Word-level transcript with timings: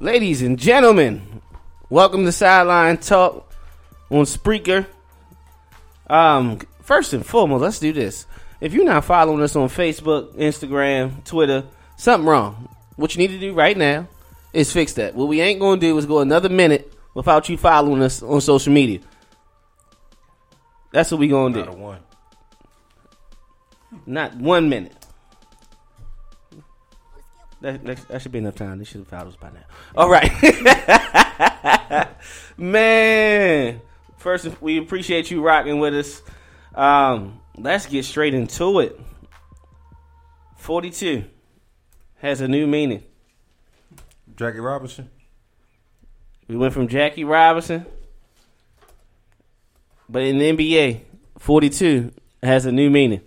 Ladies 0.00 0.42
and 0.42 0.56
gentlemen, 0.56 1.42
welcome 1.90 2.24
to 2.24 2.30
Sideline 2.30 2.98
Talk 2.98 3.52
on 4.10 4.26
Spreaker. 4.26 4.86
Um, 6.06 6.60
first 6.82 7.12
and 7.14 7.26
foremost, 7.26 7.62
let's 7.62 7.80
do 7.80 7.92
this. 7.92 8.24
If 8.60 8.72
you're 8.74 8.84
not 8.84 9.04
following 9.04 9.42
us 9.42 9.56
on 9.56 9.68
Facebook, 9.68 10.36
Instagram, 10.36 11.24
Twitter, 11.24 11.64
something 11.96 12.28
wrong. 12.28 12.68
What 12.94 13.16
you 13.16 13.18
need 13.18 13.34
to 13.34 13.40
do 13.40 13.54
right 13.54 13.76
now 13.76 14.06
is 14.52 14.72
fix 14.72 14.92
that. 14.92 15.16
What 15.16 15.26
we 15.26 15.40
ain't 15.40 15.58
gonna 15.58 15.80
do 15.80 15.98
is 15.98 16.06
go 16.06 16.20
another 16.20 16.48
minute 16.48 16.92
without 17.14 17.48
you 17.48 17.56
following 17.56 18.00
us 18.00 18.22
on 18.22 18.40
social 18.40 18.72
media. 18.72 19.00
That's 20.92 21.10
what 21.10 21.18
we 21.18 21.26
gonna 21.26 21.54
do. 21.54 21.64
Not 21.64 21.74
a 21.74 21.76
one. 21.76 22.00
Not 24.06 24.36
one 24.36 24.68
minute. 24.68 24.97
That, 27.60 27.84
that, 27.84 28.08
that 28.08 28.22
should 28.22 28.32
be 28.32 28.38
enough 28.38 28.54
time. 28.54 28.78
They 28.78 28.84
should 28.84 29.00
have 29.00 29.08
followed 29.08 29.28
us 29.28 29.36
by 29.36 29.50
now. 29.50 29.64
All 29.96 30.08
right. 30.08 30.30
Man. 32.56 33.80
First, 34.16 34.60
we 34.60 34.78
appreciate 34.78 35.30
you 35.30 35.42
rocking 35.42 35.78
with 35.78 35.94
us. 35.94 36.22
Um, 36.74 37.40
let's 37.56 37.86
get 37.86 38.04
straight 38.04 38.34
into 38.34 38.80
it. 38.80 39.00
42 40.56 41.24
has 42.18 42.40
a 42.40 42.48
new 42.48 42.66
meaning. 42.66 43.02
Jackie 44.36 44.60
Robinson. 44.60 45.10
We 46.46 46.56
went 46.56 46.72
from 46.72 46.88
Jackie 46.88 47.24
Robinson, 47.24 47.84
but 50.08 50.22
in 50.22 50.38
the 50.38 50.52
NBA, 50.52 51.02
42 51.38 52.12
has 52.42 52.64
a 52.64 52.72
new 52.72 52.88
meaning. 52.88 53.20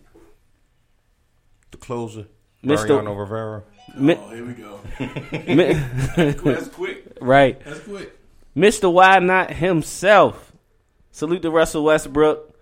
The 1.69 1.77
closer. 1.77 2.27
Mr. 2.63 2.87
Mariano 2.87 3.13
Rivera. 3.13 3.63
Mi- 3.95 4.15
Oh, 4.15 4.29
here 4.29 4.45
we 4.45 4.53
go. 4.53 4.79
That's 6.43 6.67
quick. 6.69 7.17
right. 7.21 7.59
That's 7.63 7.79
quick. 7.81 8.17
Mr. 8.55 8.91
Why 8.91 9.19
Not 9.19 9.51
himself. 9.51 10.51
Salute 11.11 11.41
to 11.41 11.51
Russell 11.51 11.83
Westbrook. 11.83 12.55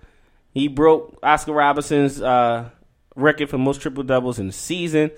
He 0.53 0.67
broke 0.67 1.19
Oscar 1.22 1.53
Robertson's 1.53 2.22
uh, 2.22 2.69
record 3.16 3.50
for 3.50 3.57
most 3.57 3.81
triple 3.81 4.03
doubles 4.03 4.39
in 4.39 4.47
the 4.47 4.53
season. 4.53 5.11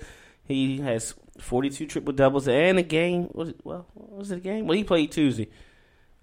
He 0.44 0.78
has 0.80 1.14
42 1.38 1.86
triple 1.86 2.12
doubles 2.12 2.46
and 2.48 2.78
a 2.78 2.82
game. 2.82 3.30
Was 3.32 3.50
it, 3.50 3.56
well, 3.64 3.86
was 3.94 4.30
it 4.30 4.36
a 4.38 4.40
game? 4.40 4.66
Well, 4.66 4.76
he 4.76 4.84
played 4.84 5.10
Tuesday. 5.12 5.48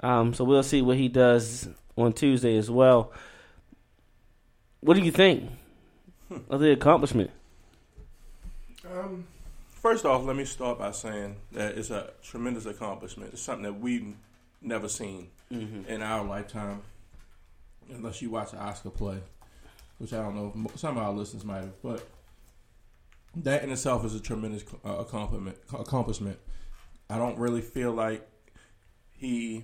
Um, 0.01 0.33
so 0.33 0.43
we'll 0.43 0.63
see 0.63 0.81
what 0.81 0.97
he 0.97 1.07
does 1.09 1.67
on 1.97 2.13
Tuesday 2.13 2.55
as 2.57 2.69
well. 2.69 3.11
What 4.81 4.95
do 4.95 5.01
you 5.03 5.11
think 5.11 5.49
of 6.49 6.59
the 6.61 6.71
accomplishment? 6.71 7.31
Um, 8.89 9.25
first 9.81 10.05
off, 10.05 10.23
let 10.25 10.35
me 10.35 10.45
start 10.45 10.79
by 10.79 10.91
saying 10.91 11.37
that 11.51 11.77
it's 11.77 11.89
a 11.89 12.11
tremendous 12.23 12.65
accomplishment. 12.65 13.33
It's 13.33 13.41
something 13.41 13.63
that 13.63 13.79
we've 13.79 14.15
never 14.61 14.87
seen 14.87 15.29
in 15.87 16.01
our 16.01 16.23
lifetime, 16.25 16.81
unless 17.89 18.21
you 18.21 18.29
watch 18.29 18.53
an 18.53 18.59
Oscar 18.59 18.89
play, 18.89 19.17
which 19.97 20.13
I 20.13 20.17
don't 20.17 20.35
know 20.35 20.53
if 20.65 20.79
some 20.79 20.97
of 20.97 21.03
our 21.03 21.13
listeners 21.13 21.43
might 21.43 21.61
have. 21.61 21.81
But 21.81 22.07
that 23.37 23.63
in 23.63 23.71
itself 23.71 24.05
is 24.05 24.15
a 24.15 24.19
tremendous 24.19 24.63
uh, 24.85 24.97
accomplishment. 24.97 25.57
Accomplishment. 25.73 26.39
I 27.09 27.17
don't 27.17 27.37
really 27.37 27.61
feel 27.61 27.91
like 27.91 28.27
he. 29.11 29.63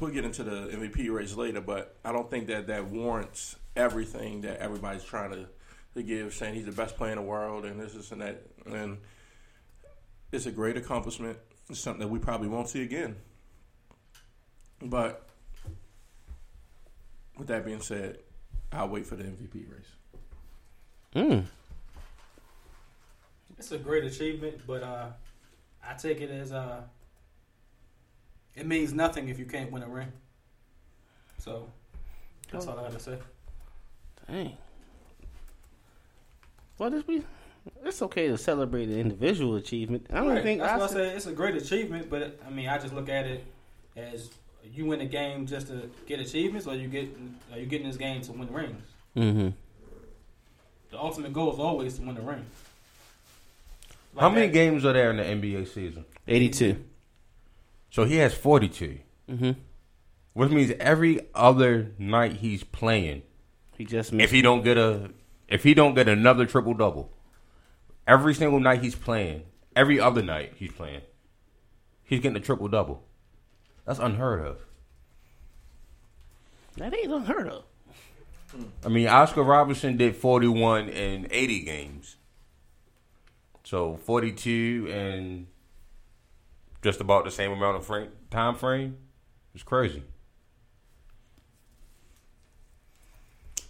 We'll 0.00 0.10
get 0.10 0.26
into 0.26 0.44
the 0.44 0.68
MVP 0.68 1.10
race 1.10 1.34
later, 1.34 1.62
but 1.62 1.96
I 2.04 2.12
don't 2.12 2.30
think 2.30 2.46
that 2.48 2.66
that 2.66 2.88
warrants 2.88 3.56
everything 3.74 4.42
that 4.42 4.58
everybody's 4.58 5.02
trying 5.02 5.30
to, 5.30 5.46
to 5.94 6.02
give, 6.02 6.34
saying 6.34 6.54
he's 6.54 6.66
the 6.66 6.72
best 6.72 6.96
player 6.98 7.12
in 7.12 7.16
the 7.16 7.22
world 7.22 7.64
and 7.64 7.80
this, 7.80 7.94
this, 7.94 8.12
and 8.12 8.20
that. 8.20 8.42
And 8.74 8.98
it's 10.32 10.46
a 10.46 10.50
great 10.50 10.76
accomplishment. 10.76 11.38
It's 11.68 11.80
something 11.80 12.00
that 12.00 12.08
we 12.08 12.18
probably 12.18 12.48
won't 12.48 12.68
see 12.68 12.82
again. 12.82 13.16
But 14.80 15.28
with 17.36 17.48
that 17.48 17.64
being 17.64 17.80
said, 17.80 18.18
I'll 18.72 18.88
wait 18.88 19.06
for 19.06 19.16
the 19.16 19.24
MVP 19.24 19.54
race. 19.54 19.92
Mm. 21.14 21.44
It's 23.58 23.72
a 23.72 23.78
great 23.78 24.04
achievement, 24.04 24.60
but 24.66 24.82
uh, 24.82 25.06
I 25.84 25.94
take 25.94 26.20
it 26.20 26.30
as 26.30 26.52
uh, 26.52 26.82
it 28.54 28.66
means 28.66 28.92
nothing 28.92 29.28
if 29.28 29.38
you 29.38 29.46
can't 29.46 29.72
win 29.72 29.82
a 29.82 29.88
ring. 29.88 30.12
So 31.38 31.70
that's 32.52 32.66
all 32.66 32.78
I 32.78 32.84
have 32.84 32.94
to 32.94 33.00
say. 33.00 33.18
Dang. 34.28 34.56
Well, 36.78 36.90
this 36.90 37.06
we. 37.06 37.24
It's 37.84 38.02
okay 38.02 38.28
to 38.28 38.36
celebrate 38.38 38.88
an 38.88 38.98
individual 38.98 39.56
achievement. 39.56 40.06
I 40.10 40.16
don't 40.16 40.28
Right, 40.28 40.42
think 40.42 40.60
that's 40.60 40.72
why 40.78 40.80
I 40.80 40.84
Oscar- 40.84 40.98
say 41.10 41.16
it's 41.16 41.26
a 41.26 41.32
great 41.32 41.54
achievement, 41.56 42.10
but 42.10 42.38
I 42.46 42.50
mean, 42.50 42.68
I 42.68 42.78
just 42.78 42.94
look 42.94 43.08
at 43.08 43.26
it 43.26 43.44
as 43.96 44.30
you 44.74 44.84
win 44.86 45.00
a 45.00 45.06
game 45.06 45.46
just 45.46 45.68
to 45.68 45.90
get 46.06 46.20
achievements, 46.20 46.66
or 46.66 46.74
you 46.74 46.88
get 46.88 47.08
are 47.52 47.58
you 47.58 47.66
getting 47.66 47.86
this 47.86 47.96
game 47.96 48.20
to 48.22 48.32
win 48.32 48.52
rings? 48.52 48.82
Mhm. 49.16 49.52
The 50.90 50.98
ultimate 50.98 51.32
goal 51.32 51.52
is 51.52 51.58
always 51.58 51.96
to 51.98 52.02
win 52.02 52.14
the 52.14 52.20
ring. 52.22 52.44
Like 54.14 54.22
How 54.22 54.28
many 54.30 54.46
that- 54.46 54.52
games 54.52 54.84
are 54.84 54.92
there 54.92 55.10
in 55.10 55.16
the 55.16 55.24
NBA 55.24 55.64
season? 55.66 56.04
82. 56.26 56.82
So 57.90 58.04
he 58.04 58.16
has 58.16 58.34
42. 58.34 58.98
Mm-hmm. 59.30 59.52
Which 60.34 60.50
means 60.50 60.72
every 60.78 61.20
other 61.34 61.92
night 61.98 62.34
he's 62.34 62.62
playing, 62.64 63.22
He 63.76 63.84
just 63.84 64.12
if 64.12 64.30
he 64.30 64.40
don't 64.42 64.62
get 64.62 64.76
a 64.78 65.10
if 65.48 65.62
he 65.64 65.72
don't 65.74 65.94
get 65.94 66.08
another 66.08 66.46
triple 66.46 66.74
double, 66.74 67.10
every 68.08 68.34
single 68.34 68.58
night 68.58 68.82
he's 68.82 68.96
playing, 68.96 69.42
every 69.76 70.00
other 70.00 70.22
night 70.22 70.54
he's 70.56 70.72
playing, 70.72 71.02
he's 72.02 72.20
getting 72.20 72.36
a 72.36 72.40
triple 72.40 72.66
double. 72.66 73.04
That's 73.84 74.00
unheard 74.00 74.44
of. 74.44 74.58
that 76.78 76.92
ain't 76.92 77.12
unheard 77.12 77.48
of. 77.48 77.64
I 78.84 78.88
mean, 78.88 79.06
Oscar 79.06 79.42
Robertson 79.42 79.96
did 79.98 80.16
41 80.16 80.88
in 80.88 81.28
80 81.30 81.60
games. 81.60 82.16
So 83.62 83.96
42 84.04 84.88
and 84.90 85.46
just 86.82 87.00
about 87.00 87.24
the 87.26 87.30
same 87.30 87.52
amount 87.52 87.76
of 87.76 87.84
frame, 87.84 88.08
time 88.30 88.54
frame. 88.54 88.96
It's 89.54 89.62
crazy. 89.62 90.02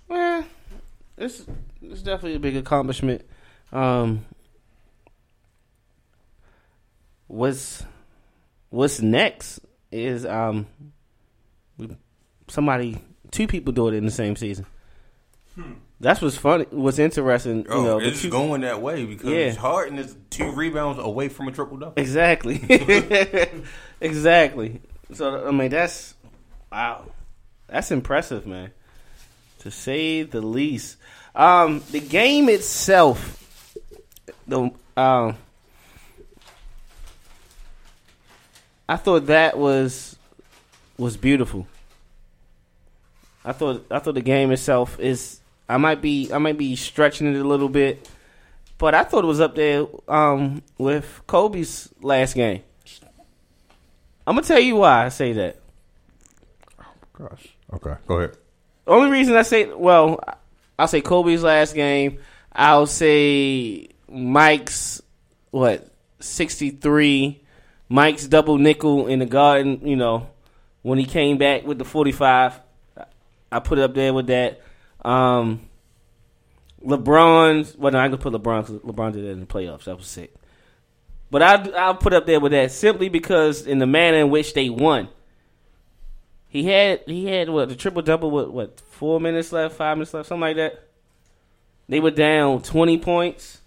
Well, 0.07 0.45
it's 1.17 1.45
it's 1.83 2.03
definitely 2.03 2.37
a 2.37 2.41
big 2.41 2.57
accomplishment. 2.57 3.23
Um, 3.73 4.25
what's 7.29 7.85
what's 8.71 9.01
next 9.01 9.61
is 9.93 10.27
um, 10.27 10.67
somebody 12.49 12.99
two 13.31 13.47
people 13.47 13.73
do 13.73 13.89
it 13.89 13.95
in 13.95 14.05
the 14.05 14.11
same 14.11 14.37
season. 14.37 14.67
That's 16.01 16.23
what's 16.23 16.37
funny. 16.37 16.65
What's 16.71 17.01
interesting, 17.01 17.65
you 17.65 17.71
Oh, 17.71 17.83
know, 17.83 17.99
it's 18.01 18.25
going 18.25 18.61
that 18.61 18.81
way 18.81 19.05
because 19.05 19.29
Yeah. 19.29 19.53
Harden 19.55 19.99
is 19.99 20.15
two 20.31 20.53
rebounds 20.53 21.01
away 21.01 21.29
from 21.29 21.49
a 21.49 21.53
triple 21.53 21.77
double. 21.77 21.95
Exactly. 21.97 22.61
exactly. 24.01 24.81
So 25.13 25.49
I 25.49 25.51
mean 25.51 25.71
that's 25.71 26.15
wow. 26.71 27.07
That's 27.67 27.91
impressive, 27.91 28.47
man. 28.47 28.71
To 29.61 29.71
say 29.73 30.23
the 30.23 30.41
least. 30.41 30.97
Um 31.35 31.83
the 31.91 32.01
game 32.01 32.49
itself 32.49 33.37
the 34.47 34.71
um 34.97 35.37
I 38.89 38.97
thought 38.97 39.27
that 39.27 39.59
was 39.59 40.17
was 40.97 41.17
beautiful. 41.17 41.67
I 43.45 43.53
thought 43.53 43.87
I 43.91 43.99
thought 43.99 44.15
the 44.15 44.23
game 44.23 44.51
itself 44.51 44.99
is 44.99 45.41
I 45.69 45.77
might 45.77 46.01
be 46.01 46.31
I 46.33 46.39
might 46.39 46.59
be 46.59 46.75
stretching 46.77 47.33
it 47.35 47.39
a 47.39 47.45
little 47.45 47.69
bit, 47.69 48.09
but 48.79 48.95
I 48.95 49.05
thought 49.05 49.25
it 49.25 49.29
was 49.29 49.41
up 49.41 49.55
there 49.55 49.87
um, 50.09 50.63
with 50.79 51.21
Kobe's 51.27 51.91
last 52.01 52.35
game. 52.35 52.63
I'm 54.27 54.35
gonna 54.35 54.47
tell 54.47 54.59
you 54.59 54.77
why 54.77 55.07
I 55.07 55.09
say 55.09 55.33
that. 55.35 55.57
Gosh. 57.13 57.49
Okay, 57.73 57.95
go 58.07 58.19
ahead. 58.19 58.37
Only 58.87 59.11
reason 59.11 59.37
I 59.37 59.43
say 59.43 59.67
well, 59.67 60.21
I'll 60.79 60.89
say 60.89 61.01
Kobe's 61.01 61.43
last 61.43 61.75
game. 61.75 62.21
I'll 62.53 62.87
say 62.87 63.89
Mike's 64.11 65.03
what 65.51 65.89
sixty 66.21 66.71
three. 66.71 67.43
Mike's 67.89 68.27
double 68.27 68.59
nickel 68.59 69.07
in 69.07 69.19
the 69.19 69.27
garden. 69.27 69.81
You 69.83 69.97
know 69.97 70.29
when 70.83 70.99
he 70.99 71.05
came 71.05 71.39
back 71.39 71.65
with 71.65 71.79
the 71.79 71.85
forty 71.85 72.13
five. 72.13 72.61
I 73.51 73.61
put 73.61 73.79
it 73.79 73.83
up 73.83 73.95
there 73.95 74.13
with 74.13 74.27
that. 74.27 74.61
Um, 75.03 75.69
LeBron's 76.85 77.77
well, 77.77 77.93
no, 77.93 77.99
I 77.99 78.09
can 78.09 78.19
put 78.19 78.33
LeBron 78.33 78.67
because 78.67 78.83
LeBron 78.83 79.13
did 79.13 79.25
it 79.25 79.31
in 79.31 79.41
the 79.41 79.47
playoffs. 79.47 79.85
That 79.85 79.97
was 79.97 80.07
sick. 80.07 80.35
But 81.31 81.43
I 81.43 81.71
I'll 81.77 81.95
put 81.95 82.13
up 82.13 82.27
there 82.27 82.41
with 82.41 82.53
that 82.53 82.73
simply 82.73 83.09
because 83.09 83.67
in 83.67 83.79
the 83.79 83.87
manner 83.87 84.19
in 84.19 84.31
which 84.31 84.55
they 84.55 84.69
won. 84.71 85.09
He 86.49 86.65
had 86.65 87.03
he 87.07 87.27
had 87.27 87.51
what 87.51 87.69
the 87.69 87.77
triple 87.77 88.03
double 88.03 88.31
with 88.31 88.49
what 88.49 88.81
four 88.81 89.21
minutes 89.21 89.53
left, 89.53 89.77
five 89.77 89.97
minutes 89.97 90.15
left, 90.15 90.29
something 90.29 90.41
like 90.41 90.57
that. 90.57 90.83
They 91.89 92.01
were 92.01 92.11
down 92.11 92.63
twenty 92.63 92.99
points 92.99 93.61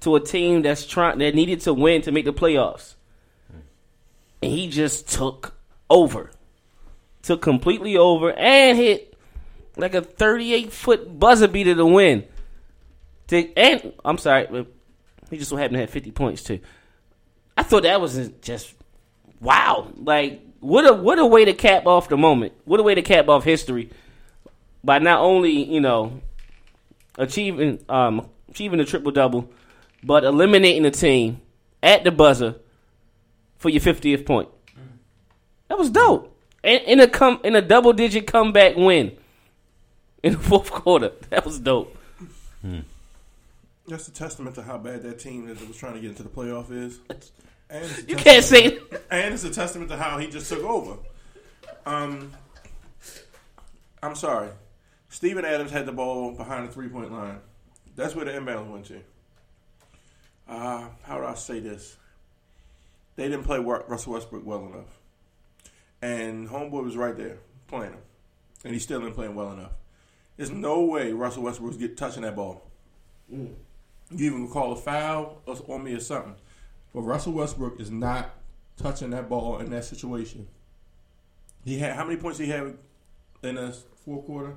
to 0.00 0.16
a 0.16 0.20
team 0.20 0.62
that's 0.62 0.86
trying 0.86 1.18
that 1.18 1.34
needed 1.34 1.60
to 1.62 1.74
win 1.74 2.02
to 2.02 2.12
make 2.12 2.24
the 2.24 2.32
playoffs, 2.32 2.94
and 4.42 4.50
he 4.50 4.68
just 4.68 5.08
took 5.08 5.54
over, 5.88 6.30
took 7.22 7.40
completely 7.40 7.96
over, 7.96 8.32
and 8.32 8.76
hit 8.76 9.16
like 9.76 9.94
a 9.94 10.02
thirty-eight 10.02 10.72
foot 10.72 11.18
buzzer 11.18 11.48
beater 11.48 11.74
to 11.74 11.86
win. 11.86 12.24
And 13.30 13.94
I'm 14.04 14.18
sorry, 14.18 14.66
he 15.30 15.38
just 15.38 15.48
so 15.48 15.56
happened 15.56 15.74
to 15.74 15.80
have 15.80 15.90
fifty 15.90 16.10
points 16.10 16.42
too. 16.42 16.60
I 17.56 17.62
thought 17.62 17.84
that 17.84 18.00
was 18.00 18.28
just 18.42 18.74
wow. 19.40 19.90
Like 19.96 20.42
what 20.60 20.86
a 20.86 20.92
what 20.92 21.18
a 21.18 21.26
way 21.26 21.44
to 21.46 21.54
cap 21.54 21.86
off 21.86 22.08
the 22.08 22.16
moment. 22.16 22.52
What 22.64 22.80
a 22.80 22.82
way 22.82 22.94
to 22.94 23.02
cap 23.02 23.28
off 23.28 23.44
history 23.44 23.90
by 24.84 24.98
not 24.98 25.20
only 25.20 25.64
you 25.64 25.80
know 25.80 26.20
achieving 27.16 27.82
um 27.88 28.28
achieving 28.50 28.80
a 28.80 28.84
triple 28.84 29.12
double, 29.12 29.50
but 30.02 30.24
eliminating 30.24 30.82
the 30.82 30.90
team 30.90 31.40
at 31.82 32.04
the 32.04 32.10
buzzer 32.10 32.56
for 33.62 33.68
your 33.68 33.80
fiftieth 33.80 34.26
point. 34.26 34.48
That 35.68 35.78
was 35.78 35.88
dope. 35.88 36.36
And 36.64 36.82
in 36.82 37.00
a 37.00 37.08
come 37.08 37.40
in 37.44 37.54
a 37.56 37.62
double 37.62 37.92
digit 37.92 38.26
comeback 38.26 38.76
win 38.76 39.16
in 40.22 40.32
the 40.32 40.38
fourth 40.50 40.70
quarter. 40.70 41.12
That 41.30 41.46
was 41.46 41.58
dope. 41.60 41.96
That's 43.88 44.08
a 44.08 44.12
testament 44.12 44.56
to 44.56 44.62
how 44.62 44.78
bad 44.78 45.02
that 45.04 45.18
team 45.18 45.48
is 45.48 45.58
that 45.58 45.68
was 45.68 45.76
trying 45.76 45.94
to 45.94 46.00
get 46.00 46.10
into 46.10 46.22
the 46.24 46.28
playoff 46.28 46.70
is. 46.70 46.98
And 47.70 48.04
You 48.08 48.16
can't 48.16 48.44
say 48.44 48.78
And 49.10 49.32
it's 49.34 49.44
a 49.44 49.50
testament 49.50 49.90
to 49.90 49.96
how 49.96 50.18
he 50.18 50.26
just 50.26 50.48
took 50.48 50.62
over. 50.62 50.98
Um, 51.86 52.32
I'm 54.02 54.14
sorry. 54.14 54.50
Steven 55.08 55.44
Adams 55.44 55.70
had 55.70 55.86
the 55.86 55.92
ball 55.92 56.32
behind 56.32 56.68
the 56.68 56.72
three 56.72 56.88
point 56.88 57.12
line. 57.12 57.38
That's 57.96 58.14
where 58.14 58.24
the 58.24 58.32
inbounds 58.32 58.70
went 58.70 58.86
to. 58.86 59.00
Uh, 60.48 60.88
how 61.02 61.18
do 61.18 61.24
I 61.24 61.34
say 61.34 61.60
this? 61.60 61.96
They 63.16 63.28
didn't 63.28 63.44
play 63.44 63.58
Russell 63.58 64.14
Westbrook 64.14 64.44
well 64.46 64.66
enough. 64.66 64.98
And 66.00 66.48
Homeboy 66.48 66.82
was 66.82 66.96
right 66.96 67.16
there 67.16 67.38
playing 67.68 67.92
him. 67.92 68.00
And 68.64 68.72
he 68.72 68.80
still 68.80 69.00
didn't 69.00 69.14
play 69.14 69.26
him 69.26 69.34
well 69.34 69.52
enough. 69.52 69.72
There's 70.36 70.50
no 70.50 70.84
way 70.84 71.12
Russell 71.12 71.42
Westbrook 71.42 71.72
was 71.72 71.76
get, 71.76 71.96
touching 71.96 72.22
that 72.22 72.34
ball. 72.34 72.62
You 73.30 73.56
even 74.10 74.48
call 74.48 74.72
a 74.72 74.76
foul 74.76 75.42
or- 75.46 75.56
on 75.74 75.84
me 75.84 75.94
or 75.94 76.00
something. 76.00 76.34
But 76.94 77.02
Russell 77.02 77.32
Westbrook 77.32 77.80
is 77.80 77.90
not 77.90 78.34
touching 78.76 79.10
that 79.10 79.28
ball 79.28 79.58
in 79.58 79.70
that 79.70 79.84
situation. 79.84 80.48
He 81.64 81.78
had 81.78 81.94
how 81.94 82.04
many 82.04 82.16
points 82.18 82.38
he 82.38 82.48
had 82.48 82.76
in 83.42 83.54
the 83.54 83.76
fourth 84.04 84.26
quarter? 84.26 84.56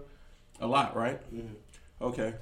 A 0.60 0.68
lot, 0.68 0.96
right? 0.96 1.22
Okay. 2.01 2.34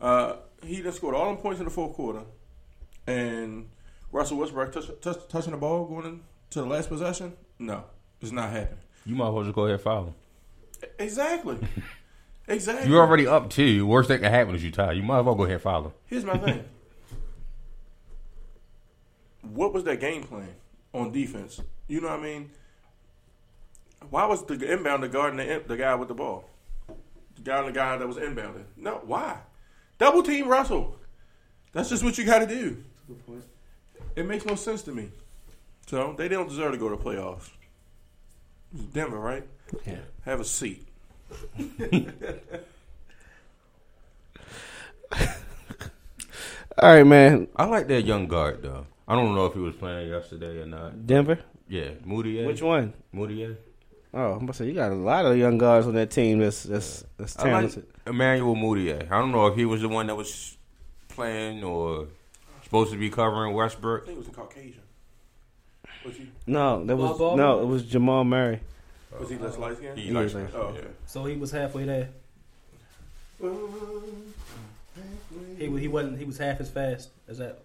Uh, 0.00 0.36
he 0.64 0.82
just 0.82 0.96
scored 0.98 1.14
all 1.14 1.26
them 1.26 1.36
points 1.36 1.60
in 1.60 1.64
the 1.64 1.70
fourth 1.70 1.94
quarter, 1.94 2.22
and 3.06 3.68
Russell 4.12 4.36
Westbrook 4.36 4.72
touch, 4.72 4.86
touch, 5.00 5.16
touching 5.28 5.52
the 5.52 5.56
ball 5.56 5.86
going 5.86 6.06
into 6.06 6.20
the 6.52 6.66
last 6.66 6.88
possession. 6.88 7.32
No, 7.58 7.84
it's 8.20 8.30
not 8.30 8.50
happening. 8.50 8.78
You 9.06 9.16
might 9.16 9.28
as 9.28 9.32
well 9.32 9.42
just 9.44 9.54
go 9.54 9.62
ahead 9.62 9.74
and 9.74 9.82
foul 9.82 10.04
him. 10.04 10.14
Exactly. 10.98 11.58
exactly. 12.48 12.90
You're 12.90 13.00
already 13.00 13.26
up 13.26 13.50
two. 13.50 13.86
Worst 13.86 14.08
that 14.10 14.20
can 14.20 14.30
happen 14.30 14.54
is 14.54 14.62
you 14.62 14.70
tie. 14.70 14.92
You 14.92 15.02
might 15.02 15.20
as 15.20 15.24
well 15.24 15.34
go 15.34 15.44
ahead 15.44 15.54
and 15.54 15.62
foul 15.62 15.84
him. 15.84 15.92
Here's 16.06 16.24
my 16.24 16.36
thing. 16.36 16.62
what 19.40 19.72
was 19.72 19.84
their 19.84 19.96
game 19.96 20.22
plan 20.22 20.54
on 20.92 21.10
defense? 21.10 21.60
You 21.88 22.00
know 22.00 22.08
what 22.08 22.20
I 22.20 22.22
mean? 22.22 22.50
Why 24.10 24.26
was 24.26 24.44
the 24.44 24.54
inbound 24.72 25.02
the 25.02 25.08
guarding 25.08 25.38
the, 25.38 25.62
the 25.66 25.76
guy 25.76 25.94
with 25.94 26.08
the 26.08 26.14
ball? 26.14 26.44
The 27.36 27.42
guy 27.42 27.62
the 27.64 27.72
guy 27.72 27.96
that 27.96 28.06
was 28.06 28.18
inbounding. 28.18 28.64
No, 28.76 29.00
why? 29.04 29.38
Double 29.98 30.22
team 30.22 30.48
Russell. 30.48 30.96
That's 31.72 31.88
just 31.88 32.04
what 32.04 32.18
you 32.18 32.24
got 32.24 32.40
to 32.40 32.46
do. 32.46 32.84
It 34.16 34.26
makes 34.26 34.44
no 34.44 34.54
sense 34.54 34.82
to 34.82 34.92
me. 34.92 35.08
So 35.86 36.14
they 36.16 36.28
don't 36.28 36.48
deserve 36.48 36.72
to 36.72 36.78
go 36.78 36.88
to 36.88 36.96
playoffs. 36.96 37.50
It's 38.74 38.84
Denver, 38.84 39.18
right? 39.18 39.46
Yeah. 39.86 39.98
Have 40.24 40.40
a 40.40 40.44
seat. 40.44 40.86
All 46.78 46.94
right, 46.94 47.06
man. 47.06 47.48
I 47.56 47.64
like 47.66 47.88
that 47.88 48.02
young 48.02 48.26
guard 48.26 48.62
though. 48.62 48.86
I 49.06 49.14
don't 49.14 49.34
know 49.34 49.46
if 49.46 49.54
he 49.54 49.60
was 49.60 49.74
playing 49.74 50.08
yesterday 50.08 50.60
or 50.60 50.66
not. 50.66 51.06
Denver. 51.06 51.38
Yeah, 51.68 51.90
Moody. 52.04 52.44
Which 52.44 52.62
one? 52.62 52.94
Moody. 53.12 53.56
Oh, 54.14 54.32
I'm 54.32 54.40
gonna 54.40 54.52
say 54.52 54.66
you 54.66 54.74
got 54.74 54.92
a 54.92 54.94
lot 54.94 55.24
of 55.24 55.36
young 55.36 55.58
guards 55.58 55.86
on 55.86 55.94
that 55.94 56.10
team. 56.10 56.38
That's 56.38 56.62
that's 56.64 57.04
that's 57.16 57.38
I 57.38 57.42
like 57.44 57.52
talented. 57.52 57.86
Emmanuel 58.06 58.54
Mudiay. 58.54 59.10
I 59.10 59.18
don't 59.18 59.32
know 59.32 59.46
if 59.46 59.56
he 59.56 59.64
was 59.64 59.80
the 59.80 59.88
one 59.88 60.06
that 60.06 60.16
was 60.16 60.56
playing 61.08 61.64
or 61.64 62.08
supposed 62.72 62.90
to 62.90 62.96
be 62.98 63.10
covering 63.10 63.52
Westbrook? 63.52 64.04
I 64.04 64.06
think 64.06 64.16
it 64.16 64.18
was 64.20 64.28
a 64.28 64.30
Caucasian. 64.30 64.80
Was 66.06 66.16
he? 66.16 66.30
No, 66.46 66.82
that 66.86 66.96
was 66.96 67.18
Bob 67.18 67.36
no, 67.36 67.60
it 67.60 67.66
was 67.66 67.84
Jamal 67.84 68.24
Murray. 68.24 68.60
Was 69.20 69.28
he 69.28 69.36
less 69.36 69.58
light 69.58 69.76
skinned? 69.76 69.98
He 69.98 70.04
He 70.06 70.10
likes 70.10 70.32
was. 70.32 70.48
Oh, 70.54 70.58
okay. 70.68 70.86
So 71.04 71.26
he 71.26 71.36
was 71.36 71.50
halfway 71.50 71.84
there. 71.84 72.08
He 75.58 75.68
wa- 75.68 75.76
he 75.76 75.86
wasn't. 75.88 76.18
He 76.18 76.24
was 76.24 76.38
half 76.38 76.60
as 76.60 76.70
fast 76.70 77.10
as 77.28 77.36
that. 77.38 77.58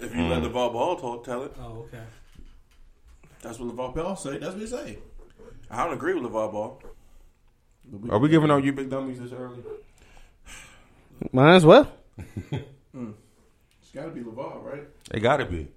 If 0.00 0.14
you 0.16 0.22
let 0.22 0.42
LeVar 0.42 0.72
Ball 0.72 0.96
talk, 0.96 1.24
tell 1.24 1.42
it. 1.42 1.54
Oh, 1.60 1.86
okay. 1.88 2.02
That's 3.42 3.58
what 3.58 3.76
LeVar 3.76 3.94
Ball 3.94 4.16
say. 4.16 4.38
That's 4.38 4.52
what 4.54 4.60
he 4.62 4.66
say. 4.66 4.98
I 5.70 5.84
don't 5.84 5.92
agree 5.92 6.14
with 6.14 6.22
LeVar 6.32 6.50
Ball. 6.50 6.82
Are 8.08 8.18
we 8.18 8.30
giving 8.30 8.50
out 8.50 8.64
you 8.64 8.72
big 8.72 8.88
dummies 8.88 9.20
this 9.20 9.32
early? 9.32 9.58
Might 11.30 11.56
as 11.56 11.66
well. 11.66 11.92
Hmm. 12.94 13.10
It's 13.94 14.02
got 14.02 14.12
to 14.12 14.12
be 14.12 14.28
LeVar, 14.28 14.64
right? 14.64 14.82
It 15.12 15.20
got 15.20 15.36
to 15.36 15.44
be. 15.44 15.68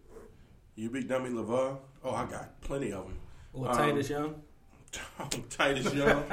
You 0.76 0.90
big 0.90 1.08
dummy 1.08 1.30
LeVar. 1.30 1.78
Oh, 2.04 2.10
I 2.10 2.26
got 2.26 2.60
plenty 2.62 2.92
of 2.92 3.04
them. 3.06 3.20
Or 3.54 3.70
Um, 3.70 3.78
Titus 3.78 4.10
Young. 4.10 4.42
Titus 5.52 5.94
Young. 5.94 6.24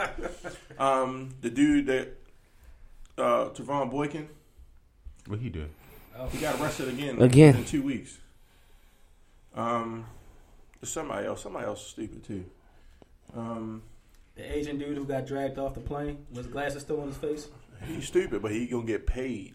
um, 0.78 1.34
the 1.42 1.50
dude 1.50 1.84
that 1.88 2.08
uh, 3.18 3.50
Trevone 3.50 3.90
Boykin, 3.90 4.28
What 5.26 5.40
he 5.40 5.50
do? 5.50 5.66
he 6.30 6.38
got 6.38 6.58
arrested 6.58 6.88
again. 6.88 7.20
Again. 7.20 7.56
in 7.56 7.64
two 7.66 7.82
weeks. 7.82 8.16
Um, 9.54 10.06
somebody 10.82 11.26
else. 11.26 11.42
Somebody 11.42 11.66
else 11.66 11.82
is 11.82 11.88
stupid 11.88 12.24
too. 12.24 12.46
Um, 13.36 13.82
The 14.36 14.56
Asian 14.56 14.78
dude 14.78 14.96
who 14.96 15.04
got 15.04 15.26
dragged 15.26 15.58
off 15.58 15.74
the 15.74 15.80
plane 15.80 16.24
was 16.32 16.46
glasses 16.46 16.80
still 16.80 17.02
on 17.02 17.08
his 17.08 17.18
face. 17.18 17.48
he's 17.86 18.06
stupid, 18.06 18.40
but 18.40 18.52
he 18.52 18.66
gonna 18.68 18.86
get 18.86 19.06
paid. 19.06 19.52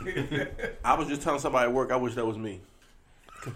I 0.84 0.94
was 0.94 1.08
just 1.08 1.22
telling 1.22 1.40
somebody 1.40 1.68
at 1.68 1.72
work. 1.74 1.90
I 1.92 1.96
wish 1.96 2.14
that 2.14 2.26
was 2.26 2.38
me. 2.38 2.60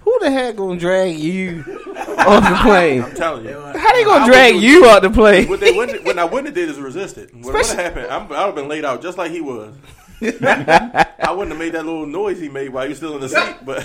Who 0.00 0.18
the 0.20 0.30
heck 0.30 0.56
gonna 0.56 0.78
drag 0.80 1.18
you 1.18 1.58
off 2.18 2.42
the 2.48 2.58
plane? 2.62 3.02
I'm 3.02 3.14
telling 3.14 3.44
you. 3.44 3.52
How 3.60 3.92
they 3.92 4.04
gonna 4.04 4.24
I 4.24 4.26
drag 4.26 4.54
would- 4.54 4.62
you 4.64 4.86
out 4.86 5.02
the 5.02 5.10
plane? 5.10 5.48
What 5.48 5.60
they 5.60 5.72
wouldn't, 5.72 6.04
what 6.04 6.18
I 6.18 6.24
wouldn't 6.24 6.46
have 6.46 6.54
did 6.54 6.70
is 6.70 6.78
resisted. 6.80 7.34
What 7.44 7.52
would 7.54 7.66
have 7.66 7.76
happened? 7.76 8.06
I'm, 8.06 8.22
I 8.32 8.46
would 8.46 8.46
have 8.46 8.54
been 8.54 8.68
laid 8.68 8.84
out 8.86 9.02
just 9.02 9.18
like 9.18 9.30
he 9.30 9.40
was. 9.42 9.74
I 10.22 11.30
wouldn't 11.30 11.50
have 11.50 11.58
made 11.58 11.72
that 11.72 11.84
little 11.84 12.06
noise 12.06 12.40
he 12.40 12.48
made 12.48 12.70
while 12.70 12.84
he 12.84 12.90
was 12.90 12.98
still 12.98 13.14
in 13.16 13.20
the 13.20 13.28
seat, 13.28 13.56
but 13.64 13.82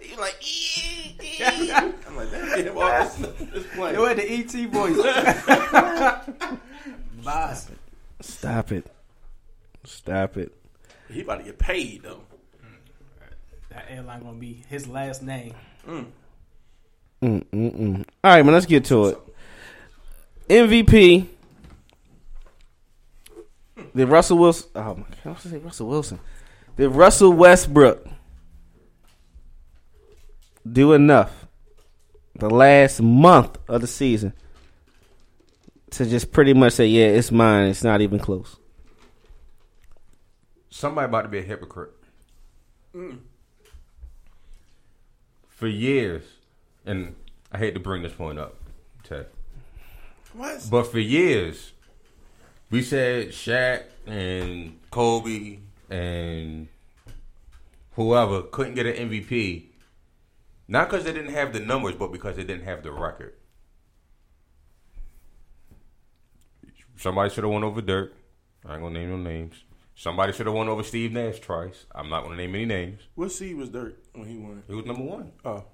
he 0.00 0.10
was 0.12 0.18
like, 0.18 0.36
"Ee, 0.40 1.14
ee." 1.22 1.70
I'm 1.72 2.16
like, 2.16 2.30
damn, 2.30 2.74
well, 2.74 3.04
this, 3.04 3.16
this 3.52 3.66
plane. 3.74 3.94
Yo, 3.94 4.06
had 4.06 4.16
the 4.16 4.30
ET 4.30 4.50
voice. 4.70 4.96
Boss. 7.24 7.68
Stop 8.20 8.72
it. 8.72 8.86
Stop 9.84 10.36
it. 10.38 10.52
He 11.10 11.22
about 11.22 11.38
to 11.38 11.44
get 11.44 11.58
paid 11.58 12.02
though. 12.02 12.20
Mm. 12.62 12.76
That 13.70 13.86
airline 13.88 14.22
gonna 14.22 14.38
be 14.38 14.64
his 14.68 14.86
last 14.86 15.22
name. 15.22 15.54
Mm-mm-mm. 17.22 18.04
All 18.22 18.30
right, 18.30 18.44
man. 18.44 18.54
Let's 18.54 18.66
get 18.66 18.84
to 18.86 19.06
it. 19.06 19.18
MVP 20.48 21.26
Did 23.94 24.08
Russell 24.08 24.38
Wilson? 24.38 24.70
Oh 24.74 24.94
my 24.94 25.02
God, 25.02 25.16
I 25.24 25.28
was 25.30 25.44
gonna 25.44 25.56
say 25.56 25.58
Russell 25.58 25.88
Wilson. 25.88 26.20
Did 26.76 26.90
Russell 26.90 27.32
Westbrook 27.32 28.06
do 30.70 30.92
enough 30.92 31.46
the 32.34 32.50
last 32.50 33.00
month 33.00 33.58
of 33.68 33.80
the 33.80 33.86
season 33.86 34.32
to 35.90 36.06
just 36.06 36.30
pretty 36.32 36.54
much 36.54 36.74
say, 36.74 36.86
"Yeah, 36.86 37.06
it's 37.06 37.32
mine. 37.32 37.68
It's 37.68 37.82
not 37.82 38.00
even 38.00 38.18
close." 38.18 38.56
Somebody 40.70 41.06
about 41.06 41.22
to 41.22 41.28
be 41.28 41.38
a 41.38 41.42
hypocrite. 41.42 41.92
Mm. 42.94 43.18
For 45.48 45.66
years, 45.66 46.22
and 46.86 47.14
I 47.52 47.58
hate 47.58 47.74
to 47.74 47.80
bring 47.80 48.02
this 48.02 48.12
point 48.12 48.38
up, 48.38 48.54
Ted, 49.02 49.26
What? 50.32 50.66
but 50.70 50.84
for 50.84 50.98
years, 51.00 51.72
we 52.70 52.82
said 52.82 53.28
Shaq 53.28 53.84
and 54.06 54.78
Kobe 54.90 55.58
and 55.90 56.68
whoever 57.92 58.42
couldn't 58.42 58.74
get 58.74 58.86
an 58.86 59.10
MVP, 59.10 59.64
not 60.68 60.88
because 60.88 61.04
they 61.04 61.12
didn't 61.12 61.32
have 61.34 61.52
the 61.52 61.60
numbers, 61.60 61.94
but 61.96 62.12
because 62.12 62.36
they 62.36 62.44
didn't 62.44 62.64
have 62.64 62.82
the 62.82 62.92
record. 62.92 63.34
Somebody 66.96 67.30
should 67.30 67.44
have 67.44 67.52
won 67.52 67.64
over 67.64 67.80
Dirk. 67.80 68.12
I 68.66 68.74
ain't 68.74 68.82
gonna 68.82 68.98
name 68.98 69.10
no 69.10 69.16
names. 69.16 69.54
Somebody 69.98 70.32
should 70.32 70.46
have 70.46 70.54
won 70.54 70.68
over 70.68 70.84
Steve 70.84 71.10
Nash 71.10 71.40
twice. 71.40 71.86
I'm 71.92 72.08
not 72.08 72.22
gonna 72.22 72.36
name 72.36 72.54
any 72.54 72.66
names. 72.66 73.00
What 73.16 73.32
seed 73.32 73.56
was 73.56 73.68
Dirk 73.68 73.96
when 74.12 74.28
he 74.28 74.36
won? 74.38 74.62
He 74.68 74.74
was 74.74 74.86
number 74.86 75.02
one. 75.02 75.32
Oh, 75.44 75.64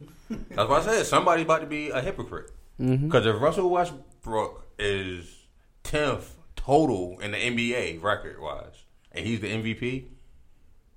That's 0.28 0.68
why 0.68 0.78
I 0.78 0.82
said 0.82 1.06
somebody's 1.06 1.44
about 1.44 1.60
to 1.60 1.68
be 1.68 1.90
a 1.90 2.00
hypocrite. 2.00 2.50
Mm-hmm. 2.80 3.06
Because 3.06 3.26
if 3.26 3.40
Russell 3.40 3.70
Westbrook 3.70 4.66
is 4.76 5.46
tenth 5.84 6.34
total 6.56 7.20
in 7.20 7.30
the 7.30 7.36
NBA 7.36 8.02
record 8.02 8.40
wise, 8.40 8.74
and 9.12 9.24
he's 9.24 9.38
the 9.40 9.46
MVP, 9.52 10.06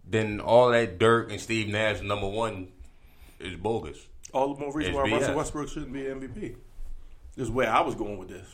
then 0.04 0.40
all 0.40 0.72
that 0.72 0.98
Dirk 0.98 1.30
and 1.32 1.40
Steve 1.40 1.68
Nash 1.68 2.02
number 2.02 2.28
one 2.28 2.70
is 3.40 3.56
bogus. 3.56 4.00
all 4.34 4.56
the 4.56 4.60
more 4.60 4.74
reason 4.74 4.94
It's 4.94 4.98
why 4.98 5.10
BS. 5.10 5.20
Russell 5.20 5.36
Westbrook 5.36 5.70
shouldn't 5.70 5.94
be 5.94 6.02
MVP. 6.02 6.56
This 7.36 7.44
is 7.46 7.52
where 7.52 7.70
I 7.70 7.82
was 7.82 7.94
going 7.94 8.18
with 8.18 8.30
this. 8.30 8.48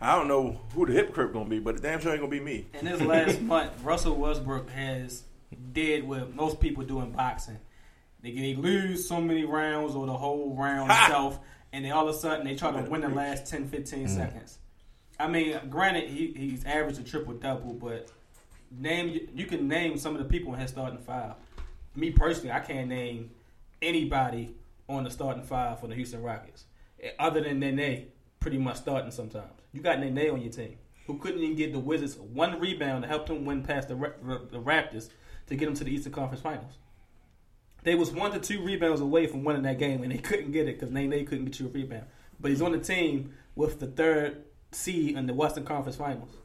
I 0.00 0.14
don't 0.16 0.28
know 0.28 0.60
who 0.74 0.86
the 0.86 0.92
hypocrite 0.92 1.32
gonna 1.32 1.48
be, 1.48 1.58
but 1.58 1.76
the 1.76 1.82
damn 1.82 2.00
sure 2.00 2.12
ain't 2.12 2.20
gonna 2.20 2.30
be 2.30 2.40
me. 2.40 2.66
In 2.78 2.84
this 2.84 3.00
last 3.00 3.40
month, 3.42 3.72
Russell 3.82 4.14
Westbrook 4.14 4.70
has 4.70 5.24
did 5.72 6.06
what 6.06 6.34
most 6.34 6.60
people 6.60 6.84
do 6.84 7.00
in 7.00 7.10
boxing. 7.10 7.58
They, 8.22 8.32
they 8.32 8.54
lose 8.54 9.08
so 9.08 9.20
many 9.20 9.44
rounds 9.44 9.94
or 9.96 10.06
the 10.06 10.12
whole 10.12 10.54
round 10.54 10.90
Ha! 10.90 11.06
itself, 11.06 11.40
and 11.72 11.84
then 11.84 11.92
all 11.92 12.08
of 12.08 12.14
a 12.14 12.18
sudden 12.18 12.46
they 12.46 12.54
try 12.54 12.70
to 12.70 12.88
win 12.88 13.00
the 13.00 13.08
last 13.08 13.46
10, 13.46 13.68
15 13.68 14.06
Mm. 14.06 14.08
seconds. 14.08 14.58
I 15.20 15.26
mean, 15.26 15.58
granted, 15.68 16.08
he, 16.08 16.32
he's 16.36 16.64
averaged 16.64 17.00
a 17.00 17.02
triple 17.02 17.34
double, 17.34 17.72
but 17.72 18.08
name 18.70 19.28
you 19.34 19.46
can 19.46 19.66
name 19.66 19.98
some 19.98 20.14
of 20.14 20.22
the 20.22 20.28
people 20.28 20.54
in 20.54 20.60
his 20.60 20.70
starting 20.70 20.98
five. 20.98 21.34
Me 21.96 22.10
personally, 22.10 22.52
I 22.52 22.60
can't 22.60 22.88
name 22.88 23.30
anybody 23.82 24.54
on 24.88 25.02
the 25.02 25.10
starting 25.10 25.42
five 25.42 25.80
for 25.80 25.88
the 25.88 25.94
Houston 25.96 26.22
Rockets 26.22 26.66
other 27.18 27.40
than 27.40 27.58
Nene, 27.58 28.06
pretty 28.38 28.58
much 28.58 28.76
starting 28.76 29.10
sometimes. 29.10 29.50
You 29.72 29.82
got 29.82 30.00
Nene 30.00 30.30
on 30.30 30.40
your 30.40 30.52
team 30.52 30.76
who 31.06 31.18
couldn't 31.18 31.40
even 31.40 31.56
get 31.56 31.72
the 31.72 31.78
Wizards 31.78 32.16
one 32.16 32.60
rebound 32.60 33.02
to 33.02 33.08
help 33.08 33.26
them 33.26 33.44
win 33.44 33.62
past 33.62 33.88
the, 33.88 33.94
the 33.94 34.60
Raptors 34.60 35.08
to 35.46 35.56
get 35.56 35.64
them 35.64 35.74
to 35.74 35.84
the 35.84 35.90
Eastern 35.90 36.12
Conference 36.12 36.42
Finals. 36.42 36.78
They 37.82 37.94
was 37.94 38.10
one 38.10 38.32
to 38.32 38.38
two 38.38 38.62
rebounds 38.62 39.00
away 39.00 39.26
from 39.26 39.44
winning 39.44 39.62
that 39.62 39.78
game, 39.78 40.02
and 40.02 40.12
they 40.12 40.18
couldn't 40.18 40.52
get 40.52 40.68
it 40.68 40.78
because 40.78 40.92
Nene 40.92 41.24
couldn't 41.24 41.46
get 41.46 41.60
you 41.60 41.66
a 41.66 41.70
rebound. 41.70 42.04
But 42.38 42.50
he's 42.50 42.60
on 42.60 42.72
the 42.72 42.78
team 42.78 43.32
with 43.54 43.80
the 43.80 43.86
third 43.86 44.44
seed 44.72 45.16
in 45.16 45.26
the 45.26 45.32
Western 45.32 45.64
Conference 45.64 45.96
Finals. 45.96 46.36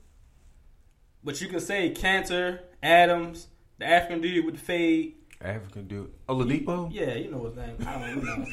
But 1.24 1.42
you 1.42 1.48
can 1.48 1.60
say 1.60 1.94
Kanter, 1.94 2.60
Adams, 2.82 3.48
the 3.80 3.86
African 3.86 4.22
dude 4.22 4.46
with 4.46 4.56
the 4.56 4.62
fade. 4.62 5.16
African 5.42 5.88
dude. 5.88 6.12
Oladipo? 6.30 6.90
Yeah, 6.92 7.16
you 7.16 7.32
know 7.32 7.44
his 7.46 7.56
name. 7.56 7.76
I 7.86 8.00
don't 8.00 8.24
know. 8.24 8.46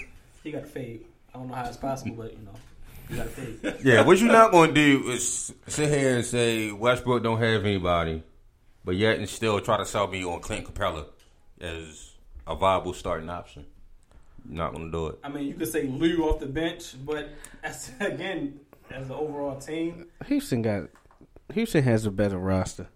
He 0.42 0.50
got 0.50 0.64
a 0.64 0.66
fade. 0.66 1.04
I 1.32 1.38
don't 1.38 1.48
know 1.48 1.54
how 1.54 1.66
it's 1.66 1.76
possible, 1.76 2.16
but 2.16 2.32
you 2.32 2.44
know, 2.44 2.54
he 3.10 3.16
got. 3.16 3.84
Yeah, 3.84 4.02
what 4.02 4.18
you're 4.18 4.32
not 4.32 4.50
going 4.52 4.74
to 4.74 4.74
do 4.74 5.10
is 5.10 5.52
sit 5.66 5.88
here 5.90 6.16
and 6.16 6.24
say 6.24 6.70
Westbrook 6.72 7.22
don't 7.22 7.40
have 7.40 7.64
anybody, 7.64 8.22
but 8.84 8.96
yet 8.96 9.18
and 9.18 9.28
still 9.28 9.60
try 9.60 9.76
to 9.76 9.86
sell 9.86 10.06
me 10.06 10.24
on 10.24 10.40
Clint 10.40 10.66
Capela 10.72 11.06
as 11.60 12.12
a 12.46 12.54
viable 12.54 12.92
starting 12.92 13.28
option. 13.30 13.66
Not 14.48 14.72
going 14.72 14.86
to 14.86 14.90
do 14.92 15.06
it. 15.08 15.18
I 15.22 15.28
mean, 15.28 15.46
you 15.46 15.54
could 15.54 15.68
say 15.68 15.84
Lou 15.86 16.24
off 16.28 16.40
the 16.40 16.46
bench, 16.46 16.94
but 17.04 17.28
as, 17.62 17.90
again, 18.00 18.58
as 18.90 19.08
the 19.08 19.14
overall 19.14 19.56
team, 19.58 20.06
Houston 20.26 20.62
got 20.62 20.84
Houston 21.52 21.82
has 21.84 22.06
a 22.06 22.10
better 22.10 22.38
roster. 22.38 22.88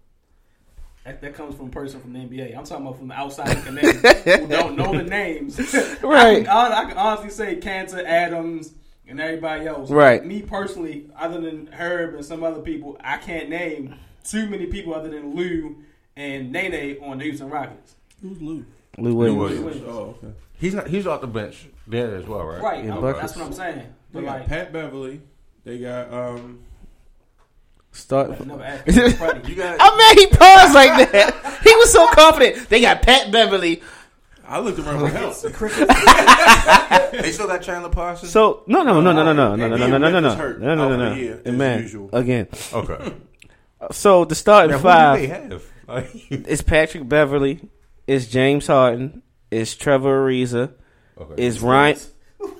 that, 1.03 1.21
that 1.21 1.35
comes 1.35 1.55
from 1.55 1.67
a 1.67 1.69
person 1.69 1.99
from 2.01 2.13
the 2.13 2.19
NBA. 2.19 2.57
I'm 2.57 2.63
talking 2.65 2.85
about 2.85 2.97
from 2.97 3.09
the 3.09 3.13
outside 3.13 3.49
looking 3.49 3.77
in 3.77 4.39
who 4.41 4.47
don't 4.47 4.75
know 4.75 4.91
the 4.97 5.03
names. 5.09 5.59
Right. 6.01 6.37
I 6.39 6.43
can, 6.43 6.45
hon- 6.45 6.71
I 6.71 6.85
can 6.85 6.97
honestly 6.97 7.29
say 7.29 7.55
Kanter, 7.57 8.03
Adams, 8.03 8.73
and 9.07 9.19
everybody 9.19 9.67
else. 9.67 9.89
Right. 9.89 10.25
Me 10.25 10.41
personally, 10.41 11.09
other 11.17 11.39
than 11.41 11.67
Herb 11.67 12.15
and 12.15 12.25
some 12.25 12.43
other 12.43 12.61
people, 12.61 12.97
I 13.01 13.17
can't 13.17 13.49
name 13.49 13.95
too 14.23 14.47
many 14.49 14.65
people 14.67 14.93
other 14.93 15.09
than 15.09 15.35
Lou 15.35 15.77
and 16.15 16.51
Nene 16.51 16.97
on 17.03 17.17
the 17.19 17.25
Houston 17.25 17.49
Rockets. 17.49 17.95
Who's 18.21 18.41
Lou? 18.41 18.65
Lou 18.97 19.15
Williams. 19.15 19.59
Williams. 19.61 19.83
Oh, 19.87 20.17
okay. 20.23 20.33
He's 20.57 20.73
not. 20.73 20.87
He's 20.87 21.05
off 21.05 21.21
the 21.21 21.27
bench 21.27 21.67
there 21.85 22.15
as 22.15 22.25
well, 22.25 22.43
right? 22.45 22.61
Right. 22.61 22.85
In 22.85 22.91
I'm- 22.91 23.01
that's 23.01 23.35
what 23.35 23.45
I'm 23.45 23.53
saying. 23.53 23.79
They 24.11 24.21
But 24.21 24.25
got 24.25 24.39
like, 24.39 24.47
Pat 24.47 24.71
Beverley. 24.73 25.21
They 25.65 25.79
got 25.79 26.13
um. 26.13 26.59
Start. 27.91 28.39
another 28.41 28.63
African 28.63 29.11
Freddie. 29.13 29.49
You 29.49 29.55
got. 29.55 29.77
I 29.79 29.97
mean, 29.97 30.17
he 30.17 30.27
paused 30.27 30.73
like 30.73 31.11
that. 31.11 31.59
He 31.63 31.73
was 31.75 31.91
so 31.91 32.07
confident. 32.07 32.67
They 32.69 32.81
got 32.81 33.01
Pat 33.01 33.31
Beverley. 33.31 33.81
I 34.47 34.59
looked 34.59 34.79
around 34.79 34.99
for 34.99 35.07
help. 35.09 35.35
They 37.11 37.31
still 37.31 37.47
got 37.47 37.61
Chandler 37.61 37.89
Parsons. 37.89 38.31
So 38.31 38.63
no, 38.67 38.83
no, 38.83 39.01
no, 39.01 39.11
no, 39.11 39.23
no, 39.23 39.33
no, 39.33 39.55
no, 39.55 39.55
no, 39.55 39.67
no, 39.67 39.77
no, 39.77 39.87
no, 39.87 39.97
no, 39.97 40.09
no, 40.09 40.21
Memphis 40.21 40.33
hurt 40.39 40.61
no, 40.61 40.75
no, 40.75 40.83
out 40.83 40.89
no, 40.89 40.89
for 40.89 40.97
no. 40.97 41.09
the 41.09 41.19
year, 41.19 41.35
And 41.45 41.47
as 41.47 41.53
man, 41.55 41.81
usual. 41.81 42.09
again. 42.13 42.47
okay. 42.73 43.13
So 43.91 44.25
the 44.25 44.35
starting 44.35 44.71
Now, 44.71 44.77
who 44.77 44.83
five 44.83 45.19
do 45.19 45.27
they 45.27 45.33
have? 45.33 45.63
Like, 45.87 46.31
is 46.31 46.61
Patrick 46.63 47.07
Beverley, 47.07 47.59
is 48.07 48.27
James 48.27 48.67
Harden, 48.67 49.21
is 49.51 49.75
Trevor 49.75 50.27
Ariza, 50.27 50.73
okay. 51.17 51.43
is 51.45 51.61
Ryan, 51.61 51.97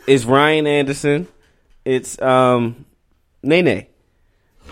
is 0.05 0.25
Ryan 0.25 0.67
Anderson, 0.67 1.27
it's 1.83 2.21
um 2.21 2.85
Nene. 3.41 3.87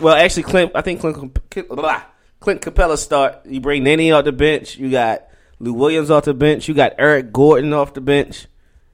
Well, 0.02 0.16
actually, 0.16 0.44
Clint. 0.44 0.72
I 0.76 0.82
think 0.82 1.00
Clint. 1.02 1.38
Blah, 1.70 2.02
Clint 2.40 2.62
Capela 2.62 2.98
start. 2.98 3.46
You 3.46 3.60
bring 3.62 3.84
Nene 3.84 4.12
off 4.14 4.26
the 4.26 4.32
bench. 4.32 4.78
You 4.78 4.90
got 4.92 5.24
Lou 5.64 5.74
Williams 5.74 6.10
off 6.12 6.26
the 6.26 6.34
bench. 6.34 6.68
You 6.68 6.74
got 6.74 6.94
Eric 6.98 7.32
Gordon 7.32 7.74
off 7.74 7.94
the 7.94 8.02
bench. 8.02 8.48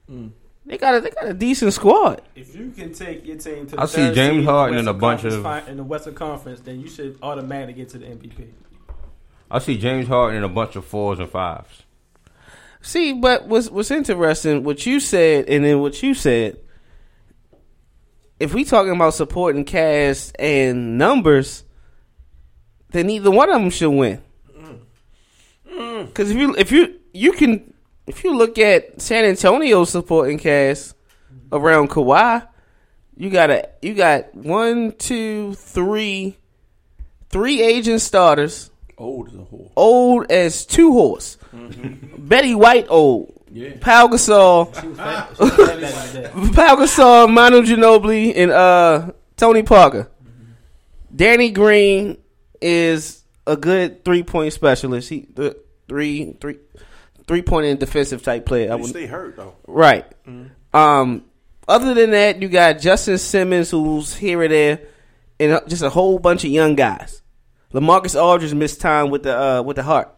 Hmm. 0.08 0.28
They 0.66 0.78
got 0.78 0.94
a 0.94 1.00
they 1.00 1.10
got 1.10 1.26
a 1.26 1.34
decent 1.34 1.72
squad. 1.72 2.22
If 2.36 2.54
you 2.54 2.70
can 2.70 2.92
take 2.94 3.26
your 3.26 3.36
team 3.36 3.66
to 3.66 3.76
the 3.76 3.82
I 3.82 3.86
see 3.86 4.12
James 4.14 4.16
seed 4.16 4.38
in 4.40 4.44
Harden 4.44 4.78
and 4.78 4.88
a 4.88 4.94
bunch 4.94 5.24
of- 5.24 5.44
in 5.68 5.76
the 5.78 5.82
Western 5.82 6.14
Conference, 6.14 6.60
then 6.60 6.80
you 6.80 6.88
should 6.88 7.18
automatically 7.22 7.72
get 7.74 7.88
to 7.90 7.98
the 7.98 8.06
MVP. 8.06 8.46
I 9.50 9.58
see 9.58 9.76
James 9.78 10.06
Harden 10.06 10.36
and 10.36 10.44
a 10.44 10.48
bunch 10.48 10.76
of 10.76 10.84
fours 10.84 11.18
and 11.18 11.28
fives. 11.28 11.82
See, 12.82 13.12
but 13.12 13.48
what's 13.48 13.68
what's 13.68 13.90
interesting, 13.90 14.62
what 14.62 14.86
you 14.86 15.00
said, 15.00 15.48
and 15.48 15.64
then 15.64 15.80
what 15.80 16.00
you 16.02 16.14
said. 16.14 16.56
If 18.38 18.54
we 18.54 18.64
talking 18.64 18.92
about 18.92 19.14
supporting 19.14 19.64
cast 19.64 20.34
and 20.38 20.96
numbers, 20.96 21.64
then 22.90 23.10
either 23.10 23.30
one 23.30 23.50
of 23.50 23.60
them 23.60 23.70
should 23.70 23.90
win. 23.90 24.22
Because 26.04 26.30
if 26.30 26.36
you 26.36 26.54
if 26.56 26.72
you 26.72 26.98
you 27.12 27.32
can 27.32 27.72
if 28.06 28.24
you 28.24 28.36
look 28.36 28.58
at 28.58 29.00
San 29.00 29.24
Antonio's 29.24 29.90
supporting 29.90 30.38
cast 30.38 30.94
around 31.52 31.90
Kawhi, 31.90 32.46
you 33.16 33.30
got 33.30 33.50
a 33.50 33.68
you 33.82 33.94
got 33.94 34.34
one, 34.34 34.92
two, 34.92 35.54
three, 35.54 36.36
three 37.28 37.62
agent 37.62 38.00
starters, 38.00 38.70
Old 38.98 39.28
as 39.28 39.34
a 39.34 39.38
horse. 39.44 39.70
old 39.76 40.30
as 40.30 40.66
two 40.66 40.92
horse. 40.92 41.36
Betty 41.52 42.54
White 42.54 42.86
old. 42.88 43.36
Yeah. 43.52 43.70
Pau 43.80 44.06
Gasol, 44.06 44.80
She 44.80 44.86
was 44.86 44.96
fat, 44.96 45.28
she 45.36 45.42
was 45.42 45.50
fat 45.56 45.80
back 45.80 46.14
in 46.14 46.22
the 46.42 46.48
day. 46.50 46.54
Pau 46.54 46.76
Gasol, 46.76 47.32
Manu 47.32 47.62
Ginobili, 47.62 48.32
and 48.36 48.52
uh, 48.52 49.10
Tony 49.36 49.64
Parker. 49.64 50.08
Danny 51.14 51.50
Green 51.50 52.16
is 52.60 53.24
a 53.48 53.56
good 53.56 54.04
three 54.04 54.22
point 54.22 54.52
specialist. 54.52 55.08
He 55.08 55.26
the 55.34 55.56
three 55.90 56.32
three 56.40 56.56
three 57.26 57.42
point 57.42 57.66
and 57.66 57.78
defensive 57.80 58.22
type 58.22 58.46
player. 58.46 58.72
I 58.72 58.76
They 58.76 58.80
would, 58.82 58.90
stay 58.90 59.06
hurt 59.06 59.36
though. 59.36 59.56
right. 59.66 60.06
Um. 60.72 61.24
Other 61.68 61.94
than 61.94 62.10
that, 62.12 62.40
you 62.42 62.48
got 62.48 62.78
Justin 62.80 63.18
Simmons, 63.18 63.70
who's 63.70 64.14
here 64.14 64.40
or 64.40 64.48
there, 64.48 64.80
and 65.38 65.52
uh, 65.52 65.60
just 65.68 65.82
a 65.82 65.90
whole 65.90 66.18
bunch 66.18 66.44
of 66.44 66.50
young 66.50 66.74
guys. 66.76 67.22
Lamarcus 67.74 68.20
Aldridge 68.20 68.54
missed 68.54 68.80
time 68.80 69.10
with 69.10 69.24
the 69.24 69.36
uh, 69.38 69.62
with 69.62 69.76
the 69.76 69.82
heart. 69.82 70.12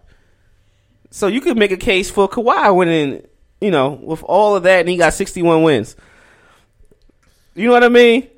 So 1.11 1.27
you 1.27 1.41
could 1.43 1.57
make 1.59 1.71
a 1.73 1.77
case 1.77 2.11
for 2.11 2.29
Kawhi 2.29 2.75
winning, 2.75 3.27
you 3.61 3.71
know, 3.71 3.91
with 3.91 4.23
all 4.23 4.57
of 4.57 4.63
that, 4.65 4.81
and 4.81 4.89
he 4.89 4.97
got 4.97 5.13
61 5.15 5.63
wins. 5.63 5.95
You 7.55 7.67
know 7.67 7.73
what 7.73 7.85
I 7.85 7.89
mean? 7.91 8.29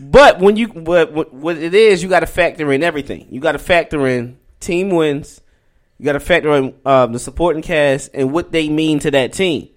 But 0.00 0.38
when 0.38 0.56
you 0.56 0.68
but 0.68 1.12
what- 1.12 1.34
what 1.34 1.56
it 1.56 1.74
is, 1.74 2.02
you 2.04 2.08
got 2.08 2.20
to 2.20 2.26
factor 2.26 2.72
in 2.72 2.84
everything. 2.84 3.26
You 3.30 3.40
got 3.40 3.52
to 3.52 3.58
factor 3.58 4.06
in 4.06 4.38
team 4.60 4.90
wins. 4.90 5.40
You 5.98 6.04
got 6.04 6.12
to 6.12 6.20
factor 6.20 6.52
in 6.54 6.74
um, 6.84 7.12
the 7.12 7.18
supporting 7.18 7.62
cast 7.62 8.10
and 8.14 8.32
what 8.32 8.52
they 8.52 8.68
mean 8.68 9.00
to 9.00 9.10
that 9.10 9.32
team. 9.32 9.68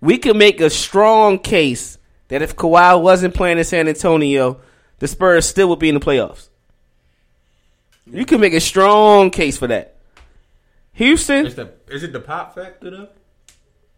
We 0.00 0.18
can 0.18 0.38
make 0.38 0.60
a 0.60 0.70
strong 0.70 1.38
case 1.38 1.98
that 2.28 2.42
if 2.42 2.56
Kawhi 2.56 3.00
wasn't 3.00 3.34
playing 3.34 3.58
in 3.58 3.64
San 3.64 3.86
Antonio, 3.86 4.60
the 4.98 5.06
Spurs 5.06 5.46
still 5.46 5.68
would 5.68 5.78
be 5.78 5.88
in 5.90 5.94
the 5.94 6.00
playoffs. 6.00 6.48
You 8.10 8.24
can 8.24 8.40
make 8.40 8.54
a 8.54 8.60
strong 8.60 9.30
case 9.30 9.56
for 9.58 9.66
that. 9.68 9.96
Houston, 10.94 11.46
Is 11.46 11.54
the 11.54 11.72
is 11.88 12.02
it 12.02 12.12
the 12.12 12.20
pop 12.20 12.54
factor 12.54 12.90
though? 12.90 13.08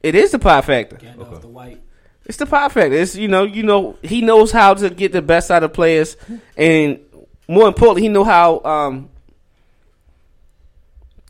it 0.02 0.14
is 0.14 0.32
the 0.32 0.38
pop 0.38 0.64
factor. 0.64 0.96
Gandalf 0.96 1.40
the 1.40 1.48
White. 1.48 1.80
It's 2.26 2.36
the 2.36 2.46
pop 2.46 2.72
factor. 2.72 2.94
It's 2.94 3.16
you 3.16 3.28
know, 3.28 3.44
you 3.44 3.62
know, 3.62 3.96
he 4.02 4.20
knows 4.20 4.52
how 4.52 4.74
to 4.74 4.90
get 4.90 5.12
the 5.12 5.22
best 5.22 5.50
out 5.50 5.62
of 5.62 5.72
players, 5.72 6.16
and 6.56 7.00
more 7.48 7.68
importantly, 7.68 8.02
he 8.02 8.08
know 8.08 8.24
how 8.24 8.60
um 8.64 9.08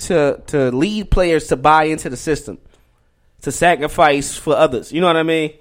to 0.06 0.42
to 0.48 0.70
lead 0.70 1.10
players 1.10 1.48
to 1.48 1.56
buy 1.56 1.84
into 1.84 2.10
the 2.10 2.16
system, 2.16 2.58
to 3.42 3.52
sacrifice 3.52 4.36
for 4.36 4.56
others. 4.56 4.92
You 4.92 5.00
know 5.00 5.06
what 5.06 5.16
I 5.16 5.22
mean? 5.22 5.52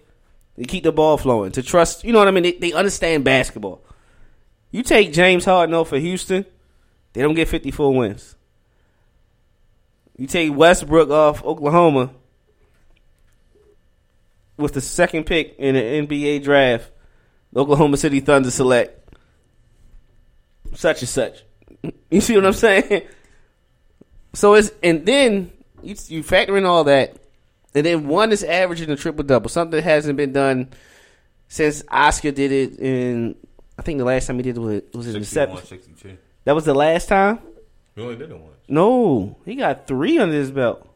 To 0.58 0.66
keep 0.66 0.84
the 0.84 0.92
ball 0.92 1.18
flowing, 1.18 1.52
to 1.54 1.64
trust. 1.64 2.04
You 2.04 2.14
know 2.14 2.20
what 2.20 2.28
I 2.28 2.32
mean? 2.32 2.44
They, 2.44 2.54
they 2.54 2.74
understand 2.74 3.24
basketball. 3.24 3.84
You 4.72 4.84
take 4.84 5.14
James 5.14 5.46
Harden 5.46 5.76
off 5.76 5.90
for 5.90 5.98
Houston, 6.00 6.46
they 7.14 7.22
don't 7.22 7.36
get 7.36 7.48
fifty 7.48 7.72
four 7.72 7.96
wins. 7.96 8.36
You 10.18 10.28
take 10.28 10.56
Westbrook 10.56 11.10
off 11.10 11.44
Oklahoma 11.44 12.12
with 14.58 14.74
the 14.74 14.82
second 14.82 15.26
pick 15.26 15.56
in 15.58 15.76
the 15.76 15.82
NBA 15.82 16.44
draft, 16.44 16.92
the 17.52 17.62
Oklahoma 17.62 17.98
City 17.98 18.20
Thunder 18.20 18.52
select 18.52 19.16
such 20.74 21.02
and 21.02 21.10
such. 21.10 21.44
You 22.12 22.22
see 22.22 22.36
what 22.36 22.46
I'm 22.46 22.54
saying? 22.54 23.04
So 24.34 24.54
it's 24.54 24.72
and 24.82 25.06
then 25.06 25.52
you, 25.84 25.96
you 26.08 26.24
factor 26.24 26.58
in 26.58 26.66
all 26.66 26.84
that, 26.86 27.18
and 27.76 27.86
then 27.86 28.08
one 28.08 28.32
is 28.32 28.44
averaging 28.44 28.90
a 28.90 28.96
triple 28.96 29.24
double, 29.24 29.50
something 29.50 29.76
that 29.76 29.84
hasn't 29.84 30.18
been 30.18 30.32
done 30.34 30.70
since 31.48 31.84
Oscar 31.90 32.32
did 32.32 32.52
it 32.52 32.80
in. 32.80 33.36
I 33.78 33.82
think 33.82 33.98
the 33.98 34.06
last 34.06 34.28
time 34.28 34.38
he 34.38 34.44
did 34.44 34.58
it 34.58 34.60
was, 34.60 34.82
was 34.94 35.08
in 35.08 35.14
the 35.14 35.26
61, 35.26 35.58
seven. 35.64 35.66
62. 35.66 36.18
That 36.46 36.56
was 36.56 36.66
the 36.66 36.74
last 36.74 37.08
time. 37.08 37.40
He 37.96 38.02
only 38.02 38.16
did 38.16 38.32
it 38.32 38.38
once. 38.38 38.56
No, 38.68 39.38
he 39.44 39.56
got 39.56 39.88
three 39.88 40.18
under 40.18 40.36
his 40.36 40.52
belt. 40.52 40.88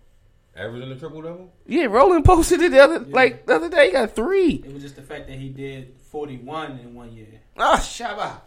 Averaging 0.56 0.90
the 0.90 0.96
triple 0.96 1.22
double? 1.22 1.54
Yeah, 1.68 1.86
Roland 1.86 2.24
posted 2.24 2.62
it 2.62 2.72
the 2.72 2.80
other 2.80 3.00
like 3.00 3.46
the 3.46 3.56
other 3.56 3.70
day. 3.70 3.88
He 3.88 3.92
got 3.92 4.16
three. 4.16 4.64
It 4.66 4.74
was 4.74 4.82
just 4.82 4.96
the 4.96 5.02
fact 5.02 5.28
that 5.28 5.38
he 5.38 5.50
did 5.50 5.94
41 6.12 6.80
in 6.80 6.94
one 6.94 7.12
year. 7.14 7.28
Ah, 7.58 7.78
Shabba. 7.78 8.42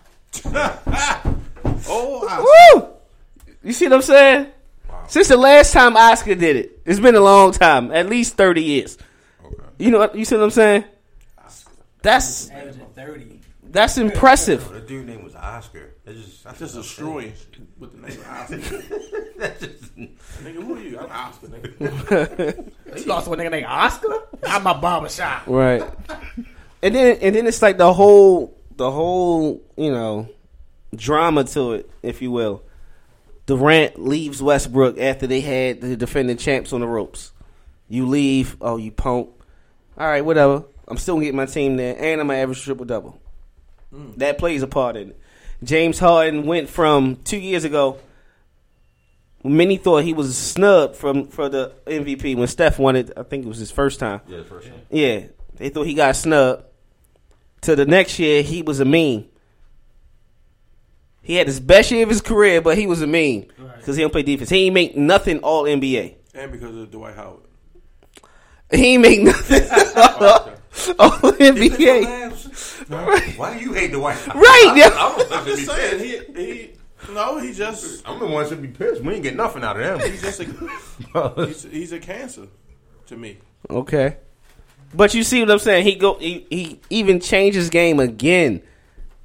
Oh, 1.91 2.27
I, 2.27 2.75
Woo! 2.75 2.89
You 3.63 3.73
see 3.73 3.87
what 3.87 3.95
I'm 3.97 4.03
saying? 4.03 4.47
Since 5.09 5.29
the 5.29 5.37
last 5.37 5.73
time 5.73 5.97
Oscar 5.97 6.35
did 6.35 6.57
it, 6.57 6.81
it's 6.85 7.01
been 7.01 7.15
a 7.15 7.21
long 7.21 7.53
time, 7.53 7.91
at 7.93 8.09
least 8.09 8.35
thirty 8.37 8.63
years. 8.63 8.99
You 9.79 9.91
know, 9.91 9.99
what- 10.01 10.15
you 10.15 10.25
see 10.25 10.37
what 10.37 10.45
I'm 10.45 10.51
saying? 10.51 10.85
That's 12.03 12.49
30. 12.95 13.41
that's 13.65 13.99
impressive. 13.99 14.69
The 14.71 14.81
dude 14.81 15.07
name 15.07 15.25
was 15.25 15.35
Oscar. 15.35 15.95
That's 16.05 16.19
just 16.19 16.45
that's 16.45 16.59
just 16.61 16.75
destroying 16.75 17.33
with 17.79 17.93
the 17.93 18.09
name 18.09 18.19
of 18.21 18.29
Oscar. 18.29 18.57
nigga, 20.43 20.53
who 20.63 20.77
are 20.77 20.81
you? 20.81 20.99
I'm 20.99 21.11
Oscar, 21.11 21.47
nigga. 21.49 22.73
You 22.99 23.05
lost 23.05 23.27
to 23.27 23.33
a 23.33 23.37
nigga 23.37 23.51
named 23.51 23.67
Oscar? 23.67 24.09
I'm 24.47 24.63
my 24.63 24.79
barbershop. 24.79 25.47
Right. 25.47 25.83
And 26.83 26.95
then 26.95 27.19
and 27.21 27.35
then 27.35 27.47
it's 27.47 27.61
like 27.63 27.77
the 27.79 27.93
whole 27.93 28.57
the 28.77 28.91
whole, 28.91 29.61
you 29.77 29.91
know, 29.91 30.29
drama 30.95 31.45
to 31.45 31.73
it, 31.75 31.91
if 32.03 32.23
you 32.23 32.31
will. 32.31 32.63
Durant 33.49 33.99
leaves 33.99 34.43
Westbrook 34.43 34.99
after 34.99 35.27
they 35.27 35.41
had 35.41 35.81
the 35.81 35.97
defending 35.97 36.37
champs 36.37 36.75
on 36.75 36.81
the 36.83 36.87
ropes. 36.87 37.33
You 37.89 38.07
leave, 38.07 38.59
oh 38.61 38.77
you 38.77 38.93
punk. 38.93 39.31
All 39.97 40.07
right, 40.07 40.23
whatever. 40.23 40.65
I'm 40.87 40.99
still 40.99 41.15
gonna 41.15 41.25
get 41.25 41.35
my 41.35 41.47
team 41.47 41.79
there, 41.79 41.97
and 41.99 42.21
I'm 42.21 42.27
gonna 42.27 42.41
average 42.41 42.63
triple 42.63 42.85
double. 42.85 43.19
Hmm. 43.91 44.13
That 44.19 44.37
plays 44.37 44.63
a 44.63 44.67
part 44.67 44.99
in 44.99 45.11
it. 45.11 45.21
James 45.65 45.99
Harden 45.99 46.45
went 46.45 46.69
from 46.69 47.17
two 47.25 47.39
years 47.39 47.65
ago. 47.65 47.99
Many 49.43 49.79
thought 49.79 50.05
he 50.05 50.13
was 50.13 50.37
snubbed 50.37 50.97
from 50.97 51.29
for 51.29 51.49
the 51.49 51.73
MVP 51.87 52.37
when 52.37 52.49
Steph 52.49 52.79
won 52.79 52.97
it. 52.97 53.13
I 53.17 53.23
think 53.23 53.47
it 53.47 53.49
was 53.49 53.57
his 53.57 53.71
first 53.71 53.99
time. 53.99 54.21
Yeah, 54.29 54.43
first 54.43 54.69
time. 54.69 54.83
Yeah, 54.91 55.23
they 55.57 55.71
thought 55.71 55.87
he 55.87 55.95
got 55.95 56.17
snubbed. 56.17 56.65
To 57.63 57.75
the 57.75 57.87
next 57.87 58.19
year, 58.19 58.43
he 58.43 58.61
was 58.61 58.79
a 58.81 58.85
meme. 58.85 59.25
He 61.29 61.35
had 61.35 61.47
his 61.47 61.61
best 61.61 61.91
year 61.91 62.05
of 62.05 62.09
his 62.09 62.23
career, 62.23 62.63
but 62.63 62.79
he 62.79 62.87
was 62.87 63.03
a 63.03 63.07
meme 63.07 63.45
because 63.77 63.97
he 63.97 64.03
don't 64.03 64.11
play 64.11 64.23
defense. 64.23 64.49
He 64.49 64.65
ain't 64.65 64.73
make 64.73 64.97
nothing 64.97 65.41
All 65.41 65.65
NBA. 65.65 66.15
And 66.33 66.51
because 66.51 66.75
of 66.75 66.91
Dwight 66.91 67.17
Howard. 67.17 67.41
He 68.73 68.95
ain't 68.95 69.03
make 69.03 69.21
nothing 69.21 69.61
All 70.99 71.11
NBA. 71.11 73.37
Why 73.37 73.59
do 73.59 73.63
you 73.63 73.75
hate 73.75 73.93
the 73.93 74.01
White 74.01 74.17
House? 74.17 74.37
Right, 74.37 74.73
yeah. 74.75 74.89
I'm, 74.95 75.21
I'm, 75.21 75.33
I'm 75.41 75.45
just 75.45 75.67
saying, 75.67 76.03
he, 76.03 76.19
he, 76.43 76.71
no, 77.13 77.37
he 77.37 77.53
just, 77.53 78.09
I'm 78.09 78.19
the 78.19 78.27
one 78.27 78.45
that 78.45 78.49
should 78.49 78.63
be 78.63 78.69
pissed. 78.69 79.03
We 79.03 79.13
ain't 79.13 79.23
get 79.23 79.37
nothing 79.37 79.63
out 79.63 79.79
of 79.79 80.01
him. 80.01 80.11
he's 80.11 80.23
just 80.23 80.41
a, 80.41 80.47
he's, 81.47 81.63
he's 81.65 81.93
a 81.93 81.99
cancer 81.99 82.47
to 83.09 83.17
me. 83.19 83.37
Okay, 83.69 84.17
but 84.95 85.13
you 85.13 85.23
see 85.23 85.41
what 85.41 85.51
I'm 85.51 85.59
saying? 85.59 85.85
He 85.85 85.97
go. 85.97 86.15
He, 86.15 86.47
he 86.49 86.81
even 86.89 87.21
changed 87.21 87.55
his 87.55 87.69
game 87.69 88.01
again 88.01 88.63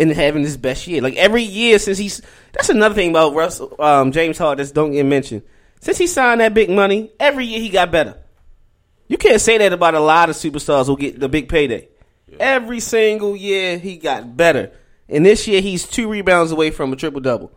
in 0.10 0.16
having 0.16 0.44
his 0.44 0.58
best 0.58 0.88
year. 0.88 1.02
Like 1.02 1.16
every 1.16 1.44
year 1.44 1.80
since 1.80 1.98
he's. 1.98 2.22
That's 2.54 2.70
another 2.70 2.96
thing 2.96 3.10
about 3.10 3.34
Russell 3.34 3.76
um, 3.80 4.12
James 4.12 4.38
Harden 4.38 4.66
that 4.66 4.74
don't 4.74 4.92
get 4.92 5.06
mentioned. 5.06 5.44
Since 5.80 5.98
he 5.98 6.08
signed 6.08 6.42
that 6.42 6.54
big 6.54 6.70
money, 6.70 7.12
every 7.20 7.46
year 7.46 7.60
he 7.60 7.70
got 7.70 7.92
better. 7.92 8.18
You 9.08 9.18
can't 9.18 9.42
say 9.42 9.58
that 9.58 9.74
about 9.74 9.96
a 9.96 10.00
lot 10.00 10.30
of 10.30 10.36
superstars 10.36 10.86
who 10.86 10.98
get 10.98 11.20
the 11.20 11.28
big 11.30 11.50
payday. 11.50 11.90
Every 12.40 12.80
single 12.80 13.36
year 13.36 13.78
he 13.78 13.98
got 13.98 14.36
better, 14.36 14.72
and 15.08 15.26
this 15.26 15.48
year 15.48 15.62
he's 15.62 15.86
two 15.88 16.10
rebounds 16.10 16.52
away 16.52 16.72
from 16.72 16.92
a 16.92 16.96
triple 16.96 17.22
double. 17.22 17.52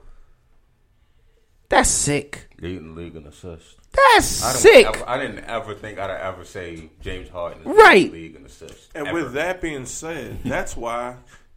That's 1.69 1.89
sick. 1.89 2.49
Leading 2.61 2.95
the 2.95 3.01
league 3.01 3.17
in 3.17 3.27
assists. 3.27 3.75
That's 3.93 4.45
I, 4.45 4.53
sick. 4.53 4.87
Ever, 4.87 5.09
I 5.09 5.19
didn't 5.19 5.45
ever 5.45 5.75
think 5.75 5.99
I'd 5.99 6.11
ever 6.11 6.45
say 6.45 6.91
James 7.01 7.29
Harden 7.29 7.61
is 7.63 7.67
Right. 7.67 8.11
leading 8.11 8.11
the 8.11 8.17
league 8.19 8.37
in 8.37 8.47
assists. 8.47 8.89
And 8.95 9.07
Ever. 9.09 9.15
with 9.25 9.33
that 9.35 9.61
being 9.61 9.87
said, 9.87 10.43
that's 10.45 10.77
why 10.77 11.17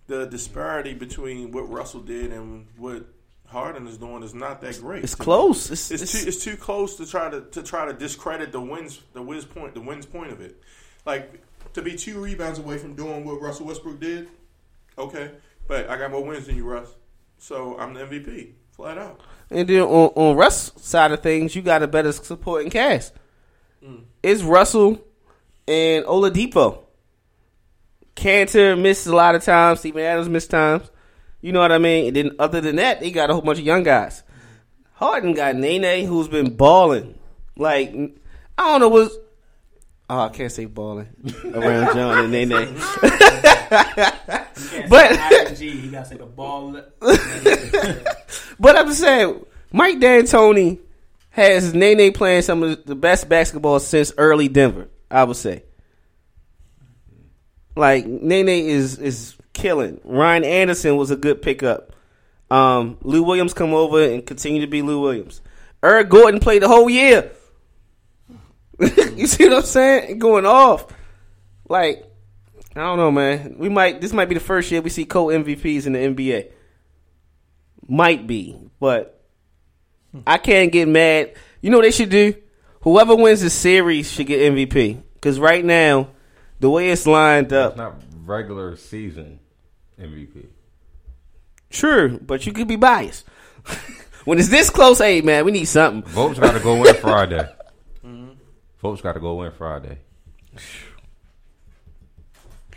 the 0.10 0.26
disparity 0.26 0.94
between 0.94 1.52
what 1.52 1.70
Russell 1.70 2.02
did 2.02 2.34
and 2.34 2.68
what 2.78 3.06
Harden 3.48 3.88
is 3.88 3.98
doing 3.98 4.24
is 4.24 4.34
not 4.34 4.60
that 4.62 4.80
great. 4.82 5.04
It's 5.04 5.16
close. 5.16 5.72
It's, 5.72 5.90
It's, 5.92 6.04
it's- 6.04 6.24
too 6.24 6.28
it's 6.28 6.44
too 6.44 6.58
close 6.58 6.98
to 6.98 7.06
try 7.06 7.30
to 7.30 7.42
to 7.42 7.64
try 7.64 7.86
to 7.86 7.94
discredit 7.94 8.52
the 8.52 8.60
wins 8.60 9.00
the 9.14 9.22
wins 9.22 9.46
point 9.46 9.74
the 9.74 9.82
wins 9.82 10.06
point 10.06 10.32
of 10.32 10.42
it. 10.42 10.62
Like 11.06 11.42
to 11.74 11.82
be 11.82 11.96
two 11.96 12.20
rebounds 12.20 12.60
away 12.60 12.78
from 12.78 12.96
doing 12.96 13.24
what 13.24 13.40
Russell 13.42 13.68
Westbrook 13.68 14.00
did. 14.00 14.28
Okay, 14.98 15.32
but 15.68 15.90
I 15.90 15.98
got 15.98 16.12
more 16.12 16.24
wins 16.24 16.48
than 16.48 16.58
you, 16.58 16.66
Russ. 16.66 16.90
So 17.38 17.78
I'm 17.80 17.94
the 17.94 18.02
MVP, 18.02 18.52
flat 18.72 18.98
out. 18.98 19.22
And 19.50 19.68
then 19.70 19.82
on, 19.84 20.10
on 20.16 20.36
Russ' 20.36 20.74
side 20.76 21.12
of 21.12 21.22
things, 21.24 21.56
you 21.56 21.62
got 21.62 21.82
a 21.82 21.88
better 21.88 22.12
supporting 22.12 22.70
cast. 22.70 23.14
Mm. 23.84 24.04
It's 24.22 24.42
Russell 24.44 25.02
and 25.68 26.04
Oladipo. 26.06 26.80
Kanter 28.20 28.80
missed 28.80 29.08
a 29.08 29.16
lot 29.16 29.36
of 29.36 29.44
times. 29.44 29.80
Steven 29.80 30.02
Adams 30.04 30.28
missed 30.30 30.50
times. 30.52 30.90
You 31.42 31.54
know 31.54 31.60
what 31.62 31.72
I 31.72 31.78
mean? 31.78 32.08
And 32.08 32.16
then 32.16 32.32
other 32.38 32.60
than 32.60 32.76
that, 32.76 33.00
they 33.00 33.12
got 33.12 33.30
a 33.30 33.34
whole 33.34 33.42
bunch 33.42 33.60
of 33.60 33.66
young 33.66 33.84
guys. 33.84 34.24
Harden 34.94 35.34
got 35.34 35.56
Nene, 35.56 36.06
who's 36.06 36.28
been 36.28 36.56
balling. 36.56 37.18
Like 37.56 37.94
I 38.58 38.64
don't 38.72 38.82
know 38.82 38.90
what's. 38.90 39.16
Oh, 40.10 40.20
I 40.22 40.30
can't 40.30 40.52
say 40.52 40.66
balling 40.66 41.08
around 41.54 41.94
John 41.96 42.26
and 42.26 42.32
Nene. 42.32 42.76
But- 44.90 45.12
he 45.58 45.88
got 45.90 46.06
to 46.06 46.10
take 46.12 46.22
a 46.22 46.26
ball. 46.26 46.82
But 48.60 48.76
I'm 48.76 48.88
just 48.88 49.00
saying, 49.00 49.46
Mike 49.72 50.00
D'Antoni 50.00 50.80
has 51.30 51.74
Nene 51.74 52.12
playing 52.12 52.42
some 52.42 52.62
of 52.64 52.84
the 52.86 52.96
best 52.96 53.30
basketball 53.30 53.80
since 53.80 54.12
early 54.18 54.50
Denver. 54.50 54.90
I 55.10 55.24
would 55.24 55.38
say, 55.38 55.64
like 57.80 58.06
Nene 58.06 58.50
is 58.50 59.00
is 59.00 59.36
killing. 59.54 60.00
Ryan 60.04 60.44
Anderson 60.44 60.98
was 60.98 61.12
a 61.12 61.16
good 61.16 61.42
pickup. 61.42 61.94
Um, 62.52 62.98
Lou 63.02 63.24
Williams 63.24 63.54
come 63.54 63.74
over 63.74 64.04
and 64.04 64.26
continue 64.26 64.62
to 64.62 64.68
be 64.68 64.82
Lou 64.82 65.02
Williams. 65.02 65.42
Eric 65.82 66.10
Gordon 66.10 66.40
played 66.40 66.62
the 66.62 66.68
whole 66.68 66.90
year. 66.90 67.32
you 68.80 69.28
see 69.28 69.46
what 69.46 69.58
I'm 69.58 69.62
saying? 69.64 70.20
Going 70.20 70.46
off. 70.46 70.88
Like, 71.68 72.06
I 72.76 72.82
don't 72.82 72.98
know, 72.98 73.12
man. 73.12 73.56
We 73.58 73.70
might 73.70 74.02
this 74.02 74.14
might 74.14 74.30
be 74.30 74.36
the 74.36 74.42
first 74.42 74.72
year 74.72 74.82
we 74.82 74.90
see 74.90 75.06
co 75.06 75.28
MVPs 75.28 75.86
in 75.86 75.94
the 75.94 76.00
NBA. 76.00 76.52
Might 77.88 78.28
be, 78.28 78.60
but 78.80 79.24
I 80.28 80.38
can't 80.38 80.72
get 80.72 80.88
mad. 80.88 81.34
You 81.62 81.70
know 81.70 81.78
what 81.78 81.84
they 81.84 81.92
should 81.92 82.10
do? 82.10 82.36
Whoever 82.82 83.16
wins 83.16 83.42
the 83.42 83.50
series 83.50 84.12
should 84.12 84.28
get 84.28 84.54
MVP. 84.54 85.02
Because 85.14 85.40
right 85.40 85.66
now, 85.66 86.10
the 86.60 86.70
way 86.70 86.90
it's 86.90 87.06
lined 87.06 87.54
up. 87.54 87.72
It's 87.72 87.78
not 87.78 87.96
regular 88.26 88.76
season. 88.76 89.40
MVP. 90.00 90.48
Sure, 91.70 92.10
but 92.10 92.46
you 92.46 92.54
could 92.54 92.68
be 92.68 92.76
biased. 92.76 93.26
when 94.26 94.40
it's 94.40 94.50
this 94.50 94.70
close, 94.70 95.00
hey 95.00 95.22
man, 95.22 95.46
we 95.46 95.52
need 95.52 95.66
something. 95.66 96.10
Votes 96.12 96.40
got 96.40 96.54
to 96.54 96.60
go 96.60 96.84
in 96.86 96.96
Friday. 97.02 97.48
Votes 98.82 99.02
got 99.02 99.14
to 99.14 99.20
go 99.20 99.44
in 99.44 99.52
Friday. 99.52 99.98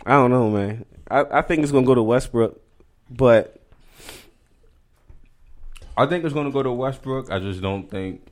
I 0.05 0.11
don't 0.11 0.31
know, 0.31 0.49
man. 0.49 0.85
I, 1.09 1.23
I 1.31 1.41
think 1.41 1.63
it's 1.63 1.71
gonna 1.71 1.85
go 1.85 1.95
to 1.95 2.03
Westbrook, 2.03 2.61
but 3.09 3.63
I 5.95 6.05
think 6.05 6.23
it's 6.23 6.33
going 6.33 6.47
to 6.47 6.51
go 6.51 6.63
to 6.63 6.71
Westbrook. 6.71 7.31
I 7.31 7.39
just 7.39 7.61
don't 7.61 7.89
think 7.89 8.27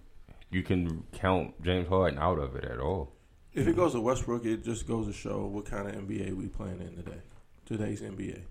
you 0.49 0.63
can 0.63 1.03
count 1.13 1.61
James 1.61 1.87
Harden 1.87 2.17
out 2.17 2.39
of 2.39 2.55
it 2.55 2.65
at 2.65 2.79
all. 2.79 3.11
If 3.53 3.67
it 3.67 3.75
goes 3.75 3.91
to 3.93 4.01
Westbrook, 4.01 4.45
it 4.45 4.63
just 4.63 4.87
goes 4.87 5.07
to 5.07 5.13
show 5.13 5.45
what 5.45 5.65
kind 5.65 5.87
of 5.87 5.95
NBA 5.95 6.35
we 6.35 6.47
playing 6.47 6.79
in 6.79 6.95
today. 6.95 7.17
Today's 7.65 8.01
NBA. 8.01 8.41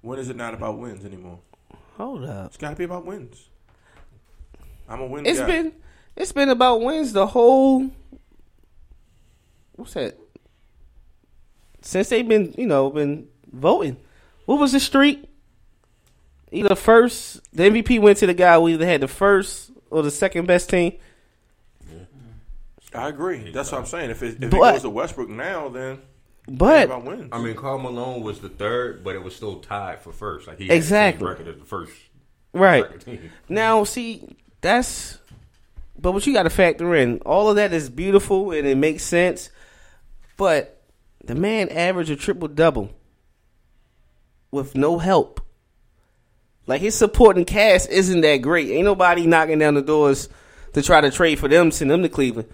When 0.00 0.18
is 0.18 0.28
it 0.30 0.36
not 0.36 0.54
about 0.54 0.78
wins 0.78 1.04
anymore? 1.04 1.40
hold 1.96 2.24
up. 2.24 2.46
It's 2.46 2.56
got 2.56 2.70
to 2.70 2.76
be 2.76 2.84
about 2.84 3.04
wins. 3.04 3.48
I'm 4.88 5.00
a 5.02 5.06
win 5.06 5.26
It's 5.26 5.38
guy. 5.40 5.46
been 5.46 5.72
it's 6.16 6.32
been 6.32 6.48
about 6.48 6.80
wins 6.80 7.12
the 7.12 7.26
whole 7.26 7.90
what's 9.76 9.92
that? 9.94 10.16
Since 11.82 12.08
they've 12.08 12.26
been, 12.26 12.54
you 12.56 12.66
know, 12.66 12.90
been 12.90 13.28
voting. 13.52 13.96
What 14.46 14.58
was 14.58 14.72
the 14.72 14.80
streak? 14.80 15.24
Either 16.50 16.74
first 16.74 17.40
the 17.54 17.64
MVP 17.64 18.00
went 18.00 18.18
to 18.18 18.26
the 18.26 18.34
guy 18.34 18.54
who 18.56 18.68
either 18.68 18.86
had 18.86 19.02
the 19.02 19.08
first 19.08 19.70
or 19.90 20.02
the 20.02 20.10
second 20.10 20.46
best 20.46 20.70
team. 20.70 20.94
I 22.94 23.08
agree. 23.08 23.50
That's 23.52 23.70
what 23.72 23.78
I'm 23.78 23.86
saying. 23.86 24.10
If 24.10 24.22
it, 24.22 24.36
if 24.42 24.44
it 24.44 24.50
goes 24.50 24.82
to 24.82 24.90
Westbrook 24.90 25.28
now, 25.28 25.68
then 25.68 26.00
But 26.48 26.86
about 26.86 27.04
wins. 27.04 27.28
I 27.32 27.40
mean, 27.40 27.54
Karl 27.54 27.78
Malone 27.78 28.22
was 28.22 28.40
the 28.40 28.48
third, 28.48 29.04
but 29.04 29.14
it 29.14 29.22
was 29.22 29.34
still 29.36 29.60
tied 29.60 30.00
for 30.00 30.12
first. 30.12 30.46
Like 30.48 30.58
he 30.58 30.70
Exactly. 30.70 31.26
had 31.26 31.36
the 31.38 31.42
record 31.44 31.54
as 31.54 31.60
the 31.60 31.64
first 31.66 31.92
right. 32.52 32.84
Now, 33.48 33.84
see, 33.84 34.36
that's. 34.60 35.18
But 35.98 36.12
what 36.12 36.26
you 36.26 36.32
got 36.32 36.44
to 36.44 36.50
factor 36.50 36.94
in, 36.94 37.18
all 37.26 37.50
of 37.50 37.56
that 37.56 37.72
is 37.74 37.90
beautiful 37.90 38.52
and 38.52 38.66
it 38.66 38.76
makes 38.76 39.02
sense. 39.04 39.50
But 40.38 40.82
the 41.22 41.34
man 41.34 41.68
averaged 41.68 42.10
a 42.10 42.16
triple 42.16 42.48
double 42.48 42.90
with 44.50 44.74
no 44.74 44.98
help. 44.98 45.40
Like 46.66 46.80
his 46.80 46.94
supporting 46.94 47.44
cast 47.44 47.90
isn't 47.90 48.22
that 48.22 48.38
great. 48.38 48.70
Ain't 48.70 48.84
nobody 48.84 49.26
knocking 49.26 49.58
down 49.58 49.74
the 49.74 49.82
doors 49.82 50.28
to 50.72 50.82
try 50.82 51.00
to 51.00 51.10
trade 51.10 51.38
for 51.38 51.48
them, 51.48 51.70
send 51.70 51.90
them 51.90 52.02
to 52.02 52.08
Cleveland. 52.08 52.48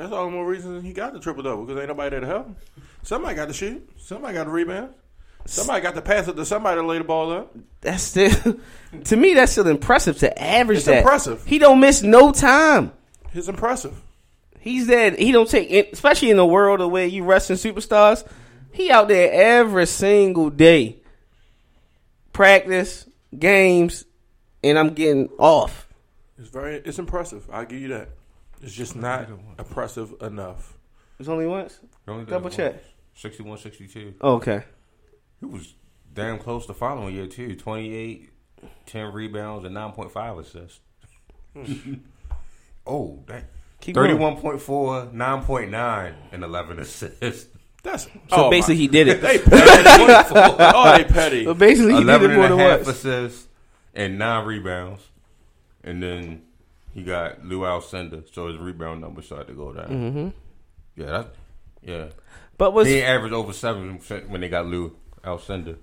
That's 0.00 0.12
all 0.12 0.24
the 0.24 0.30
more 0.30 0.46
reason 0.46 0.80
he 0.80 0.94
got 0.94 1.12
the 1.12 1.20
triple 1.20 1.42
double 1.42 1.66
because 1.66 1.78
ain't 1.78 1.88
nobody 1.88 2.08
there 2.08 2.20
to 2.20 2.26
help 2.26 2.46
him. 2.46 2.56
Somebody 3.02 3.34
got 3.34 3.48
to 3.48 3.52
shoot. 3.52 3.86
Somebody 3.98 4.32
got 4.32 4.44
to 4.44 4.50
rebound. 4.50 4.94
Somebody 5.44 5.82
got 5.82 5.94
to 5.94 6.00
pass 6.00 6.26
it 6.26 6.36
to 6.36 6.46
somebody 6.46 6.80
to 6.80 6.86
lay 6.86 6.96
the 6.96 7.04
ball 7.04 7.30
up. 7.30 7.54
That's 7.82 8.02
still, 8.02 8.30
to 9.04 9.16
me, 9.16 9.34
that's 9.34 9.52
still 9.52 9.66
impressive 9.66 10.16
to 10.20 10.42
average 10.42 10.78
It's 10.78 10.86
that. 10.86 11.00
impressive. 11.00 11.44
He 11.44 11.58
don't 11.58 11.80
miss 11.80 12.02
no 12.02 12.32
time. 12.32 12.92
It's 13.34 13.48
impressive. 13.48 13.94
He's 14.58 14.86
that 14.86 15.18
he 15.18 15.32
don't 15.32 15.50
take 15.50 15.70
especially 15.92 16.30
in 16.30 16.38
the 16.38 16.46
world 16.46 16.80
of 16.80 16.90
where 16.90 17.04
you 17.06 17.22
wrestling 17.24 17.58
superstars. 17.58 18.26
He 18.72 18.90
out 18.90 19.08
there 19.08 19.30
every 19.30 19.84
single 19.84 20.48
day, 20.48 21.02
practice, 22.32 23.06
games, 23.38 24.06
and 24.64 24.78
I'm 24.78 24.94
getting 24.94 25.28
off. 25.38 25.88
It's 26.38 26.48
very. 26.48 26.76
It's 26.76 26.98
impressive. 26.98 27.46
I'll 27.52 27.66
give 27.66 27.82
you 27.82 27.88
that. 27.88 28.08
It's 28.60 28.72
just 28.74 28.94
not 28.96 29.28
impressive 29.58 30.14
enough. 30.20 30.76
It's 31.18 31.28
only 31.28 31.46
once. 31.46 31.78
He 32.04 32.10
only 32.10 32.24
did 32.24 32.30
Double 32.30 32.48
it 32.48 32.52
check. 32.54 32.72
once. 32.74 32.84
61 33.14 33.58
62. 33.58 34.14
Oh, 34.20 34.34
okay. 34.34 34.62
He 35.40 35.46
was 35.46 35.74
damn 36.12 36.38
close 36.38 36.66
the 36.66 36.74
following 36.74 37.14
year, 37.14 37.26
too. 37.26 37.56
28, 37.56 38.30
10 38.86 39.12
rebounds, 39.12 39.64
and 39.64 39.74
9.5 39.76 40.38
assists. 40.40 40.80
Hmm. 41.54 41.94
oh, 42.86 43.22
that. 43.26 43.44
Keep 43.80 43.94
going. 43.94 44.16
31.4, 44.18 45.12
9.9, 45.14 46.14
and 46.32 46.44
11 46.44 46.78
assists. 46.80 47.46
That's 47.82 48.02
So 48.04 48.10
oh, 48.32 48.50
basically, 48.50 48.74
my- 48.74 48.80
he 48.80 48.88
did 48.88 49.08
it. 49.08 49.20
they 49.22 49.38
petty. 49.38 50.32
oh, 50.34 50.96
they 50.98 51.04
petty. 51.04 51.44
So 51.44 51.54
basically, 51.54 51.92
he 51.94 51.98
did 52.00 52.08
11 52.08 52.30
it 52.30 52.34
more 52.34 52.44
and 52.44 52.52
a 52.54 52.56
than 52.58 52.66
half 52.66 52.84
once. 52.84 52.88
assists 52.98 53.48
and 53.94 54.18
9 54.18 54.44
rebounds. 54.46 55.02
And 55.82 56.02
then 56.02 56.42
he 56.94 57.02
got 57.02 57.44
Lew 57.44 57.60
Alcindor, 57.60 58.24
so 58.32 58.48
his 58.48 58.58
rebound 58.58 59.00
number 59.00 59.22
started 59.22 59.48
to 59.48 59.54
go 59.54 59.72
down. 59.72 59.88
Mm-hmm. 59.88 60.28
Yeah, 61.00 61.06
that, 61.06 61.34
yeah. 61.82 62.06
But 62.58 62.72
was 62.72 62.86
They 62.88 63.02
averaged 63.02 63.34
over 63.34 63.52
seven 63.52 63.98
percent 63.98 64.28
when 64.28 64.40
they 64.40 64.48
got 64.48 64.66
Lew 64.66 64.96
Alcindor. 65.24 65.76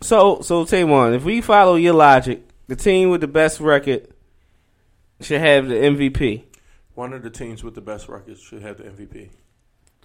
so 0.00 0.40
so 0.42 0.64
Tamon, 0.64 1.14
if 1.14 1.24
we 1.24 1.40
follow 1.40 1.76
your 1.76 1.94
logic, 1.94 2.42
the 2.66 2.76
team 2.76 3.10
with 3.10 3.20
the 3.20 3.28
best 3.28 3.60
record 3.60 4.08
should 5.20 5.40
have 5.40 5.68
the 5.68 5.74
MVP. 5.74 6.44
One 6.94 7.12
of 7.12 7.22
the 7.22 7.30
teams 7.30 7.62
with 7.62 7.74
the 7.74 7.80
best 7.80 8.08
records 8.08 8.40
should 8.40 8.62
have 8.62 8.78
the 8.78 8.84
MVP. 8.84 9.28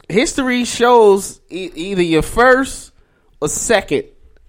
history 0.09 0.63
shows 0.65 1.41
e- 1.49 1.71
either 1.75 2.03
your 2.03 2.21
first 2.21 2.91
or 3.41 3.49
second, 3.49 4.05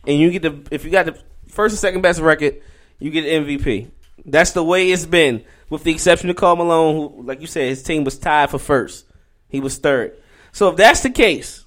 and 0.07 0.19
you 0.19 0.31
get 0.31 0.43
the 0.43 0.63
if 0.75 0.85
you 0.85 0.91
got 0.91 1.07
the 1.07 1.19
first 1.49 1.75
or 1.75 1.79
second 1.79 2.03
best 2.03 2.21
record, 2.21 2.61
you 2.99 3.11
get 3.11 3.23
the 3.23 3.57
MVP. 3.57 3.91
That's 4.27 4.53
the 4.53 4.63
way 4.65 4.91
it's 4.91 5.05
been, 5.07 5.45
with 5.71 5.85
the 5.85 5.93
exception 5.93 6.31
of 6.31 6.37
Karl 6.37 6.57
Malone, 6.57 6.95
who, 6.97 7.23
like 7.23 7.41
you 7.41 7.47
said, 7.47 7.69
his 7.69 7.83
team 7.83 8.05
was 8.05 8.19
tied 8.19 8.51
for 8.51 8.59
first. 8.59 9.07
He 9.49 9.61
was 9.61 9.79
third. 9.79 10.17
So 10.53 10.69
if 10.71 10.77
that's 10.77 11.03
the 11.03 11.11
case, 11.11 11.65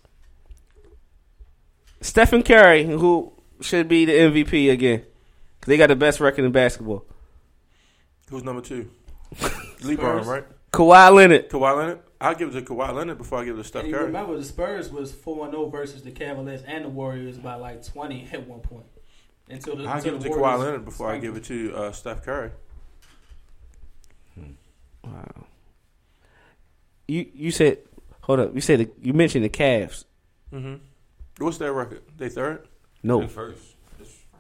Stephen 2.01 2.43
Curry, 2.43 2.85
who 2.85 3.33
should 3.61 3.87
be 3.87 4.05
the 4.05 4.13
MVP 4.13 4.71
again, 4.71 5.03
because 5.59 5.69
they 5.69 5.77
got 5.77 5.87
the 5.87 5.95
best 5.95 6.19
record 6.19 6.45
in 6.45 6.51
basketball. 6.51 7.05
Who's 8.29 8.43
number 8.43 8.61
two? 8.61 8.89
LeBron, 9.35 10.25
right? 10.25 10.45
Kawhi 10.71 11.13
Leonard. 11.13 11.49
Kawhi 11.49 11.75
Leonard. 11.77 11.99
I'll 12.19 12.35
give 12.35 12.55
it 12.55 12.59
to 12.59 12.73
Kawhi 12.73 12.93
Leonard 12.93 13.17
before 13.17 13.39
I 13.39 13.45
give 13.45 13.55
it 13.55 13.61
to 13.61 13.67
Steph 13.67 13.83
And 13.83 13.93
Curry. 13.93 14.05
remember 14.05 14.37
the 14.37 14.43
Spurs 14.43 14.89
was 14.91 15.11
four 15.11 15.45
and 15.45 15.53
zero 15.53 15.69
versus 15.69 16.01
the 16.03 16.11
Cavaliers 16.11 16.63
and 16.63 16.85
the 16.85 16.89
Warriors 16.89 17.37
by 17.37 17.55
like 17.55 17.85
twenty 17.85 18.27
at 18.31 18.47
one 18.47 18.59
point. 18.59 18.85
Until 19.49 19.75
the 19.75 19.83
I'll 19.85 19.97
until 19.97 20.13
give 20.13 20.21
it 20.21 20.23
the 20.23 20.29
to 20.29 20.35
Kawhi 20.35 20.39
Warriors 20.41 20.59
Leonard 20.61 20.85
before 20.85 21.09
I 21.11 21.17
give 21.19 21.35
it 21.37 21.43
to 21.45 21.75
uh, 21.75 21.91
Steph 21.91 22.23
Curry. 22.23 22.51
Wow. 25.13 25.45
You 27.07 27.25
you 27.33 27.51
said 27.51 27.79
hold 28.21 28.39
up. 28.39 28.53
You 28.55 28.61
said 28.61 28.79
the, 28.79 28.89
you 29.01 29.13
mentioned 29.13 29.45
the 29.45 29.49
Cavs. 29.49 30.05
Mm-hmm. 30.53 30.75
What's 31.43 31.57
their 31.57 31.73
record? 31.73 32.01
They 32.17 32.29
third 32.29 32.67
No, 33.03 33.21
And 33.21 33.31
first. 33.31 33.61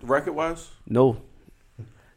record 0.01 0.33
wise. 0.33 0.69
no. 0.87 1.21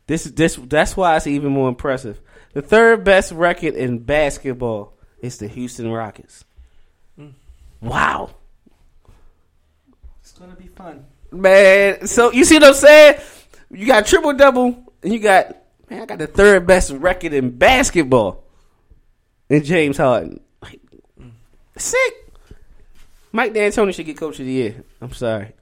This 0.06 0.26
is 0.26 0.32
this 0.32 0.56
that's 0.56 0.96
why 0.96 1.16
it's 1.16 1.26
even 1.28 1.52
more 1.52 1.68
impressive. 1.68 2.20
The 2.52 2.62
third 2.62 3.04
best 3.04 3.30
record 3.30 3.74
in 3.74 4.00
basketball 4.00 4.94
is 5.20 5.38
the 5.38 5.46
Houston 5.46 5.90
Rockets. 5.92 6.44
Wow, 7.82 8.30
It's 10.20 10.32
gonna 10.32 10.54
be 10.54 10.66
fun. 10.66 11.06
man. 11.32 12.06
So 12.06 12.30
you 12.32 12.44
see 12.44 12.56
what 12.56 12.64
I'm 12.64 12.74
saying? 12.74 13.20
You 13.70 13.86
got 13.86 14.04
triple 14.06 14.34
double, 14.34 14.92
and 15.02 15.12
you 15.12 15.18
got 15.18 15.56
man. 15.88 16.02
I 16.02 16.06
got 16.06 16.18
the 16.18 16.26
third 16.26 16.66
best 16.66 16.90
record 16.90 17.32
in 17.32 17.50
basketball. 17.56 18.39
And 19.50 19.64
James 19.64 19.96
Harden, 19.96 20.40
like, 20.62 20.80
sick. 21.76 22.14
Mike 23.32 23.52
D'Antoni 23.52 23.94
should 23.94 24.06
get 24.06 24.16
Coach 24.16 24.38
of 24.40 24.46
the 24.46 24.52
Year. 24.52 24.84
I'm 25.00 25.12
sorry. 25.12 25.52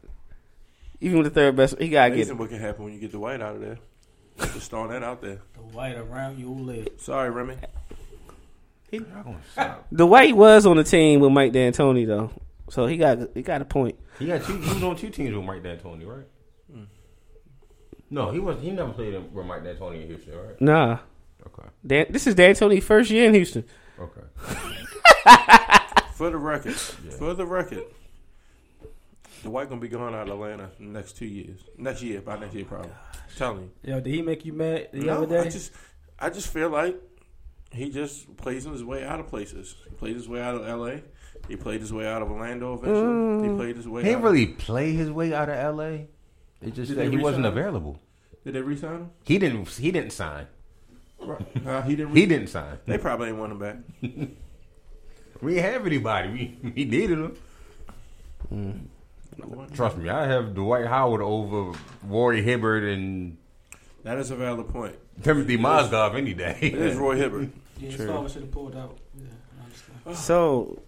Even 1.01 1.19
with 1.19 1.27
the 1.27 1.31
third 1.41 1.57
best, 1.57 1.79
he 1.81 1.89
gotta 1.89 2.11
get 2.11 2.17
Amazing 2.17 2.37
it. 2.37 2.39
what 2.39 2.49
can 2.51 2.59
happen 2.61 2.85
when 2.85 2.93
you 2.93 3.01
get 3.01 3.13
the 3.13 3.19
white 3.19 3.41
out 3.41 3.55
of 3.57 3.61
there. 3.61 3.79
Just 4.53 4.71
throwing 4.71 4.91
that 4.91 5.03
out 5.03 5.21
there. 5.21 5.41
The 5.55 5.61
white 5.61 5.97
around 5.97 6.39
your 6.39 6.55
leg. 6.57 6.91
Sorry, 6.99 7.31
Remy. 7.31 7.57
Y'all 8.91 9.03
gonna 9.23 9.39
stop. 9.53 9.87
Dwight 9.95 10.35
was 10.37 10.65
on 10.67 10.77
the 10.77 10.85
team 10.85 11.21
with 11.21 11.31
Mike 11.33 11.53
D'Antoni 11.53 12.07
though, 12.07 12.31
so 12.71 12.87
he 12.87 12.97
got 12.97 13.19
he 13.35 13.43
got 13.43 13.61
a 13.61 13.65
point. 13.65 13.97
He 14.19 14.27
got 14.27 14.43
two. 14.45 14.57
He 14.59 14.75
was 14.75 14.83
on 14.83 14.97
two 14.97 15.11
teams 15.11 15.35
with 15.37 15.45
Mike 15.45 15.63
D'Antoni, 15.63 16.07
right? 16.07 16.27
Mm. 16.75 16.87
No, 18.11 18.31
he 18.31 18.39
was. 18.39 18.61
He 18.63 18.71
never 18.71 18.93
played 18.93 19.15
with 19.33 19.45
Mike 19.47 19.63
D'Antoni 19.63 20.03
in 20.03 20.07
Houston, 20.09 20.35
right? 20.35 20.61
Nah, 20.61 20.99
Okay. 21.49 21.69
Dan, 21.87 22.07
this 22.11 22.27
is 22.27 22.35
Dan 22.35 22.55
D'Antoni's 22.55 22.85
first 22.85 23.11
year 23.11 23.27
in 23.27 23.35
Houston. 23.35 23.65
Okay. 23.99 24.21
For 26.15 26.31
the 26.31 26.37
record, 26.37 26.75
for 26.75 27.33
the 27.33 27.47
record, 27.47 27.85
the 29.45 29.51
white 29.51 29.69
gonna 29.69 29.81
be 29.81 29.87
gone 29.87 30.17
out 30.17 30.29
of 30.29 30.35
Atlanta 30.35 30.69
in 30.81 30.93
the 30.93 30.99
next 30.99 31.17
two 31.17 31.27
years. 31.27 31.61
Next 31.77 32.03
year, 32.03 32.21
by 32.21 32.37
next 32.41 32.57
year, 32.57 32.65
probably. 32.65 32.91
telling 33.37 33.71
you. 33.85 33.93
Yo, 33.93 34.01
did 34.01 34.13
he 34.13 34.23
make 34.23 34.45
you 34.45 34.53
mad 34.53 34.89
the 34.93 34.99
No, 34.99 35.23
other 35.23 35.27
day? 35.27 35.47
I 35.47 35.49
just, 35.49 35.71
I 36.19 36.31
just 36.31 36.49
feel 36.53 36.71
like 36.71 37.01
he 37.71 37.91
just 37.91 38.37
plays 38.37 38.65
his 38.65 38.83
way 38.83 39.05
out 39.05 39.21
of 39.21 39.29
places. 39.29 39.77
He 39.85 39.95
played 39.95 40.17
his 40.17 40.29
way 40.29 40.41
out 40.41 40.57
of 40.57 40.67
L.A. 40.67 41.03
He 41.47 41.55
played 41.55 41.81
his 41.81 41.93
way 41.93 42.05
out 42.05 42.21
of 42.21 42.33
Orlando. 42.33 42.75
Eventually, 42.75 43.49
he 43.49 43.55
mm. 43.55 43.57
played 43.57 43.77
his 43.77 43.87
way. 43.87 44.03
He 44.03 44.09
out 44.09 44.11
didn't 44.11 44.25
really 44.25 44.47
play 44.47 44.93
his 44.95 45.13
way 45.13 45.33
out 45.33 45.49
of 45.49 45.55
L.A. 45.55 46.09
It 46.61 46.75
just 46.75 46.89
Did 46.89 46.99
that 46.99 47.11
he 47.13 47.17
wasn't 47.17 47.47
him? 47.47 47.53
available. 47.53 48.01
Did 48.45 48.55
they 48.55 48.61
resign 48.61 48.95
him? 48.95 49.11
He 49.25 49.39
didn't. 49.39 49.69
He 49.69 49.93
didn't 49.93 50.11
sign. 50.13 50.49
Right. 51.21 51.67
Uh, 51.67 51.83
he 51.83 51.97
didn't. 51.97 52.15
He 52.17 52.27
didn't 52.27 52.49
sign. 52.49 52.79
They 52.87 52.99
probably 52.99 53.29
ain't 53.29 53.39
want 53.39 53.53
him 53.53 53.59
back. 53.59 53.77
We 55.41 55.55
didn't 55.55 55.73
have 55.73 55.87
anybody. 55.87 56.59
We 56.63 56.71
we 56.75 56.85
needed 56.85 57.19
him. 58.51 58.91
Trust 59.73 59.97
me, 59.99 60.09
I 60.09 60.27
have 60.27 60.55
Dwight 60.55 60.87
Howard 60.87 61.23
over 61.23 61.79
Roy 62.05 62.43
Hibbert 62.43 62.83
and 62.83 63.37
That 64.03 64.19
is 64.19 64.31
a 64.31 64.37
valid 64.37 64.69
point. 64.69 64.97
Timofey 65.23 65.59
Mozgov 65.59 66.17
any 66.17 66.35
day. 66.35 66.59
It 66.61 66.75
is 66.75 66.95
day. 66.95 66.99
Roy 66.99 67.17
Hibbert. 67.17 67.51
Yeah, 67.79 67.91
his 67.91 68.07
father 68.07 68.29
should 68.29 68.43
have 68.43 68.51
pulled 68.51 68.75
out. 68.75 68.99
Yeah, 69.17 70.13
So 70.15 70.83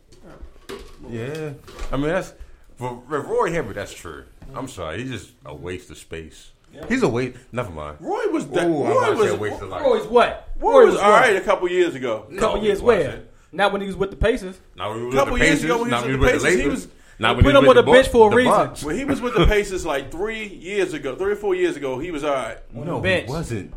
yeah, 1.09 1.53
I 1.93 1.97
mean 1.97 2.09
that's 2.09 2.33
for, 2.77 3.03
for 3.09 3.21
Roy 3.21 3.53
Hibbert. 3.53 3.75
That's 3.77 3.95
true. 3.95 4.25
I'm 4.55 4.67
sorry, 4.67 5.03
he's 5.03 5.11
just 5.13 5.33
a 5.47 5.55
waste 5.55 5.91
of 5.91 5.99
space. 5.99 6.51
He's 6.89 7.03
a 7.03 7.09
waste. 7.09 7.37
Never 7.53 7.71
mind. 7.71 7.99
Roy 8.01 8.27
was 8.31 8.47
that. 8.49 8.67
Ooh, 8.67 8.85
Roy 8.85 8.91
about 8.99 9.11
to 9.11 9.17
say 9.23 9.29
a 9.29 9.33
was. 9.33 9.41
waste 9.51 9.63
of 9.63 9.69
life. 9.69 9.83
Roy's 9.85 10.07
what? 10.07 10.49
Roy 10.59 10.87
was 10.87 10.97
all 10.97 11.11
right 11.11 11.37
a 11.37 11.41
couple 11.41 11.69
years 11.71 11.95
ago. 11.95 12.27
A 12.31 12.37
couple 12.37 12.59
No, 12.59 12.63
years 12.65 12.79
he 12.81 12.85
where? 12.85 13.05
wasn't. 13.53 13.73
When 13.73 13.81
he 13.81 13.87
was 13.89 13.97
with 13.97 14.11
the 14.11 14.17
Pacers. 14.17 14.59
Not 14.77 14.91
when 14.91 14.99
he 15.01 15.05
was 15.07 15.15
Couple 15.15 15.33
with 15.35 15.41
the 15.43 15.47
years 15.47 15.59
Pacers. 15.61 15.65
ago 15.71 15.79
when 15.81 15.89
he 15.89 15.95
was 15.95 16.03
when 16.03 16.11
with 16.13 16.21
he 16.21 16.27
the 16.27 16.33
was 16.35 16.43
with 16.43 16.43
Pacers, 16.53 16.63
he 16.63 16.69
was- 16.69 16.89
Not 17.19 17.37
Put 17.37 17.37
when 17.37 17.45
he 17.45 17.51
him 17.51 17.55
was 17.55 17.69
on 17.71 17.77
with 17.77 17.85
the 17.87 17.93
bench 17.93 18.09
for 18.09 18.27
a 18.27 18.31
the 18.31 18.37
reason. 18.37 18.53
Bucks. 18.53 18.85
When 18.85 18.97
he 18.97 19.05
was 19.05 19.21
with 19.21 19.35
the 19.35 19.47
Pacers 19.47 19.85
like 19.85 20.11
three 20.11 20.47
years 20.47 20.95
ago, 20.95 21.17
three 21.17 21.33
or 21.33 21.37
four 21.37 21.55
years 21.55 21.77
ago, 21.77 21.99
he 21.99 22.11
was 22.11 22.25
all 22.25 22.33
right. 22.33 22.59
No, 22.73 23.03
he 23.03 23.25
wasn't. 23.29 23.75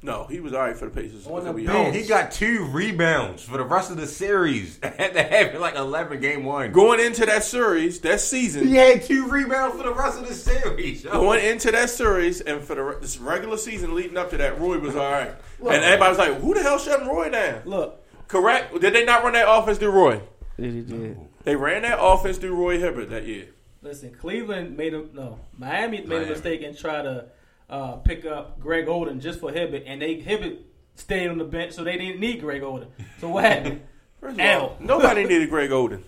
No, 0.00 0.26
he 0.30 0.38
was 0.38 0.52
all 0.52 0.60
right 0.60 0.76
for 0.76 0.84
the 0.84 0.90
Pacers. 0.92 1.26
On 1.26 1.44
the 1.44 1.52
bench. 1.52 1.96
he 1.96 2.06
got 2.06 2.30
two 2.30 2.64
rebounds 2.66 3.42
for 3.42 3.56
the 3.58 3.64
rest 3.64 3.90
of 3.90 3.96
the 3.96 4.06
series. 4.06 4.78
Had 4.82 5.12
to 5.14 5.22
have 5.22 5.60
like 5.60 5.74
eleven 5.74 6.20
game 6.20 6.44
one. 6.44 6.70
Going 6.70 7.00
into 7.00 7.26
that 7.26 7.42
series, 7.42 7.98
that 8.02 8.20
season, 8.20 8.68
He 8.68 8.76
had 8.76 9.02
two 9.02 9.28
rebounds 9.28 9.76
for 9.76 9.82
the 9.82 9.92
rest 9.94 10.18
of 10.20 10.28
the 10.28 10.34
series. 10.34 11.02
yo. 11.02 11.10
going 11.12 11.44
into 11.44 11.72
that 11.72 11.90
series, 11.90 12.40
and 12.40 12.60
for 12.62 12.76
the 12.76 12.98
this 13.00 13.18
regular 13.18 13.56
season 13.56 13.94
leading 13.96 14.16
up 14.16 14.30
to 14.30 14.36
that, 14.36 14.60
Roy 14.60 14.78
was 14.78 14.94
all 14.94 15.10
right. 15.10 15.32
And 15.60 15.82
everybody 15.84 16.10
was 16.10 16.18
like, 16.18 16.40
"Who 16.40 16.54
the 16.54 16.62
hell 16.62 16.78
shutting 16.78 17.08
Roy 17.08 17.30
down?" 17.30 17.62
Look, 17.64 18.04
Correct? 18.28 18.80
Did 18.80 18.94
they 18.94 19.04
not 19.04 19.24
run 19.24 19.32
that 19.32 19.50
offense 19.50 19.78
through 19.78 19.90
Roy? 19.90 20.20
did 20.60 20.74
he 20.74 20.82
did. 20.82 21.18
They 21.44 21.56
ran 21.56 21.82
that 21.82 21.98
offense 22.00 22.36
through 22.38 22.54
Roy 22.54 22.78
Hibbert 22.78 23.10
that 23.10 23.26
year. 23.26 23.46
listen, 23.82 24.12
Cleveland 24.14 24.76
made 24.76 24.94
a 24.94 25.04
no. 25.12 25.40
Miami 25.56 25.98
made 25.98 26.08
Miami. 26.08 26.24
a 26.26 26.28
mistake 26.28 26.62
and 26.62 26.78
tried 26.78 27.02
to 27.02 27.26
uh, 27.68 27.96
pick 27.96 28.24
up 28.24 28.58
Greg 28.60 28.86
Oden 28.86 29.20
just 29.20 29.40
for 29.40 29.50
Hibbert, 29.52 29.82
and 29.86 30.00
they 30.00 30.20
Hibbert 30.20 30.58
stayed 30.94 31.28
on 31.28 31.38
the 31.38 31.44
bench, 31.44 31.72
so 31.74 31.84
they 31.84 31.96
didn't 31.96 32.20
need 32.20 32.40
Greg 32.40 32.62
Oden. 32.62 32.88
So 33.20 33.28
what 33.28 33.44
happened? 33.52 33.82
First 34.20 34.34
of 34.34 34.40
L. 34.40 34.60
all, 34.60 34.76
nobody 34.80 35.24
needed 35.28 35.48
Greg 35.50 35.70
Oden. 35.70 36.02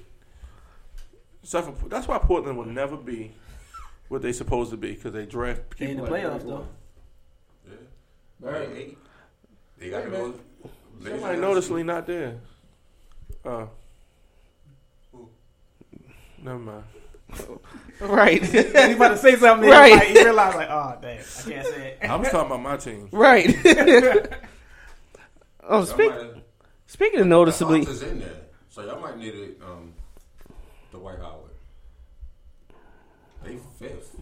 Except 1.43 1.77
for- 1.79 1.89
That's 1.89 2.09
why 2.09 2.19
Portland 2.19 2.59
will 2.59 2.65
never 2.67 2.97
be 2.97 3.33
what 4.09 4.23
they 4.23 4.33
supposed 4.33 4.71
to 4.73 4.77
be 4.77 4.93
because 4.93 5.13
they 5.13 5.27
draft 5.27 5.79
They 5.79 5.91
in 5.91 5.97
the 5.99 6.03
like 6.05 6.13
playoffs 6.23 6.43
Greg 6.43 6.47
though. 6.47 6.67
Right. 8.41 8.99
They 9.79 9.91
got 9.91 10.05
to 10.05 10.11
go. 10.11 10.35
Somebody 11.03 11.39
noticeably 11.41 11.83
not 11.83 12.07
there. 12.07 12.41
Uh, 13.45 13.67
never 16.43 16.59
mind. 16.59 16.85
Right. 18.01 18.43
He 18.47 18.93
about 18.93 19.09
to 19.09 19.19
say 19.19 19.37
something, 19.37 19.69
Right. 19.69 19.93
right? 19.93 20.09
He 20.09 20.25
realized 20.25 20.57
like, 20.57 20.71
oh 20.71 20.97
damn, 21.03 21.11
I 21.11 21.23
can't 21.23 21.25
say 21.67 21.97
it. 22.01 22.09
I 22.09 22.17
was 22.17 22.29
talking 22.31 22.47
about 22.47 22.63
my 22.63 22.77
team. 22.79 23.09
right. 23.13 23.49
oh, 25.65 25.85
speak, 25.85 26.11
Somebody- 26.11 26.43
speaking 26.87 27.21
of 27.21 27.27
noticeably, 27.27 27.85
The 27.85 27.91
is 27.91 28.03
in 28.03 28.21
there, 28.21 28.37
so 28.71 28.83
y'all 28.85 29.01
might 29.01 29.19
need 29.19 29.35
it. 29.35 29.61
Um, 29.63 29.93
Dwight 30.93 31.19
Howard. 31.19 31.51
They 33.45 33.59
fifth. 33.79 34.17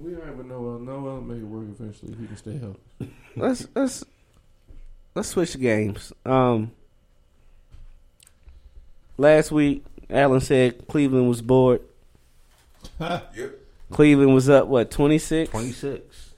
We 0.00 0.12
don't 0.12 0.32
even 0.32 0.48
know. 0.48 0.76
Uh, 0.76 0.78
Noah 0.78 1.20
make 1.20 1.38
it 1.38 1.44
work 1.44 1.64
eventually. 1.78 2.14
He 2.20 2.26
can 2.28 2.36
stay 2.36 2.56
healthy. 2.58 3.12
let's 3.36 3.66
let's 3.74 4.04
let's 5.16 5.28
switch 5.28 5.58
games. 5.58 6.12
Um, 6.24 6.70
last 9.16 9.50
week, 9.52 9.84
Allen 10.10 10.40
said 10.40 10.86
Cleveland 10.88 11.28
was 11.28 11.42
bored. 11.42 11.82
Yep. 13.00 13.58
Cleveland 13.90 14.34
was 14.34 14.48
up 14.48 14.66
what 14.68 14.90
twenty 14.90 15.18
six? 15.18 15.50
Twenty 15.50 15.72
six. 15.72 16.34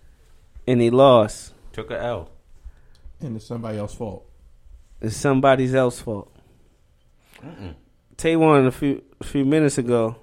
and 0.66 0.80
they 0.80 0.90
lost. 0.90 1.52
Took 1.72 1.90
a 1.90 2.00
L. 2.00 2.30
And 3.20 3.36
it's 3.36 3.46
somebody 3.46 3.78
else's 3.78 3.96
fault. 3.98 4.26
It's 5.00 5.16
somebody 5.16 5.74
else's 5.74 6.00
fault. 6.00 6.32
Taywan 8.16 8.66
a 8.66 8.70
few 8.70 9.02
a 9.20 9.24
few 9.24 9.44
minutes 9.44 9.78
ago 9.78 10.16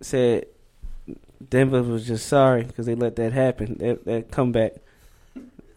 said 0.00 0.46
Denver 1.48 1.82
was 1.82 2.06
just 2.06 2.26
sorry 2.26 2.64
because 2.64 2.86
they 2.86 2.94
let 2.94 3.16
that 3.16 3.32
happen 3.32 3.76
that 3.78 4.04
that 4.04 4.30
comeback. 4.30 4.72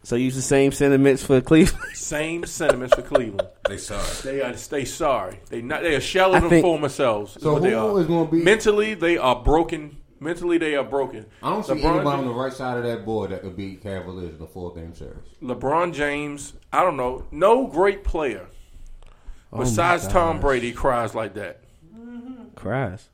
So 0.09 0.15
use 0.15 0.33
the 0.33 0.41
same 0.41 0.71
sentiments 0.71 1.23
for 1.23 1.39
Cleveland. 1.39 1.85
Same 1.93 2.43
sentiments 2.43 2.95
for 2.95 3.03
Cleveland. 3.03 3.47
They 3.67 3.77
sorry. 3.77 4.07
They 4.23 4.41
are 4.41 4.53
they 4.53 4.83
sorry. 4.83 5.39
They 5.51 5.61
not 5.61 5.83
they 5.83 5.93
are 5.93 6.01
shell 6.01 6.31
of 6.33 6.37
I 6.37 6.39
their 6.39 6.49
think- 6.49 6.63
former 6.63 6.89
selves. 6.89 7.37
is 7.37 7.43
So 7.43 7.53
what 7.53 7.61
they 7.61 7.73
who 7.73 7.95
are. 7.95 8.01
is 8.01 8.07
going 8.07 8.25
to 8.25 8.31
be? 8.31 8.41
Mentally, 8.41 8.95
they 8.95 9.19
are 9.19 9.35
broken. 9.35 9.97
Mentally, 10.19 10.57
they 10.57 10.73
are 10.75 10.83
broken. 10.83 11.27
I 11.43 11.51
don't 11.51 11.63
see 11.63 11.73
LeBron 11.73 11.93
anybody 11.97 12.17
on 12.21 12.25
the 12.25 12.33
right 12.33 12.51
side 12.51 12.79
of 12.79 12.85
that 12.85 13.05
board 13.05 13.29
that 13.29 13.43
could 13.43 13.55
beat 13.55 13.83
Cavaliers 13.83 14.35
in 14.35 14.41
a 14.41 14.47
four 14.47 14.73
game 14.73 14.95
series. 14.95 15.19
LeBron 15.43 15.93
James. 15.93 16.53
I 16.73 16.81
don't 16.81 16.97
know. 16.97 17.27
No 17.29 17.67
great 17.67 18.03
player 18.03 18.47
oh 19.53 19.57
my 19.57 19.63
besides 19.63 20.07
Tom 20.07 20.37
gosh. 20.37 20.41
Brady 20.41 20.71
cries 20.71 21.13
like 21.13 21.35
that. 21.35 21.61
Cries. 22.55 23.09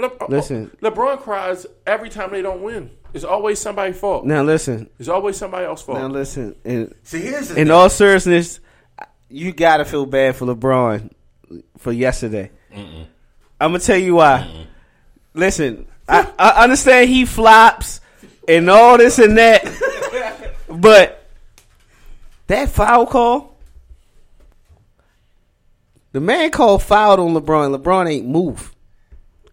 Le- 0.00 0.08
uh, 0.08 0.26
Listen. 0.28 0.72
Uh, 0.82 0.90
LeBron 0.90 1.20
cries 1.20 1.64
every 1.86 2.08
time 2.10 2.32
they 2.32 2.42
don't 2.42 2.62
win. 2.62 2.90
It's 3.12 3.24
always 3.24 3.58
somebody's 3.58 3.98
fault. 3.98 4.24
Now 4.24 4.42
listen. 4.42 4.88
It's 4.98 5.08
always 5.08 5.36
somebody 5.36 5.66
else's 5.66 5.84
fault. 5.86 5.98
Now 5.98 6.06
listen. 6.08 6.54
In, 6.64 6.94
See, 7.02 7.20
here's 7.20 7.48
the 7.48 7.60
in 7.60 7.66
thing. 7.66 7.70
all 7.70 7.88
seriousness, 7.88 8.60
you 9.28 9.52
gotta 9.52 9.84
feel 9.84 10.06
bad 10.06 10.36
for 10.36 10.46
LeBron 10.46 11.10
for 11.78 11.92
yesterday. 11.92 12.50
I'm 12.72 13.06
gonna 13.60 13.78
tell 13.80 13.96
you 13.98 14.14
why. 14.16 14.66
Listen, 15.34 15.86
I, 16.08 16.30
I 16.38 16.62
understand 16.64 17.08
he 17.08 17.24
flops 17.24 18.00
and 18.48 18.68
all 18.70 18.96
this 18.98 19.18
and 19.18 19.36
that, 19.38 19.64
but 20.68 21.26
that 22.46 22.68
foul 22.68 23.06
call, 23.06 23.56
the 26.12 26.20
man 26.20 26.50
called 26.50 26.82
foul 26.82 27.20
on 27.20 27.34
LeBron. 27.34 27.76
LeBron 27.76 28.10
ain't 28.10 28.26
move. 28.26 28.74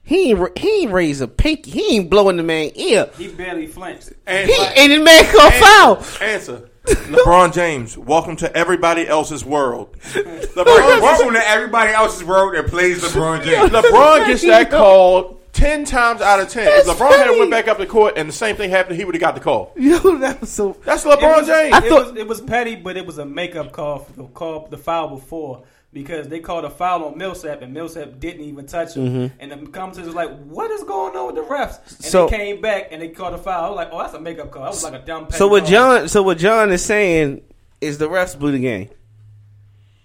He 0.08 0.30
ain't, 0.30 0.40
ra- 0.40 0.48
he 0.56 0.84
ain't 0.84 0.92
raise 0.94 1.20
a 1.20 1.28
pinky. 1.28 1.70
He 1.70 1.98
ain't 1.98 2.10
blowing 2.10 2.38
the 2.38 2.44
man 2.44 2.72
ear. 2.76 3.10
He 3.18 3.28
barely 3.28 3.68
flinched. 3.68 4.14
and, 4.26 4.50
He 4.50 4.56
and 4.78 4.94
the 4.94 5.00
man 5.04 5.26
called 5.36 5.54
foul. 5.54 6.26
answer. 6.26 6.70
LeBron 6.88 7.54
James, 7.54 7.98
welcome 7.98 8.38
to 8.38 8.56
everybody 8.56 9.06
else's 9.06 9.44
world. 9.44 9.98
LeBron, 10.00 10.56
Welcome 11.02 11.34
to 11.34 11.46
everybody 11.50 11.92
else's 11.92 12.24
world 12.24 12.56
that 12.56 12.68
plays 12.68 13.04
LeBron 13.04 13.44
James. 13.44 13.70
LeBron 13.72 14.28
gets 14.28 14.44
that 14.44 14.72
call 14.72 15.42
ten 15.52 15.84
times 15.84 16.22
out 16.22 16.40
of 16.40 16.48
ten. 16.48 16.64
That's 16.64 16.88
if 16.88 16.98
LeBron 16.98 17.10
had 17.18 17.30
went 17.32 17.52
back 17.52 17.68
up 17.68 17.78
the 17.78 17.86
court 17.86 18.14
and 18.18 18.30
the 18.30 18.34
same 18.34 18.56
thing 18.56 18.70
happened, 18.70 18.96
he 18.98 19.04
would 19.04 19.16
have 19.16 19.20
got 19.22 19.36
the 19.36 19.42
call. 19.42 19.74
Yo, 19.78 20.00
that 20.20 20.40
was 20.40 20.50
so. 20.50 20.78
That's 20.86 21.04
LeBron 21.04 21.18
it 21.22 21.38
was, 21.40 21.48
James. 21.48 21.74
I 21.74 21.78
it, 21.80 21.90
thought- 21.90 22.08
was, 22.12 22.16
it 22.16 22.28
was 22.30 22.40
petty, 22.40 22.78
but 22.78 22.96
it 22.96 23.06
was 23.06 23.18
a 23.18 23.26
makeup 23.26 23.74
call 23.74 24.00
for 24.00 24.14
the 24.14 24.24
call 24.28 24.68
the 24.70 24.78
foul 24.78 25.10
before 25.10 25.64
because 25.94 26.28
they 26.28 26.40
called 26.40 26.66
a 26.66 26.70
foul 26.70 27.06
on 27.06 27.18
Millsap 27.18 27.62
and 27.62 27.74
Millsap 27.74 28.20
didn't 28.20 28.42
even 28.42 28.66
touch 28.68 28.96
him. 28.96 29.08
Mm-hmm. 29.08 29.36
And 29.40 29.52
the 29.52 29.72
commentators 29.72 30.08
was 30.08 30.16
like, 30.16 30.30
"What 30.46 30.70
is 30.72 30.84
going 30.84 31.16
on 31.16 31.28
with 31.28 31.36
the 31.36 31.42
refs?" 31.42 31.80
And 31.98 32.06
So- 32.06 32.28
they 32.28 32.38
came 32.38 32.62
back 32.62 32.90
and 32.92 33.02
they 33.02 33.10
called 33.10 33.34
a 33.34 33.38
foul. 33.38 33.66
I 33.66 33.70
was 33.70 33.76
like, 33.78 33.90
"Oh, 33.92 34.00
that's 34.00 34.14
a 34.14 34.20
makeup 34.20 34.52
call." 34.52 34.64
That 34.64 34.70
was 34.70 34.84
like 34.84 34.94
a 35.02 35.06
dumb. 35.06 35.28
So 35.32 35.48
what 35.48 35.64
call. 35.64 35.70
John? 35.72 36.08
So 36.10 36.22
what 36.24 36.38
John 36.38 36.72
is 36.72 36.84
saying 36.84 37.42
is 37.82 37.98
the 37.98 38.08
refs 38.10 38.38
blew 38.38 38.52
the 38.52 38.60
game. 38.60 38.90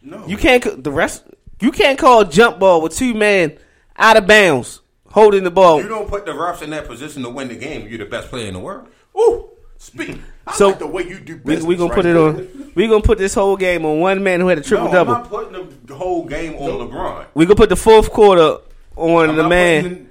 No. 0.03 0.27
You 0.27 0.37
can't 0.37 0.62
the 0.62 0.90
refs. 0.90 1.23
You 1.61 1.71
can't 1.71 1.99
call 1.99 2.21
a 2.23 2.29
jump 2.29 2.59
ball 2.59 2.81
with 2.83 2.97
two 2.97 3.14
men 3.14 3.59
out 3.97 4.16
of 4.16 4.27
bounds 4.27 4.81
holding 5.07 5.45
the 5.45 5.51
ball. 5.51 5.81
You 5.81 5.88
don't 5.88 6.09
put 6.09 6.27
the 6.27 6.33
refs 6.33 6.62
in 6.62 6.71
that 6.71 6.87
position 6.87 7.23
to 7.23 7.31
win 7.31 7.49
the 7.49 7.55
game. 7.57 7.87
You're 7.87 7.99
the 7.99 8.07
best 8.07 8.29
player 8.29 8.47
in 8.49 8.55
the 8.55 8.61
world. 8.61 8.88
Ooh, 9.16 9.51
speak. 9.79 10.18
I 10.46 10.55
So, 10.55 10.68
like 10.68 10.78
the 10.78 10.87
way 10.87 11.02
you 11.07 11.20
do 11.20 11.35
We 11.37 11.40
business. 11.55 11.64
we 11.64 11.76
gonna 11.76 11.90
right 11.90 11.94
put 11.96 12.07
it 12.07 12.16
on. 12.16 12.72
We 12.74 12.88
gonna 12.88 13.02
put 13.02 13.18
this 13.18 13.35
whole 13.35 13.57
game 13.57 13.85
on 13.85 14.00
one 14.00 14.22
man 14.22 14.40
who 14.40 14.48
had 14.48 14.59
a 14.59 14.62
triple 14.62 14.87
no, 14.87 14.92
double. 14.92 15.14
I'm 15.14 15.22
not 15.22 15.31
putting 15.31 15.78
the 15.85 15.94
whole 15.94 16.24
game 16.24 16.55
on 16.55 16.88
LeBron. 16.88 17.26
We 17.35 17.44
gonna 17.46 17.55
put 17.57 17.68
the 17.68 17.76
fourth 17.76 18.11
quarter 18.11 18.59
on 18.96 19.31
I'm 19.31 19.37
the 19.37 19.48
man. 19.48 19.83
putting 19.83 20.11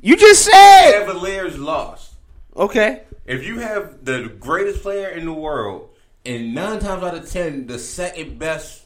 You 0.00 0.16
just 0.16 0.44
said 0.44 1.04
Cavaliers 1.06 1.58
lost. 1.58 2.12
okay. 2.56 3.02
If 3.26 3.46
you 3.46 3.60
have 3.60 4.04
the 4.04 4.28
greatest 4.38 4.82
player 4.82 5.08
in 5.08 5.24
the 5.24 5.32
world, 5.32 5.88
and 6.26 6.54
nine 6.54 6.78
times 6.78 7.02
out 7.02 7.14
of 7.14 7.30
ten, 7.30 7.66
the 7.66 7.78
second 7.78 8.38
best 8.38 8.82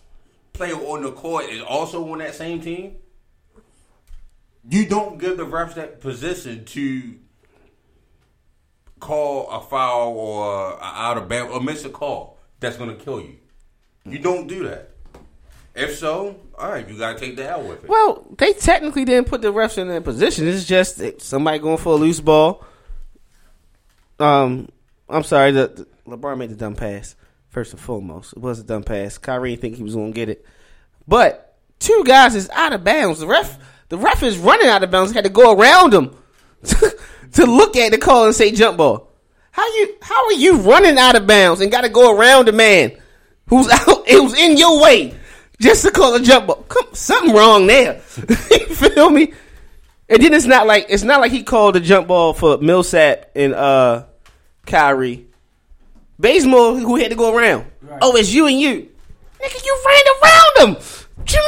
player 0.53 0.75
on 0.77 1.03
the 1.03 1.11
court 1.11 1.47
is 1.47 1.61
also 1.62 2.09
on 2.12 2.19
that 2.19 2.37
same 2.37 2.61
team, 2.61 2.97
you 4.69 4.87
don't 4.87 5.19
give 5.19 5.37
the 5.38 5.47
refs 5.47 5.75
that 5.75 6.01
position 6.01 6.64
to 6.67 7.17
call 8.99 9.49
a 9.51 9.61
foul 9.61 10.11
or 10.13 10.73
a 10.73 10.79
out 10.83 11.17
of 11.19 11.29
bounds 11.29 11.53
or 11.53 11.61
miss 11.61 11.85
a 11.85 11.89
call 11.91 12.39
that's 12.61 12.77
going 12.77 12.91
to 12.97 12.97
kill 13.05 13.21
you. 13.21 13.37
You 14.05 14.19
don't 14.19 14.47
do 14.47 14.65
that. 14.69 14.91
If 15.75 15.97
so, 15.97 16.41
all 16.59 16.71
right, 16.71 16.89
you 16.89 16.99
got 16.99 17.13
to 17.15 17.19
take 17.21 17.37
the 17.37 17.49
L 17.49 17.63
with 17.63 17.85
it. 17.85 17.91
Well, 17.91 18.27
they 18.37 18.53
technically 18.53 19.05
didn't 19.05 19.29
put 19.29 19.43
the 19.43 19.53
refs 19.53 19.79
in 19.79 19.87
that 19.89 20.03
position. 20.03 20.49
It's 20.49 20.65
just 20.65 21.01
somebody 21.21 21.59
going 21.61 21.77
for 21.79 21.93
a 21.93 21.97
loose 21.97 22.21
ball. 22.21 22.65
Um, 24.19 24.69
I'm 25.09 25.23
sorry, 25.23 25.53
the, 25.53 25.69
the- 25.69 26.17
LeBron 26.17 26.39
made 26.39 26.51
the 26.51 26.57
dumb 26.57 26.75
pass. 26.75 27.15
First 27.51 27.73
and 27.73 27.81
foremost, 27.81 28.33
it 28.35 28.39
was 28.41 28.59
a 28.61 28.65
dumb 28.65 28.83
pass. 28.83 29.19
Kyrie 29.19 29.51
didn't 29.51 29.63
think 29.63 29.77
he 29.77 29.83
was 29.83 29.95
going 29.95 30.13
to 30.13 30.15
get 30.17 30.29
it, 30.29 30.45
but 31.07 31.57
two 31.79 32.03
guys 32.05 32.35
is 32.35 32.49
out 32.51 32.73
of 32.73 32.85
bounds. 32.85 33.21
The 33.21 33.27
ref, 33.27 33.59
The 33.89 33.97
ref 33.97 34.23
is 34.23 34.37
running 34.37 34.69
out 34.69 34.83
of 34.83 34.91
bounds. 34.91 35.13
Had 35.13 35.25
to 35.25 35.31
go 35.31 35.53
around 35.59 35.95
him 35.95 36.15
to 37.33 37.45
look 37.45 37.77
at 37.77 37.93
the 37.93 37.99
call 37.99 38.27
and 38.27 38.35
say 38.35 38.53
jump 38.53 38.79
ball. 38.79 39.11
How 39.51 39.67
you? 39.75 39.97
How 40.03 40.27
are 40.27 40.33
you 40.33 40.57
running 40.59 40.99
out 40.99 41.17
of 41.17 41.27
bounds 41.27 41.61
and 41.61 41.71
got 41.73 41.83
to 41.83 41.88
go 41.88 42.17
around 42.17 42.49
the 42.49 42.53
man 42.53 42.93
who's 43.49 43.69
out? 43.71 44.05
It 44.07 44.23
was 44.23 44.38
in 44.38 44.57
your 44.57 44.81
way 44.83 45.14
just 45.61 45.85
to 45.85 45.91
call 45.91 46.14
a 46.14 46.21
jump 46.21 46.47
ball. 46.47 46.64
Come, 46.69 46.95
something 46.95 47.35
wrong 47.35 47.67
there. 47.67 47.95
you 48.51 48.67
feel 48.75 49.11
me? 49.11 49.33
And 50.09 50.23
then 50.23 50.33
it's 50.33 50.47
not 50.47 50.67
like 50.67 50.87
it's 50.88 51.03
not 51.03 51.21
like 51.21 51.33
he 51.33 51.43
called 51.43 51.77
a 51.77 51.81
jump 51.81 52.09
ball 52.09 52.33
for 52.33 52.59
Millsap 52.59 53.31
and 53.35 53.55
uh 53.55 54.05
Kyrie. 54.67 55.27
Bazemore 56.19 56.77
who 56.77 56.97
had 56.97 57.11
to 57.11 57.17
go 57.17 57.37
around. 57.37 57.67
Oh, 58.03 58.17
it's 58.17 58.33
you 58.33 58.47
and 58.47 58.59
you. 58.59 58.88
Nigga, 59.41 59.64
you 59.64 59.83
ran 59.87 60.05
around 60.23 60.69
him. 60.69 60.83
What 61.14 61.33
you 61.33 61.41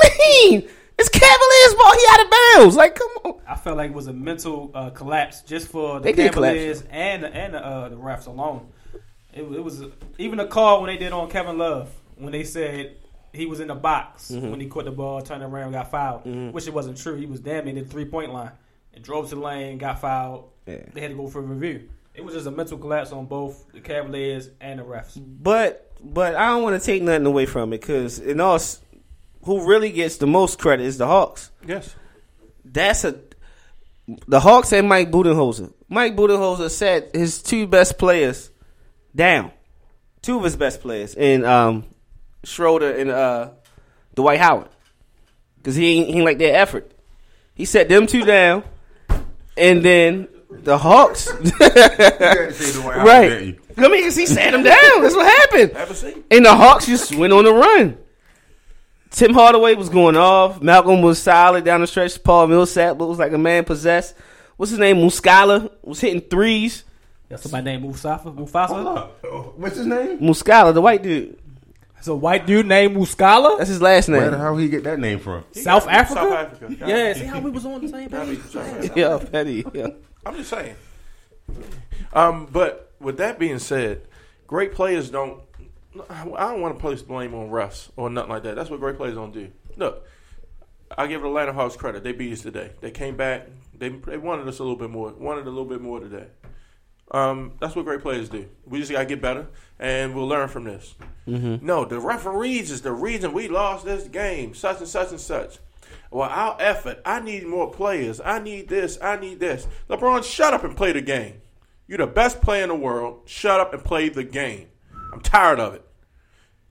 mean? 0.60 0.68
It's 1.00 1.08
Cavaliers 1.08 1.74
ball. 1.78 1.92
He 1.94 2.06
out 2.10 2.24
of 2.24 2.30
bounds. 2.60 2.76
Like, 2.76 2.94
come 2.94 3.08
on. 3.24 3.40
I 3.48 3.54
felt 3.56 3.76
like 3.78 3.90
it 3.90 3.96
was 3.96 4.06
a 4.06 4.12
mental 4.12 4.70
uh, 4.74 4.90
collapse 4.90 5.40
just 5.42 5.68
for 5.68 5.98
the 5.98 6.12
They 6.12 6.28
Cavaliers 6.28 6.84
and 6.90 7.24
and 7.24 7.56
uh, 7.56 7.88
the 7.88 7.96
refs 7.96 8.26
alone. 8.26 8.68
It, 9.32 9.42
it 9.42 9.64
was 9.64 9.82
even 10.18 10.40
a 10.40 10.46
call 10.46 10.82
when 10.82 10.88
they 10.88 10.98
did 10.98 11.12
on 11.12 11.30
Kevin 11.30 11.56
Love 11.56 11.90
when 12.16 12.32
they 12.32 12.44
said 12.44 12.96
he 13.32 13.46
was 13.46 13.60
in 13.60 13.68
the 13.68 13.74
box 13.74 14.30
Mm-hmm. 14.30 14.50
when 14.50 14.60
he 14.60 14.66
caught 14.66 14.84
the 14.84 14.90
ball, 14.90 15.22
turned 15.22 15.42
around, 15.42 15.72
got 15.72 15.90
fouled, 15.90 16.26
which 16.52 16.66
it 16.66 16.74
wasn't 16.74 16.98
true. 16.98 17.16
He 17.16 17.26
was 17.26 17.40
damn 17.40 17.64
near 17.64 17.74
the 17.74 17.84
three 17.84 18.04
point 18.04 18.32
line 18.32 18.50
and 18.92 19.02
drove 19.02 19.28
to 19.30 19.36
the 19.36 19.40
lane, 19.40 19.78
got 19.78 20.00
fouled. 20.00 20.50
Yeah. 20.66 20.82
They 20.92 21.00
had 21.00 21.12
to 21.12 21.16
go 21.16 21.28
for 21.28 21.38
a 21.38 21.42
review. 21.42 21.88
It 22.14 22.22
was 22.24 22.34
just 22.34 22.46
a 22.46 22.50
mental 22.50 22.76
collapse 22.76 23.12
on 23.12 23.24
both 23.26 23.72
the 23.72 23.80
Cavaliers 23.80 24.50
and 24.60 24.80
the 24.80 24.84
refs. 24.84 25.12
But 25.16 25.90
but 26.02 26.34
I 26.34 26.48
don't 26.48 26.62
want 26.62 26.78
to 26.80 26.84
take 26.84 27.02
nothing 27.02 27.24
away 27.26 27.46
from 27.46 27.72
it 27.72 27.80
because 27.80 28.18
in 28.18 28.40
all, 28.40 28.58
who 29.44 29.66
really 29.66 29.90
gets 29.90 30.16
the 30.16 30.26
most 30.26 30.58
credit 30.58 30.84
is 30.84 30.98
the 30.98 31.06
Hawks. 31.06 31.50
Yes. 31.66 31.94
That's 32.64 33.04
a 33.04 33.18
the 34.26 34.40
Hawks 34.40 34.72
and 34.72 34.88
Mike 34.88 35.10
Budenholzer. 35.10 35.72
Mike 35.88 36.16
Budenholzer 36.16 36.70
set 36.70 37.14
his 37.14 37.42
two 37.42 37.66
best 37.66 37.98
players 37.98 38.50
down. 39.14 39.52
Two 40.22 40.36
of 40.38 40.44
his 40.44 40.56
best 40.56 40.80
players 40.80 41.14
in 41.14 41.44
um, 41.44 41.84
Schroeder 42.44 42.92
and 42.92 43.10
uh, 43.10 43.50
Dwight 44.14 44.38
Howard 44.40 44.68
because 45.56 45.76
he 45.76 45.98
ain't, 45.98 46.08
he 46.08 46.14
ain't 46.16 46.24
like 46.24 46.38
their 46.38 46.56
effort. 46.56 46.90
He 47.54 47.64
set 47.64 47.88
them 47.88 48.06
two 48.06 48.24
down, 48.24 48.64
and 49.56 49.82
then 49.84 50.28
the 50.50 50.76
Hawks. 50.78 51.28
right. 51.60 53.58
I 53.76 53.88
mean, 53.88 54.04
'cause 54.04 54.16
he 54.16 54.26
sat 54.26 54.50
them 54.52 54.62
down. 54.62 55.02
That's 55.02 55.14
what 55.14 55.26
happened. 55.26 55.72
Have 55.76 55.90
a 55.90 55.94
seat. 55.94 56.24
And 56.30 56.44
the 56.44 56.54
Hawks 56.54 56.86
just 56.86 57.14
went 57.14 57.32
on 57.32 57.46
a 57.46 57.52
run. 57.52 57.96
Tim 59.10 59.34
Hardaway 59.34 59.74
was 59.74 59.88
going 59.88 60.16
off. 60.16 60.62
Malcolm 60.62 61.02
was 61.02 61.20
solid 61.20 61.64
down 61.64 61.80
the 61.80 61.86
stretch. 61.86 62.22
Paul 62.22 62.46
Millsap 62.46 62.96
was 62.96 63.18
like 63.18 63.32
a 63.32 63.38
man 63.38 63.64
possessed. 63.64 64.14
What's 64.56 64.70
his 64.70 64.78
name? 64.78 64.96
Muscala 64.98 65.70
was 65.82 66.00
hitting 66.00 66.20
threes. 66.20 66.84
That's 67.28 67.50
my 67.50 67.60
name, 67.60 67.82
Mustafa. 67.82 68.30
Mufasa. 68.30 69.08
What's 69.56 69.76
his 69.76 69.86
name? 69.86 70.18
Muscala, 70.18 70.74
the 70.74 70.80
white 70.80 71.02
dude. 71.02 71.38
It's 71.98 72.08
a 72.08 72.14
white 72.14 72.46
dude 72.46 72.66
named 72.66 72.96
Muscala. 72.96 73.58
That's 73.58 73.68
his 73.68 73.82
last 73.82 74.08
Where 74.08 74.24
the 74.24 74.30
name. 74.30 74.40
hell 74.40 74.56
he 74.56 74.68
get 74.68 74.84
that 74.84 74.98
name 74.98 75.18
from? 75.18 75.44
South 75.52 75.86
Africa. 75.86 76.20
South 76.20 76.32
Africa. 76.32 76.76
Yeah, 76.86 77.12
see 77.12 77.24
how 77.26 77.40
we 77.40 77.50
was 77.50 77.66
on 77.66 77.80
the 77.82 77.88
same 77.88 78.08
Gotta 78.08 78.36
page. 78.36 78.90
Yeah, 78.96 79.18
Petty. 79.18 79.64
Yeah. 79.74 79.88
I'm 80.24 80.36
just 80.36 80.50
saying. 80.50 80.76
Um, 82.12 82.46
but 82.50 82.92
with 83.00 83.18
that 83.18 83.38
being 83.38 83.58
said, 83.58 84.02
great 84.46 84.74
players 84.74 85.10
don't. 85.10 85.40
I 86.08 86.24
don't 86.24 86.60
want 86.60 86.76
to 86.76 86.80
place 86.80 87.02
blame 87.02 87.34
on 87.34 87.50
refs 87.50 87.90
or 87.96 88.10
nothing 88.10 88.30
like 88.30 88.44
that. 88.44 88.54
That's 88.54 88.70
what 88.70 88.80
great 88.80 88.96
players 88.96 89.14
don't 89.14 89.32
do. 89.32 89.50
Look, 89.76 90.06
I 90.96 91.06
give 91.06 91.22
the 91.22 91.28
Atlanta 91.28 91.52
Hawks 91.52 91.76
credit. 91.76 92.04
They 92.04 92.12
beat 92.12 92.32
us 92.32 92.42
today. 92.42 92.72
They 92.80 92.90
came 92.90 93.16
back. 93.16 93.48
They 93.76 93.88
they 93.88 94.16
wanted 94.16 94.46
us 94.46 94.58
a 94.58 94.62
little 94.62 94.78
bit 94.78 94.90
more. 94.90 95.12
Wanted 95.12 95.46
a 95.46 95.50
little 95.50 95.64
bit 95.64 95.80
more 95.80 96.00
today. 96.00 96.26
Um, 97.12 97.52
that's 97.60 97.74
what 97.74 97.84
great 97.84 98.02
players 98.02 98.28
do. 98.28 98.46
We 98.66 98.78
just 98.78 98.92
gotta 98.92 99.04
get 99.06 99.20
better, 99.20 99.48
and 99.80 100.14
we'll 100.14 100.28
learn 100.28 100.48
from 100.48 100.64
this. 100.64 100.94
No, 101.60 101.84
the 101.84 101.98
referees 101.98 102.70
is 102.70 102.82
the 102.82 102.92
reason 102.92 103.32
we 103.32 103.48
lost 103.48 103.84
this 103.84 104.06
game. 104.06 104.54
Such 104.54 104.78
and 104.78 104.88
such 104.88 105.10
and 105.10 105.20
such. 105.20 105.58
Well, 106.12 106.28
our 106.28 106.56
effort. 106.60 107.00
I 107.04 107.20
need 107.20 107.46
more 107.46 107.70
players. 107.70 108.20
I 108.24 108.38
need 108.38 108.68
this. 108.68 108.98
I 109.02 109.16
need 109.16 109.40
this. 109.40 109.66
LeBron, 109.88 110.24
shut 110.24 110.54
up 110.54 110.62
and 110.62 110.76
play 110.76 110.92
the 110.92 111.00
game. 111.00 111.40
You're 111.88 111.98
the 111.98 112.06
best 112.06 112.40
player 112.40 112.62
in 112.62 112.68
the 112.68 112.74
world. 112.76 113.22
Shut 113.26 113.58
up 113.60 113.72
and 113.74 113.82
play 113.82 114.08
the 114.08 114.24
game. 114.24 114.68
I'm 115.12 115.20
tired 115.20 115.60
of 115.60 115.74
it. 115.74 115.84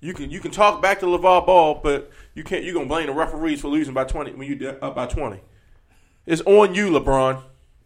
You 0.02 0.14
can 0.14 0.30
you 0.30 0.40
can 0.40 0.52
talk 0.52 0.82
back 0.82 1.00
to 1.02 1.06
LeVar 1.06 1.46
Ball, 1.46 1.82
but 1.84 2.10
you 2.34 2.44
can't. 2.44 2.64
You're 2.64 2.74
gonna 2.74 2.86
blame 2.86 3.08
the 3.08 3.14
referees 3.14 3.62
for 3.62 3.68
losing 3.68 3.94
by 3.94 4.06
20 4.06 4.34
when 4.34 4.48
you 4.48 4.70
up 4.70 4.78
uh, 4.82 4.92
by 4.92 5.06
20. 5.08 5.42
It's 6.26 6.42
on 6.44 6.74
you, 6.74 6.90
LeBron. 6.90 7.44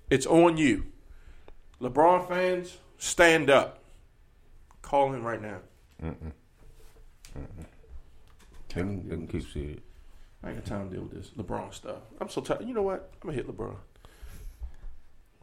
It's 0.09 0.25
on 0.25 0.57
you. 0.57 0.85
LeBron 1.81 2.27
fans, 2.27 2.77
stand 2.97 3.49
up. 3.49 3.83
Call 4.81 5.11
him 5.11 5.23
right 5.23 5.41
now. 5.41 5.57
They 8.73 8.79
can, 8.81 9.07
they 9.07 9.15
can 9.15 9.27
keep 9.27 9.51
seeing. 9.51 9.81
I 10.43 10.49
ain't 10.49 10.57
got 10.57 10.65
time 10.65 10.89
to 10.89 10.95
deal 10.95 11.03
with 11.05 11.13
this 11.13 11.29
LeBron 11.37 11.73
stuff. 11.73 12.01
I'm 12.19 12.29
so 12.29 12.41
tired. 12.41 12.67
You 12.67 12.73
know 12.73 12.81
what? 12.81 13.11
I'm 13.21 13.29
gonna 13.29 13.35
hit 13.35 13.47
LeBron. 13.47 13.75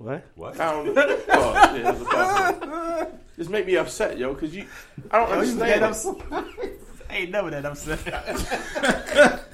What? 0.01 0.59
I 0.59 0.73
don't 0.73 0.95
know. 0.95 1.19
oh, 1.29 1.53
yeah, 1.77 1.93
it's 1.93 2.01
about 2.01 3.37
Just 3.37 3.51
make 3.51 3.67
me 3.67 3.77
upset, 3.77 4.17
yo, 4.17 4.33
because 4.33 4.57
you. 4.57 4.65
I 5.11 5.19
don't 5.19 5.31
understand. 5.31 5.85
it. 6.33 6.81
I 7.11 7.17
ain't 7.17 7.31
never 7.31 7.51
that 7.51 7.67
upset. 7.67 9.45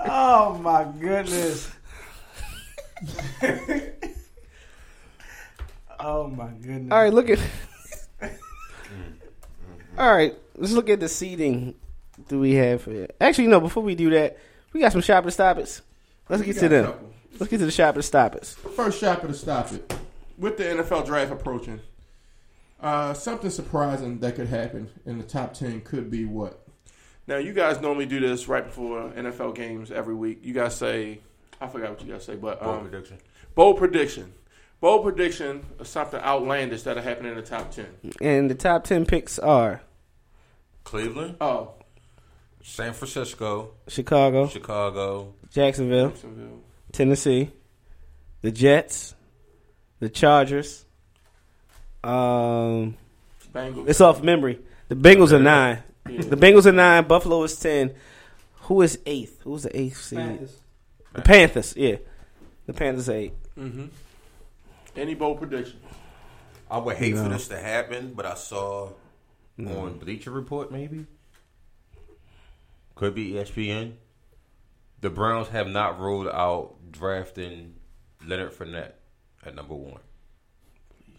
oh 0.00 0.54
my 0.54 0.86
goodness. 0.98 1.70
oh 6.00 6.28
my 6.28 6.48
goodness. 6.62 6.90
All 6.90 7.02
right, 7.02 7.12
look 7.12 7.28
at. 7.28 7.38
All 9.98 10.14
right, 10.14 10.34
let's 10.56 10.72
look 10.72 10.88
at 10.88 11.00
the 11.00 11.08
seating. 11.08 11.74
Do 12.28 12.40
we 12.40 12.54
have 12.54 12.82
here? 12.86 13.08
Actually, 13.20 13.48
no. 13.48 13.60
Before 13.60 13.82
we 13.82 13.94
do 13.94 14.08
that, 14.10 14.38
we 14.72 14.80
got 14.80 14.92
some 14.92 15.02
shopping 15.02 15.32
stoppers. 15.32 15.82
Let's 16.30 16.42
get 16.42 16.54
to 16.54 16.60
got 16.60 16.66
a 16.66 16.82
them. 16.82 17.07
Couple. 17.38 17.44
Let's 17.44 17.50
get 17.50 17.58
to 17.58 17.64
the 17.66 17.70
shopper 17.72 17.98
to 18.00 18.02
stop 18.02 18.32
stoppers. 18.32 18.54
First 18.74 19.00
shot 19.00 19.20
to 19.22 19.34
stop 19.34 19.72
it. 19.72 19.94
With 20.36 20.56
the 20.56 20.64
NFL 20.64 21.06
draft 21.06 21.32
approaching, 21.32 21.80
Uh, 22.80 23.12
something 23.12 23.50
surprising 23.50 24.18
that 24.20 24.36
could 24.36 24.46
happen 24.46 24.88
in 25.04 25.18
the 25.18 25.24
top 25.24 25.52
ten 25.54 25.80
could 25.80 26.10
be 26.10 26.24
what? 26.24 26.64
now 27.26 27.36
you 27.36 27.52
guys 27.52 27.80
normally 27.80 28.06
do 28.06 28.20
this 28.20 28.48
right 28.48 28.64
before 28.64 29.10
NFL 29.10 29.54
games 29.54 29.90
every 29.90 30.14
week. 30.14 30.38
You 30.42 30.54
guys 30.54 30.74
say, 30.76 31.20
I 31.60 31.66
forgot 31.66 31.90
what 31.90 32.04
you 32.04 32.12
guys 32.12 32.24
say, 32.24 32.36
but 32.36 32.62
Bold 32.62 32.76
um, 32.76 32.88
prediction. 32.88 33.18
bold 33.54 33.76
prediction. 33.78 34.32
Bold 34.80 35.02
prediction 35.02 35.66
of 35.80 35.88
something 35.88 36.20
outlandish 36.20 36.82
that'll 36.84 37.02
happen 37.02 37.26
in 37.26 37.34
the 37.34 37.42
top 37.42 37.72
ten. 37.72 37.88
And 38.20 38.48
the 38.48 38.54
top 38.54 38.84
ten 38.84 39.04
picks 39.04 39.38
are 39.40 39.82
Cleveland, 40.84 41.36
Oh, 41.40 41.72
San 42.62 42.92
Francisco, 42.92 43.72
Chicago, 43.88 44.46
Chicago, 44.46 45.34
Jacksonville, 45.50 46.10
Jacksonville. 46.10 46.60
Tennessee, 46.92 47.50
the 48.42 48.50
Jets, 48.50 49.14
the 50.00 50.08
Chargers. 50.08 50.84
Um, 52.02 52.96
Bengals. 53.52 53.88
it's 53.88 54.00
off 54.00 54.22
memory. 54.22 54.60
The 54.88 54.94
Bengals 54.94 55.32
are 55.32 55.40
nine. 55.40 55.82
The 56.04 56.36
Bengals 56.36 56.66
are 56.66 56.72
nine. 56.72 57.04
Buffalo 57.04 57.42
is 57.42 57.56
ten. 57.58 57.94
Who 58.62 58.82
is 58.82 58.98
eighth? 59.06 59.42
Who's 59.42 59.64
the 59.64 59.78
eighth 59.78 60.00
seed? 60.02 60.48
The 61.12 61.22
Panthers. 61.22 61.74
Yeah, 61.76 61.96
the 62.66 62.72
Panthers 62.72 63.08
eight. 63.08 63.32
Mm-hmm. 63.58 63.86
Any 64.96 65.14
bold 65.14 65.38
prediction? 65.38 65.80
I 66.70 66.78
would 66.78 66.96
hate 66.96 67.16
for 67.16 67.28
this 67.28 67.48
to 67.48 67.58
happen, 67.58 68.12
but 68.14 68.26
I 68.26 68.34
saw 68.34 68.90
on 69.58 69.98
Bleacher 69.98 70.30
Report 70.30 70.70
maybe 70.70 71.06
could 72.98 73.14
be 73.14 73.36
E 73.36 73.40
ESPN. 73.40 73.92
The 75.00 75.10
Browns 75.10 75.48
have 75.48 75.68
not 75.68 76.00
ruled 76.00 76.26
out 76.26 76.74
drafting 76.90 77.74
Leonard 78.26 78.52
Fournette 78.52 78.92
at 79.44 79.54
number 79.54 79.74
one. 79.74 80.00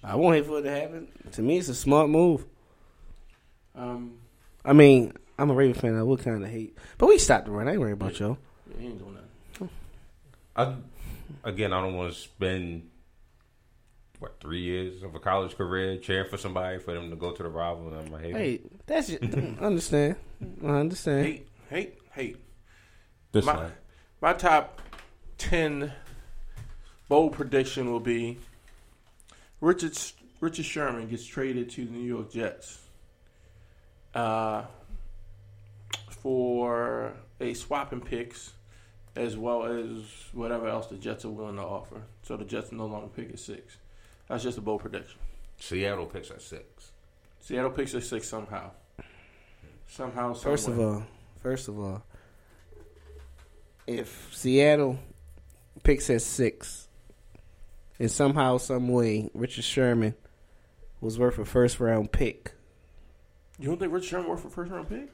I 0.03 0.15
won't 0.15 0.35
hate 0.35 0.45
for 0.45 0.59
it 0.59 0.63
to 0.63 0.71
happen. 0.71 1.07
To 1.33 1.41
me, 1.41 1.57
it's 1.57 1.67
a 1.69 1.75
smart 1.75 2.09
move. 2.09 2.45
Um, 3.75 4.19
I 4.63 4.73
mean, 4.73 5.13
I'm 5.37 5.49
a 5.49 5.53
Raven 5.53 5.73
fan. 5.79 5.95
I 5.97 6.03
would 6.03 6.19
kind 6.19 6.43
of 6.43 6.49
hate, 6.49 6.77
but 6.97 7.07
we 7.07 7.17
stopped 7.17 7.45
the 7.45 7.51
run. 7.51 7.67
I 7.67 7.71
ain't 7.71 7.79
worried 7.79 7.93
about 7.93 8.19
y'all. 8.19 8.37
he 8.77 8.87
ain't 8.87 8.99
doing 8.99 9.15
that. 9.15 9.69
I 10.55 10.75
again, 11.43 11.71
I 11.73 11.81
don't 11.81 11.95
want 11.95 12.13
to 12.13 12.19
spend 12.19 12.89
what 14.19 14.39
three 14.41 14.61
years 14.61 15.01
of 15.03 15.15
a 15.15 15.19
college 15.19 15.55
career 15.55 15.97
cheering 15.97 16.29
for 16.29 16.35
somebody 16.37 16.77
for 16.79 16.93
them 16.93 17.09
to 17.09 17.15
go 17.15 17.31
to 17.31 17.43
the 17.43 17.47
rival, 17.49 17.87
and 17.87 17.97
I'm 17.97 18.11
like, 18.11 18.21
hey, 18.23 18.31
Hey, 18.33 18.61
that's 18.85 19.07
just, 19.07 19.23
understand. 19.61 20.15
I 20.63 20.67
understand. 20.67 21.25
Hate, 21.25 21.47
hate, 21.69 21.97
hate. 22.11 22.37
this 23.31 23.45
my- 23.45 23.55
line. 23.55 23.71
My 24.21 24.33
top 24.33 24.81
ten 25.39 25.91
bold 27.07 27.33
prediction 27.33 27.91
will 27.91 27.99
be 27.99 28.37
Richard 29.61 29.97
Richard 30.39 30.65
Sherman 30.65 31.07
gets 31.07 31.25
traded 31.25 31.71
to 31.71 31.85
the 31.85 31.91
New 31.91 32.05
York 32.05 32.31
Jets 32.31 32.79
uh, 34.13 34.63
for 36.09 37.13
a 37.39 37.53
swap 37.53 37.89
swapping 37.89 38.01
picks 38.01 38.53
as 39.15 39.35
well 39.35 39.63
as 39.63 40.03
whatever 40.33 40.67
else 40.67 40.87
the 40.87 40.95
Jets 40.95 41.25
are 41.25 41.29
willing 41.29 41.55
to 41.55 41.63
offer. 41.63 42.03
So 42.21 42.37
the 42.37 42.45
Jets 42.45 42.71
no 42.71 42.85
longer 42.85 43.07
pick 43.07 43.31
at 43.31 43.39
six. 43.39 43.77
That's 44.27 44.43
just 44.43 44.57
a 44.57 44.61
bold 44.61 44.81
prediction. 44.81 45.19
Seattle 45.59 46.05
picks 46.05 46.29
at 46.31 46.41
six. 46.41 46.91
Seattle 47.41 47.71
picks 47.71 47.95
at 47.95 48.03
six 48.03 48.27
somehow. 48.29 48.71
Somehow, 49.87 50.33
First 50.33 50.67
of 50.67 50.79
all, 50.79 51.03
first 51.41 51.67
of 51.67 51.79
all, 51.79 52.03
if 53.87 54.29
Seattle 54.31 54.99
picks 55.83 56.09
at 56.09 56.21
six, 56.21 56.87
and 57.99 58.09
somehow, 58.09 58.57
some 58.57 58.87
way, 58.89 59.29
Richard 59.33 59.63
Sherman 59.63 60.15
was 61.01 61.17
worth 61.19 61.37
a 61.39 61.45
first 61.45 61.79
round 61.79 62.11
pick. 62.11 62.53
you 63.57 63.67
don't 63.67 63.77
think 63.79 63.93
Richard 63.93 64.07
Sherman 64.09 64.29
was 64.29 64.43
worth 64.43 64.51
a 64.51 64.55
first 64.55 64.71
round 64.71 64.89
pick? 64.89 65.09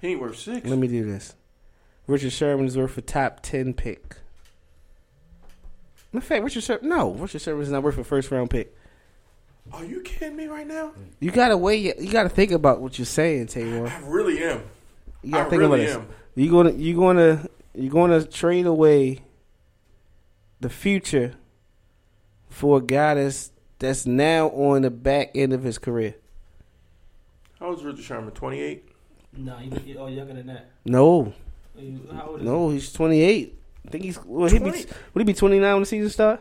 He 0.00 0.08
ain't 0.08 0.20
worth 0.20 0.38
six. 0.38 0.66
Let 0.68 0.78
me 0.78 0.88
do 0.88 1.04
this. 1.04 1.34
Richard 2.06 2.32
Sherman 2.32 2.66
is 2.66 2.76
worth 2.76 2.96
a 2.98 3.02
top 3.02 3.40
ten 3.42 3.74
pick. 3.74 4.16
In 6.12 6.20
fact, 6.20 6.42
Richard 6.42 6.64
Sherman, 6.64 6.88
no, 6.88 7.12
Richard 7.12 7.40
Sherman 7.42 7.62
is 7.62 7.70
not 7.70 7.82
worth 7.82 7.98
a 7.98 8.04
first 8.04 8.30
round 8.30 8.50
pick. 8.50 8.74
Are 9.72 9.84
you 9.84 10.00
kidding 10.00 10.36
me 10.36 10.46
right 10.46 10.66
now? 10.66 10.92
You 11.20 11.30
gotta 11.30 11.56
wait. 11.56 12.00
You 12.00 12.10
gotta 12.10 12.28
think 12.28 12.50
about 12.50 12.80
what 12.80 12.98
you're 12.98 13.06
saying, 13.06 13.48
Taylor. 13.48 13.86
I 13.86 14.00
really 14.06 14.42
am. 14.42 14.62
You 15.22 15.32
gotta 15.32 15.46
I 15.46 15.50
think 15.50 15.60
really 15.60 15.84
about 15.86 16.02
am. 16.02 16.08
this. 16.08 16.16
You 16.44 16.50
gonna 16.50 16.72
you 16.72 16.96
gonna 16.96 17.46
you 17.74 17.90
gonna 17.90 18.24
trade 18.24 18.66
away 18.66 19.20
the 20.60 20.68
future 20.68 21.34
for 22.48 22.78
a 22.78 22.80
guy 22.82 23.14
that's 23.14 23.52
that's 23.78 24.06
now 24.06 24.48
on 24.48 24.82
the 24.82 24.90
back 24.90 25.30
end 25.34 25.52
of 25.52 25.62
his 25.62 25.78
career. 25.78 26.14
How 27.58 27.68
old 27.68 27.78
is 27.78 27.84
Richard 27.84 28.04
Sherman? 28.04 28.30
Twenty 28.32 28.60
eight. 28.60 28.88
No, 29.36 29.56
he, 29.56 29.70
he, 29.80 29.96
oh, 29.96 30.08
younger 30.08 30.34
than 30.34 30.46
that. 30.48 30.70
No, 30.84 31.32
How 32.12 32.26
old 32.26 32.40
is 32.40 32.44
no, 32.46 32.70
he's 32.70 32.92
28. 32.92 33.56
I 33.86 33.90
think 33.90 34.04
he's 34.04 34.18
would 34.24 34.50
he 34.50 34.58
be 34.58 34.70
20? 34.70 34.86
would 35.14 35.20
he 35.20 35.24
be 35.24 35.34
29 35.34 35.72
when 35.72 35.80
the 35.82 35.86
season 35.86 36.10
start? 36.10 36.40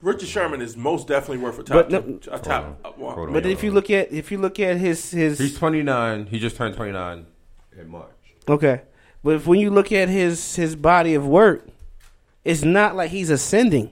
Richard 0.00 0.28
Sherman 0.28 0.60
is 0.62 0.76
most 0.76 1.08
definitely 1.08 1.38
worth 1.38 1.58
a 1.58 1.64
But 1.64 1.90
top. 1.90 2.06
no- 2.06 2.18
a 2.30 2.38
top. 2.38 2.78
uh, 2.84 2.90
one. 2.92 3.14
Hold 3.16 3.28
on. 3.28 3.34
But 3.34 3.46
if 3.46 3.64
you 3.64 3.72
look 3.72 3.90
at 3.90 4.12
if 4.12 4.30
you 4.30 4.38
look 4.38 4.60
at 4.60 4.76
his 4.76 5.10
his 5.10 5.38
He's 5.40 5.58
29. 5.58 6.26
He 6.26 6.38
just 6.38 6.54
turned 6.56 6.76
29 6.76 7.26
in 7.76 7.88
March. 7.88 8.06
okay, 8.48 8.82
but 9.22 9.34
if 9.36 9.46
when 9.46 9.60
you 9.60 9.70
look 9.70 9.92
at 9.92 10.08
his 10.08 10.56
his 10.56 10.76
body 10.76 11.14
of 11.14 11.26
work, 11.26 11.66
it's 12.44 12.62
not 12.64 12.96
like 12.96 13.10
he's 13.10 13.30
ascending. 13.30 13.90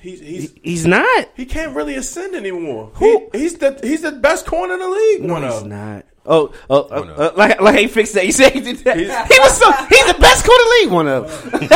He's 0.00 0.20
he's 0.20 0.54
He's 0.62 0.86
not. 0.86 1.28
he 1.36 1.44
can't 1.44 1.74
really 1.74 1.96
ascend 1.96 2.36
anymore. 2.36 2.92
Who? 2.94 3.28
He, 3.32 3.40
he's 3.40 3.54
the 3.58 3.78
he's 3.82 4.02
the 4.02 4.12
best 4.12 4.46
corner 4.46 4.74
in 4.74 4.80
the 4.80 4.88
league. 4.88 5.24
No, 5.24 5.34
one 5.34 5.42
he's 5.42 5.54
of. 5.54 5.66
not. 5.66 6.04
Oh, 6.30 6.52
oh, 6.68 6.86
Oh, 6.90 7.02
no. 7.04 7.14
uh, 7.14 7.32
like 7.36 7.60
like 7.60 7.78
he 7.78 7.86
fixed 7.88 8.14
that. 8.14 8.22
He 8.22 8.30
said 8.30 8.52
he 8.52 8.60
did 8.60 8.76
that. 8.78 8.96
He's- 8.98 9.28
he 9.32 9.38
was 9.40 9.56
so 9.58 9.72
he's 9.88 10.06
the 10.12 10.18
best 10.20 10.46
corner 10.46 10.74
in 10.74 10.80
the 10.80 10.88
league. 10.88 10.90
One 10.92 11.08
of 11.08 11.50
them. 11.50 11.68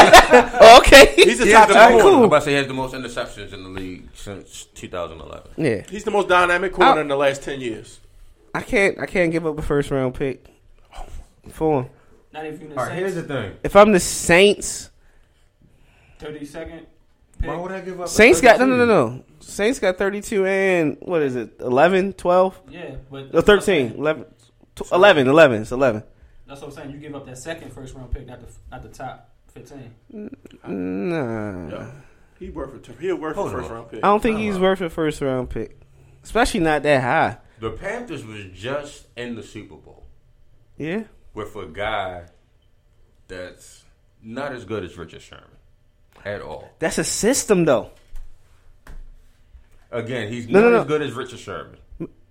oh, 0.60 0.78
okay. 0.78 1.14
He's 1.16 1.38
the 1.38 1.46
He 1.46 1.52
top 1.52 1.66
has 1.68 1.74
the 1.74 1.74
ten 1.74 1.92
most, 1.94 2.02
cool. 2.02 2.14
I'm 2.18 2.22
about 2.24 2.38
to 2.40 2.44
say 2.44 2.50
he 2.52 2.56
has 2.58 2.66
the 2.68 2.74
most 2.74 2.94
interceptions 2.94 3.52
in 3.52 3.62
the 3.64 3.70
league 3.70 4.08
since 4.14 4.66
2011. 4.74 5.50
yeah. 5.56 5.82
He's 5.90 6.04
the 6.04 6.10
most 6.12 6.28
dynamic 6.28 6.74
corner 6.74 6.92
I'll- 6.92 6.98
in 6.98 7.08
the 7.08 7.16
last 7.16 7.42
ten 7.42 7.60
years. 7.60 7.98
I 8.54 8.60
can't 8.62 9.00
I 9.00 9.06
can't 9.06 9.32
give 9.32 9.46
up 9.46 9.58
a 9.58 9.62
first 9.62 9.90
round 9.90 10.14
pick 10.14 10.46
for 11.50 11.82
him. 11.82 11.90
Not 12.32 12.46
if 12.46 12.60
you're 12.60 12.70
the 12.70 12.78
All 12.78 12.86
right, 12.86 12.94
here's 12.98 13.14
Saints. 13.14 13.28
the 13.28 13.34
thing. 13.34 13.56
If 13.62 13.76
I'm 13.76 13.92
the 13.92 14.00
Saints, 14.00 14.90
30 16.18 16.44
second 16.44 16.86
Why 17.42 17.56
would 17.56 17.72
I 17.72 17.80
give 17.80 18.00
up? 18.00 18.06
a 18.06 18.08
Saints 18.10 18.40
got 18.40 18.58
no 18.60 18.66
no 18.66 18.76
32? 18.76 18.86
no 18.86 19.08
no. 19.16 19.24
Saints 19.40 19.78
got 19.80 19.98
32 19.98 20.46
and 20.46 20.96
what 21.02 21.20
is 21.22 21.36
it? 21.36 21.56
11, 21.60 22.12
12, 22.14 22.60
Yeah, 22.70 22.94
but 23.10 23.34
no, 23.34 23.40
13, 23.40 23.94
11, 23.96 24.24
tw- 24.76 24.92
11, 24.92 25.26
11. 25.28 25.62
It's 25.62 25.72
11. 25.72 26.02
That's 26.46 26.60
what 26.60 26.68
I'm 26.68 26.74
saying. 26.74 26.90
You 26.92 26.98
give 26.98 27.14
up 27.14 27.26
that 27.26 27.38
second 27.38 27.72
first 27.72 27.94
round 27.94 28.10
pick, 28.12 28.26
not 28.26 28.40
the 28.40 28.46
not 28.70 28.82
the 28.82 28.88
top 28.88 29.30
15. 29.52 29.90
Nah. 30.66 31.68
Yeah. 31.68 31.90
He 32.38 32.50
worth 32.50 32.74
it. 32.88 32.94
He 33.00 33.12
worth 33.12 33.36
a 33.36 33.40
Hold 33.40 33.52
first 33.52 33.68
on. 33.68 33.74
round 33.76 33.90
pick. 33.90 33.98
I 34.04 34.08
don't 34.08 34.22
think 34.22 34.38
he's 34.38 34.58
worth 34.58 34.80
a 34.80 34.90
first 34.90 35.20
round 35.20 35.50
pick, 35.50 35.80
especially 36.24 36.60
not 36.60 36.82
that 36.82 37.02
high. 37.02 37.38
The 37.60 37.70
Panthers 37.70 38.24
was 38.24 38.44
just 38.54 39.06
in 39.16 39.34
the 39.36 39.42
Super 39.42 39.76
Bowl 39.76 40.06
Yeah. 40.76 41.04
With 41.34 41.54
a 41.56 41.66
guy 41.66 42.24
that's 43.28 43.82
not 44.22 44.52
as 44.52 44.64
good 44.64 44.84
as 44.84 44.96
Richard 44.98 45.22
Sherman 45.22 45.44
at 46.24 46.40
all. 46.42 46.70
That's 46.78 46.98
a 46.98 47.04
system 47.04 47.64
though. 47.64 47.90
Again, 49.90 50.32
he's 50.32 50.48
No, 50.48 50.60
not 50.60 50.66
no, 50.66 50.70
no. 50.76 50.80
as 50.82 50.86
good 50.86 51.02
as 51.02 51.12
Richard 51.12 51.38
Sherman. 51.38 51.76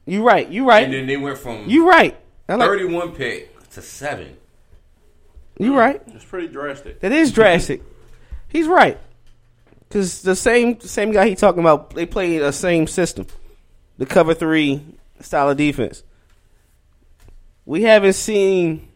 You 0.06 0.24
right. 0.26 0.50
You 0.50 0.68
right. 0.68 0.84
And 0.84 0.94
then 0.94 1.06
they 1.06 1.18
went 1.18 1.38
from 1.38 1.70
You 1.70 1.88
right. 1.90 2.18
Like, 2.48 2.60
31 2.60 3.14
pick 3.16 3.70
to 3.72 3.82
seven. 3.82 4.36
you 5.60 5.78
right. 5.78 6.02
It's 6.08 6.26
pretty 6.26 6.48
drastic. 6.48 7.00
That 7.02 7.12
is 7.12 7.32
drastic. 7.32 7.82
He's 8.50 8.68
right. 8.68 8.98
Cause 9.90 10.22
the 10.22 10.36
same 10.36 10.80
same 10.80 11.12
guy 11.12 11.28
he 11.30 11.36
talking 11.36 11.60
about, 11.60 11.94
they 11.94 12.06
play 12.06 12.38
the 12.38 12.52
same 12.54 12.88
system, 12.88 13.28
the 13.98 14.06
cover 14.06 14.34
three 14.34 14.82
style 15.20 15.50
of 15.50 15.58
defense. 15.58 16.04
We 17.66 17.84
haven't 17.84 18.14
seen. 18.14 18.88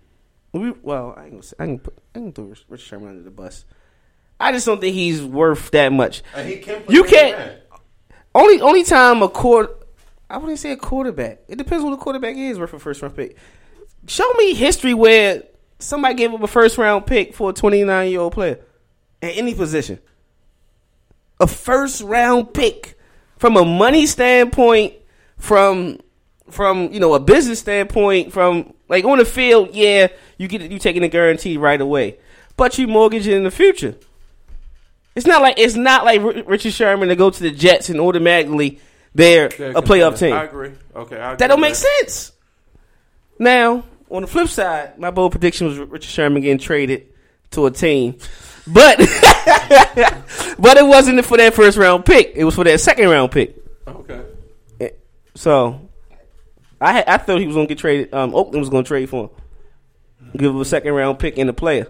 We 0.59 0.71
well, 0.81 1.13
I 1.17 1.29
can 1.29 1.41
I 1.59 1.65
can 1.65 1.79
put 1.79 1.97
I 2.15 2.19
can 2.19 2.31
throw 2.31 2.45
Richard 2.69 2.79
Sherman 2.79 3.09
under 3.09 3.23
the 3.23 3.31
bus. 3.31 3.65
I 4.39 4.51
just 4.51 4.65
don't 4.65 4.79
think 4.79 4.93
he's 4.95 5.21
worth 5.23 5.71
that 5.71 5.91
much. 5.91 6.23
Uh, 6.33 6.43
he 6.43 6.57
can't 6.57 6.89
You 6.89 7.03
can't- 7.03 7.59
Only 8.33 8.61
only 8.61 8.83
time 8.83 9.21
a 9.21 9.27
quarter. 9.29 9.73
I 10.29 10.37
wouldn't 10.37 10.59
say 10.59 10.71
a 10.71 10.77
quarterback. 10.77 11.39
It 11.47 11.57
depends 11.57 11.83
what 11.83 11.91
the 11.91 11.97
quarterback 11.97 12.35
is 12.37 12.57
worth 12.57 12.73
a 12.73 12.79
first 12.79 13.01
round 13.01 13.15
pick. 13.15 13.37
Show 14.07 14.31
me 14.33 14.53
history 14.53 14.93
where 14.93 15.43
somebody 15.79 16.15
gave 16.15 16.33
up 16.33 16.41
a 16.41 16.47
first 16.47 16.77
round 16.77 17.05
pick 17.05 17.33
for 17.33 17.49
a 17.49 17.53
twenty 17.53 17.83
nine 17.83 18.09
year 18.11 18.21
old 18.21 18.33
player 18.33 18.59
at 19.21 19.35
any 19.35 19.53
position. 19.53 19.99
A 21.39 21.47
first 21.47 22.01
round 22.01 22.53
pick 22.53 22.97
from 23.37 23.57
a 23.57 23.65
money 23.65 24.05
standpoint, 24.05 24.93
from 25.37 25.99
from 26.49 26.91
you 26.93 26.99
know 26.99 27.13
a 27.13 27.19
business 27.19 27.59
standpoint, 27.59 28.31
from 28.33 28.73
like 28.87 29.03
on 29.05 29.17
the 29.17 29.25
field, 29.25 29.73
yeah, 29.73 30.07
you 30.37 30.47
get 30.47 30.69
you 30.71 30.79
taking 30.79 31.03
a 31.03 31.07
guarantee 31.07 31.57
right 31.57 31.79
away, 31.79 32.17
but 32.57 32.77
you 32.77 32.87
mortgage 32.87 33.27
it 33.27 33.33
in 33.33 33.43
the 33.43 33.51
future. 33.51 33.95
It's 35.15 35.25
not 35.25 35.41
like 35.41 35.57
it's 35.57 35.75
not 35.75 36.03
like 36.03 36.21
R- 36.21 36.43
Richard 36.45 36.73
Sherman 36.73 37.09
to 37.09 37.15
go 37.15 37.29
to 37.29 37.39
the 37.43 37.51
Jets 37.51 37.89
and 37.89 37.99
automatically 37.99 38.79
they're 39.13 39.45
a 39.45 39.81
playoff 39.81 40.19
team. 40.19 40.33
I 40.33 40.43
agree. 40.43 40.73
Okay, 40.95 41.15
I 41.17 41.33
agree 41.33 41.37
That 41.37 41.47
don't 41.47 41.61
make 41.61 41.75
sense. 41.75 42.33
Now, 43.39 43.85
on 44.09 44.21
the 44.21 44.27
flip 44.27 44.49
side, 44.49 44.99
my 44.99 45.11
bold 45.11 45.31
prediction 45.31 45.67
was 45.67 45.77
Richard 45.79 46.09
Sherman 46.09 46.41
getting 46.41 46.57
traded 46.57 47.07
to 47.51 47.65
a 47.65 47.71
team, 47.71 48.17
but 48.67 48.97
but 50.59 50.77
it 50.77 50.85
wasn't 50.85 51.23
for 51.25 51.37
that 51.37 51.53
first 51.53 51.77
round 51.77 52.05
pick. 52.05 52.33
It 52.35 52.43
was 52.43 52.55
for 52.55 52.65
that 52.65 52.79
second 52.81 53.09
round 53.09 53.31
pick. 53.31 53.55
Okay. 53.87 54.21
Eh, 54.81 54.89
so, 55.33 55.89
I 56.82 56.93
had, 56.93 57.07
I 57.07 57.17
thought 57.17 57.39
he 57.39 57.47
was 57.47 57.55
gonna 57.55 57.67
get 57.67 57.78
traded. 57.78 58.13
Um, 58.13 58.34
Oakland 58.36 58.59
was 58.59 58.69
gonna 58.69 58.84
trade 58.84 59.09
for 59.09 59.26
him, 59.26 60.32
give 60.38 60.51
him 60.51 60.59
a 60.61 60.65
second 60.65 60.93
round 60.93 61.19
pick 61.19 61.38
and 61.38 61.49
a 61.49 61.53
player, 61.53 61.88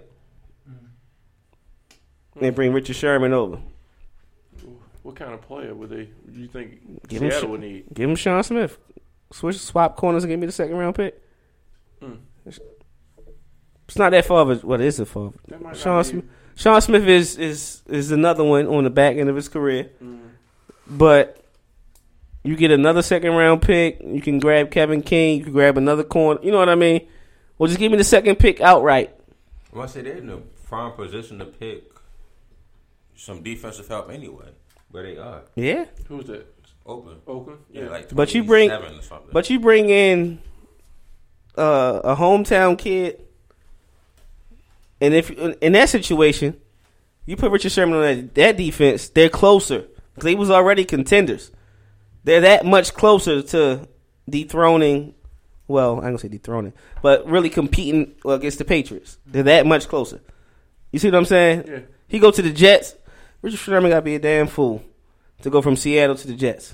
and 2.39 2.55
bring 2.55 2.73
Richard 2.73 2.95
Sherman 2.95 3.33
over. 3.33 3.59
What 5.03 5.15
kind 5.15 5.33
of 5.33 5.41
player 5.41 5.73
would 5.73 5.89
they? 5.89 6.09
Do 6.31 6.39
you 6.39 6.47
think 6.47 7.07
Give 7.07 7.21
him 7.21 7.29
Seattle 7.29 7.47
sh- 7.47 7.51
would 7.51 7.61
need? 7.61 7.85
Give 7.93 8.09
him 8.09 8.15
Sean 8.15 8.43
Smith. 8.43 8.77
Switch 9.31 9.57
swap 9.59 9.95
corners 9.95 10.23
and 10.23 10.31
give 10.31 10.39
me 10.39 10.45
the 10.47 10.51
second 10.51 10.75
round 10.77 10.95
pick. 10.95 11.21
Hmm. 12.01 12.13
It's 12.45 13.97
not 13.97 14.11
that 14.11 14.25
far 14.25 14.41
of 14.41 14.49
a 14.49 14.55
what 14.67 14.81
is 14.81 14.99
it 14.99 15.05
for? 15.05 15.31
That 15.47 15.61
might 15.61 15.77
Sean 15.77 16.01
be- 16.01 16.09
Smith. 16.09 16.25
Sean 16.55 16.81
Smith 16.81 17.03
is 17.07 17.37
is 17.37 17.83
is 17.87 18.11
another 18.11 18.43
one 18.43 18.65
on 18.67 18.83
the 18.83 18.89
back 18.89 19.17
end 19.17 19.29
of 19.29 19.35
his 19.35 19.47
career, 19.47 19.91
Mm. 20.03 20.19
but 20.87 21.44
you 22.45 22.55
get 22.55 22.71
another 22.71 23.01
second 23.01 23.33
round 23.33 23.61
pick. 23.61 23.99
You 24.05 24.21
can 24.21 24.39
grab 24.39 24.71
Kevin 24.71 25.01
King. 25.01 25.39
You 25.39 25.43
can 25.45 25.53
grab 25.53 25.77
another 25.77 26.03
corner. 26.03 26.39
You 26.43 26.51
know 26.51 26.59
what 26.59 26.69
I 26.69 26.75
mean? 26.75 27.07
Well, 27.57 27.67
just 27.67 27.79
give 27.79 27.91
me 27.91 27.97
the 27.97 28.03
second 28.03 28.37
pick 28.37 28.61
outright. 28.61 29.15
Well, 29.71 29.83
I 29.83 29.87
say 29.87 30.01
they're 30.01 30.17
in 30.17 30.29
a 30.29 30.37
prime 30.67 30.91
position 30.93 31.39
to 31.39 31.45
pick 31.45 31.83
some 33.15 33.41
defensive 33.43 33.87
help 33.87 34.09
anyway. 34.11 34.49
Where 34.91 35.03
they 35.03 35.17
are, 35.17 35.41
Yeah, 35.55 35.85
Who's 36.07 36.27
that? 36.27 36.45
Oakland. 36.85 37.21
Oakland. 37.27 37.59
Yeah, 37.71 37.83
Yeah. 37.85 37.89
like 37.89 38.09
But 38.15 38.33
you 38.33 38.43
bring- 38.43 38.71
or 38.71 39.01
something. 39.01 39.29
but 39.33 39.49
you 39.49 39.59
bring 39.59 39.89
in 39.89 40.39
uh, 41.57 41.99
a 42.03 42.15
hometown 42.15 42.77
kid, 42.77 43.21
and 45.01 45.13
if 45.13 45.31
in 45.31 45.73
that 45.73 45.89
situation, 45.89 46.55
you 47.25 47.35
put 47.35 47.51
Richard 47.51 47.71
Sherman 47.71 47.95
on 47.97 48.01
that, 48.03 48.35
that 48.35 48.57
defense, 48.57 49.09
they're 49.09 49.29
closer 49.29 49.85
because 50.13 50.23
they 50.25 50.35
was 50.35 50.49
already 50.51 50.85
contenders. 50.85 51.51
They're 52.25 52.41
that 52.41 52.65
much 52.65 52.93
closer 52.95 53.43
to 53.43 53.87
dethroning. 54.27 55.13
Well, 55.67 55.97
I'm 55.97 56.01
gonna 56.03 56.17
say 56.19 56.27
dethroning, 56.27 56.73
but 57.01 57.27
really 57.29 57.49
competing 57.49 58.15
well, 58.23 58.35
against 58.35 58.57
the 58.57 58.65
Patriots. 58.65 59.19
They're 59.27 59.43
that 59.43 59.65
much 59.65 59.87
closer. 59.87 60.21
You 60.91 60.99
see 60.99 61.07
what 61.09 61.17
I'm 61.17 61.25
saying? 61.25 61.63
Yeah. 61.67 61.79
He 62.07 62.19
go 62.19 62.31
to 62.31 62.41
the 62.41 62.51
Jets. 62.51 62.95
Richard 63.41 63.57
Sherman 63.57 63.91
got 63.91 63.97
to 63.97 64.01
be 64.01 64.15
a 64.15 64.19
damn 64.19 64.47
fool 64.47 64.83
to 65.43 65.49
go 65.51 65.61
from 65.61 65.75
Seattle 65.75 66.15
to 66.15 66.27
the 66.27 66.33
Jets. 66.33 66.73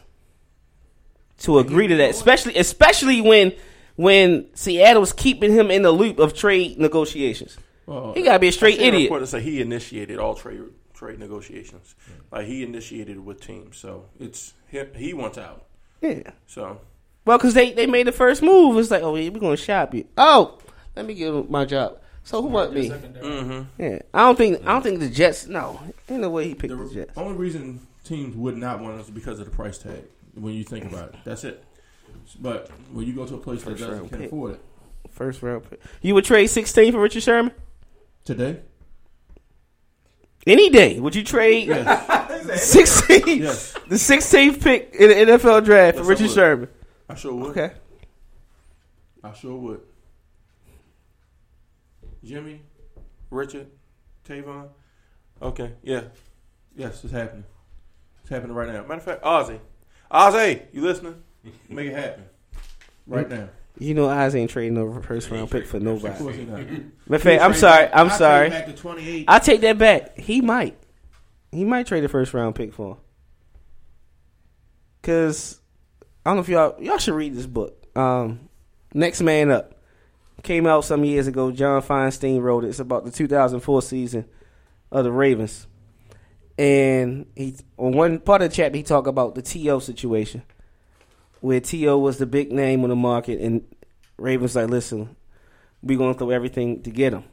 To 1.40 1.60
agree 1.60 1.88
to 1.88 1.96
that, 1.98 2.12
especially 2.12 2.56
especially 2.56 3.20
when 3.20 3.54
when 3.98 4.48
Seattle 4.56 5.02
was 5.02 5.12
keeping 5.12 5.52
him 5.52 5.70
in 5.70 5.82
the 5.82 5.92
loop 5.92 6.20
of 6.20 6.34
trade 6.34 6.80
negotiations. 6.80 7.58
Well, 7.86 8.14
He 8.14 8.22
got 8.22 8.34
to 8.34 8.40
be 8.40 8.48
a 8.48 8.52
straight 8.54 8.80
idiot. 8.80 9.12
that 9.12 9.28
say 9.28 9.42
he 9.42 9.60
initiated 9.60 10.18
all 10.18 10.36
trade 10.36 10.62
trade 11.02 11.18
negotiations. 11.20 11.96
Like 12.32 12.46
he 12.46 12.62
initiated 12.64 13.26
with 13.26 13.42
teams, 13.42 13.78
so 13.78 14.06
it's 14.20 14.54
he, 14.70 14.84
he 14.96 15.14
wants 15.16 15.40
out. 15.40 15.66
Yeah. 16.00 16.32
So 16.46 16.80
Well, 17.26 17.40
because 17.40 17.56
they, 17.56 17.74
they 17.74 17.88
made 17.88 18.06
the 18.06 18.12
first 18.12 18.44
move. 18.44 18.78
It's 18.78 18.92
like, 18.92 19.02
oh, 19.02 19.16
yeah, 19.16 19.30
we're 19.30 19.40
going 19.40 19.58
to 19.58 19.62
shop 19.64 19.94
you. 19.96 20.06
Oh, 20.16 20.60
let 20.96 21.06
me 21.08 21.16
give 21.16 21.50
my 21.50 21.66
job. 21.66 21.98
So 22.24 22.40
who 22.44 22.50
want 22.50 22.74
me? 22.74 22.90
Mm-hmm. 22.90 23.82
Yeah, 23.82 24.00
I 24.14 24.20
don't 24.20 24.38
think 24.38 24.62
I 24.62 24.74
don't 24.74 24.84
think 24.84 25.00
the 25.00 25.10
Jets. 25.10 25.48
No, 25.48 25.80
ain't 26.08 26.22
the 26.22 26.30
way 26.30 26.48
he 26.48 26.54
picked 26.54 26.70
the, 26.78 26.84
the 26.84 26.94
Jets. 26.94 27.18
only 27.18 27.36
reason 27.36 27.80
teams 28.04 28.36
would 28.36 28.58
not 28.58 28.80
want 28.80 29.00
us 29.00 29.10
because 29.10 29.40
of 29.40 29.46
the 29.46 29.52
price 29.52 29.80
tag. 29.80 30.04
When 30.36 30.54
you 30.54 30.64
think 30.64 30.86
about 30.86 31.10
it, 31.10 31.16
that's 31.26 31.44
it. 31.44 31.64
But 32.40 32.70
when 32.94 33.08
you 33.08 33.14
go 33.14 33.26
to 33.26 33.34
a 33.36 33.38
place 33.40 33.64
that 33.64 33.72
First 33.72 33.82
doesn't 33.84 34.10
can 34.10 34.18
pick. 34.20 34.28
afford 34.28 34.54
it 34.54 34.62
First 35.10 35.42
round 35.42 35.68
pick. 35.68 35.82
You 36.04 36.14
would 36.14 36.24
trade 36.26 36.46
sixteen 36.48 36.92
for 36.94 37.02
Richard 37.02 37.24
Sherman 37.24 37.54
today, 38.24 38.60
any 40.48 40.70
day? 40.70 41.00
Would 41.00 41.16
you 41.16 41.24
trade 41.24 41.68
sixteen? 42.56 43.44
yes, 43.44 43.76
The 43.88 43.98
sixteenth 43.98 44.64
pick 44.64 44.96
in 44.98 45.10
the 45.10 45.34
NFL 45.34 45.66
draft 45.66 45.98
for 45.98 46.04
Yes, 46.04 46.08
I 46.08 46.10
Richard 46.10 46.24
would. 46.24 46.32
Sherman. 46.36 46.70
I 47.10 47.16
sure 47.16 47.34
would. 47.36 47.52
Okay. 47.52 47.72
I 49.24 49.34
sure 49.34 49.56
would. 49.56 49.82
Jimmy, 52.24 52.62
Richard, 53.30 53.68
Tavon. 54.28 54.70
Okay, 55.42 55.74
yeah, 55.82 56.04
Yes, 56.76 57.04
it's 57.04 57.14
happening. 57.14 57.44
It's 58.22 58.30
happening 58.30 58.56
right 58.56 58.68
now. 58.68 58.82
Matter 58.84 58.94
of 58.94 59.04
fact, 59.04 59.24
Ozzy, 59.24 59.60
Ozzy, 60.12 60.62
you 60.72 60.82
listening? 60.82 61.22
Make 61.68 61.88
it 61.88 61.96
happen 61.96 62.26
right 63.08 63.28
mm-hmm. 63.28 63.42
now. 63.42 63.50
You 63.82 63.96
know, 63.96 64.08
Oz 64.08 64.36
ain't 64.36 64.52
trading 64.52 64.76
no 64.76 65.02
first 65.02 65.32
round 65.32 65.50
pick 65.50 65.66
for 65.66 65.78
Of 65.78 65.84
nobody. 65.84 66.16
course 66.20 66.36
he. 66.38 66.46
Matter 66.46 66.92
of 67.10 67.22
fact, 67.24 67.42
I'm 67.42 67.54
sorry. 67.56 67.88
I'm 67.92 68.10
I 68.12 68.18
sorry. 68.18 68.50
Back 68.52 68.68
to 68.68 68.74
28. 68.74 69.26
I 69.28 69.40
take 69.40 69.62
that 69.62 69.78
back. 69.80 70.18
He 70.20 70.40
might. 70.42 70.78
He 71.52 71.66
might 71.66 71.88
trade 71.88 72.04
a 72.04 72.08
first 72.08 72.34
round 72.36 72.54
pick 72.54 72.74
for 72.74 72.92
him. 72.92 72.98
Cause 75.02 75.60
I 76.26 76.30
don't 76.30 76.38
know 76.38 76.42
if 76.42 76.50
y'all 76.50 76.76
y'all 76.80 77.00
should 77.00 77.16
read 77.16 77.34
this 77.36 77.48
book. 77.48 77.86
Um, 77.98 78.50
Next 78.94 79.22
Man 79.22 79.50
Up 79.50 79.74
came 80.44 80.68
out 80.68 80.86
some 80.86 81.04
years 81.04 81.26
ago. 81.26 81.52
John 81.52 81.82
Feinstein 81.82 82.40
wrote 82.42 82.64
it. 82.64 82.68
It's 82.70 82.80
about 82.80 83.06
the 83.06 83.12
2004 83.12 83.82
season 83.82 84.26
of 84.92 85.04
the 85.06 85.12
Ravens, 85.12 85.66
and 86.58 87.26
he 87.36 87.56
on 87.78 87.94
one 87.94 88.20
part 88.20 88.44
of 88.44 88.52
the 88.52 88.56
chapter 88.56 88.78
he 88.78 88.84
talked 88.84 89.08
about 89.08 89.34
the 89.34 89.42
T.O. 89.42 89.80
situation, 89.80 90.44
where 91.42 91.60
T.O. 91.60 91.98
was 91.98 92.18
the 92.18 92.26
big 92.26 92.52
name 92.52 92.84
on 92.84 92.90
the 92.90 92.96
market, 92.96 93.42
and 93.42 93.64
Ravens 94.18 94.56
like, 94.56 94.70
listen, 94.70 95.16
we're 95.84 95.98
gonna 95.98 96.14
throw 96.14 96.30
everything 96.30 96.82
to 96.84 96.90
get 96.90 97.14
him. 97.14 97.24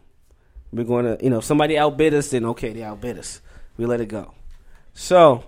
We're 0.73 0.85
going 0.85 1.05
to, 1.05 1.23
you 1.23 1.31
know, 1.31 1.39
if 1.39 1.45
somebody 1.45 1.79
outbid 1.79 2.15
us, 2.15 2.31
then 2.31 2.45
okay, 2.47 2.73
they 2.73 2.83
outbid 2.83 3.19
us. 3.19 3.41
We 3.77 3.87
let 3.87 4.01
it 4.01 4.07
go. 4.07 4.35
So 4.93 5.45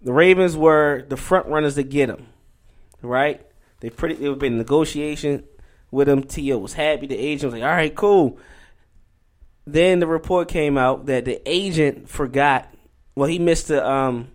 the 0.00 0.12
Ravens 0.12 0.56
were 0.56 1.04
the 1.08 1.16
front 1.16 1.46
runners 1.46 1.74
to 1.74 1.82
get 1.82 2.08
him, 2.08 2.26
right? 3.02 3.44
They 3.80 3.90
pretty, 3.90 4.14
they 4.14 4.32
been 4.34 4.52
in 4.52 4.58
negotiation 4.58 5.44
with 5.90 6.08
him. 6.08 6.22
T.O. 6.22 6.58
was 6.58 6.72
happy. 6.72 7.06
The 7.06 7.16
agent 7.16 7.52
was 7.52 7.60
like, 7.60 7.68
all 7.68 7.76
right, 7.76 7.94
cool. 7.94 8.38
Then 9.66 9.98
the 9.98 10.06
report 10.06 10.48
came 10.48 10.78
out 10.78 11.06
that 11.06 11.24
the 11.24 11.40
agent 11.46 12.08
forgot. 12.08 12.72
Well, 13.14 13.28
he 13.28 13.38
missed 13.38 13.68
the 13.68 13.86
um 13.86 14.28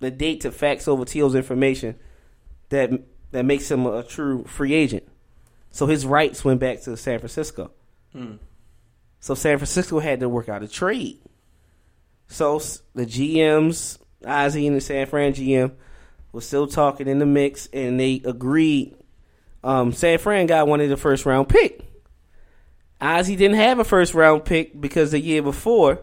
the 0.00 0.10
date 0.10 0.42
to 0.42 0.50
fax 0.50 0.86
over 0.86 1.04
T.O.'s 1.04 1.34
information 1.34 1.96
that 2.70 2.90
that 3.30 3.44
makes 3.44 3.70
him 3.70 3.86
a 3.86 4.02
true 4.02 4.44
free 4.44 4.74
agent. 4.74 5.04
So 5.70 5.86
his 5.86 6.06
rights 6.06 6.44
went 6.44 6.60
back 6.60 6.82
to 6.82 6.96
San 6.96 7.18
Francisco. 7.18 7.72
So 9.20 9.34
San 9.34 9.58
Francisco 9.58 9.98
had 9.98 10.20
to 10.20 10.28
work 10.28 10.48
out 10.48 10.62
a 10.62 10.68
trade. 10.68 11.18
So 12.28 12.60
the 12.94 13.06
GMs, 13.06 13.98
Ozzy 14.22 14.66
and 14.66 14.76
the 14.76 14.80
San 14.80 15.06
Fran 15.06 15.34
GM, 15.34 15.72
was 16.32 16.46
still 16.46 16.66
talking 16.66 17.08
in 17.08 17.18
the 17.18 17.26
mix, 17.26 17.68
and 17.72 17.98
they 17.98 18.20
agreed. 18.24 18.94
Um, 19.62 19.92
San 19.92 20.18
Fran 20.18 20.46
got 20.46 20.68
one 20.68 20.80
of 20.80 20.88
the 20.88 20.96
first 20.96 21.26
round 21.26 21.48
pick. 21.48 21.80
Ozzy 23.00 23.36
didn't 23.36 23.56
have 23.56 23.78
a 23.78 23.84
first 23.84 24.14
round 24.14 24.44
pick 24.44 24.80
because 24.80 25.10
the 25.10 25.20
year 25.20 25.42
before 25.42 26.00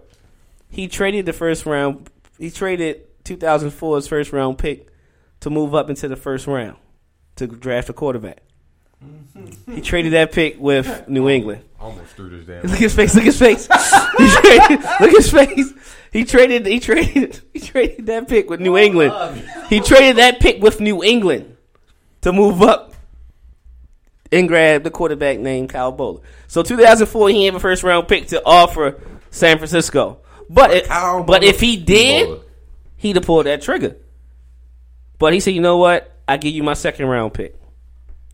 he 0.70 0.88
traded 0.88 1.26
the 1.26 1.34
first 1.34 1.66
round. 1.66 2.10
He 2.40 2.50
traded 2.50 3.08
2004's 3.24 4.08
first 4.08 4.34
round 4.34 4.58
pick 4.58 4.91
to 5.42 5.50
move 5.50 5.76
up 5.76 5.90
into 5.90 6.08
the 6.08 6.16
first 6.16 6.48
round 6.48 6.78
to 7.36 7.48
draft 7.48 7.90
a 7.90 7.94
quarterback. 7.94 8.40
He 9.68 9.82
traded 9.82 10.14
that 10.14 10.32
pick 10.32 10.60
with 10.60 11.08
New 11.08 11.28
England. 11.28 11.64
Almost 11.80 12.14
threw 12.16 12.30
this 12.30 12.46
damn. 12.46 12.62
Look 12.64 12.74
at 12.74 12.80
his 12.80 12.96
face. 12.96 13.16
Look 13.16 13.24
at 13.24 13.34
his 13.34 13.40
face. 13.40 13.68
he 14.18 14.28
traded, 14.30 14.80
look 15.00 15.10
at 15.10 15.16
his 15.18 15.32
face. 15.32 15.74
He 16.12 16.24
traded. 16.26 16.66
He 16.68 16.80
traded. 16.80 17.42
He 17.54 17.60
traded 17.60 18.06
that 18.06 18.28
pick 18.28 18.50
with 18.50 18.60
New 18.60 18.78
England. 18.78 19.14
He 19.70 19.80
traded 19.80 20.18
that 20.18 20.40
pick 20.40 20.62
with 20.62 20.80
New 20.80 21.04
England 21.04 21.58
to 22.22 22.32
move 22.32 22.62
up 22.62 22.94
and 24.32 24.48
grab 24.48 24.84
the 24.84 24.92
quarterback 24.92 25.40
named 25.40 25.70
Kyle 25.70 25.92
Boller. 25.92 26.22
So 26.48 26.62
2004, 26.62 27.30
he 27.30 27.46
had 27.46 27.56
a 27.56 27.60
first 27.60 27.82
round 27.82 28.08
pick 28.08 28.28
to 28.28 28.44
offer 28.46 29.02
San 29.32 29.58
Francisco. 29.58 30.20
But 30.50 30.72
it, 30.72 30.88
but 30.90 31.44
if 31.44 31.60
he 31.60 31.78
did, 31.78 32.40
he'd 32.98 33.16
have 33.16 33.26
pulled 33.26 33.48
that 33.48 33.62
trigger. 33.64 33.96
But 35.22 35.34
he 35.34 35.40
said, 35.40 35.54
you 35.54 35.62
know 35.62 35.78
what? 35.78 36.12
I 36.28 36.38
give 36.38 36.52
you 36.52 36.64
my 36.64 36.74
second 36.74 37.06
round 37.06 37.36
pick. 37.36 37.56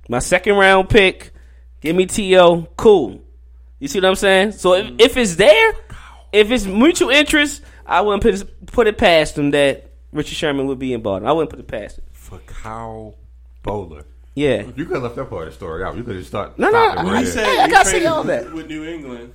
My 0.08 0.20
second 0.20 0.56
round 0.56 0.88
pick. 0.90 1.34
Give 1.82 1.94
me 1.94 2.06
To. 2.06 2.66
Cool. 2.78 3.22
You 3.80 3.90
see 3.90 4.00
what 4.00 4.08
I'm 4.08 4.16
saying? 4.16 4.54
So 4.54 4.74
if, 4.74 4.92
if 4.98 5.18
it's 5.18 5.36
there, 5.36 5.74
if 6.32 6.50
it's 6.50 6.66
mutual 6.66 7.10
interest, 7.10 7.62
I 7.86 8.00
wouldn't 8.00 8.24
put 8.24 8.36
it, 8.36 8.68
put 8.68 8.88
it 8.88 8.98
past 8.98 9.38
him 9.38 9.52
that 9.52 9.92
Richard 10.14 10.36
Sherman 10.36 10.66
would 10.68 10.80
be 10.80 10.94
in 10.94 11.02
Baltimore. 11.02 11.30
I 11.30 11.34
wouldn't 11.34 11.50
put 11.50 11.60
it 11.60 11.68
past 11.68 11.98
him. 12.00 12.06
for 12.14 12.40
Kyle 12.40 13.16
Boller. 13.66 14.06
Yeah. 14.34 14.64
You 14.74 14.86
could 14.86 14.94
have 14.96 15.04
left 15.04 15.18
that 15.18 15.30
part 15.30 15.48
of 15.48 15.54
the 15.54 15.56
story 15.58 15.84
out. 15.84 15.98
You 15.98 16.04
could 16.04 16.16
have 16.16 16.26
started. 16.26 16.58
No, 16.58 16.70
no, 16.70 16.90
stopped 16.94 17.00
it 17.00 17.02
I- 17.10 17.14
right 17.14 17.26
He 17.26 17.32
said 17.32 17.46
Hey, 17.46 17.60
I 17.60 17.68
gotta 17.68 17.90
see 17.90 18.06
all 18.06 18.24
that. 18.24 18.54
with 18.54 18.68
New 18.68 18.86
England, 18.86 19.34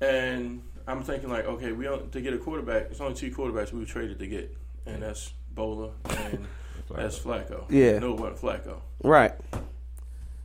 and 0.00 0.62
I'm 0.88 1.04
thinking 1.04 1.30
like, 1.30 1.44
okay, 1.46 1.70
we 1.70 1.84
don't, 1.84 2.10
to 2.10 2.20
get 2.20 2.34
a 2.34 2.38
quarterback. 2.38 2.88
It's 2.90 3.00
only 3.00 3.14
two 3.14 3.30
quarterbacks 3.30 3.72
we 3.72 3.84
traded 3.84 4.18
to 4.18 4.26
get, 4.26 4.52
and 4.84 5.00
that's 5.00 5.32
Boller 5.54 5.92
and 6.10 6.44
that's 6.96 7.18
Flacco. 7.18 7.64
Yeah. 7.68 7.98
no, 7.98 8.14
wasn't 8.14 8.38
Flacco. 8.38 8.80
Right. 9.02 9.32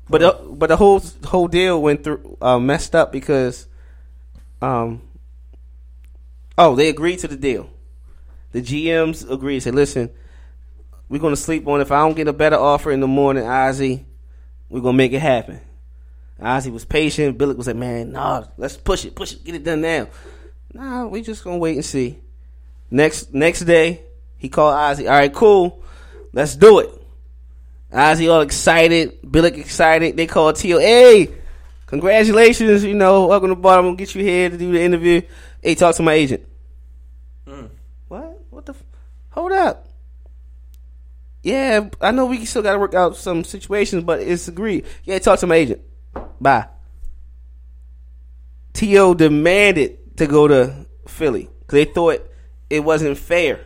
But 0.10 0.22
the, 0.22 0.40
but 0.54 0.68
the 0.68 0.78
whole 0.78 1.02
whole 1.26 1.48
deal 1.48 1.82
went 1.82 2.04
through 2.04 2.38
uh, 2.42 2.60
messed 2.60 2.96
up 2.96 3.12
because, 3.12 3.68
um, 4.62 5.02
oh, 6.58 6.76
they 6.76 6.88
agreed 6.90 7.20
to 7.20 7.28
the 7.28 7.36
deal. 7.36 7.70
The 8.54 8.62
GMs 8.62 9.30
agreed. 9.30 9.60
Said, 9.60 9.76
listen, 9.76 10.10
we're 11.10 11.20
gonna 11.20 11.36
sleep 11.36 11.68
on. 11.68 11.80
it. 11.80 11.84
If 11.84 11.92
I 11.92 12.00
don't 12.00 12.16
get 12.16 12.28
a 12.28 12.34
better 12.34 12.56
offer 12.56 12.92
in 12.92 13.02
the 13.02 13.08
morning, 13.08 13.44
Ozzy, 13.44 14.06
we're 14.70 14.82
gonna 14.82 14.98
make 14.98 15.12
it 15.12 15.20
happen. 15.20 15.60
Ozzy 16.42 16.72
was 16.72 16.86
patient. 16.86 17.38
Billick 17.38 17.58
was 17.58 17.68
like, 17.68 17.76
man, 17.76 18.12
nah, 18.12 18.46
let's 18.58 18.78
push 18.78 19.06
it, 19.06 19.16
push 19.16 19.34
it, 19.34 19.44
get 19.44 19.56
it 19.56 19.64
done 19.64 19.82
now. 19.82 20.08
Nah, 20.74 21.08
we 21.08 21.22
just 21.22 21.44
gonna 21.44 21.58
wait 21.58 21.76
and 21.76 21.86
see. 21.86 22.20
Next 22.90 23.34
next 23.34 23.62
day, 23.62 24.04
he 24.38 24.48
called 24.48 24.76
Ozzy. 24.76 25.04
All 25.10 25.18
right, 25.18 25.34
cool, 25.34 25.84
let's 26.34 26.56
do 26.56 26.80
it. 26.80 26.90
Ozzy 27.92 28.32
all 28.32 28.42
excited, 28.42 29.22
Billick 29.22 29.58
excited. 29.58 30.18
They 30.18 30.28
call 30.28 30.52
T.O., 30.54 30.80
hey, 30.80 31.34
congratulations, 31.86 32.84
you 32.84 32.96
know, 32.96 33.28
welcome 33.28 33.50
to 33.50 33.56
gonna 33.56 33.96
get 33.96 34.14
you 34.14 34.24
here 34.24 34.50
to 34.50 34.58
do 34.58 34.72
the 34.74 34.82
interview. 34.82 35.22
Hey, 35.62 35.76
talk 35.76 35.96
to 35.96 36.04
my 36.04 36.14
agent. 36.14 36.46
Hmm. 37.48 37.68
What? 38.08 38.42
What 38.50 38.66
the? 38.66 38.74
F- 38.74 38.84
Hold 39.32 39.52
up. 39.54 39.88
Yeah, 41.44 41.90
I 42.02 42.12
know 42.12 42.26
we 42.26 42.44
still 42.46 42.62
got 42.62 42.74
to 42.74 42.80
work 42.80 42.94
out 42.94 43.16
some 43.16 43.44
situations, 43.44 44.04
but 44.04 44.20
it's 44.20 44.48
agreed. 44.48 44.86
Yeah, 45.06 45.20
talk 45.20 45.40
to 45.40 45.48
my 45.48 45.56
agent. 45.56 45.82
Bye. 46.42 46.68
T.O. 48.74 49.14
demanded 49.14 50.18
to 50.18 50.28
go 50.28 50.48
to 50.48 50.86
Philly 51.08 51.50
because 51.62 51.74
they 51.74 51.86
thought 51.86 52.22
it 52.70 52.82
wasn't 52.82 53.18
fair 53.18 53.62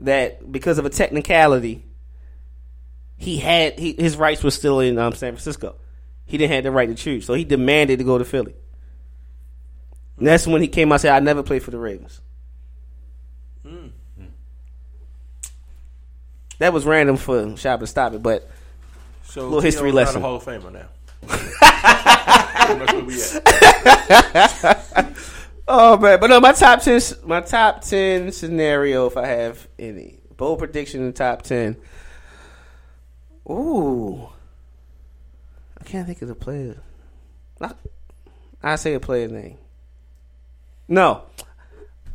that 0.00 0.50
because 0.50 0.78
of 0.78 0.86
a 0.86 0.90
technicality, 0.90 1.84
he 3.16 3.38
had 3.38 3.78
he, 3.78 3.94
his 3.94 4.16
rights 4.16 4.42
were 4.42 4.50
still 4.50 4.80
in 4.80 4.98
um, 4.98 5.12
San 5.12 5.32
Francisco. 5.32 5.76
He 6.24 6.38
didn't 6.38 6.52
have 6.54 6.64
the 6.64 6.70
right 6.70 6.88
to 6.88 6.94
choose, 6.94 7.24
so 7.24 7.34
he 7.34 7.44
demanded 7.44 7.98
to 7.98 8.04
go 8.04 8.18
to 8.18 8.24
Philly. 8.24 8.54
And 10.18 10.26
that's 10.26 10.46
when 10.46 10.62
he 10.62 10.68
came 10.68 10.90
out 10.92 10.96
and 10.96 11.02
said, 11.02 11.12
"I 11.12 11.20
never 11.20 11.42
played 11.42 11.62
for 11.62 11.70
the 11.70 11.78
Ravens." 11.78 12.20
That 16.58 16.72
was 16.72 16.84
random 16.86 17.16
for 17.16 17.56
Shop 17.56 17.80
to 17.80 17.86
Stop 17.86 18.14
It, 18.14 18.22
but 18.22 18.48
So 19.24 19.44
Little 19.44 19.60
history 19.60 19.92
lesson. 19.92 20.22
Hall 20.22 20.36
of 20.36 20.44
Famer 20.44 20.72
now. 20.72 20.88
That's 21.26 22.92
where 22.92 23.04
we 23.04 23.22
at. 23.22 25.16
Oh 25.68 25.96
man, 25.98 26.20
but 26.20 26.28
no, 26.28 26.38
my 26.40 26.52
top 26.52 26.82
ten, 26.82 27.00
my 27.24 27.40
top 27.40 27.80
ten 27.82 28.30
scenario, 28.30 29.06
if 29.06 29.16
I 29.16 29.26
have 29.26 29.66
any 29.78 30.18
bold 30.36 30.60
prediction 30.60 31.00
in 31.00 31.06
the 31.06 31.12
top 31.12 31.42
ten. 31.42 31.76
Ooh, 33.50 34.28
I 35.80 35.84
can't 35.84 36.06
think 36.06 36.22
of 36.22 36.28
the 36.28 36.34
player. 36.34 36.76
I, 37.60 37.72
I 38.62 38.76
say 38.76 38.94
a 38.94 39.00
player 39.00 39.28
name. 39.28 39.58
No, 40.88 41.22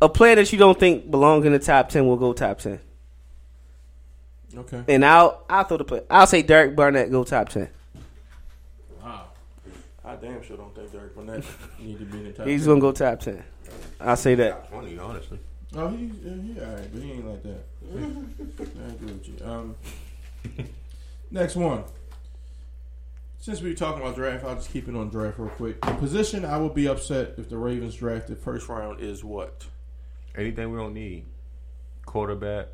a 0.00 0.08
player 0.08 0.36
that 0.36 0.50
you 0.50 0.58
don't 0.58 0.78
think 0.78 1.10
belongs 1.10 1.44
in 1.44 1.52
the 1.52 1.58
top 1.58 1.90
ten 1.90 2.06
will 2.06 2.16
go 2.16 2.32
top 2.32 2.58
ten. 2.58 2.80
Okay. 4.56 4.82
And 4.88 5.04
I'll 5.04 5.44
I'll 5.48 5.64
throw 5.64 5.76
the 5.76 5.84
play. 5.84 6.00
I'll 6.10 6.26
say 6.26 6.42
Derek 6.42 6.74
Barnett 6.74 7.10
go 7.10 7.22
top 7.24 7.50
ten. 7.50 7.68
Wow. 10.22 10.28
I 10.28 10.32
damn 10.32 10.42
sure 10.42 10.56
don't 10.56 10.74
think 10.74 10.92
Derek 10.92 11.14
Barnett 11.14 11.44
need 11.78 11.98
to 11.98 12.04
be 12.04 12.18
in 12.18 12.24
the 12.24 12.32
top. 12.32 12.46
He's 12.46 12.62
10. 12.62 12.68
gonna 12.68 12.80
go 12.80 12.92
top 12.92 13.20
ten. 13.20 13.42
I'll 14.00 14.16
say 14.16 14.34
that. 14.36 14.68
Twenty, 14.70 14.98
honestly. 14.98 15.38
Oh, 15.74 15.88
he, 15.88 16.04
yeah, 16.22 16.34
he 16.42 16.60
alright, 16.60 16.92
but 16.92 17.02
he 17.02 17.12
ain't 17.12 17.26
like 17.26 17.42
that. 17.44 17.64
I 17.94 18.88
agree 18.92 19.06
with 19.12 19.28
you. 19.28 19.46
Um, 19.46 19.74
next 21.30 21.56
one. 21.56 21.84
Since 23.38 23.60
we 23.62 23.70
were 23.70 23.74
talking 23.76 24.02
about 24.02 24.14
draft, 24.14 24.44
I'll 24.44 24.54
just 24.54 24.70
keep 24.70 24.86
it 24.86 24.94
on 24.94 25.08
draft 25.08 25.38
real 25.38 25.48
quick. 25.48 25.80
The 25.80 25.94
position 25.94 26.44
I 26.44 26.58
would 26.58 26.74
be 26.74 26.86
upset 26.86 27.34
if 27.38 27.48
the 27.48 27.56
Ravens 27.56 27.96
drafted 27.96 28.38
first 28.38 28.68
round 28.68 29.00
is 29.00 29.24
what? 29.24 29.66
Anything 30.36 30.70
we 30.70 30.78
don't 30.78 30.94
need. 30.94 31.24
Quarterback. 32.06 32.66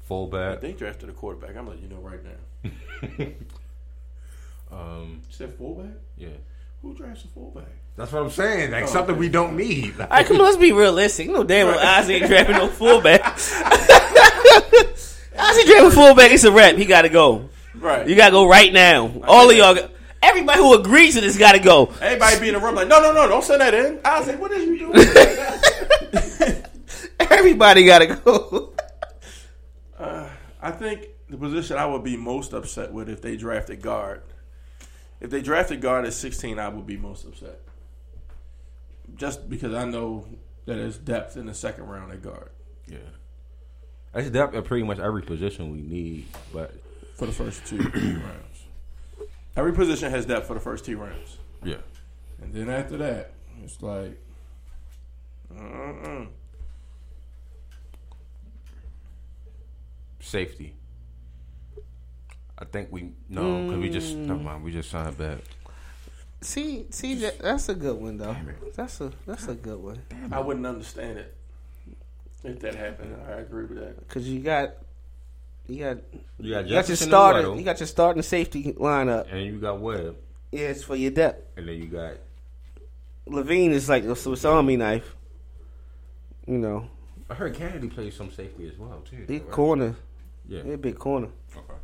If 0.00 0.06
Fullback. 0.06 0.60
they 0.60 0.72
drafted 0.72 1.08
a 1.08 1.12
quarterback, 1.12 1.50
I'm 1.50 1.66
gonna 1.66 1.70
let 1.70 1.80
you 1.80 1.88
know 1.88 1.96
right 2.00 2.20
now. 2.24 3.26
Um, 4.72 5.20
You 5.28 5.34
said 5.34 5.52
fullback? 5.54 5.92
yeah. 6.16 6.28
Who 6.82 6.94
drafts 6.94 7.24
a 7.24 7.28
fullback? 7.28 7.66
That's 7.96 8.12
what 8.12 8.22
I'm 8.22 8.30
saying. 8.30 8.70
Like 8.70 8.88
something 8.88 9.18
we 9.18 9.28
don't 9.28 9.54
need. 9.56 10.00
All 10.00 10.06
right, 10.06 10.24
come 10.24 10.38
on, 10.38 10.44
let's 10.44 10.56
be 10.56 10.72
realistic. 10.72 11.28
No 11.28 11.44
damn 11.44 11.66
well 11.66 11.78
Oz 11.78 12.08
ain't 12.08 12.26
drafting 12.26 12.56
no 12.56 12.68
fullback. 12.68 13.20
Oz 13.26 13.52
ain't 15.58 15.66
drafting 15.66 15.90
fullback. 15.90 16.30
It's 16.30 16.44
a 16.44 16.52
rep. 16.52 16.76
He 16.76 16.86
got 16.86 17.02
to 17.02 17.10
go. 17.10 17.50
Right. 17.74 18.08
You 18.08 18.16
got 18.16 18.26
to 18.26 18.32
go 18.32 18.48
right 18.48 18.72
now. 18.72 19.12
All 19.26 19.50
of 19.50 19.56
y'all. 19.56 19.74
Got, 19.74 19.90
everybody 20.22 20.58
who 20.58 20.74
agrees 20.74 21.14
to 21.16 21.20
this 21.20 21.36
got 21.36 21.52
to 21.52 21.58
go. 21.58 21.92
Everybody 22.00 22.40
be 22.40 22.48
in 22.48 22.54
the 22.54 22.60
room 22.60 22.74
like, 22.74 22.88
no, 22.88 23.00
no, 23.02 23.12
no, 23.12 23.28
don't 23.28 23.44
send 23.44 23.60
that 23.60 23.74
in. 23.74 24.00
I 24.04 24.18
was 24.18 24.28
like, 24.28 24.40
what 24.40 24.50
is 24.52 24.64
you 24.64 24.78
doing? 24.78 24.96
Everybody 27.20 27.84
got 27.84 27.98
to 27.98 28.06
go. 28.06 28.72
I 30.62 30.70
think 30.70 31.06
the 31.28 31.36
position 31.36 31.76
I 31.76 31.86
would 31.86 32.04
be 32.04 32.16
most 32.16 32.52
upset 32.52 32.92
with 32.92 33.08
if 33.08 33.22
they 33.22 33.36
drafted 33.36 33.82
guard. 33.82 34.22
If 35.20 35.30
they 35.30 35.42
drafted 35.42 35.80
guard 35.80 36.06
at 36.06 36.12
16, 36.14 36.58
I 36.58 36.68
would 36.68 36.86
be 36.86 36.96
most 36.96 37.26
upset. 37.26 37.60
Just 39.16 39.50
because 39.50 39.74
I 39.74 39.84
know 39.84 40.26
that 40.66 40.74
there's 40.76 40.96
depth 40.96 41.36
in 41.36 41.46
the 41.46 41.54
second 41.54 41.84
round 41.86 42.12
at 42.12 42.22
guard 42.22 42.50
Yeah. 42.86 42.98
That's 44.12 44.30
depth 44.30 44.54
at 44.54 44.64
pretty 44.64 44.84
much 44.84 44.98
every 44.98 45.22
position 45.22 45.70
we 45.72 45.80
need, 45.82 46.26
but 46.52 46.72
for 47.16 47.26
the 47.26 47.32
first 47.32 47.64
two 47.66 47.76
rounds. 47.94 48.64
Every 49.56 49.72
position 49.72 50.10
has 50.10 50.26
depth 50.26 50.46
for 50.46 50.54
the 50.54 50.60
first 50.60 50.84
two 50.84 50.96
rounds. 50.96 51.36
yeah. 51.64 51.76
And 52.42 52.54
then 52.54 52.70
after 52.70 52.96
that, 52.98 53.32
it's 53.62 53.82
like, 53.82 54.18
mm-mm. 55.54 56.28
Safety. 60.20 60.74
I 62.60 62.64
think 62.66 62.88
we 62.90 63.12
no 63.28 63.66
because 63.66 63.78
we 63.80 63.90
just 63.90 64.14
mm. 64.14 64.26
never 64.26 64.40
mind. 64.40 64.62
We 64.62 64.72
just 64.72 64.90
signed 64.90 65.16
back. 65.16 65.38
See, 66.42 66.86
see, 66.90 67.16
that, 67.16 67.38
that's 67.38 67.68
a 67.68 67.74
good 67.74 67.96
one 68.00 68.18
though. 68.18 68.36
That's 68.74 69.00
a 69.00 69.12
that's 69.26 69.46
a 69.48 69.54
good 69.54 69.78
one 69.78 70.00
I 70.32 70.40
wouldn't 70.40 70.66
understand 70.66 71.18
it 71.18 71.36
if 72.44 72.60
that 72.60 72.74
happened. 72.74 73.16
I 73.28 73.32
agree 73.32 73.66
with 73.66 73.78
that. 73.78 74.08
because 74.08 74.28
you 74.28 74.40
got 74.40 74.70
you 75.66 75.84
got 75.84 75.98
You 75.98 76.04
got 76.04 76.04
you 76.38 76.50
got 76.54 76.66
your 76.66 76.82
Jefferson 76.82 77.08
starter. 77.08 77.54
You 77.54 77.62
got 77.62 77.80
your 77.80 77.86
starting 77.86 78.22
safety 78.22 78.72
lineup. 78.72 79.30
and 79.32 79.44
you 79.44 79.58
got 79.58 79.80
Webb, 79.80 80.16
Yeah, 80.50 80.68
it's 80.68 80.82
for 80.82 80.96
your 80.96 81.10
depth. 81.10 81.58
and 81.58 81.68
then 81.68 81.76
you 81.76 81.86
got 81.86 82.14
Levine 83.26 83.72
is 83.72 83.88
like 83.88 84.04
a 84.04 84.16
Swiss 84.16 84.44
Army 84.44 84.76
knife. 84.76 85.14
You 86.46 86.58
know, 86.58 86.88
I 87.28 87.34
heard 87.34 87.54
Kennedy 87.54 87.88
plays 87.88 88.16
some 88.16 88.30
safety 88.30 88.66
as 88.66 88.78
well 88.78 89.02
too. 89.08 89.24
big 89.26 89.42
right? 89.42 89.50
corner. 89.50 89.94
Yeah. 90.48 90.62
Yeah, 90.64 90.76
big 90.76 90.98
corner. 90.98 91.28
Okay. 91.56 91.74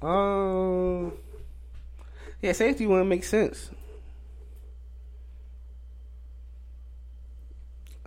Um, 0.00 1.12
yeah, 2.40 2.52
safety 2.52 2.86
wouldn't 2.86 3.08
make 3.08 3.24
sense. 3.24 3.70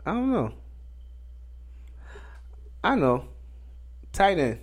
I 0.06 0.14
don't 0.14 0.32
know. 0.32 0.54
I 2.84 2.96
know. 2.96 3.26
Tight 4.14 4.40
end. 4.40 4.60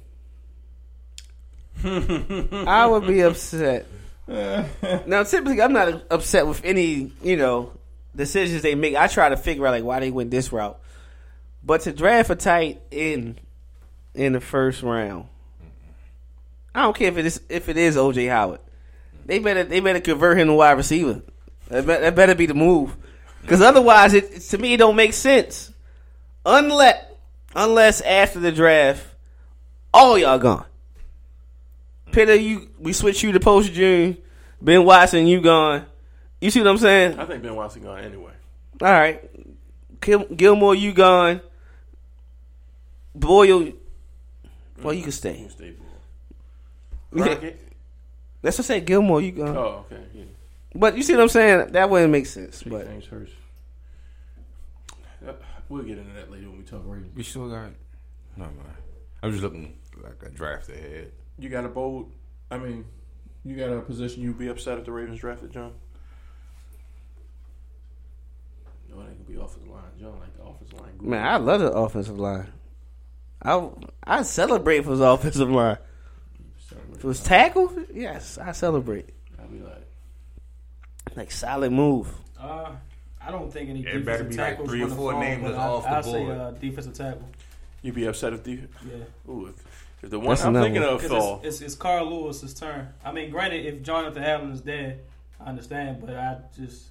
I 2.66 2.86
would 2.86 3.06
be 3.06 3.20
upset. 3.20 3.86
now, 4.26 5.22
typically, 5.22 5.62
I'm 5.62 5.72
not 5.72 6.04
upset 6.10 6.46
with 6.46 6.64
any, 6.64 7.12
you 7.22 7.36
know, 7.36 7.72
decisions 8.16 8.62
they 8.62 8.74
make. 8.74 8.96
I 8.96 9.06
try 9.06 9.28
to 9.28 9.36
figure 9.36 9.66
out 9.66 9.70
like 9.70 9.84
why 9.84 10.00
they 10.00 10.10
went 10.10 10.30
this 10.30 10.52
route. 10.52 10.78
But 11.62 11.82
to 11.82 11.92
draft 11.92 12.30
a 12.30 12.36
tight 12.36 12.82
end 12.90 13.40
in 14.14 14.32
the 14.32 14.40
first 14.40 14.82
round, 14.82 15.26
I 16.74 16.82
don't 16.82 16.96
care 16.96 17.08
if 17.08 17.16
it 17.16 17.26
is 17.26 17.40
if 17.48 17.68
it 17.68 17.76
is 17.76 17.96
OJ 17.96 18.28
Howard. 18.28 18.60
They 19.26 19.38
better 19.38 19.64
they 19.64 19.80
better 19.80 20.00
convert 20.00 20.38
him 20.38 20.48
to 20.48 20.54
wide 20.54 20.72
receiver. 20.72 21.22
That, 21.68 21.82
be- 21.82 21.86
that 21.86 22.14
better 22.14 22.34
be 22.34 22.46
the 22.46 22.54
move. 22.54 22.96
Because 23.42 23.60
otherwise, 23.60 24.14
it 24.14 24.40
to 24.40 24.58
me 24.58 24.74
it 24.74 24.78
don't 24.78 24.96
make 24.96 25.12
sense. 25.12 25.72
Unless 26.46 27.04
unless 27.54 28.00
after 28.00 28.40
the 28.40 28.52
draft, 28.52 29.06
all 29.92 30.18
y'all 30.18 30.38
gone. 30.38 30.64
Pitta, 32.12 32.40
you 32.40 32.70
we 32.78 32.92
switch 32.92 33.22
you 33.22 33.32
to 33.32 33.40
post 33.40 33.72
June. 33.72 34.16
Ben 34.60 34.84
Watson, 34.84 35.26
you 35.26 35.40
gone. 35.40 35.86
You 36.40 36.50
see 36.50 36.60
what 36.60 36.68
I'm 36.68 36.78
saying? 36.78 37.18
I 37.18 37.24
think 37.24 37.42
Ben 37.42 37.54
Watson 37.54 37.82
gone 37.82 38.00
anyway. 38.00 38.32
All 38.80 38.92
right. 38.92 39.28
Gil- 40.00 40.26
Gillmore, 40.34 40.74
you 40.74 40.92
gone. 40.92 41.40
Boyle, 43.14 43.72
well, 44.82 44.94
you 44.94 45.02
can 45.02 45.12
You 45.34 45.46
can 45.46 45.50
stay 45.50 45.74
bull. 47.10 47.20
Yeah. 47.20 47.34
Crockett? 47.34 47.60
Let's 48.42 48.56
just 48.56 48.66
say 48.68 48.80
Gillmore, 48.80 49.20
you 49.20 49.32
gone. 49.32 49.56
Oh, 49.56 49.84
okay. 49.90 50.02
Yeah. 50.14 50.24
But 50.74 50.96
you 50.96 51.02
see 51.02 51.14
what 51.14 51.22
I'm 51.22 51.28
saying? 51.28 51.72
That 51.72 51.90
wouldn't 51.90 52.12
make 52.12 52.26
sense. 52.26 52.60
Take 52.60 52.72
But 52.72 52.86
James 52.86 53.06
Hurst. 53.06 53.32
Uh, 55.26 55.32
We'll 55.68 55.82
get 55.82 55.98
into 55.98 56.14
that 56.14 56.30
later 56.30 56.48
when 56.48 56.58
we 56.58 56.64
talk 56.64 56.82
Ravens. 56.84 57.14
We 57.14 57.22
still 57.22 57.50
got. 57.50 57.70
No 58.36 58.44
mind. 58.44 58.56
I'm 59.22 59.30
just 59.32 59.42
looking 59.42 59.76
like 60.02 60.22
a 60.24 60.30
draft 60.30 60.68
ahead. 60.70 61.12
You 61.38 61.48
got 61.50 61.64
a 61.64 61.68
bold. 61.68 62.12
I 62.50 62.56
mean, 62.56 62.86
you 63.44 63.56
got 63.56 63.70
a 63.70 63.80
position 63.80 64.22
you'd 64.22 64.38
be 64.38 64.48
upset 64.48 64.78
if 64.78 64.84
the 64.86 64.92
Ravens 64.92 65.20
drafted 65.20 65.52
John. 65.52 65.72
No, 68.88 69.00
it 69.00 69.08
ain't 69.08 69.26
gonna 69.26 69.38
be 69.38 69.44
offensive 69.44 69.68
line. 69.68 69.82
John 70.00 70.18
like 70.20 70.34
the 70.36 70.44
offensive 70.44 70.80
line. 70.80 70.96
guru. 70.96 71.10
man, 71.10 71.26
I 71.26 71.36
love 71.36 71.60
the 71.60 71.72
offensive 71.72 72.18
line. 72.18 72.48
I 73.42 73.68
I 74.04 74.22
celebrate 74.22 74.84
for 74.84 74.92
his 74.92 75.00
offensive 75.00 75.50
line. 75.50 75.78
If 76.98 77.04
it 77.04 77.06
was 77.06 77.20
tackle, 77.20 77.72
yes, 77.94 78.38
I 78.38 78.50
celebrate. 78.50 79.08
I'd 79.40 79.52
be 79.52 79.60
like, 79.60 79.86
Like 81.16 81.30
solid 81.30 81.70
move. 81.70 82.08
Uh, 82.38 82.72
I 83.24 83.30
don't 83.30 83.52
think 83.52 83.70
any 83.70 83.80
It 83.86 84.04
better 84.04 84.24
defensive 84.24 84.30
be 84.30 84.36
like 84.36 84.50
tackles 84.50 84.68
three 84.68 84.82
or 84.82 84.88
four 84.88 85.12
fall, 85.12 85.20
names 85.20 85.42
but 85.42 85.50
that's 85.52 85.60
I, 85.60 85.66
off 85.68 85.82
the 85.84 85.90
I'll 85.90 86.02
say 86.02 86.24
board. 86.24 86.38
uh, 86.38 86.50
defensive 86.52 86.94
tackle. 86.94 87.28
you'd 87.82 87.94
be 87.94 88.06
upset 88.06 88.32
if 88.32 88.42
the. 88.42 88.52
Yeah. 88.54 88.96
Ooh, 89.32 89.46
if, 89.46 89.88
if 90.02 90.10
the 90.10 90.18
one 90.18 90.30
That's 90.30 90.42
I'm 90.42 90.56
another 90.56 90.66
thinking 90.66 90.82
of 90.82 91.02
fall. 91.02 91.40
it's, 91.44 91.56
it's, 91.56 91.60
it's 91.60 91.74
Carl 91.76 92.06
Lewis's 92.22 92.54
turn. 92.54 92.88
I 93.04 93.12
mean, 93.12 93.30
granted, 93.30 93.64
if 93.64 93.82
Jonathan 93.82 94.24
Allen 94.24 94.50
is 94.50 94.60
dead, 94.60 95.00
I 95.40 95.50
understand, 95.50 96.00
but 96.04 96.14
I 96.16 96.38
just, 96.56 96.82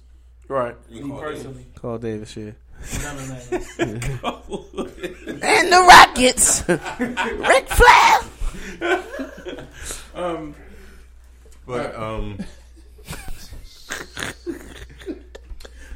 Right. 0.48 0.74
me 0.90 1.10
personally, 1.10 1.66
Call 1.74 1.98
Davis 1.98 2.32
here. 2.32 2.56
none 3.02 3.16
of 3.18 3.50
that. 3.50 4.64
And 5.40 5.72
the 5.72 5.80
Rockets, 5.86 6.64
Ric 6.68 7.68
Flair. 7.68 8.20
Um. 10.14 10.54
But 11.66 11.94
um, 11.96 12.38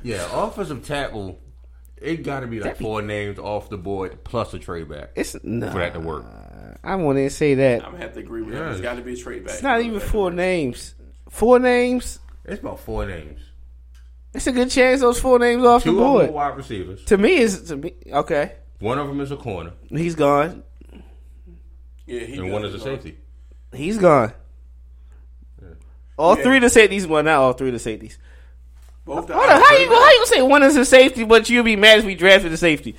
yeah, 0.03 0.26
offensive 0.32 0.84
tackle. 0.84 1.40
It 1.97 2.24
got 2.24 2.40
to 2.40 2.47
be 2.49 2.59
like 2.61 2.78
four 2.78 3.01
names 3.01 3.38
off 3.38 3.70
the 3.70 3.78
board 3.78 4.24
plus 4.24 4.53
a 4.55 4.59
trade 4.59 4.88
back 4.88 5.11
It's 5.14 5.36
no. 5.45 5.70
for 5.70 5.78
that 5.78 5.95
to 5.95 6.01
work. 6.01 6.24
I 6.82 6.97
wouldn't 6.97 7.30
say 7.30 7.55
that. 7.55 7.84
I'm 7.84 7.93
gonna 7.93 8.03
have 8.03 8.14
to 8.14 8.20
agree 8.20 8.43
with 8.43 8.55
him. 8.55 8.61
Yeah. 8.61 8.72
It's 8.72 8.80
got 8.80 8.97
to 8.97 9.03
be 9.03 9.12
a 9.12 9.16
trade 9.16 9.45
back. 9.45 9.55
It's 9.55 9.62
not 9.62 9.80
even 9.82 10.01
four 10.01 10.32
names. 10.32 10.95
Four 11.30 11.61
names. 11.61 12.18
It's 12.45 12.61
about 12.61 12.80
four 12.80 13.07
names. 13.07 13.40
It's 14.34 14.47
a 14.49 14.53
good 14.53 14.70
chance 14.70 15.01
those 15.01 15.20
four 15.20 15.38
names 15.38 15.62
off 15.64 15.84
Two 15.84 15.93
the 15.95 15.99
of 15.99 16.03
them 16.05 16.12
board. 16.12 16.28
are 16.30 16.32
wide 16.32 16.57
receivers. 16.57 17.05
To 17.05 17.16
me, 17.18 17.36
is 17.36 17.62
to 17.68 17.76
me 17.76 17.95
okay. 18.11 18.57
One 18.80 18.99
of 18.99 19.07
them 19.07 19.20
is 19.20 19.30
a 19.30 19.36
corner, 19.36 19.72
He's 19.88 20.16
gone. 20.16 20.64
Yeah, 22.05 22.20
he 22.20 22.38
and 22.38 22.51
one 22.51 22.62
does 22.62 22.74
is 22.74 22.82
a 22.82 22.84
go. 22.84 22.95
safety. 22.97 23.18
He's 23.74 23.98
gone. 23.98 24.32
All 26.18 26.36
Yeah. 26.36 26.42
three 26.44 26.56
of 26.56 26.62
the 26.62 26.70
safeties. 26.70 27.06
Well, 27.06 27.22
not 27.22 27.38
all 27.38 27.52
three 27.54 27.68
of 27.68 27.72
the 27.74 27.78
safeties. 27.78 28.18
Both 29.04 29.26
the 29.26 29.34
Hold 29.34 29.48
on, 29.50 29.60
how 29.60 29.76
you 29.76 29.88
how 29.88 30.10
you 30.10 30.16
gonna 30.18 30.26
say 30.26 30.42
one 30.42 30.62
is 30.62 30.76
a 30.76 30.84
safety, 30.84 31.24
but 31.24 31.48
you'll 31.50 31.64
be 31.64 31.74
mad 31.76 31.98
if 32.00 32.04
we 32.04 32.14
drafted 32.14 32.52
a 32.52 32.56
safety? 32.56 32.94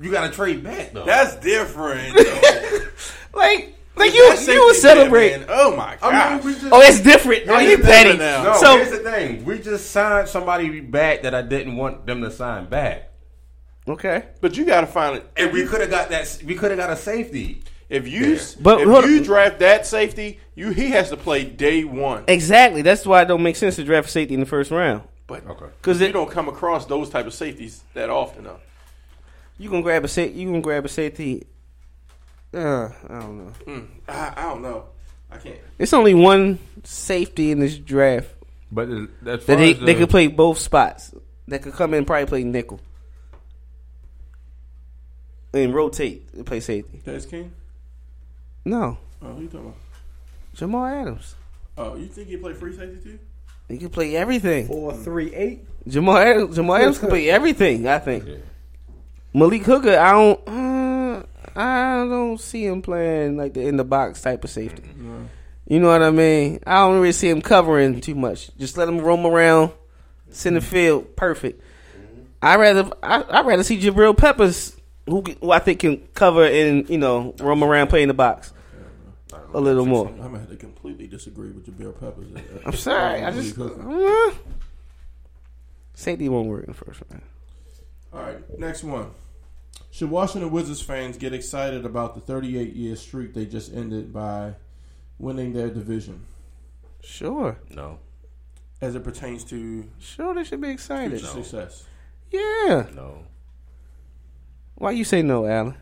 You 0.00 0.10
got 0.10 0.28
to 0.28 0.32
trade 0.34 0.62
back 0.62 0.92
though. 0.92 1.04
That's 1.04 1.36
different. 1.36 2.16
though. 2.16 2.80
Like, 3.34 3.76
Like 3.96 4.12
you, 4.14 4.22
you 4.48 4.64
would 4.66 4.76
celebrate. 4.76 5.30
man. 5.38 5.46
Oh 5.48 5.76
my 5.76 5.96
I 6.02 6.10
god! 6.40 6.44
mean, 6.44 6.56
Oh, 6.72 6.80
it's 6.80 7.00
different. 7.00 7.44
Oh, 7.48 7.58
you 7.60 7.76
it's 7.76 7.84
petty. 7.86 8.16
now. 8.18 8.42
no, 8.42 8.54
So 8.54 8.76
here's 8.76 8.90
the 8.90 8.98
thing. 8.98 9.44
We 9.44 9.58
just 9.60 9.90
signed 9.90 10.28
somebody 10.28 10.80
back 10.80 11.22
that 11.22 11.34
I 11.34 11.42
didn't 11.42 11.76
want 11.76 12.06
them 12.06 12.22
to 12.22 12.30
sign 12.30 12.66
back. 12.66 13.10
okay, 13.88 14.24
but 14.40 14.56
you 14.56 14.64
got 14.64 14.80
to 14.82 14.86
find 14.88 15.16
it. 15.18 15.30
And 15.36 15.52
we 15.52 15.64
could 15.66 15.80
have 15.80 15.90
got 15.90 16.08
that. 16.10 16.42
We 16.44 16.54
could 16.56 16.70
have 16.72 16.78
got 16.78 16.90
a 16.90 16.96
safety. 16.96 17.62
If 17.90 18.06
you 18.08 18.34
Yeah. 18.36 18.42
But 18.60 18.80
if 18.80 18.88
hold- 18.88 19.04
you 19.04 19.22
draft 19.22 19.58
that 19.58 19.84
safety, 19.84 20.38
you 20.54 20.70
he 20.70 20.90
has 20.90 21.10
to 21.10 21.16
play 21.16 21.44
day 21.44 21.84
one. 21.84 22.24
exactly. 22.28 22.82
That's 22.82 23.04
why 23.04 23.22
it 23.22 23.24
don't 23.26 23.42
make 23.42 23.56
sense 23.56 23.76
to 23.76 23.84
draft 23.84 24.08
a 24.08 24.10
safety 24.10 24.34
in 24.34 24.40
the 24.40 24.46
first 24.46 24.70
round. 24.70 25.02
But 25.26 25.46
Okay. 25.46 25.66
Because 25.82 26.00
you 26.00 26.12
don't 26.12 26.30
come 26.30 26.48
across 26.48 26.86
those 26.86 27.10
type 27.10 27.26
of 27.26 27.34
safeties 27.34 27.82
that 27.94 28.08
often, 28.08 28.44
though. 28.44 28.60
you 29.58 29.68
gonna 29.68 29.82
grab 29.82 30.04
a 30.04 30.08
safety. 30.08 30.38
You 30.40 30.46
gonna 30.48 30.60
grab 30.60 30.84
a 30.84 30.88
safety. 30.88 31.46
Uh, 32.54 32.88
I 33.08 33.20
don't 33.20 33.38
know. 33.38 33.52
Mm, 33.66 33.86
I, 34.08 34.32
I 34.36 34.42
don't 34.42 34.62
know. 34.62 34.84
I 35.30 35.36
can't. 35.36 35.58
It's 35.78 35.92
only 35.92 36.14
one 36.14 36.58
safety 36.82 37.50
in 37.52 37.60
this 37.60 37.76
draft 37.78 38.28
But 38.72 38.88
as 38.88 39.06
that 39.22 39.46
they, 39.46 39.72
as 39.74 39.80
they 39.80 39.94
could 39.94 40.10
play 40.10 40.26
both 40.28 40.58
spots. 40.58 41.12
That 41.48 41.62
could 41.62 41.72
come 41.74 41.94
in 41.94 41.98
and 41.98 42.06
probably 42.06 42.26
play 42.26 42.44
nickel 42.44 42.80
and 45.52 45.74
rotate 45.74 46.28
and 46.32 46.46
play 46.46 46.60
safety. 46.60 47.00
That's 47.04 47.26
King. 47.26 47.52
No, 48.64 48.98
Oh, 49.22 49.32
who 49.34 49.42
you 49.42 49.48
talking 49.48 49.60
about? 49.66 49.76
Jamal 50.54 50.86
Adams. 50.86 51.34
Oh, 51.78 51.96
you 51.96 52.06
think 52.06 52.28
he 52.28 52.36
play 52.36 52.52
free 52.54 52.74
safety 52.76 52.98
too? 53.02 53.18
He 53.68 53.78
can 53.78 53.90
play 53.90 54.16
everything. 54.16 54.66
Four, 54.66 54.92
three, 54.94 55.32
eight. 55.34 55.64
Jamal 55.86 56.16
Adams, 56.16 56.56
Jamal 56.56 56.76
Adams 56.76 56.98
can 56.98 57.08
play 57.08 57.30
everything. 57.30 57.86
I 57.86 57.98
think. 57.98 58.26
Yeah. 58.26 58.34
Malik 59.32 59.62
Hooker, 59.62 59.96
I 59.96 60.10
don't, 60.12 60.48
uh, 60.48 61.22
I 61.54 62.04
don't 62.08 62.40
see 62.40 62.66
him 62.66 62.82
playing 62.82 63.36
like 63.36 63.54
the 63.54 63.62
in 63.66 63.76
the 63.76 63.84
box 63.84 64.20
type 64.22 64.42
of 64.44 64.50
safety. 64.50 64.82
You 65.68 65.78
know 65.78 65.88
what 65.88 66.02
I 66.02 66.10
mean? 66.10 66.58
I 66.66 66.78
don't 66.80 66.96
really 66.96 67.12
see 67.12 67.28
him 67.30 67.40
covering 67.40 68.00
too 68.00 68.16
much. 68.16 68.50
Just 68.58 68.76
let 68.76 68.88
him 68.88 68.98
roam 68.98 69.24
around, 69.24 69.70
center 70.30 70.60
field, 70.60 71.14
perfect. 71.16 71.62
I 72.42 72.56
rather, 72.56 72.90
I 73.02 73.20
I 73.22 73.42
rather 73.42 73.62
see 73.62 73.78
Jabril 73.80 74.16
Peppers, 74.16 74.76
who, 75.06 75.22
who 75.40 75.50
I 75.50 75.58
think 75.58 75.80
can 75.80 75.98
cover 76.14 76.44
and 76.44 76.88
you 76.88 76.98
know 76.98 77.34
roam 77.38 77.62
around, 77.64 77.88
play 77.88 78.02
in 78.02 78.08
the 78.08 78.14
box 78.14 78.52
a 79.52 79.60
little 79.60 79.86
more. 79.86 80.08
I'm 80.08 80.16
gonna 80.18 80.38
have 80.40 80.50
to 80.50 80.56
completely 80.56 81.06
disagree 81.06 81.50
with 81.50 81.66
Jabril 81.66 81.98
Peppers. 81.98 82.28
I'm 82.66 82.72
sorry, 82.74 83.24
I 83.24 83.30
just 83.32 83.58
uh, 83.58 84.30
safety 85.94 86.28
won't 86.28 86.48
work 86.48 86.64
in 86.64 86.72
the 86.72 86.74
first 86.74 87.02
round. 87.10 87.22
All 88.12 88.20
right, 88.22 88.58
next 88.58 88.82
one. 88.84 89.10
Should 89.92 90.10
Washington 90.10 90.50
Wizards 90.50 90.80
fans 90.80 91.16
get 91.16 91.32
excited 91.32 91.84
about 91.84 92.14
the 92.14 92.20
38 92.20 92.74
year 92.74 92.94
streak 92.96 93.34
they 93.34 93.44
just 93.46 93.72
ended 93.72 94.12
by 94.12 94.54
winning 95.18 95.52
their 95.52 95.68
division, 95.68 96.26
Sure, 97.02 97.58
No, 97.74 97.98
as 98.80 98.94
it 98.94 99.02
pertains 99.04 99.42
to 99.44 99.88
sure, 99.98 100.34
they 100.34 100.44
should 100.44 100.60
be 100.60 100.68
excited. 100.70 101.18
future 101.20 101.42
success? 101.42 101.84
Yeah. 102.30 102.86
no. 102.94 103.24
Why 104.80 104.92
you 104.92 105.04
say 105.04 105.20
no, 105.20 105.44
Alan? 105.44 105.74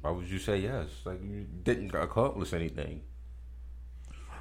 Why 0.00 0.10
would 0.10 0.26
you 0.30 0.38
say 0.38 0.56
yes? 0.60 0.86
Like 1.04 1.20
you 1.22 1.44
didn't 1.62 1.94
accomplish 1.94 2.54
anything. 2.54 3.02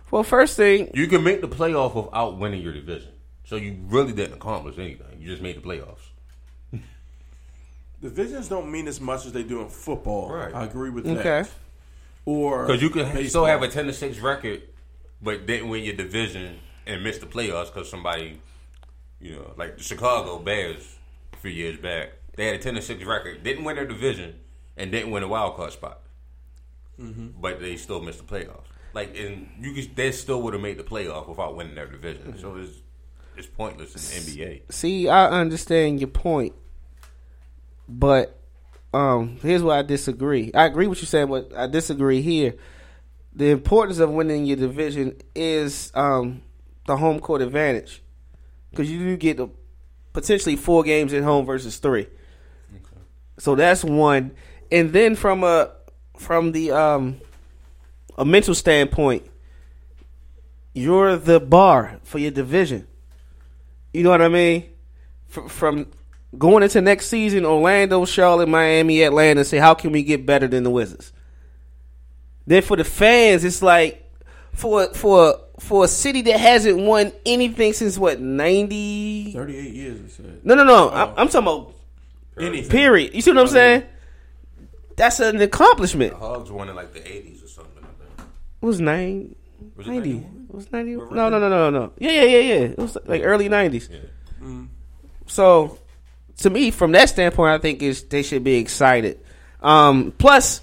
Well, 0.10 0.24
first 0.24 0.56
thing, 0.56 0.90
You 0.94 1.08
can 1.08 1.22
make 1.22 1.42
the 1.42 1.50
playoff 1.50 1.96
without 2.02 2.38
winning 2.38 2.62
your 2.62 2.72
division. 2.72 3.12
So 3.44 3.58
you 3.58 3.78
really 3.88 4.14
didn't 4.14 4.36
accomplish 4.36 4.78
anything. 4.78 5.20
You 5.20 5.28
just 5.28 5.42
made 5.42 5.58
the 5.58 5.62
playoffs. 5.62 6.00
Divisions 8.02 8.48
don't 8.48 8.72
mean 8.72 8.88
as 8.88 9.02
much 9.02 9.26
as 9.26 9.34
they 9.34 9.44
do 9.44 9.60
in 9.60 9.68
football. 9.68 10.30
Right. 10.32 10.56
I 10.56 10.64
agree 10.64 10.90
with 10.92 11.06
Okay. 11.06 11.22
that. 11.24 11.52
Or 12.24 12.66
Because 12.68 12.82
you 12.82 12.90
can 12.90 13.04
baseball. 13.14 13.30
still 13.30 13.46
have 13.48 13.64
a 13.64 13.68
ten 13.68 13.86
to 13.88 13.94
six 13.94 14.20
record, 14.20 14.62
but 15.22 15.46
didn't 15.46 15.68
win 15.68 15.84
your 15.84 15.96
division 15.96 16.60
and 16.88 17.04
miss 17.04 17.18
the 17.18 17.26
playoffs 17.26 17.66
because 17.74 17.90
somebody, 17.90 18.40
you 19.20 19.36
know, 19.36 19.54
like 19.58 19.76
the 19.76 19.84
Chicago 19.84 20.40
Bears 20.40 20.96
a 21.34 21.38
few 21.38 21.52
years 21.52 21.78
back, 21.78 22.12
they 22.36 22.48
had 22.48 22.56
a 22.56 22.60
ten 22.60 22.76
to 22.76 22.82
six 22.82 23.04
record, 23.04 23.44
didn't 23.44 23.64
win 23.64 23.76
their 23.76 23.86
division, 23.86 24.40
and 24.78 24.92
didn't 24.92 25.12
win 25.12 25.24
a 25.24 25.28
wild 25.28 25.56
card 25.56 25.72
spot, 25.72 26.02
but 26.98 27.60
they 27.60 27.78
still 27.78 28.02
missed 28.02 28.26
the 28.26 28.26
playoffs. 28.26 28.66
Like, 28.94 29.18
and 29.18 29.50
you 29.60 29.74
could, 29.74 29.96
they 29.96 30.12
still 30.12 30.42
would 30.44 30.54
have 30.54 30.64
made 30.64 30.78
the 30.78 30.84
playoff 30.84 31.28
without 31.28 31.56
winning 31.56 31.76
their 31.76 31.88
division. 31.88 32.38
So 32.40 32.56
it's 32.56 32.82
it's 33.36 33.48
pointless 33.48 33.94
in 33.96 34.26
the 34.26 34.42
NBA. 34.42 34.72
see, 34.72 35.10
I 35.10 35.28
understand 35.42 36.00
your 36.00 36.08
point, 36.08 36.54
but 37.90 38.40
um, 38.94 39.38
here's 39.42 39.62
where 39.62 39.78
I 39.78 39.82
disagree. 39.82 40.52
I 40.54 40.66
agree 40.66 40.88
with 40.88 41.02
you 41.02 41.08
saying, 41.08 41.28
but 41.28 41.52
I 41.56 41.68
disagree 41.68 42.22
here. 42.22 42.56
The 43.34 43.50
importance 43.50 44.00
of 44.00 44.10
winning 44.10 44.46
your 44.46 44.56
division 44.56 45.18
is 45.36 45.92
um, 45.94 46.42
the 46.88 46.96
home 46.96 47.20
court 47.20 47.42
advantage 47.42 48.02
because 48.72 48.90
you 48.90 49.00
do 49.00 49.18
get 49.18 49.36
the, 49.36 49.50
potentially 50.14 50.56
four 50.56 50.84
games 50.84 51.14
at 51.14 51.24
home 51.24 51.46
versus 51.46 51.78
three. 51.78 52.08
So 53.38 53.56
that's 53.56 53.84
one, 53.84 54.32
and 54.72 54.94
then 54.94 55.16
from 55.16 55.44
a 55.44 55.72
from 56.18 56.52
the 56.52 56.72
um, 56.72 57.20
a 58.18 58.26
mental 58.26 58.56
standpoint, 58.56 59.24
you're 60.74 61.18
the 61.18 61.40
bar 61.40 62.00
for 62.04 62.20
your 62.20 62.32
division. 62.32 62.88
You 63.94 64.04
know 64.04 64.10
what 64.10 64.22
I 64.22 64.30
mean? 64.30 64.70
F- 65.36 65.52
from 65.52 65.88
going 66.38 66.64
into 66.64 66.82
next 66.82 67.08
season, 67.08 67.46
Orlando, 67.46 68.06
Charlotte, 68.06 68.50
Miami, 68.50 69.04
Atlanta, 69.04 69.44
say 69.44 69.58
how 69.58 69.74
can 69.74 69.92
we 69.92 70.04
get 70.04 70.26
better 70.26 70.48
than 70.48 70.64
the 70.64 70.70
Wizards? 70.70 71.12
Then 72.48 72.62
for 72.62 72.78
the 72.78 72.84
fans, 72.84 73.44
it's 73.44 73.62
like 73.62 74.10
for 74.54 74.94
for 74.94 75.40
for 75.60 75.86
a 75.86 75.88
city 75.88 76.22
that 76.24 76.40
hasn't 76.40 76.78
won 76.78 77.12
anything 77.26 77.74
since 77.74 77.98
what 77.98 78.20
ninety? 78.20 79.34
38 79.34 79.74
years. 79.74 80.00
It 80.00 80.12
said 80.12 80.46
No, 80.46 80.56
no, 80.56 80.64
no. 80.64 80.90
I'm, 80.90 81.10
I'm 81.10 81.28
talking 81.28 81.40
about 81.40 81.74
anything. 82.38 82.70
period. 82.72 83.14
You 83.14 83.22
see 83.22 83.32
what 83.32 83.40
I'm 83.40 83.48
saying? 83.48 83.84
That's 84.98 85.20
an 85.20 85.42
accomplishment. 85.42 86.12
The 86.14 86.18
Hogs 86.20 86.52
won 86.52 86.70
in 86.70 86.76
like 86.76 86.94
the 86.94 87.06
eighties 87.10 87.44
or 87.44 87.48
something. 87.48 87.84
I 87.84 87.88
think. 88.18 88.30
It 88.62 88.66
was 88.66 88.80
nine. 88.80 89.36
Was 89.76 89.88
it 89.88 89.92
90. 89.92 90.10
91? 90.14 90.46
It 90.50 90.56
was 90.56 90.72
90. 90.72 90.96
No, 90.96 91.30
no, 91.30 91.40
no, 91.40 91.50
no, 91.50 91.70
no. 91.70 91.92
Yeah, 91.98 92.12
yeah, 92.12 92.24
yeah, 92.24 92.40
yeah. 92.40 92.60
It 92.68 92.78
was 92.78 92.98
like 93.06 93.22
early 93.24 93.50
90s. 93.50 93.90
Yeah. 93.90 94.62
So, 95.28 95.80
to 96.38 96.50
me, 96.50 96.72
from 96.72 96.92
that 96.94 97.10
standpoint, 97.10 97.52
I 97.52 97.58
think 97.58 97.82
is 97.82 98.04
they 98.04 98.22
should 98.24 98.44
be 98.44 98.56
excited. 98.56 99.20
Um, 99.62 100.14
plus, 100.18 100.62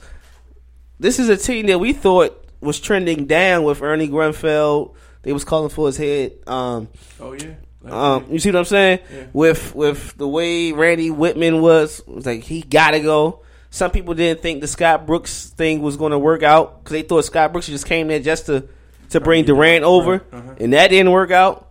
this 1.00 1.18
is 1.18 1.28
a 1.28 1.36
team 1.36 1.66
that 1.66 1.78
we 1.78 1.92
thought 1.92 2.38
was 2.60 2.78
trending 2.80 3.26
down 3.26 3.64
with 3.64 3.82
Ernie 3.82 4.08
Grunfeld. 4.08 4.94
They 5.22 5.32
was 5.32 5.44
calling 5.44 5.70
for 5.70 5.86
his 5.88 5.96
head. 5.96 6.32
Um, 6.46 6.88
Oh 7.20 7.32
yeah. 7.32 7.54
Um, 7.84 8.26
you 8.30 8.38
see 8.38 8.50
what 8.50 8.58
I'm 8.60 8.64
saying? 8.64 9.00
Yeah. 9.12 9.24
With 9.32 9.74
with 9.74 10.16
the 10.16 10.28
way 10.28 10.72
Randy 10.72 11.10
Wittman 11.10 11.60
was, 11.60 12.02
was 12.06 12.26
like 12.26 12.42
he 12.44 12.62
gotta 12.62 13.00
go. 13.00 13.40
Some 13.70 13.90
people 13.90 14.14
didn't 14.14 14.42
think 14.42 14.60
the 14.60 14.66
Scott 14.68 15.06
Brooks 15.06 15.48
thing 15.50 15.80
was 15.80 15.96
going 15.96 16.12
to 16.12 16.18
work 16.18 16.42
out 16.42 16.78
because 16.84 16.92
they 16.92 17.02
thought 17.02 17.24
Scott 17.24 17.52
Brooks 17.52 17.66
just 17.68 17.86
came 17.86 18.08
there 18.08 18.20
just 18.20 18.46
to 18.46 18.68
to 19.10 19.20
bring 19.20 19.44
Durant 19.44 19.84
over, 19.84 20.24
Uh-huh. 20.32 20.54
and 20.58 20.72
that 20.74 20.88
didn't 20.88 21.10
work 21.10 21.30
out. 21.30 21.70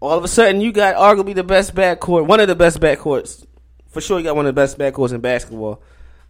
All 0.00 0.16
of 0.18 0.24
a 0.24 0.28
sudden, 0.28 0.60
you 0.60 0.72
got 0.72 0.96
arguably 0.96 1.34
the 1.34 1.44
best 1.44 1.74
backcourt, 1.74 2.26
one 2.26 2.40
of 2.40 2.48
the 2.48 2.54
best 2.56 2.80
backcourts, 2.80 3.46
for 3.88 4.00
sure. 4.00 4.18
You 4.18 4.24
got 4.24 4.34
one 4.36 4.46
of 4.46 4.54
the 4.54 4.60
best 4.60 4.78
backcourts 4.78 5.12
in 5.12 5.20
basketball. 5.20 5.80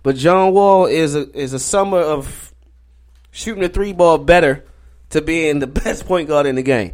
But 0.02 0.16
John 0.16 0.52
Wall 0.52 0.86
is 0.86 1.14
a 1.14 1.30
is 1.38 1.52
a 1.52 1.58
summer 1.58 1.98
of 2.00 2.52
shooting 3.30 3.62
the 3.62 3.68
three 3.68 3.92
ball 3.92 4.18
better 4.18 4.64
to 5.10 5.22
being 5.22 5.58
the 5.60 5.66
best 5.84 6.04
point 6.06 6.28
guard 6.28 6.46
in 6.46 6.56
the 6.56 6.62
game. 6.62 6.92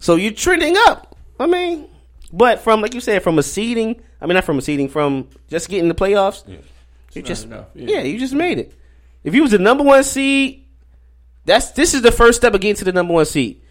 So 0.00 0.16
you're 0.16 0.32
trending 0.32 0.74
up. 0.88 1.07
I 1.38 1.46
mean, 1.46 1.88
but 2.32 2.60
from 2.60 2.80
like 2.80 2.94
you 2.94 3.00
said, 3.00 3.22
from 3.22 3.38
a 3.38 3.42
seeding. 3.42 4.02
I 4.20 4.26
mean, 4.26 4.34
not 4.34 4.44
from 4.44 4.58
a 4.58 4.62
seeding, 4.62 4.88
from 4.88 5.28
just 5.48 5.68
getting 5.68 5.88
the 5.88 5.94
playoffs. 5.94 6.42
Yeah. 6.46 6.58
You 7.12 7.22
just 7.22 7.48
yeah. 7.48 7.64
yeah. 7.74 8.00
you 8.00 8.18
just 8.18 8.34
made 8.34 8.58
it. 8.58 8.74
If 9.24 9.34
you 9.34 9.42
was 9.42 9.50
the 9.50 9.58
number 9.58 9.84
one 9.84 10.04
seed, 10.04 10.66
that's 11.44 11.70
this 11.70 11.94
is 11.94 12.02
the 12.02 12.12
first 12.12 12.38
step 12.38 12.54
of 12.54 12.60
getting 12.60 12.76
to 12.76 12.84
the 12.84 12.92
number 12.92 13.14
one 13.14 13.24
seed. 13.24 13.62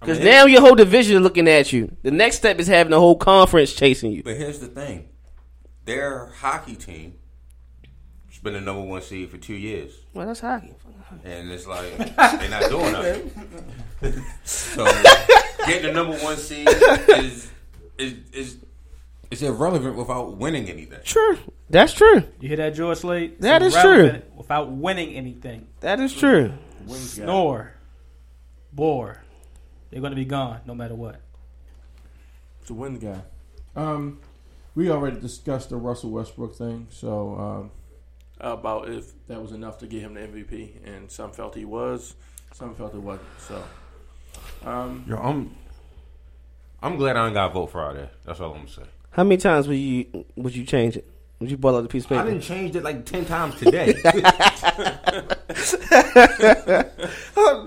Because 0.00 0.18
I 0.18 0.22
mean, 0.22 0.30
now 0.30 0.46
your 0.46 0.60
whole 0.60 0.74
division 0.74 1.16
is 1.16 1.22
looking 1.22 1.48
at 1.48 1.72
you. 1.72 1.94
The 2.02 2.10
next 2.10 2.36
step 2.36 2.58
is 2.58 2.66
having 2.66 2.90
the 2.90 3.00
whole 3.00 3.16
conference 3.16 3.72
chasing 3.72 4.12
you. 4.12 4.22
But 4.22 4.36
here's 4.36 4.58
the 4.58 4.68
thing: 4.68 5.08
their 5.84 6.26
hockey 6.26 6.76
team 6.76 7.14
has 8.28 8.38
been 8.38 8.54
the 8.54 8.60
number 8.60 8.82
one 8.82 9.02
seed 9.02 9.30
for 9.30 9.38
two 9.38 9.54
years, 9.54 9.92
Well, 10.12 10.26
that's 10.26 10.40
hockey. 10.40 10.74
and 11.24 11.50
it's 11.50 11.66
like 11.66 11.96
they're 12.16 12.50
not 12.50 12.70
doing 12.70 12.92
nothing. 12.92 14.24
so 14.44 14.84
getting 15.66 15.82
the 15.84 15.92
number 15.92 16.16
one 16.18 16.36
seed 16.36 16.68
is 16.68 17.50
is 17.98 18.14
is 18.32 18.56
is 19.30 19.42
irrelevant 19.42 19.96
without 19.96 20.36
winning 20.36 20.68
anything. 20.68 21.00
True. 21.04 21.38
That's 21.68 21.92
true. 21.92 22.22
You 22.40 22.48
hear 22.48 22.56
that, 22.58 22.74
George 22.74 22.98
Slade? 22.98 23.40
That 23.40 23.62
is 23.62 23.74
true. 23.74 24.22
Without 24.36 24.70
winning 24.70 25.14
anything, 25.14 25.66
That 25.80 25.98
is 25.98 26.12
true. 26.12 26.52
snore, 26.88 27.72
bore, 28.72 29.22
they're 29.90 30.00
going 30.00 30.12
to 30.12 30.16
be 30.16 30.24
gone 30.24 30.60
no 30.64 30.74
matter 30.74 30.94
what. 30.94 31.20
It's 32.60 32.70
a 32.70 32.74
win 32.74 32.98
guy. 32.98 33.20
Um, 33.74 34.20
we 34.76 34.90
already 34.90 35.18
discussed 35.20 35.70
the 35.70 35.76
Russell 35.76 36.10
Westbrook 36.10 36.54
thing, 36.56 36.86
so 36.90 37.34
um, 37.36 37.70
about 38.40 38.88
if 38.88 39.12
that 39.26 39.42
was 39.42 39.50
enough 39.52 39.78
to 39.78 39.86
get 39.88 40.02
him 40.02 40.14
the 40.14 40.20
MVP, 40.20 40.84
and 40.84 41.10
some 41.10 41.32
felt 41.32 41.54
he 41.56 41.64
was, 41.64 42.14
some 42.52 42.74
felt 42.76 42.94
it 42.94 42.98
wasn't. 43.00 43.26
So, 43.40 43.62
um, 44.64 45.04
Yo, 45.08 45.16
I'm 45.16 45.54
I'm 46.82 46.96
glad 46.96 47.16
I 47.16 47.26
ain't 47.26 47.34
got 47.34 47.48
to 47.48 47.54
vote 47.54 47.66
Friday. 47.70 48.08
That's 48.24 48.40
all 48.40 48.52
I'm 48.52 48.58
gonna 48.58 48.68
say. 48.68 48.82
How 49.10 49.24
many 49.24 49.36
times 49.38 49.66
would 49.68 49.76
you 49.78 50.24
would 50.36 50.54
you 50.54 50.64
change 50.64 50.96
it? 50.96 51.06
Would 51.40 51.50
you 51.50 51.56
ball 51.58 51.76
out 51.76 51.82
the 51.82 51.88
piece 51.88 52.04
of 52.04 52.08
paper? 52.10 52.20
I 52.20 52.24
paper? 52.24 52.32
didn't 52.34 52.44
change 52.44 52.76
it 52.76 52.82
like 52.82 53.04
ten 53.04 53.24
times 53.26 53.56
today. 53.56 53.94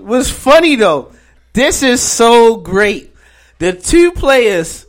What's 0.02 0.30
funny 0.30 0.76
though, 0.76 1.12
this 1.52 1.82
is 1.82 2.00
so 2.02 2.56
great. 2.56 3.14
The 3.58 3.72
two 3.72 4.12
players 4.12 4.86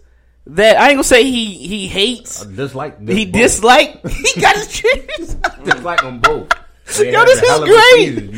that 0.47 0.77
I 0.77 0.87
ain't 0.89 0.95
gonna 0.95 1.03
say 1.03 1.23
he 1.23 1.53
he 1.55 1.87
hates, 1.87 2.45
I 2.45 2.55
dislike. 2.55 2.99
he 3.07 3.25
both. 3.25 3.33
dislike. 3.33 4.01
He 4.07 4.41
got 4.41 4.55
his 4.55 4.67
choose. 4.67 5.35
dislike 5.63 6.01
them 6.01 6.19
both. 6.19 6.49
They 6.97 7.11
Yo, 7.11 7.19
have 7.19 7.27
this 7.27 7.41
a 7.41 7.45
hell 7.45 7.55
is 7.55 7.61
of 7.61 7.67
a 7.67 7.71
great. 7.71 8.31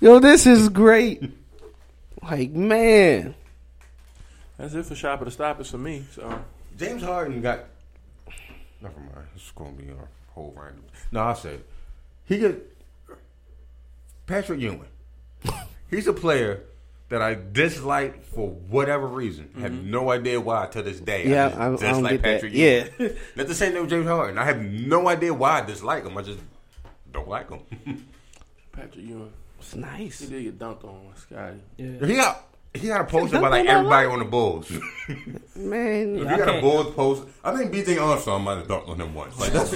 Season. 0.00 0.14
You 0.14 0.20
can't 0.20 0.32
take 0.32 0.32
them 0.32 0.32
either 0.32 0.32
way. 0.32 0.32
Yo, 0.32 0.32
this 0.34 0.46
is 0.46 0.68
great. 0.68 1.32
Like 2.22 2.50
man, 2.50 3.34
that's 4.58 4.74
it 4.74 4.84
for 4.86 4.94
shop 4.94 5.20
of 5.20 5.26
the 5.26 5.30
stoppers 5.30 5.70
for 5.70 5.78
me. 5.78 6.04
So, 6.14 6.42
James 6.76 7.02
Harden 7.02 7.40
got. 7.40 7.64
Never 8.80 8.98
mind. 9.00 9.26
It's 9.34 9.50
going 9.52 9.76
to 9.76 9.82
be 9.82 9.88
a 9.90 9.94
whole 10.34 10.54
random. 10.56 10.84
No, 11.10 11.22
I 11.22 11.34
say 11.34 11.58
he 12.26 12.38
get 12.38 12.76
Patrick 14.26 14.60
Ewing. 14.60 14.84
He's 15.90 16.06
a 16.06 16.12
player 16.12 16.64
that 17.08 17.22
I 17.22 17.34
dislike 17.52 18.24
for 18.26 18.48
whatever 18.50 19.06
reason. 19.06 19.50
I 19.56 19.60
have 19.60 19.72
no 19.72 20.10
idea 20.10 20.38
why 20.40 20.66
to 20.66 20.82
this 20.82 21.00
day. 21.00 21.22
Mm-hmm. 21.22 21.30
Yeah, 21.30 21.48
just 21.48 21.58
I- 21.58 21.62
I 21.62 21.68
don't 21.68 21.80
dislike 21.80 22.10
get 22.12 22.22
that. 22.22 22.34
Patrick 22.34 22.52
Yeah. 22.54 22.88
Ewing. 22.98 23.16
That's 23.36 23.48
the 23.48 23.54
same 23.54 23.72
thing 23.72 23.80
with 23.80 23.90
James 23.90 24.06
Harden. 24.06 24.36
I 24.38 24.44
have 24.44 24.60
no 24.60 25.08
idea 25.08 25.32
why 25.32 25.60
I 25.62 25.64
dislike 25.64 26.04
him. 26.04 26.18
I 26.18 26.22
just 26.22 26.40
don't 27.10 27.28
like 27.28 27.48
him. 27.50 27.60
Patrick 28.72 29.06
Ewing, 29.06 29.32
it's 29.58 29.74
nice. 29.74 30.20
he 30.20 30.26
did 30.28 30.42
get 30.44 30.58
dunked 30.58 30.84
on, 30.84 31.12
Scotty. 31.16 31.60
Yeah. 31.76 32.06
he 32.06 32.14
got 32.16 32.44
he 32.74 32.86
got 32.88 33.00
a 33.00 33.04
poster 33.04 33.40
by 33.40 33.48
like 33.48 33.66
everybody 33.66 34.06
on 34.06 34.18
the 34.20 34.24
Bulls. 34.24 34.70
Man, 35.56 36.16
if 36.16 36.20
you 36.20 36.28
I 36.28 36.36
got 36.38 36.48
a 36.48 36.52
can't- 36.52 36.62
Bulls 36.62 36.94
post, 36.94 37.24
I 37.42 37.56
think 37.56 37.72
BJ 37.72 38.00
Armstrong 38.00 38.42
might 38.44 38.58
have 38.58 38.68
dunked 38.68 38.88
on 38.88 39.00
him 39.00 39.14
once. 39.14 39.38
Like 39.40 39.52
that's 39.52 39.72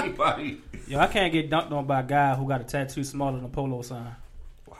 everybody. 0.00 0.60
Yo, 0.88 0.98
I 1.00 1.06
can't 1.08 1.32
get 1.32 1.50
dunked 1.50 1.72
on 1.72 1.86
by 1.86 2.00
a 2.00 2.04
guy 2.04 2.34
who 2.34 2.46
got 2.46 2.60
a 2.60 2.64
tattoo 2.64 3.02
smaller 3.04 3.36
than 3.36 3.44
a 3.44 3.48
polo 3.48 3.82
sign. 3.82 4.14
Wow. 4.66 4.76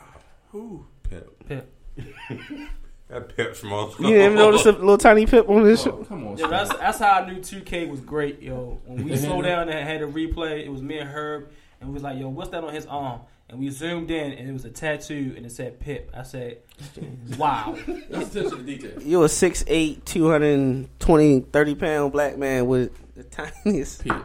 Who? 0.53 0.87
Pip. 1.03 1.49
Pip. 1.49 1.73
That 3.09 3.35
Pip 3.37 3.55
small. 3.57 3.91
you 4.01 4.07
didn't 4.09 4.21
even 4.25 4.35
notice 4.35 4.67
a 4.67 4.73
little 4.73 4.99
tiny 4.99 5.27
pip 5.27 5.49
on 5.49 5.63
this. 5.65 5.87
Oh, 5.87 6.05
come 6.09 6.27
on, 6.27 6.37
Yo, 6.37 6.49
that's 6.49 6.71
that's 6.77 6.99
how 6.99 7.13
I 7.23 7.27
knew 7.31 7.39
2K 7.41 7.89
was 7.89 8.01
great, 8.01 8.43
yo. 8.43 8.81
When 8.85 9.05
we 9.05 9.17
slowed 9.17 9.45
down 9.45 9.69
and 9.69 9.89
had 9.89 10.03
a 10.03 10.07
replay, 10.07 10.65
it 10.65 10.69
was 10.71 10.83
me 10.83 10.99
and 10.99 11.09
Herb, 11.09 11.49
and 11.81 11.89
we 11.91 11.95
was 11.95 12.03
like, 12.03 12.19
yo, 12.19 12.29
what's 12.29 12.51
that 12.51 12.65
on 12.65 12.75
his 12.75 12.85
arm? 12.87 13.21
And 13.49 13.61
we 13.61 13.71
zoomed 13.71 14.11
in, 14.11 14.33
and 14.33 14.49
it 14.49 14.53
was 14.53 14.65
a 14.65 14.71
tattoo, 14.71 15.35
and 15.37 15.47
it 15.47 15.53
said 15.53 15.79
Pip. 15.79 16.11
I 16.13 16.25
said, 16.25 16.59
wow. 17.39 17.79
That's 18.11 18.35
attention 18.35 18.59
to 18.59 18.63
detail. 18.65 19.03
You're 19.03 19.27
a 19.27 19.29
6'8", 19.29 20.05
220, 20.05 21.41
30 21.41 21.75
pound 21.77 22.13
black 22.13 22.37
man 22.39 22.67
with 22.67 22.91
the 23.15 23.23
tiniest. 23.23 24.03
Pip. 24.03 24.25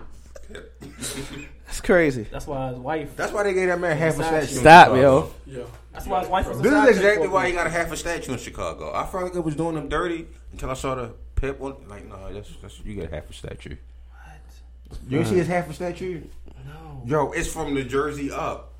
That's 1.71 1.81
crazy. 1.81 2.23
That's 2.23 2.47
why 2.47 2.69
his 2.69 2.79
wife. 2.79 3.15
That's 3.15 3.31
why 3.31 3.43
they 3.43 3.53
gave 3.53 3.67
that 3.67 3.79
man 3.79 3.95
half 3.95 4.19
a 4.19 4.23
statue. 4.23 4.55
Stop, 4.55 4.89
yo. 4.97 5.31
Yeah. 5.45 5.63
That's 5.93 6.05
why 6.07 6.21
his 6.21 6.29
wife 6.29 6.47
was. 6.49 6.61
This 6.61 6.73
is 6.73 6.97
exactly 6.97 7.27
why 7.27 7.47
he 7.47 7.53
got 7.53 7.67
a 7.67 7.69
half 7.69 7.91
a 7.91 7.97
statue 7.97 8.33
in 8.33 8.39
Chicago. 8.39 8.91
I 8.93 9.05
felt 9.05 9.23
like 9.23 9.35
it 9.35 9.39
was 9.39 9.55
doing 9.55 9.77
him 9.77 9.87
dirty 9.87 10.27
until 10.51 10.69
I 10.71 10.73
saw 10.73 10.95
the 10.95 11.13
Pip 11.35 11.59
one. 11.59 11.75
Like, 11.87 12.07
no, 12.07 12.33
that's, 12.33 12.49
that's 12.61 12.79
you 12.83 12.95
get 12.95 13.13
half 13.13 13.29
a 13.29 13.33
statue. 13.33 13.77
What? 14.89 14.99
You 15.07 15.19
ain't 15.19 15.27
see 15.27 15.35
his 15.35 15.47
half 15.47 15.69
a 15.69 15.73
statue? 15.73 16.23
No. 16.65 17.03
Yo, 17.05 17.31
it's 17.31 17.47
from 17.47 17.73
the 17.75 17.83
jersey 17.83 18.31
up. 18.31 18.70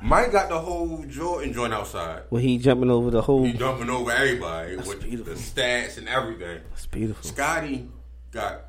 Mike 0.00 0.32
got 0.32 0.48
the 0.48 0.58
whole 0.58 1.04
Jordan 1.08 1.52
joint 1.52 1.74
outside. 1.74 2.22
When 2.28 2.42
he 2.42 2.58
jumping 2.58 2.90
over 2.90 3.10
the 3.10 3.22
whole. 3.22 3.44
He 3.44 3.52
jumping 3.52 3.90
over 3.90 4.10
everybody 4.10 4.76
with 4.76 5.02
beautiful. 5.02 5.34
the 5.34 5.40
stats 5.40 5.98
and 5.98 6.08
everything. 6.08 6.60
It's 6.72 6.86
beautiful. 6.86 7.28
Scotty 7.28 7.88
got. 8.30 8.64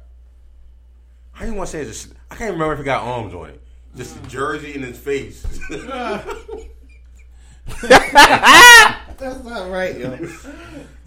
I 1.36 1.42
didn't 1.42 1.56
want 1.56 1.70
to 1.70 1.78
say 1.78 1.84
this. 1.84 2.10
I 2.32 2.36
can't 2.36 2.54
remember 2.54 2.74
if 2.74 2.80
he 2.80 2.86
got 2.86 3.04
arms 3.04 3.34
on 3.34 3.50
it. 3.50 3.62
Just 3.96 4.18
a 4.18 4.28
jersey 4.28 4.76
in 4.76 4.84
his 4.84 4.98
face. 4.98 5.44
That's 7.82 9.44
not 9.44 9.70
right, 9.70 9.98
yo. 9.98 10.18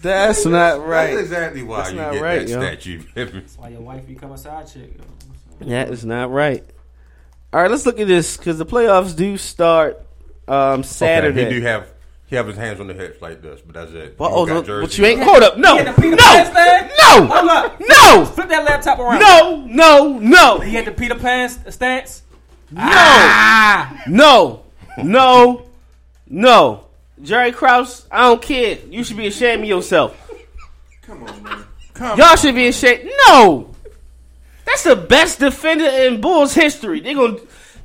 That's 0.01 0.45
not 0.45 0.87
right. 0.87 1.15
That's 1.15 1.23
exactly 1.23 1.63
why 1.63 1.79
That's 1.79 1.91
you 1.93 1.97
not 1.97 2.13
get 2.13 2.23
right, 2.23 2.39
that 2.47 2.49
yo. 2.49 2.61
statue. 2.61 3.03
That's 3.15 3.57
why 3.59 3.69
your 3.69 3.81
wife 3.81 4.07
become 4.07 4.33
a 4.33 4.39
side 4.39 4.67
chick. 4.69 4.95
yo. 5.61 5.69
That 5.69 5.91
is 5.91 6.05
not 6.05 6.31
right. 6.31 6.65
All 7.53 7.61
right, 7.61 7.71
let's 7.71 7.87
look 7.87 8.01
at 8.01 8.09
this 8.09 8.37
because 8.37 8.59
the 8.59 8.67
playoffs 8.67 9.15
do 9.17 9.37
start 9.37 10.05
um, 10.49 10.83
Saturday. 10.83 11.43
Okay, 11.43 11.55
he 11.55 11.61
do 11.61 11.67
have 11.67 11.89
he 12.27 12.37
have 12.37 12.47
his 12.47 12.57
hands 12.57 12.81
on 12.81 12.87
the 12.87 12.95
hips 12.95 13.21
like 13.21 13.43
this, 13.43 13.61
but 13.61 13.75
that's 13.75 13.93
it. 13.93 14.19
Well, 14.19 14.31
oh, 14.33 14.47
got 14.47 14.67
no, 14.67 14.81
but 14.81 14.97
you 14.97 15.05
ain't. 15.05 15.21
on. 15.21 15.27
Hold 15.27 15.43
up. 15.43 15.59
No. 15.59 15.77
He 15.77 15.85
had 15.85 15.95
the 15.95 16.01
Peter 16.01 16.17
No. 16.17 16.87
No. 17.03 17.27
Hold 17.27 17.51
up. 17.51 17.81
No. 17.81 18.25
Flip 18.25 18.49
that 18.49 18.65
laptop 18.65 18.99
around. 18.99 19.21
No. 19.21 19.67
No. 19.67 20.19
No. 20.19 20.61
He 20.61 20.73
had 20.73 20.87
the 20.87 20.93
Peter 20.93 21.15
Pan 21.15 21.51
stance. 21.71 22.23
No. 22.71 23.89
No. 24.09 24.63
No. 24.97 25.67
No. 26.27 26.85
Jerry 27.23 27.53
Krause, 27.53 28.07
I 28.11 28.23
don't 28.23 28.41
care. 28.41 28.79
You 28.89 29.05
should 29.05 29.19
be 29.19 29.27
ashamed 29.27 29.63
of 29.63 29.69
yourself. 29.69 30.19
Come 31.03 31.23
on, 31.25 31.43
man. 31.43 31.65
Come 31.93 32.19
Y'all 32.19 32.37
should 32.37 32.55
be 32.55 32.69
ashamed. 32.69 33.11
No. 33.29 33.75
That's 34.65 34.85
the 34.85 34.97
best 34.97 35.39
defender 35.39 35.85
in 35.85 36.21
Bulls 36.21 36.55
history. 36.55 37.01
They 37.01 37.13
gonna. 37.13 37.39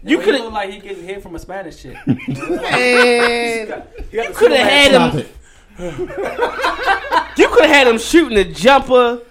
You 0.07 0.17
Well, 0.17 0.25
he 0.25 0.31
could 0.31 0.41
look 0.41 0.53
like 0.53 0.69
he 0.71 0.79
getting 0.79 1.03
hit 1.03 1.21
from 1.21 1.35
a 1.35 1.39
Spanish 1.39 1.81
chick. 1.81 1.97
Man, 2.07 3.83
you 4.09 4.23
could 4.33 4.51
have 4.51 4.67
had 4.67 5.13
him. 5.13 5.25
You 7.37 7.47
could 7.49 7.65
have 7.65 7.69
had 7.69 7.87
him 7.87 7.97
shooting 7.97 8.37
a 8.37 8.45
jumper, 8.45 9.21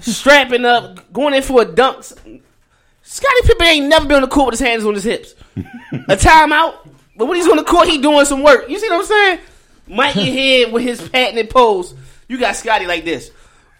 strapping 0.00 0.64
up, 0.64 1.10
going 1.12 1.34
in 1.34 1.42
for 1.42 1.62
a 1.62 1.64
dunk. 1.64 2.04
Scottie 3.02 3.42
Pippen 3.44 3.66
ain't 3.66 3.86
never 3.86 4.06
been 4.06 4.16
on 4.16 4.22
the 4.22 4.28
court 4.28 4.52
with 4.52 4.60
his 4.60 4.68
hands 4.68 4.84
on 4.84 4.94
his 4.94 5.04
hips. 5.04 5.34
A 5.56 6.16
timeout, 6.16 6.74
but 7.16 7.26
when 7.26 7.36
he's 7.36 7.48
on 7.48 7.56
the 7.56 7.64
court, 7.64 7.88
he 7.88 7.98
doing 7.98 8.26
some 8.26 8.42
work. 8.42 8.68
You 8.68 8.78
see 8.78 8.88
what 8.90 9.00
I'm 9.00 9.06
saying? 9.06 9.38
Mike 9.88 10.16
your 10.16 10.26
head 10.26 10.72
with 10.72 10.82
his 10.82 11.08
patented 11.08 11.48
pose. 11.48 11.94
You 12.28 12.38
got 12.38 12.56
Scotty 12.56 12.86
like 12.86 13.04
this. 13.04 13.30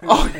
Oh, 0.03 0.33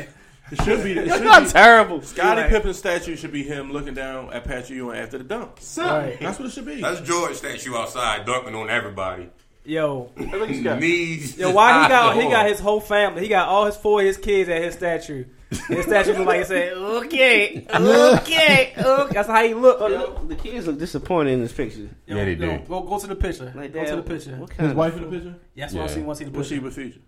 It 0.51 0.63
should 0.63 0.83
be. 0.83 0.93
It 0.93 1.07
should 1.11 1.27
I'm 1.27 1.43
be. 1.43 1.49
terrible. 1.49 2.01
Scottie 2.01 2.41
Right. 2.41 2.49
Pippen's 2.49 2.77
statue 2.77 3.15
should 3.15 3.31
be 3.31 3.43
him 3.43 3.71
looking 3.71 3.93
down 3.93 4.31
at 4.33 4.43
Patrick 4.45 4.69
Ewing 4.69 4.97
after 4.97 5.17
the 5.17 5.23
dunk. 5.23 5.59
Right. 5.77 6.17
That's 6.21 6.39
what 6.39 6.47
it 6.47 6.51
should 6.51 6.65
be. 6.65 6.81
That's 6.81 7.01
George 7.01 7.35
statue 7.35 7.75
outside 7.75 8.25
dunking 8.25 8.55
on 8.55 8.69
everybody. 8.69 9.29
Yo, 9.65 10.09
Knees. 10.15 11.37
yo, 11.37 11.51
why 11.51 11.83
he 11.83 11.89
got 11.89 12.15
he 12.15 12.29
got 12.29 12.45
his 12.49 12.59
whole 12.59 12.79
family. 12.79 13.21
He 13.21 13.27
got 13.27 13.49
all 13.49 13.65
his 13.65 13.75
four 13.75 13.99
of 13.99 14.05
his 14.07 14.15
kids 14.17 14.49
at 14.49 14.61
his 14.63 14.75
statue. 14.75 15.25
His 15.49 15.85
statue 15.85 16.13
look 16.13 16.25
like 16.27 16.41
it 16.41 16.47
said, 16.47 16.73
"Okay, 16.73 17.65
okay, 17.69 18.73
okay." 18.77 19.13
That's 19.13 19.27
how 19.27 19.43
he 19.43 19.53
look. 19.53 19.79
Yo, 19.79 20.23
The 20.25 20.35
kids 20.35 20.67
look 20.67 20.79
disappointed 20.79 21.31
in 21.31 21.41
this 21.41 21.51
picture. 21.51 21.89
Yeah, 22.05 22.23
they 22.23 22.33
yo, 22.35 22.57
do. 22.59 22.63
Go 22.65 22.81
go 22.83 22.97
to 22.99 23.07
the 23.07 23.15
picture. 23.15 23.51
Like 23.55 23.73
go 23.73 23.83
to 23.85 23.95
the 23.97 24.01
picture. 24.03 24.35
What 24.37 24.53
His 24.53 24.73
wife 24.73 24.95
of, 24.95 25.03
in 25.03 25.09
the 25.09 25.15
picture. 25.17 25.35
That's 25.57 25.73
what 25.73 25.83
I 25.83 25.93
see. 25.93 26.01
Want 26.01 26.19
to 26.19 26.25
see 26.25 26.31
the 26.31 26.37
Was 26.37 26.47
she 26.47 26.53
picture? 26.55 26.65
with 26.65 26.75
feature? 26.75 26.99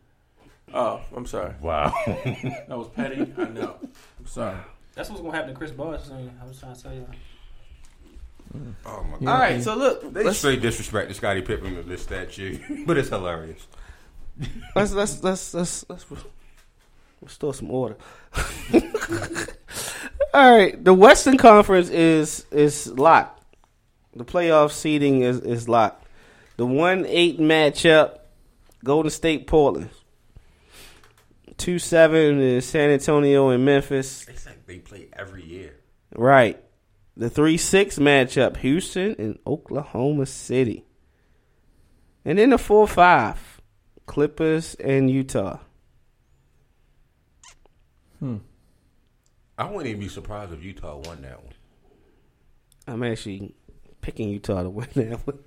Oh, 0.73 1.01
I'm 1.15 1.25
sorry. 1.25 1.53
Wow. 1.61 1.93
That 2.05 2.77
was 2.77 2.87
petty. 2.89 3.33
I 3.37 3.45
know. 3.45 3.75
I'm 3.81 4.25
sorry. 4.25 4.57
That's 4.95 5.09
what's 5.09 5.21
gonna 5.21 5.33
happen 5.33 5.49
to 5.49 5.55
Chris 5.55 5.71
Bosh. 5.71 6.03
soon. 6.03 6.31
I 6.41 6.45
was 6.47 6.59
trying 6.59 6.75
to 6.75 6.83
tell 6.83 6.93
you. 6.93 7.05
oh 8.85 9.03
my 9.03 9.25
god. 9.25 9.27
All 9.27 9.39
right, 9.39 9.63
so 9.63 9.75
look, 9.75 10.13
They 10.13 10.23
let's, 10.23 10.37
straight 10.39 10.61
disrespect 10.61 11.09
to 11.09 11.15
Scottie 11.15 11.41
Pippen 11.41 11.75
with 11.75 11.87
this 11.87 12.03
statue, 12.03 12.59
but 12.85 12.97
it's 12.97 13.09
hilarious. 13.09 13.67
let's 14.75 14.93
let's 14.93 15.23
let's 15.23 15.53
let's 15.53 15.85
let's 15.89 16.05
restore 17.21 17.53
some 17.53 17.71
order. 17.71 17.97
All 20.33 20.57
right, 20.57 20.83
the 20.83 20.93
Western 20.93 21.37
Conference 21.37 21.89
is 21.89 22.45
is 22.51 22.87
locked. 22.87 23.41
The 24.15 24.25
playoff 24.25 24.71
seeding 24.71 25.21
is 25.21 25.39
is 25.41 25.67
locked. 25.67 26.05
The 26.57 26.65
one 26.65 27.05
eight 27.07 27.39
matchup, 27.39 28.19
Golden 28.83 29.09
State 29.11 29.47
Portland. 29.47 29.89
Two 31.59 31.77
seven 31.77 32.39
is 32.39 32.65
San 32.65 32.89
Antonio 32.89 33.49
and 33.49 33.65
Memphis. 33.65 34.25
It's 34.29 34.45
like 34.45 34.65
they 34.65 34.79
play 34.79 35.09
every 35.11 35.43
year. 35.43 35.75
Right. 36.15 36.57
The 37.17 37.29
three 37.29 37.57
six 37.57 37.99
matchup, 37.99 38.55
Houston 38.57 39.13
and 39.19 39.37
Oklahoma 39.45 40.25
City. 40.25 40.85
And 42.23 42.39
then 42.39 42.51
the 42.51 42.57
four 42.57 42.87
five, 42.87 43.61
Clippers 44.05 44.75
and 44.75 45.11
Utah. 45.11 45.59
Hmm. 48.19 48.37
I 49.57 49.65
wouldn't 49.65 49.87
even 49.87 49.99
be 49.99 50.07
surprised 50.07 50.53
if 50.53 50.63
Utah 50.63 50.95
won 50.95 51.21
that 51.23 51.43
one. 51.43 51.53
I'm 52.87 53.03
actually 53.03 53.53
picking 53.99 54.29
Utah 54.29 54.63
to 54.63 54.69
win 54.69 54.87
that 54.95 55.27
one. 55.27 55.39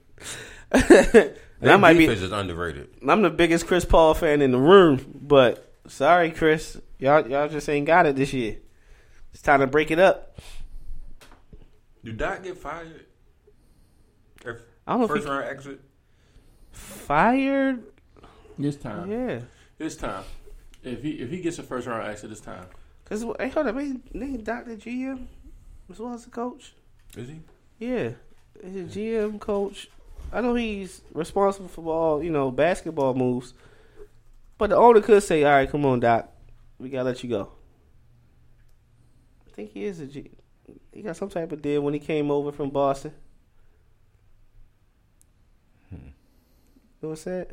and 0.73 0.83
Their 1.61 1.73
I 1.73 1.77
might 1.79 1.95
be 1.95 2.01
defense 2.01 2.21
is 2.21 2.33
underrated. 2.33 2.91
I'm 3.09 3.23
the 3.23 3.31
biggest 3.31 3.67
Chris 3.67 3.87
Paul 3.87 4.13
fan 4.13 4.43
in 4.43 4.53
the 4.53 4.59
room, 4.59 5.19
but 5.23 5.72
sorry, 5.89 6.31
Chris. 6.31 6.81
Y'all 6.99 7.27
y'all 7.29 7.49
just 7.49 7.69
ain't 7.69 7.87
got 7.87 8.07
it 8.07 8.17
this 8.17 8.33
year. 8.33 8.57
It's 9.33 9.43
time 9.43 9.61
to 9.61 9.67
break 9.67 9.91
it 9.91 9.99
up. 9.99 10.39
Do 12.05 12.13
Doc 12.13 12.43
get 12.43 12.59
fired? 12.59 13.07
If 14.45 14.57
I 14.87 14.93
don't 14.93 15.01
know 15.03 15.09
first 15.09 15.25
he- 15.25 15.31
round 15.31 15.45
exit. 15.49 15.81
Fired? 16.73 17.83
This 18.59 18.77
time, 18.77 19.11
Yeah. 19.11 19.41
this 19.79 19.97
time. 19.97 20.25
If 20.83 21.03
he 21.03 21.13
if 21.13 21.31
he 21.31 21.41
gets 21.41 21.59
a 21.59 21.63
first 21.63 21.87
round 21.87 22.07
exit, 22.09 22.31
this 22.31 22.41
time. 22.41 22.67
Cause 23.05 23.25
hey, 23.39 23.49
hold 23.49 23.67
up, 23.67 23.77
ain't 23.79 24.13
nigga 24.15 24.43
Doctor 24.45 24.77
GM 24.77 25.27
as 25.91 25.99
well 25.99 26.15
as 26.15 26.25
the 26.25 26.31
coach. 26.31 26.75
Is 27.17 27.29
he? 27.29 27.41
Yeah, 27.79 28.11
he's 28.65 28.77
a 28.77 28.99
GM 28.99 29.39
coach. 29.41 29.89
I 30.33 30.41
know 30.41 30.55
he's 30.55 31.03
responsible 31.13 31.69
for 31.69 31.85
all 31.93 32.23
you 32.23 32.31
know 32.31 32.51
basketball 32.51 33.15
moves, 33.15 33.55
but 34.59 34.71
the 34.71 34.77
owner 34.77 35.01
could 35.01 35.23
say, 35.23 35.45
"All 35.45 35.53
right, 35.53 35.71
come 35.71 35.85
on, 35.85 36.01
Doc, 36.01 36.29
we 36.79 36.89
gotta 36.89 37.05
let 37.05 37.23
you 37.23 37.31
go." 37.31 37.53
I 39.47 39.55
think 39.55 39.73
he 39.73 39.85
is 39.85 40.01
a 40.01 40.07
G. 40.07 40.31
He 40.93 41.03
got 41.03 41.17
some 41.17 41.29
type 41.29 41.53
of 41.53 41.63
deal 41.63 41.83
when 41.83 41.95
he 41.95 42.01
came 42.01 42.31
over 42.31 42.53
from 42.53 42.71
Boston. 42.71 43.13
Hmm. 45.91 45.97
You 45.97 47.03
know 47.03 47.09
what's 47.11 47.25
that? 47.25 47.51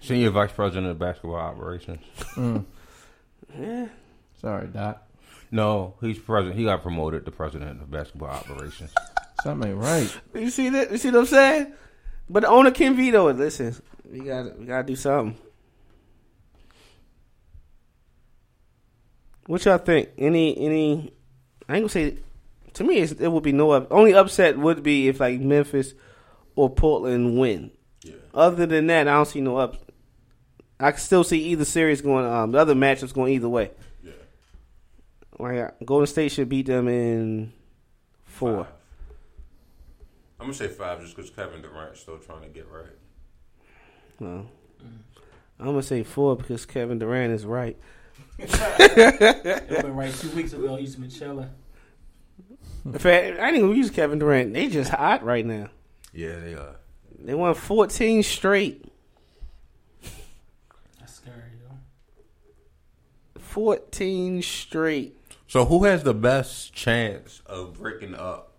Senior 0.00 0.30
vice 0.30 0.52
president 0.52 0.88
of 0.88 0.98
basketball 0.98 1.36
operations. 1.36 2.00
Mm. 2.34 2.64
Yeah, 3.58 3.86
sorry, 4.40 4.66
Doc. 4.66 5.06
No, 5.50 5.94
he's 6.00 6.18
president. 6.18 6.58
He 6.58 6.64
got 6.64 6.82
promoted 6.82 7.24
to 7.24 7.30
president 7.30 7.80
of 7.80 7.90
basketball 7.90 8.30
operations. 8.30 8.92
Something 9.42 9.70
ain't 9.70 9.78
right. 9.78 10.20
you 10.34 10.50
see 10.50 10.70
that? 10.70 10.90
You 10.90 10.98
see 10.98 11.10
what 11.10 11.20
I'm 11.20 11.26
saying? 11.26 11.72
But 12.28 12.44
the 12.44 12.48
owner 12.48 12.70
can 12.70 12.96
veto 12.96 13.28
it. 13.28 13.36
Listen, 13.36 13.76
we 14.12 14.20
got 14.20 14.58
we 14.58 14.66
gotta 14.66 14.86
do 14.86 14.94
something. 14.94 15.36
What 19.46 19.64
y'all 19.64 19.78
think? 19.78 20.10
Any 20.18 20.56
any? 20.58 21.12
I 21.68 21.76
ain't 21.76 21.82
gonna 21.82 21.88
say. 21.88 22.18
To 22.74 22.84
me, 22.84 22.98
it's, 22.98 23.12
it 23.12 23.28
would 23.28 23.42
be 23.42 23.52
no 23.52 23.70
up. 23.70 23.88
Only 23.90 24.14
upset 24.14 24.56
would 24.58 24.82
be 24.82 25.08
if 25.08 25.20
like 25.20 25.40
Memphis 25.40 25.94
or 26.54 26.70
Portland 26.70 27.38
win. 27.38 27.70
Yeah. 28.02 28.14
Other 28.32 28.64
than 28.64 28.86
that, 28.86 29.08
I 29.08 29.12
don't 29.12 29.26
see 29.26 29.40
no 29.40 29.56
up. 29.56 29.76
I 30.80 30.90
can 30.90 31.00
still 31.00 31.24
see 31.24 31.38
either 31.48 31.64
series 31.64 32.00
going. 32.00 32.24
Um, 32.26 32.52
the 32.52 32.58
other 32.58 32.74
matchups 32.74 33.12
going 33.12 33.32
either 33.34 33.48
way. 33.48 33.70
Yeah. 34.02 34.12
Like 35.38 35.58
uh, 35.58 35.70
Golden 35.84 36.06
State 36.06 36.32
should 36.32 36.48
beat 36.48 36.66
them 36.66 36.88
in 36.88 37.52
four. 38.24 38.64
Five. 38.64 38.72
I'm 40.40 40.46
gonna 40.46 40.54
say 40.54 40.68
five 40.68 41.00
just 41.00 41.16
because 41.16 41.30
Kevin 41.30 41.62
Durant's 41.62 42.00
still 42.00 42.18
trying 42.18 42.42
to 42.42 42.48
get 42.48 42.66
right. 42.70 42.86
Well, 44.22 44.46
I'm 45.58 45.66
gonna 45.66 45.82
say 45.82 46.04
four 46.04 46.36
because 46.36 46.64
Kevin 46.64 47.00
Durant 47.00 47.32
is 47.32 47.44
right. 47.44 47.76
Been 48.38 49.96
right 49.96 50.14
two 50.14 50.30
weeks 50.30 50.52
ago. 50.52 50.78
Eastman 50.78 51.10
Chiller. 51.10 51.50
In 52.84 52.92
fact, 52.92 53.40
I 53.40 53.48
ain't 53.48 53.56
even 53.56 53.74
use 53.74 53.90
Kevin 53.90 54.20
Durant. 54.20 54.54
They 54.54 54.68
just 54.68 54.90
hot 54.90 55.24
right 55.24 55.44
now. 55.44 55.70
Yeah, 56.12 56.38
they 56.38 56.54
are. 56.54 56.76
They 57.18 57.34
won 57.34 57.54
14 57.54 58.22
straight. 58.22 58.84
That's 61.00 61.14
scary, 61.14 61.34
yo. 61.60 61.76
14 63.40 64.40
straight. 64.42 65.16
So 65.48 65.64
who 65.64 65.82
has 65.82 66.04
the 66.04 66.14
best 66.14 66.72
chance 66.72 67.42
of 67.46 67.74
breaking 67.74 68.14
up? 68.14 68.52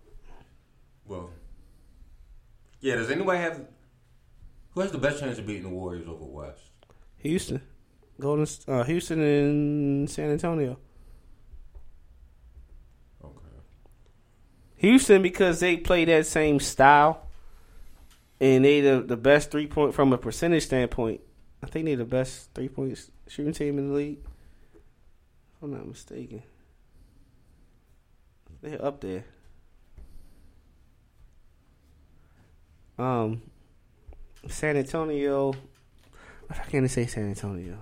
Well, 1.06 1.30
yeah. 2.80 2.96
Does 2.96 3.10
anybody 3.10 3.38
have? 3.40 3.60
Who 4.74 4.80
has 4.80 4.90
the 4.90 4.98
best 4.98 5.20
chance 5.20 5.38
of 5.38 5.46
beating 5.46 5.62
the 5.62 5.68
Warriors 5.68 6.08
over 6.08 6.24
West? 6.24 6.60
Houston, 7.18 7.62
Golden, 8.20 8.46
uh, 8.66 8.82
Houston 8.82 9.20
and 9.20 10.10
San 10.10 10.30
Antonio. 10.30 10.78
Okay. 13.24 13.38
Houston 14.76 15.22
because 15.22 15.60
they 15.60 15.76
play 15.76 16.04
that 16.04 16.26
same 16.26 16.58
style, 16.58 17.28
and 18.40 18.64
they 18.64 18.80
the 18.80 19.00
the 19.00 19.16
best 19.16 19.52
three 19.52 19.68
point 19.68 19.94
from 19.94 20.12
a 20.12 20.18
percentage 20.18 20.64
standpoint. 20.64 21.20
I 21.62 21.66
think 21.66 21.86
they're 21.86 21.96
the 21.96 22.04
best 22.04 22.52
three 22.52 22.68
point 22.68 22.98
shooting 23.28 23.52
team 23.52 23.78
in 23.78 23.90
the 23.90 23.94
league. 23.94 24.18
If 25.56 25.62
I'm 25.62 25.70
not 25.70 25.86
mistaken. 25.86 26.42
They're 28.60 28.84
up 28.84 29.00
there. 29.00 29.24
Um, 32.98 33.42
San 34.48 34.76
Antonio. 34.76 35.54
I 36.50 36.54
can't 36.54 36.74
even 36.74 36.88
say 36.88 37.06
San 37.06 37.28
Antonio. 37.28 37.78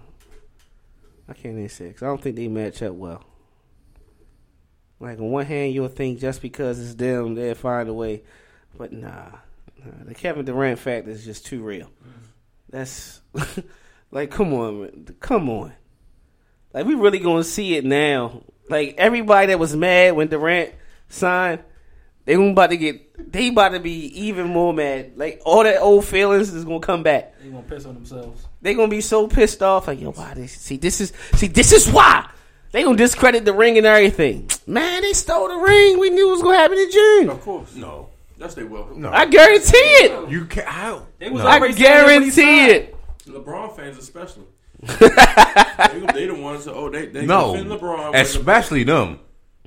I 1.29 1.35
can't 1.35 1.57
even 1.57 1.69
say 1.69 1.89
because 1.89 2.03
I 2.03 2.07
don't 2.07 2.21
think 2.21 2.37
they 2.37 2.49
match 2.49 2.83
up 2.83 2.95
well. 2.95 3.25
Like 5.01 5.19
on 5.19 5.31
one 5.31 5.47
hand, 5.47 5.75
you'll 5.75 5.89
think 5.89 6.21
just 6.21 6.43
because 6.43 6.79
it's 6.79 6.95
them, 6.95 7.35
they'll 7.35 7.55
find 7.55 7.89
a 7.89 7.93
way, 7.93 8.23
but 8.77 8.93
nah, 8.93 9.31
nah 9.85 10.05
the 10.05 10.15
Kevin 10.15 10.45
Durant 10.45 10.79
factor 10.79 11.11
is 11.11 11.25
just 11.25 11.45
too 11.45 11.63
real. 11.63 11.91
That's 12.71 13.21
like, 14.11 14.31
come 14.31 14.55
on, 14.55 14.81
man. 14.81 15.17
come 15.21 15.51
on. 15.51 15.73
Like 16.73 16.87
we 16.87 16.95
really 16.95 17.19
gonna 17.19 17.45
see 17.45 17.77
it 17.77 17.85
now. 17.85 18.43
Like 18.69 18.95
everybody 18.97 19.49
that 19.49 19.59
was 19.59 19.75
mad 19.77 20.15
when 20.15 20.29
Durant 20.29 20.73
signed, 21.09 21.65
they 22.25 22.35
going 22.35 22.53
about 22.53 22.71
to 22.71 22.77
get, 22.77 23.12
they 23.31 23.49
about 23.49 23.71
to 23.71 23.81
be 23.81 24.07
even 24.27 24.49
more 24.49 24.73
mad. 24.73 25.13
Like 25.17 25.41
all 25.45 25.63
that 25.65 25.81
old 25.81 26.05
feelings 26.05 26.53
is 26.53 26.65
gonna 26.65 26.81
come 26.81 27.03
back. 27.03 27.35
They 27.43 27.49
gonna 27.51 27.63
piss 27.63 27.85
on 27.87 27.95
themselves. 27.95 28.47
They 28.61 28.75
gonna 28.75 28.89
be 28.89 29.01
so 29.01 29.29
pissed 29.29 29.63
off. 29.63 29.87
Like 29.89 30.01
yo, 30.01 30.13
why 30.13 30.35
this? 30.35 30.53
See, 30.53 30.77
this 30.77 31.01
is 31.01 31.13
see, 31.35 31.47
this 31.49 31.73
is 31.73 31.91
why 31.91 32.29
they 32.73 32.83
gonna 32.83 32.97
discredit 32.97 33.45
the 33.45 33.53
ring 33.53 33.77
and 33.79 33.87
everything. 33.87 34.51
Man, 34.67 35.03
they 35.03 35.13
stole 35.13 35.49
the 35.49 35.57
ring. 35.57 35.99
We 35.99 36.11
knew 36.11 36.29
it 36.29 36.33
was 36.33 36.43
gonna 36.43 36.57
happen 36.59 36.79
in 36.79 36.91
June. 36.91 37.29
Of 37.31 37.41
course. 37.43 37.75
No, 37.75 38.09
Yes, 38.39 38.55
they 38.55 38.65
will. 38.65 38.89
no. 38.97 39.11
I 39.11 39.27
guarantee 39.27 39.77
it. 39.77 40.29
you 40.31 40.47
can't. 40.47 40.67
How? 40.67 41.07
They 41.19 41.31
was 41.31 41.43
No. 41.43 41.49
I 41.49 41.59
already 41.59 41.75
saying 41.75 41.85
that 41.85 42.07
when 42.07 42.23
he 42.23 42.31
guarantee 42.31 42.71
it. 42.73 42.97
LeBron 43.27 43.77
fans 43.77 43.99
especially. 43.99 44.45
they, 44.83 45.07
they 46.13 46.27
the 46.27 46.35
ones 46.41 46.65
that 46.65 46.75
oh 46.75 46.91
they 46.91 47.07
they 47.07 47.25
No, 47.25 47.53
defend 47.55 47.71
LeBron. 47.71 48.13
when 48.13 48.21
especially 48.21 48.83
them. 48.85 49.21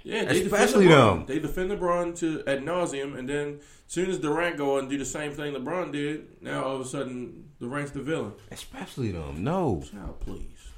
The, 0.05 0.11
yeah, 0.11 0.25
they 0.25 0.43
especially 0.43 0.85
defend 0.85 1.01
LeBron. 1.01 1.17
them. 1.17 1.25
They 1.25 1.39
defend 1.39 1.71
LeBron 1.71 2.19
to 2.19 2.43
ad 2.47 2.63
nauseum, 2.63 3.17
and 3.17 3.27
then 3.27 3.59
as 3.87 3.93
soon 3.93 4.09
as 4.09 4.19
Durant 4.19 4.57
go 4.57 4.77
and 4.77 4.89
do 4.89 4.97
the 4.97 5.05
same 5.05 5.33
thing 5.33 5.53
LeBron 5.53 5.91
did, 5.91 6.41
now 6.41 6.63
all 6.63 6.75
of 6.75 6.81
a 6.81 6.85
sudden 6.85 7.49
Durant's 7.59 7.91
the 7.91 8.01
villain. 8.01 8.33
Especially 8.51 9.11
them. 9.11 9.43
No. 9.43 9.83
Child, 9.91 10.19
please. 10.19 10.69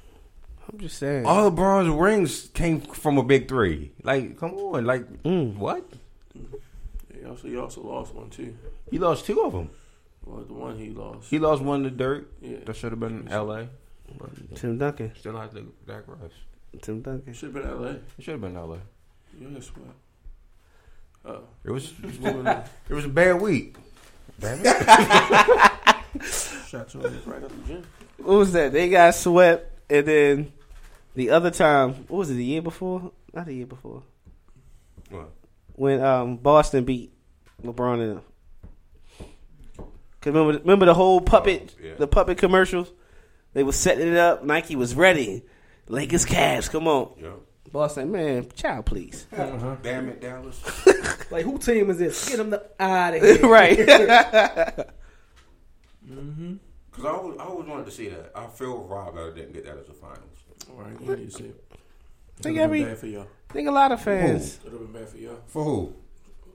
I'm 0.70 0.78
just 0.78 0.98
saying. 0.98 1.26
All 1.26 1.50
LeBron's 1.50 1.88
rings 1.90 2.48
came 2.54 2.80
from 2.80 3.18
a 3.18 3.22
big 3.22 3.48
three. 3.48 3.92
Like, 4.02 4.38
come 4.38 4.54
on. 4.54 4.84
Like, 4.84 5.22
mm. 5.22 5.54
what? 5.56 5.84
He 7.14 7.24
also 7.26 7.48
he 7.48 7.56
also 7.56 7.82
lost 7.82 8.14
one 8.14 8.30
too. 8.30 8.56
He 8.90 8.98
lost 8.98 9.26
two 9.26 9.40
of 9.42 9.52
them. 9.52 9.70
Well, 10.24 10.44
the 10.44 10.54
one 10.54 10.78
he 10.78 10.90
lost. 10.90 11.30
He 11.30 11.38
lost 11.38 11.62
one 11.62 11.82
to 11.84 11.90
Dirk. 11.90 12.30
Yeah. 12.40 12.58
That 12.66 12.76
should 12.76 12.92
have 12.92 13.00
been 13.00 13.28
L.A. 13.28 13.68
Tim 14.54 14.78
Duncan. 14.78 15.12
Still 15.18 15.38
had 15.38 15.52
to 15.52 15.72
digress. 15.86 16.32
Tim 16.82 17.00
Duncan. 17.00 17.32
Should 17.32 17.54
have 17.54 17.62
been 17.62 17.70
L.A. 17.70 17.90
It 17.90 18.04
should 18.20 18.32
have 18.32 18.40
been 18.40 18.56
L.A. 18.56 18.78
Yeah, 19.40 19.48
that's 19.52 19.68
what. 19.76 19.86
Oh, 21.24 21.40
It 21.64 21.70
was. 21.70 21.92
it 22.02 22.94
was 22.94 23.04
a 23.04 23.08
bad 23.08 23.40
week. 23.40 23.76
Damn 24.40 24.60
it. 24.64 24.66
shot 26.24 26.94
right 26.94 27.42
up 27.42 27.50
the 27.50 27.62
gym. 27.66 27.84
What 28.18 28.38
was 28.38 28.52
that? 28.52 28.72
They 28.72 28.88
got 28.88 29.14
swept, 29.14 29.80
and 29.90 30.06
then 30.06 30.52
the 31.14 31.30
other 31.30 31.50
time, 31.50 31.94
what 32.08 32.18
was 32.18 32.30
it? 32.30 32.34
The 32.34 32.44
year 32.44 32.62
before? 32.62 33.12
Not 33.32 33.46
the 33.46 33.54
year 33.54 33.66
before. 33.66 34.02
What? 35.10 35.30
When 35.74 36.00
um, 36.02 36.36
Boston 36.36 36.84
beat 36.84 37.12
LeBron 37.62 38.10
and. 38.12 38.20
Cause 40.20 40.32
remember, 40.34 40.58
remember 40.58 40.86
the 40.86 40.94
whole 40.94 41.20
puppet, 41.20 41.74
Oh, 41.78 41.84
yeah. 41.86 41.94
the 41.96 42.08
puppet 42.08 42.38
commercials. 42.38 42.90
They 43.54 43.62
were 43.62 43.72
setting 43.72 44.08
it 44.08 44.16
up. 44.16 44.44
Nike 44.44 44.74
was 44.76 44.94
ready. 44.94 45.44
Lakers, 45.86 46.26
Cavs, 46.26 46.68
come 46.70 46.88
on. 46.88 47.12
Yeah. 47.20 47.30
Boston, 47.72 48.10
man, 48.12 48.48
child, 48.54 48.86
please. 48.86 49.26
Uh-huh. 49.36 49.76
Damn 49.82 50.08
it, 50.08 50.20
Dallas. 50.20 50.60
Like, 51.30 51.44
who 51.44 51.58
team 51.58 51.90
is 51.90 51.98
this? 51.98 52.26
Get 52.26 52.38
them 52.38 52.48
the 52.48 52.64
out 52.80 53.12
of 53.14 53.20
here. 53.22 53.38
right. 53.46 53.78
Mm-hmm. 56.08 56.54
Because 56.90 57.04
I 57.04 57.10
always, 57.10 57.38
I 57.38 57.44
always 57.44 57.68
wanted 57.68 57.84
to 57.84 57.92
see 57.92 58.08
that. 58.08 58.32
I 58.34 58.46
feel 58.46 58.78
robbed 58.78 59.18
that 59.18 59.32
I 59.32 59.34
didn't 59.34 59.52
get 59.52 59.66
that 59.66 59.76
as 59.76 59.88
a 59.90 59.92
finals. 59.92 60.22
All 60.70 60.82
right, 60.82 60.98
you 60.98 61.16
need 61.16 61.30
to 61.30 61.36
see 61.36 61.44
it. 61.44 61.64
think 62.40 62.56
It'd 62.56 62.62
have 62.62 62.70
been 62.70 62.80
every, 62.80 62.84
bad 62.84 62.98
for 62.98 63.06
y'all. 63.08 63.26
think 63.50 63.68
a 63.68 63.72
lot 63.72 63.92
of 63.92 64.00
fans. 64.00 64.58
It'd 64.64 64.72
have 64.72 64.80
been 64.90 65.00
bad 65.02 65.10
for 65.10 65.18
y'all. 65.18 65.40
For 65.48 65.64
who? 65.64 65.94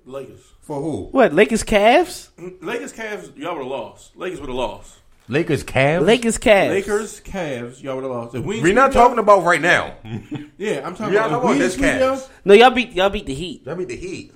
Lakers. 0.06 0.42
For 0.62 0.82
who? 0.82 1.04
What 1.12 1.34
Lakers, 1.34 1.64
Cavs? 1.64 2.30
Mm, 2.38 2.64
Lakers, 2.64 2.94
Cavs, 2.94 3.38
y'all 3.38 3.54
would 3.54 3.62
have 3.62 3.68
lost. 3.72 4.18
Lakers 4.18 4.40
would 4.40 4.50
have 4.50 4.56
lost. 4.56 4.98
Lakers, 5.30 5.64
Cavs. 5.64 6.06
Lakers, 6.06 6.38
Cavs. 6.38 6.70
Lakers, 6.70 7.22
Cavs, 7.22 7.82
y'all 7.82 7.96
would 7.96 8.04
have 8.04 8.12
lost. 8.12 8.36
If 8.36 8.44
we 8.44 8.62
We're 8.62 8.74
not 8.74 8.92
talking 8.92 9.20
about 9.20 9.44
right 9.44 9.62
now. 9.62 9.96
Yeah, 10.58 10.86
I'm 10.86 10.96
talking 10.96 11.14
Yeah, 11.14 11.26
about. 11.28 11.32
I'm 11.32 11.38
If 11.38 11.44
we 11.44 11.50
about 11.52 11.58
this 11.60 11.74
sweep 11.74 11.86
y'all, 11.86 12.16
Cavs. 12.18 12.30
No, 12.46 12.54
y'all 12.54 12.70
beat 12.72 12.92
y'all 12.92 13.10
beat 13.10 13.26
the 13.26 13.34
Heat. 13.34 13.66
That 13.66 13.78
mean 13.78 13.88
the 13.88 13.96
Heat. 13.96 14.34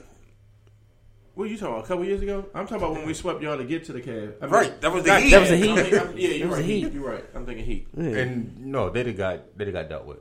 what 1.36 1.44
are 1.46 1.48
you 1.48 1.58
talking 1.58 1.76
about? 1.76 1.86
A 1.86 1.88
couple 1.88 2.06
years 2.06 2.22
ago? 2.22 2.46
I'm 2.56 2.66
talking 2.66 2.78
about 2.84 2.94
when 2.94 3.06
we 3.06 3.14
swept 3.14 3.42
y'all 3.42 3.58
to 3.58 3.64
get 3.64 3.84
to 3.86 3.94
the 3.94 4.02
Cavs. 4.02 4.34
I 4.42 4.46
mean, 4.46 4.54
Right, 4.54 4.82
that 4.82 4.92
was 4.92 5.04
the 5.04 5.10
not 5.10 5.22
Heat. 5.22 5.30
That 5.32 5.40
was 5.42 5.50
the 5.50 5.58
Heat. 5.58 5.70
I 5.72 5.76
mean, 5.84 5.96
I'm- 6.00 6.14
yeah, 6.18 6.30
you're 6.30 6.48
was 6.48 6.58
right. 6.58 6.66
the 6.66 6.74
Heat. 6.74 6.84
Heat. 6.86 6.94
You're 6.94 7.10
right. 7.10 7.26
I'm 7.36 7.46
thinking 7.46 7.66
Heat. 7.66 7.88
And 7.96 8.66
no, 8.66 8.90
they 8.90 9.04
done 9.04 9.16
got 9.16 9.58
they 9.58 9.66
done 9.66 9.74
got 9.74 9.90
dealt 9.90 10.06
with. 10.06 10.18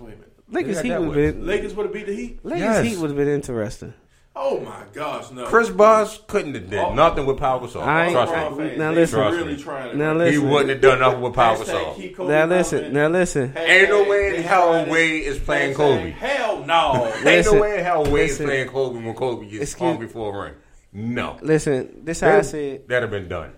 Oh, 0.00 0.04
wait 0.04 0.12
a 0.12 0.16
minute. 0.16 0.32
Lakers 0.50 0.76
got 0.76 0.84
Heat 0.84 0.90
that 0.90 1.00
would 1.02 1.16
have 1.16 1.34
been. 1.36 1.46
Lakers 1.46 1.74
would 1.74 1.86
have 1.86 1.92
beat 1.94 2.06
the 2.06 2.14
Heat. 2.14 2.44
Lakers 2.44 2.60
Yes. 2.60 2.84
Heat 2.86 2.98
would 2.98 3.10
have 3.10 3.16
been 3.16 3.28
interesting. 3.28 3.94
Oh 4.34 4.60
my 4.60 4.84
gosh, 4.94 5.30
no. 5.30 5.44
Chris 5.44 5.68
Bosh 5.68 6.18
couldn't 6.26 6.54
have 6.54 6.70
did 6.70 6.78
Oh. 6.78 6.94
nothing 6.94 7.26
with 7.26 7.36
Pau 7.36 7.58
Gasol. 7.58 7.82
I 7.82 8.04
ain't- 8.04 8.12
Trust 8.12 8.32
I- 8.32 8.48
me. 8.50 8.76
now 8.76 8.90
listen. 8.90 9.20
really 9.20 9.44
Trust 9.56 9.64
trying 9.64 9.90
to 9.90 9.96
Now 9.96 10.24
He 10.24 10.38
wouldn't 10.38 10.70
have 10.70 10.80
done 10.80 11.00
nothing 11.00 11.20
with 11.20 11.34
Pau 11.34 11.54
Hashtag 11.56 11.64
Gasol. 11.66 11.96
keep 11.96 12.18
Now 12.18 12.46
listen. 12.46 12.92
Now 12.94 13.08
listen. 13.08 13.52
Ain't 13.56 13.90
no 13.90 14.04
way 14.08 14.36
in 14.36 14.42
hell 14.42 14.86
Wade 14.86 15.24
is 15.24 15.38
playing 15.38 15.74
Kobe. 15.74 16.10
Hell 16.12 16.64
no. 16.64 17.12
Ain't 17.26 17.44
no 17.46 17.60
way 17.60 17.78
in 17.78 17.84
hell 17.84 18.04
Wade 18.10 18.30
is 18.30 18.38
playing 18.38 18.68
Kobe 18.68 19.04
when 19.04 19.14
Kobe 19.14 19.44
gets 19.50 19.62
Excuse- 19.72 19.78
hungry 19.90 20.08
for 20.08 20.34
a 20.34 20.44
ring. 20.44 20.54
No. 20.94 21.36
Listen. 21.42 22.00
This 22.02 22.20
how 22.20 22.38
I 22.38 22.40
said. 22.40 22.88
That'd 22.88 23.02
have 23.02 23.10
been 23.10 23.28
done. 23.28 23.52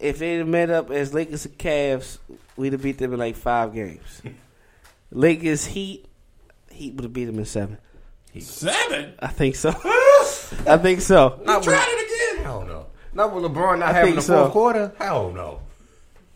If 0.00 0.18
they'd 0.18 0.38
have 0.38 0.48
met 0.48 0.70
up 0.70 0.90
as 0.92 1.12
Lakers 1.12 1.44
and 1.44 1.58
Cavs, 1.58 2.18
we'd 2.56 2.72
have 2.72 2.82
beat 2.82 2.98
them 2.98 3.12
in 3.12 3.18
like 3.18 3.34
five 3.36 3.74
games. 3.74 4.22
Lakers 5.10 5.66
Heat, 5.66 6.06
Heat 6.70 6.94
would 6.94 7.04
have 7.04 7.12
beat 7.12 7.24
them 7.26 7.38
in 7.38 7.44
seven. 7.44 7.78
Seven. 8.38 9.14
I 9.18 9.26
think 9.28 9.56
so. 9.56 9.70
I 10.66 10.78
think 10.80 11.00
so. 11.00 11.40
Not 11.44 11.62
Try 11.62 11.72
with, 11.74 11.84
it 11.88 12.34
again. 12.36 12.44
hell 12.44 12.60
no. 12.60 12.66
Not 12.66 12.68
know. 12.68 12.86
Not 13.12 13.34
with 13.34 13.44
LeBron 13.44 13.78
not 13.80 13.88
I 13.88 13.92
having 13.92 14.04
think 14.12 14.16
the 14.16 14.22
so. 14.22 14.40
fourth 14.42 14.52
quarter. 14.52 14.92
Hell 14.98 15.32
no. 15.32 15.60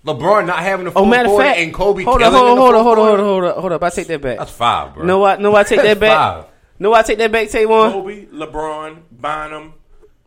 LeBron 0.04 0.46
not 0.46 0.58
having 0.58 0.84
the 0.84 0.90
Oh, 0.90 0.94
fourth 0.94 1.08
matter 1.08 1.24
of 1.28 1.30
quarter 1.30 1.44
fact, 1.48 1.58
and 1.60 1.72
Kobe 1.74 2.02
hold 2.02 2.22
on, 2.22 2.30
killing 2.30 2.46
hold 2.46 2.48
on, 2.48 2.52
in 2.56 2.58
hold 2.58 2.74
on, 2.74 2.84
hold 2.84 2.98
on, 2.98 3.04
hold 3.06 3.20
on, 3.20 3.24
hold 3.26 3.44
on, 3.56 3.60
hold 3.60 3.72
up. 3.72 3.82
I 3.82 3.90
take 3.90 4.06
that 4.08 4.20
back. 4.20 4.38
That's 4.38 4.50
five, 4.50 4.94
bro. 4.94 5.04
No, 5.06 5.18
what? 5.20 5.40
No, 5.40 5.54
I 5.54 5.62
take 5.62 5.78
that 5.82 5.84
That's 5.98 6.00
back. 6.00 6.16
five. 6.44 6.44
No, 6.78 6.92
I 6.92 7.02
take 7.02 7.18
that 7.18 7.30
back. 7.32 7.48
Take 7.48 7.68
one. 7.68 7.92
Kobe, 7.92 8.26
LeBron, 8.26 8.98
Bynum. 9.12 9.74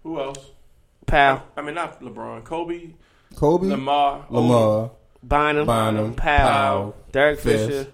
Who 0.03 0.19
else? 0.19 0.39
Powell, 1.05 1.43
I 1.55 1.61
mean, 1.61 1.75
not 1.75 2.01
LeBron. 2.01 2.43
Kobe, 2.43 2.93
Kobe, 3.35 3.67
Lamar, 3.67 4.25
Lamar, 4.29 4.91
Bynum, 5.21 5.67
Bynum, 5.67 6.13
Powell, 6.15 6.37
Powell, 6.49 6.95
Derek 7.11 7.39
Fish. 7.39 7.67
Fisher, 7.67 7.91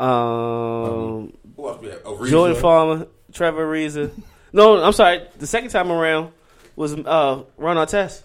um, 0.00 1.32
Who 1.60 1.68
else 1.68 1.80
we 1.82 1.88
have? 1.88 2.00
Oh, 2.04 2.16
Ariza. 2.16 2.30
Jordan 2.30 2.56
Farmar, 2.62 3.08
Trevor 3.32 3.66
Ariza. 3.66 4.10
No, 4.52 4.82
I'm 4.82 4.92
sorry. 4.92 5.26
The 5.38 5.46
second 5.46 5.70
time 5.70 5.92
around 5.92 6.32
was 6.76 6.94
uh, 6.94 7.42
Ron 7.56 7.76
Artest. 7.76 8.22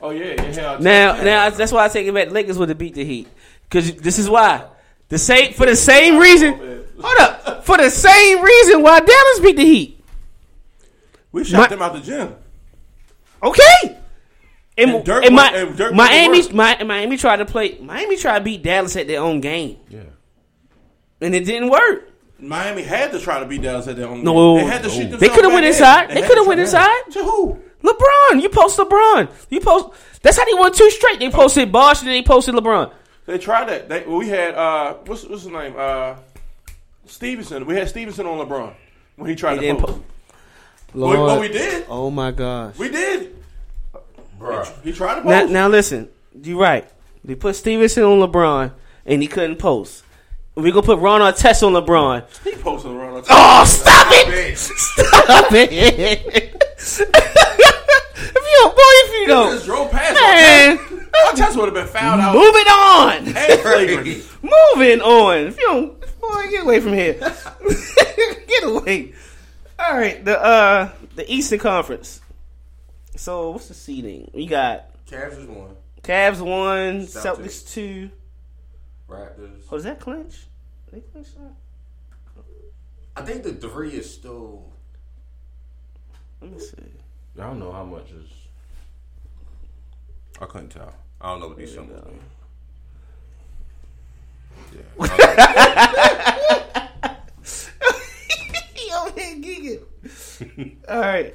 Oh 0.00 0.10
yeah, 0.10 0.34
yeah. 0.34 0.42
hell, 0.42 0.80
Now, 0.80 1.16
yeah. 1.16 1.24
now 1.24 1.50
that's 1.50 1.72
why 1.72 1.84
I 1.84 1.88
take 1.88 2.06
it 2.06 2.14
back. 2.14 2.30
Lakers 2.30 2.58
would 2.58 2.68
have 2.70 2.78
beat 2.78 2.94
the 2.94 3.04
Heat 3.04 3.28
because 3.68 3.94
this 3.96 4.18
is 4.18 4.28
why. 4.28 4.64
The 5.08 5.18
same 5.18 5.52
for 5.52 5.66
the 5.66 5.76
same 5.76 6.18
reason. 6.18 6.84
Hold 7.00 7.18
up, 7.20 7.64
for 7.64 7.76
the 7.76 7.90
same 7.90 8.42
reason 8.42 8.82
why 8.82 9.00
Dallas 9.00 9.40
beat 9.40 9.56
the 9.56 9.64
Heat. 9.64 10.02
we 11.32 11.44
shot 11.44 11.58
My- 11.60 11.66
them 11.68 11.82
out 11.82 11.92
the 11.94 12.00
gym. 12.00 12.34
Okay. 13.42 13.98
And, 14.78 14.90
And 14.90 15.04
Dirk 15.04 15.24
and 15.24 15.34
wa- 15.34 15.42
my, 15.50 15.56
and 15.56 15.76
Dirk 15.76 15.94
Miami, 15.94 16.38
wasn't 16.38 16.54
my, 16.56 16.82
Miami 16.84 17.16
tried 17.16 17.36
to 17.38 17.44
play. 17.46 17.78
Miami 17.80 18.16
tried 18.16 18.38
to 18.40 18.44
beat 18.44 18.62
Dallas 18.62 18.94
at 18.96 19.06
their 19.06 19.20
own 19.20 19.40
game, 19.40 19.76
Yeah. 19.88 20.00
And 21.20 21.34
it 21.34 21.44
didn't 21.44 21.70
work. 21.70 22.10
Miami 22.38 22.82
had 22.82 23.12
to 23.12 23.18
try 23.20 23.40
to 23.40 23.46
beat 23.46 23.62
Dallas 23.62 23.86
at 23.88 23.96
their 23.96 24.08
own. 24.08 24.22
No, 24.22 24.56
game. 24.56 24.66
they 24.66 24.72
had 24.72 24.82
to 24.82 24.90
shoot 24.90 25.18
they 25.18 25.28
could 25.28 25.44
have 25.44 25.52
went 25.52 25.64
inside. 25.66 26.10
They 26.10 26.20
had 26.20 26.28
could 26.28 26.36
have 26.38 26.46
went 26.46 26.60
inside. 26.60 27.02
To 27.12 27.24
who? 27.24 27.58
LeBron, 27.82 28.42
you 28.42 28.48
post 28.50 28.78
LeBron. 28.78 29.28
You 29.48 29.60
post. 29.60 29.88
That's 30.22 30.36
how 30.36 30.44
they 30.44 30.54
won 30.54 30.72
two 30.72 30.90
straight. 30.90 31.18
They 31.18 31.30
posted 31.30 31.70
Bosh 31.72 32.00
and 32.00 32.08
then 32.08 32.14
they 32.16 32.22
posted 32.22 32.54
LeBron. 32.54 32.92
They 33.26 33.38
tried 33.38 33.68
that. 33.68 33.88
They, 33.88 34.02
we 34.04 34.28
had 34.28 34.54
uh, 34.54 34.94
what's 35.06 35.24
what's 35.24 35.42
his 35.44 35.52
name? 35.52 35.74
Uh, 35.76 36.16
Stevenson. 37.06 37.64
We 37.66 37.74
had 37.76 37.88
Stevenson 37.88 38.26
on 38.26 38.46
LeBron 38.46 38.74
when 39.16 39.30
he 39.30 39.36
tried 39.36 39.54
They 39.56 39.60
to 39.60 39.66
didn't 39.72 39.80
post. 39.80 39.92
po- 40.92 40.98
Well, 41.00 41.24
well, 41.24 41.40
we 41.40 41.48
did. 41.48 41.86
Oh 41.88 42.10
my 42.10 42.32
gosh. 42.32 42.76
We 42.76 42.88
did. 42.90 43.34
Bruh. 44.38 44.70
He 44.82 44.92
tried 44.92 45.16
to 45.16 45.22
post. 45.22 45.30
Now, 45.30 45.46
now 45.46 45.68
listen. 45.68 46.08
You're 46.42 46.58
right. 46.58 46.86
They 47.24 47.34
put 47.34 47.56
Stevenson 47.56 48.02
on 48.04 48.18
LeBron 48.18 48.72
and 49.06 49.22
he 49.22 49.28
couldn't 49.28 49.56
post. 49.56 50.02
We 50.56 50.70
gonna 50.72 50.86
put 50.86 50.98
Ron 50.98 51.20
Artest 51.20 51.62
on 51.66 51.74
LeBron. 51.74 52.24
he 52.42 52.52
posted 52.56 52.90
around. 52.92 53.24
Oh, 53.28 53.64
stop 53.66 54.06
it! 54.10 54.56
Stop 54.56 55.52
it! 55.52 55.70
if 55.70 57.00
you 58.34 58.56
don't, 58.60 58.74
boy, 58.74 58.80
if 58.82 59.12
you 59.12 59.20
He 59.20 59.26
just 59.26 59.26
don't, 59.26 59.64
drove 59.64 59.90
past. 59.90 60.14
man, 60.14 60.78
Artest 61.26 61.56
would 61.56 61.66
have 61.66 61.74
been 61.74 61.86
fouled 61.86 62.20
out. 62.20 62.34
moving 62.34 62.66
on. 62.66 63.26
Flagrant. 63.60 64.42
Moving 64.42 65.00
on. 65.02 65.36
If 65.48 65.58
you 65.58 65.66
don't, 65.66 66.20
boy, 66.20 66.50
get 66.50 66.62
away 66.62 66.80
from 66.80 66.94
here. 66.94 67.14
get 68.46 68.64
away. 68.64 69.12
All 69.78 69.94
right, 69.96 70.24
the 70.24 70.42
uh 70.42 70.90
the 71.16 71.30
Eastern 71.30 71.58
Conference. 71.58 72.20
So 73.16 73.50
what's 73.50 73.68
the 73.68 73.74
seeding? 73.74 74.30
We 74.32 74.46
got 74.46 74.86
Cavs 75.06 75.38
is 75.38 75.46
one. 75.46 75.76
Cavs 76.02 76.40
one, 76.40 77.02
Celtics. 77.06 77.36
Celtics 77.36 77.72
two. 77.74 78.10
Raptors. 79.08 79.62
Oh, 79.70 79.76
is 79.76 79.84
that 79.84 80.00
clinch? 80.00 80.46
They 80.92 81.00
clinch 81.00 81.34
that? 81.34 81.54
I 83.16 83.22
think 83.22 83.42
the 83.44 83.52
three 83.52 83.90
is 83.90 84.12
still. 84.12 84.72
Let 86.40 86.52
me 86.52 86.58
see. 86.58 86.76
I 87.38 87.42
don't 87.42 87.58
know 87.58 87.72
how 87.72 87.84
much 87.84 88.10
is. 88.10 88.28
I 90.40 90.46
couldn't 90.46 90.68
tell. 90.68 90.92
I 91.20 91.30
don't 91.30 91.40
know 91.40 91.48
what 91.48 91.56
these 91.56 91.72
symbols 91.72 92.04
mean. 92.04 92.20
Yeah. 94.74 94.82
Yo, 98.88 99.04
man, 99.16 99.42
gigging. 99.42 99.82
All 100.88 101.00
right. 101.00 101.34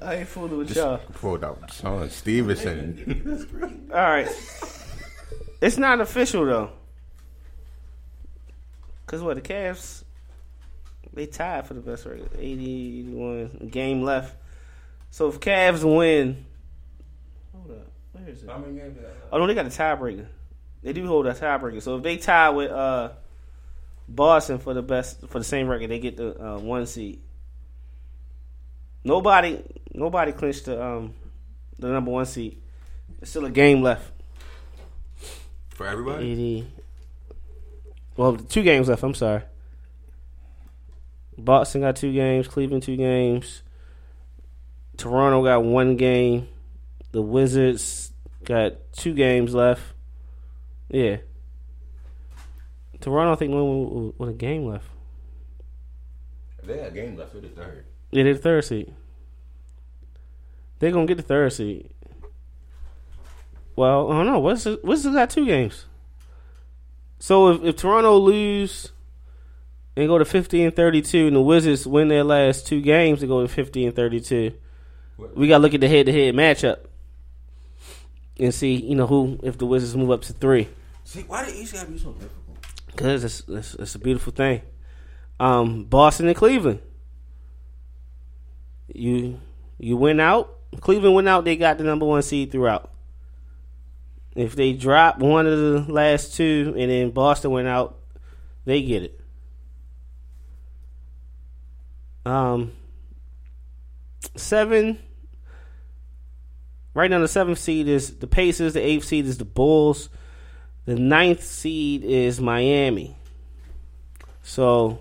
I 0.00 0.14
ain't 0.16 0.28
fooling 0.28 0.58
with 0.58 0.74
y'all. 0.74 0.98
Pulled 1.14 1.44
out 1.44 1.70
son 1.72 2.08
Stevenson. 2.10 3.88
All 3.92 3.98
right. 3.98 4.28
It's 5.60 5.78
not 5.78 6.00
official 6.00 6.44
though. 6.44 6.70
Cause 9.06 9.22
what 9.22 9.36
the 9.36 9.40
Cavs, 9.40 10.02
they 11.12 11.26
tied 11.26 11.66
for 11.66 11.74
the 11.74 11.80
best 11.80 12.04
record, 12.04 12.28
81 12.38 13.68
game 13.70 14.02
left. 14.02 14.36
So 15.10 15.28
if 15.28 15.38
Cavs 15.38 15.84
win, 15.84 16.44
hold 17.52 17.70
up, 17.70 17.86
where 18.12 18.28
is 18.28 18.42
it? 18.42 18.50
How 18.50 18.58
many 18.58 18.78
games? 18.78 18.98
Oh 19.32 19.38
no, 19.38 19.46
they 19.46 19.54
got 19.54 19.66
a 19.66 19.70
tiebreaker. 19.70 20.26
They 20.82 20.92
do 20.92 21.06
hold 21.06 21.26
a 21.26 21.34
tiebreaker. 21.34 21.80
So 21.80 21.96
if 21.96 22.02
they 22.02 22.16
tie 22.16 22.50
with 22.50 22.70
uh, 22.70 23.10
Boston 24.08 24.58
for 24.58 24.74
the 24.74 24.82
best 24.82 25.26
for 25.28 25.38
the 25.38 25.44
same 25.44 25.68
record, 25.68 25.88
they 25.88 26.00
get 26.00 26.16
the 26.16 26.38
uh, 26.38 26.58
one 26.58 26.86
seed. 26.86 27.20
Nobody, 29.04 29.62
nobody 29.94 30.32
clinched 30.32 30.64
the 30.64 30.84
um, 30.84 31.14
the 31.78 31.88
number 31.88 32.10
one 32.10 32.26
seed. 32.26 32.60
There's 33.20 33.30
still 33.30 33.44
a 33.44 33.50
game 33.50 33.82
left. 33.82 34.10
For 35.76 35.86
everybody? 35.86 36.32
80. 36.32 36.66
Well, 38.16 38.36
two 38.38 38.62
games 38.62 38.88
left. 38.88 39.02
I'm 39.02 39.12
sorry. 39.12 39.42
Boston 41.36 41.82
got 41.82 41.96
two 41.96 42.14
games. 42.14 42.48
Cleveland 42.48 42.82
two 42.82 42.96
games. 42.96 43.62
Toronto 44.96 45.44
got 45.44 45.64
one 45.64 45.96
game. 45.96 46.48
The 47.12 47.20
Wizards 47.20 48.10
got 48.44 48.72
two 48.92 49.12
games 49.12 49.52
left. 49.52 49.82
Yeah. 50.88 51.18
Toronto, 53.02 53.34
I 53.34 53.36
think, 53.36 53.52
won 53.52 54.14
with 54.16 54.30
a 54.30 54.32
game 54.32 54.64
left. 54.64 54.88
They 56.62 56.78
had 56.78 56.92
a 56.92 56.94
game 56.94 57.16
left 57.18 57.32
for 57.32 57.40
the 57.40 57.48
third. 57.48 57.84
Yeah, 58.12 58.22
they're 58.24 58.32
the 58.32 58.40
third 58.40 58.64
seed. 58.64 58.94
They're 60.78 60.90
gonna 60.90 61.04
get 61.04 61.18
the 61.18 61.22
third 61.22 61.52
seed. 61.52 61.90
Well, 63.76 64.10
I 64.10 64.16
don't 64.16 64.26
know. 64.26 64.38
What's 64.38 64.64
Wizards 64.64 65.14
got 65.14 65.30
two 65.30 65.44
games. 65.44 65.84
So 67.18 67.48
if, 67.48 67.62
if 67.62 67.76
Toronto 67.76 68.16
lose 68.16 68.92
and 69.94 70.08
go 70.08 70.18
to 70.18 70.24
fifty 70.24 70.64
and 70.64 70.74
thirty 70.74 71.02
two, 71.02 71.26
and 71.26 71.36
the 71.36 71.42
Wizards 71.42 71.86
win 71.86 72.08
their 72.08 72.24
last 72.24 72.66
two 72.66 72.80
games 72.80 73.20
to 73.20 73.26
go 73.26 73.42
to 73.42 73.48
fifty 73.48 73.84
and 73.84 73.94
thirty 73.94 74.20
two, 74.20 74.54
we 75.34 75.46
gotta 75.46 75.62
look 75.62 75.74
at 75.74 75.80
the 75.80 75.88
head 75.88 76.06
to 76.06 76.12
head 76.12 76.34
matchup 76.34 76.80
and 78.38 78.52
see, 78.52 78.74
you 78.74 78.94
know, 78.94 79.06
who 79.06 79.38
if 79.42 79.58
the 79.58 79.66
Wizards 79.66 79.94
move 79.94 80.10
up 80.10 80.22
to 80.22 80.32
three. 80.32 80.68
See, 81.04 81.22
why 81.22 81.44
did 81.44 81.54
East 81.54 81.74
gotta 81.74 81.90
be 81.90 81.98
so 81.98 82.12
difficult? 82.12 82.56
Cause 82.96 83.24
it's, 83.24 83.42
it's 83.46 83.74
it's 83.74 83.94
a 83.94 83.98
beautiful 83.98 84.32
thing. 84.32 84.62
Um, 85.38 85.84
Boston 85.84 86.28
and 86.28 86.36
Cleveland. 86.36 86.80
You 88.92 89.38
you 89.78 89.98
went 89.98 90.20
out. 90.20 90.54
Cleveland 90.80 91.14
went 91.14 91.28
out. 91.28 91.44
They 91.44 91.56
got 91.56 91.76
the 91.76 91.84
number 91.84 92.06
one 92.06 92.22
seed 92.22 92.50
throughout. 92.50 92.90
If 94.36 94.54
they 94.54 94.74
drop 94.74 95.18
one 95.18 95.46
of 95.46 95.58
the 95.58 95.92
last 95.92 96.34
two, 96.36 96.74
and 96.76 96.90
then 96.90 97.10
Boston 97.10 97.50
went 97.50 97.68
out, 97.68 97.98
they 98.66 98.82
get 98.82 99.02
it. 99.02 99.20
Um, 102.26 102.72
seven. 104.36 104.98
Right 106.92 107.10
now, 107.10 107.20
the 107.20 107.28
seventh 107.28 107.58
seed 107.58 107.88
is 107.88 108.18
the 108.18 108.26
Pacers. 108.26 108.74
The 108.74 108.84
eighth 108.84 109.04
seed 109.04 109.24
is 109.24 109.38
the 109.38 109.44
Bulls. 109.44 110.10
The 110.84 110.96
ninth 110.96 111.42
seed 111.42 112.04
is 112.04 112.40
Miami. 112.40 113.16
So 114.42 115.00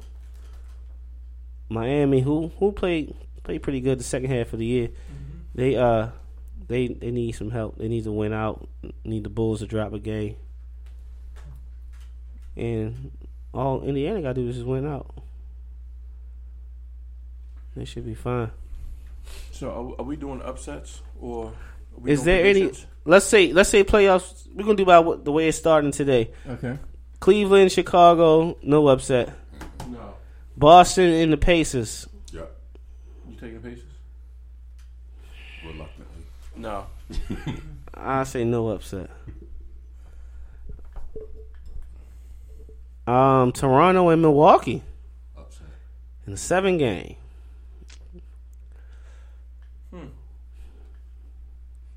Miami, 1.68 2.22
who 2.22 2.52
who 2.57 2.72
played 2.72 3.16
played 3.44 3.62
pretty 3.62 3.82
good 3.82 3.99
the 3.99 4.03
second 4.03 4.32
half 4.32 4.53
of 4.53 4.60
the 4.60 4.66
year, 4.66 4.90
they 5.53 5.76
uh 5.76 6.10
they 6.68 6.88
they 6.88 7.12
need 7.12 7.34
some 7.34 7.52
help. 7.52 7.78
They 7.78 7.88
need 7.88 8.04
to 8.06 8.12
win 8.12 8.34
out. 8.34 8.68
Need 9.04 9.24
the 9.24 9.30
Bulls 9.30 9.60
to 9.60 9.68
drop 9.68 9.94
a 9.94 10.00
game. 10.00 10.36
And 12.58 13.12
all 13.54 13.84
Indiana 13.84 14.22
got 14.22 14.36
to 14.36 14.42
do 14.42 14.48
is 14.48 14.56
just 14.56 14.68
win 14.68 14.88
out. 14.88 15.14
They 17.76 17.86
should 17.86 18.06
be 18.06 18.16
fine. 18.16 18.52
So 19.52 19.70
are, 19.70 20.02
are 20.02 20.06
we 20.06 20.16
doing 20.16 20.42
upsets 20.42 21.02
or? 21.20 21.48
Are 21.48 22.00
we 22.00 22.12
Is 22.12 22.24
there 22.24 22.46
any? 22.46 22.72
Let's 23.04 23.26
say 23.26 23.52
let's 23.52 23.70
say 23.70 23.84
playoffs. 23.84 24.48
We're 24.54 24.64
gonna 24.64 24.76
do 24.76 24.84
about 24.84 25.06
what, 25.06 25.26
the 25.26 25.32
way 25.32 25.48
it's 25.48 25.58
starting 25.58 25.92
today. 25.92 26.32
Okay. 26.48 26.78
Cleveland, 27.20 27.72
Chicago, 27.72 28.58
no 28.62 28.88
upset. 28.88 29.34
No. 29.90 30.16
Boston 30.58 31.12
and 31.12 31.34
the 31.34 31.38
Pacers. 31.38 32.08
Yeah, 32.32 32.44
You 33.28 33.36
taking 33.36 33.62
the 33.62 33.70
Pacers? 33.70 33.95
Reluctantly. 36.57 37.53
No. 37.57 37.61
I 37.94 38.23
say 38.23 38.44
no 38.44 38.69
upset. 38.69 39.10
Um, 43.07 43.52
Toronto 43.52 44.10
and 44.10 44.22
Milwaukee 44.22 44.82
Upset. 45.38 45.68
in 46.26 46.32
the 46.32 46.38
seven 46.38 46.77
game. 46.80 47.15
Hmm. 49.91 50.06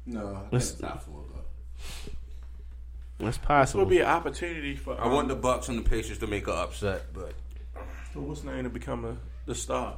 No, 0.05 0.29
I 0.37 0.41
think 0.41 0.53
Let's- 0.53 0.73
it's 0.73 0.83
not 0.83 1.03
full 1.03 1.25
though. 1.33 2.13
That's 3.25 3.37
This 3.39 3.47
possible. 3.47 3.81
would 3.85 3.91
be 3.91 3.99
an 4.01 4.07
opportunity 4.07 4.77
for. 4.77 5.01
I 5.01 5.09
want 5.09 5.29
the 5.29 5.35
Bucks 5.35 5.69
and 5.69 5.79
the 5.85 5.89
Pacers 5.89 6.19
to 6.19 6.27
make 6.27 6.47
an 6.47 6.55
upset, 6.55 7.13
but 7.13 7.33
for 8.13 8.21
what's 8.21 8.45
name 8.45 8.65
to 8.65 8.71
become 8.71 9.05
a, 9.05 9.17
the 9.47 9.55
star. 9.55 9.97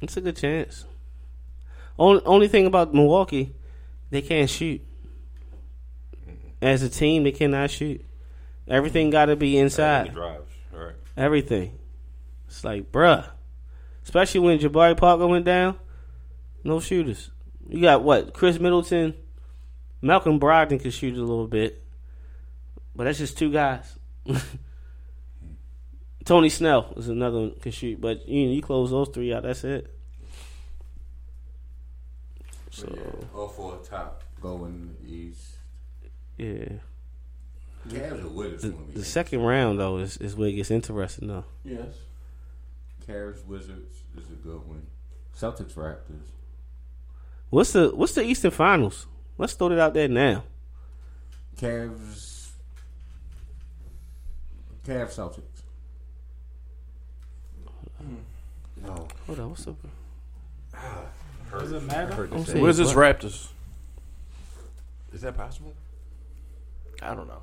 It's 0.00 0.16
a 0.16 0.20
good 0.20 0.36
chance. 0.36 0.84
Only 1.98 2.22
only 2.24 2.48
thing 2.48 2.66
about 2.66 2.94
Milwaukee, 2.94 3.54
they 4.10 4.22
can't 4.22 4.48
shoot. 4.48 4.80
Mm-hmm. 6.14 6.48
As 6.62 6.82
a 6.82 6.88
team, 6.88 7.24
they 7.24 7.32
cannot 7.32 7.70
shoot. 7.70 8.04
Everything 8.68 9.06
mm-hmm. 9.06 9.12
got 9.12 9.26
to 9.26 9.36
be 9.36 9.58
inside. 9.58 10.12
drives. 10.12 10.52
Right. 10.72 10.94
Everything. 11.16 11.78
It's 12.46 12.62
like, 12.62 12.92
bruh. 12.92 13.26
Especially 14.04 14.40
when 14.40 14.58
Jabari 14.58 14.96
Parker 14.96 15.26
went 15.26 15.44
down, 15.44 15.78
no 16.64 16.80
shooters. 16.80 17.30
You 17.68 17.82
got 17.82 18.02
what? 18.02 18.32
Khris 18.32 18.58
Middleton, 18.58 19.14
Malcolm 20.00 20.40
Brogdon 20.40 20.80
can 20.80 20.90
shoot 20.90 21.14
a 21.14 21.20
little 21.20 21.46
bit, 21.46 21.84
but 22.94 23.04
that's 23.04 23.18
just 23.18 23.36
two 23.36 23.52
guys. 23.52 23.98
Tony 26.24 26.48
Snell 26.48 26.94
is 26.96 27.08
another 27.08 27.38
one 27.38 27.54
can 27.60 27.72
shoot, 27.72 28.00
but 28.00 28.26
you 28.28 28.48
you 28.48 28.62
close 28.62 28.90
those 28.90 29.08
three 29.08 29.32
out, 29.34 29.42
that's 29.42 29.64
it. 29.64 29.97
So 32.78 32.86
All 33.34 33.42
oh 33.42 33.48
four 33.48 33.78
top 33.78 34.22
going 34.40 34.94
East. 35.04 35.56
yeah, 36.36 36.74
Cavs 37.88 38.32
Wizards 38.32 38.62
the, 38.62 38.98
the 39.00 39.04
second 39.04 39.40
round 39.40 39.80
though 39.80 39.98
is, 39.98 40.16
is 40.18 40.36
where 40.36 40.48
it 40.48 40.52
gets 40.52 40.70
interesting 40.70 41.26
though. 41.26 41.44
Yes. 41.64 41.96
Cavs 43.04 43.44
Wizards 43.46 44.02
is 44.16 44.26
a 44.30 44.34
good 44.34 44.64
one. 44.68 44.86
Celtics 45.36 45.74
Raptors. 45.74 46.28
What's 47.50 47.72
the 47.72 47.90
what's 47.96 48.12
the 48.14 48.22
Eastern 48.22 48.52
Finals? 48.52 49.08
Let's 49.38 49.54
throw 49.54 49.72
it 49.72 49.78
out 49.80 49.94
there 49.94 50.06
now. 50.06 50.44
Cavs. 51.56 52.50
Cavs 54.86 55.16
Celtics. 55.16 55.42
No. 58.80 59.08
Hold 59.26 59.40
on, 59.40 59.50
what's 59.50 59.66
up? 59.66 59.74
Ah. 60.76 61.02
Does 61.50 61.72
it 61.72 61.82
matter? 61.84 62.28
I'm 62.32 62.44
saying, 62.44 62.62
Wizards 62.62 62.94
what? 62.94 63.18
Raptors. 63.20 63.48
Is 65.12 65.22
that 65.22 65.36
possible? 65.36 65.72
I 67.02 67.14
don't 67.14 67.28
know. 67.28 67.42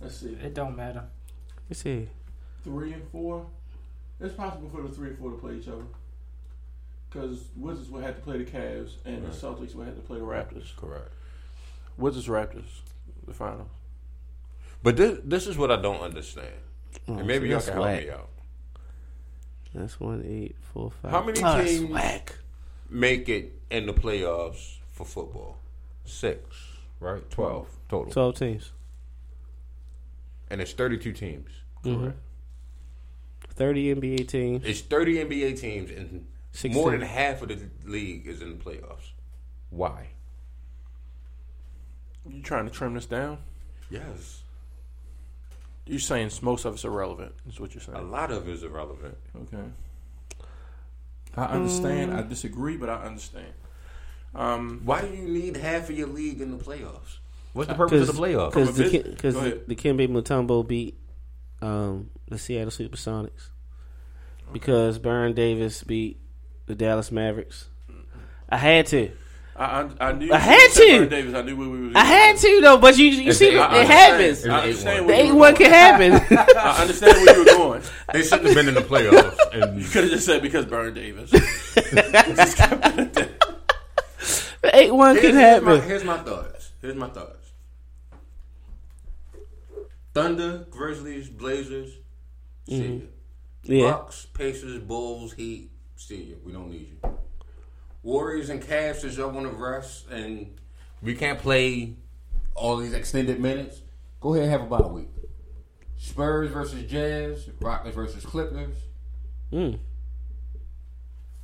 Let's 0.00 0.16
see. 0.16 0.28
It 0.42 0.54
don't 0.54 0.76
matter. 0.76 1.04
Let 1.56 1.70
me 1.70 1.74
see. 1.74 2.08
Three 2.62 2.92
and 2.92 3.02
four. 3.10 3.46
It's 4.20 4.34
possible 4.34 4.68
for 4.70 4.82
the 4.82 4.88
three 4.88 5.08
and 5.10 5.18
four 5.18 5.30
to 5.30 5.36
play 5.36 5.56
each 5.56 5.68
other. 5.68 5.82
Because 7.10 7.44
Wizards 7.56 7.90
will 7.90 8.00
have 8.00 8.16
to 8.16 8.20
play 8.22 8.38
the 8.38 8.44
Cavs 8.50 8.92
and 9.04 9.22
Right. 9.22 9.32
the 9.32 9.36
Celtics 9.38 9.74
will 9.74 9.84
have 9.84 9.94
to 9.96 10.00
play 10.02 10.18
the 10.18 10.24
Raptors. 10.24 10.74
Correct. 10.76 11.10
Wizards 11.96 12.26
Raptors, 12.26 12.80
the 13.26 13.34
final. 13.34 13.68
But 14.82 14.96
this 14.96 15.20
this 15.24 15.46
is 15.46 15.56
what 15.56 15.70
I 15.70 15.76
don't 15.80 16.00
understand. 16.00 16.54
Oh, 17.08 17.18
and 17.18 17.26
maybe 17.26 17.46
so 17.46 17.50
y'all 17.50 17.54
that's 17.58 17.64
can 17.66 17.74
help 17.74 17.86
whack. 17.86 18.04
me 18.04 18.10
out. 18.10 18.28
That's 19.74 20.00
one 20.00 20.24
eight 20.26 20.56
four 20.72 20.90
five. 21.02 21.10
How 21.10 21.22
many 21.22 21.38
Oh, 21.40 21.42
that's 21.58 21.70
teams- 21.70 21.90
whack. 21.90 22.36
Make 22.90 23.28
it 23.28 23.52
in 23.70 23.86
the 23.86 23.94
playoffs 23.94 24.76
for 24.92 25.04
football. 25.04 25.58
Six, 26.04 26.42
right? 27.00 27.28
Twelve 27.30 27.68
total. 27.88 28.12
Twelve 28.12 28.36
teams. 28.36 28.72
and 30.50 30.60
it's 30.60 30.72
thirty 30.72 30.98
two 30.98 31.12
teams. 31.12 31.50
Mhm. 31.84 32.12
Thirty 33.50 33.94
NBA 33.94 34.28
teams. 34.28 34.64
It's 34.64 34.80
thirty 34.80 35.14
NBA 35.16 35.58
teams 35.58 35.90
and 35.90 36.26
Six 36.52 36.74
more 36.74 36.92
than 36.92 37.00
half 37.00 37.42
of 37.42 37.48
the 37.48 37.58
league 37.84 38.26
is 38.26 38.40
in 38.42 38.50
the 38.58 38.64
playoffs. 38.64 39.10
Why? 39.70 40.08
You 42.28 42.42
trying 42.42 42.66
to 42.66 42.70
trim 42.70 42.94
this 42.94 43.06
down? 43.06 43.38
Yes. 43.90 44.42
You're 45.86 45.98
saying 45.98 46.30
most 46.42 46.64
of 46.64 46.74
it's 46.74 46.84
irrelevant. 46.84 47.34
Is 47.48 47.58
what 47.60 47.74
you're 47.74 47.82
saying. 47.82 47.98
A 47.98 48.02
lot 48.02 48.30
of 48.30 48.48
it 48.48 48.52
is 48.52 48.62
irrelevant. 48.62 49.16
Okay. 49.36 49.64
I 51.36 51.44
understand. 51.46 52.14
I 52.14 52.22
disagree, 52.22 52.76
but 52.76 52.88
I 52.88 53.02
understand. 53.04 53.52
Um, 54.34 54.80
Why 54.84 55.00
do 55.02 55.08
you 55.08 55.28
need 55.28 55.56
half 55.56 55.88
of 55.90 55.96
your 55.96 56.08
league 56.08 56.40
in 56.40 56.50
the 56.56 56.62
playoffs? 56.62 57.18
What's 57.52 57.68
the 57.68 57.74
purpose 57.74 58.08
of 58.08 58.16
the 58.16 58.20
playoffs? 58.22 58.50
Because 58.50 58.76
the, 58.76 58.84
bus- 59.02 59.20
cause 59.20 59.34
the, 59.34 59.60
the 59.68 59.76
Kimbe 59.76 60.08
Mutombo 60.08 60.66
beat 60.66 60.98
um, 61.62 62.10
the 62.28 62.38
Seattle 62.38 62.70
Supersonics. 62.72 63.50
Because 64.52 64.98
Baron 64.98 65.34
Davis 65.34 65.82
beat 65.84 66.18
the 66.66 66.74
Dallas 66.74 67.10
Mavericks. 67.12 67.68
I 68.48 68.56
had 68.56 68.86
to. 68.88 69.10
I, 69.56 69.64
I, 70.00 70.08
I 70.08 70.12
knew. 70.12 70.32
I 70.32 70.38
had 70.38 70.70
to. 70.72 71.06
Davis. 71.06 71.34
I 71.34 71.42
knew 71.42 71.56
where 71.56 71.68
we 71.68 71.86
was. 71.86 71.94
I 71.94 72.04
had 72.04 72.36
to 72.38 72.60
though, 72.60 72.76
but 72.78 72.98
you 72.98 73.06
you 73.06 73.30
It's 73.30 73.38
see 73.38 73.50
the 73.54 73.62
it 73.62 73.86
happens. 73.86 74.38
It's 74.44 74.46
I 74.48 74.62
understand 74.62 75.04
eight 75.04 75.06
The 75.06 75.14
eight 75.14 75.32
one 75.32 75.54
can 75.54 75.70
happen. 75.70 76.12
I 76.58 76.82
understand 76.82 77.16
where 77.18 77.36
you 77.36 77.44
were 77.44 77.44
going. 77.44 77.82
They 78.12 78.22
shouldn't 78.22 78.46
have 78.46 78.54
been 78.56 78.68
in 78.68 78.74
the 78.74 78.80
playoffs. 78.80 79.33
And 79.54 79.80
You 79.80 79.88
could 79.88 80.04
have 80.04 80.12
just 80.12 80.26
said 80.26 80.42
because 80.42 80.66
Baron 80.66 80.94
Davis. 80.94 81.32
eight 84.72 84.92
one 84.92 85.14
here's, 85.16 85.26
can 85.26 85.36
here's 85.36 85.62
my, 85.62 85.72
happen. 85.72 85.88
here's 85.88 86.04
my 86.04 86.18
thoughts. 86.18 86.72
Here's 86.80 86.96
my 86.96 87.08
thoughts. 87.08 87.52
Thunder, 90.12 90.66
Grizzlies, 90.70 91.28
Blazers. 91.28 91.92
See 92.68 92.80
mm-hmm. 92.80 93.72
ya. 93.72 93.84
Yeah. 93.84 93.90
Bucks, 93.92 94.26
Pacers, 94.34 94.78
Bulls, 94.80 95.32
Heat. 95.32 95.70
See 95.96 96.22
you. 96.22 96.38
We 96.44 96.52
don't 96.52 96.70
need 96.70 96.88
you. 97.02 97.18
Warriors 98.02 98.50
and 98.50 98.62
Cavs, 98.62 98.96
since 98.96 99.16
y'all 99.16 99.30
want 99.30 99.50
to 99.50 99.56
rest 99.56 100.08
and 100.10 100.58
we 101.00 101.14
can't 101.14 101.38
play 101.38 101.94
all 102.54 102.76
these 102.76 102.92
extended 102.92 103.40
minutes, 103.40 103.80
go 104.20 104.34
ahead 104.34 104.44
and 104.44 104.52
have 104.52 104.62
a 104.62 104.66
bye 104.66 104.86
week. 104.86 105.08
Spurs 105.96 106.50
versus 106.50 106.82
Jazz, 106.90 107.48
Rockets 107.60 107.94
versus 107.94 108.24
Clippers. 108.26 108.76
Mm. 109.54 109.78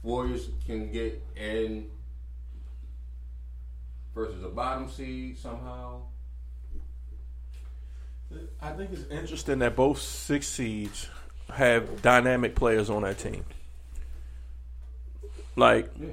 Warriors 0.03 0.49
can 0.67 0.91
get 0.91 1.23
in 1.37 1.87
versus 4.15 4.43
a 4.43 4.49
bottom 4.49 4.91
seed 4.91 5.39
somehow. 5.39 6.01
I 8.61 8.71
think 8.73 8.91
it's 8.93 9.09
interesting 9.11 9.61
that 9.61 9.77
both 9.77 10.01
six 10.01 10.49
seeds 10.49 11.09
have 11.55 12.03
dynamic 12.03 12.57
players 12.57 12.91
on 12.91 13.03
that 13.03 13.19
team. 13.19 13.45
Like 15.55 15.91
Yeah. 16.01 16.09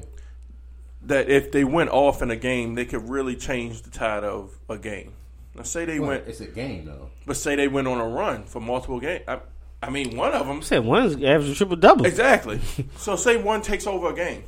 that, 1.03 1.29
if 1.29 1.51
they 1.51 1.63
went 1.63 1.89
off 1.89 2.21
in 2.21 2.29
a 2.29 2.35
game, 2.35 2.75
they 2.75 2.85
could 2.85 3.09
really 3.09 3.35
change 3.35 3.81
the 3.83 3.89
tide 3.89 4.23
of 4.23 4.55
a 4.69 4.77
game. 4.77 5.13
Now, 5.55 5.63
say 5.63 5.85
they 5.85 5.99
Well, 5.99 6.09
went, 6.09 6.27
it's 6.27 6.41
a 6.41 6.47
game 6.47 6.85
though. 6.85 7.09
but 7.25 7.37
say 7.37 7.55
they 7.55 7.67
went 7.67 7.87
on 7.87 7.99
a 7.99 8.07
run 8.07 8.43
for 8.43 8.59
multiple 8.59 8.99
games. 8.99 9.23
I, 9.27 9.39
I 9.81 9.89
mean, 9.89 10.17
one 10.17 10.33
of 10.33 10.47
them 10.47 10.57
I 10.57 10.61
said 10.61 10.85
one's 10.85 11.21
average 11.23 11.57
triple 11.57 11.75
double. 11.75 12.05
Exactly. 12.05 12.59
so 12.97 13.15
say 13.15 13.37
one 13.37 13.61
takes 13.61 13.85
over 13.85 14.11
a 14.11 14.15
game. 14.15 14.43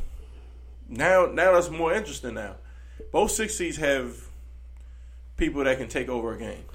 Now, 0.87 1.27
now 1.27 1.53
that's 1.53 1.69
more 1.69 1.93
interesting. 1.93 2.33
Now, 2.33 2.55
both 3.11 3.31
six 3.31 3.55
seeds 3.55 3.77
have 3.77 4.27
people 5.37 5.63
that 5.63 5.77
can 5.77 5.87
take 5.87 6.09
over 6.09 6.33
a 6.33 6.37
game. 6.37 6.65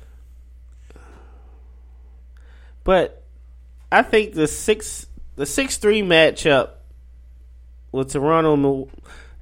But 2.85 3.24
I 3.90 4.02
think 4.02 4.35
the 4.35 4.47
six 4.47 5.06
the 5.36 5.47
six 5.47 5.78
three 5.78 6.02
matchup 6.02 6.70
with 7.93 8.12
Toronto 8.12 8.89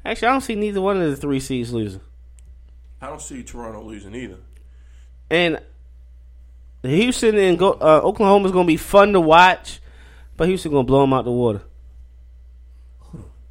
actually 0.05 0.29
I 0.29 0.31
don't 0.33 0.41
see 0.41 0.55
neither 0.55 0.81
one 0.81 1.01
of 1.03 1.11
the 1.11 1.17
three 1.17 1.41
seeds 1.41 1.73
losing. 1.73 2.01
I 3.01 3.09
don't 3.09 3.21
see 3.21 3.43
Toronto 3.43 3.83
losing 3.83 4.15
either. 4.15 4.39
And 5.29 5.61
Houston 6.83 7.37
and 7.37 7.59
go, 7.59 7.73
uh, 7.75 8.01
Oklahoma 8.03 8.47
is 8.47 8.53
going 8.53 8.67
to 8.67 8.71
be 8.73 8.77
fun 8.77 9.13
to 9.13 9.21
watch, 9.21 9.81
but 10.37 10.49
Houston 10.49 10.73
going 10.73 10.85
to 10.85 10.87
blow 10.87 11.03
them 11.03 11.13
out 11.13 11.25
the 11.25 11.31
water. 11.31 11.63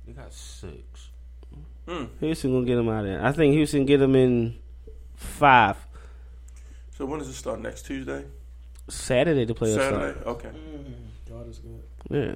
They 0.05 0.13
got 0.13 0.33
six. 0.33 1.09
Houston 2.19 2.51
going 2.51 2.65
to 2.65 2.67
get 2.69 2.75
them 2.75 2.89
out 2.89 3.01
of 3.01 3.05
there. 3.05 3.25
I 3.25 3.31
think 3.31 3.53
Houston 3.53 3.85
get 3.85 3.97
them 3.99 4.15
in 4.15 4.55
five. 5.15 5.77
So 6.97 7.05
when 7.05 7.19
does 7.19 7.29
it 7.29 7.33
start? 7.33 7.59
Next 7.61 7.83
Tuesday. 7.85 8.25
Saturday 8.89 9.45
the 9.45 9.53
playoffs 9.53 9.73
start. 9.73 9.93
Saturday. 9.93 10.19
Okay. 10.25 10.49
God 11.29 11.49
is 11.49 11.59
good. 11.59 11.83
Yeah. 12.09 12.35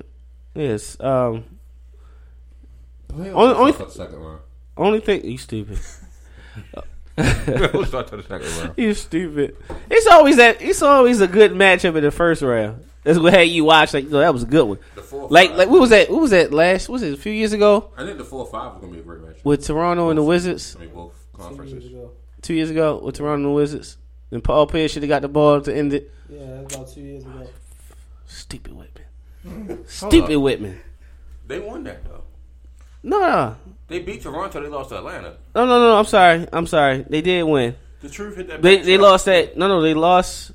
Yes. 0.61 0.97
Um. 0.99 1.43
Only, 3.13 3.29
Only- 3.31 3.55
only- 3.55 3.71
the 3.73 3.89
second 3.89 4.15
round. 4.19 4.39
Only 4.77 4.99
thing 4.99 5.23
you 5.25 5.37
stupid. 5.37 5.79
we'll 7.17 7.85
start 7.85 8.07
to 8.07 8.17
the 8.17 8.23
second 8.23 8.47
round. 8.57 8.73
You 8.77 8.93
stupid. 8.93 9.55
It's 9.89 10.07
always 10.07 10.37
that. 10.37 10.61
It's 10.61 10.81
always 10.81 11.21
a 11.21 11.27
good 11.27 11.51
matchup 11.51 11.95
in 11.95 12.03
the 12.03 12.11
first 12.11 12.41
round. 12.41 12.83
That's 13.03 13.19
what 13.19 13.33
had 13.33 13.47
you 13.49 13.63
watch. 13.65 13.93
Like, 13.93 14.09
yo, 14.09 14.17
that 14.19 14.33
was 14.33 14.43
a 14.43 14.47
good 14.47 14.65
one. 14.65 14.79
The 14.95 15.01
four, 15.01 15.27
Like, 15.29 15.49
five. 15.49 15.57
like 15.59 15.69
what 15.69 15.79
was 15.81 15.89
that? 15.91 16.09
What 16.09 16.21
was 16.21 16.31
that 16.31 16.51
last? 16.51 16.89
What 16.89 16.93
was 16.93 17.03
it 17.03 17.13
a 17.13 17.17
few 17.17 17.31
years 17.31 17.53
ago 17.53 17.91
I 17.95 18.03
think 18.05 18.17
the 18.17 18.25
four 18.25 18.45
five 18.47 18.73
was 18.73 18.81
gonna 18.81 18.93
be 18.93 18.99
a 18.99 19.03
great 19.03 19.21
match. 19.21 19.37
with 19.43 19.63
Toronto 19.65 20.09
and 20.09 20.17
the 20.17 20.23
Wizards? 20.23 20.75
I 20.75 20.81
mean, 20.81 20.89
both 20.93 21.13
Two 21.13 21.41
years 21.41 21.47
conferences. 21.49 21.85
ago. 21.85 22.11
Two 22.41 22.53
years 22.55 22.69
ago 22.71 22.99
with 23.03 23.15
Toronto 23.15 23.35
and 23.35 23.45
the 23.45 23.49
Wizards, 23.51 23.97
and 24.31 24.43
Paul 24.43 24.67
Pierce 24.67 24.91
should 24.91 25.03
have 25.03 25.09
got 25.09 25.21
the 25.21 25.27
ball 25.27 25.61
to 25.61 25.75
end 25.75 25.93
it. 25.93 26.11
Yeah, 26.29 26.39
that 26.45 26.63
was 26.65 26.73
about 26.75 26.93
two 26.93 27.01
years 27.01 27.23
ago. 27.23 27.47
Stupid 28.25 28.73
Wittman. 28.73 29.87
Stupid 29.89 30.37
Wittman. 30.37 30.77
They 31.47 31.59
won 31.59 31.83
that 31.83 32.03
though. 32.03 32.23
No, 33.03 33.19
no, 33.19 33.55
They 33.87 33.99
beat 33.99 34.21
Toronto. 34.23 34.61
They 34.61 34.67
lost 34.69 34.89
to 34.89 34.97
Atlanta. 34.97 35.37
no, 35.53 35.65
no, 35.65 35.79
no. 35.79 35.95
I'm 35.97 36.05
sorry. 36.05 36.47
I'm 36.51 36.67
sorry. 36.67 37.05
They 37.07 37.21
did 37.21 37.43
win. 37.43 37.75
The 38.01 38.09
truth 38.09 38.37
hit 38.37 38.47
that. 38.47 38.61
They 38.61 38.77
they 38.77 38.97
lost 38.97 39.25
that. 39.25 39.57
No, 39.57 39.67
no, 39.67 39.81
they 39.81 39.93
lost. 39.93 40.51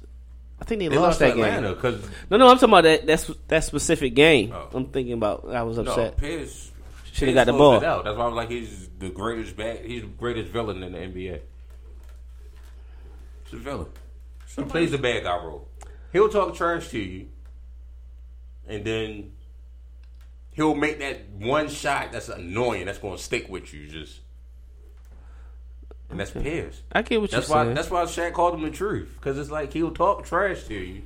I 0.61 0.65
think 0.65 0.81
they, 0.81 0.89
They 0.89 0.97
lost, 0.97 1.07
lost, 1.07 1.19
that 1.21 1.31
Atlanta 1.31 1.69
game. 1.69 1.75
because 1.75 2.09
No, 2.29 2.37
no, 2.37 2.49
I'm 2.49 2.57
talking 2.57 2.69
about 2.69 2.85
that. 2.85 3.07
That's 3.07 3.27
that 3.49 3.65
specific 3.65 4.15
game. 4.15 4.53
Oh. 4.55 4.69
I'm 4.75 4.87
thinking 4.87 5.15
about. 5.15 5.49
I 5.49 5.63
was 5.63 5.79
no, 5.79 5.85
upset. 5.85 6.17
Pierce 6.19 6.71
Should 7.13 7.29
have 7.29 7.35
got 7.35 7.47
the 7.47 7.53
ball. 7.53 7.83
out. 7.85 8.05
That's 8.05 8.17
why 8.17 8.25
I 8.25 8.27
was 8.29 8.37
like, 8.37 8.51
he's 8.51 8.89
the 8.99 9.09
greatest 9.11 9.57
bad. 9.57 9.85
He's 9.85 10.03
the 10.03 10.09
greatest 10.09 10.51
villain 10.53 10.83
in 10.83 10.93
the 10.93 10.99
NBA. 10.99 11.41
He's 13.45 13.53
a 13.55 13.57
villain. 13.57 13.87
He 14.57 14.63
plays 14.65 14.91
the 14.91 14.99
bad 14.99 15.23
guy 15.23 15.37
role. 15.37 15.69
He'll 16.13 16.29
talk 16.29 16.55
trash 16.55 16.89
to 16.89 16.99
you, 16.99 17.29
and 18.67 18.85
then 18.85 19.33
he'll 20.61 20.75
make 20.75 20.99
that 21.01 21.29
one 21.39 21.69
shot 21.69 22.13
that's 22.13 22.29
annoying. 22.29 22.87
That's 22.87 22.99
going 22.99 23.17
to 23.17 23.23
stick 23.23 23.49
with 23.49 23.73
you. 23.73 23.87
Just 23.89 24.21
and 26.11 26.19
that's 26.19 26.31
Pierce. 26.33 26.83
I 26.93 27.03
get 27.03 27.21
what 27.21 27.31
That's 27.31 27.49
you're 27.49 27.57
why. 27.57 27.65
saying. 27.65 27.75
That's 27.75 27.91
why 27.91 28.03
Shaq 28.05 28.33
called 28.33 28.55
him 28.55 28.63
the 28.63 28.71
truth 28.71 29.13
because 29.19 29.39
it's 29.39 29.51
like 29.51 29.73
he'll 29.73 29.93
talk 29.93 30.25
trash 30.25 30.65
to 30.65 30.75
you, 30.75 31.03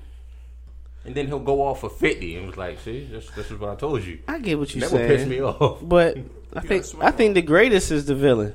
and 1.04 1.14
then 1.14 1.26
he'll 1.26 1.38
go 1.40 1.62
off 1.62 1.80
for 1.80 1.90
fifty 1.90 2.36
and 2.36 2.46
was 2.46 2.56
like, 2.56 2.80
"See, 2.80 3.04
this, 3.04 3.28
this 3.30 3.50
is 3.50 3.58
what 3.60 3.70
I 3.70 3.74
told 3.74 4.02
you." 4.04 4.20
I 4.26 4.38
get 4.38 4.58
what 4.58 4.74
you're 4.74 4.88
That 4.88 4.98
would 4.98 5.06
piss 5.06 5.26
me 5.28 5.40
off, 5.42 5.78
But 5.82 6.16
I 6.54 6.60
think 6.60 6.84
I 7.00 7.10
think 7.10 7.34
the 7.34 7.42
greatest 7.42 7.90
is 7.90 8.06
the 8.06 8.14
villain. 8.14 8.54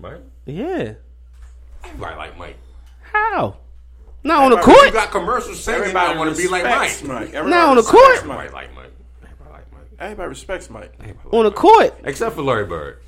right? 0.00 0.20
Yeah. 0.46 0.94
Everybody 1.84 2.16
like 2.16 2.38
Mike. 2.38 2.56
How? 3.12 3.58
Not 4.24 4.44
on 4.44 4.50
the 4.50 4.56
court. 4.58 4.86
You 4.86 4.92
got 4.92 5.10
commercials 5.10 5.62
saying 5.62 5.80
Everybody 5.80 6.18
want 6.18 6.34
to 6.34 6.40
be 6.42 6.48
like 6.48 6.64
Mike. 6.64 7.02
Mike. 7.04 7.28
Everybody 7.34 7.50
Now 7.50 7.70
on 7.70 7.76
the 7.76 7.82
respects 7.82 7.90
court. 8.00 8.16
Everybody 8.18 8.48
like 8.50 8.74
Mike. 8.74 8.81
Everybody 10.02 10.10
like 10.10 10.10
Mike. 10.10 10.10
Everybody 10.10 10.28
respects 10.28 10.70
Mike. 10.70 10.92
Everybody 11.00 11.36
On 11.36 11.44
the 11.44 11.50
Mike. 11.50 11.58
court. 11.58 11.94
Except 12.04 12.34
for 12.34 12.42
Larry 12.42 12.66
Bird, 12.66 12.98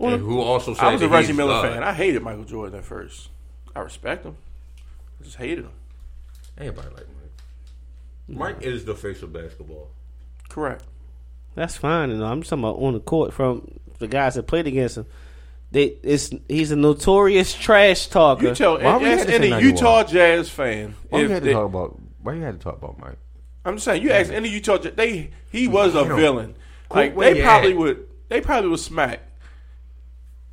and 0.00 0.20
who 0.20 0.40
also 0.40 0.74
said 0.74 0.84
I 0.84 0.92
was 0.92 1.02
a 1.02 1.08
Reggie 1.08 1.32
Miller 1.32 1.52
God. 1.62 1.72
fan. 1.74 1.82
I 1.82 1.92
hated 1.92 2.22
Michael 2.22 2.44
Jordan 2.44 2.78
at 2.78 2.84
first. 2.84 3.28
I 3.74 3.80
respect 3.80 4.24
him. 4.24 4.36
I 5.20 5.24
just 5.24 5.36
hated 5.36 5.64
him. 5.64 5.72
Everybody 6.58 6.88
like 6.88 7.06
Mike. 7.08 8.56
Mike 8.56 8.62
is 8.62 8.84
the 8.84 8.94
face 8.94 9.22
of 9.22 9.32
basketball. 9.32 9.88
Correct. 10.48 10.84
That's 11.54 11.76
fine. 11.76 12.10
You 12.10 12.16
know, 12.16 12.26
I'm 12.26 12.40
just 12.40 12.50
talking 12.50 12.64
about 12.64 12.76
on 12.76 12.94
the 12.94 13.00
court 13.00 13.32
from 13.34 13.78
the 13.98 14.08
guys 14.08 14.34
that 14.34 14.44
played 14.46 14.66
against 14.66 14.96
him. 14.98 15.06
They, 15.70 15.96
it's 16.02 16.30
he's 16.48 16.70
a 16.70 16.76
notorious 16.76 17.54
trash 17.54 18.08
talker. 18.08 18.48
You 18.48 18.54
tell 18.54 18.78
Why 18.78 18.98
we 18.98 19.04
had 19.04 19.20
ask 19.20 19.28
any 19.30 19.48
Utah 19.62 20.04
Jazz 20.04 20.50
fan. 20.50 20.94
Why 21.08 21.20
if 21.20 21.28
you 21.28 21.34
had 21.34 21.42
to 21.42 21.46
they- 21.46 21.52
talk 21.54 21.66
about? 21.66 21.98
Why 22.22 22.34
you 22.34 22.42
had 22.42 22.58
to 22.58 22.62
talk 22.62 22.76
about 22.76 22.98
Mike? 22.98 23.16
I'm 23.64 23.74
just 23.76 23.84
saying, 23.84 24.02
you 24.02 24.10
ask 24.10 24.32
any 24.32 24.48
Utah, 24.48 24.78
they 24.78 25.30
he 25.50 25.68
was 25.68 25.94
a 25.94 26.04
villain. 26.04 26.56
Like 26.90 27.16
they 27.16 27.42
probably 27.42 27.74
would 27.74 28.06
they 28.28 28.40
probably 28.40 28.70
would 28.70 28.80
smack 28.80 29.20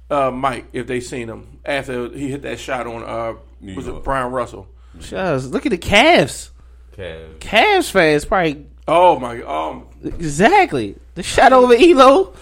uh, 0.10 0.31
Mike 0.31 0.65
if 0.73 0.88
they 0.88 0.99
seen 0.99 1.27
him 1.30 1.60
after 1.65 2.10
he 2.10 2.30
hit 2.30 2.41
that 2.44 2.60
shot 2.60 2.88
on 2.88 3.03
uh 3.03 3.38
New 3.61 3.76
was 3.76 3.86
York. 3.88 3.98
it 3.99 4.03
Bryon 4.03 4.31
Russell? 4.31 4.68
Shucks, 4.99 5.45
look 5.48 5.65
at 5.65 5.69
the 5.72 5.77
Cavs. 5.77 6.49
Cavs. 6.98 7.38
Cavs 7.40 7.91
fans 7.91 8.26
probably 8.26 8.65
Oh 8.88 9.19
my 9.19 9.41
um 9.44 9.88
exactly 10.03 10.95
the 11.15 11.23
shot 11.23 11.53
over 11.53 11.76
Ehlo. 11.76 12.36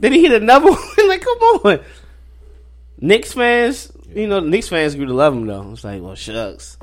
Then 0.00 0.12
he 0.12 0.22
hit 0.22 0.42
another 0.42 0.66
one. 0.70 0.78
like, 1.08 1.22
come 1.22 1.38
on. 1.38 1.80
Knicks 3.00 3.32
fans, 3.32 3.92
you 4.14 4.26
know, 4.26 4.40
Knicks 4.40 4.68
fans 4.68 4.94
grew 4.94 5.06
to 5.06 5.12
love 5.14 5.34
him 5.34 5.46
though. 5.46 5.70
It's 5.72 5.84
like, 5.84 6.02
well, 6.02 6.14
shucks. 6.14 6.78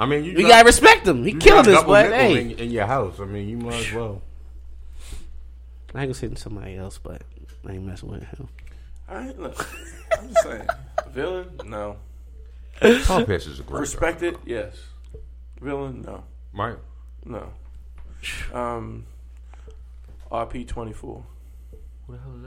I 0.00 0.06
mean, 0.06 0.24
you 0.24 0.32
We 0.32 0.40
drop- 0.40 0.50
gotta 0.52 0.64
respect 0.64 1.06
him. 1.06 1.24
He 1.24 1.34
killed 1.34 1.66
drop 1.66 1.82
us, 1.82 1.84
but 1.84 2.06
hey, 2.10 2.40
in, 2.40 2.50
in 2.52 2.70
your 2.70 2.86
house. 2.86 3.20
I 3.20 3.26
mean, 3.26 3.46
you 3.46 3.58
might 3.58 3.74
as 3.86 3.92
well. 3.92 4.22
I 5.94 6.04
ain't 6.04 6.18
gonna 6.20 6.36
somebody 6.36 6.76
else, 6.76 6.96
but 6.96 7.22
I 7.68 7.72
ain't 7.72 7.84
messing 7.84 8.08
with 8.08 8.22
him. 8.22 8.48
I 9.06 9.28
ain't 9.28 9.38
look, 9.38 9.68
I'm 10.18 10.28
just 10.28 10.42
saying. 10.42 10.66
Villain? 11.10 11.60
No. 11.66 11.96
Paul 13.04 13.26
Pierce 13.26 13.46
is 13.46 13.60
a 13.60 13.62
great 13.62 13.80
Respected? 13.80 14.38
Yes. 14.46 14.74
Villain? 15.60 16.00
No. 16.00 16.24
Mike. 16.54 16.78
No. 17.26 17.52
Um 18.54 19.04
RP 20.32 20.66
twenty 20.66 20.94
four. 20.94 21.24
What 22.06 22.16
the 22.16 22.22
hell 22.22 22.36
is 22.36 22.42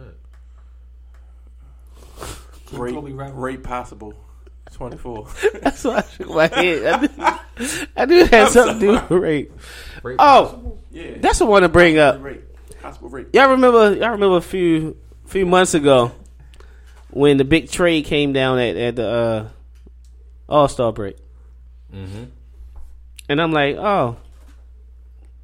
that? 2.18 2.76
Great 2.76 2.96
Kobe 2.96 3.12
great 3.12 3.62
possible. 3.62 4.16
Twenty 4.74 4.98
four. 4.98 5.28
That's 5.62 5.84
why 5.84 5.98
I 5.98 6.02
shook 6.02 6.30
my 6.30 6.48
head. 6.48 6.86
I 6.86 7.00
knew, 7.02 7.88
I 7.95 8.06
knew 8.06 8.16
it 8.22 8.30
had 8.32 8.50
something 8.50 8.80
to 8.80 8.86
do 8.86 8.91
with 8.94 9.12
rape. 9.12 9.52
Great 10.02 10.16
Oh, 10.20 10.78
yeah. 10.91 11.18
that's 11.20 11.40
the 11.40 11.45
one 11.45 11.62
to 11.62 11.70
bring 11.70 11.98
up. 12.00 12.22
rape. 12.24 12.41
Possible 12.82 13.10
rape. 13.10 13.30
Y'all 13.34 13.52
remember? 13.52 13.94
Y'all 13.95 14.12
remember 14.12 14.38
a 14.38 14.41
few 14.41 14.98
few 15.26 15.45
months 15.45 15.74
ago 15.74 16.12
when 17.12 17.38
the 17.38 17.45
big 17.45 17.70
trade 17.70 18.06
came 18.06 18.34
down 18.34 18.58
at 18.60 18.76
at 18.76 18.95
the 18.95 19.08
uh, 19.08 19.48
All 20.50 20.68
Star 20.68 20.91
break, 20.91 21.18
Mm-hmm. 21.94 22.24
and 23.30 23.41
I'm 23.41 23.52
like, 23.52 23.76
oh, 23.78 24.18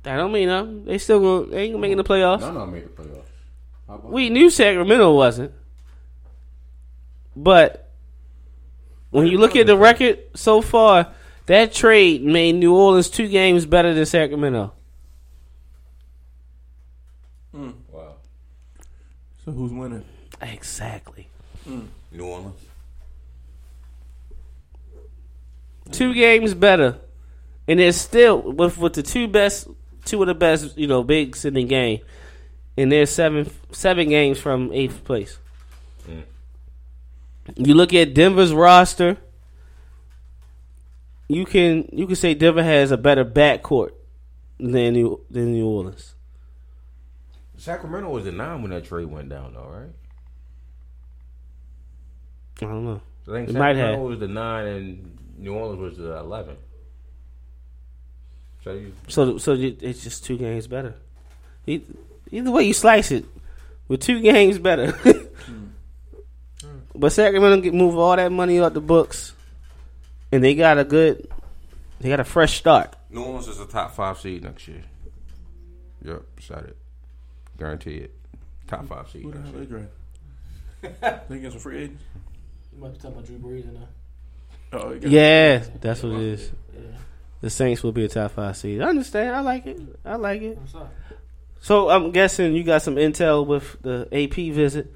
that 0.03 0.17
don't 0.17 0.31
mean 0.31 0.47
nothing. 0.47 0.85
They 0.85 0.97
still 0.97 1.19
gonna 1.19 1.51
they 1.51 1.61
ain't 1.63 1.73
gonna 1.73 1.87
make 1.87 1.95
the 1.95 2.03
playoffs. 2.03 2.41
No, 2.41 2.51
no, 2.51 2.65
made 2.65 2.83
the 2.85 3.03
playoffs. 3.03 4.03
We 4.03 4.29
knew 4.29 4.49
Sacramento 4.49 5.15
wasn't, 5.15 5.51
but 7.35 7.88
when 9.11 9.27
you 9.27 9.37
look 9.37 9.55
at 9.55 9.67
the 9.67 9.77
record 9.77 10.19
so 10.35 10.61
far, 10.61 11.13
that 11.47 11.73
trade 11.73 12.23
made 12.23 12.55
New 12.55 12.75
Orleans 12.75 13.09
two 13.09 13.27
games 13.27 13.65
better 13.65 13.93
than 13.93 14.05
Sacramento. 14.05 14.73
Wow. 17.53 18.13
So 19.45 19.51
who's 19.51 19.71
winning? 19.71 20.05
Exactly. 20.41 21.27
New 22.11 22.25
Orleans. 22.25 22.55
two 25.91 26.13
games 26.13 26.53
better, 26.53 26.97
and 27.67 27.79
they're 27.79 27.91
still 27.91 28.41
with 28.41 28.77
with 28.77 28.93
the 28.93 29.03
two 29.03 29.27
best, 29.27 29.67
two 30.05 30.21
of 30.21 30.27
the 30.27 30.35
best, 30.35 30.77
you 30.77 30.87
know, 30.87 31.03
bigs 31.03 31.45
in 31.45 31.55
the 31.55 31.63
game, 31.63 31.99
and 32.77 32.91
they're 32.91 33.05
seven 33.05 33.49
seven 33.71 34.09
games 34.09 34.39
from 34.39 34.71
eighth 34.73 35.03
place. 35.03 35.37
Mm. 36.07 36.23
You 37.55 37.73
look 37.73 37.93
at 37.93 38.13
Denver's 38.13 38.53
roster. 38.53 39.17
You 41.27 41.45
can 41.45 41.87
you 41.91 42.07
can 42.07 42.15
say 42.15 42.33
Denver 42.33 42.63
has 42.63 42.91
a 42.91 42.97
better 42.97 43.23
backcourt 43.23 43.91
than 44.59 44.93
New 44.93 45.21
than 45.29 45.51
New 45.53 45.67
Orleans. 45.67 46.15
Sacramento 47.57 48.09
was 48.09 48.23
the 48.23 48.31
nine 48.31 48.61
when 48.61 48.71
that 48.71 48.85
trade 48.85 49.05
went 49.07 49.29
down, 49.29 49.53
though, 49.53 49.67
right? 49.69 49.89
I 52.61 52.65
don't 52.71 52.85
know. 52.85 53.01
I 53.27 53.31
think 53.31 53.49
It 53.49 53.53
might 53.55 53.73
Sacramento 53.75 53.91
have. 53.91 53.99
was 54.09 54.19
the 54.19 54.27
nine 54.27 54.65
and 54.67 55.17
New 55.37 55.53
Orleans 55.53 55.79
was 55.79 55.97
the 55.97 56.17
eleven. 56.17 56.57
So 58.63 58.73
you, 58.73 58.93
So 59.07 59.37
so 59.37 59.53
it- 59.53 59.81
it's 59.83 60.03
just 60.03 60.25
two 60.25 60.37
games 60.37 60.67
better. 60.67 60.95
Either 61.67 62.51
way 62.51 62.63
you 62.63 62.73
slice 62.73 63.11
it, 63.11 63.25
with 63.87 64.01
two 64.01 64.19
games 64.31 64.57
better. 64.57 64.93
But 66.99 67.11
Sacramento 67.11 67.61
get 67.61 67.73
move 67.73 67.97
all 67.97 68.15
that 68.15 68.31
money 68.31 68.59
out 68.59 68.73
the 68.73 68.81
books, 68.81 69.33
and 70.31 70.43
they 70.43 70.55
got 70.55 70.77
a 70.77 70.83
good, 70.83 71.27
they 71.99 72.09
got 72.09 72.19
a 72.19 72.23
fresh 72.23 72.57
start. 72.57 72.95
New 73.09 73.23
Orleans 73.23 73.47
is 73.47 73.59
a 73.59 73.65
top 73.65 73.95
five 73.95 74.19
seed 74.19 74.43
next 74.43 74.67
year. 74.67 74.83
Yep, 76.03 76.21
said 76.41 76.63
it. 76.65 76.77
Guarantee 77.57 77.95
it. 77.97 78.13
Top 78.67 78.87
five 78.87 79.09
seed. 79.09 79.23
Who 79.23 79.31
the 79.31 79.39
next 79.39 79.51
hell 79.51 79.63
year. 79.63 79.89
they 80.81 80.89
draft? 80.99 81.29
they 81.29 81.39
get 81.39 81.51
some 81.51 81.61
free 81.61 81.83
agents? 81.83 82.03
You 82.73 82.81
might 82.81 82.93
be 82.93 82.97
talking 82.99 83.11
about 83.11 83.25
Drew 83.25 83.37
Brees 83.37 83.63
and 83.63 83.77
uh, 83.77 83.81
Oh, 84.71 84.93
Yeah, 85.01 85.63
that's 85.81 86.03
what 86.03 86.13
it 86.13 86.21
is. 86.21 86.51
yeah. 86.73 86.81
The 87.41 87.49
Saints 87.49 87.81
will 87.83 87.91
be 87.91 88.05
a 88.05 88.07
top 88.07 88.31
five 88.31 88.55
seed. 88.55 88.81
I 88.81 88.89
understand. 88.89 89.35
I 89.35 89.39
like 89.41 89.65
it. 89.65 89.79
I 90.05 90.15
like 90.15 90.41
it. 90.41 90.57
What's 90.57 90.75
up? 90.75 90.93
So 91.61 91.89
I'm 91.89 92.11
guessing 92.11 92.53
you 92.53 92.63
got 92.63 92.81
some 92.83 92.95
intel 92.95 93.45
with 93.45 93.81
the 93.81 94.07
AP 94.11 94.53
visit 94.53 94.93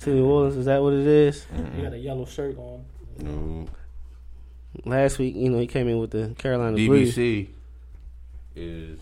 to 0.00 0.10
New 0.10 0.26
Orleans. 0.26 0.56
Is 0.56 0.66
that 0.66 0.82
what 0.82 0.92
it 0.92 1.06
is? 1.06 1.46
You 1.76 1.82
got 1.82 1.92
a 1.92 1.98
yellow 1.98 2.24
shirt 2.24 2.56
on. 2.58 2.84
No. 3.18 3.66
last 4.84 5.18
week, 5.18 5.34
you 5.34 5.48
know, 5.48 5.58
he 5.58 5.66
came 5.66 5.88
in 5.88 5.98
with 5.98 6.10
the 6.10 6.34
Carolina 6.38 6.76
Blues. 6.76 7.16
DBC 7.16 7.48
is 8.54 8.98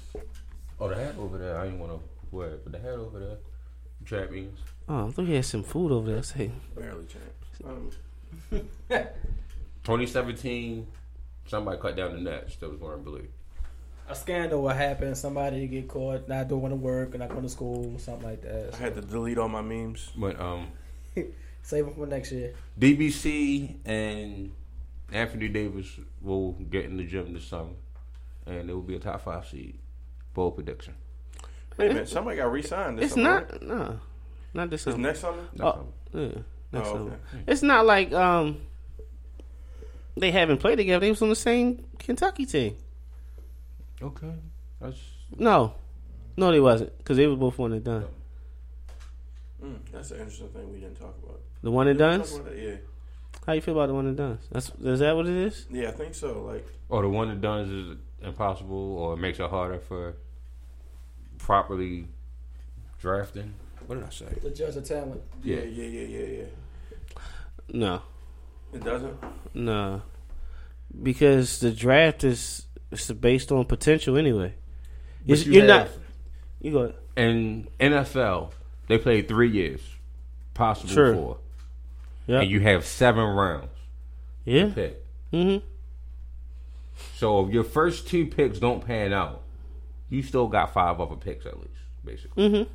oh 0.80 0.88
the 0.88 0.94
hat 0.96 1.14
over 1.18 1.38
there. 1.38 1.58
I 1.58 1.64
didn't 1.64 1.80
want 1.80 1.92
to 1.92 2.00
wear 2.30 2.48
it, 2.48 2.64
but 2.64 2.72
the 2.72 2.78
hat 2.78 2.98
over 2.98 3.18
there, 3.18 3.36
champions. 4.04 4.58
Oh, 4.88 5.08
I 5.08 5.10
thought 5.10 5.26
he 5.26 5.34
had 5.34 5.44
some 5.44 5.62
food 5.62 5.90
over 5.92 6.12
there. 6.12 6.22
Say, 6.22 6.50
Barely 6.76 7.06
champs. 7.06 7.40
Um, 7.64 7.90
2017, 9.84 10.86
somebody 11.46 11.78
cut 11.80 11.96
down 11.96 12.12
the 12.12 12.20
nets 12.20 12.56
that 12.56 12.70
was 12.70 12.78
wearing 12.80 13.02
blue. 13.02 13.26
A 14.08 14.14
scandal 14.14 14.62
will 14.62 14.68
happen. 14.68 15.14
Somebody 15.14 15.66
get 15.66 15.88
caught 15.88 16.28
not 16.28 16.48
doing 16.48 16.68
the 16.68 16.76
work 16.76 17.10
and 17.12 17.20
not 17.20 17.30
going 17.30 17.42
to 17.42 17.48
school, 17.48 17.98
something 17.98 18.28
like 18.28 18.42
that. 18.42 18.74
I 18.74 18.76
had 18.76 18.94
to 18.96 19.00
delete 19.00 19.38
all 19.38 19.48
my 19.48 19.62
memes. 19.62 20.10
But 20.14 20.38
um, 20.38 20.68
Save 21.64 21.86
them 21.86 21.94
for 21.94 22.06
next 22.06 22.30
year. 22.30 22.52
DMC 22.78 23.76
and 23.86 24.52
Anthony 25.10 25.48
Davis 25.48 25.98
will 26.20 26.52
get 26.52 26.84
in 26.84 26.98
the 26.98 27.04
gym 27.04 27.32
this 27.32 27.44
summer, 27.46 27.70
and 28.46 28.68
it 28.68 28.72
will 28.74 28.82
be 28.82 28.96
a 28.96 28.98
top 28.98 29.24
five 29.24 29.46
seed. 29.46 29.78
Bold 30.34 30.56
prediction. 30.56 30.92
Wait 31.78 31.90
a 31.90 31.94
minute, 31.94 32.08
somebody 32.08 32.36
got 32.36 32.52
re-signed. 32.52 32.98
This 32.98 33.06
it's 33.06 33.14
summer, 33.14 33.24
not 33.24 33.52
right? 33.52 33.62
no, 33.62 34.00
not 34.52 34.70
this 34.70 34.86
It's 34.86 34.92
summer. 34.94 35.08
next 35.08 35.20
summer. 35.20 35.42
Next 35.54 35.60
Oh, 35.60 35.86
summer. 36.12 36.26
yeah, 36.26 36.38
next 36.72 36.88
Oh, 36.88 36.92
summer. 36.92 37.10
okay. 37.32 37.42
It's 37.48 37.62
not 37.62 37.86
like 37.86 38.12
um 38.12 38.60
they 40.16 40.30
haven't 40.32 40.58
played 40.58 40.76
together. 40.76 41.00
They 41.00 41.10
was 41.10 41.22
on 41.22 41.30
the 41.30 41.34
same 41.34 41.82
Kentucky 41.98 42.44
team. 42.46 42.76
Okay, 44.02 44.34
that's 44.80 44.98
No, 45.38 45.74
no, 46.36 46.52
they 46.52 46.60
wasn't 46.60 46.96
because 46.98 47.16
they 47.16 47.26
were 47.26 47.36
both 47.36 47.58
one 47.58 47.72
and 47.72 47.82
done. 47.82 48.04
Mm, 49.64 49.76
that's 49.92 50.10
an 50.10 50.18
interesting 50.18 50.48
thing 50.48 50.72
we 50.72 50.80
didn't 50.80 50.96
talk 51.00 51.14
about. 51.24 51.40
The 51.62 51.70
one 51.70 51.88
and 51.88 51.98
Talk 51.98 52.20
done. 52.28 52.44
Yeah, 52.56 52.74
How 53.46 53.54
you 53.54 53.60
feel 53.62 53.74
about 53.74 53.86
the 53.86 53.94
one 53.94 54.06
and 54.06 54.16
done? 54.16 54.38
That's 54.52 54.70
is 54.82 55.00
that 55.00 55.16
what 55.16 55.26
it 55.26 55.34
is? 55.36 55.66
yeah, 55.70 55.88
I 55.88 55.92
think 55.92 56.14
so. 56.14 56.42
Like, 56.42 56.66
or 56.90 57.02
the 57.02 57.08
one 57.08 57.28
that 57.28 57.40
does 57.40 57.68
is 57.70 57.96
impossible, 58.22 58.98
or 58.98 59.16
makes 59.16 59.38
it 59.40 59.48
harder 59.48 59.78
for 59.78 60.14
properly 61.38 62.08
drafting. 63.00 63.54
What 63.86 63.96
did 63.96 64.04
I 64.04 64.10
say? 64.10 64.26
The 64.42 64.50
judge 64.50 64.76
of 64.76 64.84
talent. 64.84 65.22
yeah, 65.42 65.56
Yeah. 65.58 65.62
yeah, 65.64 65.84
yeah, 66.00 66.18
yeah, 66.18 66.26
yeah. 66.38 67.18
No, 67.72 68.02
It 68.72 68.84
doesn't. 68.84 69.16
no, 69.54 70.02
because 71.02 71.60
the 71.60 71.70
draft 71.72 72.24
is 72.24 72.66
is 72.90 73.10
based 73.12 73.50
on 73.50 73.64
potential 73.64 74.16
anyway. 74.16 74.54
But 75.26 75.32
It's- 75.38 75.46
you 75.46 75.54
you're 75.54 75.66
not. 75.66 75.88
You 76.60 76.72
go. 76.72 76.78
ahead. 76.80 76.94
In 77.16 77.68
NFL, 77.80 78.52
they 78.88 78.98
play 78.98 79.22
three 79.22 79.50
years, 79.50 79.80
possible 80.54 80.90
Sure. 80.92 81.14
four, 81.14 81.36
Yeah. 82.26 82.40
and 82.40 82.50
you 82.50 82.60
have 82.60 82.84
seven 82.84 83.24
rounds 83.24 83.70
Yeah. 84.44 84.70
pick. 84.74 85.04
Mm-hmm. 85.32 85.64
So 87.16 87.46
if 87.46 87.52
your 87.52 87.64
first 87.64 88.08
two 88.08 88.26
picks 88.26 88.58
don't 88.58 88.84
pan 88.84 89.12
out, 89.12 89.42
you 90.10 90.22
still 90.22 90.46
got 90.48 90.72
five 90.72 91.00
other 91.00 91.16
picks 91.16 91.46
at 91.46 91.58
least, 91.58 91.70
basically. 92.04 92.48
Mm-hmm. 92.48 92.72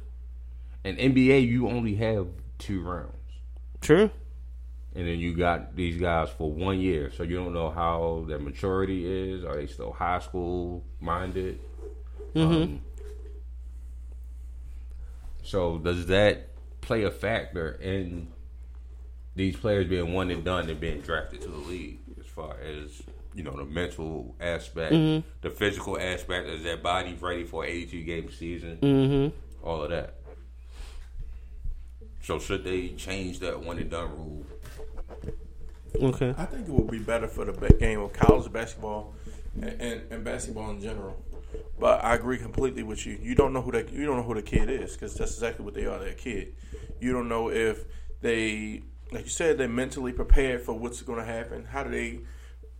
In 0.88 0.96
NBA, 1.14 1.42
you 1.48 1.68
only 1.68 1.96
have 1.96 2.28
two 2.58 2.82
rounds. 2.82 3.14
True. 3.82 4.10
And 4.96 5.08
then 5.08 5.20
you 5.20 5.36
got 5.36 5.76
these 5.76 5.98
guys 5.98 6.30
for 6.32 6.52
one 6.52 6.80
year, 6.80 7.12
so 7.16 7.24
you 7.24 7.36
don't 7.38 7.54
know 7.54 7.70
how 7.70 8.26
their 8.28 8.40
maturity 8.40 9.06
is. 9.34 9.44
Are 9.46 9.56
they 9.56 9.68
still 9.68 9.92
high 9.94 10.20
school 10.20 10.84
minded? 11.00 11.60
Um, 12.36 12.82
so 15.50 15.80
does 15.80 16.06
that 16.06 16.50
play 16.82 17.06
a 17.06 17.10
factor 17.10 17.72
in 17.72 18.28
these 19.36 19.56
players 19.56 19.88
being 19.88 20.14
one 20.14 20.30
and 20.30 20.44
done 20.44 20.70
and 20.70 20.80
being 20.80 21.02
drafted 21.02 21.42
to 21.42 21.48
the 21.48 21.58
league? 21.58 21.98
As 22.20 22.28
far 22.28 22.56
as 22.60 23.02
you 23.34 23.42
know, 23.42 23.58
the 23.58 23.66
mental 23.66 24.36
aspect, 24.40 24.92
the 24.92 25.50
physical 25.50 26.00
aspect, 26.00 26.48
is 26.50 26.62
their 26.62 26.78
body 26.78 27.18
ready 27.20 27.46
for 27.46 27.64
an 27.64 27.72
82 27.72 28.04
game 28.04 28.32
season? 28.32 28.78
Mm-hmm. 28.78 29.68
All 29.68 29.82
of 29.82 29.90
that. 29.90 30.14
So 32.22 32.38
should 32.38 32.64
they 32.64 32.90
change 32.90 33.40
that 33.40 33.60
one 33.60 33.80
and 33.80 33.90
done 33.90 34.12
rule? 34.12 34.46
Okay. 36.00 36.36
I 36.38 36.46
think 36.46 36.68
it 36.68 36.72
would 36.72 36.92
be 36.92 37.00
better 37.00 37.28
for 37.28 37.46
the 37.46 37.74
game 37.74 38.02
of 38.02 38.14
college 38.14 38.54
basketball 38.54 39.16
and, 39.56 39.82
and, 39.82 40.02
and 40.12 40.24
basketball 40.24 40.70
in 40.70 40.80
general. 40.80 41.20
But 41.80 42.04
I 42.04 42.16
agree 42.16 42.38
completely 42.38 42.84
with 42.84 43.06
you. 43.06 43.18
You 43.22 43.36
don't 43.36 43.54
know 43.54 43.62
who 43.62 43.72
that 43.72 43.92
you 43.92 44.06
don't 44.06 44.18
know 44.18 44.24
who 44.24 44.34
the 44.34 44.42
kid 44.42 44.70
is 44.70 44.94
because 44.94 45.16
that's 45.16 45.34
exactly 45.34 45.64
what 45.64 45.74
they 45.74 45.86
are. 45.86 46.00
They're 46.00 46.10
a 46.10 46.14
kid. 46.14 46.54
You 47.00 47.14
don't 47.14 47.30
know 47.30 47.50
if 47.50 47.86
they, 48.22 48.84
like 49.12 49.24
you 49.24 49.30
said, 49.30 49.58
they're 49.58 49.70
mentally 49.70 50.12
prepared 50.12 50.62
for 50.62 50.74
what's 50.74 51.02
going 51.02 51.20
to 51.20 51.26
happen. 51.26 51.66
How 51.66 51.84
do 51.84 51.92
they? 51.92 52.20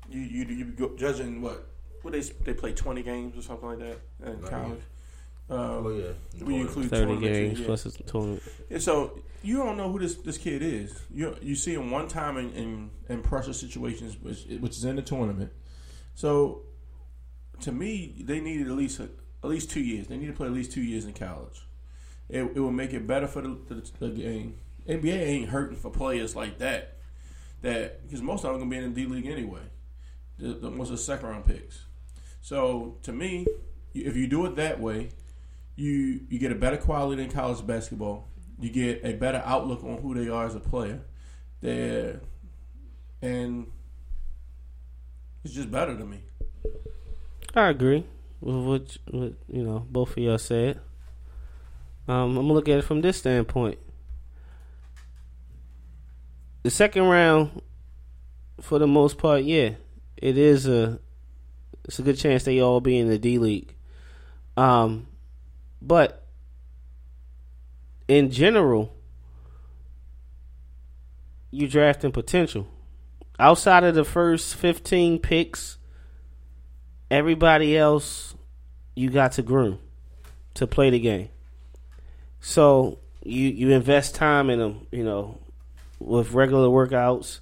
You 0.10 0.22
you 0.22 0.46
you 0.46 0.66
go 0.66 0.96
judging 0.98 1.42
what? 1.42 1.66
What 2.02 2.14
they 2.14 2.22
they 2.22 2.54
play 2.54 2.74
twenty 2.74 3.04
games 3.04 3.38
or 3.38 3.42
something 3.42 3.70
like 3.70 3.80
that 3.80 4.00
in 4.26 4.42
college. 4.42 4.82
Um, 5.50 6.00
yeah. 6.00 6.44
we 6.44 6.58
include 6.58 6.90
Thirty 6.90 7.18
games 7.20 7.60
yeah. 7.60 7.66
plus 7.66 7.86
a 7.86 7.92
tournament. 8.04 8.44
Yeah, 8.70 8.78
so 8.78 9.20
you 9.42 9.58
don't 9.58 9.78
know 9.78 9.92
who 9.92 10.00
this 10.00 10.16
this 10.16 10.38
kid 10.38 10.62
is. 10.62 11.02
You 11.12 11.36
you 11.42 11.56
see 11.56 11.74
him 11.74 11.90
one 11.90 12.08
time 12.08 12.38
in, 12.38 12.52
in, 12.52 12.92
in 13.08 13.22
pressure 13.22 13.54
situations, 13.54 14.18
which 14.22 14.46
which 14.60 14.78
is 14.78 14.84
in 14.84 14.96
the 14.96 15.02
tournament. 15.02 15.52
So 16.14 16.64
to 17.62 17.72
me, 17.72 18.16
they 18.20 18.40
needed 18.40 18.68
at 18.68 18.74
least 18.74 19.00
a, 19.00 19.10
at 19.44 19.50
least 19.50 19.70
two 19.70 19.82
years. 19.82 20.08
They 20.08 20.18
need 20.18 20.28
to 20.28 20.34
play 20.34 20.48
at 20.48 20.54
least 20.54 20.72
two 20.72 20.82
years 20.82 21.06
in 21.06 21.14
college. 21.14 21.62
It, 22.28 22.44
it 22.44 22.60
will 22.60 22.72
make 22.72 22.94
it 22.94 23.08
better 23.08 23.28
for 23.28 23.42
the, 23.42 23.58
the, 23.68 23.92
the 24.00 24.10
game. 24.10 24.58
NBA 24.88 25.20
ain't 25.20 25.50
hurting 25.50 25.78
for 25.78 25.90
players 25.90 26.36
like 26.36 26.60
that. 26.60 26.98
That 27.62 28.04
because 28.04 28.22
most 28.22 28.46
of 28.46 28.52
them 28.52 28.60
gonna 28.60 28.70
be 28.70 28.78
in 28.78 28.94
the 28.94 29.06
D 29.06 29.08
League 29.08 29.26
anyway. 29.26 29.62
The, 30.38 30.70
most 30.70 30.90
of 30.90 30.98
the 30.98 31.04
second 31.04 31.28
round 31.28 31.46
picks. 31.46 31.86
So 32.42 32.98
to 33.04 33.12
me, 33.12 33.46
if 33.94 34.16
you 34.16 34.28
do 34.28 34.46
it 34.46 34.56
that 34.56 34.80
way, 34.80 35.10
you 35.76 36.22
you 36.30 36.40
get 36.40 36.52
a 36.52 36.56
better 36.56 36.78
quality 36.78 37.22
in 37.22 37.30
college 37.30 37.66
basketball. 37.68 38.30
You 38.60 38.70
get 38.70 39.02
a 39.04 39.14
better 39.14 39.42
outlook 39.46 39.84
on 39.84 40.02
who 40.02 40.14
they 40.14 40.30
are 40.30 40.46
as 40.46 40.56
a 40.56 40.60
player. 40.60 41.02
They're 41.62 42.22
and 43.22 43.68
it's 45.44 45.54
just 45.54 45.70
better 45.72 45.98
to 45.98 46.06
me. 46.06 46.22
I 47.56 47.70
agree 47.70 48.06
with 48.42 48.56
what, 48.56 48.98
what 49.12 49.34
you 49.48 49.64
know 49.64 49.86
both 49.90 50.12
of 50.12 50.18
y'all 50.18 50.38
said. 50.38 50.80
Um, 52.08 52.16
I'm 52.16 52.36
gonna 52.36 52.54
look 52.54 52.70
at 52.70 52.80
it 52.80 52.84
from 52.84 53.02
this 53.02 53.18
standpoint. 53.18 53.78
The 56.64 56.70
second 56.70 57.04
round, 57.04 57.62
for 58.62 58.80
the 58.80 58.88
most 58.88 59.18
part, 59.18 59.44
yeah, 59.44 59.72
it 60.18 60.38
is 60.38 60.68
a 60.68 61.00
it's 61.86 62.00
a 62.00 62.04
good 62.04 62.18
chance 62.18 62.44
they 62.44 62.60
all 62.60 62.82
be 62.82 62.98
in 62.98 63.08
the 63.08 63.18
D 63.18 63.38
League. 63.38 63.74
Um, 64.56 65.08
but 65.82 66.26
in 68.08 68.30
general, 68.30 68.94
you 71.50 71.68
drafting 71.68 72.12
potential. 72.12 72.68
Outside 73.40 73.84
of 73.84 73.96
the 73.96 74.04
first 74.04 74.56
15 74.56 75.20
picks, 75.20 75.79
everybody 77.10 77.78
else 77.78 78.36
you 78.96 79.10
got 79.10 79.34
to 79.34 79.42
groom 79.42 79.80
to 80.56 80.68
play 80.68 80.90
the 80.90 81.00
game. 81.00 81.30
So 82.42 83.00
you 83.24 83.48
you 83.48 83.72
invest 83.72 84.16
time 84.16 84.50
in 84.50 84.60
them, 84.60 84.88
you 84.92 85.04
know, 85.04 85.40
with 86.00 86.32
regular 86.32 86.68
workouts, 86.68 87.40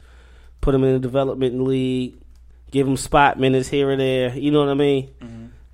put 0.62 0.72
them 0.72 0.84
in 0.84 0.94
the 0.94 1.00
development 1.00 1.62
league, 1.62 2.16
give 2.72 2.86
them 2.86 2.98
spot 2.98 3.40
minutes 3.40 3.70
here 3.70 3.90
or 3.90 3.96
there. 3.96 4.36
You 4.36 4.52
know 4.52 4.60
what 4.60 4.70
I 4.70 4.76
mean? 4.76 5.10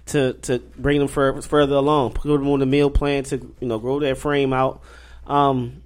To 0.07 0.33
to 0.33 0.59
bring 0.77 0.99
them 0.99 1.07
fur, 1.07 1.41
further 1.41 1.75
along, 1.75 2.13
put 2.13 2.27
them 2.27 2.47
on 2.49 2.59
the 2.59 2.65
meal 2.65 2.89
plan 2.89 3.23
to 3.25 3.37
you 3.59 3.67
know 3.67 3.79
grow 3.79 3.99
their 3.99 4.15
frame 4.15 4.51
out. 4.51 4.81
Um, 5.25 5.83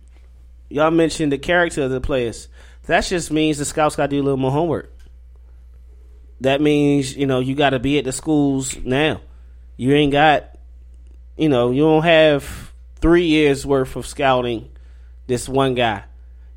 y'all 0.69 0.89
mentioned 0.89 1.31
the 1.31 1.37
character 1.37 1.83
of 1.83 1.91
the 1.91 2.01
players. 2.01 2.47
That 2.87 3.01
just 3.01 3.31
means 3.31 3.57
the 3.57 3.65
scouts 3.65 3.95
got 3.95 4.09
to 4.09 4.15
do 4.15 4.21
a 4.21 4.23
little 4.23 4.37
more 4.37 4.51
homework 4.51 4.96
that 6.41 6.61
means 6.61 7.15
you 7.15 7.25
know 7.25 7.39
you 7.39 7.55
got 7.55 7.71
to 7.71 7.79
be 7.79 7.97
at 7.97 8.05
the 8.05 8.11
schools 8.11 8.77
now. 8.83 9.21
You 9.77 9.93
ain't 9.93 10.11
got, 10.11 10.57
you 11.37 11.49
know, 11.49 11.69
you 11.69 11.81
don't 11.81 12.03
have 12.03 12.73
three 12.95 13.27
years 13.27 13.63
worth 13.65 13.95
of 13.95 14.07
scouting 14.07 14.69
this 15.27 15.47
one 15.47 15.75
guy. 15.75 16.03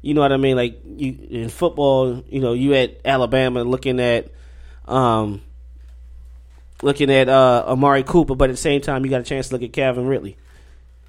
You 0.01 0.15
know 0.15 0.23
what 0.23 0.33
I 0.33 0.39
mean? 0.39 0.57
Like 0.57 0.81
you 0.85 1.19
in 1.31 1.49
football, 1.51 2.25
you 2.29 2.41
know, 2.41 2.55
you 2.55 2.73
at 2.75 2.99
Alabama 3.05 3.63
looking 3.63 4.01
at, 4.01 4.33
um, 4.89 5.43
looking 6.83 7.11
at 7.11 7.29
uh, 7.29 7.65
Amari 7.67 8.03
Cooper, 8.03 8.35
but 8.35 8.49
at 8.49 8.55
the 8.55 8.57
same 8.57 8.81
time 8.81 9.05
you 9.05 9.11
got 9.11 9.21
a 9.21 9.25
chance 9.25 9.49
to 9.49 9.55
look 9.55 9.63
at 9.63 9.75
Calvin 9.75 10.07
Ridley. 10.07 10.39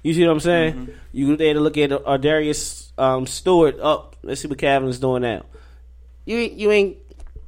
You 0.02 0.12
see 0.12 0.26
what 0.26 0.32
I'm 0.32 0.40
saying? 0.40 0.94
You 1.12 1.36
there 1.36 1.54
to 1.54 1.60
look 1.60 1.78
at 1.78 1.92
uh, 1.92 2.16
Darius 2.18 2.92
um, 2.98 3.26
Stewart. 3.26 3.80
Up, 3.80 4.16
let's 4.22 4.42
see 4.42 4.48
what 4.48 4.58
Calvin's 4.58 4.98
doing 4.98 5.22
now. 5.22 5.46
You 6.26 6.36
you 6.36 6.70
ain't 6.70 6.98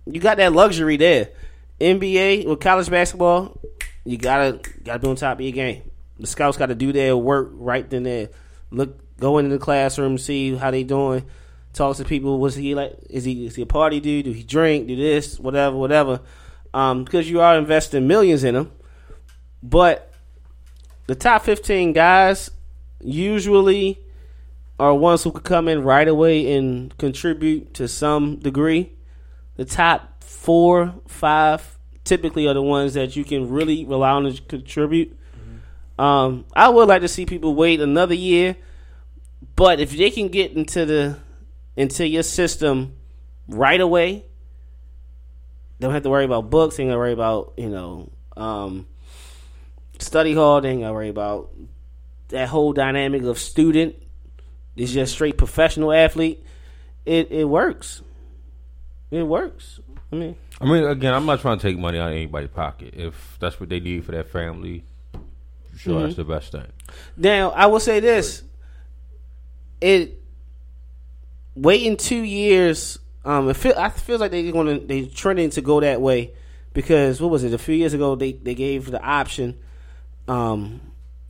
you 0.06 0.20
got 0.20 0.36
that 0.39 0.52
luxury 0.52 0.97
there. 0.97 1.31
NBA 1.81 2.47
with 2.47 2.60
college 2.60 2.89
basketball, 2.89 3.60
you 4.05 4.16
gotta 4.16 4.60
gotta 4.82 4.98
be 4.98 5.09
on 5.09 5.16
top 5.16 5.39
of 5.39 5.40
your 5.40 5.52
game. 5.52 5.90
The 6.18 6.26
scouts 6.26 6.56
got 6.56 6.66
to 6.66 6.74
do 6.74 6.93
their 6.93 7.16
work 7.16 7.51
right 7.52 7.89
then 7.89 8.05
there. 8.05 8.28
Look, 8.70 9.18
go 9.18 9.39
into 9.39 9.51
the 9.51 9.59
classroom, 9.59 10.18
see 10.18 10.55
how 10.55 10.70
they 10.70 10.85
doing. 10.85 11.24
talks 11.72 11.98
to 11.98 12.05
people. 12.05 12.39
What's 12.39 12.55
he 12.55 12.74
like? 12.74 12.97
Is 13.10 13.24
he 13.24 13.47
is 13.47 13.56
he 13.56 13.62
a 13.62 13.66
party 13.66 14.01
dude? 14.01 14.26
Do 14.26 14.32
he 14.32 14.43
drink? 14.43 14.86
Do 14.86 14.97
this? 14.97 15.39
Whatever, 15.39 15.76
whatever. 15.76 16.20
Um, 16.72 17.05
because 17.05 17.28
you 17.28 17.40
are 17.40 17.56
investing 17.56 18.06
millions 18.06 18.44
in 18.44 18.55
him, 18.56 18.72
but 19.62 20.12
the 21.06 21.14
top 21.14 21.44
fifteen 21.44 21.93
guys 21.93 22.51
usually 23.01 23.98
are 24.78 24.94
ones 24.94 25.22
who 25.22 25.31
could 25.31 25.44
come 25.44 25.68
in 25.68 25.82
right 25.82 26.09
away 26.09 26.56
and 26.56 26.97
contribute 26.98 27.74
to 27.74 27.86
some 27.86 28.36
degree. 28.36 28.93
The 29.56 29.64
top 29.64 30.22
four, 30.22 30.94
five 31.06 31.78
typically 32.05 32.47
are 32.47 32.55
the 32.55 32.62
ones 32.62 32.94
that 32.94 33.16
you 33.16 33.24
can 33.24 33.51
really 33.51 33.85
rely 33.85 34.10
on 34.10 34.24
to 34.24 34.43
contribute. 34.43 35.18
Um, 35.98 36.44
I 36.55 36.68
would 36.68 36.89
like 36.89 37.02
to 37.02 37.09
see 37.09 37.24
people 37.24 37.55
wait 37.55 37.81
another 37.81 38.14
year, 38.14 38.56
but 39.55 39.81
if 39.81 39.97
they 39.97 40.10
can 40.10 40.28
get 40.28 40.52
into 40.52 40.85
the 40.85 41.18
into 41.76 42.06
your 42.06 42.22
system 42.22 42.97
right 43.48 43.81
away, 43.81 44.24
don't 45.81 45.93
have 45.93 46.02
to 46.02 46.10
worry 46.10 46.24
about 46.24 46.51
books. 46.51 46.78
Ain't 46.78 46.89
gotta 46.89 46.98
worry 46.98 47.12
about 47.12 47.55
you 47.56 47.68
know 47.68 48.10
um, 48.36 48.86
study 49.98 50.35
hall. 50.35 50.60
They 50.60 50.70
ain't 50.70 50.81
gotta 50.81 50.94
worry 50.94 51.09
about 51.09 51.51
that 52.28 52.48
whole 52.48 52.72
dynamic 52.72 53.22
of 53.22 53.39
student. 53.39 53.94
It's 54.76 54.93
just 54.93 55.12
straight 55.12 55.39
professional 55.39 55.93
athlete. 55.93 56.44
It 57.06 57.31
it 57.31 57.44
works. 57.44 58.02
It 59.10 59.22
works. 59.22 59.81
I 60.12 60.16
mean, 60.16 60.36
I 60.60 60.64
mean, 60.64 60.85
again, 60.85 61.14
I'm 61.14 61.26
not 61.26 61.40
trying 61.40 61.59
to 61.59 61.62
take 61.62 61.78
money 61.78 61.98
out 61.98 62.09
of 62.09 62.14
anybody's 62.14 62.51
pocket. 62.51 62.94
If 62.97 63.36
that's 63.40 63.59
what 63.59 63.68
they 63.68 63.81
need 63.81 64.05
for 64.05 64.12
their 64.12 64.24
family, 64.24 64.85
sure, 65.76 66.02
that's 66.02 66.14
the 66.14 66.24
best 66.24 66.52
thing. 66.52 66.66
Now, 67.16 67.51
I 67.51 67.66
will 67.66 67.81
say 67.81 68.01
this: 68.01 68.43
it 69.81 70.20
waiting 71.55 71.97
two 71.97 72.22
years. 72.22 72.98
Um, 73.24 73.48
it 73.48 73.55
feel 73.55 73.74
I 73.76 73.89
feel 73.89 74.18
like 74.18 74.31
they're 74.31 74.52
going 74.52 74.81
to 74.81 74.86
they 74.86 75.06
trending 75.06 75.51
to 75.51 75.60
go 75.60 75.81
that 75.81 76.01
way 76.01 76.35
because 76.72 77.20
what 77.20 77.31
was 77.31 77.44
it? 77.44 77.55
A 77.55 77.59
few 77.59 77.74
years 77.74 77.94
ago, 77.94 78.14
they 78.14 78.32
they 78.32 78.55
gave 78.55 78.90
the 78.90 79.02
option. 79.02 79.59
Um, 80.28 80.81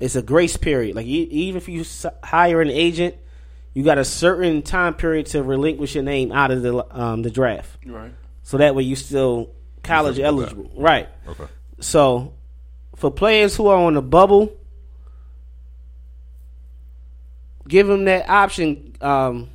it's 0.00 0.16
a 0.16 0.22
grace 0.22 0.56
period. 0.56 0.96
Like 0.96 1.06
even 1.06 1.56
if 1.56 1.68
you 1.68 1.84
hire 2.22 2.60
an 2.60 2.70
agent, 2.70 3.14
you 3.74 3.82
got 3.82 3.98
a 3.98 4.04
certain 4.04 4.62
time 4.62 4.94
period 4.94 5.26
to 5.26 5.42
relinquish 5.42 5.94
your 5.94 6.04
name 6.04 6.32
out 6.32 6.50
of 6.50 6.62
the 6.62 6.86
um, 6.96 7.22
the 7.22 7.30
draft. 7.30 7.78
Right. 7.84 8.12
So 8.44 8.58
that 8.58 8.74
way 8.74 8.84
you 8.84 8.96
still 8.96 9.50
college 9.82 10.14
still 10.14 10.32
go 10.32 10.42
back. 10.42 10.52
eligible, 10.52 10.82
right? 10.82 11.08
Okay. 11.26 11.44
So, 11.80 12.32
for 12.94 13.10
players 13.10 13.56
who 13.56 13.66
are 13.66 13.76
on 13.76 13.94
the 13.94 14.02
bubble, 14.02 14.56
give 17.66 17.88
them 17.88 18.04
that 18.04 18.28
option 18.28 18.94
um, 19.00 19.50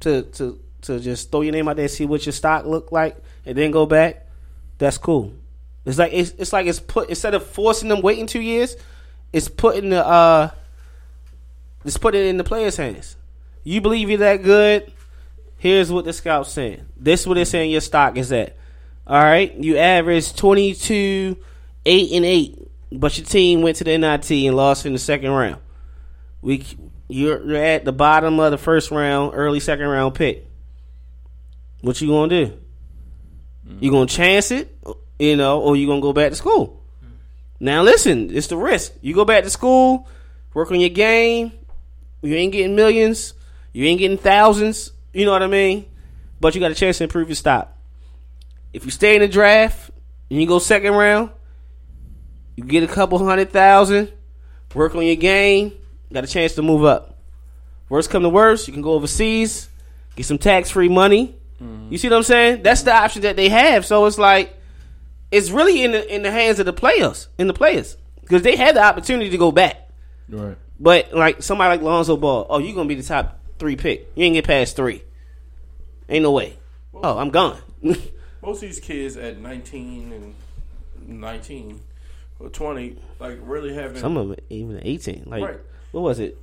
to 0.00 0.22
to 0.22 0.60
to 0.82 1.00
just 1.00 1.30
throw 1.30 1.42
your 1.42 1.52
name 1.52 1.68
out 1.68 1.76
there, 1.76 1.88
see 1.88 2.06
what 2.06 2.26
your 2.26 2.32
stock 2.32 2.66
look 2.66 2.90
like, 2.90 3.16
and 3.46 3.56
then 3.56 3.70
go 3.70 3.86
back. 3.86 4.26
That's 4.78 4.98
cool. 4.98 5.32
It's 5.84 5.98
like 5.98 6.12
it's, 6.12 6.30
it's 6.32 6.52
like 6.52 6.66
it's 6.66 6.80
put 6.80 7.08
instead 7.08 7.34
of 7.34 7.46
forcing 7.46 7.88
them 7.88 8.00
waiting 8.00 8.26
two 8.26 8.40
years, 8.40 8.76
it's 9.32 9.48
putting 9.48 9.90
the 9.90 10.04
uh, 10.04 10.50
it's 11.84 11.98
putting 11.98 12.22
it 12.22 12.26
in 12.26 12.36
the 12.36 12.44
players' 12.44 12.76
hands. 12.76 13.16
You 13.64 13.80
believe 13.80 14.10
you're 14.10 14.18
that 14.18 14.42
good? 14.42 14.92
Here's 15.56 15.90
what 15.90 16.04
the 16.04 16.12
scout's 16.12 16.52
saying. 16.52 16.84
This 16.96 17.22
is 17.22 17.26
what 17.26 17.34
they're 17.34 17.46
saying 17.46 17.70
your 17.70 17.80
stock 17.80 18.18
is 18.18 18.30
at. 18.30 18.56
All 19.06 19.22
right, 19.22 19.52
you 19.54 19.78
averaged 19.78 20.36
22, 20.36 21.36
eight 21.86 22.12
and 22.12 22.24
eight, 22.24 22.58
but 22.92 23.16
your 23.18 23.26
team 23.26 23.62
went 23.62 23.76
to 23.76 23.84
the 23.84 23.96
NIT 23.96 24.30
and 24.30 24.56
lost 24.56 24.86
in 24.86 24.92
the 24.92 24.98
second 24.98 25.30
round. 25.30 25.60
We 26.42 26.64
you're, 27.08 27.46
you're 27.46 27.62
at 27.62 27.84
the 27.84 27.92
bottom 27.92 28.38
of 28.40 28.50
the 28.50 28.58
first 28.58 28.90
round, 28.90 29.32
early 29.34 29.60
second 29.60 29.86
round 29.86 30.14
pick. 30.14 30.46
What 31.80 32.00
you 32.00 32.08
gonna 32.08 32.28
do? 32.28 32.58
You 33.80 33.90
gonna 33.90 34.06
chance 34.06 34.50
it, 34.50 34.74
you 35.18 35.36
know, 35.36 35.60
or 35.60 35.76
you 35.76 35.86
gonna 35.86 36.00
go 36.00 36.12
back 36.12 36.30
to 36.30 36.36
school? 36.36 36.82
Now 37.60 37.82
listen, 37.82 38.34
it's 38.34 38.48
the 38.48 38.56
risk. 38.56 38.92
You 39.00 39.14
go 39.14 39.24
back 39.24 39.44
to 39.44 39.50
school, 39.50 40.08
work 40.52 40.70
on 40.70 40.80
your 40.80 40.90
game. 40.90 41.52
You 42.22 42.34
ain't 42.34 42.52
getting 42.52 42.74
millions. 42.74 43.34
You 43.74 43.84
ain't 43.86 43.98
getting 43.98 44.16
thousands. 44.16 44.92
You 45.12 45.26
know 45.26 45.32
what 45.32 45.42
I 45.42 45.48
mean? 45.48 45.84
But 46.40 46.54
you 46.54 46.60
got 46.60 46.70
a 46.70 46.74
chance 46.74 46.98
to 46.98 47.04
improve 47.04 47.28
your 47.28 47.34
stock. 47.36 47.76
If 48.72 48.84
you 48.84 48.90
stay 48.90 49.16
in 49.16 49.20
the 49.20 49.28
draft 49.28 49.90
and 50.30 50.40
you 50.40 50.46
go 50.46 50.58
second 50.58 50.94
round, 50.94 51.30
you 52.56 52.64
get 52.64 52.82
a 52.82 52.86
couple 52.86 53.18
hundred 53.18 53.50
thousand. 53.50 54.12
Work 54.74 54.94
on 54.96 55.04
your 55.04 55.16
game. 55.16 55.72
Got 56.12 56.24
a 56.24 56.28
chance 56.28 56.54
to 56.54 56.62
move 56.62 56.84
up. 56.84 57.18
Worst 57.88 58.10
come 58.10 58.22
to 58.22 58.28
worst, 58.28 58.66
you 58.66 58.72
can 58.72 58.82
go 58.82 58.92
overseas, 58.92 59.68
get 60.16 60.26
some 60.26 60.38
tax 60.38 60.70
free 60.70 60.88
money. 60.88 61.36
Mm-hmm. 61.62 61.92
You 61.92 61.98
see 61.98 62.08
what 62.08 62.16
I'm 62.16 62.22
saying? 62.22 62.62
That's 62.62 62.82
the 62.82 62.92
option 62.92 63.22
that 63.22 63.36
they 63.36 63.48
have. 63.48 63.84
So 63.84 64.06
it's 64.06 64.18
like 64.18 64.58
it's 65.30 65.50
really 65.50 65.82
in 65.82 65.92
the 65.92 66.14
in 66.14 66.22
the 66.22 66.30
hands 66.30 66.58
of 66.58 66.66
the 66.66 66.72
players, 66.72 67.28
in 67.38 67.46
the 67.46 67.54
players, 67.54 67.96
because 68.20 68.42
they 68.42 68.56
had 68.56 68.76
the 68.76 68.82
opportunity 68.82 69.30
to 69.30 69.38
go 69.38 69.52
back. 69.52 69.88
Right. 70.28 70.56
But 70.80 71.12
like 71.12 71.42
somebody 71.42 71.76
like 71.76 71.82
Lonzo 71.82 72.16
Ball, 72.16 72.46
oh, 72.48 72.58
you're 72.58 72.74
gonna 72.74 72.88
be 72.88 72.94
the 72.94 73.02
top 73.02 73.38
three 73.58 73.76
pick. 73.76 74.10
You 74.14 74.24
ain't 74.24 74.34
get 74.34 74.46
past 74.46 74.76
three. 74.76 75.02
Ain't 76.08 76.22
no 76.22 76.32
way. 76.32 76.58
Oh, 76.94 77.18
I'm 77.18 77.30
gone. 77.30 77.58
Most 77.82 77.98
of 78.44 78.60
these 78.60 78.80
kids 78.80 79.16
at 79.16 79.38
19 79.38 80.12
and 80.12 80.34
19 81.20 81.80
or 82.38 82.48
20, 82.48 82.96
like 83.18 83.38
really 83.42 83.74
having. 83.74 83.96
Some 83.96 84.16
of 84.16 84.30
it 84.32 84.44
even 84.50 84.76
at 84.76 84.86
18. 84.86 85.24
Like 85.26 85.42
Right. 85.42 85.60
what 85.92 86.02
was 86.02 86.18
it? 86.20 86.38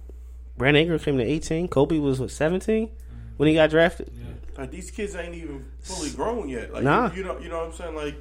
Brandon 0.58 0.82
Ingram 0.84 1.00
came 1.00 1.18
to 1.18 1.24
18. 1.24 1.68
Kobe 1.68 1.98
was 2.00 2.20
what 2.20 2.32
17 2.32 2.90
when 3.38 3.48
he 3.50 3.56
got 3.56 3.70
drafted. 3.70 4.12
like 4.58 4.72
these 4.72 4.92
kids 4.92 5.16
ain't 5.16 5.36
even 5.36 5.66
fully 5.80 6.10
grown 6.12 6.50
yet. 6.50 6.74
Like 6.74 6.84
Nah. 6.84 7.12
you, 7.12 7.18
you 7.18 7.24
know, 7.24 7.40
you 7.40 7.50
know 7.50 7.60
what 7.60 7.68
I'm 7.68 7.74
saying? 7.74 7.96
Like 7.96 8.16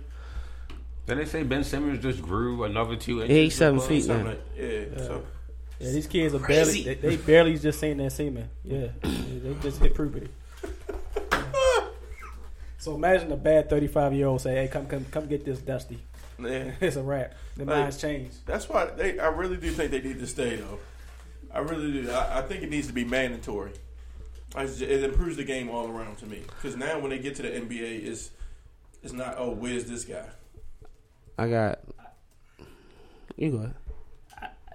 Did 1.07 1.19
they 1.19 1.25
say 1.25 1.43
Ben 1.43 1.65
Simmons 1.65 2.03
just 2.03 2.23
grew 2.23 2.65
another 2.65 2.97
two 2.97 3.23
inches? 3.23 3.37
He's 3.37 3.55
seven 3.55 3.81
feet 3.81 4.05
something 4.05 4.25
now. 4.25 4.31
like 4.31 4.41
yeah. 4.57 4.85
So 4.99 5.25
Yeah, 5.81 5.91
these 5.93 6.07
kids 6.07 6.35
are 6.35 6.39
barely 6.39 6.83
they, 6.83 6.95
they 6.95 7.17
barely 7.17 7.59
just 7.59 7.81
saying 7.81 7.97
that 7.97 8.13
semen. 8.13 8.49
Yeah, 8.65 8.89
they 9.03 9.39
they 9.39 9.55
just 9.63 9.81
hit 9.81 9.95
puberty. 9.95 10.29
So 12.79 12.95
imagine 12.95 13.31
a 13.31 13.37
bad 13.37 13.69
thirty 13.69 13.89
five 13.89 14.15
year 14.15 14.27
old 14.27 14.41
say, 14.41 14.55
"Hey, 14.55 14.69
come 14.69 14.87
come 14.87 15.05
come 15.11 15.27
get 15.27 15.45
this 15.45 15.59
Dusty." 15.61 15.99
yeah, 16.39 16.73
It's 16.81 16.97
a 16.97 17.03
wrap. 17.03 17.35
The 17.57 17.67
Like- 17.67 17.77
minds 17.77 17.99
change. 18.01 18.33
that's 18.47 18.69
why 18.71 18.87
they. 18.87 19.19
I 19.19 19.27
really 19.29 19.59
do 19.59 19.71
think 19.71 19.91
they 19.91 20.01
need 20.01 20.19
to 20.19 20.27
stay 20.27 20.57
though. 20.57 20.79
I 21.53 21.59
really 21.59 21.93
do. 21.93 22.11
I, 22.11 22.39
I 22.39 22.43
think 22.43 22.63
it 22.63 22.71
needs 22.71 22.87
to 22.87 22.95
be 22.95 23.05
mandatory. 23.05 23.73
I 24.55 24.65
just- 24.65 24.81
It 24.81 25.05
improves 25.05 25.37
the 25.37 25.45
game 25.45 25.69
all 25.69 25.89
around 25.91 26.17
to 26.19 26.27
me 26.27 26.41
because 26.57 26.75
now 26.75 26.99
when 26.99 27.11
they 27.11 27.19
get 27.19 27.35
to 27.37 27.43
the 27.43 27.51
NBA, 27.51 28.07
it's 28.07 28.31
it's 29.03 29.13
not 29.13 29.35
oh 29.37 29.51
where's 29.51 29.85
this 29.85 30.07
guy? 30.07 30.25
I 31.37 31.49
got. 31.51 31.81
You 33.37 33.51
go 33.51 33.57
ahead. 33.59 33.75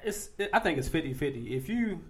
It's 0.06 0.30
I 0.54 0.60
think 0.60 0.78
it's 0.78 0.88
50-50. 0.90 1.52
If 1.52 1.68
you 1.68 2.02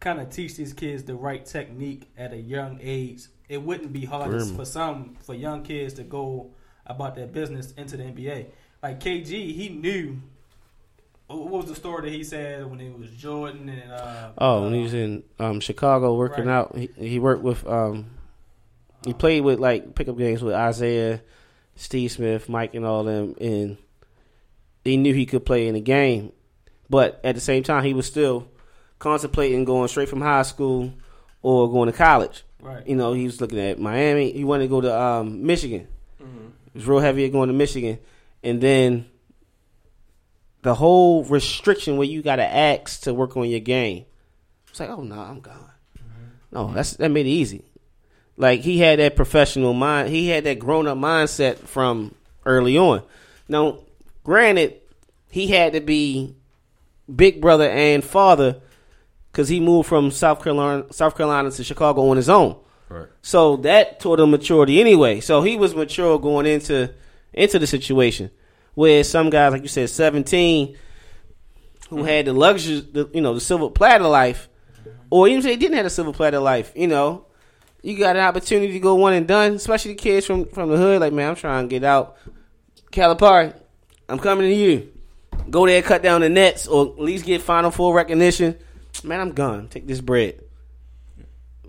kind 0.00 0.20
of 0.20 0.30
teach 0.30 0.56
these 0.56 0.72
kids 0.72 1.02
the 1.04 1.14
right 1.14 1.44
technique 1.44 2.10
at 2.16 2.32
a 2.32 2.36
young 2.36 2.78
age, 2.82 3.22
it 3.48 3.62
wouldn't 3.62 3.92
be 3.92 4.04
hard 4.04 4.30
Grim. 4.30 4.54
for 4.56 4.64
some 4.64 5.16
for 5.22 5.34
young 5.34 5.62
kids 5.62 5.94
to 5.94 6.02
go 6.04 6.50
about 6.86 7.14
their 7.16 7.26
business 7.26 7.72
into 7.72 7.96
the 7.96 8.04
NBA. 8.04 8.46
Like 8.82 9.00
KG, 9.00 9.54
he 9.54 9.68
knew. 9.70 10.20
What 11.26 11.48
was 11.48 11.66
the 11.66 11.76
story 11.76 12.10
that 12.10 12.16
he 12.16 12.24
said 12.24 12.68
when 12.68 12.80
it 12.80 12.98
was 12.98 13.08
Jordan 13.10 13.68
and? 13.68 13.92
Uh, 13.92 14.30
Oh, 14.36 14.64
when 14.64 14.74
he 14.74 14.82
was 14.82 14.94
in 14.94 15.22
um, 15.38 15.60
Chicago 15.60 16.16
working 16.16 16.46
Right. 16.46 16.54
out, 16.54 16.76
he, 16.76 16.90
he 16.96 17.18
worked 17.20 17.42
with. 17.42 17.64
Um, 17.66 18.10
he 19.06 19.12
played 19.14 19.42
with 19.42 19.60
like 19.60 19.94
pickup 19.94 20.18
games 20.18 20.42
with 20.42 20.54
Isaiah, 20.54 21.22
Steve 21.76 22.10
Smith, 22.10 22.48
Mike, 22.48 22.74
and 22.74 22.84
all 22.84 23.04
them, 23.04 23.36
and 23.40 23.76
he 24.84 24.96
knew 24.96 25.14
he 25.14 25.24
could 25.24 25.46
play 25.46 25.68
in 25.68 25.74
the 25.74 25.80
game, 25.80 26.32
but 26.90 27.20
at 27.24 27.34
the 27.36 27.40
same 27.40 27.62
time, 27.62 27.84
he 27.84 27.94
was 27.94 28.06
still 28.06 28.48
contemplating 28.98 29.64
going 29.64 29.88
straight 29.88 30.08
from 30.08 30.20
high 30.20 30.42
school 30.42 30.92
or 31.40 31.70
going 31.70 31.90
to 31.90 31.96
college. 31.96 32.42
right. 32.60 32.86
You 32.86 32.96
know, 32.96 33.14
he 33.14 33.24
was 33.24 33.40
looking 33.40 33.58
at 33.60 33.78
Miami. 33.78 34.32
He 34.32 34.44
wanted 34.44 34.64
to 34.64 34.68
go 34.68 34.80
to 34.82 35.00
um, 35.00 35.46
Michigan. 35.46 35.88
It 36.20 36.74
was 36.74 36.86
real 36.86 36.98
heavy 37.00 37.24
at 37.24 37.32
going 37.32 37.48
to 37.48 37.54
Michigan, 37.54 37.98
and 38.44 38.60
then 38.60 39.06
the 40.62 40.74
whole 40.74 41.24
restriction 41.24 41.96
where 41.96 42.06
you 42.06 42.22
got 42.22 42.36
to 42.36 42.44
ask 42.44 43.02
to 43.02 43.14
work 43.14 43.36
on 43.36 43.48
your 43.48 43.60
game. 43.60 44.04
It's 44.68 44.78
like, 44.78 44.90
oh 44.90 45.02
no, 45.02 45.18
I'm 45.18 45.40
gone. 45.40 45.70
No, 46.52 46.72
that's 46.72 46.94
that 46.94 47.08
made 47.08 47.26
it 47.26 47.30
easy. 47.30 47.64
Like 48.36 48.60
he 48.60 48.78
had 48.78 48.98
that 49.00 49.16
professional 49.16 49.72
mind. 49.72 50.10
He 50.10 50.28
had 50.28 50.44
that 50.44 50.58
grown 50.58 50.86
up 50.86 50.96
mindset 50.98 51.58
from 51.58 52.14
early 52.46 52.78
on. 52.78 53.02
Now, 53.48 53.78
granted, 54.22 54.74
he 55.28 55.48
had 55.48 55.72
to 55.72 55.80
be 55.80 56.36
big 57.16 57.40
brother 57.40 57.68
and 57.68 58.02
father 58.04 58.60
because 59.30 59.48
he 59.48 59.60
moved 59.60 59.88
from 59.88 60.10
South 60.10 60.42
Carolina, 60.42 60.84
South 60.92 61.16
Carolina 61.16 61.50
to 61.50 61.64
Chicago 61.64 62.08
on 62.08 62.16
his 62.16 62.28
own. 62.28 62.56
Right. 62.88 63.06
So 63.22 63.56
that 63.58 64.00
taught 64.00 64.18
him 64.18 64.32
maturity 64.32 64.80
anyway. 64.80 65.20
So 65.20 65.42
he 65.42 65.56
was 65.56 65.74
mature 65.74 66.18
going 66.18 66.46
into 66.46 66.92
into 67.32 67.58
the 67.58 67.66
situation. 67.66 68.30
Where 68.74 69.04
some 69.04 69.30
guys, 69.30 69.52
like 69.52 69.62
you 69.62 69.68
said, 69.68 69.90
seventeen, 69.90 70.76
who 71.88 71.96
mm-hmm. 71.96 72.06
had 72.06 72.26
the 72.26 72.32
luxury, 72.32 72.80
the, 72.80 73.10
you 73.12 73.20
know, 73.20 73.34
the 73.34 73.40
silver 73.40 73.68
platter 73.70 74.06
life, 74.06 74.48
or 75.10 75.28
even 75.28 75.38
if 75.38 75.44
they 75.44 75.56
didn't 75.56 75.76
have 75.76 75.86
a 75.86 75.90
silver 75.90 76.12
platter 76.12 76.38
life, 76.38 76.72
you 76.74 76.86
know, 76.86 77.26
you 77.82 77.98
got 77.98 78.16
an 78.16 78.22
opportunity 78.22 78.72
to 78.72 78.80
go 78.80 78.94
one 78.94 79.12
and 79.12 79.26
done, 79.26 79.54
especially 79.54 79.92
the 79.92 79.98
kids 79.98 80.26
from 80.26 80.46
from 80.46 80.70
the 80.70 80.76
hood. 80.76 81.00
Like, 81.00 81.12
man, 81.12 81.30
I'm 81.30 81.34
trying 81.36 81.68
to 81.68 81.68
get 81.68 81.84
out. 81.84 82.16
Calipari, 82.92 83.54
I'm 84.08 84.18
coming 84.18 84.48
to 84.48 84.54
you. 84.54 84.92
Go 85.50 85.66
there, 85.66 85.82
cut 85.82 86.02
down 86.02 86.20
the 86.20 86.28
nets, 86.28 86.66
or 86.68 86.86
at 86.86 87.00
least 87.00 87.24
get 87.24 87.42
Final 87.42 87.70
Four 87.70 87.94
recognition. 87.94 88.56
Man, 89.02 89.20
I'm 89.20 89.32
gone. 89.32 89.68
Take 89.68 89.86
this 89.86 90.00
bread. 90.00 90.40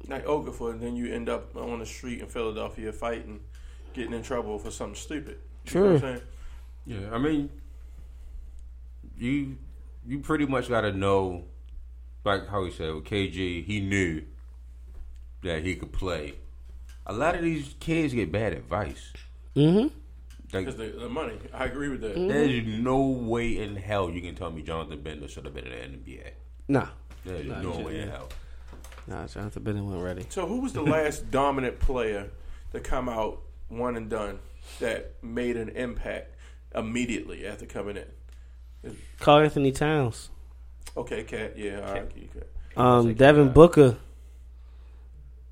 Like 0.07 0.25
Okafor, 0.25 0.71
and 0.71 0.81
then 0.81 0.95
you 0.95 1.13
end 1.13 1.29
up 1.29 1.55
on 1.55 1.79
the 1.79 1.85
street 1.85 2.19
in 2.19 2.27
Philadelphia 2.27 2.91
fighting, 2.91 3.39
getting 3.93 4.13
in 4.13 4.23
trouble 4.23 4.59
for 4.59 4.69
something 4.69 4.95
stupid. 4.95 5.39
You 5.65 5.79
know 5.79 5.93
I'm 5.93 5.99
True. 5.99 5.99
saying? 5.99 6.21
Yeah, 6.85 7.13
I 7.13 7.17
mean, 7.17 7.49
you 9.17 9.57
you 10.05 10.19
pretty 10.19 10.45
much 10.45 10.67
got 10.67 10.81
to 10.81 10.91
know, 10.91 11.45
like 12.25 12.47
how 12.47 12.65
he 12.65 12.71
said 12.71 12.93
with 12.93 13.05
KG, 13.05 13.63
he 13.63 13.79
knew 13.79 14.23
that 15.43 15.63
he 15.63 15.75
could 15.75 15.91
play. 15.91 16.33
A 17.05 17.13
lot 17.13 17.35
of 17.35 17.41
these 17.41 17.75
kids 17.79 18.13
get 18.13 18.31
bad 18.31 18.53
advice. 18.53 19.11
Mm-hmm. 19.55 19.87
Like, 20.53 20.65
Because 20.65 20.75
the, 20.75 20.99
the 20.99 21.09
money. 21.09 21.33
I 21.53 21.65
agree 21.65 21.87
with 21.89 22.01
that. 22.01 22.15
there's 22.15 22.65
no 22.65 22.99
way 23.05 23.57
in 23.57 23.75
hell 23.77 24.09
you 24.09 24.21
can 24.21 24.35
tell 24.35 24.51
me 24.51 24.61
Jonathan 24.61 25.01
Bender 25.01 25.27
should 25.27 25.45
have 25.45 25.53
been 25.53 25.65
in 25.67 26.01
the 26.03 26.11
NBA. 26.17 26.31
Nah, 26.67 26.87
There's 27.25 27.45
Nah, 27.47 27.61
no 27.61 27.79
way 27.79 28.01
in 28.01 28.09
hell. 28.09 28.29
nah. 29.07 29.27
Jonathan 29.27 29.63
Bender 29.63 29.83
wasn't 29.83 30.03
ready. 30.03 30.25
So 30.29 30.45
who 30.47 30.59
was 30.61 30.73
the 30.73 30.81
last 30.97 31.31
dominant 31.31 31.79
player 31.79 32.29
to 32.73 32.79
come 32.79 33.07
out 33.07 33.41
one 33.69 33.95
and 33.95 34.09
done 34.09 34.39
that 34.79 35.13
made 35.23 35.55
an 35.57 35.69
impact 35.69 36.35
immediately 36.75 37.47
after 37.47 37.65
coming 37.65 37.97
in? 37.97 38.97
Karl-Anthony 39.19 39.71
Towns. 39.71 40.29
Okay, 40.97 41.23
Cat. 41.23 41.57
Yeah, 41.57 41.79
all 41.79 41.93
right. 41.93 42.09
Cat. 42.33 42.47
Um, 42.75 43.13
Devin 43.13 43.49
Booker. 43.53 43.91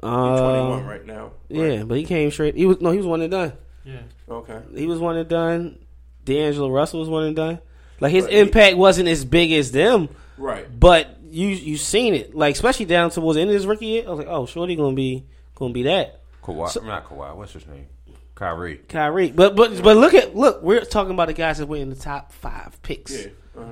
He's 0.01 0.09
Uh, 0.09 0.51
21 0.51 0.85
right 0.85 1.05
now. 1.05 1.31
Yeah, 1.49 1.83
but 1.83 1.97
he 1.97 2.03
came 2.05 2.31
straight. 2.31 2.55
He 2.55 2.65
was 2.65 2.79
no, 2.81 2.91
he 2.91 2.97
was 2.97 3.05
one 3.05 3.21
and 3.21 3.31
done. 3.31 3.53
Yeah. 3.83 4.01
Okay. 4.29 4.59
He 4.75 4.85
was 4.85 4.99
one 4.99 5.17
and 5.17 5.27
done. 5.29 5.79
D'Angelo 6.25 6.69
Russell 6.69 6.99
was 6.99 7.09
one 7.09 7.23
and 7.25 7.35
done. 7.35 7.59
Like 7.99 8.11
his 8.11 8.25
But 8.25 8.33
he- 8.33 8.39
impact 8.39 8.77
wasn't 8.77 9.07
as 9.09 9.25
big 9.25 9.51
as 9.51 9.71
them, 9.71 10.09
Right. 10.37 10.67
but 10.79 11.17
you 11.31 11.47
you 11.47 11.77
seen 11.77 12.13
it. 12.13 12.35
Like 12.35 12.55
especially 12.55 12.85
down 12.85 13.09
towards 13.09 13.35
the 13.35 13.41
end 13.41 13.49
of 13.49 13.55
his 13.55 13.65
rookie 13.67 13.85
year, 13.87 14.03
I 14.05 14.09
was 14.09 14.19
like, 14.19 14.27
oh, 14.29 14.45
Shorty 14.45 14.75
gonna 14.75 14.95
be 14.95 15.25
gonna 15.55 15.73
be 15.73 15.83
that. 15.83 16.21
Kawhi, 16.43 16.69
So- 16.69 16.81
not 16.81 17.05
Kawhi. 17.09 17.35
What's 17.35 17.53
his 17.53 17.67
name? 17.67 17.87
Kyrie. 18.35 18.77
Kyrie, 18.87 19.31
but 19.31 19.55
but 19.55 19.81
but 19.83 19.97
look 19.97 20.13
at 20.13 20.35
look, 20.35 20.61
we're 20.63 20.79
talking 20.85 21.11
about 21.13 21.27
the 21.27 21.33
guys 21.33 21.57
that 21.57 21.65
went 21.67 21.81
in 21.83 21.89
the 21.89 21.95
top 21.95 22.31
five 22.31 22.81
picks. 22.83 23.11
Yeah. 23.25 23.31
Uh-huh. 23.57 23.65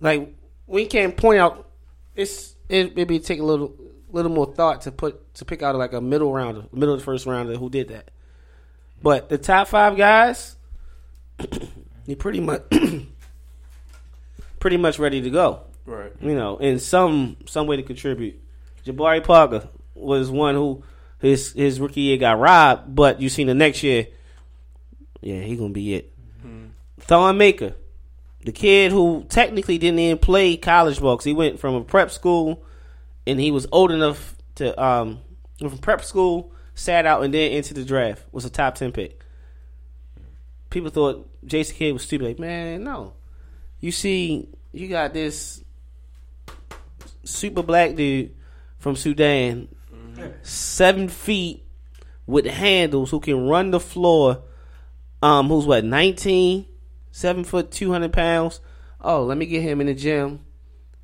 Like 0.00 0.34
we 0.66 0.84
can't 0.86 1.16
point 1.16 1.38
out, 1.40 1.66
it's 2.14 2.54
it 2.68 2.94
maybe 2.96 3.18
take 3.20 3.40
a 3.40 3.44
little 3.44 3.74
little 4.12 4.30
more 4.30 4.46
thought 4.46 4.82
to 4.82 4.92
put 4.92 5.34
to 5.36 5.44
pick 5.46 5.62
out 5.62 5.74
like 5.76 5.94
a 5.94 6.00
middle 6.00 6.32
rounder, 6.32 6.64
middle 6.72 6.94
of 6.94 7.00
the 7.00 7.04
first 7.04 7.24
rounder 7.26 7.56
who 7.56 7.70
did 7.70 7.88
that. 7.88 8.10
But 9.06 9.28
the 9.28 9.38
top 9.38 9.68
five 9.68 9.96
guys, 9.96 10.56
he 12.06 12.16
pretty 12.16 12.40
much 12.40 12.62
pretty 14.58 14.78
much 14.78 14.98
ready 14.98 15.20
to 15.20 15.30
go. 15.30 15.60
Right. 15.84 16.10
You 16.20 16.34
know, 16.34 16.56
in 16.56 16.80
some 16.80 17.36
some 17.46 17.68
way 17.68 17.76
to 17.76 17.84
contribute. 17.84 18.42
Jabari 18.84 19.22
Parker 19.22 19.68
was 19.94 20.28
one 20.28 20.56
who 20.56 20.82
his 21.20 21.52
his 21.52 21.78
rookie 21.78 22.00
year 22.00 22.16
got 22.16 22.40
robbed, 22.40 22.96
but 22.96 23.20
you 23.20 23.28
seen 23.28 23.46
the 23.46 23.54
next 23.54 23.84
year, 23.84 24.08
yeah, 25.20 25.38
he 25.38 25.54
gonna 25.54 25.70
be 25.70 25.94
it. 25.94 26.12
Thon 26.98 27.38
Maker, 27.38 27.74
the 28.44 28.50
kid 28.50 28.90
who 28.90 29.24
technically 29.28 29.78
didn't 29.78 30.00
even 30.00 30.18
play 30.18 30.56
college 30.56 30.98
ball 30.98 31.16
'cause 31.16 31.24
he 31.24 31.32
went 31.32 31.60
from 31.60 31.76
a 31.76 31.84
prep 31.84 32.10
school 32.10 32.64
and 33.24 33.38
he 33.38 33.52
was 33.52 33.68
old 33.70 33.92
enough 33.92 34.34
to 34.56 34.82
um 34.82 35.20
from 35.60 35.78
prep 35.78 36.02
school, 36.02 36.50
sat 36.76 37.06
out 37.06 37.24
and 37.24 37.34
then 37.34 37.50
into 37.52 37.74
the 37.74 37.84
draft 37.84 38.24
was 38.30 38.44
a 38.44 38.50
top 38.50 38.76
ten 38.76 38.92
pick. 38.92 39.20
People 40.70 40.90
thought 40.90 41.28
Jason 41.44 41.74
Kidd 41.74 41.92
was 41.92 42.02
stupid. 42.02 42.26
Like, 42.26 42.38
man, 42.38 42.84
no. 42.84 43.14
You 43.80 43.90
see, 43.90 44.48
you 44.72 44.88
got 44.88 45.12
this 45.12 45.64
super 47.24 47.62
black 47.62 47.96
dude 47.96 48.34
from 48.78 48.94
Sudan, 48.94 49.68
seven 50.42 51.08
feet 51.08 51.64
with 52.26 52.44
handles, 52.46 53.10
who 53.10 53.20
can 53.20 53.48
run 53.48 53.70
the 53.70 53.80
floor. 53.80 54.42
Um, 55.22 55.48
who's 55.48 55.64
what, 55.64 55.82
19, 55.82 56.66
seven 57.10 57.42
foot, 57.42 57.70
two 57.70 57.90
hundred 57.90 58.12
pounds. 58.12 58.60
Oh, 59.00 59.24
let 59.24 59.38
me 59.38 59.46
get 59.46 59.62
him 59.62 59.80
in 59.80 59.86
the 59.86 59.94
gym. 59.94 60.40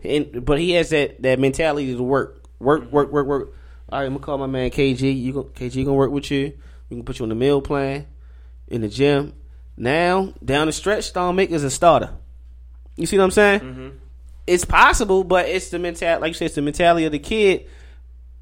And, 0.04 0.44
but 0.44 0.60
he 0.60 0.72
has 0.72 0.90
that, 0.90 1.22
that 1.22 1.38
mentality 1.38 1.96
to 1.96 2.02
work, 2.02 2.44
work, 2.58 2.92
work, 2.92 3.10
work, 3.10 3.26
work. 3.26 3.54
All 3.92 3.98
right, 3.98 4.06
I'm 4.06 4.14
gonna 4.14 4.24
call 4.24 4.38
my 4.38 4.46
man 4.46 4.70
KG. 4.70 5.20
You 5.20 5.32
go, 5.34 5.44
KG 5.44 5.84
gonna 5.84 5.94
work 5.94 6.10
with 6.10 6.30
you. 6.30 6.54
We 6.88 6.96
can 6.96 7.04
put 7.04 7.18
you 7.18 7.24
on 7.24 7.28
the 7.28 7.34
meal 7.34 7.60
plan 7.60 8.06
in 8.68 8.80
the 8.80 8.88
gym. 8.88 9.34
Now 9.76 10.32
down 10.42 10.66
the 10.66 10.72
stretch, 10.72 11.10
Thon 11.10 11.36
Maker's 11.36 11.62
a 11.62 11.68
starter. 11.70 12.14
You 12.96 13.04
see 13.04 13.18
what 13.18 13.24
I'm 13.24 13.30
saying? 13.32 14.00
It's 14.46 14.64
possible, 14.64 15.24
but 15.24 15.46
it's 15.46 15.68
the 15.68 15.78
mentality. 15.78 16.22
Like 16.22 16.30
you 16.30 16.34
said, 16.34 16.46
it's 16.46 16.54
the 16.54 16.62
mentality 16.62 17.04
of 17.04 17.12
the 17.12 17.18
kid. 17.18 17.66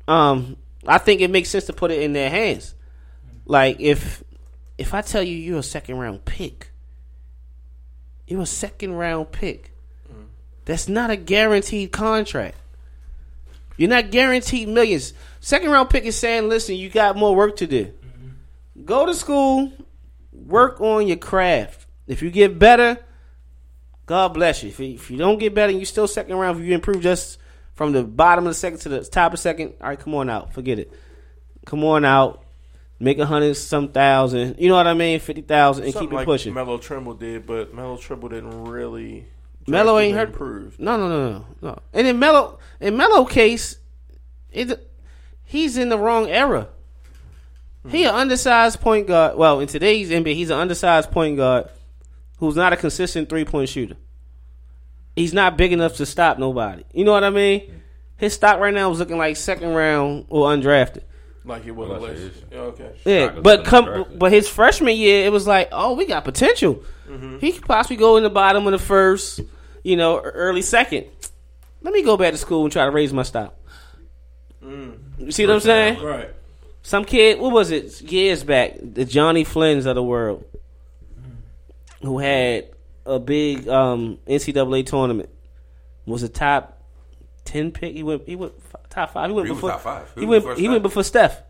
Um, 0.07 0.57
I 0.87 0.99
think 0.99 1.21
it 1.21 1.33
makes 1.33 1.49
sense 1.49 1.65
to 1.65 1.73
put 1.73 1.91
it 1.91 2.01
in 2.01 2.13
their 2.13 2.31
hands. 2.31 2.77
Like 3.45 3.81
if 3.81 4.23
if 4.79 4.95
I 4.95 5.01
tell 5.03 5.23
you 5.25 5.35
you're 5.35 5.59
a 5.59 5.65
second 5.65 5.99
round 5.99 6.25
pick, 6.25 6.71
you're 8.29 8.43
a 8.43 8.47
second 8.47 8.93
round 8.93 9.33
pick. 9.33 9.73
That's 10.65 10.89
not 10.89 11.11
a 11.11 11.17
guaranteed 11.17 11.91
contract. 11.91 12.57
You're 13.81 13.89
not 13.89 14.11
guaranteed 14.11 14.69
millions. 14.69 15.15
Second 15.41 15.71
round 15.71 15.89
pick 15.89 16.05
is 16.05 16.15
saying, 16.15 16.51
listen, 16.51 16.77
you 16.77 16.91
got 16.91 17.17
more 17.17 17.35
work 17.35 17.57
to 17.57 17.67
do. 17.67 17.87
Mm-hmm. 17.87 18.85
Go 18.85 19.07
to 19.07 19.15
school, 19.15 19.73
work 20.35 20.83
on 20.83 21.09
your 21.09 21.17
craft. 21.17 21.87
If 22.07 22.21
you 22.21 22.31
get 22.31 22.59
better, 22.59 22.99
God 24.05 24.35
bless 24.35 24.63
you. 24.63 24.69
If 24.69 24.81
you, 24.81 24.93
if 24.97 25.11
you 25.11 25.17
don't 25.17 25.39
get 25.39 25.55
better 25.55 25.71
and 25.71 25.79
you 25.79 25.87
still 25.87 26.07
second 26.07 26.37
round, 26.37 26.61
if 26.61 26.67
you 26.67 26.75
improve 26.75 27.01
just 27.01 27.39
from 27.73 27.93
the 27.93 28.05
bottom 28.05 28.45
of 28.45 28.51
the 28.51 28.55
second 28.55 28.81
to 28.81 28.91
the 28.91 29.03
top 29.03 29.33
of 29.33 29.39
the 29.39 29.43
second, 29.43 29.73
all 29.81 29.89
right, 29.89 29.99
come 29.99 30.15
on 30.15 30.29
out. 30.29 30.53
Forget 30.53 30.79
it. 30.79 30.93
Come 31.65 31.83
on 31.83 32.05
out. 32.05 32.45
Make 32.99 33.19
a 33.19 33.25
hundred 33.25 33.55
some 33.55 33.93
thousand. 33.93 34.57
You 34.59 34.69
know 34.69 34.75
what 34.75 34.89
I 34.89 34.93
mean? 34.93 35.21
Fifty 35.21 35.41
thousand 35.41 35.85
and 35.85 35.95
Something 35.95 36.09
keep 36.09 36.13
it 36.13 36.17
like 36.17 36.27
pushing. 36.27 36.53
Melo 36.53 36.77
Trimble 36.77 37.15
did, 37.15 37.47
but 37.47 37.73
Melo 37.73 37.97
Trimble 37.97 38.29
didn't 38.29 38.65
really. 38.65 39.27
Melo 39.71 39.99
ain't 39.99 40.17
hurt. 40.17 40.29
improved. 40.29 40.79
No, 40.81 40.97
no, 40.97 41.09
no, 41.09 41.31
no, 41.31 41.45
no. 41.63 41.79
And 41.93 42.07
in 42.07 42.19
Melo, 42.19 42.59
in 42.81 42.97
Melo 42.97 43.25
case, 43.25 43.79
it, 44.51 44.91
he's 45.45 45.77
in 45.77 45.89
the 45.89 45.99
wrong 45.99 46.29
era. 46.29 46.69
He 47.89 48.05
an 48.05 48.15
undersized 48.15 48.81
point 48.81 49.07
guard. 49.07 49.37
Well, 49.39 49.61
in 49.61 49.67
today's 49.69 50.11
NBA, 50.11 50.35
he's 50.35 50.51
an 50.51 50.59
undersized 50.59 51.11
point 51.11 51.39
guard 51.39 51.71
who's 52.39 52.55
not 52.57 52.73
a 52.75 52.77
consistent 52.77 53.29
three 53.31 53.45
point 53.47 53.71
shooter. 53.71 53.97
He's 55.17 55.33
not 55.33 55.57
big 55.57 55.73
enough 55.73 55.97
to 55.97 56.07
stop 56.07 56.39
nobody. 56.39 56.85
You 56.93 57.05
know 57.05 57.13
what 57.13 57.25
I 57.25 57.31
mean? 57.31 57.81
His 58.19 58.35
stock 58.35 58.61
right 58.61 58.73
now 58.75 58.91
is 58.91 58.99
looking 58.99 59.17
like 59.17 59.37
second 59.37 59.73
round 59.73 60.27
or 60.29 60.49
undrafted. 60.49 61.03
Like 61.43 61.65
he 61.65 61.71
wasn't 61.71 62.01
Well, 62.03 62.11
that's 62.11 62.21
list. 62.21 62.37
it. 62.37 62.45
Yeah, 62.53 62.59
okay. 62.59 62.91
Yeah, 63.07 63.29
but 63.41 63.65
come, 63.65 63.87
undrafted. 63.87 64.19
but 64.19 64.31
his 64.33 64.47
freshman 64.47 64.95
year, 64.97 65.25
it 65.25 65.33
was 65.33 65.47
like, 65.47 65.71
oh, 65.73 65.95
we 65.95 66.05
got 66.05 66.23
potential. 66.25 66.83
Mm-hmm. 67.09 67.39
He 67.39 67.53
could 67.53 67.65
possibly 67.65 67.97
go 67.97 68.19
in 68.19 68.23
the 68.23 68.31
bottom 68.31 68.67
of 68.67 68.73
the 68.73 68.79
first, 68.79 69.41
you 69.83 69.97
know, 69.97 70.21
early 70.21 70.63
second. 70.63 71.07
Let 71.83 71.95
me 71.95 72.03
go 72.03 72.17
back 72.17 72.33
to 72.33 72.39
school 72.39 72.65
and 72.65 72.73
try 72.73 72.85
to 72.85 72.91
raise 72.91 73.13
my 73.13 73.23
stock. 73.23 73.55
You 74.63 75.31
see 75.31 75.47
what 75.47 75.55
I'm 75.55 75.61
saying? 75.61 76.03
Right. 76.03 76.31
Some 76.83 77.05
kid, 77.05 77.39
what 77.39 77.53
was 77.53 77.71
it, 77.71 78.01
years 78.03 78.43
back, 78.43 78.75
the 78.81 79.05
Jonny 79.05 79.45
Flynn's 79.45 79.87
of 79.87 79.95
the 79.95 80.03
world, 80.03 80.45
who 82.03 82.19
had 82.19 82.69
a 83.05 83.19
big 83.19 83.69
um, 83.69 84.19
NCAA 84.27 84.87
tournament, 84.87 85.29
was 86.07 86.23
a 86.23 86.29
top 86.29 86.79
ten 87.45 87.71
pick. 87.71 87.95
He 87.95 88.03
went, 88.03 88.23
he 88.27 88.37
went 88.37 88.55
top 88.89 89.13
five. 89.13 89.29
He 89.29 89.35
went 89.35 89.49
He 89.49 89.55
before 89.55 89.71
top 89.71 89.81
five. 89.81 90.13
He, 90.15 90.21
He 90.21 90.27
went, 90.27 90.59
he 90.59 90.69
went 90.69 90.83
before 90.83 91.05
Steph. 91.05 91.43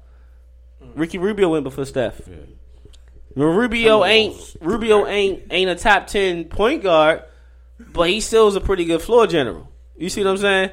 Ricky 0.94 1.18
Rubio 1.18 1.48
went 1.48 1.64
before 1.64 1.84
Steph. 1.84 2.20
Rubio 3.36 4.04
ain't 4.04 4.56
Rubio 4.60 5.06
ain't 5.06 5.44
ain't 5.50 5.70
a 5.70 5.76
top 5.76 6.08
ten 6.08 6.44
point 6.44 6.82
guard, 6.82 7.22
but 7.92 8.08
he 8.10 8.20
still 8.20 8.48
is 8.48 8.56
a 8.56 8.60
pretty 8.60 8.84
good 8.84 9.02
floor 9.02 9.26
general. 9.26 9.70
You 9.96 10.08
see 10.08 10.22
what 10.24 10.30
I'm 10.30 10.36
saying? 10.38 10.70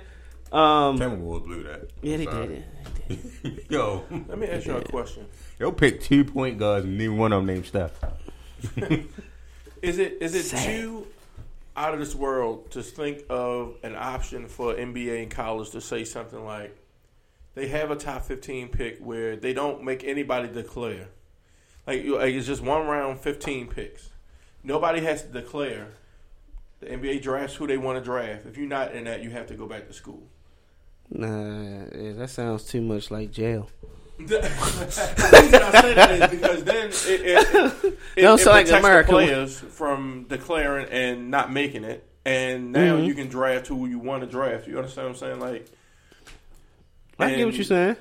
Um, 0.51 0.97
Timberwolves 0.99 1.43
blew 1.45 1.63
that. 1.63 1.89
yeah, 2.01 2.17
they 2.17 2.25
Sorry. 2.25 2.47
did 2.47 2.63
it. 3.09 3.65
Yo, 3.69 4.03
Let 4.09 4.37
me 4.37 4.47
ask 4.47 4.65
you 4.65 4.75
a 4.77 4.81
question. 4.83 5.25
yo, 5.59 5.71
pick 5.71 6.01
two 6.01 6.23
point 6.25 6.57
guards 6.57 6.85
and 6.85 6.97
neither 6.97 7.13
one 7.13 7.31
of 7.33 7.39
them 7.39 7.47
named 7.53 7.65
Steph. 7.65 7.91
Is 9.81 9.99
it 9.99 10.17
is 10.21 10.33
it 10.33 10.57
too 10.65 11.05
out 11.75 11.93
of 11.93 11.99
this 11.99 12.15
world 12.15 12.71
to 12.71 12.81
think 12.81 13.23
of 13.29 13.75
an 13.83 13.95
option 13.95 14.47
for 14.47 14.73
NBA 14.73 15.21
and 15.21 15.29
college 15.31 15.69
to 15.71 15.81
say 15.81 16.03
something 16.03 16.43
like 16.43 16.75
they 17.53 17.67
have 17.67 17.91
a 17.91 17.95
top 17.95 18.23
fifteen 18.23 18.69
pick 18.69 18.97
where 18.99 19.35
they 19.35 19.53
don't 19.53 19.83
make 19.83 20.03
anybody 20.03 20.47
declare, 20.47 21.09
like, 21.85 22.03
like 22.05 22.33
it's 22.33 22.47
just 22.47 22.63
one 22.63 22.87
round 22.87 23.19
fifteen 23.19 23.67
picks. 23.67 24.09
Nobody 24.63 25.01
has 25.01 25.21
to 25.21 25.29
declare. 25.29 25.89
The 26.79 26.85
NBA 26.87 27.21
drafts 27.21 27.55
who 27.55 27.65
they 27.67 27.77
want 27.77 27.97
to 27.97 28.03
draft. 28.03 28.45
If 28.45 28.57
you're 28.57 28.67
not 28.67 28.93
in 28.93 29.05
that, 29.05 29.23
you 29.23 29.29
have 29.31 29.47
to 29.47 29.55
go 29.55 29.65
back 29.65 29.87
to 29.87 29.93
school. 29.93 30.23
Nah, 31.09 31.85
yeah, 31.95 32.13
that 32.13 32.29
sounds 32.29 32.65
too 32.65 32.81
much 32.81 33.09
like 33.11 33.31
jail. 33.31 33.69
The 34.19 34.39
reason 35.41 35.61
I 35.63 35.81
say 35.81 35.93
that 35.93 36.11
is 36.33 36.39
because 36.39 36.63
then 36.63 36.87
it, 36.89 37.21
it, 37.21 37.83
it, 37.83 37.99
Don't 38.21 38.39
it 38.39 38.43
sound 38.43 38.55
like 38.55 38.65
protects 38.65 38.71
America. 38.85 39.07
the 39.11 39.13
players 39.17 39.59
from 39.59 40.25
declaring 40.27 40.87
and 40.89 41.31
not 41.31 41.51
making 41.51 41.83
it, 41.83 42.07
and 42.25 42.71
now 42.71 42.95
Mm-hmm. 42.97 43.05
you 43.05 43.13
can 43.15 43.27
draft 43.27 43.67
who 43.67 43.85
you 43.87 43.99
want 43.99 44.21
to 44.23 44.27
draft. 44.27 44.67
You 44.67 44.77
understand 44.77 45.07
what 45.07 45.13
I'm 45.13 45.19
saying? 45.19 45.39
Like, 45.39 45.67
I 47.19 47.29
get 47.29 47.37
what 47.37 47.45
and 47.47 47.55
you're 47.55 47.63
saying. 47.63 47.95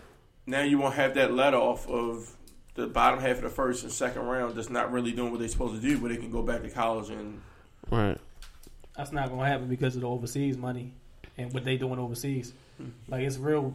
Now 0.47 0.63
you 0.63 0.79
won't 0.79 0.95
have 0.95 1.15
that 1.15 1.33
let 1.33 1.55
off 1.55 1.89
of 1.89 2.31
the 2.75 2.87
bottom 2.87 3.21
half 3.21 3.37
of 3.37 3.43
the 3.43 3.49
first 3.49 3.85
and 3.85 3.93
second 3.93 4.23
round 4.23 4.55
that's 4.55 4.69
not 4.71 4.93
really 4.93 5.13
doing 5.13 5.31
what 5.31 5.39
they're 5.41 5.49
supposed 5.49 5.81
to 5.81 5.81
do, 5.81 5.99
but 5.99 6.09
they 6.09 6.17
can 6.17 6.31
go 6.31 6.43
back 6.43 6.63
to 6.63 6.71
college 6.71 7.09
and 7.11 7.41
Right. 7.91 8.19
That's 8.97 9.13
not 9.13 9.29
gonna 9.29 9.47
happen 9.47 9.69
because 9.69 9.95
of 9.97 10.03
the 10.03 10.09
overseas 10.09 10.57
money 10.57 10.93
and 11.37 11.53
what 11.53 11.65
they 11.65 11.77
doing 11.77 11.99
overseas. 11.99 12.53
Like 13.09 13.23
it's 13.23 13.37
real, 13.39 13.75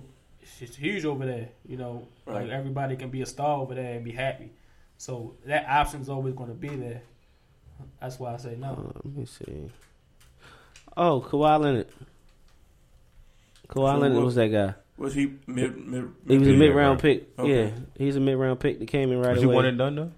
it's 0.59 0.75
huge 0.75 1.05
over 1.05 1.25
there. 1.25 1.49
You 1.67 1.77
know, 1.77 2.07
Right. 2.25 2.43
like 2.43 2.49
everybody 2.51 2.95
can 2.95 3.09
be 3.09 3.21
a 3.21 3.25
star 3.25 3.59
over 3.59 3.75
there 3.75 3.93
and 3.95 4.03
be 4.05 4.11
happy. 4.11 4.49
So 4.97 5.35
that 5.45 5.65
option's 5.67 6.09
always 6.09 6.33
gonna 6.33 6.53
be 6.53 6.69
there. 6.69 7.01
That's 7.99 8.19
why 8.19 8.33
I 8.33 8.37
say 8.37 8.55
no. 8.59 8.71
Uh, 8.73 8.99
let 9.03 9.15
me 9.15 9.25
see. 9.25 9.69
Oh, 10.97 11.21
Kawhi 11.27 11.59
Leonard. 11.59 11.87
Kawhi 13.69 13.93
So 13.93 13.97
Leonard 13.99 14.17
what- 14.17 14.25
was 14.25 14.35
that 14.35 14.47
guy. 14.49 14.73
was 14.97 15.13
he 15.13 15.33
mid 15.47 15.77
mid? 15.87 16.09
He 16.27 16.37
was 16.37 16.47
a 16.47 16.51
mid 16.53 16.75
round 16.75 16.99
pick. 16.99 17.27
Okay. 17.39 17.65
Yeah, 17.65 17.71
he's 17.97 18.15
a 18.15 18.19
mid 18.19 18.37
round 18.37 18.59
pick 18.59 18.79
that 18.79 18.87
came 18.87 19.11
in 19.11 19.19
right 19.19 19.31
Was 19.31 19.39
he 19.39 19.45
away. 19.45 19.55
one 19.55 19.65
and 19.65 19.77
done 19.77 19.95
though? 19.95 20.11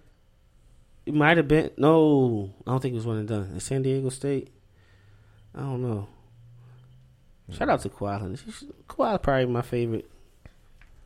It 1.05 1.13
might 1.13 1.37
have 1.37 1.47
been. 1.47 1.69
No, 1.77 2.51
I 2.65 2.71
don't 2.71 2.79
think 2.81 2.93
it 2.93 2.95
was 2.95 3.05
one 3.05 3.17
and 3.17 3.27
done. 3.27 3.51
At 3.55 3.61
San 3.61 3.81
Diego 3.81 4.09
State, 4.09 4.49
I 5.55 5.59
don't 5.61 5.81
know. 5.81 6.07
Hmm. 7.47 7.53
Shout 7.53 7.69
out 7.69 7.81
to 7.81 7.89
Kawhi 7.89 8.21
Leonard. 8.21 8.39
He's- 8.39 8.63
Kawhi 8.89 9.21
probably 9.21 9.45
my 9.45 9.61
favorite. 9.61 10.09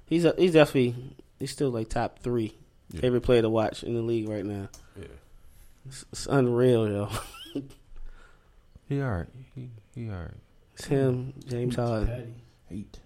He's 0.06 0.24
a, 0.26 0.34
he's 0.38 0.54
definitely 0.54 0.96
he's 1.40 1.52
still 1.52 1.70
like 1.70 1.90
top 1.90 2.20
three 2.20 2.56
Yeah. 2.92 3.02
favorite 3.02 3.22
player 3.22 3.42
to 3.42 3.50
watch 3.50 3.84
in 3.84 3.94
the 3.94 4.02
league 4.02 4.30
right 4.30 4.46
now. 4.46 4.70
Yeah. 4.98 5.08
It's, 5.86 6.06
it's 6.12 6.28
unreal, 6.28 6.88
yo. 6.90 7.10
He 8.90 9.02
alright. 9.02 9.28
He 9.54 9.70
he 9.96 10.10
alright. 10.10 10.32
It's 10.76 10.86
him, 10.86 11.34
James 11.46 11.76
Harden. 11.76 12.08
Petty. 12.08 12.34
Eight. 12.72 13.00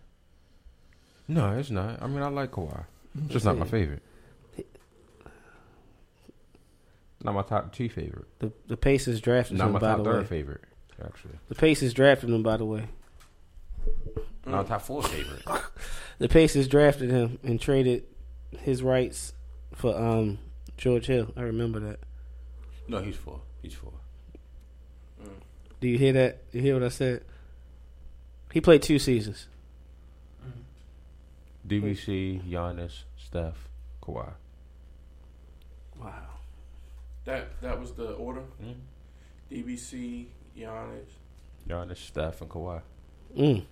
No, 1.27 1.57
it's 1.57 1.71
not. 1.71 2.03
I 2.03 2.05
mean, 2.07 2.21
I 2.21 2.27
like 2.27 2.51
Kawhi. 2.51 2.83
Just 3.29 3.45
not 3.45 3.57
my 3.57 3.65
favorite. 3.67 4.03
Not 7.23 7.33
my 7.35 7.41
top 7.43 7.73
two 7.73 7.89
favorite. 7.89 8.25
The 8.39 8.51
the 8.67 8.77
Pacers 8.77 9.21
drafted 9.21 9.57
Not 9.57 9.67
him 9.67 9.73
my 9.73 9.79
by 9.79 9.87
top 9.87 9.97
the 9.99 10.03
third 10.03 10.21
way. 10.21 10.27
favorite. 10.27 10.61
Actually, 11.05 11.33
The 11.49 11.55
Pacers 11.55 11.93
drafted 11.93 12.29
him 12.29 12.43
by 12.43 12.57
the 12.57 12.65
way. 12.65 12.87
not 14.45 14.63
my 14.63 14.63
top 14.63 14.81
four 14.81 15.03
favorite. 15.03 15.43
The 16.19 16.29
Pacers 16.29 16.67
drafted 16.67 17.09
him 17.09 17.39
and 17.43 17.59
traded 17.59 18.03
his 18.59 18.83
rights 18.83 19.33
for 19.73 19.97
um 19.97 20.37
George 20.77 21.07
Hill. 21.07 21.33
I 21.35 21.41
remember 21.41 21.79
that. 21.79 21.99
No, 22.87 22.99
he's 23.01 23.15
four. 23.15 23.41
He's 23.63 23.73
four. 23.73 23.93
Do 25.79 25.87
you 25.87 25.97
hear 25.97 26.13
that? 26.13 26.43
You 26.51 26.61
hear 26.61 26.75
what 26.75 26.83
I 26.83 26.89
said? 26.89 27.23
He 28.53 28.61
played 28.61 28.83
two 28.83 28.99
seasons. 28.99 29.47
DMC, 31.67 32.47
Giannis, 32.49 33.03
Steph, 33.17 33.67
Kawhi. 34.03 34.31
Wow. 35.99 36.11
That 37.25 37.59
that 37.61 37.79
was 37.79 37.93
the 37.93 38.11
order. 38.13 38.43
Mm. 38.63 38.75
DMC, 39.51 40.25
Giannis. 40.57 41.09
Giannis, 41.67 41.97
Steph, 41.97 42.41
and 42.41 42.49
Kawhi. 42.49 42.81
Mm. 43.37 43.63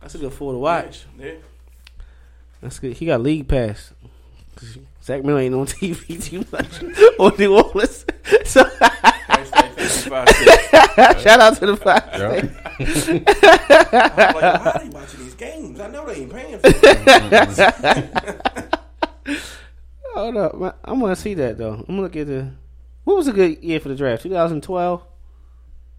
That's 0.00 0.14
a 0.14 0.18
good 0.18 0.32
four 0.32 0.52
to 0.52 0.58
watch. 0.58 1.04
Yeah. 1.18 1.32
That's 2.60 2.78
good. 2.78 2.96
He 2.96 3.06
got 3.06 3.20
league 3.20 3.48
pass. 3.48 3.92
Zach 5.02 5.24
Miller 5.24 5.40
ain't 5.40 5.54
on 5.54 5.66
TV 5.66 6.22
too 6.22 6.44
much 6.52 6.82
on 7.18 7.32
New 7.38 7.56
Orleans. 7.56 8.04
So 8.44 8.64
Hashtag 8.64 9.72
55 9.74 10.28
cents. 10.28 11.22
shout 11.22 11.40
out 11.40 11.56
to 11.58 11.66
the 11.66 11.76
five. 11.76 12.02
I'm 12.14 12.20
like, 14.34 14.34
why 14.34 14.72
are 14.74 14.78
they 14.82 14.88
watching 14.88 15.20
these 15.20 15.34
games? 15.34 15.78
I 15.80 15.88
know 15.88 16.06
they 16.06 16.22
ain't 16.22 16.32
paying 16.32 16.58
for 16.58 16.60
it. 16.64 16.74
Hold 20.14 20.36
up, 20.36 20.54
man. 20.58 20.72
I'm 20.84 21.00
gonna 21.00 21.16
see 21.16 21.34
that 21.34 21.58
though. 21.58 21.74
I'm 21.74 21.84
gonna 21.84 22.00
look 22.02 22.16
at 22.16 22.26
the. 22.26 22.50
What 23.08 23.16
was 23.16 23.26
a 23.26 23.32
good 23.32 23.64
year 23.64 23.80
for 23.80 23.88
the 23.88 23.94
draft? 23.94 24.22
2012. 24.24 25.02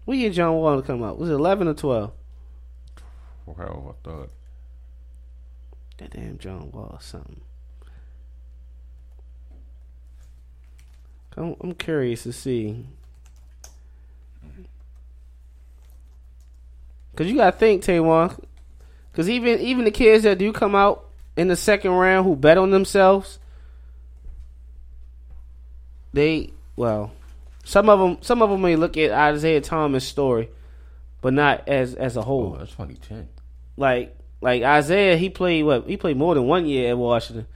What 0.04 0.16
year 0.16 0.30
John 0.30 0.54
Wall 0.54 0.80
come 0.80 1.02
out? 1.02 1.18
Was 1.18 1.28
it 1.28 1.32
11 1.32 1.66
or 1.66 1.74
12? 1.74 2.12
Well, 3.46 3.96
I 3.98 4.08
thought. 4.08 4.30
That 5.98 6.10
damn 6.10 6.38
John 6.38 6.70
Wall 6.70 6.90
or 6.92 7.00
something. 7.00 7.40
I'm, 11.36 11.56
I'm 11.60 11.74
curious 11.74 12.22
to 12.22 12.32
see. 12.32 12.86
Cause 17.16 17.26
you 17.26 17.34
gotta 17.34 17.56
think, 17.56 17.82
Taiwan. 17.82 18.40
Cause 19.14 19.28
even 19.28 19.58
even 19.58 19.84
the 19.84 19.90
kids 19.90 20.22
that 20.22 20.38
do 20.38 20.52
come 20.52 20.76
out 20.76 21.06
in 21.36 21.48
the 21.48 21.56
second 21.56 21.90
round 21.90 22.24
who 22.24 22.36
bet 22.36 22.56
on 22.56 22.70
themselves, 22.70 23.40
they 26.12 26.52
well, 26.80 27.12
some 27.64 27.90
of 27.90 27.98
them 28.00 28.18
some 28.22 28.40
of 28.40 28.48
them 28.48 28.62
may 28.62 28.74
look 28.76 28.96
at 28.96 29.10
Isaiah 29.10 29.60
Thomas' 29.60 30.06
story, 30.08 30.48
but 31.20 31.34
not 31.34 31.68
as 31.68 31.94
as 31.94 32.16
a 32.16 32.22
whole 32.22 32.54
Oh, 32.54 32.58
that's 32.58 32.70
2010. 32.72 33.28
like 33.76 34.16
like 34.40 34.62
Isaiah, 34.62 35.16
he 35.18 35.28
played 35.28 35.64
what? 35.64 35.86
He 35.86 35.98
played 35.98 36.16
more 36.16 36.34
than 36.34 36.46
one 36.46 36.64
year 36.66 36.90
at 36.90 36.96
Washington, 36.98 37.46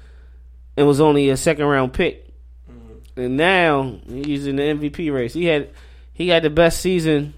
and 0.77 0.87
was 0.87 1.01
only 1.01 1.31
a 1.31 1.37
second 1.39 1.65
round 1.65 1.95
pick. 1.95 2.29
Mm-hmm. 2.71 3.21
And 3.21 3.37
now 3.39 3.99
he's 4.07 4.47
in 4.47 4.57
the 4.57 4.63
MVP 4.63 5.11
race. 5.13 5.33
He 5.33 5.47
had 5.47 5.71
he 6.13 6.29
had 6.29 6.43
the 6.43 6.51
best 6.51 6.81
season. 6.81 7.33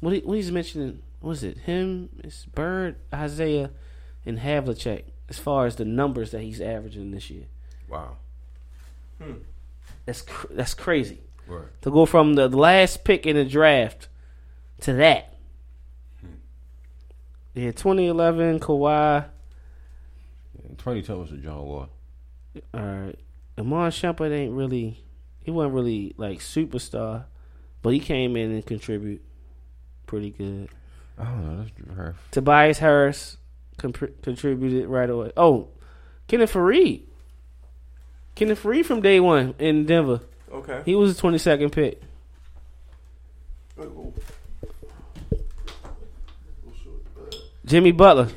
What 0.00 0.14
he, 0.14 0.20
what 0.20 0.34
he's 0.34 0.50
mentioning? 0.50 1.02
was 1.20 1.44
it? 1.44 1.58
Him, 1.58 2.08
it's 2.24 2.46
Bird, 2.46 2.96
Isaiah, 3.14 3.70
and 4.26 4.38
Havlicek. 4.38 5.02
As 5.28 5.38
far 5.38 5.66
as 5.66 5.76
the 5.76 5.84
numbers 5.84 6.30
that 6.32 6.40
he's 6.40 6.60
averaging 6.60 7.10
this 7.12 7.30
year, 7.30 7.44
Wow. 7.88 8.16
Hmm. 9.22 9.32
That's 10.06 10.22
cr- 10.22 10.52
that's 10.52 10.74
crazy 10.74 11.20
Right. 11.46 11.64
to 11.82 11.90
go 11.90 12.06
from 12.06 12.34
the 12.34 12.48
last 12.48 13.04
pick 13.04 13.26
in 13.26 13.36
the 13.36 13.44
draft 13.44 14.08
to 14.82 14.92
that. 14.94 15.34
Hmm. 16.20 16.26
Yeah, 17.54 17.72
2011 17.72 18.60
Kawhi. 18.60 19.26
2010 20.78 21.18
was 21.18 21.32
a 21.32 21.36
John 21.36 21.62
Wall. 21.66 21.88
All 22.74 22.80
right, 22.80 23.18
Iman 23.58 23.90
Shumpert 23.90 24.32
ain't 24.32 24.52
really. 24.54 25.04
He 25.42 25.50
wasn't 25.50 25.74
really 25.74 26.14
like 26.16 26.38
superstar, 26.40 27.24
but 27.82 27.90
he 27.94 28.00
came 28.00 28.36
in 28.36 28.50
and 28.50 28.64
contribute 28.64 29.22
pretty 30.06 30.30
good. 30.30 30.68
I 31.18 31.24
don't 31.24 31.44
know. 31.56 31.62
That's 31.64 31.96
her. 31.96 32.14
Tobias 32.30 32.78
Harris 32.78 33.36
compr- 33.78 34.12
contributed 34.22 34.86
right 34.88 35.08
away. 35.10 35.32
Oh, 35.36 35.68
Kenneth 36.28 36.52
Faried. 36.52 37.02
Kenneth 38.40 38.62
Faried 38.62 38.86
from 38.86 39.02
day 39.02 39.20
one 39.20 39.54
in 39.58 39.84
Denver. 39.84 40.22
Okay. 40.50 40.80
He 40.86 40.94
was 40.94 41.10
a 41.18 41.22
22nd 41.22 41.72
pick. 41.72 42.00
Jimmy 47.64 47.92
Butler. 47.92 48.28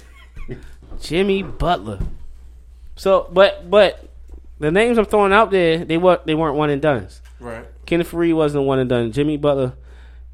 Jimmy 1.01 1.43
Butler. 1.43 1.99
So, 2.95 3.29
but 3.31 3.69
but 3.69 4.09
the 4.59 4.71
names 4.71 4.97
I'm 4.97 5.05
throwing 5.05 5.33
out 5.33 5.51
there, 5.51 5.83
they 5.85 5.97
were 5.97 6.19
they 6.25 6.35
weren't 6.35 6.55
one 6.55 6.69
and 6.69 6.81
duns. 6.81 7.21
Right. 7.39 7.65
Kenneth 7.85 8.11
Faried 8.11 8.35
wasn't 8.35 8.63
a 8.63 8.67
one 8.67 8.79
and 8.79 8.89
done. 8.89 9.11
Jimmy 9.11 9.37
Butler, 9.37 9.73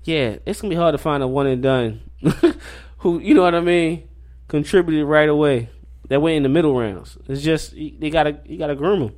yeah, 0.04 0.38
it's 0.46 0.62
gonna 0.62 0.70
be 0.72 0.76
hard 0.76 0.94
to 0.94 0.98
find 0.98 1.24
a 1.24 1.28
one 1.28 1.48
and 1.48 1.62
done 1.64 2.02
who 3.00 3.20
you 3.20 3.34
know 3.34 3.44
what 3.44 3.56
I 3.56 3.62
mean 3.62 4.08
contributed 4.48 5.06
right 5.06 5.30
away. 5.30 5.70
That 6.10 6.22
went 6.24 6.38
in 6.38 6.44
the 6.44 6.50
middle 6.50 6.76
rounds. 6.78 7.18
It's 7.28 7.44
just 7.44 7.74
you- 7.74 7.94
they 8.00 8.10
gotta 8.10 8.40
you 8.46 8.58
gotta 8.58 8.76
groom 8.76 9.00
them. 9.00 9.16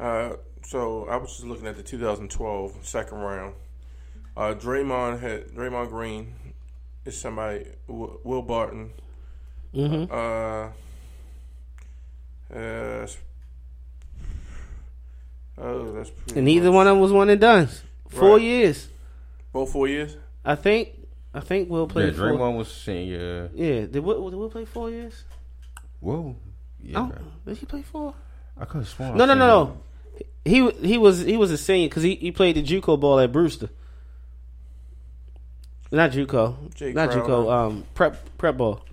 Uh, 0.00 0.36
so 0.64 1.06
I 1.08 1.16
was 1.16 1.30
just 1.30 1.44
looking 1.44 1.66
at 1.66 1.76
the 1.76 1.82
2012 1.82 2.76
second 2.86 3.18
round. 3.18 3.54
Uh, 4.36 4.54
Draymond 4.54 5.20
had 5.20 5.48
Draymond 5.48 5.88
Green 5.88 6.34
is 7.04 7.18
somebody. 7.20 7.66
Will 7.88 8.20
Will 8.22 8.42
Barton. 8.42 8.90
hmm 9.74 10.04
Uh, 10.10 10.70
uh, 12.54 13.06
oh, 15.58 15.92
that's 15.92 16.10
pretty 16.10 16.36
And 16.38 16.44
neither 16.44 16.66
much- 16.66 16.74
one 16.74 16.86
of 16.86 16.92
them 16.94 17.00
was 17.00 17.12
one 17.12 17.28
and 17.30 17.40
done. 17.40 17.68
Four 18.08 18.34
Right. 18.36 18.42
years, 18.42 18.88
Both 19.52 19.72
four 19.72 19.88
years. 19.88 20.16
I 20.44 20.54
think. 20.54 20.90
I 21.34 21.40
think 21.40 21.68
Will 21.68 21.86
Yeah, 21.86 21.92
played. 21.92 22.16
four. 22.16 22.26
Draymond 22.26 22.56
was 22.56 22.68
senior. 22.72 23.50
Yeah, 23.54 23.86
did 23.86 23.98
Will, 23.98 24.30
did 24.30 24.36
Will 24.38 24.48
play 24.48 24.64
four 24.64 24.90
years? 24.90 25.24
Whoa. 26.00 26.36
Yeah. 26.82 26.98
Oh, 27.00 27.12
did 27.46 27.56
he 27.58 27.66
play 27.66 27.82
four? 27.82 28.14
I 28.56 28.64
could 28.64 28.78
have 28.78 28.88
sworn. 28.88 29.16
No, 29.16 29.24
no, 29.24 29.34
no, 29.34 29.46
no. 29.46 29.80
He 30.44 30.70
he 30.86 30.98
was 30.98 31.20
he 31.20 31.36
was 31.36 31.50
a 31.50 31.58
senior 31.58 31.88
because 31.88 32.02
he, 32.02 32.14
he 32.16 32.32
played 32.32 32.56
the 32.56 32.62
JUCO 32.62 32.98
ball 32.98 33.18
at 33.20 33.30
Brewster. 33.32 33.68
Not 35.90 36.10
JUCO, 36.12 36.74
Jay 36.74 36.92
not 36.92 37.10
Crowder. 37.10 37.26
JUCO. 37.28 37.50
Um, 37.52 37.84
prep 37.94 38.36
prep 38.38 38.56
ball. 38.56 38.84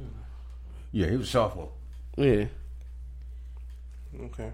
Yeah, 0.91 1.09
he 1.09 1.17
was 1.17 1.27
a 1.27 1.31
sophomore. 1.31 1.69
Yeah, 2.17 2.45
Okay. 4.21 4.51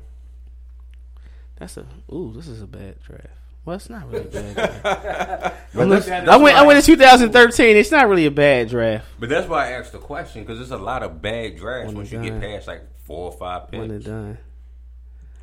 that's 1.57 1.77
a. 1.77 1.85
Ooh, 2.11 2.33
this 2.35 2.47
is 2.47 2.61
a 2.63 2.67
bad 2.67 2.99
draft. 3.03 3.27
Well, 3.63 3.75
it's 3.75 3.89
not 3.89 4.09
really 4.09 4.25
a 4.25 4.29
bad 4.29 4.55
draft. 4.81 5.55
But 5.73 5.89
that's, 5.89 6.09
I 6.09 6.37
went. 6.37 6.57
I 6.57 6.65
went 6.65 6.77
in 6.79 6.83
2013. 6.83 7.77
It's 7.77 7.91
not 7.91 8.07
really 8.09 8.25
a 8.25 8.31
bad 8.31 8.69
draft. 8.69 9.05
but 9.19 9.29
that's 9.29 9.47
why 9.47 9.67
I 9.67 9.71
asked 9.73 9.91
the 9.91 9.99
question 9.99 10.43
because 10.43 10.57
there's 10.57 10.71
a 10.71 10.77
lot 10.83 11.03
of 11.03 11.21
bad 11.21 11.57
drafts 11.57 11.87
One 11.87 11.95
once 11.97 12.11
and 12.11 12.25
you 12.25 12.31
get 12.31 12.41
done. 12.41 12.49
past 12.51 12.67
like 12.67 12.81
four 13.05 13.31
or 13.31 13.37
five 13.37 13.69
picks. 13.69 13.79
One 13.79 13.91
and 13.91 13.99
picks. 13.99 14.05
done. 14.09 14.37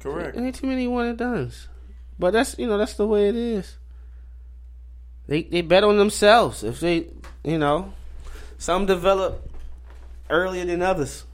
Correct. 0.00 0.36
Ain't 0.36 0.54
too 0.56 0.66
many 0.66 0.88
one 0.88 1.06
and 1.06 1.16
dones. 1.18 1.68
But 2.18 2.32
that's 2.32 2.58
you 2.58 2.66
know 2.66 2.76
that's 2.76 2.94
the 2.94 3.06
way 3.06 3.28
it 3.28 3.36
is. 3.36 3.76
They 5.28 5.42
they 5.42 5.60
bet 5.62 5.84
on 5.84 5.96
themselves. 5.98 6.64
If 6.64 6.80
they 6.80 7.06
you 7.44 7.58
know, 7.58 7.92
some 8.58 8.86
develop 8.86 9.48
earlier 10.28 10.64
than 10.64 10.82
others. 10.82 11.24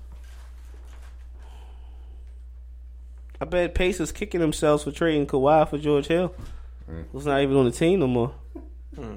I 3.40 3.46
bet 3.46 3.74
Pacers 3.74 4.12
kicking 4.12 4.40
themselves 4.40 4.84
for 4.84 4.92
trading 4.92 5.26
Kawhi 5.26 5.68
for 5.68 5.78
George 5.78 6.06
Hill. 6.06 6.34
Mm. 6.90 7.04
Who's 7.12 7.26
not 7.26 7.40
even 7.40 7.56
on 7.56 7.64
the 7.64 7.70
team 7.70 8.00
no 8.00 8.06
more. 8.06 8.34
Hmm. 8.94 9.14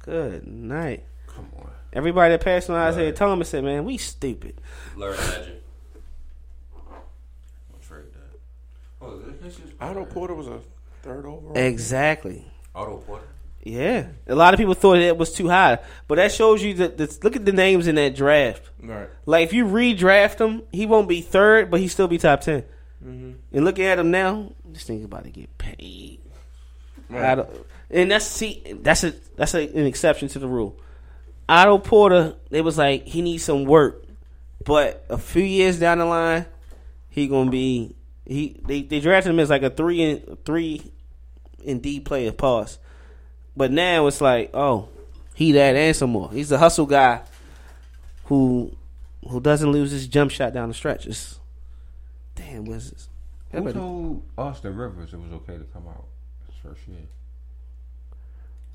Good 0.00 0.46
night. 0.46 1.04
Come 1.26 1.48
on, 1.58 1.70
Everybody 1.92 2.32
that 2.32 2.44
passed 2.44 2.70
on 2.70 2.76
Isaiah 2.76 3.12
Thomas 3.12 3.48
said, 3.48 3.64
"Man, 3.64 3.84
we 3.84 3.96
stupid." 3.96 4.60
Larry 4.96 5.16
Legend. 5.16 5.60
I'll 6.76 7.80
that. 7.88 8.38
Oh, 9.02 9.18
this 9.42 9.58
Otto 9.80 10.04
Porter 10.04 10.34
was 10.34 10.46
a 10.46 10.60
third 11.02 11.24
overall. 11.26 11.56
Exactly. 11.56 12.44
Otto 12.74 12.98
Porter. 12.98 13.26
Yeah, 13.64 14.06
a 14.28 14.36
lot 14.36 14.54
of 14.54 14.58
people 14.58 14.74
thought 14.74 14.98
it 14.98 15.16
was 15.18 15.32
too 15.32 15.48
high, 15.48 15.78
but 16.06 16.16
that 16.16 16.30
shows 16.30 16.62
you 16.62 16.74
that. 16.74 16.98
that 16.98 17.24
look 17.24 17.34
at 17.34 17.44
the 17.44 17.52
names 17.52 17.88
in 17.88 17.96
that 17.96 18.14
draft. 18.14 18.70
Right. 18.80 19.08
Like 19.24 19.44
if 19.44 19.52
you 19.52 19.64
redraft 19.66 20.38
him, 20.40 20.62
he 20.70 20.86
won't 20.86 21.08
be 21.08 21.20
third, 21.20 21.70
but 21.70 21.80
he 21.80 21.88
still 21.88 22.06
be 22.06 22.18
top 22.18 22.42
10 22.42 22.64
Mm-hmm. 23.06 23.32
And 23.52 23.64
looking 23.64 23.84
at 23.84 23.98
him 23.98 24.10
now, 24.10 24.52
just 24.72 24.86
think 24.86 25.04
about 25.04 25.24
to 25.24 25.30
get 25.30 25.56
paid. 25.58 26.20
Right. 27.08 27.46
And 27.90 28.10
that's 28.10 28.26
see, 28.26 28.62
that's 28.80 29.04
a 29.04 29.14
that's 29.36 29.54
a, 29.54 29.68
an 29.68 29.86
exception 29.86 30.28
to 30.28 30.38
the 30.38 30.48
rule. 30.48 30.76
Otto 31.48 31.78
Porter, 31.78 32.34
it 32.50 32.62
was 32.62 32.76
like 32.76 33.04
he 33.04 33.22
needs 33.22 33.44
some 33.44 33.64
work, 33.64 34.04
but 34.64 35.04
a 35.08 35.16
few 35.16 35.44
years 35.44 35.78
down 35.78 35.98
the 35.98 36.04
line, 36.04 36.46
he 37.08 37.28
gonna 37.28 37.50
be 37.50 37.94
he. 38.24 38.60
They, 38.66 38.82
they 38.82 38.98
drafted 38.98 39.30
him 39.30 39.38
as 39.38 39.50
like 39.50 39.62
a 39.62 39.70
three 39.70 40.02
and 40.02 40.44
three 40.44 40.92
and 41.64 41.80
D 41.80 42.00
player. 42.00 42.32
Pause. 42.32 42.78
But 43.56 43.70
now 43.70 44.06
it's 44.08 44.20
like, 44.20 44.50
oh, 44.52 44.88
he 45.34 45.52
that 45.52 45.76
and 45.76 45.94
some 45.94 46.10
more. 46.10 46.30
He's 46.32 46.50
a 46.50 46.58
hustle 46.58 46.86
guy 46.86 47.22
who 48.24 48.76
who 49.28 49.40
doesn't 49.40 49.70
lose 49.70 49.92
his 49.92 50.08
jump 50.08 50.32
shot 50.32 50.52
down 50.52 50.68
the 50.68 50.74
stretch. 50.74 51.06
It's, 51.06 51.38
damn, 52.36 52.64
what's 52.64 52.90
this? 52.90 53.08
Who 53.52 53.72
told 53.72 54.22
Austin 54.38 54.76
Rivers 54.76 55.12
it 55.12 55.20
was 55.20 55.32
okay 55.32 55.56
to 55.58 55.64
come 55.72 55.88
out 55.88 56.04
his 56.46 56.54
first 56.62 56.86
year? 56.88 56.98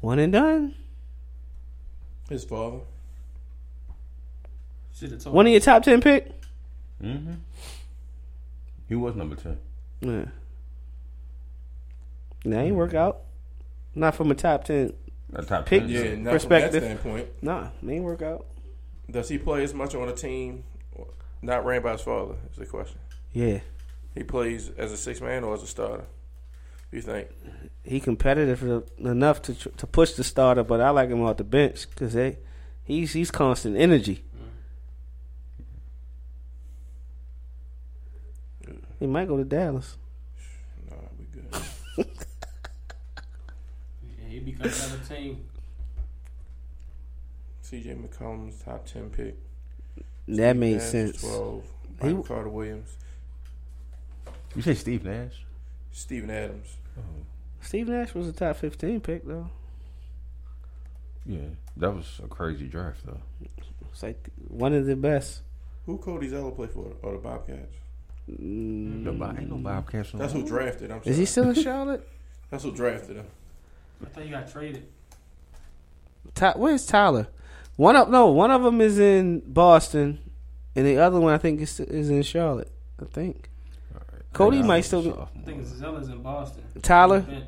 One 0.01 0.19
and 0.19 0.33
done. 0.33 0.75
His 2.29 2.43
father. 2.43 2.79
Told 4.99 5.33
One 5.35 5.45
of 5.47 5.51
your 5.51 5.61
top 5.61 5.83
ten 5.83 5.99
pick. 6.01 6.31
Mm-hmm. 7.01 7.33
He 8.88 8.95
was 8.95 9.15
number 9.15 9.35
ten. 9.35 9.57
Yeah. 10.01 10.25
That 12.45 12.59
ain't 12.59 12.75
work 12.75 12.93
out. 12.93 13.21
Not 13.95 14.15
from 14.15 14.31
a 14.31 14.35
top 14.35 14.63
ten. 14.63 14.93
A 15.33 15.43
top 15.43 15.65
Pick- 15.65 15.81
10. 15.83 15.89
Yeah, 15.89 15.99
Yeah. 16.01 16.15
not 16.15 16.31
Perspective. 16.33 16.71
from 16.83 16.89
that 16.89 16.99
standpoint. 17.01 17.29
Nah, 17.41 17.69
it 17.81 17.89
ain't 17.89 18.03
work 18.03 18.21
out. 18.21 18.45
Does 19.09 19.29
he 19.29 19.38
play 19.38 19.63
as 19.63 19.73
much 19.73 19.95
on 19.95 20.07
a 20.09 20.13
team 20.13 20.63
not 21.41 21.65
ran 21.65 21.81
by 21.81 21.93
his 21.93 22.01
father? 22.01 22.35
Is 22.51 22.57
the 22.57 22.65
question. 22.65 22.99
Yeah. 23.34 23.60
He 24.16 24.24
plays 24.24 24.70
as 24.78 24.91
a 24.91 24.98
six 24.98 25.22
man 25.22 25.44
or 25.44 25.53
as 25.53 25.64
a 25.64 25.68
starter. 25.68 26.03
Do 26.91 26.98
you 26.98 27.02
think? 27.02 27.30
He 27.84 27.99
competitive 27.99 28.84
enough 28.99 29.41
to 29.44 29.56
tr- 29.56 29.70
to 29.70 29.88
push 29.88 30.12
the 30.14 30.24
starter, 30.24 30.64
but 30.64 30.82
I 30.82 30.90
like 30.90 31.10
him 31.10 31.22
off 31.24 31.38
the 31.38 31.44
bench 31.45 31.90
because 31.90 32.14
they 32.14 32.38
he's 32.84 33.14
he's 33.14 33.32
constant 33.32 33.78
energy. 33.78 34.24
He 38.99 39.08
might 39.08 39.28
go 39.28 39.38
to 39.38 39.44
Dallas. 39.44 39.98
No, 40.90 40.98
we 41.18 41.26
good. 41.26 42.06
Yeah, 44.22 44.28
he 44.30 44.40
becomes 44.40 44.86
another 44.86 45.03
team. 45.10 45.45
C.J. 47.64 47.95
McCollum's 47.95 48.62
top 48.62 48.86
ten 48.86 49.10
pick. 49.10 49.36
That 50.28 50.56
made 50.56 50.78
Nash, 50.78 50.84
sense. 50.84 51.22
Twelve. 51.22 51.64
He- 52.02 52.14
Carter 52.24 52.49
Williams. 52.49 52.95
You 54.56 54.61
say 54.61 54.73
Steve 54.73 55.03
Nash? 55.03 55.45
Steven 55.91 56.30
Adams. 56.30 56.78
Steve 57.61 57.88
Nash 57.88 58.14
was 58.14 58.28
a 58.28 58.34
top 58.34 58.56
fifteen 58.57 58.99
pick 58.99 59.26
though. 59.26 59.49
Yeah, 61.26 61.40
that 61.78 61.94
was 61.94 62.19
a 62.23 62.28
crazy 62.28 62.68
draft 62.68 63.06
though. 63.06 63.19
It's 63.91 64.02
like 64.03 64.30
one 64.48 64.73
of 64.73 64.86
the 64.86 64.95
best. 64.95 65.41
Who 65.86 65.98
Cody 65.98 66.28
Zeller 66.30 66.52
play 66.52 66.68
for? 66.68 66.94
Or 67.03 67.14
the 67.14 67.18
Bobcats? 67.19 67.73
Mm, 68.32 69.03
Nobody, 69.03 69.41
ain't 69.41 69.49
no 69.49 69.57
Bobcats. 69.57 70.11
That's 70.14 70.34
who 70.34 70.45
drafted. 70.45 70.91
I'm. 70.91 71.02
Is 71.06 71.18
he 71.18 71.26
still 71.26 71.49
in 71.49 71.56
Charlotte? 71.64 72.07
That's 72.49 72.64
who 72.64 72.72
drafted 72.72 73.18
him. 73.18 73.26
I 74.03 74.10
thought 74.10 74.26
you 74.26 74.32
got 74.32 74.52
traded. 74.52 74.88
Ty- 76.34 76.53
where's 76.56 76.86
Tyler? 76.86 77.28
One 77.78 77.95
of 77.95 78.10
no, 78.10 78.28
one 78.28 78.52
of 78.52 78.64
them 78.64 78.82
is 78.82 78.98
in 78.99 79.41
Boston, 79.45 80.19
and 80.76 80.86
the 80.88 80.98
other 80.98 81.19
one 81.19 81.34
I 81.34 81.38
think 81.38 81.61
is 81.61 81.80
is 81.80 82.10
in 82.10 82.23
Charlotte. 82.23 82.72
I 82.99 83.06
think 83.06 83.49
Cody 84.34 84.64
might 84.64 84.82
still 84.82 85.03
be- 85.03 85.12
I 85.12 85.44
think 85.45 85.66
Zeller's 85.66 86.08
in 86.08 86.22
Boston. 86.22 86.64
Tyler? 86.82 87.26
On 87.28 87.44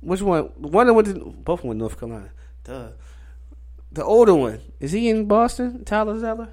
which 0.00 0.22
one? 0.22 0.44
One 0.56 0.88
of 0.88 0.96
them 0.96 0.96
went 0.96 1.08
to, 1.08 1.34
both 1.44 1.62
went 1.62 1.76
to 1.76 1.80
North 1.80 1.98
Carolina. 1.98 2.30
Duh. 2.64 2.88
The 3.92 4.04
older 4.04 4.34
one 4.34 4.60
is 4.80 4.92
he 4.92 5.08
in 5.10 5.26
Boston? 5.26 5.84
Tyler 5.84 6.18
Zeller. 6.18 6.48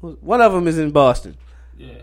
One 0.00 0.40
of 0.40 0.52
them 0.52 0.66
is 0.66 0.78
in 0.78 0.90
Boston. 0.92 1.36
Yeah. 1.76 1.94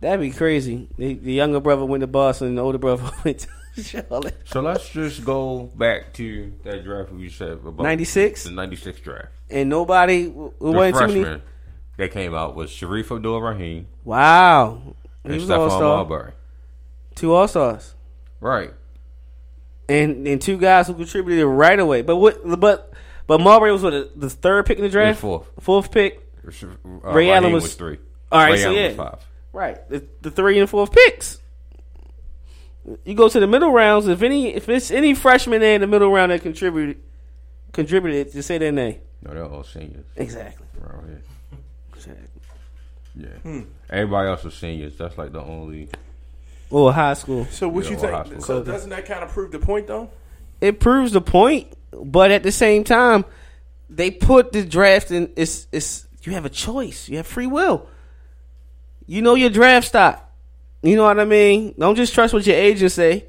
That'd 0.00 0.20
be 0.20 0.30
crazy. 0.32 0.88
The, 0.98 1.14
the 1.14 1.32
younger 1.32 1.60
brother 1.60 1.84
went 1.84 2.00
to 2.00 2.08
Boston, 2.08 2.48
and 2.48 2.58
the 2.58 2.62
older 2.62 2.78
brother 2.78 3.08
went 3.24 3.46
to 3.74 3.82
Charlotte. 3.82 4.36
So 4.44 4.60
let's 4.60 4.88
just 4.88 5.24
go 5.24 5.70
back 5.76 6.12
to 6.14 6.52
that 6.64 6.82
draft 6.82 7.12
we 7.12 7.28
said 7.28 7.52
about 7.52 7.78
96? 7.78 8.44
The 8.44 8.50
'96 8.50 9.00
draft. 9.00 9.28
And 9.48 9.70
nobody, 9.70 10.24
it 10.24 10.34
The 10.34 10.50
wasn't 10.58 10.94
too 10.94 10.98
freshman 10.98 11.22
many. 11.22 11.42
That 11.98 12.10
came 12.12 12.34
out 12.34 12.54
was 12.56 12.70
Shareef 12.70 13.14
Abdur-Rahim 13.14 13.86
Wow, 14.04 14.94
he 15.24 15.28
and 15.30 15.34
was 15.34 15.44
Stephon. 15.44 15.80
Marbury. 15.80 16.32
Two 17.14 17.32
All 17.34 17.46
Stars. 17.46 17.94
Right. 18.40 18.72
and 19.88 20.26
and 20.26 20.40
two 20.40 20.56
guys 20.56 20.86
who 20.86 20.94
contributed 20.94 21.44
right 21.46 21.78
away. 21.78 22.02
But 22.02 22.16
what? 22.16 22.40
But 22.58 22.92
but 23.26 23.40
Marbury 23.40 23.72
was 23.72 23.82
what 23.82 23.90
the, 23.90 24.10
the 24.16 24.30
third 24.30 24.66
pick 24.66 24.78
in 24.78 24.84
the 24.84 24.90
draft, 24.90 25.20
fourth. 25.20 25.46
fourth 25.60 25.90
pick. 25.92 26.26
Uh, 26.44 26.50
Ray 27.12 27.30
Allen 27.30 27.44
Rahim 27.44 27.52
was- 27.54 27.74
three. 27.74 27.98
All 28.32 28.40
right, 28.40 28.52
Ray 28.52 28.58
so 28.58 28.64
Allen 28.70 28.76
yeah. 28.82 28.88
was 28.88 28.96
five. 28.96 29.26
Right, 29.52 29.88
the, 29.90 30.04
the 30.22 30.30
three 30.30 30.58
and 30.58 30.68
fourth 30.68 30.90
picks. 30.92 31.38
You 33.04 33.14
go 33.14 33.28
to 33.28 33.38
the 33.38 33.46
middle 33.46 33.70
rounds. 33.70 34.08
If 34.08 34.22
any, 34.22 34.54
if 34.54 34.68
it's 34.68 34.90
any 34.90 35.14
freshman 35.14 35.60
there 35.60 35.74
in 35.76 35.82
the 35.82 35.86
middle 35.86 36.10
round 36.10 36.32
that 36.32 36.40
contributed, 36.42 36.96
contributed, 37.72 38.32
just 38.32 38.48
say 38.48 38.58
their 38.58 38.72
name. 38.72 38.98
No, 39.22 39.34
they're 39.34 39.44
all 39.44 39.62
seniors 39.62 40.06
Exactly. 40.16 40.66
around 40.82 41.22
here. 42.04 42.14
exactly. 42.14 42.40
Yeah. 43.14 43.28
Hmm. 43.42 43.60
Everybody 43.90 44.28
else 44.30 44.44
was 44.44 44.54
seniors. 44.54 44.96
That's 44.96 45.18
like 45.18 45.32
the 45.32 45.42
only. 45.42 45.88
Well, 46.70 46.90
high 46.92 47.14
school. 47.14 47.46
So 47.50 47.68
what 47.68 47.84
Yeah, 47.84 47.90
you 47.90 47.96
or 47.96 48.00
think? 48.00 48.12
hospital. 48.12 48.42
So 48.42 48.62
doesn't 48.62 48.90
that 48.90 49.04
kind 49.04 49.22
of 49.22 49.30
prove 49.30 49.52
the 49.52 49.58
point 49.58 49.86
though? 49.86 50.10
It 50.60 50.80
proves 50.80 51.12
the 51.12 51.20
point, 51.20 51.72
but 51.92 52.30
at 52.30 52.42
the 52.42 52.52
same 52.52 52.84
time, 52.84 53.24
they 53.90 54.10
put 54.10 54.52
the 54.52 54.64
draft 54.64 55.10
in. 55.10 55.30
It's 55.36 55.66
it's 55.72 56.06
you 56.22 56.32
have 56.32 56.44
a 56.46 56.50
choice. 56.50 57.08
You 57.08 57.18
have 57.18 57.26
free 57.26 57.46
will. 57.46 57.86
You 59.06 59.20
know 59.20 59.34
your 59.34 59.50
draft 59.50 59.88
stock. 59.88 60.30
You 60.82 60.96
know 60.96 61.04
what 61.04 61.20
I 61.20 61.24
mean. 61.26 61.74
Don't 61.78 61.96
just 61.96 62.14
trust 62.14 62.32
what 62.32 62.46
your 62.46 62.56
agents 62.56 62.94
say. 62.94 63.26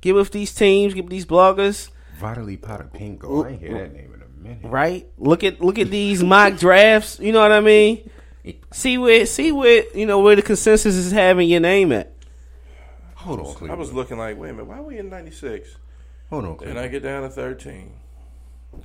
Get 0.00 0.14
with 0.14 0.30
these 0.30 0.54
teams. 0.54 0.94
Get 0.94 1.04
with 1.04 1.10
these 1.10 1.26
bloggers. 1.26 1.90
Vitaly 2.20 2.58
Potapenko. 2.58 3.44
I 3.44 3.50
ain't 3.50 3.60
hear 3.60 3.74
that 3.74 3.92
name 3.92 4.14
in 4.14 4.22
a 4.22 4.42
minute. 4.42 4.58
Right. 4.70 5.06
Look 5.18 5.44
at 5.44 5.60
look 5.60 5.78
at 5.78 5.90
these 5.90 6.22
mock 6.24 6.56
drafts. 6.58 7.18
You 7.20 7.32
know 7.32 7.40
what 7.40 7.52
I 7.52 7.60
mean. 7.60 8.08
See 8.72 8.96
where 8.98 9.26
see 9.26 9.50
where 9.52 9.84
you 9.94 10.06
know 10.06 10.20
where 10.20 10.36
the 10.36 10.42
consensus 10.42 10.94
is 10.94 11.10
having 11.12 11.48
your 11.48 11.60
name 11.60 11.90
at. 11.92 12.12
Hold 13.16 13.40
on, 13.62 13.70
I 13.70 13.74
was 13.74 13.92
looking 13.92 14.18
like, 14.18 14.38
wait 14.38 14.50
a 14.50 14.52
minute, 14.52 14.66
why 14.66 14.76
are 14.78 14.82
we 14.82 14.98
in 14.98 15.08
'96? 15.08 15.68
Hold 16.30 16.44
on, 16.44 16.50
Then 16.50 16.58
Cleveland. 16.58 16.78
I 16.78 16.88
get 16.88 17.02
down 17.02 17.22
to 17.24 17.28
13. 17.28 17.92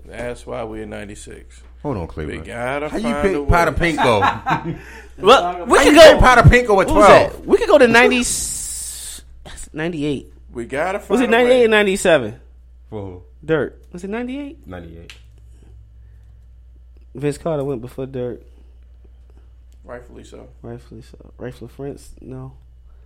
That's 0.05 0.47
why 0.47 0.63
we're 0.63 0.83
in 0.83 0.89
'96. 0.89 1.61
Hold 1.83 1.97
on, 1.97 2.07
Cleveland. 2.07 2.41
We 2.41 2.47
gotta 2.47 2.89
How 2.89 2.97
you 2.97 3.03
find 3.03 3.21
pick 3.21 3.35
a 3.35 3.41
way. 3.43 3.49
Potapenko? 3.49 4.79
Well, 5.17 5.65
we 5.67 5.77
How 5.77 5.83
could 5.83 5.93
you 5.93 5.99
go. 5.99 6.13
pick 6.13 6.65
Potapenko 6.67 6.81
at 6.81 6.88
twelve? 6.88 7.45
We 7.45 7.57
could 7.57 7.67
go 7.67 7.77
to 7.77 7.88
90, 7.88 8.23
98. 9.73 10.33
We 10.53 10.65
gotta 10.65 10.99
find. 10.99 11.09
Was 11.11 11.21
it 11.21 11.29
98 11.29 11.49
way. 11.59 11.65
or 11.65 11.67
97? 11.67 12.39
For 12.89 13.21
Dirt. 13.45 13.83
Was 13.91 14.03
it 14.03 14.09
98? 14.09 14.65
ninety-eight. 14.67 15.13
Vince 17.13 17.38
Carter 17.38 17.63
went 17.63 17.81
before 17.81 18.05
Dirk. 18.07 18.41
Rightfully 19.91 20.23
so. 20.23 20.47
Rightfully 20.61 21.01
so. 21.01 21.34
Rightfully 21.38 21.69
Prince, 21.76 22.15
no. 22.22 22.53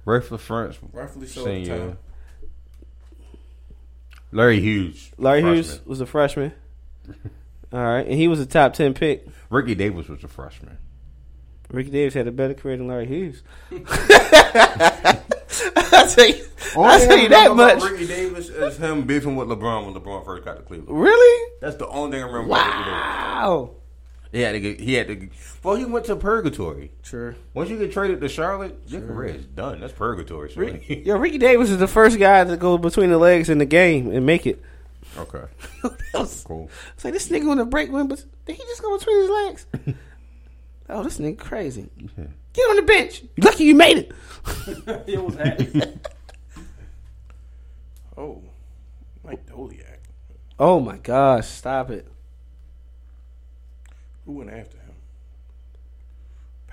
Ray 0.06 0.22
for 0.22 0.38
France 0.38 0.78
Rightfully 0.94 1.26
so. 1.26 1.42
At 1.42 1.46
the 1.46 1.52
senior. 1.66 1.78
time. 1.80 1.98
Larry 4.32 4.60
Hughes. 4.60 5.12
Larry 5.18 5.42
freshman. 5.42 5.56
Hughes 5.64 5.82
was 5.88 6.02
a 6.02 6.06
freshman. 6.06 6.54
All 7.74 7.80
right, 7.84 8.06
and 8.06 8.14
he 8.14 8.28
was 8.28 8.40
a 8.40 8.46
top 8.46 8.74
ten 8.76 8.94
pick. 8.94 9.26
Ricky 9.50 9.74
Davis 9.74 10.08
was 10.08 10.24
a 10.24 10.28
freshman. 10.28 10.78
Ricky 11.72 11.90
Davis 11.90 12.14
had 12.14 12.28
a 12.28 12.32
better 12.32 12.54
career 12.54 12.78
than 12.78 12.88
Larry 12.88 13.08
Hughes. 13.08 13.42
I 13.72 15.22
tell 16.14 16.28
you, 16.28 16.46
I 16.78 17.04
tell 17.04 17.18
you 17.18 17.30
that 17.30 17.56
much. 17.56 17.82
Ricky 17.82 18.06
Davis 18.06 18.50
is 18.50 18.78
him 18.78 19.08
beefing 19.08 19.36
with 19.36 19.48
LeBron 19.48 19.86
when 19.92 19.96
LeBron 19.96 20.24
first 20.24 20.46
got 20.46 20.58
to 20.58 20.62
Cleveland. 20.62 21.02
Really? 21.02 21.52
That's 21.62 21.78
the 21.78 21.88
only 21.88 22.12
thing 22.12 22.24
I 22.24 22.28
remember. 22.28 22.50
about 22.50 22.68
Ricky 22.68 22.78
Davis. 22.78 22.92
Wow. 22.92 23.72
He 24.36 24.42
had 24.42 24.52
to 24.52 24.60
get. 24.60 24.82
He 24.82 24.96
had 24.96 25.08
to. 25.08 25.30
Well, 25.64 25.76
he 25.76 25.86
went 25.86 26.08
to 26.08 26.16
purgatory. 26.18 26.92
Sure. 27.04 27.38
Once 27.54 27.70
you 27.70 27.80
get 27.80 27.94
traded 27.94 28.20
to 28.20 28.28
Charlotte, 28.28 28.78
your 28.86 29.00
career 29.00 29.36
is 29.36 29.46
done. 29.46 29.80
That's 29.80 29.94
purgatory. 29.94 30.52
son. 30.52 30.82
Yo, 30.90 31.16
Ricky 31.18 31.38
Davis 31.38 31.70
is 31.70 31.78
the 31.78 31.88
first 31.88 32.20
guy 32.20 32.44
to 32.44 32.58
go 32.58 32.78
between 32.78 33.12
the 33.12 33.18
legs 33.18 33.48
in 33.48 33.60
the 33.60 33.66
game 33.66 34.12
and 34.12 34.26
make 34.26 34.46
it. 34.46 34.62
okay, 35.18 35.46
It's 36.16 36.44
cool. 36.44 36.70
like 37.02 37.14
this 37.14 37.30
nigga 37.30 37.50
on 37.50 37.60
the 37.60 37.66
break 37.66 37.90
win, 37.90 38.10
but 38.10 38.26
did 38.46 38.58
he 38.58 38.64
just 38.64 38.82
go 38.82 38.98
between 38.98 39.22
his 39.22 39.30
legs? 39.30 39.66
oh, 40.90 41.04
this 41.04 41.18
nigga 41.18 41.38
crazy. 41.38 41.90
Get 42.52 42.70
on 42.72 42.76
the 42.76 42.82
bench. 42.82 43.24
Lucky 43.38 43.64
you 43.64 43.76
made 43.76 44.00
it. 44.00 44.12
it 45.08 45.24
was 45.24 45.36
happening. 45.36 45.98
Oh, 48.18 48.44
Mike 49.24 49.46
Doleac. 49.46 50.00
Oh 50.60 50.82
my 50.82 50.98
gosh! 50.98 51.48
Stop 51.48 51.90
it. 51.90 52.06
Who 54.26 54.34
went 54.34 54.50
after 54.50 54.78
him? 54.78 54.94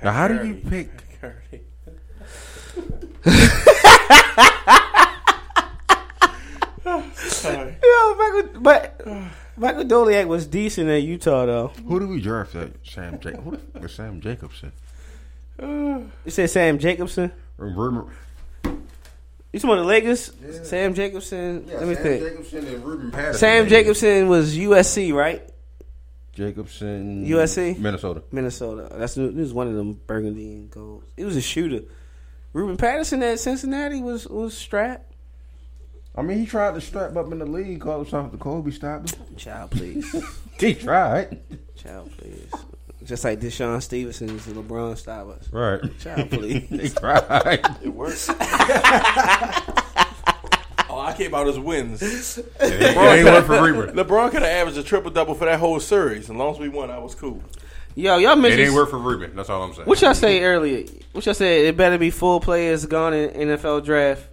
Now, 0.02 0.12
how 0.12 0.28
do 0.28 0.46
you 0.46 0.54
pick- 0.54 0.96
Pat 1.20 1.20
Garrity. 1.20 1.60
Sorry. 7.16 7.76
Yo, 7.82 8.14
Michael, 8.16 8.60
but 8.60 9.06
Michael 9.56 9.84
Doleac 9.84 10.26
was 10.26 10.46
decent 10.46 10.88
at 10.88 11.02
Utah 11.02 11.46
though. 11.46 11.68
Who 11.86 12.00
do 12.00 12.08
we 12.08 12.20
draft 12.20 12.54
at 12.54 12.70
Sam 12.84 13.18
Jacobson? 13.20 13.42
Who 13.44 13.50
the 13.52 13.58
fuck 13.58 13.84
is 13.84 13.92
Sam 13.94 14.20
Jacobson? 14.20 14.72
You 15.60 16.10
said 16.30 16.50
Sam 16.50 16.78
Jacobson. 16.78 17.30
Ruben, 17.56 18.10
You 18.64 19.60
talking 19.60 19.70
about 19.70 19.76
the 19.76 19.84
Lakers? 19.84 20.32
Sam 20.64 20.94
Jacobson. 20.94 21.66
Let 21.68 21.86
me 21.86 21.94
think. 21.94 22.22
Jacobson 22.22 22.66
and 22.66 22.84
Ruben 22.84 23.10
Patterson. 23.10 23.38
Sam 23.38 23.68
Jacobson 23.68 24.28
was 24.28 24.56
USC, 24.56 25.12
right? 25.14 25.42
Jacobson. 26.32 27.26
USC? 27.26 27.78
Minnesota. 27.78 28.22
Minnesota. 28.32 28.88
That's 28.94 29.14
he 29.14 29.28
was 29.28 29.52
one 29.52 29.68
of 29.68 29.74
them 29.74 30.00
burgundy 30.06 30.54
and 30.54 30.70
gold. 30.70 31.04
He 31.16 31.24
was 31.24 31.36
a 31.36 31.42
shooter. 31.42 31.82
Ruben 32.52 32.76
Patterson 32.76 33.22
at 33.22 33.38
Cincinnati 33.38 34.00
was 34.02 34.26
was 34.26 34.56
strapped. 34.56 35.12
I 36.14 36.22
mean, 36.22 36.38
he 36.38 36.46
tried 36.46 36.74
to 36.74 36.80
strap 36.80 37.16
up 37.16 37.32
in 37.32 37.38
the 37.38 37.46
league, 37.46 37.80
call 37.80 38.00
himself 38.00 38.32
the 38.32 38.38
Kobe 38.38 38.70
Stopper. 38.70 39.06
Child, 39.36 39.70
please. 39.70 40.14
he 40.60 40.74
tried. 40.74 41.40
Child, 41.74 42.12
please. 42.18 42.50
Just 43.04 43.24
like 43.24 43.40
DeShawn 43.40 43.82
Stevenson 43.82 44.28
is 44.30 44.44
the 44.44 44.52
LeBron 44.52 44.94
Starbucks. 45.02 45.52
Right. 45.52 45.98
Child, 45.98 46.30
please. 46.30 46.68
he 46.68 46.88
tried. 46.90 47.64
It 47.82 47.88
worked. 47.88 48.28
I 51.02 51.12
came 51.14 51.34
out 51.34 51.46
as 51.48 51.58
wins. 51.58 52.00
it 52.38 52.46
ain't 52.60 53.24
work 53.26 53.46
for 53.46 53.62
Ruben. 53.62 53.94
LeBron 53.94 54.30
could 54.30 54.42
have 54.42 54.50
averaged 54.50 54.78
a 54.78 54.82
triple 54.82 55.10
double 55.10 55.34
for 55.34 55.44
that 55.44 55.58
whole 55.60 55.80
series. 55.80 56.24
As 56.24 56.36
long 56.36 56.54
as 56.54 56.58
we 56.60 56.68
won, 56.68 56.90
I 56.90 56.98
was 56.98 57.14
cool. 57.14 57.42
Yo, 57.94 58.16
y'all 58.16 58.32
It 58.32 58.36
mentioned 58.36 58.62
ain't 58.62 58.74
work 58.74 58.88
for 58.90 58.98
Ruben. 58.98 59.36
That's 59.36 59.50
all 59.50 59.62
I'm 59.62 59.74
saying. 59.74 59.86
what 59.86 60.00
y'all 60.00 60.14
say 60.14 60.42
earlier. 60.42 60.86
What 61.12 61.26
y'all 61.26 61.34
say? 61.34 61.66
It 61.66 61.76
better 61.76 61.98
be 61.98 62.10
full 62.10 62.40
players 62.40 62.86
gone 62.86 63.12
in 63.12 63.48
NFL 63.48 63.84
draft 63.84 64.24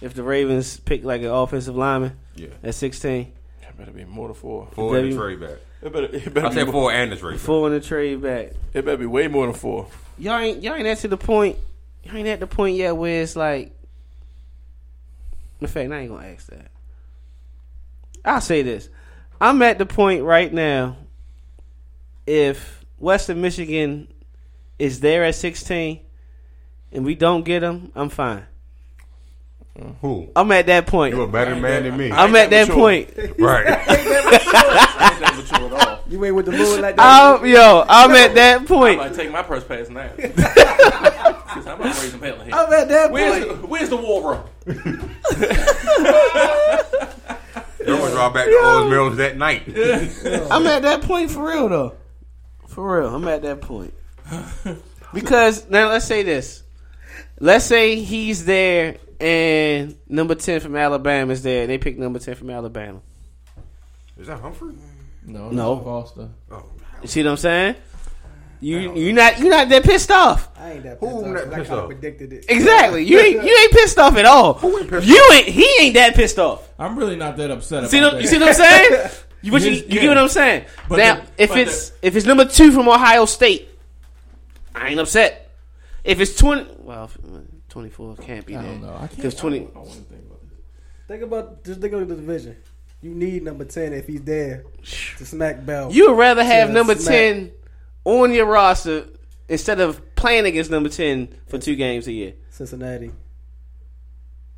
if 0.00 0.14
the 0.14 0.22
Ravens 0.22 0.78
pick 0.78 1.02
like 1.04 1.22
an 1.22 1.28
offensive 1.28 1.76
lineman 1.76 2.16
Yeah. 2.36 2.48
at 2.62 2.74
sixteen. 2.74 3.32
It 3.62 3.76
better 3.76 3.90
be 3.90 4.04
more 4.04 4.28
than 4.28 4.34
four. 4.36 4.68
Four 4.72 4.96
in 4.98 5.02
Baby. 5.04 5.14
the 5.14 5.20
trade 5.20 5.40
back. 5.40 5.58
It 5.82 5.92
better, 5.92 6.06
it 6.14 6.26
I 6.26 6.30
better, 6.30 6.52
said 6.54 6.66
be, 6.66 6.72
four 6.72 6.92
and 6.92 7.10
the 7.10 7.16
trade 7.16 7.32
back. 7.32 7.40
Full 7.40 7.66
in 7.66 7.72
the 7.72 7.80
trade 7.80 8.22
back. 8.22 8.52
it 8.74 8.84
better 8.84 8.96
be 8.98 9.06
way 9.06 9.26
more 9.28 9.46
than 9.46 9.54
four. 9.56 9.88
Y'all 10.18 10.38
ain't 10.38 10.62
y'all 10.62 10.74
ain't 10.74 10.86
at 10.86 10.98
to 10.98 11.08
the 11.08 11.16
point. 11.16 11.56
Y'all 12.04 12.16
ain't 12.16 12.28
at 12.28 12.38
the 12.40 12.46
point 12.46 12.76
yet 12.76 12.96
where 12.96 13.22
it's 13.22 13.34
like. 13.34 13.72
In 15.60 15.66
fact, 15.66 15.90
I 15.92 15.98
ain't 16.00 16.10
gonna 16.10 16.26
ask 16.26 16.46
that. 16.48 16.70
I'll 18.24 18.40
say 18.40 18.62
this: 18.62 18.88
I'm 19.40 19.60
at 19.62 19.78
the 19.78 19.86
point 19.86 20.24
right 20.24 20.52
now. 20.52 20.96
If 22.26 22.84
Western 22.98 23.40
Michigan 23.40 24.06
is 24.78 25.00
there 25.00 25.24
at 25.24 25.34
16, 25.34 26.00
and 26.92 27.04
we 27.04 27.14
don't 27.14 27.44
get 27.44 27.60
them, 27.60 27.90
I'm 27.94 28.08
fine. 28.08 28.44
Uh, 29.78 29.84
who? 30.00 30.28
I'm 30.36 30.52
at 30.52 30.66
that 30.66 30.86
point. 30.86 31.14
You 31.14 31.22
a 31.22 31.28
better 31.28 31.56
man 31.56 31.84
than 31.84 31.96
me. 31.96 32.12
I'm 32.12 32.34
at 32.36 32.50
that 32.50 32.68
mature. 32.68 32.80
point. 32.80 33.10
Right. 33.38 33.66
I 33.66 33.70
ain't 33.96 34.08
that 34.08 35.50
at 35.52 35.72
all. 35.72 36.00
You 36.08 36.24
ain't 36.24 36.34
with 36.34 36.46
the 36.46 36.52
moon 36.52 36.80
like 36.82 36.96
that. 36.96 37.38
I'm, 37.40 37.46
yo, 37.46 37.84
I'm 37.88 38.10
at 38.12 38.34
that 38.34 38.66
point. 38.66 38.70
I'm 38.70 38.98
point. 38.98 38.98
like, 38.98 39.14
take 39.14 39.30
my 39.32 39.42
first 39.42 39.68
pass 39.68 39.88
now. 39.88 40.10
I'm 40.18 41.78
not 41.78 41.80
raising 42.02 42.20
hell. 42.20 42.40
I'm 42.42 42.72
at 42.72 42.88
that 42.88 43.10
Where's, 43.12 43.44
point. 43.46 43.60
the- 43.60 43.66
where's 43.66 43.88
the 43.88 43.96
war 43.96 44.32
room? 44.32 44.42
They 47.80 47.92
want 47.92 48.04
to 48.04 48.10
draw 48.12 48.30
back 48.30 48.44
to 48.46 48.60
Owings 48.62 48.90
Mills 48.90 49.16
that 49.16 49.36
night. 49.36 49.62
I'm 50.50 50.66
at 50.66 50.82
that 50.82 51.02
point 51.02 51.30
for 51.30 51.48
real 51.48 51.68
though. 51.68 51.94
For 52.68 53.00
real, 53.00 53.14
I'm 53.14 53.26
at 53.28 53.42
that 53.42 53.60
point. 53.62 53.94
Because 55.14 55.68
now 55.68 55.88
let's 55.88 56.04
say 56.04 56.22
this. 56.22 56.62
Let's 57.40 57.64
say 57.64 57.96
he's 57.96 58.44
there 58.44 58.98
and 59.18 59.96
number 60.08 60.34
ten 60.34 60.60
from 60.60 60.76
Alabama 60.76 61.32
is 61.32 61.42
there. 61.42 61.66
They 61.66 61.78
pick 61.78 61.98
number 61.98 62.18
ten 62.18 62.34
from 62.34 62.50
Alabama. 62.50 63.00
Is 64.18 64.26
that 64.26 64.40
Humphrey? 64.40 64.74
No, 65.24 65.50
No. 65.50 65.78
Foster. 65.80 66.28
Oh, 66.50 66.64
You 67.02 67.08
see 67.08 67.22
what 67.24 67.30
I'm 67.30 67.36
saying? 67.38 67.74
You 68.62 68.94
you 68.94 69.12
not 69.14 69.38
you 69.38 69.48
not 69.48 69.68
that 69.70 69.84
pissed 69.84 70.10
off. 70.10 70.50
I 70.58 70.72
ain't 70.72 70.82
that 70.84 70.98
Who 71.00 71.06
pissed 71.06 71.16
off. 71.16 71.24
that 71.24 71.44
'cause 71.44 71.52
I 71.52 71.56
pissed 71.56 71.68
kind 71.70 71.78
of 71.78 71.84
off? 71.84 71.86
predicted 71.86 72.32
it. 72.34 72.44
Exactly. 72.48 73.04
You 73.04 73.18
ain't 73.18 73.42
you 73.42 73.58
ain't 73.58 73.72
pissed 73.72 73.98
off 73.98 74.16
at 74.16 74.26
all. 74.26 74.54
Who 74.54 74.78
ain't 74.78 74.90
pissed 74.90 75.06
You 75.06 75.30
ain't 75.32 75.46
he 75.46 75.66
ain't 75.80 75.94
that 75.94 76.14
pissed 76.14 76.38
off. 76.38 76.68
I'm 76.78 76.98
really 76.98 77.16
not 77.16 77.36
that 77.38 77.50
upset 77.50 77.88
See 77.88 77.98
about 77.98 78.12
what, 78.12 78.16
that. 78.16 78.22
you 78.22 78.28
see 78.28 78.38
what 78.38 78.48
I'm 78.48 78.54
saying? 78.54 79.10
You, 79.42 79.52
but 79.52 79.62
you, 79.62 79.70
you 79.70 79.84
yeah. 79.88 80.00
get 80.02 80.08
what 80.08 80.18
I'm 80.18 80.28
saying? 80.28 80.66
But 80.86 80.98
now, 80.98 81.14
the- 81.14 81.22
if 81.44 81.48
but 81.48 81.58
it's 81.60 81.92
if 82.02 82.14
it's 82.14 82.26
number 82.26 82.44
two 82.44 82.72
from 82.72 82.86
Ohio 82.90 83.24
State, 83.24 83.70
I 84.74 84.88
ain't 84.88 85.00
upset. 85.00 85.50
If 86.04 86.20
it's 86.20 86.36
twenty, 86.36 86.66
well, 86.80 87.10
twenty 87.70 87.88
four 87.88 88.16
can't 88.16 88.44
be 88.44 88.54
I 88.54 88.60
there 88.60 88.72
don't 88.72 88.82
know. 88.82 88.94
I 88.94 88.98
can't. 88.98 89.16
because 89.16 89.34
twenty. 89.34 89.60
I 89.60 89.64
don't 89.64 89.74
want 89.76 89.88
to 89.92 89.96
think 90.02 90.20
about 90.26 90.40
this. 90.42 90.58
Think 91.08 91.22
about 91.22 91.64
just 91.64 91.80
think 91.80 91.92
of 91.94 92.06
the 92.08 92.16
division. 92.16 92.56
You 93.00 93.14
need 93.14 93.42
number 93.42 93.64
ten 93.64 93.94
if 93.94 94.06
he's 94.06 94.20
there 94.22 94.64
to 95.16 95.24
smack 95.24 95.64
Bell. 95.64 95.90
You 95.90 96.10
would 96.10 96.18
rather 96.18 96.44
have 96.44 96.68
number 96.70 96.94
smack. 96.94 97.08
ten 97.14 97.50
on 98.04 98.32
your 98.32 98.46
roster 98.46 99.06
instead 99.48 99.80
of 99.80 100.14
playing 100.14 100.46
against 100.46 100.70
number 100.70 100.88
ten 100.88 101.34
for 101.48 101.58
two 101.58 101.76
games 101.76 102.06
a 102.06 102.12
year. 102.12 102.34
Cincinnati, 102.50 103.10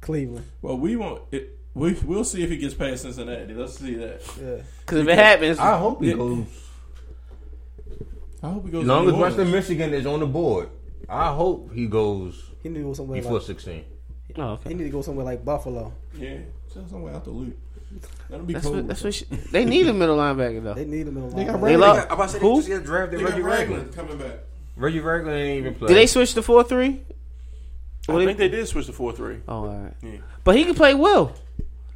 Cleveland. 0.00 0.46
Well, 0.60 0.76
we 0.78 0.96
won't. 0.96 1.22
It, 1.32 1.58
we 1.74 1.94
we'll 2.04 2.24
see 2.24 2.42
if 2.42 2.50
he 2.50 2.56
gets 2.58 2.74
past 2.74 3.02
Cincinnati. 3.02 3.54
Let's 3.54 3.78
see 3.78 3.94
that. 3.94 4.22
Yeah, 4.40 4.62
Because 4.80 4.98
if 5.00 5.08
it 5.08 5.18
happens, 5.18 5.58
I 5.58 5.78
hope 5.78 6.02
he 6.02 6.10
Yeah. 6.10 6.16
goes. 6.16 6.46
I 8.42 8.50
hope 8.50 8.64
he 8.64 8.70
goes. 8.72 8.82
As 8.82 8.88
long 8.88 9.08
as 9.08 9.14
Western 9.14 9.50
Michigan 9.50 9.94
is 9.94 10.04
on 10.06 10.20
the 10.20 10.26
board, 10.26 10.68
I 11.08 11.32
hope 11.32 11.72
he 11.72 11.86
goes 11.86 12.50
he 12.62 12.68
need 12.68 12.78
to 12.78 12.84
go 12.84 12.92
somewhere. 12.94 13.20
before 13.20 13.34
Like, 13.38 13.42
16. 13.42 13.84
oh, 14.38 14.58
he 14.66 14.74
need 14.74 14.84
to 14.84 14.90
go 14.90 15.02
somewhere 15.02 15.24
like 15.24 15.44
Buffalo. 15.44 15.92
Yeah, 16.16 16.38
somewhere 16.88 17.14
out 17.14 17.24
the 17.24 17.30
loop. 17.30 17.56
That'll 18.28 18.46
be 18.46 18.54
That's 18.54 18.64
cool. 18.66 18.74
what, 18.76 18.88
that's 18.88 19.04
what 19.04 19.14
she, 19.14 19.24
they 19.50 19.64
need 19.64 19.86
a 19.88 19.92
middle 19.92 20.16
linebacker 20.16 20.62
though. 20.62 20.74
They 20.74 20.84
need 20.84 21.06
him 21.06 21.16
in 21.18 21.28
the 21.28 21.36
They 21.36 21.44
got 21.44 21.60
line. 21.60 21.64
They 21.64 21.76
lost. 21.76 22.06
I'm 22.08 22.12
about 22.14 22.26
to 22.28 22.32
say 22.34 22.38
Who? 22.40 22.62
they 22.62 22.68
just 22.68 22.84
drafted 22.84 23.18
They 23.20 23.24
got 23.24 23.30
Reggie 23.32 23.42
Ragland. 23.42 23.70
Ragland 23.86 23.94
coming 23.94 24.18
back. 24.18 24.38
Reggie 24.76 25.00
Ragland 25.00 25.36
ain't 25.38 25.58
even 25.58 25.74
play. 25.74 25.88
Did 25.88 25.96
they 25.96 26.06
switch 26.06 26.34
to 26.34 26.42
four 26.42 26.64
three? 26.64 27.02
I 28.08 28.24
think 28.24 28.38
they 28.38 28.48
did 28.48 28.66
switch 28.66 28.86
to 28.86 28.92
4 28.92 29.12
3. 29.12 29.36
Oh, 29.46 29.54
all 29.54 29.66
right. 29.68 29.94
Yeah. 30.02 30.18
But 30.42 30.56
he 30.56 30.64
can 30.64 30.74
play 30.74 30.92
well. 30.94 31.34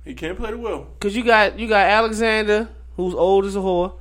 He 0.05 0.15
can 0.15 0.37
play 0.37 0.53
the 0.53 0.59
well. 0.59 0.87
Cause 1.01 1.17
you 1.17 1.25
got 1.25 1.59
you 1.59 1.67
got 1.69 1.87
Alexander, 1.89 2.69
who's 2.97 3.13
old 3.13 3.45
as 3.45 3.57
a 3.57 3.59
whore, 3.59 3.95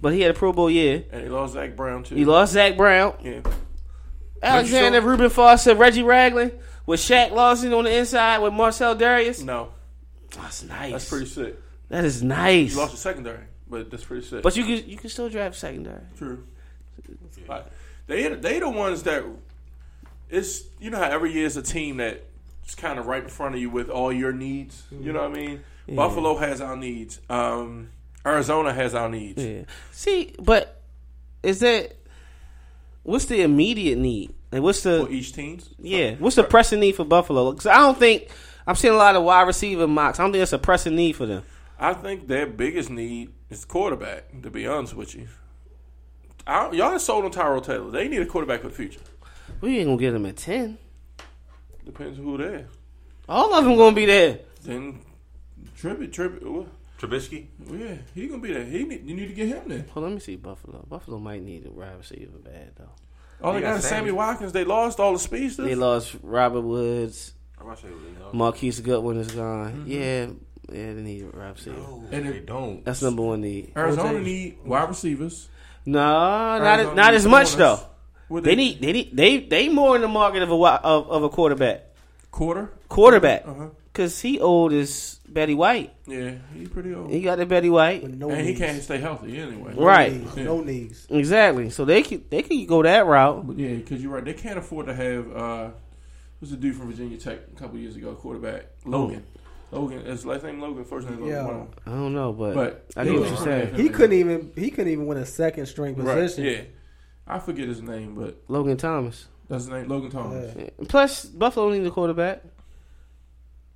but 0.00 0.14
he 0.14 0.22
had 0.22 0.30
a 0.30 0.34
Pro 0.34 0.52
Bowl 0.54 0.70
year. 0.70 1.04
And 1.12 1.22
he 1.24 1.28
lost 1.28 1.52
Zach 1.52 1.76
Brown, 1.76 2.04
too. 2.04 2.14
He 2.14 2.24
lost 2.24 2.54
Zach 2.54 2.76
Brown, 2.76 3.14
Yeah. 3.22 3.40
Alexander, 4.42 5.00
sure? 5.00 5.10
Reuben 5.10 5.28
Foster, 5.30 5.74
Reggie 5.74 6.02
Ragland, 6.02 6.52
with 6.86 7.00
Shaq 7.00 7.30
Lawson 7.32 7.72
on 7.74 7.84
the 7.84 7.96
inside 7.96 8.38
with 8.38 8.52
Marcell 8.54 8.96
Dareus. 8.96 9.44
No, 9.44 9.68
That's 10.36 10.62
nice. 10.64 10.92
that's 10.92 11.08
pretty 11.08 11.26
sick. 11.26 11.56
That 11.88 12.04
is 12.04 12.22
nice. 12.22 12.72
You 12.72 12.78
lost 12.78 12.92
your 12.92 12.98
secondary, 12.98 13.44
but 13.68 13.90
that's 13.90 14.04
pretty 14.04 14.26
sick. 14.26 14.42
But 14.42 14.56
you 14.56 14.64
can 14.64 14.88
you 14.88 14.96
can 14.96 15.10
still 15.10 15.28
draft 15.28 15.56
secondary. 15.56 16.02
True. 16.16 16.46
Like, 17.48 17.66
they 18.06 18.28
they 18.28 18.58
the 18.58 18.68
ones 18.70 19.02
that 19.02 19.24
it's 20.30 20.62
you 20.80 20.90
know 20.90 20.98
how 20.98 21.10
every 21.10 21.32
year 21.32 21.46
is 21.46 21.56
a 21.56 21.62
team 21.62 21.98
that 21.98 22.24
is 22.66 22.74
kind 22.74 22.98
of 22.98 23.06
right 23.06 23.22
in 23.22 23.28
front 23.28 23.54
of 23.54 23.60
you 23.60 23.70
with 23.70 23.90
all 23.90 24.12
your 24.12 24.32
needs. 24.32 24.84
You 24.90 25.12
know 25.12 25.28
what 25.28 25.32
I 25.32 25.34
mean? 25.34 25.64
Buffalo 25.94 26.36
has 26.36 26.60
our 26.60 26.76
needs. 26.76 27.20
Um, 27.28 27.90
Arizona 28.24 28.72
has 28.72 28.94
our 28.94 29.08
needs. 29.08 29.44
Yeah. 29.44 29.62
See, 29.90 30.34
but 30.38 30.80
is 31.42 31.60
that 31.60 31.96
what's 33.02 33.26
the 33.26 33.42
immediate 33.42 33.98
need? 33.98 34.34
Like 34.50 34.62
what's 34.62 34.82
the 34.82 35.04
for 35.06 35.12
each 35.12 35.32
team. 35.32 35.60
yeah? 35.78 36.14
What's 36.14 36.36
the 36.36 36.44
pressing 36.44 36.80
need 36.80 36.92
for 36.92 37.04
Buffalo? 37.04 37.50
Because 37.52 37.66
I 37.66 37.78
don't 37.78 37.98
think 37.98 38.28
I'm 38.66 38.74
seeing 38.74 38.94
a 38.94 38.96
lot 38.96 39.16
of 39.16 39.22
wide 39.24 39.46
receiver 39.46 39.86
mocks. 39.88 40.18
I 40.20 40.22
don't 40.22 40.32
think 40.32 40.40
that's 40.40 40.52
a 40.52 40.58
pressing 40.58 40.94
need 40.96 41.12
for 41.16 41.26
them. 41.26 41.42
I 41.78 41.94
think 41.94 42.28
their 42.28 42.46
biggest 42.46 42.90
need 42.90 43.30
is 43.50 43.64
quarterback. 43.64 44.42
To 44.42 44.50
be 44.50 44.66
honest 44.66 44.94
with 44.94 45.14
you, 45.14 45.28
I, 46.46 46.70
y'all 46.70 46.92
ain't 46.92 47.00
sold 47.00 47.24
on 47.24 47.32
Tyrod 47.32 47.64
Taylor. 47.64 47.90
They 47.90 48.08
need 48.08 48.22
a 48.22 48.26
quarterback 48.26 48.62
for 48.62 48.68
the 48.68 48.74
future. 48.74 49.00
We 49.60 49.78
ain't 49.78 49.86
gonna 49.88 49.98
get 49.98 50.12
them 50.12 50.26
at 50.26 50.36
ten. 50.36 50.78
Depends 51.84 52.18
who 52.18 52.36
there. 52.38 52.66
All 53.28 53.52
of 53.54 53.64
them 53.64 53.76
gonna 53.76 53.94
be 53.96 54.06
there. 54.06 54.38
Then 54.62 55.00
Trippett, 55.78 56.10
Trippett, 56.12 56.42
well, 56.44 56.66
Trubisky. 56.98 57.46
yeah, 57.72 57.96
he 58.14 58.28
gonna 58.28 58.40
be 58.42 58.52
there. 58.52 58.64
He 58.64 58.84
need, 58.84 59.04
you 59.04 59.14
need 59.16 59.26
to 59.28 59.34
get 59.34 59.48
him 59.48 59.62
there. 59.66 59.84
Hold 59.92 60.04
on, 60.04 60.10
let 60.12 60.14
me 60.14 60.20
see 60.20 60.36
Buffalo. 60.36 60.84
Buffalo 60.88 61.18
might 61.18 61.42
need 61.42 61.66
a 61.66 61.70
wide 61.70 61.96
receiver 61.98 62.38
bad 62.38 62.72
though. 62.76 62.90
All 63.42 63.52
they, 63.52 63.58
They 63.58 63.62
got 63.62 63.70
got 63.70 63.78
is 63.78 63.84
Sammy 63.84 63.98
Sammy. 64.00 64.10
Watkins. 64.12 64.52
They 64.52 64.64
lost 64.64 65.00
all 65.00 65.12
the 65.12 65.18
speedsters. 65.18 65.66
They 65.66 65.74
lost 65.74 66.14
Robert 66.22 66.60
Woods. 66.60 67.34
I'm 67.62 67.68
about 67.68 67.76
to 67.78 67.82
say 67.82 67.88
they 67.88 68.22
lost. 68.22 68.34
Marquise 68.34 68.80
Goodwin 68.80 69.18
is 69.18 69.30
gone. 69.30 69.84
Yeah, 69.86 70.26
yeah, 70.70 70.94
they 70.94 71.02
need 71.02 71.22
a 71.32 71.36
wide 71.36 71.50
receiver. 71.54 71.76
No, 71.76 72.04
And 72.10 72.26
they 72.28 72.40
don't. 72.40 72.84
That's 72.84 73.02
number 73.02 73.22
one 73.22 73.40
need. 73.42 73.72
Arizona 73.76 74.18
need 74.20 74.58
wide 74.64 74.88
receivers. 74.88 75.48
No, 75.86 75.98
not 76.00 76.80
as, 76.80 76.96
not 76.96 77.14
as 77.14 77.26
much 77.26 77.54
though. 77.56 77.80
What 78.28 78.44
They 78.44 78.54
need 78.54 78.80
they 78.80 78.92
need 78.92 79.16
they 79.16 79.38
they 79.40 79.68
more 79.68 79.94
in 79.96 80.02
the 80.02 80.08
market 80.08 80.42
of 80.42 80.48
a 80.48 80.52
wi- 80.58 80.80
of, 80.82 81.08
of 81.10 81.22
a 81.22 81.28
quarterback. 81.28 81.86
Quarter. 82.30 82.70
Quarterback, 82.88 83.46
Uh 83.46 83.54
huh. 83.54 83.66
because 83.92 84.20
he 84.20 84.40
old 84.40 84.72
as 84.72 85.20
Betty 85.28 85.54
White. 85.54 85.92
Yeah, 86.06 86.34
he 86.54 86.66
pretty 86.66 86.94
old. 86.94 87.10
He 87.10 87.20
got 87.20 87.36
the 87.38 87.44
Betty 87.46 87.68
White. 87.68 88.08
No 88.08 88.30
and 88.30 88.46
he 88.46 88.54
can't 88.54 88.82
stay 88.82 88.98
healthy 88.98 89.38
anyway. 89.38 89.74
No 89.76 89.82
Right. 89.84 90.12
knees. 90.12 90.30
Yeah. 90.36 90.44
No 90.44 90.60
knees. 90.62 91.06
Exactly. 91.10 91.68
So 91.70 91.84
they 91.84 92.02
could 92.02 92.30
they 92.30 92.42
could 92.42 92.66
go 92.66 92.82
that 92.82 93.04
route. 93.06 93.46
But 93.46 93.58
yeah, 93.58 93.74
because 93.74 94.02
you're 94.02 94.12
right. 94.12 94.24
They 94.24 94.34
can't 94.34 94.58
afford 94.58 94.86
to 94.86 94.94
have. 94.94 95.36
uh 95.36 95.70
Who's 96.42 96.50
a 96.50 96.56
dude 96.56 96.74
from 96.74 96.88
Virginia 96.90 97.16
Tech 97.18 97.38
a 97.54 97.56
couple 97.56 97.78
years 97.78 97.94
ago? 97.94 98.14
Quarterback 98.16 98.64
Logan. 98.84 99.22
Oh. 99.72 99.78
Logan. 99.82 100.04
His 100.04 100.26
last 100.26 100.42
name 100.42 100.60
Logan. 100.60 100.84
First 100.84 101.08
name 101.08 101.20
Logan. 101.20 101.32
Yeah. 101.32 101.46
One. 101.46 101.68
I 101.86 101.90
don't 101.90 102.12
know, 102.12 102.32
but, 102.32 102.54
But 102.54 102.86
I 102.96 103.04
they 103.04 103.12
get 103.12 103.20
what 103.20 103.28
you're 103.28 103.38
saying. 103.38 103.74
He 103.76 103.88
couldn't 103.88 104.18
even. 104.18 104.50
He 104.56 104.72
couldn't 104.72 104.92
even 104.92 105.06
win 105.06 105.18
a 105.18 105.24
second 105.24 105.66
string 105.66 105.94
Right. 105.94 106.16
position. 106.16 106.44
Yeah. 106.44 106.62
I 107.28 107.38
forget 107.38 107.68
his 107.68 107.80
name, 107.80 108.16
but 108.16 108.42
Logan 108.48 108.76
Thomas. 108.76 109.28
that's 109.48 109.62
his 109.66 109.72
name. 109.72 109.86
Logan 109.86 110.10
Thomas. 110.10 110.52
Yeah. 110.58 110.70
Plus, 110.88 111.26
Buffalo 111.26 111.70
needs 111.70 111.86
a 111.86 111.92
quarterback. 111.92 112.42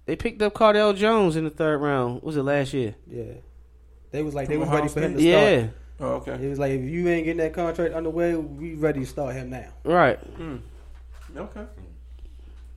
They 0.06 0.16
picked 0.16 0.43
up 0.43 0.52
Cardale 0.52 0.97
Jones 0.97 1.36
in 1.36 1.44
the 1.44 1.51
third 1.51 1.78
round. 1.78 2.20
Was 2.24 2.36
it 2.36 2.43
last 2.43 2.72
year? 2.74 2.97
Yeah. 3.06 3.22
They 4.10 4.24
was 4.24 4.34
like 4.34 4.48
they 4.48 4.55
From 4.55 4.60
was 4.62 4.68
Ohio 4.70 4.80
ready 4.80 4.93
for 4.93 5.01
him 5.02 5.12
to 5.14 5.20
State? 5.20 5.30
start. 5.30 5.52
Yeah, 5.52 5.68
Oh, 6.01 6.06
okay. 6.16 6.44
It 6.44 6.48
was 6.48 6.59
like 6.59 6.72
if 6.72 6.82
you 6.82 7.06
ain't 7.09 7.26
getting 7.26 7.38
that 7.38 7.52
contract 7.52 7.94
underway, 7.94 8.34
we 8.34 8.74
ready 8.74 9.01
to 9.01 9.06
start 9.06 9.36
him 9.36 9.51
now. 9.51 9.68
right. 9.84 10.18
Hmm. 10.18 10.56
Okay. 11.36 11.62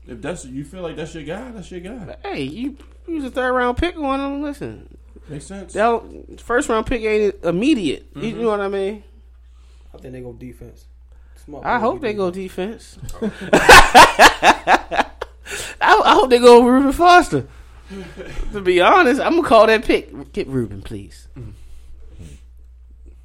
If 0.10 0.22
that's 0.22 0.45
you 0.45 0.64
feel 0.65 0.81
like 0.81 0.95
that's 0.95 1.14
your 1.14 1.23
guy, 1.23 1.52
that's 1.52 1.69
your 1.72 1.80
guy. 1.81 2.15
Hey, 2.23 2.44
you 2.44 2.77
use 3.07 3.23
a 3.23 3.30
third 3.31 3.53
round 3.53 3.77
pick 3.77 3.95
on 3.98 4.19
him. 4.19 4.41
Listen, 4.41 4.98
Makes 5.27 5.45
sense. 5.45 5.73
that 5.73 6.40
first 6.41 6.69
round 6.69 6.86
pick 6.88 7.02
ain't 7.03 7.36
immediate. 7.44 8.07
You 8.15 8.22
Mhm. 8.34 8.38
know 8.41 8.49
what 8.49 8.61
I 8.61 8.68
mean? 8.68 9.03
I 9.94 9.98
think 9.98 10.14
they 10.14 10.22
go 10.22 10.34
defense. 10.34 10.86
Smart 11.45 11.65
I 11.65 11.80
hope 11.80 12.02
they 12.02 12.14
go 12.14 12.31
defense. 12.31 12.98
defense. 13.19 13.34
I, 13.53 15.06
I 15.81 16.14
hope 16.14 16.30
they 16.30 16.40
go 16.40 16.64
Reuben 16.65 16.91
Foster. 16.91 17.48
to 18.53 18.61
be 18.61 18.81
honest, 18.81 19.19
I'm 19.22 19.36
gonna 19.38 19.48
call 19.48 19.68
that 19.68 19.84
pick. 19.84 20.31
Get 20.34 20.48
Reuben, 20.48 20.81
please. 20.81 21.27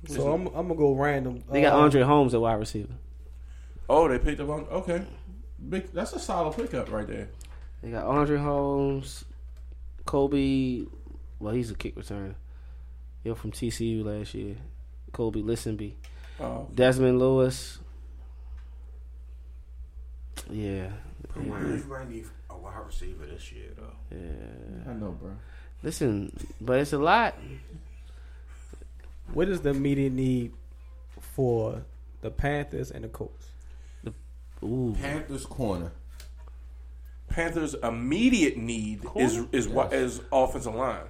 So 0.07 0.33
I'm, 0.33 0.47
I'm 0.49 0.69
gonna 0.69 0.75
go 0.75 0.93
random. 0.95 1.43
They 1.51 1.63
got 1.63 1.73
Uh, 1.75 1.79
Andre 1.81 2.03
Holmes 2.03 2.35
at 2.35 2.41
wide 2.41 2.55
receiver. 2.55 2.93
Oh, 3.89 4.09
they 4.09 4.19
picked 4.19 4.41
up 4.41 4.49
on. 4.49 4.67
Okay. 4.71 5.03
Big. 5.69 5.93
That's 5.93 6.13
a 6.13 6.19
solid 6.19 6.55
pickup 6.57 6.91
right 6.91 7.07
there. 7.07 7.29
They 7.83 7.91
got 7.91 8.05
Andre 8.07 8.39
Holmes, 8.39 9.25
Kolby. 10.07 10.89
Well, 11.39 11.55
he's 11.55 11.71
a 11.71 11.75
kick 11.75 11.97
returner. 11.97 12.35
Yo, 13.25 13.35
from 13.35 13.51
TCU 13.53 14.05
last 14.05 14.35
year. 14.35 14.57
Kolby 15.13 15.43
Listenbee, 15.45 15.93
Oh. 16.41 16.69
Desmond 16.75 17.19
Lewis. 17.21 17.79
Yeah, 20.51 20.89
You 21.37 21.43
might 21.89 22.09
need 22.11 22.27
a 22.51 22.57
wide 22.57 22.85
receiver 22.87 23.25
this 23.27 23.51
year, 23.53 23.69
though. 23.77 24.17
yeah. 24.17 24.91
I 24.91 24.93
know, 24.95 25.13
bro. 25.13 25.31
Listen, 25.83 26.37
but 26.61 26.81
it's 26.81 26.93
a 26.93 26.99
lot. 26.99 27.35
What 29.33 29.49
is 29.49 29.61
the 29.63 29.71
immediate 29.71 30.13
need 30.13 30.53
for 31.21 31.83
the 32.21 32.31
Panthers 32.31 32.91
and 32.91 33.05
the 33.05 33.09
Colts? 33.09 33.47
Ooh, 34.65 34.97
Panthers 35.01 35.47
corner. 35.47 35.93
Panthers' 37.29 37.75
immediate 37.83 38.57
need 38.57 39.05
is 39.17 39.43
is 39.53 39.69
what 39.69 39.93
is 39.93 40.21
offensive 40.33 40.75
line. 40.75 41.03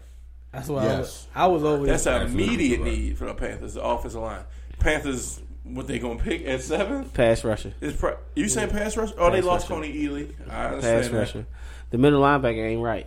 That's 0.52 0.68
what 0.68 0.85
I 0.85 0.98
was. 1.01 1.26
I 1.35 1.47
was 1.48 1.64
always. 1.64 1.89
That's 1.90 2.06
an 2.06 2.22
immediate 2.22 2.81
need 2.81 3.18
for 3.18 3.26
the 3.26 3.35
Panthers, 3.35 3.74
the 3.74 3.82
offensive 3.82 4.22
line. 4.22 4.43
Panthers, 4.78 5.43
what 5.64 5.86
they 5.86 5.98
gonna 5.98 6.18
pick 6.18 6.47
at 6.47 6.62
seven? 6.62 7.05
pass 7.10 7.44
rusher, 7.44 7.74
Is 7.81 7.94
pro- 7.94 8.16
you 8.35 8.48
saying 8.48 8.70
pass 8.70 8.97
rusher? 8.97 9.14
Oh, 9.18 9.31
they 9.31 9.40
lost 9.43 9.68
rusher. 9.68 9.82
Kony 9.82 9.94
Ealy. 9.94 10.51
I 10.51 10.66
understand 10.66 11.02
pass 11.02 11.10
that. 11.10 11.18
rusher. 11.18 11.47
The 11.90 11.98
middle 11.98 12.22
linebacker 12.22 12.64
ain't 12.70 12.82
right. 12.82 13.06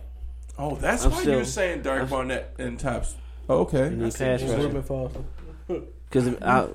Oh, 0.58 0.76
that's 0.76 1.04
I'm 1.04 1.10
why 1.12 1.20
still- 1.20 1.34
you're 1.36 1.44
saying 1.44 1.82
Derek 1.82 2.00
I'm- 2.02 2.08
Barnett 2.10 2.54
and 2.58 2.78
tops. 2.78 3.14
Oh, 3.48 3.60
okay. 3.60 3.88
They 3.88 3.90
need 3.96 4.12
That's 4.12 4.18
pass 4.18 4.42
rusher. 4.42 5.22
Because 6.08 6.28
I, 6.42 6.68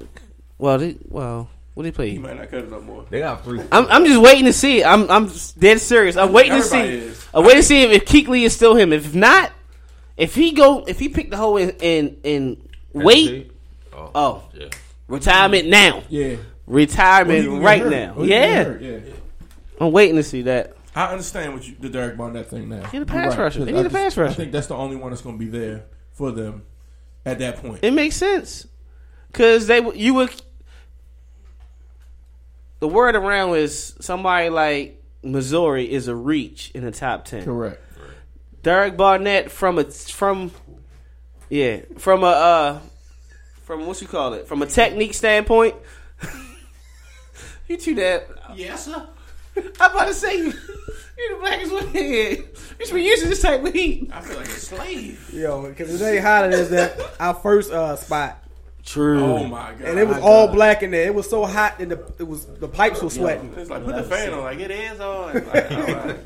well, 0.58 0.78
they, 0.80 0.98
well, 1.08 1.50
what 1.74 1.84
they 1.84 1.90
He 1.90 1.92
play? 1.92 2.10
He 2.12 2.18
might 2.20 2.38
not 2.38 2.50
cut 2.52 2.66
it 2.66 2.74
up 2.74 2.84
more. 2.84 3.06
They 3.10 3.20
got 3.20 3.44
three. 3.44 3.62
I'm, 3.72 3.86
I'm 3.88 4.06
just 4.06 4.22
waiting 4.22 4.46
to 4.46 4.54
see. 4.54 4.84
I'm, 4.84 5.10
I'm 5.10 5.30
dead 5.58 5.80
serious. 5.80 6.16
I'm 6.18 6.32
waiting 6.34 6.54
to 6.54 6.62
see. 6.64 6.80
Is. 6.80 7.28
I'm 7.34 7.44
waiting 7.44 7.62
to 7.62 7.68
see 7.68 7.84
if, 7.84 7.92
if 7.92 8.06
Kuechly 8.06 8.44
is 8.44 8.54
still 8.56 8.76
him. 8.76 8.94
If 8.94 9.16
not, 9.16 9.52
if 10.18 10.36
he 10.36 10.52
go, 10.52 10.84
if 10.86 11.00
he 11.00 11.10
pick 11.10 11.32
the 11.32 11.38
hole 11.38 11.58
in, 11.58 11.72
in, 11.82 12.18
in 12.24 12.70
wait, 12.94 13.52
Oh, 13.92 14.12
oh, 14.16 14.44
yeah. 14.54 14.68
retirement 15.08 15.68
now, 15.68 16.04
Yeah. 16.10 16.36
retirement 16.68 17.40
he 17.40 17.46
gonna 17.46 17.60
get 17.60 17.66
right 17.66 17.82
hurt. 17.82 17.92
now. 17.92 18.14
He 18.14 18.28
gonna 18.28 18.28
get 18.28 18.82
yeah, 18.82 18.98
Yeah. 19.08 19.14
I'm 19.82 19.92
waiting 19.92 20.16
to 20.18 20.24
see 20.24 20.44
that. 20.44 20.76
I 20.96 21.08
understand 21.08 21.54
what 21.56 21.68
you, 21.68 21.76
the 21.80 21.90
Derek 21.90 22.18
Barnett 22.18 22.50
thing 22.50 22.70
now. 22.70 22.88
Get 22.92 23.02
a 23.02 23.06
pass 23.06 23.32
Right, 23.36 23.40
rusher. 23.46 23.60
'cause 23.60 23.66
They 23.66 23.72
I 23.74 23.76
need 23.78 23.80
a 23.88 23.90
just- 23.90 24.16
pass 24.16 24.18
I 24.32 24.34
think 24.34 24.52
that's 24.52 24.68
the 24.68 24.76
only 24.76 24.96
one 24.96 25.10
that's 25.12 25.24
going 25.24 25.40
to 25.40 25.44
be 25.44 25.50
there 25.50 25.86
for 26.12 26.32
them 26.32 26.64
at 27.26 27.40
that 27.40 27.58
point. 27.58 27.80
It 27.82 27.92
makes 27.94 28.16
sense 28.16 28.68
because 29.32 29.66
they 29.68 29.80
w- 29.82 30.00
you 30.00 30.14
would. 30.14 30.30
The 32.84 32.90
word 32.90 33.16
around 33.16 33.56
is 33.56 33.96
somebody 34.02 34.50
like 34.50 35.02
Missouri 35.24 35.90
is 35.90 36.10
a 36.10 36.16
reach 36.16 36.70
in 36.76 36.84
the 36.84 36.92
top 36.92 37.24
ten. 37.24 37.46
Correct. 37.46 37.82
Derek 38.62 38.98
Barnett 38.98 39.50
from 39.50 39.80
a 39.80 39.86
from 39.86 40.52
yeah 41.50 41.80
from 41.98 42.26
a 42.26 42.28
uh 42.28 42.80
from 43.62 43.86
what 43.88 44.02
you 44.02 44.08
call 44.10 44.34
it 44.34 44.50
from 44.50 44.62
a 44.62 44.66
technique 44.66 45.14
standpoint. 45.14 45.76
you 47.70 47.78
two 47.78 47.96
that 47.96 48.28
yes 48.54 48.84
sir. 48.84 49.08
I'm 49.56 49.66
about 49.92 50.08
to 50.08 50.14
say 50.14 50.36
you 50.40 50.48
you 51.18 51.36
the 51.36 51.40
blackest 51.40 51.72
one 51.72 51.88
here. 51.88 52.32
You 52.32 52.86
should 52.86 52.96
be 52.96 53.04
using 53.04 53.30
this 53.30 53.42
type 53.42 53.64
of 53.64 53.72
heat. 53.72 54.10
I 54.12 54.20
feel 54.20 54.36
like 54.36 54.48
a 54.48 54.50
slave. 54.50 55.30
Yo, 55.32 55.70
because 55.70 56.02
it 56.02 56.06
ain't 56.06 56.22
hotter 56.22 56.50
as 56.50 56.70
that 56.72 57.00
our 57.18 57.34
first 57.34 57.72
uh, 57.72 57.96
spot, 57.96 58.43
True. 58.86 59.24
Oh 59.24 59.48
my 59.48 59.72
god! 59.72 59.82
and 59.82 60.00
it 60.00 60.08
was 60.08 60.18
all 60.18 60.50
black 60.50 60.84
in 60.84 60.92
there. 60.92 61.06
It 61.06 61.16
was 61.16 61.30
so 61.30 61.46
hot, 61.46 61.80
and 61.80 61.92
the 61.92 62.14
it 62.20 62.28
was 62.28 62.46
the 62.46 62.68
pipes 62.68 63.02
were 63.02 63.10
sweating. 63.10 63.54
It's 63.58 63.70
like 63.70 63.86
put 63.86 63.96
the 63.96 64.04
fan 64.04 64.34
on. 64.34 64.42
Like 64.42 64.60
it 64.60 64.72
is 64.72 65.00
on. 65.00 65.34
Like, 65.34 65.72
all 65.72 65.84
right. 65.84 66.20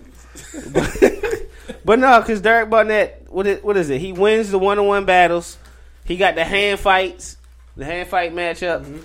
But 1.83 1.99
no, 1.99 2.19
because 2.19 2.41
Derek 2.41 2.69
Barnett, 2.69 3.27
what 3.29 3.47
is, 3.47 3.63
what 3.63 3.77
is 3.77 3.89
it? 3.89 3.99
He 3.99 4.11
wins 4.13 4.51
the 4.51 4.59
one 4.59 4.79
on 4.79 4.87
one 4.87 5.05
battles. 5.05 5.57
He 6.05 6.17
got 6.17 6.35
the 6.35 6.43
hand 6.43 6.79
fights, 6.79 7.37
the 7.75 7.85
hand 7.85 8.09
fight 8.09 8.33
matchup. 8.33 8.81
Mm-hmm. 8.81 8.97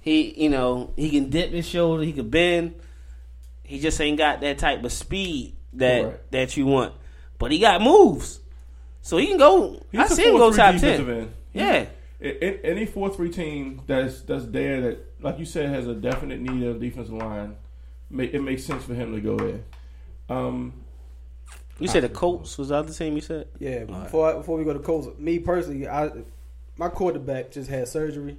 He, 0.00 0.42
you 0.42 0.48
know, 0.48 0.92
he 0.96 1.10
can 1.10 1.30
dip 1.30 1.50
his 1.50 1.66
shoulder. 1.66 2.02
He 2.02 2.12
can 2.12 2.28
bend. 2.30 2.74
He 3.62 3.78
just 3.78 4.00
ain't 4.00 4.18
got 4.18 4.40
that 4.40 4.58
type 4.58 4.82
of 4.84 4.92
speed 4.92 5.54
that 5.74 6.02
Correct. 6.02 6.30
that 6.32 6.56
you 6.56 6.66
want. 6.66 6.94
But 7.38 7.52
he 7.52 7.58
got 7.58 7.80
moves, 7.80 8.40
so 9.02 9.16
he 9.16 9.26
can 9.26 9.38
go. 9.38 9.82
I 9.94 10.02
He's 10.02 10.12
a 10.12 10.14
see 10.16 10.24
him 10.28 10.36
go 10.36 10.52
top 10.52 10.74
defensive 10.74 11.06
ten. 11.06 11.16
end. 11.16 11.32
Yeah, 11.52 11.86
A- 12.22 12.44
a- 12.44 12.70
Any 12.70 12.86
four 12.86 13.08
three 13.10 13.30
team 13.30 13.82
that's 13.86 14.20
that's 14.22 14.46
there 14.46 14.80
that, 14.82 14.98
like 15.22 15.38
you 15.38 15.44
said, 15.44 15.70
has 15.70 15.86
a 15.86 15.94
definite 15.94 16.40
need 16.40 16.62
of 16.66 16.80
defensive 16.80 17.14
line, 17.14 17.56
ma- 18.10 18.24
it 18.24 18.42
makes 18.42 18.64
sense 18.64 18.84
for 18.84 18.94
him 18.94 19.14
to 19.14 19.20
go 19.20 19.36
there. 19.36 19.60
Um, 20.28 20.74
you 21.78 21.88
said 21.88 22.02
the 22.02 22.08
Colts 22.10 22.58
was 22.58 22.68
that 22.68 22.74
the 22.74 22.78
other 22.80 22.92
team. 22.92 23.14
You 23.14 23.22
said 23.22 23.48
Yeah, 23.58 23.84
before 23.84 24.30
I, 24.30 24.32
before 24.34 24.58
we 24.58 24.64
go 24.64 24.74
to 24.74 24.78
Colts, 24.80 25.08
me 25.18 25.38
personally, 25.38 25.88
I 25.88 26.10
my 26.76 26.88
quarterback 26.88 27.50
just 27.52 27.70
had 27.70 27.88
surgery. 27.88 28.36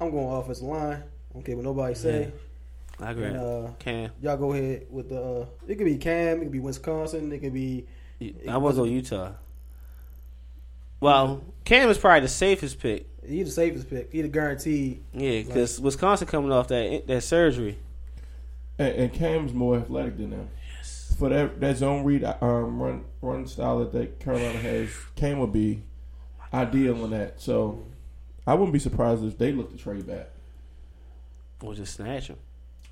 I'm 0.00 0.10
going 0.10 0.32
offensive 0.32 0.64
line. 0.64 1.02
I 1.30 1.32
don't 1.34 1.44
care 1.44 1.56
what 1.56 1.64
nobody 1.64 1.94
say. 1.94 2.32
I 3.00 3.10
agree. 3.10 3.26
And, 3.26 3.36
uh, 3.36 3.68
Cam, 3.80 4.10
y'all 4.22 4.36
go 4.36 4.52
ahead 4.52 4.86
with 4.90 5.08
the. 5.08 5.20
Uh, 5.20 5.46
it 5.66 5.74
could 5.76 5.84
be 5.86 5.96
Cam. 5.96 6.38
It 6.38 6.44
could 6.44 6.52
be 6.52 6.60
Wisconsin. 6.60 7.32
It 7.32 7.40
could 7.40 7.52
be. 7.54 7.86
I 8.48 8.56
was 8.56 8.78
on 8.78 8.88
Utah. 8.90 9.32
Well, 11.00 11.42
Cam 11.64 11.90
is 11.90 11.98
probably 11.98 12.20
the 12.20 12.28
safest 12.28 12.78
pick. 12.78 13.06
He 13.26 13.42
the 13.42 13.50
safest 13.50 13.88
pick. 13.88 14.12
He 14.12 14.22
the 14.22 14.28
guaranteed. 14.28 15.02
Yeah, 15.12 15.42
because 15.42 15.80
Wisconsin 15.80 16.26
coming 16.26 16.52
off 16.52 16.68
that 16.68 17.06
that 17.06 17.22
surgery. 17.22 17.78
And, 18.78 18.94
and 18.94 19.12
Cam's 19.12 19.52
more 19.52 19.78
athletic 19.78 20.16
than 20.16 20.30
them. 20.30 20.48
Yes. 20.76 21.14
For 21.18 21.28
that 21.28 21.60
that 21.60 21.76
zone 21.76 22.04
read 22.04 22.24
um, 22.24 22.80
run 22.80 23.04
run 23.22 23.46
style 23.46 23.78
that 23.80 23.92
they, 23.92 24.06
Carolina 24.06 24.58
has, 24.58 24.90
Cam 25.16 25.38
would 25.38 25.52
be 25.52 25.82
ideal 26.52 27.04
in 27.04 27.10
that. 27.10 27.40
So 27.40 27.84
I 28.46 28.54
wouldn't 28.54 28.72
be 28.72 28.78
surprised 28.78 29.24
if 29.24 29.38
they 29.38 29.52
look 29.52 29.70
to 29.72 29.78
trade 29.78 30.06
back. 30.06 30.30
Or 31.62 31.74
just 31.74 31.94
snatch 31.94 32.28
him. 32.28 32.36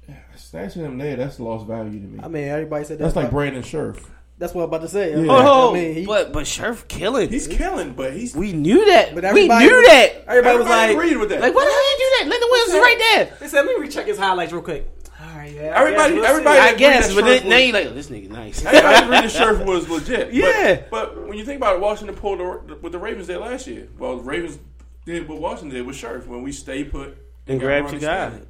Yeah, 0.09 0.17
Snatching 0.37 0.85
him 0.85 0.99
there, 0.99 1.17
that's 1.17 1.39
lost 1.39 1.67
value 1.67 2.01
to 2.01 2.07
me. 2.07 2.21
I 2.23 2.29
mean, 2.29 2.49
everybody 2.49 2.85
said 2.85 2.99
that 2.99 3.05
that's 3.05 3.17
like 3.17 3.31
Brandon 3.31 3.63
Scherff. 3.63 4.11
That's 4.43 4.55
what 4.55 4.63
I'm 4.63 4.69
about 4.71 4.81
to 4.81 4.89
say. 4.89 5.13
Yeah. 5.25 5.31
Oh, 5.31 5.71
I 5.71 5.75
mean, 5.75 5.95
he, 5.95 6.05
but 6.05 6.33
but 6.33 6.47
Scherff 6.47 6.89
killing. 6.89 7.29
He's 7.31 7.47
killing, 7.47 7.93
but 7.93 8.13
he's 8.13 8.35
we 8.35 8.53
knew 8.53 8.85
that. 8.87 9.15
But 9.15 9.33
we 9.35 9.47
knew 9.47 9.77
was- 9.77 9.87
that. 9.87 10.25
everybody 10.27 10.59
was 10.59 10.67
like, 10.67 10.91
agreed 10.91 11.17
with 11.17 11.29
that. 11.29 11.41
Like, 11.41 11.55
why 11.55 11.65
the 11.65 11.71
hell 11.71 11.91
you 11.91 11.97
do 11.99 12.11
that? 12.19 12.29
Leonard 12.29 12.49
Williams 12.51 12.73
is 12.73 12.81
right 12.81 12.99
there. 12.99 13.37
They 13.39 13.47
said, 13.47 13.65
let 13.65 13.77
me 13.77 13.81
recheck 13.81 14.07
his 14.07 14.19
highlights 14.19 14.53
real 14.53 14.61
quick. 14.63 14.91
All 15.21 15.29
right, 15.39 15.53
yeah. 15.53 15.79
Everybody- 15.81 16.15
guess 16.15 16.21
we'll 16.21 16.25
everybody- 16.25 16.59
I 16.59 16.75
guess, 16.75 17.15
but 17.15 17.23
Scherff 17.25 17.41
then, 17.43 17.49
now 17.51 17.55
was- 17.57 17.67
you 17.67 17.73
like, 17.73 17.87
oh, 17.87 17.95
this 17.95 18.11
nigga 18.11 18.31
nice. 18.31 18.65
Everybody 18.65 19.05
agreed 19.07 19.31
the 19.31 19.39
Scherff 19.39 19.65
was 19.65 19.89
legit. 19.89 20.33
Yeah. 20.33 20.83
But, 20.91 21.29
when 21.29 21.39
you 21.39 21.45
think 21.45 21.59
about 21.59 21.77
it, 21.77 21.81
Washington 21.81 22.17
pulled 22.17 22.41
the, 22.41 22.75
what 22.81 22.91
the 22.91 22.99
Ravens 22.99 23.29
did 23.29 23.39
last 23.39 23.69
year. 23.69 23.87
Well, 23.97 24.17
the 24.17 24.25
Ravens 24.25 24.59
did 25.07 25.29
what 25.29 25.39
Washington 25.41 25.71
did 25.77 25.87
with 25.87 25.95
Scherff 25.95 26.27
when 26.27 26.43
we 26.43 26.51
stay 26.51 26.83
put 26.83 27.17
and 27.47 27.61
got 27.61 27.67
grabbed 27.67 27.93
your 27.93 28.01
guy. 28.01 28.29
Stanley. 28.31 28.47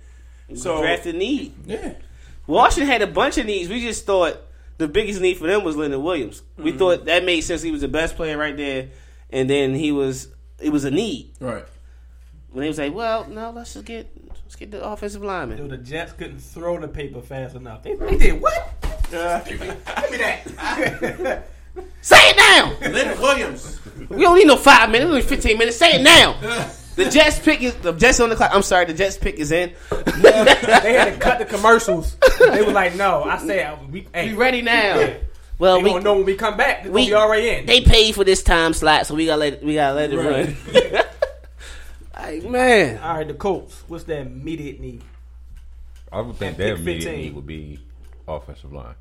So 0.56 0.80
Drafted 0.80 1.16
need. 1.16 1.52
yeah, 1.66 1.96
Washington 2.46 2.90
had 2.90 3.02
a 3.02 3.06
bunch 3.06 3.36
of 3.36 3.44
needs. 3.44 3.68
We 3.68 3.82
just 3.82 4.06
thought 4.06 4.38
the 4.82 4.88
biggest 4.88 5.20
need 5.20 5.38
for 5.38 5.46
them 5.46 5.64
was 5.64 5.76
Leonard 5.76 6.00
Williams. 6.00 6.42
We 6.56 6.70
Mm-hmm. 6.70 6.78
thought 6.78 7.04
that 7.06 7.24
made 7.24 7.40
sense. 7.42 7.62
He 7.62 7.70
was 7.70 7.80
the 7.80 7.88
best 7.88 8.16
player 8.16 8.36
right 8.36 8.56
there, 8.56 8.88
and 9.30 9.48
then 9.48 9.74
he 9.74 9.92
was 9.92 10.28
it 10.60 10.70
was 10.70 10.84
a 10.84 10.90
need. 10.90 11.32
Right. 11.40 11.64
When 12.50 12.62
they 12.62 12.68
was 12.68 12.78
like, 12.78 12.92
well, 12.94 13.26
no, 13.28 13.50
let's 13.50 13.72
just 13.74 13.86
get 13.86 14.08
let's 14.42 14.56
get 14.56 14.70
the 14.70 14.84
offensive 14.84 15.22
Dude, 15.22 15.28
lineman. 15.28 15.68
the 15.68 15.78
Jets 15.78 16.12
couldn't 16.12 16.38
throw 16.40 16.78
the 16.78 16.88
paper 16.88 17.20
fast 17.22 17.56
enough. 17.56 17.82
They, 17.82 17.94
they 17.94 18.16
did 18.18 18.40
what? 18.42 18.74
Give 19.10 19.60
me 19.60 19.68
that. 20.18 21.46
Say 22.02 22.16
it 22.18 22.36
now. 22.36 22.90
Leonard 22.90 23.18
Williams. 23.18 23.80
We 24.10 24.22
don't 24.22 24.36
need 24.36 24.46
no 24.46 24.56
five 24.56 24.90
minutes. 24.90 25.10
We 25.10 25.16
need 25.18 25.24
fifteen 25.26 25.56
minutes. 25.58 25.76
Say 25.78 25.92
it 25.94 26.02
now. 26.02 26.38
The 26.94 27.08
Jets 27.08 27.38
pick 27.38 27.62
is 27.62 27.74
the 27.76 27.92
Jets 27.92 28.20
on 28.20 28.28
the 28.28 28.36
clock. 28.36 28.50
I'm 28.54 28.62
sorry, 28.62 28.84
the 28.84 28.94
Jets 28.94 29.16
pick 29.16 29.36
is 29.36 29.50
in. 29.50 29.72
they 29.90 30.92
had 30.92 31.12
to 31.12 31.16
cut 31.18 31.38
the 31.38 31.46
commercials. 31.46 32.16
They 32.38 32.62
were 32.62 32.72
like, 32.72 32.94
no. 32.96 33.24
I 33.24 33.38
said, 33.38 33.90
we, 33.90 34.06
hey, 34.12 34.30
We 34.30 34.34
ready 34.36 34.62
now. 34.62 35.16
Well, 35.58 35.76
They 35.76 35.84
we 35.84 35.90
gonna 35.90 36.04
know 36.04 36.14
when 36.16 36.24
we 36.24 36.34
come 36.34 36.56
back. 36.56 36.84
We 36.84 37.06
be 37.06 37.14
already 37.14 37.48
in. 37.48 37.66
They 37.66 37.82
paid 37.82 38.14
for 38.14 38.24
this 38.24 38.42
time 38.42 38.72
slot, 38.74 39.06
so 39.06 39.14
we 39.14 39.26
gotta 39.26 39.38
let 39.38 39.62
we 39.62 39.74
gotta 39.74 39.94
let 39.94 40.12
it 40.12 40.16
run. 40.16 40.56
like 42.16 42.50
man, 42.50 42.98
All 42.98 43.16
right, 43.16 43.28
the 43.28 43.34
Colts. 43.34 43.84
What's 43.86 44.04
their 44.04 44.22
immediate 44.22 44.80
need? 44.80 45.02
I 46.10 46.20
would 46.20 46.36
think 46.36 46.56
their 46.56 46.74
immediate 46.74 47.04
15. 47.04 47.16
need 47.16 47.34
would 47.34 47.46
be 47.46 47.78
offensive 48.26 48.72
line. 48.72 48.94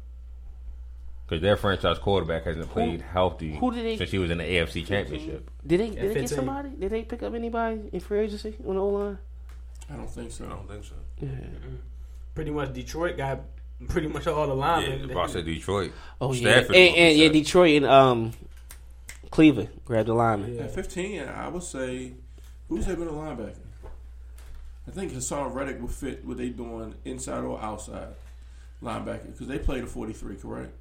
Because 1.32 1.42
their 1.44 1.56
franchise 1.56 1.98
quarterback 1.98 2.44
hasn't 2.44 2.70
played 2.72 3.00
healthy 3.00 3.56
who 3.56 3.72
did 3.72 3.86
they- 3.86 3.96
since 3.96 4.12
he 4.12 4.20
was 4.20 4.30
in 4.32 4.40
the 4.40 4.44
AFC 4.44 4.84
Championship. 4.86 5.50
did 5.66 5.80
they 5.80 5.90
did 5.92 6.14
they 6.14 6.20
get 6.20 6.30
somebody? 6.30 6.72
Did 6.78 6.90
they 6.90 7.04
pick 7.04 7.24
up 7.24 7.34
anybody 7.34 7.84
in 7.94 8.02
free 8.02 8.20
agency 8.20 8.54
on 8.68 8.76
the 8.76 8.82
O 8.82 8.90
line? 8.90 9.18
I 9.90 9.96
don't 9.96 10.10
think 10.10 10.30
so. 10.34 10.44
I 10.46 10.50
don't 10.50 10.68
think 10.70 10.84
so. 10.84 10.96
Pretty 12.36 12.52
much 12.52 12.74
Detroit 12.74 13.16
got 13.16 13.40
pretty 13.88 14.08
much 14.10 14.28
all 14.28 14.46
the 14.46 14.56
Yeah, 14.58 14.60
linemen. 14.60 15.08
the 15.08 15.14
boss 15.14 15.32
said 15.32 15.46
Detroit. 15.46 15.94
Oh 16.20 16.34
Stafford 16.34 16.76
yeah, 16.76 16.82
and, 16.82 16.96
and 16.98 17.18
yeah. 17.18 17.30
Detroit 17.30 17.78
and 17.78 17.86
um 17.86 18.32
Cleveland 19.30 19.70
grabbed 19.86 20.10
the 20.10 20.14
lineman. 20.14 20.60
At 20.60 20.76
15, 20.76 21.22
I 21.22 21.48
would 21.48 21.64
say, 21.64 22.12
who's 22.68 22.84
having 22.84 23.08
a 23.08 23.12
linebacker? 23.12 23.56
I 24.86 24.92
think 24.92 25.14
Haason 25.14 25.54
Reddick 25.54 25.82
would 25.82 25.92
fit 25.92 26.26
what 26.26 26.36
they 26.36 26.50
doing 26.50 26.94
inside 27.06 27.46
or 27.46 27.58
outside 27.62 28.10
linebacker 28.84 29.28
because 29.32 29.48
they 29.48 29.60
played 29.60 29.86
a 29.86 29.88
43, 29.88 30.36
correct? 30.36 30.74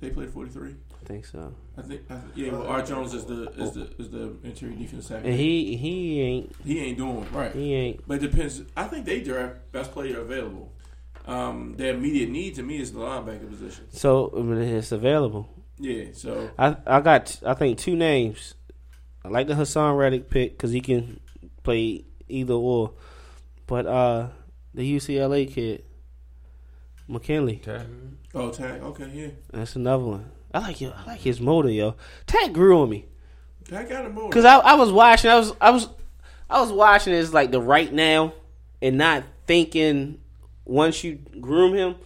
They 0.00 0.08
played 0.10 0.30
43. 0.30 0.70
I 0.70 1.04
think 1.04 1.26
so. 1.26 1.54
I 1.76 1.82
think, 1.82 2.02
I, 2.10 2.20
yeah. 2.34 2.52
Well, 2.52 2.66
Art 2.66 2.86
Jones 2.86 3.12
is 3.12 3.26
the 3.26 3.50
is 3.50 3.72
the 3.72 3.90
is 3.98 4.10
the 4.10 4.34
interior 4.42 4.76
defense 4.76 5.08
tackle. 5.08 5.28
And 5.28 5.38
he 5.38 5.76
he 5.76 6.20
ain't 6.22 6.56
he 6.64 6.80
ain't 6.80 6.98
doing 6.98 7.26
right. 7.32 7.52
he 7.52 7.74
ain't. 7.74 8.08
But 8.08 8.22
it 8.22 8.30
depends. 8.30 8.62
I 8.76 8.84
think 8.84 9.04
they 9.04 9.20
draft 9.20 9.72
best 9.72 9.92
player 9.92 10.20
available. 10.20 10.72
Um, 11.26 11.74
their 11.76 11.94
immediate 11.94 12.30
need 12.30 12.54
to 12.56 12.62
me 12.62 12.80
is 12.80 12.92
the 12.92 13.00
linebacker 13.00 13.48
position. 13.48 13.86
So 13.90 14.32
I 14.34 14.40
mean, 14.40 14.58
it's 14.62 14.92
available. 14.92 15.48
Yeah. 15.78 16.06
So 16.14 16.50
I 16.58 16.76
I 16.86 17.00
got 17.00 17.38
I 17.44 17.54
think 17.54 17.78
two 17.78 17.96
names. 17.96 18.54
I 19.22 19.28
like 19.28 19.48
the 19.48 19.54
Haason 19.54 19.98
Reddick 19.98 20.30
pick 20.30 20.52
because 20.52 20.70
he 20.70 20.80
can 20.80 21.20
play 21.62 22.04
either 22.28 22.54
or, 22.54 22.92
but 23.66 23.84
uh 23.84 24.28
the 24.72 24.96
UCLA 24.96 25.52
kid 25.52 25.84
McKinley. 27.06 27.60
Oh 28.34 28.50
Takk. 28.50 28.82
Okay. 28.82 29.10
Yeah. 29.12 29.28
That's 29.52 29.76
another 29.76 30.04
one. 30.04 30.30
I 30.52 30.60
like 30.60 30.80
yo. 30.80 30.90
I 30.90 31.04
like 31.06 31.20
his 31.20 31.40
motor, 31.40 31.70
yo. 31.70 31.94
Takk 32.26 32.52
grew 32.52 32.80
on 32.80 32.90
me 32.90 33.06
I 33.72 33.84
got 33.84 34.06
a 34.06 34.08
more. 34.08 34.28
because 34.28 34.44
I, 34.44 34.56
I 34.58 34.74
was 34.74 34.90
watching. 34.92 35.30
I 35.30 35.36
was 35.36 35.52
I 35.60 35.70
was 35.70 35.88
I 36.48 36.60
was 36.60 36.72
watching 36.72 37.12
this 37.12 37.32
like 37.32 37.50
the 37.50 37.60
right 37.60 37.92
now 37.92 38.32
and 38.82 38.98
not 38.98 39.24
thinking 39.46 40.20
once 40.64 41.02
you 41.04 41.18
groom 41.40 41.74
him, 41.74 41.96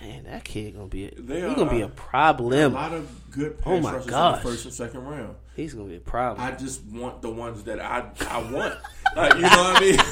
man, 0.00 0.24
that 0.24 0.44
kid 0.44 0.74
gonna 0.74 0.86
be 0.86 1.06
a, 1.06 1.10
They 1.20 1.40
he 1.48 1.54
gonna 1.54 1.70
be 1.70 1.80
a 1.82 1.86
a 1.86 1.88
problem. 1.88 2.72
lot 2.72 2.92
of 2.92 3.30
good 3.30 3.58
pass 3.58 3.66
Oh 3.66 3.80
my 3.80 3.92
rushers 3.94 4.06
gosh. 4.10 4.38
in 4.38 4.44
the 4.44 4.50
first 4.50 4.64
and 4.64 4.74
second 4.74 5.04
round. 5.04 5.34
He's 5.56 5.74
gonna 5.74 5.88
be 5.88 5.96
a 5.96 6.00
problem. 6.00 6.44
I 6.44 6.52
just 6.56 6.82
want 6.84 7.22
the 7.22 7.30
ones 7.30 7.62
that 7.64 7.80
I 7.80 8.10
I 8.28 8.38
want. 8.50 8.74
like 9.16 9.34
you 9.36 9.42
know 9.42 9.48
what 9.48 9.76
I 9.76 9.80
mean? 9.80 9.96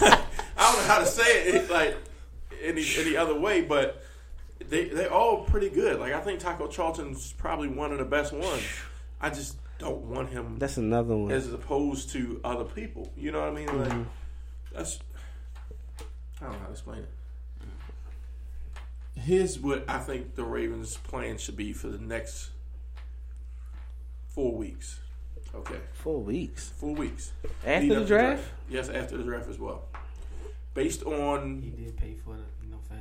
I 0.57 0.73
don't 0.73 0.77
know 0.83 0.89
how 0.93 0.99
to 1.01 1.07
say 1.07 1.49
it 1.49 1.71
like 1.71 1.97
any 2.63 2.85
any 2.99 3.17
other 3.17 3.39
way, 3.39 3.63
but 3.63 4.03
they 4.69 4.85
they're 4.89 5.13
all 5.13 5.45
pretty 5.45 5.69
good. 5.71 5.99
Like 6.01 6.13
I 6.13 6.21
think 6.21 6.41
Taco 6.41 6.69
Charlton's 6.69 7.33
probably 7.35 7.69
one 7.69 7.93
of 7.93 7.99
the 7.99 8.05
best 8.05 8.33
ones. 8.33 8.63
I 9.21 9.31
just 9.31 9.57
don't 9.79 10.03
want 10.03 10.31
him 10.31 10.59
That's 10.59 10.77
another 10.77 11.17
one. 11.17 11.33
as 11.33 11.53
opposed 11.53 12.11
to 12.11 12.41
other 12.45 12.65
people. 12.65 13.11
You 13.17 13.33
know 13.33 13.41
what 13.41 13.49
I 13.49 13.53
mean? 13.53 13.67
Like 13.79 13.89
Mm-hmm. 13.89 14.03
that's 14.75 14.99
I 16.41 16.45
don't 16.45 16.53
know 16.53 16.59
how 16.61 16.65
to 16.67 16.73
explain 16.73 16.99
it. 17.01 17.11
Here's 19.21 19.59
what 19.59 19.85
I 19.89 19.99
think 19.99 20.35
the 20.35 20.45
Ravens' 20.45 20.97
plan 20.97 21.39
should 21.39 21.57
be 21.57 21.73
for 21.73 21.89
the 21.89 21.99
next 21.99 22.51
four 24.29 24.55
weeks. 24.57 24.99
Okay, 25.55 25.77
Four 25.93 26.21
weeks 26.23 26.71
four 26.79 26.95
weeks 26.95 27.33
after 27.67 27.89
the 27.89 27.95
up 27.97 28.03
to 28.03 28.07
draft. 28.09 28.45
Yes, 28.71 28.89
after 28.89 29.19
the 29.19 29.23
draft 29.25 29.51
as 29.51 29.59
well. 29.59 29.85
Based 30.73 31.03
on 31.03 31.61
He 31.61 31.71
did 31.71 31.95
pay 31.97 32.15
for 32.25 32.35
the 32.37 32.43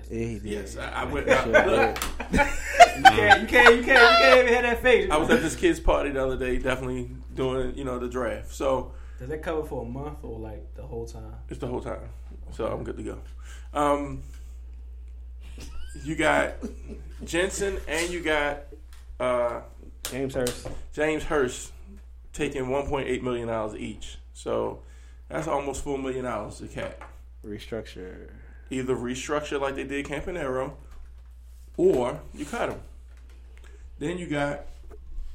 you. 0.10 0.18
Yeah, 0.20 0.26
he 0.28 0.34
did. 0.40 0.44
yes, 0.46 0.78
I, 0.78 0.90
I 0.92 1.04
went. 1.06 1.28
Sure 1.28 1.56
I, 1.58 1.94
did. 2.32 2.48
You 2.98 3.04
can't, 3.04 3.42
you 3.42 3.48
can't, 3.48 3.76
you 3.78 3.84
can't, 3.84 3.86
you 3.86 3.86
can't 3.86 4.40
even 4.42 4.54
have 4.54 4.64
that 4.64 4.82
face. 4.82 5.10
I 5.10 5.18
was 5.18 5.30
at 5.30 5.42
this 5.42 5.56
kid's 5.56 5.80
party 5.80 6.12
the 6.12 6.24
other 6.24 6.38
day, 6.38 6.58
definitely 6.58 7.10
doing 7.34 7.76
you 7.76 7.84
know 7.84 7.98
the 8.00 8.10
draft. 8.10 8.54
So 8.54 8.92
Does 9.18 9.30
that 9.30 9.42
cover 9.42 9.64
for 9.64 9.84
a 9.86 9.90
month 9.90 10.20
or 10.24 10.38
like 10.38 10.76
the 10.76 10.84
whole 10.84 11.06
time? 11.08 11.34
It's 11.50 11.60
the 11.60 11.68
whole 11.68 11.82
time. 11.82 12.10
So 12.52 12.68
I'm 12.68 12.84
good 12.84 12.98
to 12.98 13.04
go. 13.04 13.20
Um, 13.74 14.24
you 16.04 16.16
got 16.16 16.56
Jensen 17.24 17.80
and 17.88 18.10
you 18.10 18.22
got 18.22 18.64
uh, 19.20 19.62
James 20.10 20.36
Hurst. 20.36 20.68
James 20.94 21.24
Hurst 21.24 21.72
taking 22.34 22.66
1.8 22.66 23.22
million 23.22 23.48
dollars 23.48 23.76
each. 23.80 24.18
So 24.34 24.82
that's 25.30 25.48
almost 25.48 25.84
four 25.84 25.98
million 25.98 26.26
dollars 26.26 26.58
to 26.60 26.68
cap. 26.68 27.02
Restructure. 27.46 28.30
Either 28.72 28.96
restructure 28.96 29.60
like 29.60 29.76
they 29.76 29.84
did 29.84 30.06
Campanaro, 30.06 30.72
or 31.76 32.22
you 32.34 32.46
cut 32.46 32.70
him. 32.70 32.80
Then 34.00 34.18
you 34.18 34.28
got 34.28 34.62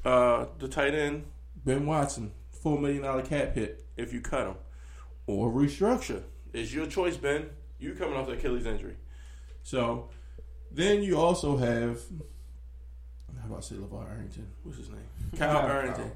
uh, 0.07 0.47
the 0.59 0.67
tight 0.69 0.95
end 0.95 1.25
Ben 1.65 1.85
Watson, 1.87 2.33
four 2.51 2.79
million 2.81 3.03
dollar 3.03 3.23
cap 3.23 3.55
hit 3.55 3.85
if 3.97 4.13
you 4.15 4.23
cut 4.23 4.47
him, 4.47 4.55
or 5.27 5.51
restructure. 5.53 6.23
It's 6.55 6.73
your 6.73 6.87
choice, 6.87 7.19
Ben. 7.19 7.51
You 7.79 7.93
coming 7.95 8.17
off 8.17 8.27
the 8.27 8.33
Achilles 8.33 8.65
injury, 8.65 8.97
so 9.63 10.09
then 10.73 11.03
you 11.03 11.19
also 11.21 11.59
have 11.59 12.01
how 13.43 13.47
about 13.49 13.59
I 13.59 13.61
say 13.61 13.75
LeVar 13.75 14.11
Arrington? 14.11 14.47
What's 14.65 14.79
his 14.79 14.89
name? 14.89 14.99
Kyle 15.39 15.59
Arrington. 15.69 16.11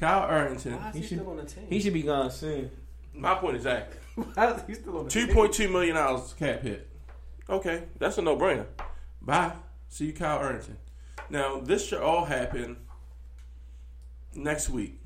Kyle 0.00 0.28
Arrington. 0.28 0.72
Why 0.74 0.90
He 0.92 1.00
he, 1.00 1.06
should- 1.06 1.20
on 1.20 1.36
the 1.36 1.44
team? 1.44 1.64
He 1.68 1.80
should 1.80 1.92
be 1.94 2.02
gone 2.02 2.32
soon. 2.32 2.68
My 3.14 3.34
point 3.34 3.56
exactly. 3.56 3.98
Is 4.36 4.62
he 4.66 4.74
still 4.74 4.98
on 4.98 5.04
the 5.04 5.10
Two 5.10 5.28
point 5.28 5.52
two 5.52 5.68
million 5.68 5.96
dollars 5.96 6.34
cap 6.38 6.62
hit. 6.62 6.88
Okay, 7.48 7.84
that's 7.98 8.18
a 8.18 8.22
no 8.22 8.36
brainer. 8.36 8.66
Bye. 9.22 9.52
See 9.88 10.06
you, 10.06 10.12
Kyle 10.12 10.40
Arrington. 10.40 10.76
Now 11.30 11.60
this 11.60 11.86
should 11.86 12.00
all 12.00 12.24
happen 12.24 12.76
next 14.34 14.68
week. 14.70 15.00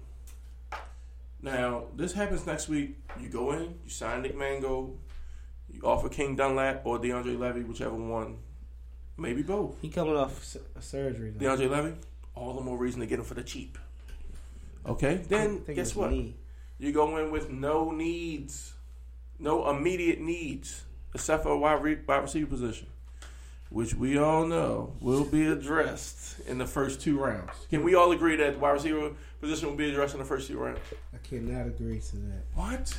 Now 1.43 1.85
this 1.95 2.13
happens 2.13 2.47
next 2.47 2.69
week. 2.69 2.97
You 3.21 3.29
go 3.29 3.53
in, 3.53 3.75
you 3.85 3.91
sign 3.91 4.23
Nick 4.23 4.37
Mangold, 4.37 4.99
you 5.73 5.83
offer 5.83 6.09
King 6.09 6.37
Dunlap 6.37 6.83
or 6.85 6.99
DeAndre 6.99 7.39
Levy, 7.39 7.63
whichever 7.63 7.95
one. 7.95 8.39
Maybe 9.17 9.43
both. 9.43 9.77
He 9.83 9.89
coming 9.89 10.17
off 10.17 10.45
su- 10.45 10.61
surgery. 10.81 11.31
Though. 11.37 11.45
DeAndre 11.57 11.71
Levy, 11.71 11.95
all 12.35 12.55
the 12.55 12.61
more 12.61 12.77
reason 12.79 13.01
to 13.01 13.07
get 13.07 13.19
him 13.19 13.25
for 13.25 13.35
the 13.35 13.43
cheap. 13.43 13.79
Okay, 14.87 15.17
then 15.29 15.63
guess 15.75 15.95
what? 15.95 16.11
knee. 16.11 16.37
You 16.79 16.93
go 16.93 17.17
in 17.19 17.31
with 17.31 17.51
no 17.51 17.91
needs, 17.91 18.75
no 19.39 19.69
immediate 19.69 20.21
needs, 20.21 20.85
except 21.15 21.43
for 21.43 21.51
a 21.51 21.59
wide, 21.59 21.83
re- 21.83 21.99
wide 22.07 22.19
receiver 22.23 22.47
position, 22.47 22.87
which 23.71 23.95
we 23.95 24.17
all 24.17 24.47
know 24.47 24.93
will 25.01 25.25
be 25.25 25.47
addressed 25.47 26.41
in 26.47 26.59
the 26.59 26.67
first 26.67 27.01
two 27.01 27.19
rounds. 27.19 27.51
Can 27.71 27.83
we 27.83 27.95
all 27.95 28.13
agree 28.13 28.37
that 28.37 28.55
the 28.55 28.59
wide 28.61 28.71
receiver 28.73 29.11
position 29.41 29.69
will 29.71 29.77
be 29.77 29.91
addressed 29.91 30.15
in 30.15 30.21
the 30.21 30.25
first 30.27 30.47
two 30.47 30.59
rounds? 30.59 30.79
I 31.13 31.19
cannot 31.27 31.67
agree 31.67 31.99
to 32.01 32.17
that. 32.17 32.45
What? 32.55 32.97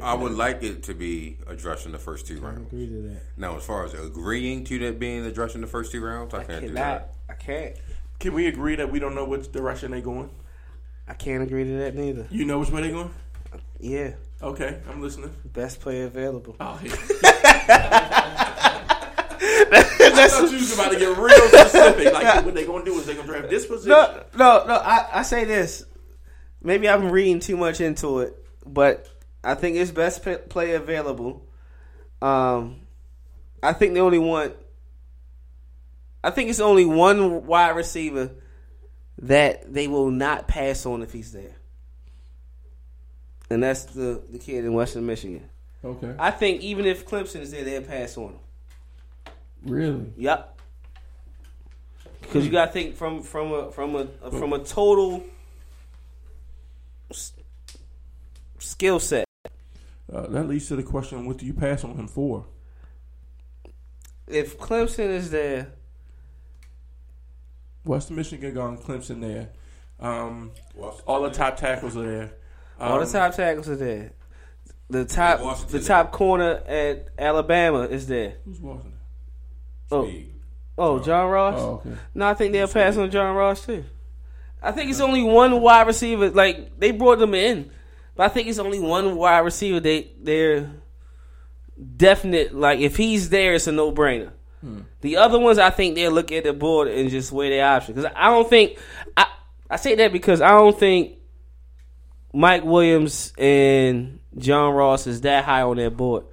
I 0.00 0.14
would 0.14 0.32
like 0.34 0.62
it 0.62 0.84
to 0.84 0.94
be 0.94 1.38
addressed 1.48 1.84
in 1.86 1.90
the 1.90 1.98
first 1.98 2.24
two 2.24 2.38
I 2.38 2.50
rounds. 2.50 2.68
agree 2.72 2.86
to 2.86 3.02
that. 3.08 3.22
Now, 3.36 3.56
as 3.56 3.64
far 3.64 3.84
as 3.84 3.94
agreeing 3.94 4.62
to 4.66 4.78
that 4.80 5.00
being 5.00 5.26
addressed 5.26 5.56
in 5.56 5.60
the 5.60 5.66
first 5.66 5.90
two 5.90 6.00
rounds, 6.04 6.32
I, 6.32 6.44
can't 6.44 6.68
do 6.68 6.72
that. 6.74 7.14
I 7.28 7.32
can't. 7.32 7.74
Can 8.20 8.32
we 8.34 8.46
agree 8.46 8.76
that 8.76 8.92
we 8.92 9.00
don't 9.00 9.16
know 9.16 9.24
which 9.24 9.50
direction 9.50 9.90
they're 9.90 10.00
going? 10.00 10.30
I 11.10 11.14
can't 11.14 11.42
agree 11.42 11.64
to 11.64 11.78
that 11.78 11.94
neither. 11.96 12.26
You 12.30 12.44
know 12.44 12.60
which 12.60 12.70
way 12.70 12.82
they're 12.82 12.92
going? 12.92 13.10
Yeah, 13.80 14.12
Okay, 14.42 14.78
I'm 14.88 15.02
listening. 15.02 15.34
best 15.44 15.80
player 15.80 16.04
available. 16.06 16.54
Oh, 16.60 16.80
yeah. 16.82 16.92
I 19.72 20.28
thought 20.28 20.50
you 20.50 20.58
was 20.58 20.72
about 20.74 20.92
to 20.92 20.98
get 20.98 21.16
real 21.16 21.48
specific. 21.48 22.12
Like, 22.12 22.44
what 22.44 22.54
they're 22.54 22.66
going 22.66 22.84
to 22.84 22.90
do 22.90 22.98
is 22.98 23.06
they're 23.06 23.14
going 23.16 23.26
to 23.26 23.32
draft 23.32 23.50
this 23.50 23.66
position. 23.66 23.90
No, 23.90 24.22
no, 24.36 24.64
no. 24.66 24.74
I, 24.74 25.08
I 25.14 25.22
say 25.22 25.44
this. 25.44 25.84
Maybe 26.62 26.88
I'm 26.88 27.10
reading 27.10 27.40
too 27.40 27.56
much 27.56 27.80
into 27.80 28.20
it, 28.20 28.36
but 28.66 29.08
I 29.42 29.54
think 29.54 29.76
it's 29.76 29.90
best 29.90 30.22
player 30.48 30.76
available. 30.76 31.46
Um, 32.22 32.80
I 33.62 33.72
think 33.72 33.94
they 33.94 34.00
only 34.00 34.18
want. 34.18 34.54
I 36.22 36.30
think 36.30 36.50
it's 36.50 36.60
only 36.60 36.84
one 36.84 37.46
wide 37.46 37.70
receiver 37.76 38.30
that 39.20 39.72
they 39.72 39.86
will 39.88 40.10
not 40.10 40.48
pass 40.48 40.86
on 40.86 41.02
if 41.02 41.12
he's 41.12 41.32
there, 41.32 41.56
and 43.50 43.62
that's 43.62 43.84
the 43.84 44.22
the 44.30 44.38
kid 44.38 44.64
in 44.64 44.72
Western 44.72 45.06
Michigan. 45.06 45.48
Okay. 45.84 46.14
I 46.18 46.30
think 46.30 46.62
even 46.62 46.84
if 46.86 47.06
Clemson 47.06 47.40
is 47.40 47.50
there, 47.50 47.64
they'll 47.64 47.82
pass 47.82 48.16
on 48.18 48.32
him. 48.32 48.38
Really? 49.64 50.12
Yep. 50.16 50.58
Because 52.20 52.44
you 52.44 52.52
got 52.52 52.66
to 52.66 52.72
think 52.72 52.96
from 52.96 53.22
from 53.22 53.52
a 53.52 53.72
from 53.72 53.96
a 53.96 54.06
from 54.30 54.52
a 54.52 54.58
total 54.60 55.24
s- 57.10 57.32
skill 58.58 59.00
set. 59.00 59.24
Uh, 60.12 60.26
that 60.28 60.48
leads 60.48 60.68
to 60.68 60.76
the 60.76 60.82
question: 60.82 61.26
What 61.26 61.38
do 61.38 61.46
you 61.46 61.54
pass 61.54 61.82
on 61.82 61.96
him 61.96 62.08
for? 62.08 62.46
If 64.26 64.58
Clemson 64.58 65.08
is 65.08 65.30
there, 65.30 65.72
Western 67.84 68.16
Michigan 68.16 68.54
gone, 68.54 68.78
Clemson 68.78 69.20
there. 69.20 69.48
Um, 69.98 70.52
all 71.06 71.22
the 71.22 71.30
top 71.30 71.56
tackles 71.56 71.96
are 71.96 72.02
there. 72.04 72.32
Um, 72.78 72.92
all 72.92 73.00
the 73.00 73.06
top 73.06 73.34
tackles 73.34 73.68
are 73.68 73.76
there. 73.76 74.12
The 74.88 75.04
top 75.04 75.40
Washington 75.40 75.72
the 75.72 75.78
there. 75.78 75.88
top 75.88 76.12
corner 76.12 76.62
at 76.66 77.08
Alabama 77.18 77.82
is 77.82 78.06
there. 78.06 78.34
Who's 78.44 78.60
Washington? 78.60 78.94
Oh, 79.92 80.06
Speed. 80.06 80.32
oh, 80.78 80.98
John 81.00 81.30
Ross. 81.30 81.54
Oh, 81.58 81.82
okay. 81.86 81.96
No, 82.14 82.26
I 82.28 82.34
think 82.34 82.52
they'll 82.52 82.66
pass 82.68 82.96
on 82.96 83.10
John 83.10 83.34
Ross 83.36 83.64
too. 83.66 83.84
I 84.62 84.72
think 84.72 84.90
it's 84.90 85.00
only 85.00 85.22
one 85.22 85.60
wide 85.60 85.86
receiver. 85.86 86.30
Like 86.30 86.78
they 86.78 86.90
brought 86.90 87.18
them 87.18 87.34
in, 87.34 87.70
but 88.14 88.24
I 88.24 88.28
think 88.28 88.48
it's 88.48 88.58
only 88.58 88.80
one 88.80 89.16
wide 89.16 89.38
receiver. 89.40 89.80
They 89.80 90.10
they're 90.20 90.70
definite. 91.96 92.54
Like 92.54 92.80
if 92.80 92.96
he's 92.96 93.30
there, 93.30 93.54
it's 93.54 93.66
a 93.66 93.72
no 93.72 93.92
brainer. 93.92 94.32
The 95.00 95.16
other 95.16 95.38
ones, 95.38 95.58
I 95.58 95.70
think 95.70 95.94
they'll 95.94 96.12
look 96.12 96.32
at 96.32 96.44
the 96.44 96.52
board 96.52 96.88
and 96.88 97.08
just 97.08 97.32
weigh 97.32 97.50
their 97.50 97.66
options. 97.66 97.96
Because 97.96 98.12
I 98.14 98.28
don't 98.28 98.48
think 98.48 98.78
I 99.16 99.26
I 99.70 99.76
say 99.76 99.94
that 99.94 100.12
because 100.12 100.40
I 100.40 100.50
don't 100.50 100.78
think 100.78 101.16
Mike 102.32 102.64
Williams 102.64 103.32
and 103.38 104.20
John 104.36 104.74
Ross 104.74 105.06
is 105.06 105.22
that 105.22 105.44
high 105.44 105.62
on 105.62 105.76
their 105.76 105.90
board, 105.90 106.24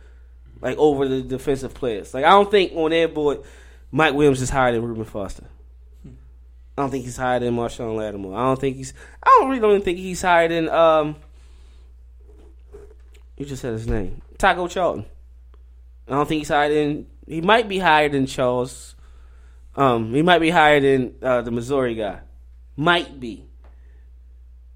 like 0.62 0.78
over 0.78 1.08
the 1.08 1.22
defensive 1.22 1.74
players. 1.74 2.14
Like 2.14 2.26
I 2.26 2.30
don't 2.30 2.52
think 2.52 2.74
on 2.76 2.92
their 2.92 3.08
board, 3.08 3.40
Mike 3.92 4.14
Williams 4.14 4.42
is 4.42 4.50
higher 4.50 4.74
than 4.74 4.84
Reuben 4.84 5.06
Foster. 5.06 5.46
I 6.06 6.84
don't 6.84 6.92
think 6.92 7.06
he's 7.06 7.18
higher 7.18 7.40
than 7.40 7.56
Marshon 7.56 7.96
Lattimore. 7.96 8.38
I 8.38 8.44
don't 8.44 8.60
think 8.60 8.78
he's. 8.78 8.94
I 9.24 9.36
don't 9.40 9.50
really 9.50 9.62
don't 9.62 9.84
think 9.84 9.98
he's 9.98 10.22
higher 10.22 10.48
than. 10.48 10.70
Um, 10.70 11.16
you 13.36 13.46
just 13.46 13.62
said 13.62 13.74
his 13.74 13.88
name, 13.88 14.22
Taco 14.38 14.68
Charlton. 14.68 15.06
I 16.08 16.12
don't 16.12 16.28
think 16.28 16.42
he's 16.42 16.50
higher 16.50 16.74
than. 16.74 17.08
He 17.28 17.42
might 17.42 17.68
be 17.68 17.80
higher 17.80 18.10
than 18.10 18.26
Charles. 18.26 18.96
Um, 19.76 20.14
he 20.14 20.22
might 20.22 20.40
be 20.40 20.50
higher 20.50 20.80
than 20.80 21.16
uh, 21.22 21.42
the 21.42 21.52
Missouri 21.52 21.94
guy. 21.94 22.22
Might 22.76 23.20
be. 23.20 23.46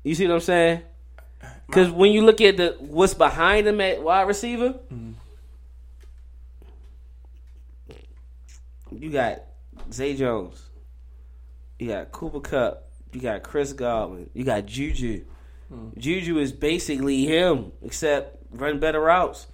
You 0.04 0.16
see 0.16 0.28
what 0.28 0.36
I'm 0.36 0.40
saying? 0.42 0.82
Because 1.66 1.90
when 1.90 2.12
you 2.12 2.24
look 2.24 2.42
at 2.42 2.58
the 2.58 2.76
what's 2.80 3.14
behind 3.14 3.68
him 3.68 3.80
at 3.80 4.04
wide 4.04 4.28
receiver, 4.28 4.76
you 8.92 9.10
got 9.10 9.44
Zay 9.92 10.16
Jones, 10.16 10.62
you 11.80 11.88
got 11.88 12.12
Cooper 12.12 12.42
Kupp, 12.42 12.92
you 13.14 13.22
got 13.22 13.44
Chris 13.44 13.72
Godwin, 13.74 14.30
you 14.34 14.44
got 14.44 14.66
Juju. 14.66 15.24
Juju 15.98 16.38
is 16.40 16.52
basically 16.52 17.26
him, 17.26 17.72
except 17.82 18.38
run 18.52 18.80
better 18.80 19.00
routes. 19.00 19.48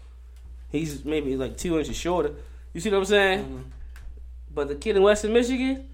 He's 0.71 1.05
maybe 1.05 1.37
like 1.37 1.57
two 1.57 1.77
inches 1.77 1.95
shorter. 1.95 2.33
You 2.77 2.81
see 2.81 2.91
what 2.91 2.99
I'm 2.99 3.05
saying? 3.05 3.43
Mm-hmm. 3.43 3.57
But 4.53 4.67
the 4.67 4.75
kid 4.75 4.95
in 4.97 5.01
Western 5.01 5.33
Michigan, 5.33 5.87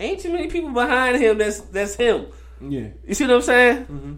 ain't 0.00 0.18
too 0.18 0.32
many 0.32 0.48
people 0.48 0.70
behind 0.70 1.22
him. 1.22 1.38
That's 1.38 1.60
that's 1.60 1.94
him. 1.94 2.26
Yeah. 2.60 2.88
You 3.06 3.14
see 3.14 3.24
what 3.24 3.36
I'm 3.36 3.42
saying? 3.42 3.76
Mm-hmm. 3.84 4.14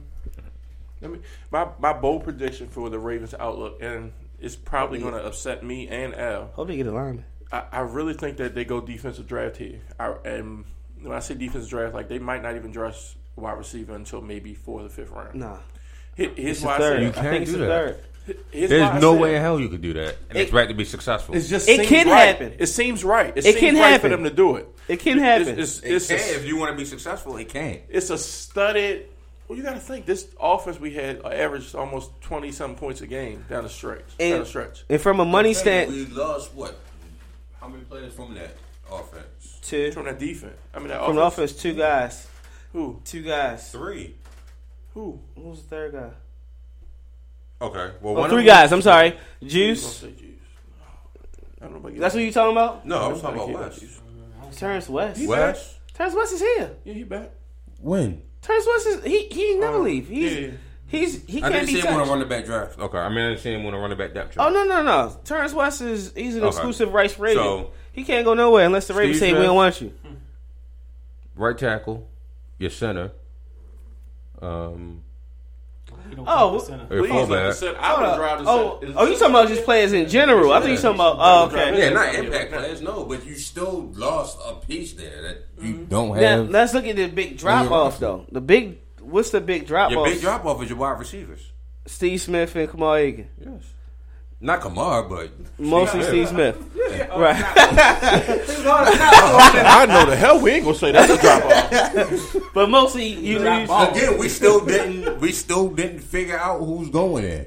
I 1.05 1.07
mean, 1.09 1.23
my 1.51 1.69
my 1.79 1.93
bold 1.93 2.25
prediction 2.25 2.69
for 2.69 2.89
the 2.89 2.99
Ravens' 2.99 3.35
outlook, 3.39 3.83
and 3.83 4.13
it's 4.41 4.57
probably 4.57 4.99
going 4.99 5.13
to 5.13 5.23
upset 5.23 5.63
me 5.63 5.89
and 5.89 6.15
Al. 6.15 6.47
Hope 6.55 6.69
they 6.69 6.77
get 6.79 6.87
a 6.87 6.91
lineman. 6.91 7.27
I, 7.53 7.65
I 7.71 7.81
really 7.81 8.15
think 8.15 8.39
that 8.39 8.55
they 8.55 8.65
go 8.65 8.81
defensive 8.81 9.27
draft 9.29 9.59
here. 9.59 9.79
I, 10.01 10.15
and 10.25 10.65
when 11.03 11.13
I 11.15 11.21
say 11.21 11.35
defensive 11.35 11.69
draft, 11.69 11.93
like 11.93 12.09
they 12.09 12.19
might 12.19 12.43
not 12.43 12.57
even 12.57 12.71
draft 12.71 12.99
wide 13.37 13.59
receiver 13.59 13.95
until 13.95 14.23
maybe 14.23 14.55
fourth 14.55 14.87
or 14.87 14.89
fifth 14.89 15.11
round. 15.11 15.35
Nah, 15.35 15.59
Here- 16.17 16.33
Here's 16.35 16.57
it's 16.57 16.65
why 16.65 16.77
I 16.77 16.79
third. 16.79 16.99
say 16.99 17.05
You 17.05 17.13
can't 17.13 17.27
think 17.29 17.45
do 17.45 17.53
the 17.53 17.59
that. 17.59 17.67
third. 17.69 18.05
Here's 18.51 18.71
There's 18.71 19.01
no 19.03 19.15
say 19.15 19.21
way 19.21 19.37
in 19.37 19.43
hell 19.43 19.59
you 19.61 19.69
could 19.69 19.83
do 19.83 19.93
that 19.95 20.17
and 20.31 20.39
It- 20.39 20.43
expect 20.43 20.69
to 20.71 20.75
be 20.75 20.85
successful. 20.85 21.35
It's 21.35 21.49
just 21.49 21.69
It 21.69 21.77
seems 21.79 21.89
can 21.89 22.09
right. 22.09 22.27
happen. 22.27 22.55
It 22.59 22.67
seems 22.67 23.05
right. 23.05 23.29
It, 23.37 23.39
It 23.39 23.43
seems 23.45 23.59
can 23.59 23.75
right 23.77 24.01
for 24.01 24.09
happen. 24.09 24.11
them 24.11 24.25
to 24.25 24.31
do 24.31 24.57
it. 24.57 24.69
It 24.89 25.01
can 25.01 25.19
happen. 25.19 25.59
It's, 25.59 25.81
it 25.81 25.93
it's, 25.95 26.07
can. 26.09 26.17
it's, 26.17 26.31
if 26.33 26.45
you 26.47 26.57
want 26.57 26.71
to 26.73 26.77
be 26.77 26.85
successful, 26.85 27.37
it 27.37 27.49
can. 27.49 27.81
it's 27.89 28.11
a 28.11 28.19
studded. 28.19 29.09
Well, 29.49 29.59
you 29.59 29.65
got 29.65 29.75
to 29.75 29.81
think 29.81 30.07
this 30.07 30.29
offense 30.41 30.79
we 30.81 30.95
had 30.95 31.21
averaged 31.27 31.75
almost 31.75 32.11
twenty 32.21 32.53
some 32.53 32.75
points 32.77 33.01
a 33.03 33.07
game 33.07 33.45
down 33.51 33.65
the 33.65 33.69
stretch. 33.69 33.99
down 34.19 34.31
the 34.31 34.37
and, 34.37 34.47
stretch. 34.47 34.85
and 34.89 35.01
from 35.01 35.21
a 35.21 35.25
money 35.25 35.53
stand, 35.53 35.91
We 35.91 36.07
lost 36.07 36.55
what? 36.55 36.79
How 37.61 37.69
many 37.69 37.85
players 37.85 38.15
from 38.15 38.35
that 38.35 38.57
offense? 38.91 39.59
two 39.63 39.93
From 39.93 40.07
that 40.07 40.19
defense. 40.19 40.57
I 40.75 40.79
mean, 40.79 40.89
that 40.89 41.05
from 41.05 41.17
the 41.17 41.23
offense. 41.23 41.51
offense, 41.53 41.63
two 41.63 41.75
guys, 41.75 42.27
Who? 42.73 43.01
two 43.05 43.23
guys. 43.23 43.71
Three. 43.71 44.15
Who? 44.95 45.21
Who's 45.37 45.63
the 45.63 45.69
third 45.69 45.93
guy? 45.93 46.11
Okay. 47.63 47.93
Well, 48.01 48.17
Oh, 48.17 48.21
one 48.21 48.29
three 48.31 48.41
of 48.41 48.47
them- 48.47 48.55
guys. 48.55 48.73
I'm 48.73 48.83
sorry, 48.83 49.17
Juice. 49.43 49.83
gonna 50.01 50.15
say 50.15 50.21
Juice? 50.21 50.29
I 51.61 51.67
don't 51.69 51.97
That's 51.99 52.15
what 52.15 52.25
you 52.25 52.33
talking 52.33 52.53
about? 52.53 52.85
No, 52.85 52.99
I 52.99 53.07
was 53.09 53.21
talking 53.23 53.41
about 53.41 53.51
West. 53.71 53.85
Terrence 54.59 54.89
West. 54.89 55.27
West. 55.27 55.79
Terrence 55.95 56.15
West 56.17 56.33
is 56.33 56.41
here. 56.41 56.73
Yeah, 56.85 56.93
he 56.95 57.05
back. 57.05 57.31
When? 57.81 58.23
Terrence 58.41 58.67
West 58.67 58.87
is 58.89 59.05
he. 59.05 59.27
He 59.29 59.51
ain't 59.53 59.61
never 59.61 59.79
leave. 59.79 60.09
He's 60.09 60.33
yeah, 60.33 60.41
yeah. 60.41 60.51
he's 60.87 61.25
he 61.27 61.39
I 61.39 61.41
can't 61.43 61.45
I 61.55 61.59
didn't 61.61 61.67
be 61.75 61.81
see 61.81 61.87
him 61.87 61.95
on 61.95 62.01
a 62.09 62.11
running 62.11 62.29
back 62.29 62.45
draft. 62.45 62.79
Okay, 62.79 62.99
I 62.99 63.09
mean 63.09 63.19
I 63.19 63.29
didn't 63.31 63.41
see 63.41 63.53
him 63.55 63.65
on 63.65 63.75
a 63.75 63.79
running 63.79 63.97
back 63.97 64.13
depth 64.13 64.37
Oh 64.39 64.51
no 64.51 64.65
no 64.65 64.83
no! 64.83 65.17
Terrence 65.25 65.53
West 65.55 65.81
is 65.81 66.13
he's 66.17 66.35
an 66.35 66.41
Okay. 66.43 66.49
exclusive 66.49 66.93
rights 66.93 67.15
for 67.15 67.23
radio. 67.23 67.43
So- 67.43 67.71
he 67.93 68.03
can't 68.05 68.25
go 68.25 68.35
nowhere 68.35 68.65
unless 68.67 68.89
the 68.89 68.95
Ravens 68.95 69.19
Steve 69.19 69.29
say 69.29 69.33
we 69.33 69.37
Smith. 69.39 69.47
don't 69.47 69.57
want 69.57 69.81
you. 69.83 69.93
Right 71.37 71.57
tackle, 71.57 72.09
your 72.59 72.71
center, 72.71 73.13
um, 74.41 75.03
He 76.13 76.17
don't 76.17 76.27
Oh, 76.29 76.51
keep 76.51 76.61
the 76.61 76.67
center. 76.67 76.87
Please 76.87 77.11
let 77.11 77.49
the 77.49 77.55
fullback. 77.55 77.83
I 77.83 78.01
would 78.11 78.17
drive 78.17 78.45
the 78.45 78.51
Oh, 78.51 78.79
set. 78.83 78.91
oh, 78.97 79.07
you 79.07 79.13
talking 79.15 79.31
about 79.31 79.49
just 79.49 79.65
players 79.65 79.95
in 79.95 80.09
general? 80.11 80.53
I 80.53 80.61
think 80.61 80.73
you 80.73 80.77
talking 80.77 80.97
about. 80.97 81.17
Oh, 81.19 81.47
okay. 81.47 81.79
Yeah, 81.79 81.89
not 81.89 82.15
impact 82.15 82.53
players, 82.53 82.83
no, 82.83 83.05
but 83.07 83.25
you 83.25 83.35
still 83.35 83.91
lost 83.95 84.39
a 84.47 84.55
piece 84.57 84.93
there 84.93 85.23
that 85.23 85.47
you 85.59 85.73
mm-hmm. 85.75 85.85
don't 85.87 86.15
Now 86.17 86.21
have. 86.43 86.51
let's 86.51 86.75
look 86.75 86.85
at 86.87 86.97
the 86.97 87.07
big 87.09 87.39
drop 87.39 87.71
off 87.71 87.99
though. 87.99 88.27
The 88.31 88.43
big 88.43 88.81
what's 89.01 89.31
the 89.31 89.41
big 89.41 89.67
drop 89.67 89.91
your 89.91 90.01
off? 90.01 90.07
big 90.09 90.21
drop 90.21 90.45
off 90.45 90.63
is 90.63 90.69
your 90.69 90.79
wide 90.79 90.99
receivers. 90.99 91.51
Steve 91.87 92.21
Smith 92.21 92.55
and 92.57 92.71
Kamal 92.71 92.95
Aiken. 92.95 93.29
Yes. 93.41 93.63
Not 94.45 94.61
Kamar, 94.61 95.05
but 95.05 95.31
Mostly 95.59 96.03
Steve 96.03 96.29
Smith. 96.29 96.57
Right. 97.17 97.37
I 98.67 99.87
know 99.89 100.05
the 100.11 100.17
hell 100.17 100.41
we 100.41 100.51
ain't 100.51 100.65
gonna 100.65 100.77
say 100.77 100.91
that's 100.93 101.13
a 101.13 101.17
drop 101.19 101.45
off. 101.45 102.37
but 102.53 102.69
mostly 102.69 103.07
you 103.07 103.39
lose. 103.39 103.71
again, 103.71 104.19
we 104.19 104.29
still 104.29 104.65
didn't. 104.65 105.21
We 105.21 105.31
still 105.33 105.69
didn't 105.69 106.01
figure 106.01 106.37
out 106.39 106.59
who's 106.61 106.91
going 106.91 107.23
there. 107.25 107.47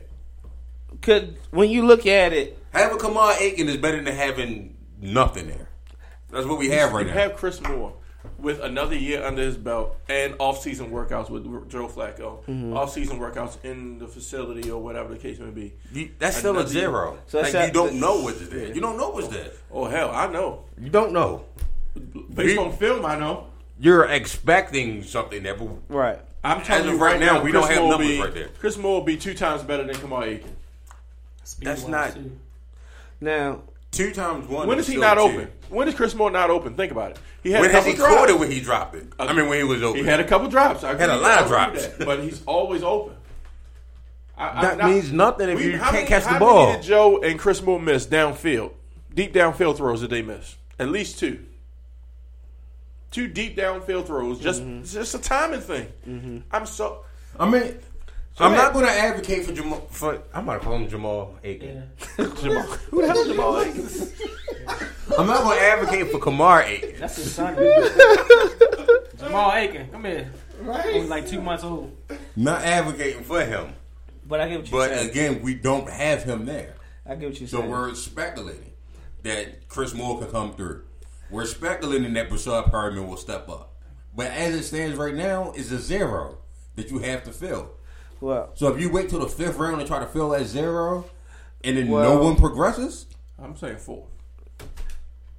Could 1.02 1.38
when 1.52 1.70
you 1.70 1.86
look 1.86 2.06
at 2.08 2.32
it, 2.34 2.58
Having 2.72 3.00
Kamar 3.00 3.34
Aiken 3.40 3.68
is 3.68 3.78
better 3.78 4.02
than 4.02 4.16
having 4.16 4.76
nothing 5.02 5.48
there. 5.48 5.70
That's 6.32 6.46
what 6.46 6.58
we 6.60 6.70
have 6.70 6.94
right 6.94 7.06
You 7.06 7.14
now. 7.14 7.20
have 7.22 7.36
Chris 7.36 7.60
Moore. 7.62 7.94
With 8.38 8.60
another 8.62 8.96
year 8.96 9.24
under 9.24 9.42
his 9.42 9.58
belt 9.58 9.96
and 10.10 10.36
off-season 10.40 10.92
workouts 10.92 11.30
with 11.30 11.44
Joe 11.70 11.88
Flacco, 11.88 12.44
Mm-hmm. 12.46 12.76
off-season 12.76 13.20
workouts 13.20 13.58
in 13.64 13.98
the 14.00 14.08
facility 14.08 14.70
or 14.70 14.82
whatever 14.82 15.10
the 15.14 15.20
case 15.20 15.40
may 15.40 15.50
be. 15.50 15.74
You, 15.94 16.10
that's 16.20 16.38
still 16.38 16.52
a 16.52 16.60
Another- 16.60 16.70
zero. 16.70 17.18
So 17.28 17.42
like 17.42 17.54
you 17.54 17.72
don't 17.74 17.94
that- 17.94 17.94
know 17.96 18.22
what's 18.22 18.48
there. 18.50 18.74
You 18.74 18.82
don't 18.82 18.98
know 18.98 19.10
what's 19.10 19.28
there. 19.30 19.52
Oh 19.72 19.86
hell, 19.86 20.12
I 20.12 20.28
know. 20.32 20.66
You 20.80 20.90
don't 20.90 21.12
know. 21.14 21.46
Based 22.34 22.36
We- 22.38 22.58
on 22.58 22.72
film, 22.74 23.06
I 23.06 23.18
know. 23.18 23.48
You're 23.80 24.06
expecting 24.06 25.04
something 25.04 25.44
that 25.44 25.60
will 25.60 25.82
Right. 25.90 26.20
I'm 26.44 26.62
telling 26.62 26.88
As 26.88 26.94
you 26.94 26.98
right 27.02 27.12
right 27.14 27.20
now, 27.20 27.34
now, 27.40 27.44
we 27.44 27.52
Chris 27.52 27.64
don't 27.64 27.72
have 27.74 27.82
Moore 27.82 27.90
numbers 27.92 28.08
be, 28.08 28.22
right 28.22 28.34
there. 28.34 28.48
Chris 28.60 28.78
Moore 28.78 28.94
will 29.00 29.06
be 29.06 29.18
two 29.18 29.34
times 29.34 29.64
better 29.64 29.84
than 29.84 29.96
Kamal 29.96 30.24
Aiken. 30.24 30.56
That's 31.40 31.52
Speed-wise, 31.52 31.88
not- 31.88 32.14
too. 32.14 32.32
Now, 33.22 33.62
two 33.92 34.12
times 34.14 34.48
one. 34.48 34.68
When 34.68 34.78
is 34.80 34.88
is 34.88 34.94
he 34.94 35.00
not 35.00 35.16
two. 35.16 35.22
open? 35.22 35.52
When 35.70 35.88
is 35.88 35.96
Chris 35.96 36.14
Moore 36.14 36.30
not 36.32 36.50
open? 36.50 36.76
Think 36.76 36.92
about 36.92 37.12
it. 37.12 37.18
He 37.46 37.52
had 37.52 37.62
When 37.62 37.70
a 37.70 37.74
has 37.74 37.86
he 37.86 37.94
drops. 37.94 38.16
caught 38.16 38.30
it 38.32 38.40
when 38.40 38.50
he 38.50 38.60
dropped 38.60 38.96
it? 38.96 39.06
I 39.20 39.28
uh, 39.28 39.34
mean, 39.34 39.48
when 39.48 39.60
he 39.60 39.64
was 39.64 39.84
open. 39.84 40.02
He 40.02 40.08
had 40.08 40.20
a 40.20 40.24
couple 40.24 40.48
drops. 40.50 40.84
I 40.84 40.96
Had 40.98 41.12
a 41.12 41.14
agree. 41.14 41.28
lot 41.28 41.42
of 41.44 41.48
drops. 41.48 41.86
that. 41.86 42.04
but 42.06 42.22
he's 42.24 42.44
always 42.48 42.82
open. 42.82 43.14
I, 44.36 44.62
That 44.76 44.90
means 44.90 45.12
nothing 45.12 45.50
if 45.50 45.60
we- 45.60 45.66
you 45.74 45.78
can't 45.78 45.94
many- 45.94 46.08
catch 46.08 46.24
the 46.24 46.30
how 46.30 46.40
ball. 46.40 46.66
Many 46.70 46.78
did 46.82 46.88
Joe 46.88 47.22
and 47.22 47.38
Chris 47.40 47.62
Moore 47.62 47.80
miss 47.80 48.08
downfield? 48.08 48.72
Deep 49.14 49.32
downfield 49.32 49.78
throws 49.78 50.02
did 50.02 50.10
they 50.10 50.24
miss? 50.24 50.56
At 50.80 50.90
least 50.90 51.20
two. 51.20 51.46
Two 53.12 53.28
deep 53.28 53.56
downfield 53.56 54.08
throws. 54.08 54.40
Just 54.40 54.64
it's 54.64 54.94
just 54.94 55.14
a 55.14 55.20
timing 55.20 55.62
thing. 55.62 55.88
Mm-hmm. 56.08 56.38
I'm 56.52 56.66
so. 56.66 57.06
I 57.40 57.48
mean, 57.48 57.78
I'm 58.38 58.52
not 58.52 58.74
going 58.74 58.86
to 58.86 58.92
advocate 58.92 59.46
for 59.46 59.54
Jamal. 59.54 59.80
For 59.90 60.22
I'm 60.34 60.44
about 60.44 60.60
to 60.60 60.66
call 60.66 60.76
him 60.76 60.90
Jamal 60.90 61.38
Aiken. 61.44 61.90
Jamal. 62.18 62.64
Who 62.92 63.02
the 63.02 63.08
hell 63.08 63.18
is 63.20 63.28
Jamal 63.28 63.62
Aiken? 63.62 63.90
I'm 65.18 65.28
not 65.28 65.44
going 65.44 65.58
to 65.58 65.64
advocate 65.64 66.12
for 66.12 66.20
Kamar 66.20 66.64
Aiken. 66.64 67.00
That's 67.00 67.16
his 67.16 67.34
son. 67.34 67.56
Jamal 69.18 69.54
Aiken, 69.54 69.88
come 69.90 70.04
here. 70.06 70.30
He's 70.92 71.08
like 71.10 71.28
two 71.28 71.42
months 71.42 71.64
old. 71.64 71.96
Not 72.36 72.64
advocating 72.64 73.24
for 73.24 73.44
him, 73.44 73.74
but 74.28 74.42
I 74.42 74.50
get 74.50 74.60
what 74.60 74.72
you're 74.72 74.80
but 74.82 74.90
saying. 74.90 75.10
again, 75.10 75.42
we 75.42 75.54
don't 75.56 75.90
have 75.90 76.24
him 76.24 76.46
there, 76.46 76.76
I 77.06 77.16
get 77.16 77.30
what 77.30 77.40
you're 77.40 77.48
so 77.48 77.60
saying. 77.60 77.70
we're 77.70 77.94
speculating 77.96 78.72
that 79.24 79.68
Chris 79.70 79.94
Moore 79.94 80.20
could 80.20 80.32
come 80.32 80.54
through. 80.54 80.84
We're 81.30 81.46
speculating 81.46 82.14
that 82.14 82.30
Breshad 82.30 82.72
Perriman 82.72 83.08
will 83.08 83.18
step 83.18 83.48
up, 83.50 83.76
but 84.16 84.28
as 84.28 84.54
it 84.56 84.64
stands 84.64 84.98
right 84.98 85.16
now, 85.16 85.54
it's 85.56 85.72
a 85.72 85.80
zero 85.80 86.38
that 86.76 86.90
you 86.90 87.00
have 87.00 87.24
to 87.26 87.32
fill. 87.32 87.72
Well, 88.22 88.52
So 88.56 88.74
if 88.74 88.80
you 88.80 88.92
wait 88.92 89.10
till 89.10 89.20
the 89.20 89.28
fifth 89.28 89.58
round 89.58 89.80
and 89.80 89.88
try 89.88 90.00
to 90.00 90.08
fill 90.08 90.30
that 90.30 90.46
zero, 90.46 91.06
and 91.64 91.78
then 91.78 91.88
Well- 91.88 92.16
no 92.16 92.24
one 92.24 92.36
progresses, 92.36 93.08
I'm 93.42 93.56
saying 93.56 93.78
four. 93.78 94.06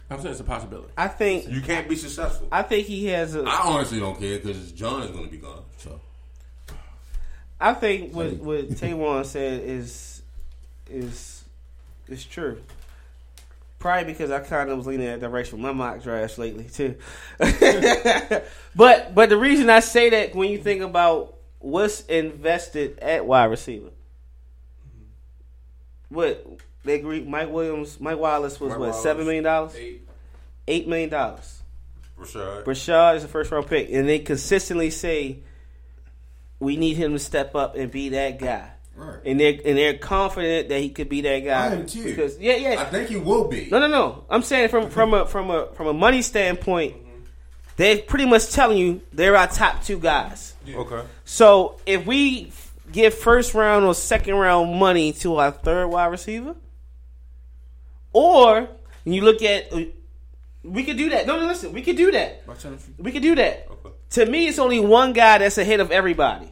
I'm 0.09 0.19
saying 0.21 0.33
it's 0.33 0.41
a 0.41 0.45
possibility. 0.45 0.93
I 0.97 1.09
think 1.09 1.49
you 1.49 1.61
can't 1.61 1.89
be 1.89 1.97
successful. 1.97 2.47
I 2.53 2.63
think 2.63 2.87
he 2.87 3.07
has 3.07 3.35
a. 3.35 3.43
I 3.43 3.63
honestly 3.65 3.99
don't 3.99 4.19
care 4.19 4.39
because 4.39 4.71
John 4.71 5.03
is 5.03 5.11
going 5.11 5.25
to 5.25 5.31
be 5.31 5.39
gone. 5.39 5.65
So 5.79 6.01
I 7.61 7.75
think 7.75 8.15
what 8.15 8.35
what 8.35 8.69
Taywan 8.69 9.25
said 9.25 9.63
is 9.63 10.23
is 10.89 11.45
is 12.09 12.25
true. 12.25 12.63
Probably 13.79 14.05
because 14.05 14.31
I 14.31 14.41
kind 14.41 14.71
of 14.71 14.79
was 14.79 14.87
leaning 14.87 15.07
that 15.07 15.21
direction 15.21 15.59
with 15.59 15.63
my 15.63 15.73
mock 15.73 16.03
drafts 16.03 16.39
lately 16.39 16.65
too. 16.65 16.95
but 17.39 19.15
but 19.15 19.29
the 19.29 19.37
reason 19.37 19.71
I 19.71 19.81
say 19.81 20.11
that 20.11 20.35
when 20.35 20.51
you 20.51 20.59
think 20.59 20.83
about 20.83 21.36
what's 21.67 22.03
invested 22.03 22.99
at 23.01 23.27
wide 23.27 23.47
receiver, 23.47 23.91
what 26.09 26.47
they 26.85 26.95
agree, 26.95 27.23
Mike 27.23 27.51
Williams, 27.51 28.01
Mike 28.01 28.19
Wallace 28.19 28.61
was 28.61 28.71
Mike 28.71 28.79
what 28.79 28.89
Wallace, 28.91 29.03
seven 29.03 29.25
million 29.27 29.45
dollars, 29.45 29.75
eight, 29.75 30.09
eight 30.69 30.89
million 30.89 31.11
dollars. 31.11 31.63
Rashad. 32.19 32.65
Breshad 32.65 33.17
is 33.17 33.25
a 33.25 33.29
first 33.29 33.51
round 33.51 33.67
pick, 33.67 33.91
and 33.91 34.09
they 34.09 34.21
consistently 34.21 34.91
say 34.91 35.41
we 36.61 36.77
need 36.77 36.97
him 36.97 37.13
to 37.13 37.19
step 37.19 37.55
up 37.55 37.77
and 37.77 37.91
be 37.91 38.11
that 38.11 38.39
guy. 38.39 38.71
Right. 38.95 39.19
And 39.27 39.39
they're 39.39 39.59
and 39.65 39.77
they're 39.77 39.99
confident 39.99 40.69
that 40.71 40.81
he 40.81 40.89
could 40.91 41.09
be 41.09 41.21
that 41.23 41.41
guy. 41.41 41.67
I 41.67 41.73
am 41.75 41.87
too. 41.87 42.05
Because 42.05 42.39
yeah, 42.39 42.57
yeah. 42.57 42.81
I 42.81 42.85
think 42.85 43.11
he 43.11 43.17
will 43.17 43.49
be. 43.49 43.69
no, 43.71 43.81
no, 43.81 43.89
no. 43.89 44.25
I'm 44.31 44.43
saying 44.43 44.69
from 44.69 44.89
from 44.89 45.13
a 45.13 45.27
from 45.27 45.51
a 45.51 45.67
from 45.75 45.89
a 45.89 45.93
money 45.93 46.23
standpoint, 46.23 46.95
mm-hmm. 46.95 47.21
they're 47.77 47.99
pretty 47.99 48.25
much 48.25 48.53
telling 48.53 48.79
you 48.79 49.03
they're 49.13 49.37
our 49.37 49.49
top 49.49 49.83
two 49.83 49.99
guys. 49.99 50.55
Okay. 50.75 51.03
So 51.25 51.79
if 51.87 52.07
we 52.07 52.53
give 52.91 53.15
first 53.15 53.55
round 53.55 53.85
or 53.85 53.95
second 53.95 54.35
round 54.35 54.79
money 54.79 55.13
to 55.15 55.37
our 55.37 55.51
third 55.51 55.89
wide 55.89 56.07
receiver, 56.07 56.57
or 58.13 58.69
you 59.05 59.23
look 59.23 59.43
at, 59.43 59.73
we 60.63 60.85
could 60.85 60.97
do 60.97 61.11
that. 61.11 61.27
No, 61.27 61.39
no, 61.39 61.47
listen, 61.47 61.73
we 61.73 61.83
could 61.83 61.97
do 61.97 62.11
that. 62.13 62.43
We 62.99 63.13
could 63.13 63.23
do 63.23 63.35
that. 63.35 63.69
Okay. 63.71 63.95
To 64.11 64.27
me, 64.27 64.49
it's 64.49 64.59
only 64.59 64.81
one 64.81 65.13
guy 65.13 65.39
that's 65.39 65.59
ahead 65.59 65.81
of 65.81 65.91
everybody. 65.91 66.51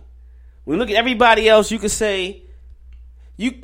When 0.64 0.76
you 0.76 0.80
look 0.80 0.90
at 0.90 0.96
everybody 0.96 1.48
else, 1.48 1.70
you 1.70 1.78
could 1.78 1.90
say 1.90 2.44
you 3.36 3.62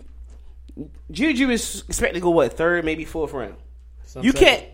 Juju 1.10 1.50
is 1.50 1.84
expected 1.88 2.14
to 2.14 2.20
go 2.20 2.30
what 2.30 2.52
third, 2.52 2.84
maybe 2.84 3.04
fourth 3.04 3.32
round. 3.32 3.56
you 4.20 4.32
can't. 4.32 4.64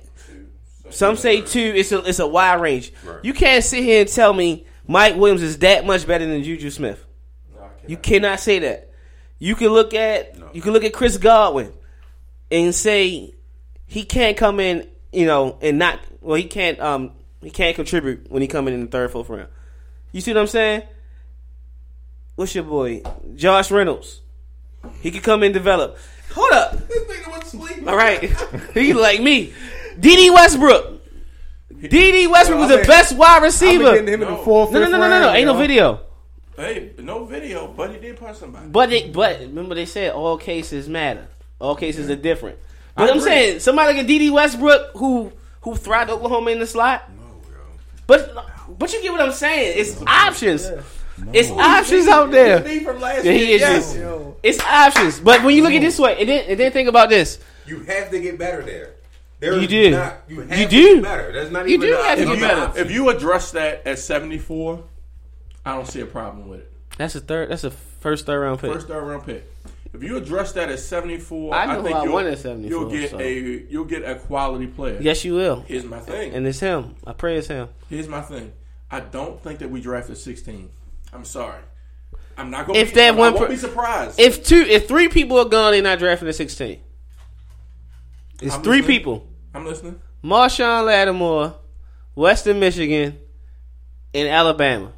Some 0.90 1.16
say 1.16 1.40
two. 1.40 1.72
It's 1.74 1.92
a 1.92 2.04
it's 2.04 2.18
a 2.18 2.26
wide 2.26 2.60
range. 2.60 2.92
Right. 3.04 3.24
You 3.24 3.32
can't 3.32 3.64
sit 3.64 3.82
here 3.82 4.02
and 4.02 4.08
tell 4.08 4.32
me 4.32 4.66
Mike 4.86 5.16
Williams 5.16 5.42
is 5.42 5.58
that 5.58 5.84
much 5.86 6.06
better 6.06 6.26
than 6.26 6.42
Juju 6.42 6.70
Smith. 6.70 7.04
You 7.86 7.96
cannot 7.96 8.40
say 8.40 8.58
that. 8.60 8.90
You 9.38 9.54
can 9.54 9.68
look 9.68 9.94
at 9.94 10.38
No. 10.38 10.50
you 10.52 10.62
can 10.62 10.72
look 10.72 10.84
at 10.84 10.92
Chris 10.92 11.18
Godwin 11.18 11.72
and 12.50 12.74
say 12.74 13.34
he 13.86 14.04
can't 14.04 14.36
come 14.36 14.60
in, 14.60 14.88
you 15.12 15.26
know, 15.26 15.58
and 15.60 15.78
not 15.78 16.00
well 16.20 16.36
he 16.36 16.44
can't 16.44 16.80
um 16.80 17.12
he 17.42 17.50
can't 17.50 17.76
contribute 17.76 18.30
when 18.30 18.42
he 18.42 18.48
come 18.48 18.66
in 18.66 18.74
in 18.74 18.80
the 18.80 18.86
third, 18.86 19.10
fourth 19.12 19.28
round. 19.28 19.48
You 20.12 20.20
see 20.20 20.32
what 20.32 20.40
I'm 20.40 20.46
saying? 20.46 20.82
What's 22.34 22.54
your 22.54 22.64
boy? 22.64 23.02
Josh 23.34 23.70
Reynolds. 23.70 24.20
He 25.00 25.10
could 25.10 25.22
come 25.22 25.42
in 25.42 25.46
and 25.46 25.54
develop. 25.54 25.96
Hold 26.34 26.52
up. 26.52 26.76
All 27.86 27.96
right. 27.96 28.20
he 28.74 28.92
like 28.92 29.20
me. 29.22 29.52
Dede 29.98 30.32
Westbrook. 30.32 30.95
Dede 31.88 32.30
Westbrook 32.30 32.60
was 32.60 32.68
the 32.70 32.84
best 32.86 33.16
wide 33.16 33.36
I'm 33.38 33.42
receiver. 33.44 33.84
getting 33.92 34.08
him 34.08 34.14
in 34.14 34.20
the 34.20 34.26
No. 34.26 34.36
fourth. 34.42 34.70
No, 34.72 34.78
no, 34.80 34.84
fifth 34.86 34.92
no, 34.92 34.98
no, 34.98 35.08
no, 35.08 35.20
no. 35.20 35.26
round, 35.26 35.36
Ain't 35.38 35.46
no 35.46 35.54
video. 35.54 36.00
Hey, 36.56 36.90
no 36.98 37.24
video, 37.26 37.68
but 37.68 37.90
he 37.90 37.98
did 37.98 38.18
punch 38.18 38.38
somebody. 38.38 38.66
But 38.68 38.88
they, 38.90 39.08
but 39.10 39.40
remember 39.40 39.74
they 39.74 39.84
said 39.86 40.12
all 40.12 40.38
cases 40.38 40.88
matter. 40.88 41.28
All 41.60 41.76
cases 41.76 42.08
are 42.10 42.16
different. 42.16 42.58
But 42.96 43.10
I 43.10 43.12
I'm 43.12 43.20
saying 43.20 43.60
somebody 43.60 43.94
like 43.94 44.04
a 44.04 44.06
Dede 44.08 44.32
Westbrook 44.32 44.92
who 44.96 45.32
who 45.60 45.74
thrived 45.74 46.10
Oklahoma 46.10 46.50
in 46.52 46.58
the 46.58 46.66
slot. 46.66 47.10
No, 47.10 47.24
bro. 47.46 47.60
But 48.06 48.78
but 48.78 48.92
you 48.92 49.02
get 49.02 49.12
what 49.12 49.20
I'm 49.20 49.32
saying? 49.32 49.74
It's 49.78 50.00
options. 50.06 50.70
It's 51.32 51.50
options 51.50 52.08
out 52.08 52.30
there. 52.30 52.62
Steve 52.62 52.82
from 52.84 53.00
last 53.00 53.24
Yeah, 53.24 53.32
he 53.32 53.52
is 53.54 53.60
yes. 53.60 53.96
It's 54.42 54.60
options. 54.60 55.20
But 55.20 55.42
when 55.42 55.54
you 55.56 55.62
look 55.62 55.72
at 55.72 55.80
this 55.82 55.98
way, 55.98 56.16
and 56.20 56.28
then 56.28 56.44
and 56.48 56.58
then 56.60 56.72
think 56.72 56.88
about 56.88 57.08
this. 57.10 57.38
You 57.66 57.80
have 57.80 58.10
to 58.10 58.20
get 58.20 58.38
better 58.38 58.62
there. 58.62 58.94
There 59.38 59.52
You 59.54 59.60
is 59.60 59.68
do. 59.68 59.90
Not, 59.90 60.16
you 60.28 60.40
have 60.40 60.58
You 60.58 60.64
to 60.64 60.70
do. 60.70 60.94
get 60.94 61.02
better. 61.02 61.32
That's 61.32 61.50
not 61.50 61.68
You 61.68 61.74
even 61.74 61.88
do 61.88 61.96
an 61.98 62.04
have 62.04 62.18
to 62.18 62.24
option. 62.24 62.26
get 62.26 62.32
If 62.34 62.40
you- 62.40 62.66
better. 62.66 62.80
If 62.80 62.90
you 62.90 63.08
address 63.10 63.50
that 63.52 63.86
at 63.86 63.98
74, 63.98 64.82
I 65.64 65.74
don't 65.74 65.86
see 65.86 66.00
a 66.00 66.06
problem 66.06 66.48
with 66.48 66.60
it. 66.60 66.72
That's 66.96 67.14
a 67.14 67.20
third. 67.20 67.50
That's 67.50 67.64
a 67.64 67.70
first 67.70 68.24
third 68.26 68.40
round 68.40 68.60
pick. 68.60 68.72
First 68.72 68.88
third 68.88 69.02
round 69.02 69.26
pick. 69.26 69.44
If 69.92 70.02
you 70.02 70.16
address 70.16 70.52
that 70.52 70.68
at 70.70 70.78
74, 70.78 71.54
I 71.54 71.62
I, 71.64 71.66
know 71.76 71.82
think 71.82 71.96
I 71.96 72.04
you'll, 72.04 72.12
want 72.12 72.26
at 72.28 72.38
74, 72.38 72.68
you'll 72.80 72.90
get 72.90 73.10
so. 73.10 73.20
a 73.20 73.32
you'll 73.70 73.84
get 73.84 74.04
a 74.04 74.14
quality 74.16 74.66
player. 74.66 74.98
Yes, 75.00 75.24
you 75.24 75.34
will. 75.34 75.64
Here's 75.66 75.84
my 75.84 76.00
thing. 76.00 76.32
And 76.34 76.46
it's 76.46 76.60
him. 76.60 76.96
I 77.06 77.12
pray 77.12 77.36
it's 77.38 77.48
him. 77.48 77.68
Here's 77.88 78.08
my 78.08 78.20
thing. 78.22 78.52
I 78.90 79.00
don't 79.00 79.42
think 79.42 79.58
that 79.60 79.70
we 79.70 79.80
drafted 79.80 80.16
16. 80.18 80.68
I'm 81.12 81.24
sorry. 81.24 81.60
I'm 82.38 82.50
not 82.50 82.66
going. 82.66 82.78
If 82.78 82.90
to 82.90 82.94
that 82.96 83.14
I 83.14 83.16
one 83.16 83.32
won't 83.34 83.46
per- 83.46 83.50
be 83.52 83.56
surprised. 83.56 84.20
If 84.20 84.44
two, 84.44 84.60
if 84.60 84.86
three 84.86 85.08
people 85.08 85.38
are 85.38 85.46
gone, 85.46 85.72
they're 85.72 85.82
not 85.82 85.98
drafting 85.98 86.26
the 86.26 86.32
sixteen. 86.34 86.80
It's 88.40 88.54
I'm 88.54 88.62
three 88.62 88.78
listening. 88.78 88.96
people: 88.98 89.28
I'm 89.54 89.64
listening. 89.64 90.00
Marshon 90.24 90.84
Lattimore, 90.86 91.54
Western 92.14 92.58
Michigan, 92.60 93.18
and 94.14 94.28
Alabama. 94.28 94.92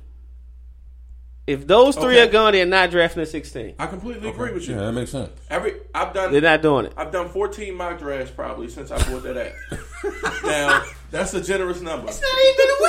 If 1.47 1.67
those 1.67 1.95
three 1.97 2.19
Okay. 2.21 2.29
are 2.29 2.31
gone, 2.31 2.53
they're 2.53 2.67
not 2.67 2.91
drafting 2.91 3.21
the 3.23 3.27
sixteen. 3.27 3.75
I 3.79 3.87
completely 3.87 4.29
agree 4.29 4.53
with 4.53 4.69
you. 4.69 4.75
Yeah, 4.75 4.83
that 4.83 4.93
makes 4.93 5.11
sense. 5.13 5.31
Every 5.49 5.75
I've 5.95 6.13
done 6.13 6.31
They're 6.31 6.43
not 6.43 6.61
doing 6.61 6.87
it. 6.87 6.93
I've 6.97 7.11
done 7.11 7.31
14 7.31 7.75
mock 7.75 7.99
drafts 7.99 8.31
probably 8.31 8.69
since 8.69 8.91
I 8.91 8.99
bought 9.11 9.23
that 9.23 9.37
app. 9.39 10.43
now 10.45 10.83
that's 11.11 11.33
a 11.33 11.41
generous 11.41 11.81
number. 11.81 12.09
It's 12.09 12.21
not 12.21 12.39
even 12.53 12.67
a 12.71 12.83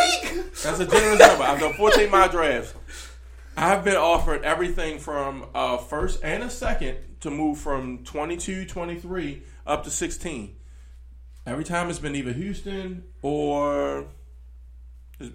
week. 0.44 0.54
That's 0.62 0.80
a 0.82 0.86
generous 0.86 1.20
number. 1.20 1.44
I've 1.44 1.60
done 1.62 1.74
14 1.76 2.12
mock 2.12 2.32
drafts. 2.32 2.74
I've 3.56 3.86
been 3.86 3.96
offered 3.96 4.44
everything 4.44 5.00
from 5.00 5.46
a 5.56 5.78
first 5.78 6.22
and 6.24 6.44
a 6.44 6.50
second 6.50 6.98
to 7.22 7.32
move 7.32 7.60
from 7.60 8.00
22, 8.04 8.66
23 8.66 9.42
up 9.70 9.84
to 9.84 9.92
16. 9.92 10.56
Every 11.46 11.64
time 11.64 11.90
it's 11.90 12.00
been 12.00 12.16
either 12.16 12.34
Houston 12.34 13.04
or 13.22 14.08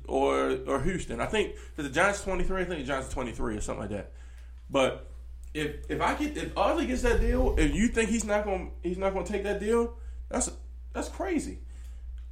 or 0.07 0.59
or 0.67 0.81
Houston. 0.83 1.21
I 1.21 1.27
think 1.27 1.55
is 1.77 1.85
the 1.85 1.91
Giants 1.91 2.23
23. 2.23 2.63
I 2.63 2.65
think 2.65 2.81
the 2.81 2.87
Giants 2.87 3.09
23 3.09 3.57
or 3.57 3.61
something 3.61 3.83
like 3.83 3.91
that. 3.91 4.13
But 4.69 5.11
if 5.55 5.91
if 5.91 6.01
I 6.01 6.15
get 6.15 6.37
if 6.37 6.57
Ozzie 6.57 6.87
gets 6.87 7.03
that 7.03 7.21
deal, 7.21 7.55
if 7.59 7.75
you 7.75 7.89
think 7.89 8.11
he's 8.11 8.25
not 8.25 8.45
going 8.45 8.73
he's 8.83 8.99
not 8.99 9.13
going 9.13 9.25
to 9.25 9.33
take 9.33 9.45
that 9.45 9.61
deal, 9.61 9.97
that's 10.29 10.51
that's 10.93 11.09
crazy. 11.09 11.61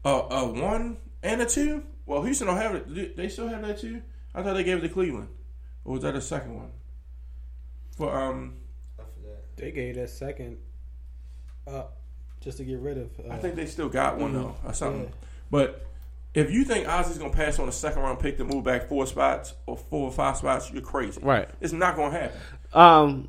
Uh, 0.04 0.26
a 0.30 0.46
one 0.46 0.98
and 1.22 1.40
a 1.40 1.46
two, 1.46 1.84
Well, 2.06 2.22
Houston 2.22 2.48
don't 2.48 2.56
have 2.56 2.74
it. 2.74 2.92
Do 2.92 3.12
They 3.16 3.28
still 3.28 3.48
have 3.48 3.62
that 3.62 3.78
too. 3.78 4.02
I 4.34 4.42
thought 4.42 4.54
they 4.54 4.64
gave 4.64 4.78
it 4.78 4.80
to 4.82 4.88
Cleveland, 4.88 5.28
or 5.84 5.94
was 5.94 6.02
that 6.02 6.14
a 6.14 6.20
second 6.20 6.56
one? 6.56 6.70
For 7.96 8.12
um, 8.16 8.54
They 9.56 9.70
gave 9.70 9.96
that 9.96 10.10
second 10.10 10.58
up 11.66 11.98
just 12.40 12.58
to 12.58 12.64
get 12.64 12.78
rid 12.78 12.98
of. 12.98 13.10
Uh, 13.18 13.32
I 13.32 13.38
think 13.38 13.54
they 13.54 13.66
still 13.66 13.88
got 13.88 14.18
one 14.18 14.32
though, 14.32 14.56
or 14.64 14.72
something. 14.72 15.04
Yeah. 15.04 15.28
But 15.50 15.86
if 16.34 16.50
you 16.50 16.64
think 16.64 16.88
Ozzie's 16.88 17.18
gonna 17.18 17.32
pass 17.32 17.58
on 17.58 17.68
a 17.68 17.72
second 17.72 18.02
round 18.02 18.18
pick 18.18 18.38
to 18.38 18.44
move 18.44 18.64
back 18.64 18.88
four 18.88 19.06
spots 19.06 19.54
or 19.66 19.76
four 19.76 20.06
or 20.06 20.12
five 20.12 20.36
spots, 20.36 20.70
you're 20.72 20.82
crazy. 20.82 21.20
Right. 21.22 21.48
It's 21.60 21.72
not 21.72 21.96
gonna 21.96 22.10
happen. 22.10 22.40
Um, 22.72 23.28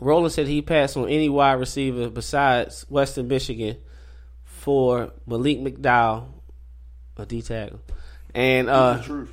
Roland 0.00 0.32
said 0.32 0.46
he 0.46 0.62
passed 0.62 0.96
on 0.96 1.08
any 1.08 1.28
wide 1.28 1.54
receiver 1.54 2.10
besides 2.10 2.84
Western 2.88 3.28
Michigan 3.28 3.78
for 4.44 5.12
Malik 5.26 5.60
McDowell, 5.60 6.28
a 7.16 7.26
D 7.26 7.40
tackle, 7.40 7.80
and 8.34 8.68
the 8.68 8.72
uh, 8.72 9.02
truth. 9.02 9.32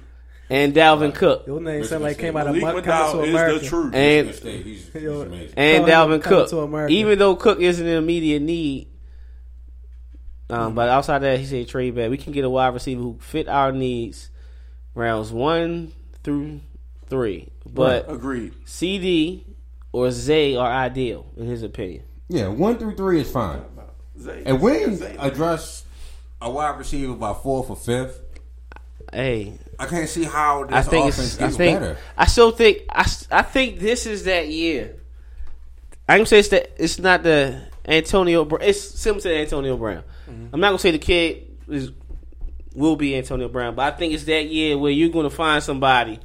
And 0.49 0.73
Dalvin 0.73 1.15
Cook, 1.15 1.47
Your 1.47 1.57
name 1.59 1.79
Michigan 1.79 1.87
sound 1.89 2.03
like 2.03 2.17
came 2.19 2.35
out 2.37 2.47
of 2.47 2.55
Malik 2.55 2.75
Mon- 2.75 2.83
coming 2.83 3.05
McDowell 3.05 3.11
to 3.13 3.23
is 3.23 3.29
America. 3.29 3.59
the 3.59 3.65
truth. 3.67 3.93
and 3.95 4.27
Michigan 4.27 4.63
he's, 4.63 4.93
he's 4.93 5.53
and 5.55 5.85
Dalvin 5.85 6.21
Cook. 6.23 6.49
to 6.49 6.59
America. 6.59 6.93
Even 6.93 7.19
though 7.19 7.35
Cook 7.35 7.59
isn't 7.59 7.85
in 7.85 7.97
immediate 7.97 8.41
need, 8.41 8.87
um, 10.49 10.75
but 10.75 10.89
outside 10.89 11.19
that, 11.19 11.39
he 11.39 11.45
said 11.45 11.67
trade 11.67 11.95
back. 11.95 12.09
We 12.09 12.17
can 12.17 12.33
get 12.33 12.43
a 12.45 12.49
wide 12.49 12.73
receiver 12.73 13.01
who 13.01 13.17
fit 13.19 13.47
our 13.47 13.71
needs, 13.71 14.29
rounds 14.93 15.31
one 15.31 15.93
through 16.23 16.59
three. 17.07 17.49
But 17.65 18.11
Agreed. 18.11 18.53
CD 18.65 19.45
or 19.91 20.11
Zay 20.11 20.55
are 20.55 20.69
ideal 20.71 21.25
in 21.37 21.47
his 21.47 21.63
opinion. 21.63 22.03
Yeah, 22.27 22.47
one 22.49 22.77
through 22.77 22.95
three 22.95 23.21
is 23.21 23.31
fine. 23.31 23.61
Zay- 24.19 24.43
And 24.45 24.61
we 24.61 24.79
can 24.79 25.01
address 25.19 25.85
a 26.41 26.51
wide 26.51 26.77
receiver 26.77 27.13
by 27.13 27.33
fourth 27.33 27.69
or 27.69 27.75
fifth. 27.75 28.21
Hey, 29.11 29.53
I 29.83 29.89
can't 29.89 30.09
see 30.09 30.23
how 30.23 30.63
this 30.63 30.75
I 30.75 30.81
think 30.89 31.09
offense 31.09 31.35
gets 31.35 31.57
think. 31.57 31.79
better. 31.79 31.97
I 32.17 32.25
still 32.25 32.51
think. 32.51 32.83
I, 32.89 33.11
I 33.31 33.41
think 33.41 33.79
this 33.79 34.05
is 34.05 34.23
that 34.23 34.47
year. 34.47 34.95
I 36.07 36.17
can 36.17 36.25
say 36.25 36.39
it's 36.39 36.49
that. 36.49 36.71
It's 36.77 36.99
not 36.99 37.23
the 37.23 37.61
Antonio. 37.85 38.47
It's 38.61 38.81
similar 38.81 39.21
to 39.21 39.35
Antonio 39.35 39.77
Brown. 39.77 40.03
Mm-hmm. 40.29 40.47
I'm 40.53 40.59
not 40.59 40.69
gonna 40.69 40.79
say 40.79 40.91
the 40.91 40.99
kid 40.99 41.57
is 41.67 41.91
will 42.73 42.95
be 42.95 43.15
Antonio 43.17 43.49
Brown, 43.49 43.75
but 43.75 43.93
I 43.93 43.97
think 43.97 44.13
it's 44.13 44.23
that 44.23 44.47
year 44.47 44.77
where 44.77 44.91
you're 44.91 45.09
gonna 45.09 45.29
find 45.29 45.61
somebody 45.61 46.19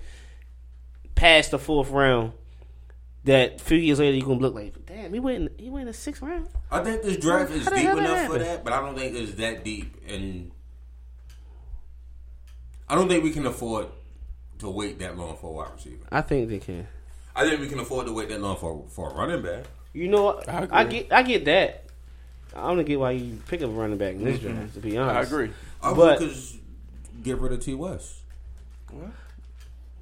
past 1.15 1.51
the 1.51 1.59
fourth 1.59 1.91
round 1.91 2.33
that 3.25 3.57
a 3.57 3.59
few 3.59 3.79
years 3.79 3.99
later 3.99 4.17
you're 4.17 4.27
gonna 4.27 4.41
look 4.41 4.55
like, 4.55 4.87
damn, 4.87 5.13
he 5.13 5.21
went. 5.21 5.51
In, 5.51 5.65
he 5.65 5.69
went 5.69 5.83
in 5.83 5.87
the 5.89 5.93
sixth 5.93 6.23
round. 6.23 6.49
I 6.71 6.83
think 6.85 7.03
this 7.03 7.17
draft 7.17 7.51
is 7.51 7.65
How 7.65 7.75
deep 7.75 7.89
enough 7.89 8.27
for 8.27 8.39
that, 8.39 8.63
but 8.63 8.73
I 8.73 8.81
don't 8.81 8.97
think 8.97 9.17
it's 9.17 9.35
that 9.35 9.65
deep. 9.65 9.97
And 10.09 10.53
I 12.91 12.95
don't 12.95 13.09
think 13.09 13.23
we 13.25 13.31
can 13.31 13.47
afford 13.47 13.87
to 14.61 14.71
wait 14.71 14.99
that 15.01 15.17
long 15.17 15.37
for 15.37 15.51
a 15.51 15.53
wide 15.53 15.73
receiver. 15.75 16.05
I 16.11 16.21
think 16.23 16.49
they 16.49 16.59
can. 16.59 16.87
I 17.37 17.49
think 17.49 17.61
we 17.61 17.69
can 17.69 17.79
afford 17.79 18.07
to 18.07 18.13
wait 18.13 18.29
that 18.31 18.41
long 18.41 18.57
for 18.57 18.85
for 18.89 19.11
a 19.11 19.15
running 19.15 19.43
back. 19.43 19.65
You 19.93 20.09
know, 20.09 20.23
what? 20.25 20.49
I 20.49 20.67
I, 20.71 20.85
get. 20.85 21.13
I 21.13 21.23
get 21.23 21.45
that. 21.47 21.85
I 22.57 22.75
don't 22.75 22.85
get 22.85 22.99
why 22.99 23.13
you 23.13 23.39
pick 23.47 23.63
up 23.63 23.69
a 23.71 23.73
running 23.73 23.99
back 23.99 24.15
in 24.15 24.25
this 24.25 24.39
mm-hmm. 24.39 24.57
draft. 24.57 24.75
To 24.75 24.81
be 24.81 24.97
honest, 24.97 25.17
I 25.17 25.23
agree. 25.37 25.51
I 25.83 25.93
But- 25.95 26.21
would 26.21 26.29
just 26.31 26.57
get 27.23 27.39
rid 27.39 27.53
of 27.53 27.61
T 27.61 27.75
West. 27.75 28.15
What? 28.91 29.11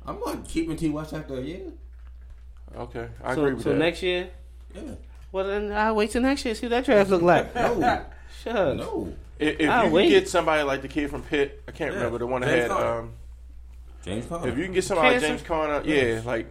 I'm 0.07 0.21
not 0.21 0.47
keeping 0.47 0.77
T 0.77 0.89
West 0.91 1.13
after 1.13 1.37
a 1.39 1.41
year. 1.43 1.73
Okay, 2.77 3.09
I 3.23 3.35
So, 3.35 3.41
agree 3.43 3.55
with 3.55 3.65
so 3.65 3.71
that. 3.71 3.79
next 3.79 4.03
year, 4.03 4.29
Yeah, 4.75 4.83
well 5.33 5.47
then 5.47 5.73
I'll 5.73 5.95
wait 5.95 6.11
till 6.11 6.21
next 6.23 6.45
year 6.45 6.55
see 6.55 6.67
what 6.67 6.71
that 6.71 6.85
draft 6.85 7.11
look 7.11 7.23
like. 7.23 7.55
no, 7.55 8.05
Shut 8.43 8.55
up. 8.57 8.77
no. 8.77 9.13
If 9.39 9.61
if 9.61 9.69
I'll 9.71 9.79
you 9.79 9.85
can 9.85 9.93
wait. 9.93 10.09
get 10.11 10.29
somebody 10.29 10.63
like 10.63 10.83
the 10.83 10.89
kid 10.89 11.11
from 11.11 11.23
Pitt, 11.23 11.63
I 11.69 11.73
can't 11.73 11.93
Yeah, 11.93 11.99
remember 11.99 12.19
the 12.19 12.27
one 12.27 12.41
that 12.43 12.49
James 12.49 12.63
had. 12.63 12.71
Conner. 12.71 12.99
Um, 13.01 13.13
James 14.05 14.27
Conner. 14.27 14.49
if 14.49 14.59
you 14.59 14.65
can 14.65 14.73
get 14.75 14.85
somebody 14.85 15.09
like 15.15 15.21
Cancer? 15.21 15.29
James 15.29 15.43
Conner, 15.43 15.83
yeah, 15.85 16.21
like 16.25 16.47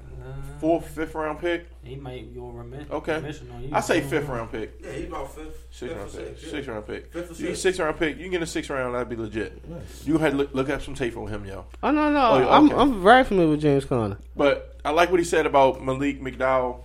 fourth, 0.60 0.88
fifth 0.88 1.16
round 1.16 1.40
pick. 1.40 1.68
He 1.84 1.96
might 1.96 2.34
go 2.36 2.48
remission. 2.50 2.88
Okay, 2.92 3.16
remission 3.16 3.52
on 3.52 3.64
you. 3.64 3.70
I 3.72 3.80
say 3.82 4.02
fifth 4.02 4.28
round 4.28 4.52
pick, 4.52 4.80
yeah, 4.84 4.92
he's 4.92 5.06
about 5.08 5.34
fifth. 5.34 5.68
six 5.72 5.94
round 5.94 6.12
pick, 6.12 6.40
six 6.40 6.68
round 6.68 6.88
pick. 6.88 7.14
Fifth 7.14 7.32
or 7.32 7.34
You 7.34 7.48
get 7.48 7.58
sixth. 7.58 7.62
six 7.62 7.80
round 7.80 7.98
pick, 7.98 8.18
you 8.18 8.24
can 8.24 8.32
get 8.32 8.42
a 8.42 8.48
six 8.48 8.70
round, 8.70 8.96
that'd 8.96 9.08
be 9.10 9.16
legit. 9.16 9.62
You 10.04 10.18
had 10.18 10.36
look, 10.36 10.54
look 10.54 10.70
up 10.70 10.82
some 10.82 10.96
tape 10.96 11.16
on 11.18 11.28
him, 11.28 11.46
yo. 11.46 11.66
Oh 11.84 11.92
no 11.92 12.12
no, 12.12 12.20
Oh, 12.32 12.40
yeah, 12.40 12.50
I'm 12.50 12.66
okay. 12.68 12.76
I'm 12.76 13.04
very 13.04 13.24
familiar 13.24 13.52
with 13.52 13.62
James 13.62 13.86
Conner. 13.86 14.18
But 14.36 14.80
I 14.84 14.92
like 14.92 15.12
what 15.12 15.20
he 15.20 15.26
said 15.26 15.46
about 15.46 15.84
Malik 15.84 16.22
McDowell. 16.22 16.82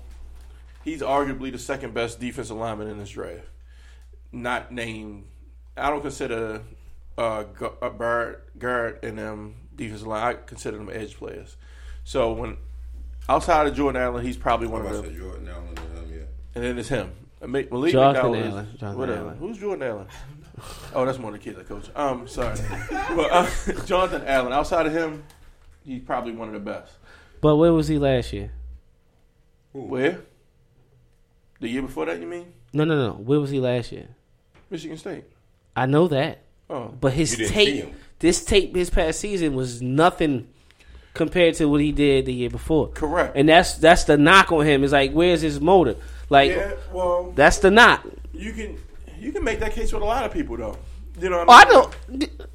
He's 0.84 1.02
arguably 1.02 1.52
the 1.52 1.58
second 1.58 1.92
best 1.94 2.20
defensive 2.20 2.56
lineman 2.56 2.88
in 2.88 2.98
this 2.98 3.10
draft. 3.10 3.40
Not 4.32 4.72
named. 4.72 5.24
I 5.80 5.90
don't 5.90 6.02
consider 6.02 6.62
uh, 7.18 7.42
Gu- 7.44 7.72
uh, 7.82 7.90
Barrett, 7.90 8.58
Garrett, 8.58 9.04
and 9.04 9.18
them 9.18 9.54
defensive 9.74 10.06
line. 10.06 10.22
I 10.22 10.34
consider 10.34 10.76
them 10.78 10.90
edge 10.92 11.16
players. 11.16 11.56
So 12.04 12.32
when 12.32 12.56
outside 13.28 13.66
of 13.66 13.74
Jordan 13.74 14.00
Allen, 14.00 14.24
he's 14.24 14.36
probably 14.36 14.66
one 14.66 14.84
of 14.86 14.92
them. 15.02 15.16
Jordan 15.16 15.48
Allen 15.48 15.68
and 15.68 15.78
him, 15.78 16.18
yeah. 16.18 16.24
And 16.54 16.64
then 16.64 16.78
it's 16.78 16.88
him. 16.88 17.12
Ma- 17.40 17.46
Malik 17.70 17.92
Jonathan 17.92 18.30
McDowell. 18.32 18.50
Allen. 18.50 18.66
Is, 18.66 18.80
Jonathan 18.80 18.98
whatever. 18.98 19.20
Allen. 19.20 19.38
Who's 19.38 19.58
Jordan 19.58 19.88
Allen? 19.88 20.06
Oh, 20.94 21.06
that's 21.06 21.18
one 21.18 21.34
of 21.34 21.40
the 21.40 21.44
kids 21.44 21.58
I 21.58 21.62
coach. 21.62 21.88
Um, 21.96 22.28
sorry, 22.28 22.58
but 22.90 23.30
uh, 23.32 23.48
Jonathan 23.86 24.22
Allen. 24.26 24.52
Outside 24.52 24.86
of 24.86 24.92
him, 24.92 25.22
he's 25.84 26.02
probably 26.02 26.32
one 26.32 26.48
of 26.48 26.54
the 26.54 26.60
best. 26.60 26.92
But 27.40 27.56
where 27.56 27.72
was 27.72 27.88
he 27.88 27.98
last 27.98 28.32
year? 28.34 28.50
Where? 29.72 30.20
The 31.60 31.68
year 31.68 31.82
before 31.82 32.06
that, 32.06 32.20
you 32.20 32.26
mean? 32.26 32.52
No 32.72 32.84
no 32.84 32.96
no. 32.96 33.12
Where 33.14 33.40
was 33.40 33.50
he 33.50 33.60
last 33.60 33.92
year? 33.92 34.08
Michigan 34.68 34.96
State. 34.98 35.24
I 35.76 35.86
know 35.86 36.08
that, 36.08 36.40
Oh, 36.68 36.94
but 37.00 37.12
his 37.12 37.32
You 37.32 37.38
didn't 37.38 37.48
see 37.54 37.80
tape, 37.82 37.94
this 38.18 38.44
tape, 38.44 38.76
his 38.76 38.90
past 38.90 39.20
season 39.20 39.54
was 39.54 39.80
nothing 39.82 40.48
compared 41.14 41.54
to 41.56 41.66
what 41.66 41.80
he 41.80 41.90
did 41.92 42.26
the 42.26 42.32
year 42.32 42.50
before. 42.50 42.88
correct. 42.88 43.36
And 43.36 43.48
that's 43.48 43.74
that's 43.74 44.04
the 44.04 44.16
knock 44.16 44.52
on 44.52 44.64
him. 44.66 44.84
Is 44.84 44.92
like, 44.92 45.12
where's 45.12 45.40
his 45.42 45.60
motor? 45.60 45.96
Like 46.28 46.50
yeah, 46.52 46.72
well, 46.92 47.32
that's 47.34 47.58
the 47.58 47.70
knock. 47.70 48.06
you 48.32 48.52
can 48.52 48.78
you 49.18 49.32
can 49.32 49.42
make 49.44 49.60
that 49.60 49.72
case 49.72 49.92
with 49.92 50.02
a 50.02 50.06
lot 50.06 50.24
of 50.24 50.32
people, 50.32 50.56
though. 50.56 50.76
You 51.18 51.28
know, 51.30 51.40
Oh, 51.40 51.44
what 51.46 51.66
I 51.66 51.70
know. 51.70 51.90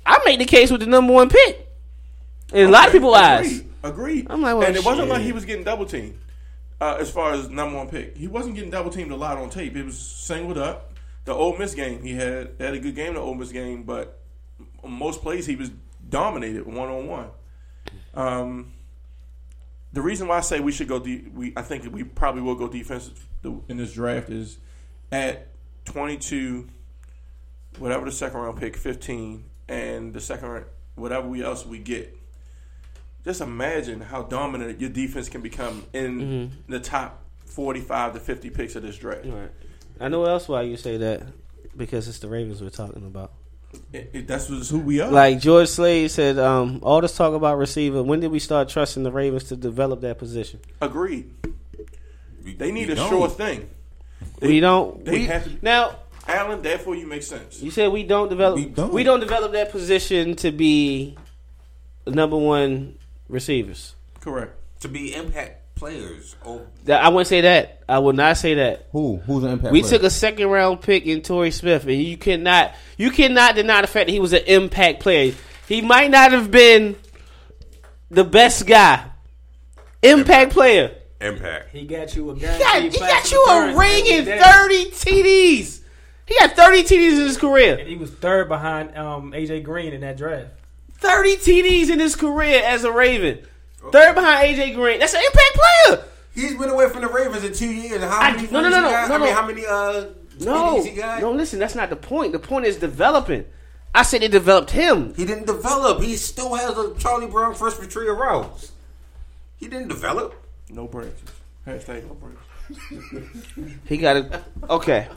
I 0.05 0.19
made 0.25 0.39
the 0.39 0.45
case 0.45 0.71
with 0.71 0.79
the 0.81 0.87
number 0.87 1.13
one 1.13 1.29
pick. 1.29 1.67
In 2.53 2.67
a 2.67 2.71
lot 2.71 2.83
of 2.83 2.89
Okay, 2.89 2.97
people's 2.99 3.15
eyes. 3.17 3.45
Agreed. 3.59 3.71
Agreed. 3.83 4.27
I'm 4.29 4.41
like, 4.41 4.55
well, 4.55 4.67
and 4.67 4.75
it 4.75 4.83
wasn't 4.85 5.09
like 5.09 5.21
he 5.21 5.31
was 5.31 5.45
getting 5.45 5.63
double 5.63 5.85
teamed. 5.85 6.17
Uh, 6.81 6.97
as 6.99 7.09
far 7.11 7.33
as 7.33 7.49
number 7.49 7.77
one 7.77 7.87
pick, 7.89 8.15
he 8.17 8.27
wasn't 8.27 8.55
getting 8.55 8.69
double 8.71 8.89
teamed 8.91 9.11
a 9.11 9.15
lot 9.15 9.37
on 9.37 9.49
tape. 9.49 9.75
It 9.75 9.83
was 9.85 9.97
singled 9.97 10.57
up. 10.57 10.93
The 11.25 11.33
Ole 11.33 11.57
Miss 11.57 11.73
game, 11.73 12.01
he 12.03 12.13
had 12.13 12.51
had 12.59 12.73
a 12.73 12.79
good 12.79 12.95
game. 12.95 13.15
The 13.15 13.19
Ole 13.19 13.35
Miss 13.35 13.51
game, 13.51 13.83
but 13.83 14.21
most 14.87 15.21
plays 15.21 15.45
he 15.45 15.55
was 15.55 15.71
dominated 16.07 16.65
one 16.65 16.89
on 16.89 17.07
one. 17.07 17.29
Um, 18.13 18.73
the 19.91 20.01
reason 20.01 20.27
why 20.27 20.37
I 20.37 20.41
say 20.41 20.59
we 20.59 20.71
should 20.71 20.87
go, 20.87 20.99
de- 20.99 21.25
we 21.33 21.53
I 21.57 21.61
think 21.61 21.91
we 21.91 22.03
probably 22.03 22.41
will 22.41 22.55
go 22.55 22.67
defensive 22.67 23.27
in 23.67 23.77
this 23.77 23.93
draft 23.93 24.29
is 24.29 24.57
at 25.11 25.47
twenty 25.85 26.17
two, 26.17 26.67
whatever 27.79 28.05
the 28.05 28.11
second 28.11 28.39
round 28.39 28.59
pick, 28.59 28.77
fifteen, 28.77 29.45
and 29.67 30.13
the 30.13 30.21
second 30.21 30.47
round, 30.49 30.65
whatever 30.95 31.27
we 31.27 31.43
else 31.43 31.65
we 31.65 31.79
get. 31.79 32.15
Just 33.23 33.41
imagine 33.41 34.01
how 34.01 34.21
dominant 34.21 34.79
your 34.79 34.91
defense 34.91 35.29
can 35.29 35.41
become 35.41 35.85
in 35.93 36.51
the 36.67 36.79
top 36.79 37.23
forty-five 37.45 38.13
to 38.13 38.19
fifty 38.19 38.51
picks 38.51 38.75
of 38.75 38.83
this 38.83 38.97
draft. 38.97 39.25
Right. 39.25 39.51
I 39.99 40.07
know 40.09 40.25
else 40.25 40.47
why 40.47 40.63
you 40.63 40.77
say 40.77 40.97
that 40.97 41.23
because 41.75 42.07
it's 42.07 42.19
the 42.19 42.27
Ravens 42.27 42.61
we're 42.61 42.69
talking 42.69 43.05
about. 43.05 43.31
It- 43.91 44.09
it- 44.13 44.27
that's 44.27 44.47
who 44.69 44.79
we 44.79 45.01
are. 45.01 45.11
Like 45.11 45.39
George 45.39 45.67
Slade 45.67 46.09
said, 46.11 46.37
um, 46.39 46.79
all 46.81 47.01
this 47.01 47.15
talk 47.15 47.33
about 47.33 47.57
receiver. 47.57 48.01
When 48.03 48.19
did 48.21 48.31
we 48.31 48.39
start 48.39 48.69
trusting 48.69 49.03
the 49.03 49.11
Ravens 49.11 49.45
to 49.45 49.55
develop 49.55 50.01
that 50.01 50.17
position? 50.17 50.59
Agreed. 50.81 51.33
They 52.41 52.71
need 52.71 52.89
a 52.89 52.95
don't. 52.95 53.09
sure 53.09 53.29
thing. 53.29 53.69
we 54.41 54.59
don't. 54.59 55.03
they 55.03 55.11
we, 55.11 55.25
have 55.25 55.43
to- 55.45 55.57
now 55.61 55.95
Allen, 56.27 56.61
therefore, 56.61 56.95
you 56.95 57.05
make 57.07 57.23
sense. 57.23 57.61
you 57.61 57.69
said 57.71 57.91
we 57.91 58.03
don't 58.03 58.29
develop. 58.29 58.57
We 58.57 58.65
don't. 58.65 58.93
we 58.93 59.03
don't 59.03 59.19
develop 59.19 59.51
that 59.53 59.71
position 59.71 60.35
to 60.37 60.51
be 60.51 61.17
number 62.07 62.37
one 62.37 62.97
receivers. 63.27 63.95
Correct. 64.21 64.53
To 64.81 64.87
be 64.87 65.13
impact 65.13 65.61
players. 65.75 66.35
Oh, 66.45 66.61
I 66.89 67.09
wouldn't 67.09 67.27
say 67.27 67.41
that. 67.41 67.83
I 67.87 67.99
would 67.99 68.15
not 68.15 68.37
say 68.37 68.55
that. 68.55 68.87
who? 68.91 69.17
Who's 69.17 69.43
an 69.43 69.51
impact 69.51 69.71
We 69.73 69.81
player? 69.81 69.91
took 69.91 70.03
a 70.03 70.09
second 70.09 70.47
round 70.47 70.81
pick 70.81 71.05
in 71.05 71.21
Torrey 71.21 71.51
Smith, 71.51 71.83
and 71.85 72.01
you 72.01 72.17
cannot 72.17 72.73
you 72.97 73.11
cannot 73.11 73.55
deny 73.55 73.81
the 73.81 73.87
fact 73.87 74.07
that 74.07 74.13
he 74.13 74.19
was 74.19 74.33
an 74.33 74.43
impact 74.47 75.01
player. 75.01 75.33
He 75.67 75.81
might 75.81 76.11
not 76.11 76.31
have 76.31 76.49
been 76.51 76.95
the 78.09 78.23
best 78.23 78.65
guy. 78.65 79.05
Impact 80.01 80.51
player. 80.53 80.95
Impact. 81.19 81.69
He 81.71 81.85
got 81.85 82.15
you 82.15 82.29
a 82.29 82.35
He 82.35 82.41
got, 82.41 82.81
he 82.81 82.89
got 82.99 83.31
you 83.31 83.45
a 83.45 83.77
ring 83.77 84.05
every 84.07 84.33
and 84.33 84.41
30 84.43 84.85
TDs. 84.91 85.81
He 86.27 86.37
had 86.39 86.55
30 86.55 86.83
TDs 86.83 87.11
in 87.13 87.19
his 87.27 87.37
career. 87.37 87.77
And 87.77 87.87
he 87.87 87.95
was 87.95 88.11
third 88.11 88.47
behind 88.47 88.95
um, 88.97 89.31
AJ 89.31 89.63
Green 89.63 89.93
in 89.93 90.01
that 90.01 90.17
draft. 90.17 90.47
30 90.99 91.37
TDs 91.37 91.89
in 91.89 91.99
his 91.99 92.15
career 92.15 92.61
as 92.63 92.83
a 92.83 92.91
Raven. 92.91 93.39
Third 93.91 94.15
behind 94.15 94.47
AJ 94.57 94.75
Green. 94.75 94.99
That's 94.99 95.13
an 95.13 95.21
impact 95.25 95.55
player. 95.55 96.03
He's 96.33 96.55
been 96.57 96.69
away 96.69 96.89
from 96.89 97.01
the 97.01 97.07
Ravens 97.07 97.43
in 97.43 97.53
two 97.53 97.71
years. 97.71 98.01
How 98.03 98.19
I- 98.19 98.31
many? 98.35 98.47
no, 98.51 98.61
no, 98.61 98.69
no, 98.69 98.81
no, 98.81 98.89
no, 99.07 99.15
I 99.15 99.17
mean, 99.17 99.33
how 99.33 99.45
many? 99.47 99.65
Uh, 99.65 100.05
No, 100.41 100.77
TDs 100.79 100.85
he 100.85 100.91
got? 100.95 101.21
no. 101.21 101.31
Listen, 101.31 101.59
that's 101.59 101.75
not 101.75 101.89
the 101.89 101.95
point. 101.95 102.33
The 102.33 102.39
point 102.39 102.65
is 102.65 102.75
developing. 102.77 103.45
I 103.93 104.03
said 104.03 104.21
they 104.21 104.27
developed 104.27 104.71
him. 104.71 105.13
He 105.15 105.25
didn't 105.25 105.45
develop. 105.47 106.01
He 106.03 106.17
still 106.17 106.53
has 106.55 106.77
a 106.77 106.93
Charlie 106.95 107.27
Brown 107.27 107.55
first 107.55 107.77
for 107.81 107.85
trio 107.85 108.13
routes. 108.13 108.71
He 109.57 109.67
didn't 109.69 109.87
develop. 109.87 110.35
No 110.69 110.87
branches. 110.87 111.29
Hashtag 111.65 112.05
no 112.07 112.15
branches. 112.15 112.41
He 113.85 113.97
got 113.97 114.17
it. 114.17 114.43
Okay. 114.69 115.07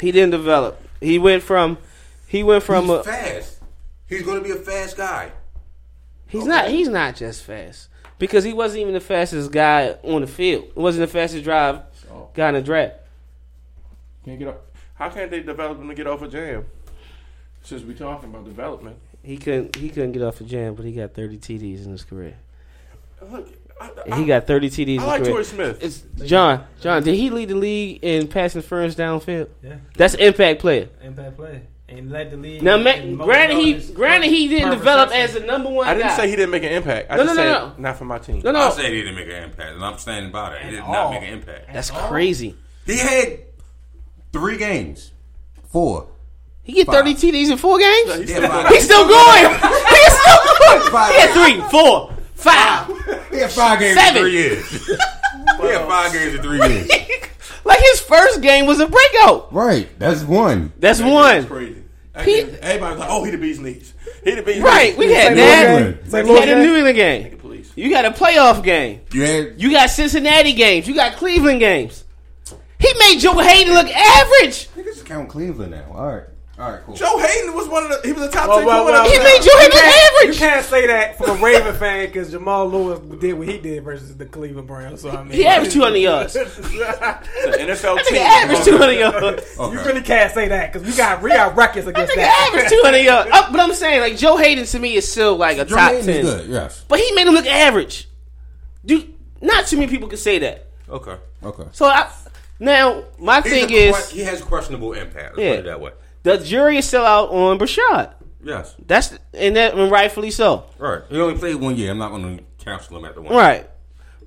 He 0.00 0.10
didn't 0.10 0.30
develop. 0.30 0.80
He 1.00 1.18
went 1.18 1.42
from. 1.42 1.78
He 2.26 2.42
went 2.42 2.64
from. 2.64 2.86
He's 2.86 2.96
A, 2.96 3.04
fast. 3.04 3.58
He's 4.08 4.22
going 4.22 4.38
to 4.38 4.44
be 4.44 4.50
a 4.50 4.56
fast 4.56 4.96
guy. 4.96 5.30
He's 6.28 6.44
not. 6.44 6.68
He's 6.68 6.88
not 6.88 7.16
just 7.16 7.42
fast 7.42 7.88
because 8.18 8.44
he 8.44 8.52
wasn't 8.52 8.82
even 8.82 8.94
the 8.94 9.00
fastest 9.00 9.52
guy 9.52 9.96
on 10.02 10.22
the 10.22 10.26
field. 10.26 10.64
He 10.74 10.80
wasn't 10.80 11.06
the 11.06 11.12
fastest 11.12 11.44
drive 11.44 11.82
oh. 12.10 12.28
guy 12.34 12.48
in 12.48 12.54
the 12.54 12.62
draft. 12.62 12.96
Can't 14.24 14.38
get 14.38 14.48
up. 14.48 14.66
How 14.94 15.10
can't 15.10 15.30
they 15.30 15.40
develop 15.40 15.78
him 15.78 15.88
to 15.88 15.94
get 15.94 16.06
off 16.06 16.22
a 16.22 16.28
jam? 16.28 16.64
Since 17.62 17.82
we 17.82 17.94
talking 17.94 18.30
about 18.30 18.44
development. 18.44 18.96
He 19.22 19.36
couldn't. 19.36 19.76
He 19.76 19.88
couldn't 19.88 20.12
get 20.12 20.22
off 20.22 20.40
a 20.40 20.44
jam, 20.44 20.74
but 20.74 20.84
he 20.84 20.92
got 20.92 21.14
30 21.14 21.38
TDs 21.38 21.84
in 21.84 21.90
his 21.90 22.04
career. 22.04 22.36
Look, 23.30 23.48
I, 23.80 23.90
I, 24.10 24.16
he 24.18 24.24
got 24.24 24.46
30 24.46 24.70
TDs. 24.70 25.00
I 25.00 25.04
like 25.04 25.22
career. 25.22 25.32
Torrey 25.32 25.44
Smith. 25.44 25.82
It's 25.82 26.04
John. 26.24 26.64
John, 26.80 27.02
did 27.02 27.14
he 27.14 27.30
lead 27.30 27.48
the 27.48 27.56
league 27.56 27.98
in 28.02 28.28
passing 28.28 28.62
first 28.62 28.96
downfield? 28.96 29.48
Yeah, 29.62 29.76
That's 29.96 30.14
impact 30.14 30.60
player. 30.60 30.88
impact 31.02 31.36
play 31.36 31.62
and 31.88 32.10
led 32.10 32.30
the 32.32 32.36
league. 32.36 32.62
Now, 32.62 32.76
in 32.76 33.16
granted 33.16 33.58
he 33.58 33.74
granted 33.92 34.28
he 34.30 34.46
uh, 34.46 34.50
didn't 34.50 34.70
develop 34.78 35.10
as 35.12 35.36
a 35.36 35.40
number 35.40 35.70
one 35.70 35.86
I 35.86 35.94
didn't 35.94 36.08
guy. 36.08 36.16
say 36.16 36.28
he 36.28 36.36
didn't 36.36 36.50
make 36.50 36.64
an 36.64 36.72
impact. 36.72 37.10
I 37.10 37.16
No, 37.16 37.24
just 37.24 37.36
no, 37.36 37.42
no, 37.44 37.52
said 37.52 37.60
no. 37.78 37.82
not 37.82 37.96
for 37.96 38.04
my 38.04 38.18
team. 38.18 38.40
no, 38.44 38.50
no, 38.52 38.60
I 38.60 38.70
said 38.70 38.86
he 38.86 39.02
didn't 39.02 39.14
make 39.14 39.28
an 39.28 39.44
impact, 39.44 39.72
and 39.74 39.84
I'm 39.84 39.98
standing 39.98 40.32
by 40.32 40.50
that. 40.50 40.62
He 40.62 40.70
did 40.72 40.80
At 40.80 40.88
not 40.88 41.10
make 41.12 41.22
an 41.22 41.28
impact. 41.28 41.72
that's 41.72 41.90
all. 41.90 42.08
crazy. 42.08 42.56
He 42.86 42.98
had 42.98 43.38
three 44.32 44.56
games. 44.56 45.12
Four. 45.70 46.08
He 46.62 46.72
get 46.72 46.86
Five. 46.86 46.96
30 47.04 47.14
TDs 47.14 47.50
in 47.52 47.58
four 47.58 47.78
games. 47.78 48.14
He's 48.16 48.30
Yeah, 48.30 48.36
still. 48.48 48.66
He's 48.74 48.84
still 48.84 49.06
going. 49.08 49.44
He's 49.60 50.18
still 50.18 50.42
going. 50.58 50.90
Five. 50.90 51.14
He 51.14 51.20
had 51.20 51.30
three, 51.32 51.60
four, 51.70 52.12
five. 52.34 52.86
He 53.30 53.38
had 53.38 53.50
five 53.52 53.78
games 53.78 53.96
Seven. 54.00 54.16
in 54.16 54.22
three 54.22 54.32
years. 54.32 54.86
he 55.60 55.66
had 55.68 55.86
five 55.86 56.12
games 56.12 56.34
in 56.34 56.42
three 56.42 56.58
years. 56.58 56.88
Like 57.66 57.80
his 57.80 58.00
first 58.00 58.40
game 58.42 58.66
was 58.66 58.80
a 58.80 58.86
breakout. 58.86 59.52
Right. 59.52 59.88
That's 59.98 60.22
one. 60.22 60.72
That's 60.78 61.00
It's 61.00 61.08
one. 61.08 61.46
crazy. 61.46 61.82
He- 62.24 62.40
Everybody's 62.40 62.98
like, 63.00 63.08
oh, 63.10 63.24
he 63.24 63.30
the 63.32 63.38
beat's 63.38 63.58
knees. 63.58 63.92
He 64.24 64.30
the 64.34 64.42
beat's 64.42 64.60
Right. 64.60 64.90
knees. 64.90 64.98
We 64.98 65.12
had 65.12 65.24
St. 65.24 65.36
that. 65.36 65.72
Louis 65.74 65.82
game. 65.92 65.98
We 66.04 66.10
St. 66.10 66.28
Louis 66.28 66.40
had 66.40 66.48
a. 66.48 66.62
New 66.64 66.74
England 66.76 66.96
game. 66.96 67.32
You 67.74 67.90
got 67.90 68.04
a 68.06 68.10
playoff 68.10 68.62
game. 68.64 69.00
You 69.12 69.22
had 69.22 69.60
You 69.60 69.70
got 69.70 69.90
Cincinnati 69.90 70.54
games. 70.54 70.88
You 70.88 70.94
got 70.94 71.16
Cleveland 71.16 71.60
games. 71.60 72.04
He 72.78 72.92
made 72.98 73.18
Joe 73.18 73.36
Haden 73.38 73.74
look 73.74 73.88
average. 73.88 74.68
niggas 74.76 74.84
just 74.84 75.04
count 75.06 75.28
Cleveland 75.28 75.72
now. 75.72 75.92
All 75.94 76.06
right. 76.14 76.24
All 76.58 76.70
right, 76.70 76.80
cool. 76.86 76.94
Joe 76.94 77.18
Haden 77.18 77.54
was 77.54 77.68
one 77.68 77.82
of 77.82 77.90
the. 77.90 78.00
He 78.08 78.14
was 78.14 78.22
a 78.22 78.30
top 78.30 78.48
Well, 78.48 78.58
ten 78.58 78.66
well, 78.66 78.84
well, 78.86 79.04
He 79.04 79.18
well. 79.18 79.24
made 79.24 79.42
Joe 79.42 79.58
Haden 79.58 79.76
average. 79.76 80.34
You 80.34 80.40
can't 80.40 80.64
say 80.64 80.86
that 80.86 81.18
from 81.18 81.30
a 81.38 81.42
Raven 81.44 81.74
fan 81.74 82.06
because 82.06 82.30
Jamal 82.30 82.66
Lewis 82.66 82.98
did 83.20 83.34
what 83.34 83.46
he 83.46 83.58
did 83.58 83.84
versus 83.84 84.16
the 84.16 84.24
Cleveland 84.24 84.66
Browns. 84.66 85.02
So 85.02 85.10
I 85.10 85.22
mean, 85.22 85.32
He 85.32 85.46
averaged 85.46 85.72
200 85.74 85.98
yards. 85.98 86.32
the 86.32 86.40
NFL 86.40 88.02
team. 88.06 88.22
averaged 88.22 88.64
200 88.64 88.92
yards. 88.92 89.56
You 89.58 89.70
really 89.84 90.00
can't 90.00 90.32
say 90.32 90.48
that 90.48 90.72
because 90.72 90.88
we 90.88 90.96
got 90.96 91.20
we 91.22 91.28
got 91.28 91.54
records 91.56 91.84
That 91.84 91.90
against 91.94 92.12
nigga 92.14 92.16
that. 92.16 92.48
averaged 92.50 92.70
200 92.70 92.98
yards. 92.98 93.30
Uh, 93.32 93.50
but 93.52 93.60
I'm 93.60 93.74
saying, 93.74 94.00
like, 94.00 94.16
Joe 94.16 94.38
Haden 94.38 94.64
to 94.64 94.78
me 94.78 94.94
is 94.94 95.10
still 95.10 95.36
like 95.36 95.58
a 95.58 95.66
Joe 95.66 95.76
top 95.76 95.90
Haden 95.92 96.06
10. 96.06 96.22
good. 96.22 96.48
Yes. 96.48 96.84
But 96.88 97.00
he 97.00 97.12
made 97.12 97.26
him 97.26 97.34
look 97.34 97.46
average. 97.46 98.08
Dude, 98.84 99.12
not 99.42 99.66
too 99.66 99.76
many 99.76 99.90
people 99.90 100.08
can 100.08 100.16
say 100.18 100.38
that. 100.38 100.68
Okay. 100.88 101.16
Okay. 101.42 101.64
So 101.72 101.84
I, 101.84 102.10
now, 102.58 103.04
my 103.18 103.42
He's 103.42 103.52
thing 103.52 103.70
a 103.70 103.74
is, 103.90 104.10
he 104.10 104.20
has 104.22 104.40
questionable 104.42 104.94
impact. 104.94 105.36
Let's 105.36 105.44
Yeah. 105.44 105.50
put 105.50 105.58
it 105.58 105.64
that 105.66 105.80
way. 105.82 105.90
The 106.26 106.38
jury 106.38 106.78
is 106.78 106.88
still 106.88 107.04
out 107.04 107.30
on 107.30 107.56
Breshad. 107.56 108.12
Yes. 108.42 108.74
That's 108.84 109.16
and 109.32 109.54
that 109.54 109.74
and 109.74 109.92
rightfully 109.92 110.32
so. 110.32 110.64
Right. 110.76 111.02
He 111.08 111.20
only 111.20 111.38
played 111.38 111.54
one 111.54 111.76
year. 111.76 111.92
I'm 111.92 111.98
not 111.98 112.10
going 112.10 112.38
to 112.38 112.44
cancel 112.58 112.96
him 112.98 113.04
at 113.04 113.14
the 113.14 113.22
one. 113.22 113.32
Right. 113.32 113.70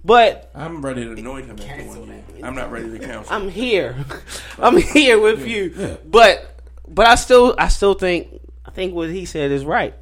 But 0.06 0.50
I'm 0.56 0.82
ready 0.82 1.04
to 1.04 1.12
anoint 1.12 1.48
him 1.48 1.60
after 1.60 2.00
one 2.00 2.08
year. 2.08 2.24
I'm 2.42 2.56
not 2.56 2.72
ready 2.72 2.90
to 2.90 3.06
counsel. 3.06 3.36
I'm 3.36 3.50
here. 3.50 3.98
I'm 4.58 4.78
here 4.78 5.20
with 5.20 5.46
you. 5.46 5.73
Yeah. 5.76 5.98
But 6.06 6.62
but 6.88 7.06
I 7.06 7.15
still 7.15 7.54
I 7.57 7.68
still 7.68 7.96
think 7.96 8.30
I 8.65 8.72
think 8.72 8.94
what 8.94 9.10
he 9.10 9.26
said 9.26 9.52
is 9.52 9.65
right. 9.65 9.94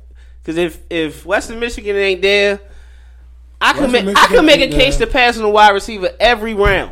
Because 0.43 0.57
if 0.57 0.79
if 0.91 1.25
Western 1.25 1.59
Michigan 1.59 1.95
ain't 1.95 2.21
there, 2.21 2.59
I 3.59 3.73
can 3.73 3.91
Western 3.91 4.05
make 4.05 4.17
I 4.17 4.21
Michigan 4.21 4.35
can 4.37 4.45
make 4.45 4.61
a 4.61 4.71
case 4.71 4.97
there. 4.97 5.07
to 5.07 5.13
pass 5.13 5.35
on 5.39 5.45
a 5.45 5.49
wide 5.49 5.71
receiver 5.71 6.11
every 6.19 6.53
round. 6.53 6.91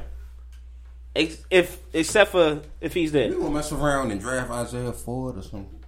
Ex- 1.16 1.44
If 1.50 1.82
except 1.94 2.32
for 2.32 2.62
if 2.82 2.94
he's 2.94 3.12
there, 3.12 3.30
We 3.30 3.36
gonna 3.36 3.50
mess 3.52 3.72
around 3.72 4.12
and 4.12 4.20
draft 4.20 4.52
Isaiah 4.52 4.92
Ford 4.92 5.38
or 5.38 5.42
something. 5.42 5.80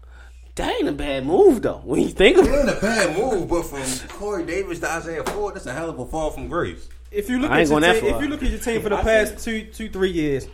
that 0.55 0.73
ain't 0.79 0.87
a 0.87 0.93
bad 0.93 1.25
move 1.25 1.61
though. 1.61 1.81
When 1.83 2.01
you 2.01 2.09
think 2.09 2.37
of 2.37 2.45
It 2.47 2.51
it, 2.53 2.59
ain't 2.59 2.69
a 2.69 2.79
bad 2.81 3.17
move, 3.17 3.47
but 3.49 3.63
from 3.63 4.07
Corey 4.09 4.45
Davis 4.45 4.79
to 4.79 4.89
Isaiah 4.91 5.23
Ford, 5.23 5.55
that's 5.55 5.65
a 5.65 5.73
hell 5.73 5.89
of 5.89 5.99
a 5.99 6.05
fall 6.05 6.31
from 6.31 6.47
grace. 6.47 6.87
If 7.11 7.29
you 7.29 7.39
look 7.39 7.51
I 7.51 7.61
at 7.61 7.67
your 7.69 7.79
going 7.79 8.01
team, 8.01 8.15
if 8.15 8.21
you 8.21 8.27
look 8.27 8.43
at 8.43 8.49
your 8.49 8.59
team 8.59 8.81
for 8.81 8.89
the 8.89 8.97
past 8.97 9.43
two, 9.43 9.63
two, 9.65 9.89
three 9.89 10.11
years, 10.11 10.47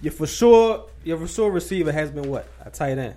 your 0.00 0.12
for 0.12 0.26
sure, 0.26 0.86
your 1.04 1.18
for 1.18 1.26
sure 1.26 1.50
receiver 1.50 1.92
has 1.92 2.10
been 2.10 2.28
what 2.30 2.46
a 2.64 2.70
tight 2.70 2.98
end. 2.98 3.14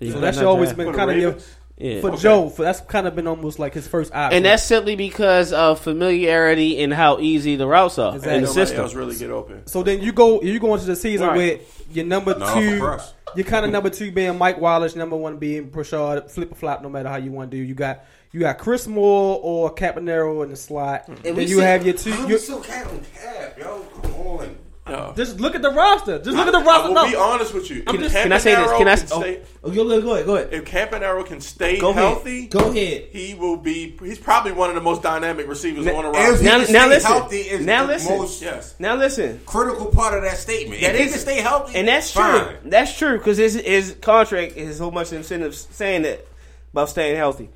So 0.00 0.20
that's 0.20 0.38
always 0.38 0.72
been 0.72 0.92
kind 0.94 1.10
of 1.10 1.16
your 1.16 1.30
Ravens? 1.32 1.54
Yeah. 1.78 2.00
for 2.00 2.16
Joe. 2.16 2.48
For 2.48 2.62
that's 2.62 2.80
kind 2.80 3.06
of 3.06 3.14
been 3.14 3.26
almost 3.26 3.58
like 3.58 3.72
his 3.74 3.86
first 3.86 4.12
option. 4.12 4.36
and 4.36 4.44
that's 4.44 4.64
simply 4.64 4.96
because 4.96 5.52
of 5.52 5.80
familiarity 5.80 6.82
and 6.82 6.92
how 6.92 7.18
easy 7.20 7.56
the 7.56 7.66
routes 7.66 7.98
are 7.98 8.14
Exactly. 8.16 8.36
in 8.38 8.42
the 8.42 8.48
system. 8.48 8.80
else 8.80 8.94
really 8.94 9.16
get 9.16 9.30
open. 9.30 9.66
so 9.66 9.82
then 9.82 10.00
you 10.02 10.12
go 10.12 10.42
you 10.42 10.58
go 10.58 10.74
into 10.74 10.86
the 10.86 10.96
season 10.96 11.28
Right. 11.28 11.36
with 11.36 11.86
your 11.92 12.04
number 12.04 12.36
No, 12.38 12.54
two. 12.54 12.78
for 12.78 12.94
us. 12.94 13.14
Your 13.36 13.44
kind 13.44 13.64
of 13.64 13.70
number 13.70 13.90
two 13.90 14.10
being 14.10 14.38
Mike 14.38 14.58
Wallace, 14.60 14.96
number 14.96 15.14
one 15.16 15.36
being 15.36 15.68
Prashad, 15.70 16.30
flip 16.30 16.50
or 16.50 16.54
flop, 16.54 16.82
no 16.82 16.88
matter 16.88 17.08
how 17.10 17.16
you 17.16 17.30
want 17.30 17.50
to 17.50 17.56
do. 17.56 17.62
You 17.62 17.74
got 17.74 18.04
you 18.32 18.40
got 18.40 18.58
Chris 18.58 18.86
Moore 18.86 19.38
or 19.42 19.74
Campanaro 19.74 20.42
in 20.44 20.50
the 20.50 20.56
slot. 20.56 21.06
And 21.08 21.18
then 21.18 21.36
you 21.48 21.56
see- 21.56 21.60
have 21.60 21.84
your 21.86 21.94
two. 21.94 22.10
How 22.12 22.22
You, 22.24 22.28
you 22.34 22.38
still 22.38 22.62
counting 22.62 23.04
Cap, 23.14 23.58
yo? 23.58 23.84
Come 24.02 24.14
on. 24.14 24.56
No. 24.88 25.12
just 25.16 25.38
look 25.40 25.54
at 25.54 25.62
the 25.62 25.70
roster. 25.70 26.18
Just 26.18 26.36
look 26.36 26.46
at 26.46 26.52
the 26.52 26.60
roster. 26.60 26.84
I 26.84 26.88
will 26.88 26.94
No. 26.94 27.06
be 27.08 27.16
honest 27.16 27.52
with 27.54 27.70
you. 27.70 27.82
I'm 27.86 27.98
just- 27.98 28.14
Can 28.14 28.32
I 28.32 28.38
say 28.38 28.54
this? 28.54 28.70
Can 28.72 28.88
I? 28.88 28.96
can 28.96 29.06
Oh, 29.12 29.20
stay- 29.20 29.40
oh, 29.64 29.70
go 29.70 29.90
ahead. 29.90 30.02
Go 30.04 30.12
ahead. 30.14 30.26
Go 30.26 30.36
ahead. 30.36 30.48
If 30.52 30.64
Campanaro 30.64 31.24
can 31.26 31.40
stay 31.40 31.78
Go 31.78 31.90
ahead. 31.90 32.02
healthy, 32.02 32.46
Go 32.46 32.70
ahead. 32.70 33.04
he 33.10 33.34
will 33.38 33.56
be. 33.56 33.96
He's 34.02 34.18
probably 34.18 34.52
one 34.52 34.68
of 34.70 34.74
the 34.74 34.80
most 34.80 35.02
dynamic 35.02 35.46
receivers 35.48 35.84
Now- 35.86 35.96
on 35.96 36.04
the 36.04 36.10
If 36.10 36.16
roster. 36.16 36.36
he 36.38 36.44
Now- 36.44 36.64
can 36.64 36.72
now 36.72 36.80
stay 36.84 36.88
listen. 36.88 37.10
healthy 37.12 37.40
is 37.40 37.66
Now 37.66 37.82
the 37.86 37.92
listen. 37.94 38.18
most 38.18 38.42
yes. 38.42 38.74
Now 38.78 38.94
listen, 38.96 39.40
critical 39.46 39.86
part 39.86 40.14
of 40.14 40.22
that 40.24 40.38
statement. 40.38 40.80
That 40.80 40.94
if 40.94 41.00
he 41.04 41.08
can 41.10 41.18
stay 41.18 41.40
healthy, 41.40 41.76
and 41.78 41.88
that's 41.88 42.12
true. 42.12 42.42
That's 42.64 42.96
true 42.96 43.18
because 43.18 43.38
his 43.38 43.54
his 43.54 43.94
contract 44.00 44.56
is 44.56 44.78
so 44.78 44.90
much 44.90 45.12
incentives 45.12 45.68
saying 45.70 46.02
that 46.02 46.26
about 46.72 46.88
staying 46.90 47.16
healthy. 47.16 47.48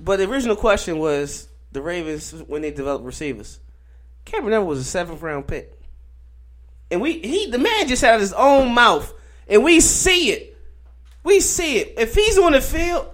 But 0.00 0.18
the 0.18 0.28
original 0.28 0.56
question 0.56 0.98
was 0.98 1.48
the 1.72 1.80
Ravens 1.80 2.34
when 2.46 2.62
they 2.62 2.70
develop 2.70 3.02
receivers. 3.04 3.58
Cameron 4.24 4.64
was 4.66 4.78
a 4.78 4.84
seventh 4.84 5.20
round 5.22 5.46
pick, 5.46 5.72
and 6.94 7.02
we 7.02 7.18
he 7.18 7.50
the 7.50 7.58
man 7.58 7.88
just 7.88 8.02
out 8.04 8.14
of 8.14 8.20
his 8.20 8.32
own 8.32 8.72
mouth, 8.72 9.12
and 9.48 9.62
we 9.62 9.80
see 9.80 10.30
it. 10.30 10.56
We 11.24 11.40
see 11.40 11.78
it. 11.78 11.94
If 11.98 12.14
he's 12.14 12.38
on 12.38 12.52
the 12.52 12.60
field, 12.60 13.06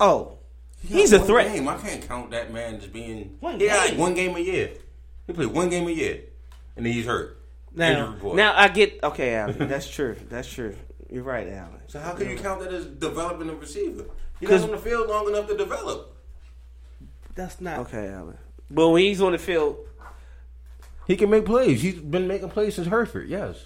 oh, 0.00 0.38
He 0.80 0.94
he's 0.94 1.12
a 1.12 1.18
one 1.18 1.26
threat. 1.26 1.52
Game. 1.54 1.68
I 1.68 1.76
can't 1.76 2.06
count 2.08 2.30
that 2.30 2.52
man 2.52 2.76
as 2.76 2.86
being 2.86 3.36
One 3.40 3.60
yeah, 3.60 3.88
game. 3.88 3.98
one 3.98 4.14
game 4.14 4.34
a 4.36 4.40
year. 4.40 4.70
He 5.26 5.32
played 5.34 5.48
one 5.48 5.68
game 5.68 5.86
a 5.86 5.90
year, 5.90 6.20
and 6.76 6.86
then 6.86 6.92
he's 6.92 7.04
hurt. 7.06 7.36
Now- 7.74 8.16
Now 8.34 8.54
I 8.56 8.68
get 8.68 8.98
okay, 9.04 9.34
Alan. 9.34 9.68
That's 9.68 9.88
true. 9.88 10.16
That's 10.30 10.48
true. 10.50 10.74
You're 11.10 11.22
right, 11.22 11.46
Alan. 11.48 11.80
so 11.86 12.00
how 12.00 12.12
can 12.14 12.28
you 12.30 12.36
count 12.36 12.60
that 12.60 12.72
as 12.72 12.86
developing 12.86 13.48
a 13.50 13.54
receiver? 13.54 14.04
He's 14.40 14.48
'Cause- 14.48 14.60
not 14.62 14.70
on 14.70 14.76
the 14.76 14.82
field 14.82 15.08
long 15.08 15.28
enough 15.28 15.46
to 15.48 15.56
develop. 15.56 16.16
That's 17.34 17.60
not. 17.60 17.80
Okay, 17.80 18.08
Alan. 18.08 18.38
But 18.70 18.88
when 18.90 19.02
he's 19.02 19.20
on 19.22 19.32
the 19.32 19.38
field, 19.38 19.78
He 21.08 21.16
can 21.16 21.30
make 21.30 21.44
plays. 21.46 21.80
He's 21.82 21.94
been 21.98 22.28
making 22.28 22.50
plays 22.50 22.76
since 22.76 22.86
Hereford. 22.86 23.28
Yes. 23.28 23.56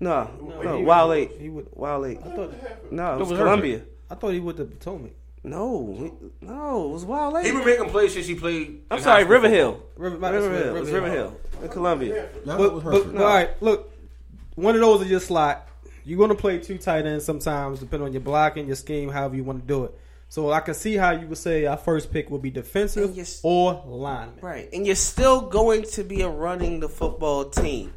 no, 0.00 0.30
no, 0.62 0.78
he- 0.78 0.84
Wild 0.84 1.10
Lake, 1.10 1.40
he 1.40 1.48
would- 1.48 1.68
Wild 1.72 2.02
Lake. 2.02 2.18
I 2.24 2.28
thought, 2.28 2.52
No, 2.90 3.14
it 3.14 3.18
was 3.20 3.30
was 3.30 3.38
Columbia. 3.38 3.82
I 4.10 4.14
thought 4.14 4.32
he 4.32 4.40
would 4.40 4.58
have 4.58 4.78
told 4.80 5.02
me. 5.02 5.10
No, 5.42 5.94
he- 5.98 6.46
no, 6.46 6.86
it 6.86 6.92
was 6.92 7.04
Wild 7.04 7.34
Lake. 7.34 7.46
He 7.46 7.52
been 7.52 7.64
making 7.64 7.90
plays 7.90 8.12
since 8.14 8.26
he 8.26 8.34
played. 8.34 8.82
I'm 8.90 9.00
sorry, 9.00 9.16
high 9.16 9.20
school 9.24 9.32
River 9.32 9.48
Hill. 9.48 9.82
River, 9.96 10.16
River 10.16 10.50
Hill. 10.50 10.76
It 10.76 10.80
was 10.80 10.90
River 10.90 11.10
Hill 11.10 11.36
in 11.62 11.68
Columbia. 11.68 12.28
football. 12.44 12.80
But, 12.80 13.12
but, 13.12 13.22
all 13.22 13.26
right, 13.28 13.62
look, 13.62 13.92
one 14.54 14.74
of 14.74 14.80
those 14.80 15.02
is 15.02 15.10
your 15.10 15.20
slot. 15.20 15.68
You're 16.04 16.18
going 16.18 16.30
to 16.30 16.34
play 16.36 16.58
two 16.58 16.76
tight 16.76 17.06
ends 17.06 17.24
sometimes, 17.24 17.80
depending 17.80 18.06
on 18.08 18.12
your 18.12 18.20
blocking, 18.20 18.66
your 18.66 18.76
scheme, 18.76 19.08
however 19.10 19.36
you 19.36 19.44
want 19.44 19.60
to 19.62 19.66
do 19.66 19.84
it. 19.84 19.98
So 20.34 20.50
I 20.50 20.58
can 20.58 20.74
see 20.74 20.96
how 20.96 21.12
you 21.12 21.28
would 21.28 21.38
say 21.38 21.64
our 21.64 21.76
first 21.76 22.12
pick 22.12 22.28
would 22.28 22.42
be 22.42 22.50
defensive 22.50 23.16
And 23.16 23.40
or 23.44 23.84
lineman. 23.86 24.40
Right, 24.40 24.68
and 24.72 24.84
you're 24.84 24.96
still 24.96 25.42
going 25.42 25.84
to 25.92 26.02
be 26.02 26.22
a 26.22 26.28
running 26.28 26.80
the 26.80 26.88
football 26.88 27.44
team. 27.50 27.92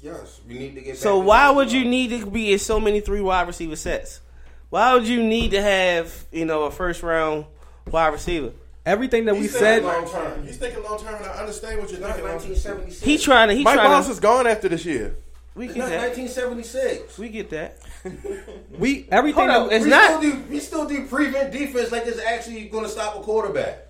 Yes, 0.00 0.40
we 0.48 0.54
need 0.54 0.76
to 0.76 0.80
get. 0.80 0.96
So 0.96 1.18
back 1.18 1.28
why 1.28 1.50
would 1.50 1.70
you 1.70 1.84
need 1.84 2.08
to 2.18 2.24
be 2.24 2.54
in 2.54 2.58
so 2.58 2.80
many 2.80 3.02
three 3.02 3.20
wide 3.20 3.46
receiver 3.46 3.76
sets? 3.76 4.22
Why 4.70 4.94
would 4.94 5.06
you 5.06 5.22
need 5.22 5.50
to 5.50 5.60
have 5.60 6.24
you 6.32 6.46
know 6.46 6.62
a 6.62 6.70
first 6.70 7.02
round 7.02 7.44
wide 7.90 8.14
receiver? 8.14 8.52
Everything 8.86 9.26
that 9.26 9.34
we 9.36 9.46
said, 9.46 9.82
thinking 9.82 10.02
long 10.02 10.10
term. 10.10 10.46
He's 10.46 10.56
thinking 10.56 10.82
long 10.82 10.98
term, 10.98 11.16
and 11.16 11.26
I 11.26 11.34
understand 11.34 11.80
what 11.82 11.90
you're 11.90 12.00
Not 12.00 12.16
thinking. 12.16 12.24
long 12.24 12.36
1976. 12.36 13.02
He 13.04 13.18
trying 13.18 13.48
to 13.48 13.54
he 13.54 13.62
Mike 13.62 13.74
trying 13.74 13.90
Wallace 13.90 14.06
to 14.06 14.12
is 14.12 14.20
gone 14.20 14.46
after 14.46 14.70
this 14.70 14.86
year. 14.86 15.16
We 15.54 15.66
It's 15.66 15.74
get 15.74 15.80
not 15.80 15.88
that. 15.90 16.16
1976. 16.16 17.18
We 17.18 17.28
get 17.28 17.50
that. 17.50 17.78
We 18.78 19.06
everything. 19.10 19.48
Hold 19.48 19.50
up, 19.64 19.68
that- 19.70 19.76
it's 19.76 19.84
we 19.84 19.90
not- 19.90 20.20
Still 20.20 20.32
do, 20.32 20.42
we 20.50 20.60
still 20.60 20.88
do 20.88 21.06
prevent 21.06 21.52
defense 21.52 21.90
like 21.92 22.06
it's 22.06 22.20
actually 22.20 22.64
going 22.68 22.84
to 22.84 22.90
stop 22.90 23.16
a 23.16 23.20
quarterback. 23.20 23.86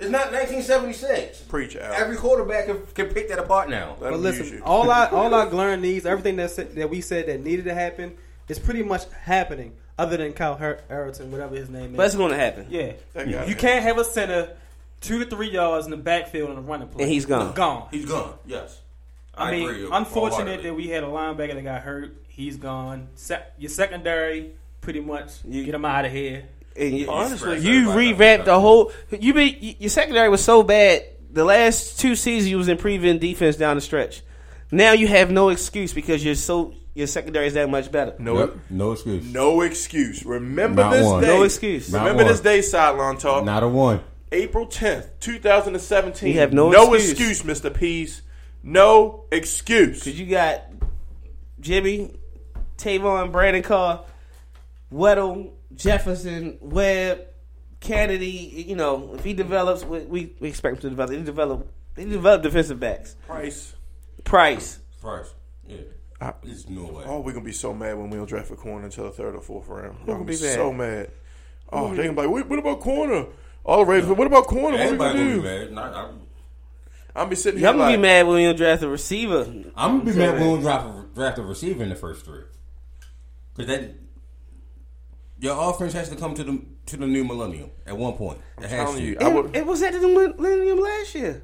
It's 0.00 0.10
not 0.10 0.32
1976. 0.32 1.42
Preach 1.42 1.76
out. 1.76 1.94
Every 1.94 2.16
quarterback 2.16 2.66
can, 2.66 2.82
can 2.94 3.06
pick 3.14 3.28
that 3.28 3.38
apart 3.38 3.68
now. 3.68 3.96
Let 4.00 4.10
But 4.10 4.20
listen, 4.20 4.62
all 4.62 4.90
I 4.90 5.06
all 5.12 5.34
I 5.34 5.44
learned 5.44 5.82
needs 5.82 6.06
everything 6.06 6.36
that 6.36 6.50
said, 6.50 6.74
that 6.76 6.88
we 6.90 7.00
said 7.00 7.26
that 7.26 7.40
needed 7.42 7.66
to 7.66 7.74
happen 7.74 8.14
is 8.48 8.58
pretty 8.58 8.82
much 8.82 9.02
happening. 9.22 9.74
Other 9.98 10.16
than 10.16 10.32
Kyle 10.32 10.54
Her- 10.56 10.80
Harrington, 10.88 11.30
whatever 11.30 11.54
his 11.54 11.68
name 11.68 11.90
is. 11.90 11.96
But 11.96 12.06
it's 12.06 12.16
going 12.16 12.30
to 12.30 12.36
happen. 12.38 12.66
yeah, 12.70 12.92
That 13.12 13.30
guy- 13.30 13.44
You 13.44 13.54
can't 13.54 13.82
have 13.82 13.98
a 13.98 14.04
center 14.04 14.56
two 15.02 15.18
to 15.22 15.26
three 15.26 15.50
yards 15.50 15.84
in 15.84 15.90
the 15.90 15.96
backfield 15.98 16.50
on 16.50 16.56
a 16.56 16.60
running 16.62 16.88
play. 16.88 17.04
And 17.04 17.12
he's 17.12 17.26
gone. 17.26 17.52
Gone. 17.52 17.88
He's 17.90 18.06
gone. 18.06 18.34
Yes. 18.46 18.80
I, 19.34 19.50
mean, 19.50 19.68
agree 19.68 19.84
unfortunate 19.92 20.12
wholeheartedly. 20.14 20.62
that 20.70 20.74
we 20.74 20.88
had 20.88 21.04
a 21.04 21.06
linebacker 21.06 21.54
that 21.54 21.62
got 21.64 21.82
hurt. 21.82 22.16
He's 22.34 22.56
gone. 22.56 23.08
Se- 23.14 23.42
your 23.58 23.68
secondary, 23.70 24.52
pretty 24.80 25.00
much, 25.00 25.30
You- 25.46 25.64
get 25.64 25.74
him 25.74 25.84
out 25.84 26.04
of 26.04 26.12
here. 26.12 26.44
And 26.74 26.96
you, 26.96 27.10
Honestly, 27.10 27.58
you 27.58 27.92
revamped 27.92 28.46
the 28.46 28.58
whole. 28.58 28.90
You 29.10 29.34
be 29.34 29.76
your 29.78 29.90
secondary 29.90 30.30
was 30.30 30.42
so 30.42 30.62
bad. 30.62 31.04
The 31.30 31.44
last 31.44 32.00
two 32.00 32.14
seasons 32.16 32.50
you 32.50 32.56
was 32.56 32.68
in 32.68 32.78
prevent 32.78 33.20
defense 33.20 33.56
down 33.56 33.76
the 33.76 33.82
stretch. 33.82 34.22
Now 34.70 34.92
you 34.92 35.06
have 35.06 35.30
no 35.30 35.50
excuse 35.50 35.92
because 35.92 36.24
you're 36.24 36.34
so 36.34 36.72
your 36.94 37.06
secondary 37.06 37.46
is 37.46 37.54
that 37.54 37.68
much 37.68 37.92
better. 37.92 38.14
no, 38.18 38.38
Yep, 38.38 38.56
no 38.70 38.92
excuse. 38.92 39.24
no 39.32 39.60
excuse. 39.60 40.24
Remember 40.24 40.82
Not 40.82 40.92
this 40.92 41.04
one. 41.06 41.20
day. 41.22 41.26
No 41.26 41.42
excuse. 41.42 41.92
Not 41.92 42.00
Remember 42.00 42.24
one. 42.24 42.32
this 42.32 42.40
day, 42.40 42.62
sideline 42.62 43.18
talk. 43.18 43.44
Not 43.44 43.62
a 43.62 43.68
one. 43.68 44.00
April 44.30 44.66
10th, 44.66 45.08
2017. 45.20 46.32
You 46.32 46.38
have 46.40 46.54
no 46.54 46.70
excuse. 46.94 47.10
excuse. 47.38 47.42
Mr. 47.60 47.72
Peace. 47.74 48.22
No 48.62 49.24
excuse. 49.30 49.98
Because 50.04 50.18
you 50.18 50.24
got 50.26 50.62
Jimmy, 51.60 52.12
Tavon, 52.82 53.30
Brandon 53.32 53.62
Carr, 53.62 54.04
Weddle, 54.92 55.52
Jefferson, 55.74 56.58
Webb, 56.60 57.20
Kennedy. 57.80 58.64
You 58.68 58.76
know, 58.76 59.14
if 59.14 59.24
he 59.24 59.34
develops, 59.34 59.84
we, 59.84 60.00
we, 60.00 60.36
we 60.40 60.48
expect 60.48 60.76
him 60.76 60.82
to 60.82 60.90
develop. 60.90 61.10
He 61.12 61.22
develop. 61.22 61.72
He 61.96 62.04
develop 62.06 62.42
defensive 62.42 62.80
backs. 62.80 63.16
Price. 63.26 63.74
Price. 64.24 64.78
Price. 65.00 65.32
Yeah. 65.66 65.78
I- 66.20 66.34
There's 66.42 66.68
no 66.68 66.84
way. 66.84 67.04
Oh, 67.06 67.20
we're 67.20 67.32
gonna 67.32 67.44
be 67.44 67.52
so 67.52 67.74
mad 67.74 67.98
when 67.98 68.08
we 68.10 68.16
don't 68.16 68.28
draft 68.28 68.50
a 68.50 68.56
corner 68.56 68.84
until 68.84 69.04
the 69.04 69.10
third 69.10 69.34
or 69.34 69.40
fourth 69.42 69.68
round. 69.68 69.98
We're 70.00 70.06
gonna 70.14 70.18
gonna 70.18 70.24
be 70.24 70.36
be 70.36 70.42
mad? 70.42 70.54
so 70.54 70.72
mad. 70.72 71.10
Oh, 71.70 71.90
they 71.94 72.04
gonna 72.04 72.12
be 72.12 72.20
like, 72.22 72.30
what, 72.30 72.48
what 72.48 72.58
about 72.58 72.80
corner? 72.80 73.26
All 73.64 73.78
the 73.84 73.90
Ravens, 73.90 74.16
what 74.16 74.26
about 74.26 74.46
corner? 74.46 74.76
What 74.76 74.86
are 74.86 74.92
we 74.92 74.96
gonna 74.98 75.12
gonna 75.12 75.24
do? 75.24 75.36
be 75.42 75.48
mad. 75.48 75.72
Not, 75.72 75.94
I'm, 75.94 76.20
I'm 77.14 77.28
be 77.28 77.36
sitting 77.36 77.58
here 77.60 77.68
Y'all 77.68 77.74
gonna 77.76 77.84
like, 77.90 77.96
be 77.96 78.02
mad 78.02 78.26
when 78.26 78.36
we 78.36 78.44
don't 78.44 78.56
draft 78.56 78.82
a 78.82 78.88
receiver. 78.88 79.42
I'm 79.76 79.98
gonna 79.98 80.04
be 80.12 80.16
mad 80.18 80.34
when 80.34 80.40
we 80.42 80.48
don't 80.48 80.60
draft 80.60 80.86
a, 80.86 81.14
draft 81.14 81.38
a 81.38 81.42
receiver 81.42 81.82
in 81.82 81.88
the 81.90 81.94
first 81.96 82.24
three. 82.24 82.42
Because 83.66 83.78
that 83.80 83.94
your 85.38 85.70
offense 85.70 85.92
has 85.94 86.08
to 86.08 86.16
come 86.16 86.34
to 86.34 86.44
the 86.44 86.62
to 86.86 86.96
the 86.96 87.06
new 87.06 87.24
millennium 87.24 87.70
at 87.86 87.96
one 87.96 88.14
point. 88.14 88.38
It 88.58 88.64
I'm 88.64 88.70
has 88.70 88.94
to. 88.94 89.02
you, 89.02 89.16
It, 89.20 89.32
would. 89.32 89.56
it 89.56 89.66
was 89.66 89.82
at 89.82 89.92
the 89.92 90.00
millennium 90.00 90.80
last 90.80 91.14
year. 91.14 91.42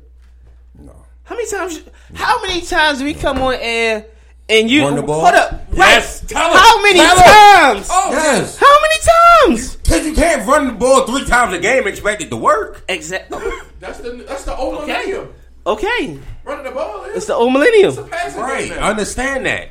No. 0.78 0.94
How 1.24 1.34
many 1.36 1.48
times? 1.50 1.80
How 2.14 2.42
many 2.42 2.60
times 2.62 2.98
do 2.98 3.04
we 3.04 3.14
come 3.14 3.38
on 3.38 3.54
air 3.60 4.06
and 4.48 4.70
you 4.70 4.82
Run 4.82 4.96
the 4.96 5.02
ball? 5.02 5.20
hold 5.20 5.34
up? 5.34 5.62
Yes, 5.72 6.22
right? 6.22 6.28
tell 6.30 6.50
us. 6.50 6.58
How 6.60 6.82
many 6.82 6.98
Tell 6.98 7.16
times? 7.16 7.88
Oh, 7.90 8.10
yes. 8.12 8.56
How 8.58 8.80
many 8.80 9.54
times? 9.54 9.76
Because 9.76 10.06
you 10.06 10.14
can't 10.14 10.46
run 10.48 10.66
the 10.68 10.72
ball 10.72 11.06
three 11.06 11.24
times 11.24 11.52
a 11.54 11.58
game 11.58 11.78
and 11.80 11.88
expect 11.88 12.22
it 12.22 12.30
to 12.30 12.36
work. 12.36 12.84
Exactly. 12.88 13.38
That's 13.80 14.00
the 14.00 14.10
that's 14.26 14.44
the 14.44 14.56
old 14.56 14.78
Okay. 14.82 14.86
millennium. 14.92 15.34
Okay, 15.66 16.18
Running 16.44 16.64
the 16.64 16.70
ball. 16.72 17.04
it's 17.04 17.26
the 17.26 17.34
old 17.34 17.52
millennium. 17.52 17.90
It's 17.90 17.98
a 17.98 18.02
passing 18.04 18.40
Right. 18.40 18.68
game 18.68 18.72
I 18.72 18.80
now. 18.80 18.90
understand 18.90 19.46
that. 19.46 19.68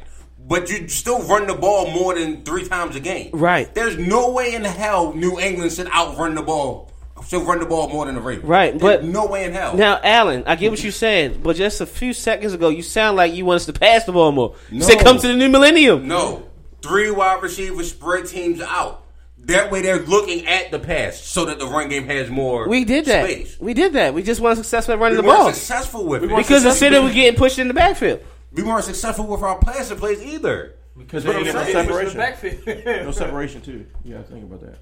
But 0.47 0.69
you 0.69 0.87
still 0.87 1.21
run 1.23 1.45
the 1.47 1.53
ball 1.55 1.91
more 1.91 2.15
than 2.15 2.43
three 2.43 2.65
times 2.65 2.95
a 2.95 3.01
game. 3.01 3.31
Right. 3.33 3.73
There's 3.75 3.97
no 3.97 4.31
way 4.31 4.53
in 4.55 4.63
hell 4.63 5.13
New 5.13 5.39
England 5.39 5.73
should 5.73 5.87
outrun 5.91 6.35
the 6.35 6.41
ball. 6.41 6.89
Should 7.27 7.45
run 7.45 7.59
the 7.59 7.65
ball 7.65 7.89
more 7.89 8.05
than 8.05 8.15
the 8.15 8.21
Ravens. 8.21 8.47
Right, 8.47 8.71
There's 8.79 9.01
but- 9.01 9.03
no 9.03 9.25
way 9.25 9.43
in 9.43 9.51
hell. 9.51 9.75
Now, 9.75 9.99
Allen, 10.01 10.43
I 10.45 10.55
get 10.55 10.69
what 10.71 10.81
you're 10.83 10.91
saying, 10.93 11.41
but 11.43 11.55
just 11.57 11.81
a 11.81 11.85
few 11.85 12.13
seconds 12.13 12.53
ago, 12.53 12.69
you 12.69 12.81
sound 12.83 13.17
like 13.17 13.33
you 13.33 13.43
want 13.43 13.57
us 13.57 13.65
to 13.65 13.73
pass 13.73 14.05
the 14.05 14.11
ball 14.13 14.31
more. 14.31 14.53
You 14.71 14.79
No. 14.79 14.85
said 14.85 14.99
come 14.99 15.17
to 15.17 15.27
the 15.27 15.33
new 15.35 15.49
millennium. 15.49 16.07
No. 16.07 16.43
Three 16.81 17.09
wide 17.11 17.41
receivers 17.41 17.89
spread 17.89 18.27
teams 18.27 18.61
out. 18.61 19.03
That 19.45 19.71
way 19.71 19.81
they're 19.81 19.99
looking 20.05 20.45
at 20.47 20.71
the 20.71 20.79
pass 20.79 21.19
so 21.19 21.45
that 21.45 21.57
the 21.59 21.65
run 21.65 21.89
game 21.89 22.05
has 22.07 22.29
more 22.29 22.67
We 22.69 22.85
did 22.85 23.05
that. 23.05 23.25
space. 23.25 23.57
We 23.59 23.73
did 23.73 23.93
that. 23.93 24.13
We 24.13 24.21
just 24.21 24.39
weren't 24.39 24.57
successful 24.57 24.93
at 24.93 24.99
running 24.99 25.17
We 25.17 25.23
the 25.23 25.27
ball 25.27 25.51
successful 25.51 26.05
with 26.05 26.23
it. 26.23 26.29
because 26.35 26.63
the 26.63 26.71
center 26.73 27.01
was 27.01 27.13
getting 27.13 27.37
pushed 27.37 27.57
in 27.59 27.67
the 27.67 27.73
backfield. 27.73 28.19
We 28.51 28.63
weren't 28.63 28.83
successful 28.83 29.27
with 29.27 29.41
our 29.41 29.57
passing 29.59 29.97
plays 29.97 30.21
either. 30.23 30.75
Because 30.97 31.23
But 31.23 31.33
they 31.33 31.39
I'm 31.39 31.45
ain't 31.45 31.55
no 31.55 31.83
separation. 31.83 33.05
No 33.05 33.11
separation 33.11 33.61
too. 33.61 33.85
Yeah, 34.03 34.21
think 34.23 34.43
about 34.43 34.61
that. 34.61 34.77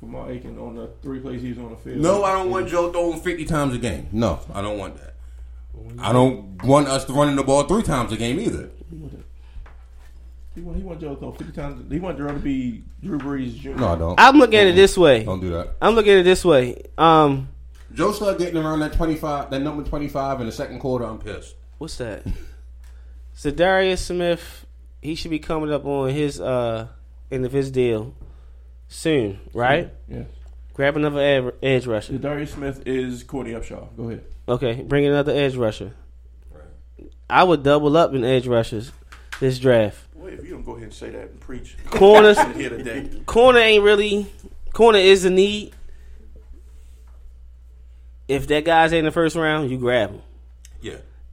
Kamal 0.00 0.28
Aiken 0.30 0.58
on 0.58 0.76
the 0.76 0.88
three 1.02 1.20
plays 1.20 1.42
he's 1.42 1.58
on 1.58 1.70
the 1.70 1.76
field. 1.76 1.98
No, 1.98 2.22
I 2.22 2.32
don't 2.32 2.50
want 2.50 2.68
Joe 2.68 2.92
throwing 2.92 3.18
50 3.20 3.44
times 3.46 3.74
a 3.74 3.78
game. 3.78 4.08
No, 4.12 4.40
I 4.54 4.60
don't 4.60 4.78
want 4.78 4.96
that. 4.98 5.14
I 5.98 6.12
don't 6.12 6.62
want 6.64 6.88
us 6.88 7.04
to 7.06 7.12
running 7.12 7.36
the 7.36 7.42
ball 7.44 7.64
three 7.64 7.82
times 7.82 8.12
a 8.12 8.16
game 8.16 8.38
either. 8.40 8.70
He 10.54 10.60
want, 10.60 10.76
he 10.76 10.82
want 10.82 11.00
Joe 11.00 11.14
to 11.14 11.20
throw 11.20 11.30
fifty 11.32 11.52
times. 11.52 11.90
He 11.90 12.00
want 12.00 12.18
Joe 12.18 12.26
to 12.26 12.32
be 12.34 12.82
Drew 13.02 13.16
Brees 13.18 13.54
Jr. 13.54 13.70
No, 13.70 13.88
I 13.88 13.96
don't. 13.96 14.18
I'm 14.18 14.38
looking 14.38 14.58
at 14.58 14.66
it 14.66 14.74
this 14.74 14.98
way. 14.98 15.22
Don't 15.22 15.40
do 15.40 15.50
that. 15.50 15.76
I'm 15.80 15.94
looking 15.94 16.10
at 16.12 16.18
it 16.18 16.22
this 16.24 16.44
way. 16.44 16.82
Um, 16.96 17.48
Joe 17.94 18.10
started 18.10 18.40
getting 18.40 18.56
around 18.56 18.80
that 18.80 18.92
25, 18.92 19.50
that 19.50 19.60
number 19.60 19.84
25 19.84 20.40
in 20.40 20.46
the 20.46 20.52
second 20.52 20.80
quarter. 20.80 21.04
I'm 21.04 21.18
pissed. 21.18 21.54
what's 21.78 21.96
that? 21.98 22.26
So 23.38 23.52
Darius 23.52 24.04
Smith, 24.04 24.66
he 25.00 25.14
should 25.14 25.30
be 25.30 25.38
coming 25.38 25.72
up 25.72 25.84
on 25.84 26.10
his 26.10 26.40
uh 26.40 26.88
end 27.30 27.46
of 27.46 27.52
his 27.52 27.70
deal 27.70 28.12
soon, 28.88 29.38
right? 29.54 29.92
Yeah. 30.08 30.24
Grab 30.74 30.96
another 30.96 31.20
ed- 31.20 31.52
edge 31.62 31.86
rusher. 31.86 32.18
Darius 32.18 32.54
Smith 32.54 32.82
is 32.84 33.22
Courtney 33.22 33.52
Upshaw. 33.52 33.96
Go 33.96 34.08
ahead. 34.08 34.24
Okay, 34.48 34.82
bring 34.82 35.06
another 35.06 35.30
edge 35.30 35.54
rusher. 35.54 35.94
Right. 36.50 37.12
I 37.30 37.44
would 37.44 37.62
double 37.62 37.96
up 37.96 38.12
in 38.12 38.24
edge 38.24 38.48
rushers 38.48 38.90
this 39.38 39.60
draft. 39.60 40.00
Wait, 40.14 40.34
if 40.34 40.42
you 40.44 40.50
don't 40.50 40.64
go 40.64 40.72
ahead 40.72 40.82
and 40.86 40.92
say 40.92 41.10
that 41.10 41.30
and 41.30 41.38
preach 41.38 41.76
Corners, 41.90 42.40
here 42.56 42.70
today. 42.70 43.22
corner 43.24 43.60
ain't 43.60 43.84
really. 43.84 44.26
Corner 44.72 44.98
is 44.98 45.24
a 45.24 45.30
need. 45.30 45.74
If 48.26 48.48
that 48.48 48.64
guy's 48.64 48.92
in 48.92 49.04
the 49.04 49.12
first 49.12 49.36
round, 49.36 49.70
you 49.70 49.78
grab 49.78 50.10
him. 50.10 50.22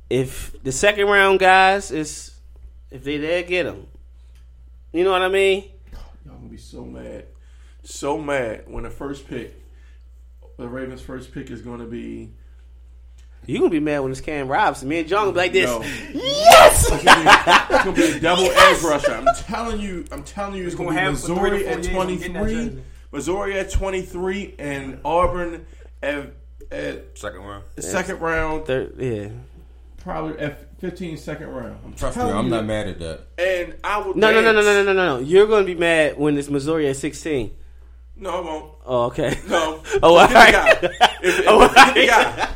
Yeah. 0.10 0.18
If 0.20 0.62
the 0.64 0.72
second 0.72 1.08
round 1.08 1.40
guys 1.40 1.92
is, 1.92 2.36
if 2.92 3.04
they 3.04 3.18
there, 3.18 3.44
get 3.44 3.64
them. 3.64 3.88
You 4.94 5.04
know 5.04 5.12
what 5.12 5.22
I 5.22 5.30
mean? 5.30 5.72
Y'all 6.26 6.36
gonna 6.36 6.50
be 6.50 6.58
so 6.58 6.84
mad, 6.86 7.26
so 7.84 8.18
mad 8.18 8.64
when 8.68 8.84
the 8.84 8.90
first 8.90 9.28
pick, 9.28 9.62
the 10.58 10.68
Ravens' 10.70 11.02
first 11.02 11.34
pick 11.34 11.50
is 11.50 11.62
going 11.62 11.80
to 11.80 11.86
be. 11.86 12.32
You 13.48 13.60
gonna 13.60 13.70
be 13.70 13.80
mad 13.80 14.00
when 14.00 14.12
it's 14.12 14.22
Cam 14.22 14.48
Robinson. 14.48 14.88
Me 14.90 15.00
and 15.00 15.08
John 15.08 15.26
gonna 15.26 15.34
be 15.34 15.38
like 15.38 15.54
this. 15.54 15.70
No. 15.70 15.82
Yes. 16.20 16.92
It's 16.92 17.04
gonna 17.04 17.24
be, 17.24 17.76
it's 17.76 17.84
gonna 17.84 17.96
be 17.96 18.18
a 18.18 18.20
double 18.22 18.46
edge 18.46 18.82
rusher. 18.82 19.12
I'm 19.14 19.36
telling 19.36 19.80
you. 19.82 20.06
I'm 20.12 20.24
telling 20.24 20.56
you, 20.56 20.66
it's 20.66 20.74
Gonna 20.76 20.90
gonna, 20.90 21.00
be 21.00 21.06
have 21.06 21.20
for 21.20 21.28
three 21.28 21.36
Missouri 21.36 21.68
at 21.68 21.84
years 21.84 21.96
on 21.96 22.08
getting 22.18 22.34
that 22.34 22.40
23. 22.40 22.84
Missouri 23.12 23.60
at 23.60 23.72
23, 23.72 24.56
and 24.58 25.00
Auburn 25.06 25.66
at, 26.02 26.34
at 26.72 27.18
Second 27.18 27.42
round. 27.42 27.64
the 27.76 27.82
second 27.84 28.20
round, 28.20 28.66
Third, 28.66 28.96
yeah. 28.98 29.30
Probably 30.06 30.38
at 30.40 30.80
15 30.80 31.18
second 31.18 31.48
round. 31.48 31.80
I'm 31.84 31.94
Trust 31.96 32.18
me, 32.18 32.24
I'm 32.24 32.46
you. 32.46 32.52
not 32.52 32.66
mad 32.66 32.88
at 32.88 33.00
that. 33.00 33.22
And 33.40 33.76
I 33.84 33.98
would 33.98 34.16
No, 34.16 34.32
no, 34.32 34.40
no, 34.40 34.54
no, 34.54 34.62
no, 34.62 34.84
no, 34.84 34.94
no, 34.94 35.18
no. 35.18 35.20
You're 35.20 35.48
gonna 35.48 35.66
be 35.66 35.74
mad 35.76 36.18
when 36.18 36.38
it's 36.38 36.48
Missouri 36.48 36.88
at 36.88 36.96
16. 36.96 37.52
No, 38.18 38.30
I 38.30 38.40
won't. 38.40 38.74
Oh, 38.86 39.04
okay. 39.06 39.38
No. 39.50 39.82
Oh, 40.04 40.16
all 40.16 40.28
get 40.28 40.36
right. 40.36 40.82
the 40.82 40.88
guy. 40.88 41.16
If, 41.24 41.40
if, 41.40 41.46
Oh, 41.50 41.68
get 41.74 41.94
the 41.96 42.08
guy. 42.08 42.50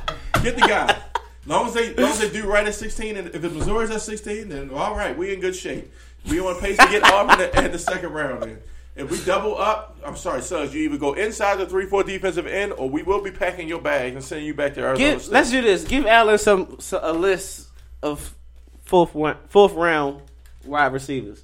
Get 0.43 0.55
the 0.55 0.61
guy. 0.61 1.01
Long 1.47 1.67
as 1.67 1.73
they, 1.73 1.93
long 1.95 2.11
as 2.11 2.19
they 2.19 2.29
do 2.29 2.45
right 2.47 2.67
at 2.67 2.75
16, 2.75 3.17
and 3.17 3.27
if 3.29 3.41
the 3.41 3.49
Missouri's 3.49 3.89
at 3.89 4.01
16, 4.01 4.49
then 4.49 4.69
all 4.69 4.95
right, 4.95 5.17
we 5.17 5.33
in 5.33 5.39
good 5.39 5.55
shape. 5.55 5.91
We 6.29 6.39
on 6.39 6.59
pace 6.59 6.77
to 6.77 6.87
get 6.87 7.03
Auburn 7.03 7.41
at, 7.41 7.55
at 7.55 7.71
the 7.71 7.79
second 7.79 8.11
round. 8.11 8.43
Then. 8.43 8.59
If 8.99 9.09
we 9.09 9.23
double 9.23 9.57
up, 9.57 9.97
I'm 10.05 10.17
sorry, 10.17 10.41
Suggs, 10.41 10.73
you 10.73 10.81
either 10.83 10.97
go 10.97 11.13
inside 11.13 11.57
the 11.57 11.65
three 11.65 11.85
four 11.85 12.03
defensive 12.03 12.45
end, 12.45 12.73
or 12.73 12.89
we 12.89 13.01
will 13.01 13.21
be 13.21 13.31
packing 13.31 13.67
your 13.69 13.79
bags 13.81 14.13
and 14.15 14.23
sending 14.23 14.45
you 14.45 14.53
back 14.53 14.73
to 14.73 14.81
Arizona 14.81 15.11
Give, 15.11 15.21
State. 15.21 15.31
let's 15.33 15.51
do 15.51 15.61
this. 15.61 15.83
Give 15.85 16.05
Allen 16.05 16.37
some, 16.37 16.79
so- 16.79 16.99
a 17.01 17.13
list 17.13 17.69
of 18.03 18.35
fourth 18.83 19.15
one, 19.15 19.37
fourth 19.47 19.73
round 19.73 20.21
wide 20.65 20.91
receivers. 20.91 21.43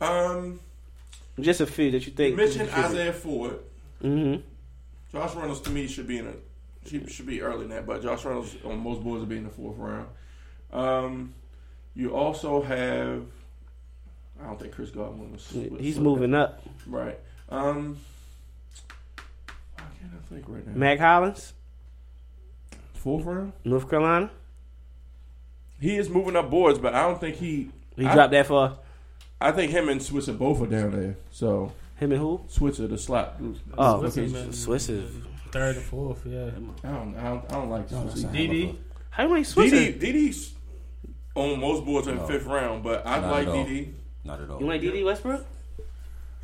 um, 0.00 0.60
Just 1.38 1.60
a 1.60 1.66
few 1.66 1.90
that 1.90 2.06
you 2.06 2.10
you 2.10 2.16
think. 2.16 2.36
mentioned 2.36 2.70
Isaiah 2.70 3.12
Ford. 3.12 3.58
Mm-hmm. 4.02 4.40
Josh 5.12 5.34
Reynolds 5.34 5.60
to 5.62 5.70
me 5.70 5.86
should 5.86 6.06
be 6.06 6.18
in 6.18 6.26
a 6.28 6.32
she 6.88 7.04
should 7.08 7.26
be 7.26 7.42
early 7.42 7.64
in 7.64 7.70
that, 7.70 7.84
but 7.84 8.02
Josh 8.02 8.24
Reynolds 8.24 8.56
on 8.64 8.78
most 8.78 9.02
boards 9.02 9.20
will 9.20 9.26
be 9.26 9.36
in 9.36 9.44
the 9.44 9.50
fourth 9.50 9.76
round. 9.76 10.06
Um, 10.72 11.34
you 11.94 12.14
also 12.14 12.62
have 12.62 13.24
I 14.40 14.46
don't 14.46 14.58
think 14.60 14.72
Chris 14.72 14.90
Godwin 14.90 15.32
was 15.32 15.46
He's 15.80 15.98
moving 15.98 16.32
up. 16.34 16.62
Right. 16.88 17.18
Um, 17.48 17.98
why 19.76 19.84
can't 20.00 20.12
I 20.14 20.34
think 20.34 20.44
right 20.48 20.66
now? 20.66 20.72
Mack 20.74 20.98
Hollins, 20.98 21.52
Fourth 22.94 23.24
round. 23.24 23.52
North 23.64 23.88
Carolina. 23.88 24.30
He 25.80 25.96
is 25.96 26.08
moving 26.10 26.34
up 26.36 26.50
boards, 26.50 26.78
but 26.78 26.94
I 26.94 27.02
don't 27.02 27.20
think 27.20 27.36
he 27.36 27.70
He 27.96 28.04
I- 28.06 28.14
dropped 28.14 28.32
that 28.32 28.46
far. 28.46 28.78
I 29.40 29.52
think 29.52 29.70
him 29.70 29.88
and 29.88 30.02
Switzer 30.02 30.32
both 30.32 30.60
are 30.62 30.66
down 30.66 30.90
there. 30.90 31.16
So 31.30 31.72
Him 31.96 32.10
and 32.12 32.20
who? 32.20 32.40
Switzer 32.48 32.88
the 32.88 32.98
slap. 32.98 33.40
Oh, 33.76 33.96
location. 33.96 34.52
Swiss 34.52 34.88
is. 34.88 35.10
Third 35.52 35.76
and 35.76 35.84
fourth, 35.84 36.22
yeah. 36.26 36.46
I 36.46 36.50
don't, 36.50 37.16
I 37.16 37.22
don't, 37.28 37.44
I 37.52 37.54
don't 37.54 37.70
like 37.70 37.88
this. 37.88 38.24
DD. 38.24 38.76
How 39.10 39.22
you 39.24 39.30
like 39.30 39.46
Swiss? 39.46 39.72
DD, 39.72 39.98
DD's 40.00 40.54
on 41.34 41.58
most 41.60 41.84
boards 41.86 42.06
in 42.08 42.16
the 42.16 42.24
fifth 42.26 42.44
round, 42.46 42.82
but 42.82 43.06
I 43.06 43.20
Not 43.20 43.30
like 43.30 43.46
at 43.46 43.54
all. 43.54 43.64
DD. 43.64 43.92
Not 44.24 44.40
at 44.42 44.50
all. 44.50 44.60
You 44.60 44.66
like 44.66 44.80
Dede 44.80 45.04
Westbrook? 45.04 45.46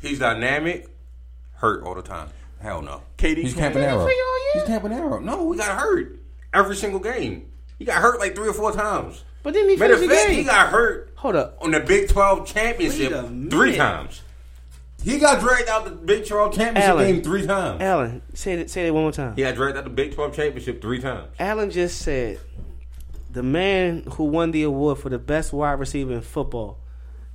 He's 0.05 0.19
dynamic, 0.19 0.87
hurt 1.53 1.83
all 1.83 1.95
the 1.95 2.01
time. 2.01 2.29
Hell 2.59 2.81
no. 2.81 3.01
KD 3.17 3.37
He's 3.37 3.53
can't- 3.53 3.75
Campanaro. 3.75 4.09
He's 4.53 4.63
Campanaro. 4.63 5.21
No, 5.23 5.51
He 5.51 5.57
got 5.57 5.77
hurt 5.77 6.17
every 6.53 6.75
single 6.75 6.99
game. 6.99 7.51
He 7.79 7.85
got 7.85 8.01
hurt 8.01 8.19
like 8.19 8.35
three 8.35 8.47
or 8.47 8.53
four 8.53 8.71
times. 8.71 9.23
But 9.43 9.53
then 9.53 9.69
he 9.69 9.75
Matter 9.75 9.95
finished 9.97 10.03
of 10.03 10.09
the 10.09 10.15
fact, 10.15 10.29
game. 10.29 10.37
he 10.39 10.43
got 10.43 10.69
hurt 10.69 11.11
Hold 11.17 11.35
up. 11.35 11.57
on 11.61 11.71
the 11.71 11.79
Big 11.79 12.07
12 12.09 12.47
championship 12.47 13.11
Wait 13.11 13.17
a 13.19 13.23
minute. 13.23 13.51
three 13.51 13.75
times. 13.75 14.21
he 15.03 15.19
got 15.19 15.39
dragged 15.41 15.69
out 15.69 15.85
the 15.85 15.91
Big 15.91 16.25
12 16.25 16.55
championship 16.55 16.89
Allen. 16.89 17.13
game 17.13 17.21
three 17.23 17.45
times. 17.45 17.81
Alan, 17.81 18.21
say 18.33 18.55
that. 18.55 18.69
Say 18.71 18.85
that 18.85 18.93
one 18.93 19.03
more 19.03 19.11
time. 19.11 19.35
He 19.35 19.43
got 19.43 19.53
dragged 19.55 19.77
out 19.77 19.83
the 19.83 19.89
Big 19.91 20.15
12 20.15 20.35
championship 20.35 20.81
three 20.81 20.99
times. 20.99 21.27
Alan 21.39 21.69
just 21.69 21.99
said 22.01 22.39
the 23.29 23.43
man 23.43 24.03
who 24.13 24.23
won 24.23 24.49
the 24.51 24.63
award 24.63 24.97
for 24.97 25.09
the 25.09 25.19
best 25.19 25.51
wide 25.53 25.73
receiver 25.79 26.13
in 26.13 26.21
football 26.21 26.79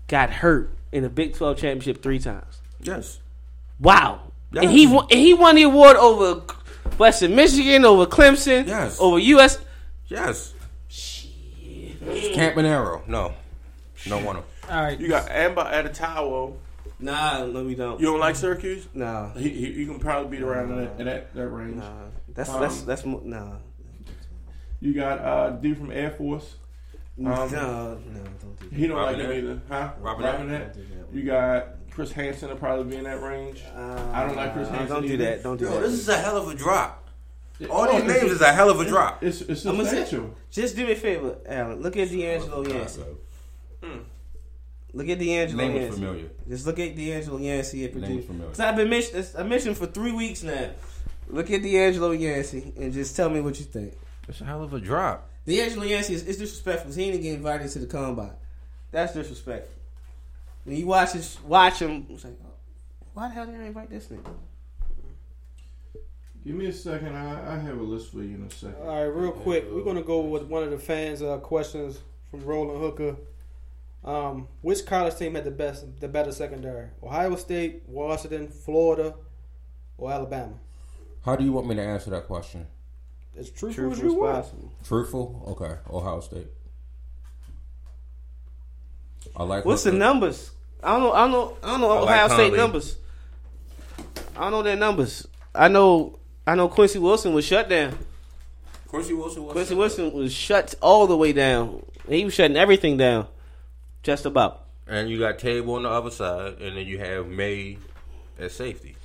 got 0.08 0.30
hurt 0.30 0.70
in 0.90 1.02
the 1.04 1.10
Big 1.10 1.34
12 1.36 1.58
championship 1.58 2.02
three 2.02 2.18
times. 2.18 2.59
Yes. 2.82 3.20
Wow. 3.78 4.20
Yes. 4.52 4.64
And 4.64 4.72
he 4.72 4.86
won, 4.86 5.06
and 5.10 5.20
he 5.20 5.34
won 5.34 5.54
the 5.56 5.62
award 5.62 5.96
over 5.96 6.42
Western 6.98 7.34
Michigan, 7.34 7.84
over 7.84 8.06
Clemson, 8.06 8.66
Yes. 8.66 8.98
over 9.00 9.18
US. 9.18 9.58
Yes. 10.08 10.54
Campanaro. 12.02 13.06
No. 13.06 13.34
No 14.08 14.18
one. 14.18 14.36
All 14.36 14.44
right. 14.70 14.98
You 14.98 15.08
got 15.08 15.30
Amber 15.30 15.62
at 15.62 15.86
a 15.86 15.88
Adetawo. 15.90 16.54
Nah, 16.98 17.46
no, 17.46 17.64
we 17.64 17.74
don't. 17.74 17.98
You 18.00 18.06
don't 18.06 18.20
like 18.20 18.36
Syracuse? 18.36 18.86
Nah, 18.92 19.32
He, 19.34 19.48
he, 19.48 19.72
he 19.72 19.86
can 19.86 19.98
probably 19.98 20.36
beat 20.36 20.44
around 20.44 20.70
in 20.70 20.76
that, 20.84 21.00
in 21.00 21.06
that, 21.06 21.34
that 21.34 21.48
range. 21.48 21.76
nah. 21.76 21.90
That's 22.34 22.50
Um, 22.50 22.60
that's 22.60 22.82
that's 22.82 23.04
mo- 23.06 23.22
nah. 23.24 23.52
You 24.80 24.92
got 24.94 25.18
uh, 25.18 25.50
dude 25.50 25.78
from 25.78 25.90
Air 25.92 26.10
Force. 26.10 26.56
Um, 27.18 27.24
no, 27.24 27.34
no, 27.46 27.98
don't 28.40 28.60
do 28.60 28.68
that. 28.70 28.76
He 28.76 28.86
don't 28.86 28.96
like 28.98 29.16
Robinette? 29.16 29.30
him 29.36 29.44
either, 29.44 29.60
huh? 29.68 29.90
Robinette? 30.00 30.34
Robinette. 30.40 30.76
You 31.12 31.22
got 31.24 31.68
Chris 31.90 32.12
Hansen 32.12 32.48
will 32.48 32.56
probably 32.56 32.84
be 32.90 32.96
in 32.96 33.04
that 33.04 33.20
range. 33.22 33.62
I 33.74 34.24
don't 34.26 34.36
like 34.36 34.52
Chris 34.54 34.68
Uh, 34.68 34.72
Hansen. 34.72 34.88
Don't 34.88 35.06
do 35.06 35.12
either. 35.14 35.24
that. 35.24 35.42
Don't 35.42 35.56
do 35.58 35.64
Yo, 35.64 35.70
that. 35.72 35.80
this 35.82 35.92
is 35.92 36.08
a 36.08 36.16
hell 36.16 36.36
of 36.36 36.48
a 36.48 36.54
drop. 36.54 37.08
All 37.68 37.86
Oh, 37.88 37.92
these 38.00 38.04
names 38.10 38.32
is 38.32 38.40
a 38.40 38.52
hell 38.52 38.70
of 38.70 38.80
a 38.80 38.86
drop. 38.86 39.22
It's, 39.22 39.42
it's 39.42 39.66
I'ma 39.66 39.82
substantial. 39.82 40.34
Just 40.50 40.76
do 40.76 40.86
me 40.86 40.92
a 40.92 40.96
favor, 40.96 41.36
Alan. 41.46 41.82
Look 41.82 41.96
at 41.98 42.08
D'Angelo 42.08 42.66
Yancey. 42.66 43.02
Look 44.92 45.08
at 45.08 45.18
D'Angelo 45.20 45.62
Name 45.62 45.72
was 45.74 45.82
Yancey. 45.82 46.00
familiar. 46.00 46.30
Just 46.48 46.66
look 46.66 46.78
at 46.80 46.96
D'Angelo 46.96 47.38
Yancey 47.38 47.84
at 47.84 47.94
Name 47.94 48.02
Purdue. 48.02 48.22
familiar. 48.22 48.46
Because 48.48 48.60
I've 48.60 48.76
been 48.76 48.90
mentioning 48.90 49.24
I 49.38 49.42
mentioned 49.44 49.76
for 49.76 49.86
three 49.86 50.10
weeks 50.12 50.42
now. 50.42 50.70
Look 51.28 51.50
at 51.50 51.62
D'Angelo 51.62 52.10
Yancey 52.10 52.72
and 52.76 52.92
just 52.92 53.14
tell 53.14 53.30
me 53.30 53.40
what 53.40 53.58
you 53.60 53.66
think. 53.66 53.94
It's 54.28 54.40
a 54.40 54.44
hell 54.44 54.64
of 54.64 54.72
a 54.74 54.80
drop. 54.80 55.28
D'Angelo 55.46 55.84
Yancey 55.84 56.14
is, 56.14 56.24
is 56.24 56.38
disrespectful. 56.38 56.86
'cause 56.88 56.96
He 56.96 57.10
didn't 57.10 57.22
get 57.22 57.34
invited 57.34 57.70
to 57.70 57.78
the 57.78 57.86
combine. 57.86 58.32
That's 58.90 59.12
disrespectful. 59.14 59.72
When 60.70 60.78
you 60.78 60.86
watch 60.86 61.14
his, 61.14 61.36
watch 61.40 61.80
him, 61.80 62.06
it's 62.10 62.22
like, 62.22 62.38
why 63.12 63.26
the 63.26 63.34
hell 63.34 63.44
did 63.44 63.60
I 63.60 63.64
invite 63.64 63.90
this 63.90 64.06
nigga? 64.06 64.32
Give 66.46 66.54
me 66.54 66.66
a 66.66 66.72
second. 66.72 67.16
I, 67.16 67.56
I 67.56 67.58
have 67.58 67.76
a 67.76 67.82
list 67.82 68.12
for 68.12 68.18
you 68.18 68.36
in 68.36 68.44
a 68.44 68.50
second. 68.52 68.76
All 68.82 68.86
right, 68.86 69.02
real 69.02 69.32
quick, 69.32 69.66
we're 69.68 69.82
gonna 69.82 70.00
go 70.04 70.20
with 70.20 70.44
one 70.44 70.62
of 70.62 70.70
the 70.70 70.78
fans' 70.78 71.22
uh, 71.22 71.38
questions 71.38 71.98
from 72.30 72.44
Roland 72.44 72.80
Hooker. 72.80 73.16
Um, 74.04 74.46
which 74.60 74.86
college 74.86 75.16
team 75.16 75.34
had 75.34 75.42
the 75.42 75.50
best, 75.50 76.00
the 76.00 76.06
better 76.06 76.30
secondary? 76.30 76.86
Ohio 77.02 77.34
State, 77.34 77.82
Washington, 77.88 78.46
Florida, 78.46 79.14
or 79.98 80.12
Alabama? 80.12 80.54
How 81.24 81.34
do 81.34 81.42
you 81.42 81.50
want 81.50 81.66
me 81.66 81.74
to 81.74 81.82
answer 81.82 82.10
that 82.10 82.28
question? 82.28 82.68
As 83.36 83.50
truthful 83.50 83.74
True 83.74 83.90
as 83.90 83.98
you 83.98 84.14
want. 84.14 84.36
responsible. 84.36 84.72
Truthful? 84.84 85.44
Okay. 85.48 85.78
Ohio 85.92 86.20
State. 86.20 86.46
I 89.36 89.42
like 89.42 89.64
What's 89.64 89.82
the 89.82 89.90
numbers? 89.90 90.52
I 90.82 90.92
don't 90.92 91.02
know. 91.02 91.12
I 91.12 91.20
don't 91.22 91.32
know. 91.32 91.56
I 91.62 91.66
don't 91.72 91.80
know 91.80 91.90
I 91.90 92.00
like 92.00 92.02
Ohio 92.24 92.28
State 92.28 92.54
numbers. 92.56 92.96
I 94.36 94.40
don't 94.42 94.52
know 94.52 94.62
their 94.62 94.76
numbers. 94.76 95.26
I 95.54 95.68
know. 95.68 96.18
I 96.46 96.54
know 96.54 96.68
Quincy 96.68 96.98
Wilson 96.98 97.34
was 97.34 97.44
shut 97.44 97.68
down. 97.68 97.98
Quincy 98.88 99.12
Wilson 99.14 99.44
was 99.44 99.52
Quincy 99.52 99.74
Wilson 99.74 100.12
was 100.12 100.32
shut 100.32 100.74
all 100.80 101.06
the 101.06 101.16
way 101.16 101.32
down. 101.32 101.84
He 102.08 102.24
was 102.24 102.34
shutting 102.34 102.56
everything 102.56 102.96
down, 102.96 103.26
just 104.02 104.26
about. 104.26 104.64
And 104.88 105.08
you 105.08 105.18
got 105.18 105.38
Table 105.38 105.74
on 105.74 105.84
the 105.84 105.90
other 105.90 106.10
side, 106.10 106.54
and 106.60 106.76
then 106.76 106.86
you 106.86 106.98
have 106.98 107.28
Maye 107.28 107.78
at 108.40 108.50
safety. 108.50 108.96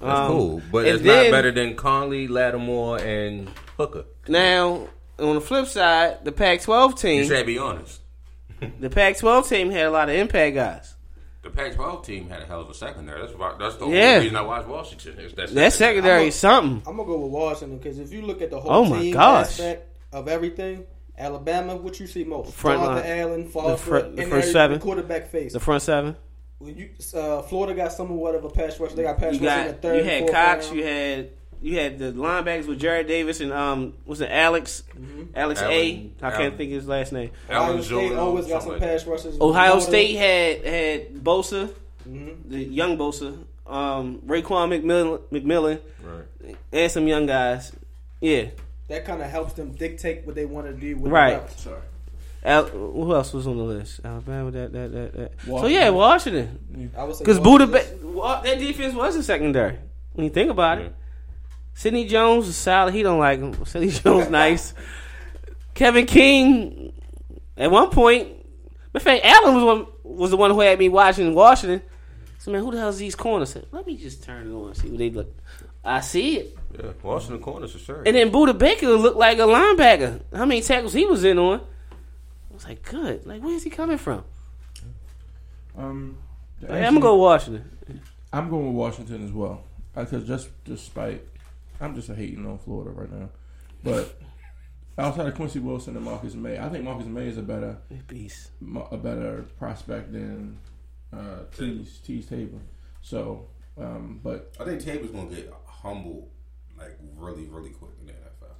That's 0.00 0.18
Um, 0.20 0.28
cool, 0.28 0.62
but 0.70 0.86
it's 0.86 1.02
then- 1.02 1.24
not 1.26 1.30
better 1.30 1.52
than 1.52 1.74
Conley, 1.76 2.26
Lattimore, 2.28 2.98
and 2.98 3.48
Hooker. 3.78 4.04
Now, 4.28 4.88
on 5.18 5.34
the 5.36 5.40
flip 5.40 5.66
side, 5.66 6.24
the 6.24 6.32
Pac-12 6.32 6.94
team. 6.98 7.16
You 7.18 7.20
team, 7.22 7.28
said 7.30 7.46
be 7.46 7.58
honest. 7.58 8.00
the 8.80 8.90
Pac-12 8.90 9.48
team 9.48 9.70
had 9.70 9.86
a 9.86 9.90
lot 9.90 10.08
of 10.10 10.14
impact 10.16 10.54
guys. 10.56 10.94
The 11.42 11.48
Pac-12 11.50 12.04
team 12.04 12.28
had 12.28 12.42
a 12.42 12.44
hell 12.44 12.60
of 12.60 12.68
a 12.68 12.74
secondary. 12.74 13.20
That's 13.22 13.32
why, 13.36 13.54
that's 13.58 13.76
the 13.76 13.86
Yeah. 13.88 14.08
only 14.14 14.20
reason 14.24 14.36
I 14.36 14.42
watch 14.42 14.66
Washington. 14.66 15.18
Is 15.18 15.32
that 15.34 15.54
That 15.54 15.72
secondary 15.72 16.26
is 16.28 16.34
something. 16.34 16.82
I'm 16.86 16.96
gonna 16.98 17.08
go 17.08 17.18
with 17.18 17.32
Washington 17.32 17.78
because 17.78 17.98
if 17.98 18.12
you 18.12 18.20
look 18.22 18.42
at 18.42 18.50
the 18.50 18.60
whole 18.60 18.70
Oh, 18.72 18.84
my 18.84 18.98
team 19.00 19.14
gosh. 19.14 19.46
aspect 19.46 19.88
of 20.12 20.28
everything, 20.28 20.84
Alabama, 21.18 21.76
what 21.76 21.98
you 21.98 22.06
see 22.06 22.24
most? 22.24 22.52
Front 22.52 22.80
Jonathan 22.82 23.08
line. 23.10 23.18
Allen, 23.20 23.48
Foster, 23.48 23.76
fr- 23.76 23.98
the 23.98 24.04
and 24.06 24.16
first 24.18 24.32
every- 24.32 24.52
seven. 24.52 24.78
the 24.78 24.84
quarterback 24.84 25.30
face. 25.30 25.52
The 25.54 25.60
front 25.60 25.82
seven. 25.82 26.16
When 26.58 26.76
you, 26.76 26.90
uh, 27.14 27.40
Florida 27.42 27.72
got 27.74 27.92
somewhat 27.92 28.34
of 28.34 28.44
a 28.44 28.50
pass 28.50 28.78
rush. 28.78 28.92
They 28.92 29.02
got 29.04 29.16
pass 29.16 29.34
You 29.40 29.46
rush 29.48 29.60
in 29.62 29.66
the 29.68 29.72
third. 29.74 29.96
you 29.96 30.04
had 30.04 30.18
fourth 30.20 30.32
Cox. 30.32 30.66
round. 30.66 30.78
You 30.78 30.84
had 30.84 31.30
you 31.62 31.78
had 31.78 31.98
the 31.98 32.12
linebackers 32.12 32.66
with 32.66 32.80
Jarrad 32.80 33.06
Davis 33.06 33.40
and 33.40 33.52
um 33.52 33.94
was 34.06 34.20
it 34.20 34.30
Alex 34.30 34.82
Alex 35.34 35.60
A. 35.62 36.10
Allen- 36.22 36.36
can't 36.36 36.56
think 36.56 36.70
of 36.70 36.76
his 36.76 36.88
last 36.88 37.12
name. 37.12 37.30
Ohio 37.48 37.62
Alan 37.64 37.82
State 37.82 37.90
Jordan, 37.90 38.18
always 38.18 38.46
got 38.46 38.62
some 38.62 38.72
like 38.72 38.80
pass 38.80 39.06
rushes. 39.06 39.40
Ohio 39.40 39.70
Florida- 39.80 39.86
State 39.86 40.14
had 40.16 40.64
had 40.66 41.14
Bosa, 41.14 41.70
Mhm. 42.08 42.34
the 42.48 42.58
young 42.64 42.96
Bosa, 42.96 43.36
um, 43.66 44.20
Raekwon 44.26 44.68
McMillan, 44.82 45.18
McMillan, 45.30 45.80
Right. 46.02 46.56
and 46.72 46.90
some 46.92 47.06
young 47.06 47.26
guys. 47.26 47.72
Yeah, 48.20 48.46
That 48.88 49.04
kind 49.04 49.22
of 49.22 49.30
helps 49.30 49.52
them 49.54 49.70
dictate 49.72 50.26
what 50.26 50.34
they 50.34 50.44
want 50.46 50.66
to 50.66 50.72
do 50.72 50.96
with 50.96 51.12
Right. 51.12 51.46
the. 51.46 51.58
Sorry. 51.58 51.78
Al- 52.42 52.64
who 52.68 53.14
else 53.14 53.32
was 53.34 53.46
on 53.46 53.56
the 53.58 53.62
list? 53.62 54.00
Alabama. 54.04 54.50
That 54.50 54.72
that 54.72 54.92
that. 54.92 55.12
that. 55.14 55.32
So 55.46 55.66
yeah, 55.66 55.90
Washington. 55.90 56.90
I 56.96 57.04
would 57.04 57.18
Because 57.18 57.38
Washington 57.38 57.68
Budda, 57.68 57.78
is- 57.80 58.14
Ba- 58.14 58.40
that 58.44 58.58
defense 58.58 58.94
was 58.94 59.14
a 59.16 59.22
secondary. 59.22 59.76
When 60.14 60.24
you 60.24 60.30
think 60.30 60.50
about 60.50 60.78
it, 60.78 60.92
Sidney 61.74 62.06
Jones 62.06 62.46
is 62.48 62.56
solid. 62.56 62.92
He 62.94 63.02
don't 63.02 63.18
like 63.18 63.40
him. 63.40 63.64
Sidney 63.64 63.90
Jones 63.90 64.28
nice. 64.30 64.74
Kevin 65.74 66.06
King, 66.06 66.92
at 67.56 67.70
one 67.70 67.90
point, 67.90 68.28
in 68.92 69.00
fact, 69.00 69.24
Allen 69.24 69.54
was 69.54 69.64
one 69.64 69.86
was 70.02 70.30
the 70.30 70.36
one 70.36 70.50
who 70.50 70.60
had 70.60 70.78
me 70.78 70.88
watching 70.88 71.34
Washington. 71.34 71.80
So 72.38 72.50
man, 72.50 72.62
who 72.62 72.70
the 72.72 72.78
hell 72.78 72.88
is 72.88 72.98
these 72.98 73.14
corners? 73.14 73.50
Said, 73.50 73.66
Let 73.70 73.86
me 73.86 73.96
just 73.96 74.22
turn 74.24 74.50
it 74.50 74.54
on 74.54 74.68
and 74.68 74.76
see 74.76 74.88
what 74.88 74.98
they 74.98 75.10
look. 75.10 75.34
I 75.84 76.00
see 76.00 76.38
it. 76.38 76.58
Yeah, 76.78 76.92
Washington 77.02 77.40
corners 77.42 77.72
for 77.72 77.78
sure. 77.78 78.02
And 78.04 78.14
then 78.14 78.30
Budda 78.30 78.56
Baker 78.58 78.88
looked 78.88 79.16
like 79.16 79.38
a 79.38 79.42
linebacker. 79.42 80.20
How 80.34 80.44
many 80.44 80.60
tackles 80.60 80.92
he 80.92 81.06
was 81.06 81.24
in 81.24 81.38
on? 81.38 81.60
I 81.60 82.54
was 82.54 82.64
like, 82.64 82.82
good. 82.82 83.26
Like, 83.26 83.42
where's 83.42 83.62
he 83.62 83.70
coming 83.70 83.96
from? 83.98 84.24
Um, 85.76 86.18
Like, 86.60 86.70
I'm 86.72 86.94
gonna 86.94 87.00
go 87.00 87.16
Washington. 87.16 87.70
I'm 88.32 88.50
going 88.50 88.66
with 88.66 88.76
Washington 88.76 89.24
as 89.24 89.32
well. 89.32 89.64
Because 89.94 90.26
just 90.26 90.48
despite, 90.64 91.22
I'm 91.80 91.94
just 91.94 92.08
a 92.08 92.14
hating 92.14 92.46
on 92.46 92.58
Florida 92.58 92.90
right 92.90 93.10
now. 93.10 93.28
But 93.82 94.20
outside 94.98 95.26
of 95.28 95.34
Quincy 95.34 95.58
Wilson 95.58 95.96
and 95.96 96.04
Marcus 96.04 96.34
Maye, 96.34 96.58
I 96.58 96.68
think 96.68 96.84
Marcus 96.84 97.06
Maye 97.06 97.28
is 97.28 97.38
a 97.38 97.42
better 97.42 97.78
Beast. 98.06 98.50
a 98.90 98.96
better 98.96 99.46
prospect 99.58 100.12
than 100.12 100.58
uh, 101.12 101.44
Teez 101.56 102.00
Teez 102.06 102.28
Tabor. 102.28 102.58
So, 103.02 103.46
um, 103.78 104.20
but 104.22 104.54
I 104.60 104.64
think 104.64 104.80
Tabor's 104.84 105.10
gonna 105.10 105.30
get 105.30 105.52
humbled 105.66 106.28
like 106.78 106.98
really, 107.16 107.44
really 107.46 107.70
quick 107.70 107.92
in 108.00 108.06
the 108.06 108.12
NFL. 108.12 108.52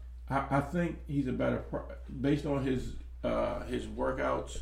I, 0.50 0.58
I 0.58 0.60
think 0.60 0.98
he's 1.06 1.26
a 1.26 1.32
better 1.32 1.58
pro- 1.58 1.84
based 2.20 2.46
on 2.46 2.64
his 2.64 2.94
uh, 3.22 3.60
his 3.64 3.86
workouts. 3.86 4.58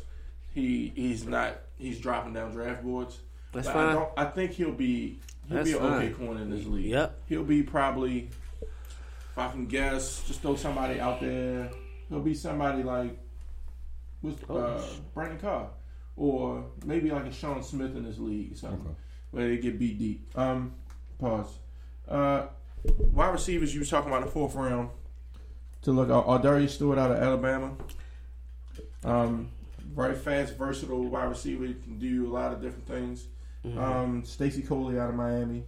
He 0.53 0.91
he's 0.95 1.25
not 1.25 1.59
he's 1.77 1.99
dropping 1.99 2.33
down 2.33 2.51
draft 2.51 2.83
boards. 2.83 3.19
That's 3.53 3.67
But 3.67 3.75
I, 3.77 3.85
fine. 3.85 3.95
don't, 3.95 4.09
I 4.17 4.25
think 4.25 4.51
he'll 4.51 4.71
be 4.71 5.19
he'll 5.47 5.57
That's 5.57 5.69
be 5.71 5.77
an 5.77 5.83
okay 5.85 6.11
fine. 6.11 6.25
corner 6.27 6.41
in 6.41 6.49
this 6.49 6.65
league. 6.65 6.85
Yep. 6.87 7.21
He'll 7.27 7.43
be 7.43 7.63
probably 7.63 8.29
if 9.31 9.37
I 9.37 9.49
can 9.51 9.65
guess, 9.67 10.23
just 10.27 10.41
throw 10.41 10.55
somebody 10.55 10.99
out 10.99 11.19
there. 11.21 11.69
He'll 12.09 12.19
be 12.21 12.33
somebody 12.33 12.83
like 12.83 13.17
with 14.21 14.49
uh. 14.49 14.81
Brandon 15.13 15.39
Carr 15.39 15.69
or 16.17 16.65
maybe 16.85 17.09
like 17.11 17.25
a 17.25 17.31
Sean 17.31 17.63
Smith 17.63 17.95
in 17.95 18.03
this 18.03 18.17
league 18.17 18.51
or 18.51 18.55
something 18.57 18.81
Okay. 18.81 18.95
where 19.31 19.47
they 19.47 19.57
get 19.57 19.79
beat 19.79 19.97
deep. 19.97 20.37
Um, 20.37 20.73
pause. 21.17 21.57
Uh, 22.07 22.47
wide 23.13 23.29
receivers 23.29 23.73
you 23.73 23.79
was 23.79 23.89
talking 23.89 24.11
about 24.11 24.25
the 24.25 24.31
fourth 24.31 24.55
round 24.55 24.89
to 25.83 25.91
look 25.91 26.09
out. 26.09 26.41
Darius 26.43 26.73
Stewart 26.73 26.97
out 26.97 27.11
of 27.11 27.17
Alabama. 27.17 27.71
Um, 29.05 29.49
very 29.95 30.15
fast, 30.15 30.57
versatile 30.57 31.03
wide 31.05 31.29
receiver. 31.29 31.65
He 31.65 31.73
can 31.73 31.97
do 31.99 32.27
a 32.27 32.31
lot 32.33 32.51
of 32.51 32.61
different 32.61 32.87
things. 32.87 33.25
Um, 33.77 34.23
Stacy 34.25 34.61
Coley 34.61 34.99
out 34.99 35.09
of 35.09 35.15
Miami. 35.15 35.63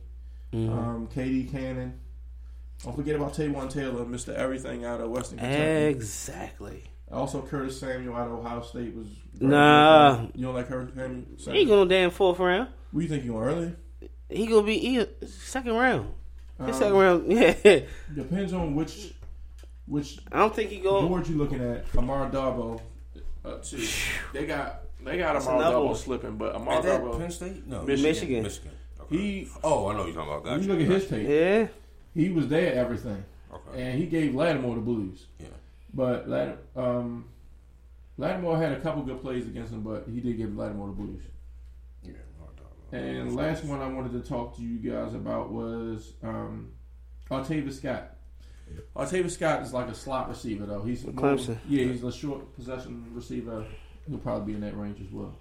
Um, 0.54 1.08
KD 1.14 1.50
Cannon. 1.52 1.98
Don't 2.84 2.96
forget 2.96 3.16
about 3.16 3.34
Taywan 3.34 3.70
Taylor, 3.72 4.04
Mr. 4.06 4.34
Everything 4.34 4.86
out 4.86 5.02
of 5.02 5.10
Western 5.12 5.38
Kentucky. 5.40 5.62
Exactly. 5.90 6.84
Also, 7.12 7.42
Curtis 7.42 7.80
Samuel 7.80 8.16
out 8.16 8.28
of 8.28 8.34
Ohio 8.40 8.62
State 8.62 8.96
was. 8.96 9.08
very 9.34 9.52
Nah. 9.52 10.22
You 10.34 10.44
don't 10.46 10.56
like 10.56 10.68
Curtis 10.68 10.94
Samuel? 10.96 11.26
He 11.38 11.60
ain't 11.60 11.68
going 11.70 11.88
damn 11.90 12.10
fourth 12.10 12.40
round. 12.40 12.70
What 12.92 13.02
do 13.02 13.04
you 13.06 13.10
think 13.10 13.24
you 13.26 13.32
going 13.34 13.44
early? 13.48 13.76
He 14.30 14.48
gonna 14.48 14.64
be 14.66 14.80
he, 14.80 15.06
second 15.28 15.74
round. 15.74 16.14
His 16.66 16.68
Um, 16.76 16.82
second 16.82 16.94
round, 16.98 17.32
yeah. 17.32 17.80
Depends 18.16 18.54
on 18.54 18.76
which 18.76 19.14
which 19.88 20.20
I 20.32 20.40
don't 20.40 20.56
think 20.56 20.70
he 20.70 20.78
go. 20.80 21.06
board 21.08 21.28
you 21.28 21.38
looking 21.38 21.62
at. 21.62 21.86
Amar 21.98 22.30
Darboh. 22.32 22.80
Uh, 23.44 23.56
two. 23.58 23.86
They 24.34 24.46
got 24.46 24.84
they 25.04 25.18
got 25.18 25.34
That's 25.34 25.46
Amar 25.48 25.58
another 25.58 25.74
Double 25.76 25.88
one. 25.88 25.96
slipping, 25.96 26.38
but 26.38 26.56
Amar 26.56 26.80
Is 26.80 26.86
that 26.86 26.98
Double. 27.02 27.20
Penn 27.20 27.32
State? 27.32 27.68
No, 27.68 27.82
Michigan. 27.84 28.04
Michigan. 28.04 28.44
Michigan. 28.44 28.72
Okay. 29.02 29.18
He 29.18 29.48
Oh, 29.64 29.88
I 29.90 29.94
know 29.98 30.06
you're 30.06 30.14
talking 30.16 30.30
about. 30.32 30.44
when 30.46 30.54
Gotcha. 30.54 30.64
you 30.64 30.74
look 30.74 30.82
at 30.82 31.02
his 31.02 31.10
tape, 31.10 31.28
Yeah. 31.28 31.68
He 32.14 32.30
was 32.30 32.48
there 32.48 32.68
at 32.72 32.78
everything, 32.78 33.24
Okay. 33.54 33.82
and 33.82 34.00
he 34.00 34.06
gave 34.06 34.34
Lattimore 34.36 34.76
the 34.76 34.82
blues. 34.82 35.28
Yeah. 35.40 35.48
But 35.94 36.28
Lat- 36.30 36.58
um, 36.76 37.26
Lattimore 38.18 38.58
had 38.58 38.72
a 38.74 38.80
couple 38.80 39.04
good 39.04 39.22
plays 39.22 39.46
against 39.48 39.74
him, 39.74 39.82
but 39.82 40.06
he 40.12 40.20
did 40.22 40.38
give 40.38 40.56
Lattimore 40.56 40.88
the 40.88 40.94
blues. 40.94 41.24
Yeah. 42.04 42.14
And 42.94 43.32
the 43.32 43.36
last 43.36 43.64
one 43.64 43.82
I 43.82 43.88
wanted 43.88 44.12
to 44.22 44.28
talk 44.28 44.56
to 44.58 44.62
you 44.62 44.78
guys 44.92 45.14
about 45.14 45.52
was 45.52 46.14
um, 46.24 46.72
Artavis 47.30 47.74
Scott. 47.74 48.16
Artavis 48.96 49.32
Scott 49.32 49.62
is 49.64 49.74
like 49.74 49.88
a 49.90 49.94
slot 49.96 50.30
receiver, 50.30 50.66
though. 50.66 50.82
He's 50.82 51.06
more, 51.06 51.14
Clemson. 51.14 51.58
yeah, 51.68 51.86
he's 51.86 52.04
a 52.04 52.12
short 52.12 52.54
possession 52.56 53.06
receiver. 53.14 53.66
He'll 54.08 54.18
probably 54.18 54.54
be 54.54 54.56
in 54.56 54.62
that 54.62 54.78
range 54.78 55.00
as 55.06 55.12
well. 55.12 55.36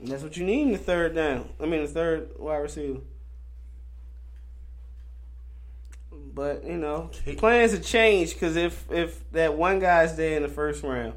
And 0.00 0.08
that's 0.08 0.22
what 0.22 0.36
you 0.36 0.44
need 0.44 0.62
in 0.62 0.72
the 0.72 0.78
third 0.78 1.14
down. 1.14 1.48
I 1.60 1.66
mean, 1.66 1.82
the 1.82 1.88
third 1.88 2.30
wide 2.38 2.56
receiver. 2.58 3.00
But 6.34 6.64
you 6.64 6.76
know, 6.76 7.10
plans 7.36 7.72
have 7.72 7.84
changed 7.84 8.34
because 8.34 8.56
if 8.56 8.90
if 8.90 9.30
that 9.30 9.54
one 9.54 9.78
guy's 9.78 10.16
there 10.16 10.36
in 10.36 10.42
the 10.42 10.48
first 10.48 10.82
round, 10.82 11.14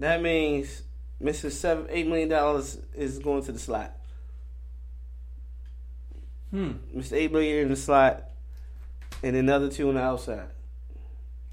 that 0.00 0.20
means 0.20 0.82
Mr. 1.22 1.50
Seven 1.52 1.86
Eight 1.88 2.08
million 2.08 2.28
dollars 2.28 2.78
is 2.94 3.20
going 3.20 3.44
to 3.44 3.52
the 3.52 3.58
slot. 3.60 3.96
Hmm, 6.50 6.72
Mr. 6.96 7.12
Eight 7.12 7.30
million 7.30 7.58
in 7.58 7.68
the 7.68 7.76
slot, 7.76 8.24
and 9.22 9.36
another 9.36 9.68
two 9.70 9.88
on 9.88 9.94
the 9.94 10.02
outside. 10.02 10.48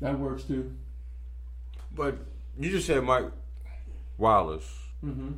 that 0.01 0.17
works 0.17 0.43
too. 0.43 0.73
But 1.93 2.17
you 2.59 2.71
just 2.71 2.87
said 2.87 3.03
Mike 3.03 3.31
Wallace 4.17 4.67
Mm-hmm. 5.05 5.33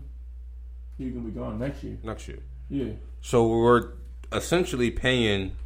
He's 0.98 1.12
gonna 1.12 1.26
be 1.26 1.32
gone 1.32 1.60
next 1.60 1.84
year. 1.84 1.98
next 2.04 2.28
year. 2.30 2.40
Yeah, 2.70 2.94
So 3.22 3.46
we're 3.48 3.90
essentially 4.32 4.92
paying 4.92 5.58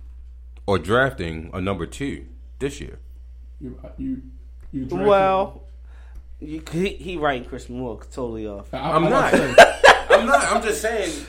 or 0.65 0.79
drafting 0.79 1.49
a 1.53 1.61
number 1.61 1.85
two 1.85 2.25
this 2.59 2.79
year. 2.81 2.99
you 3.59 3.77
you 3.97 4.21
you. 4.71 4.85
drafted- 4.85 5.07
Well, 5.07 5.63
you, 6.39 6.61
he, 6.71 6.89
he 6.89 7.17
writing 7.17 7.45
Chris 7.47 7.69
Moore 7.69 7.99
totally 8.11 8.47
off. 8.47 8.73
I, 8.73 8.77
I'm 8.91 9.03
I'm 9.05 9.09
not. 9.09 9.11
not. 9.11 9.31
Saying, 9.33 9.55
I'm 10.09 10.25
not. 10.25 10.43
I'm 10.51 10.61
just 10.61 10.81
saying. 10.81 11.25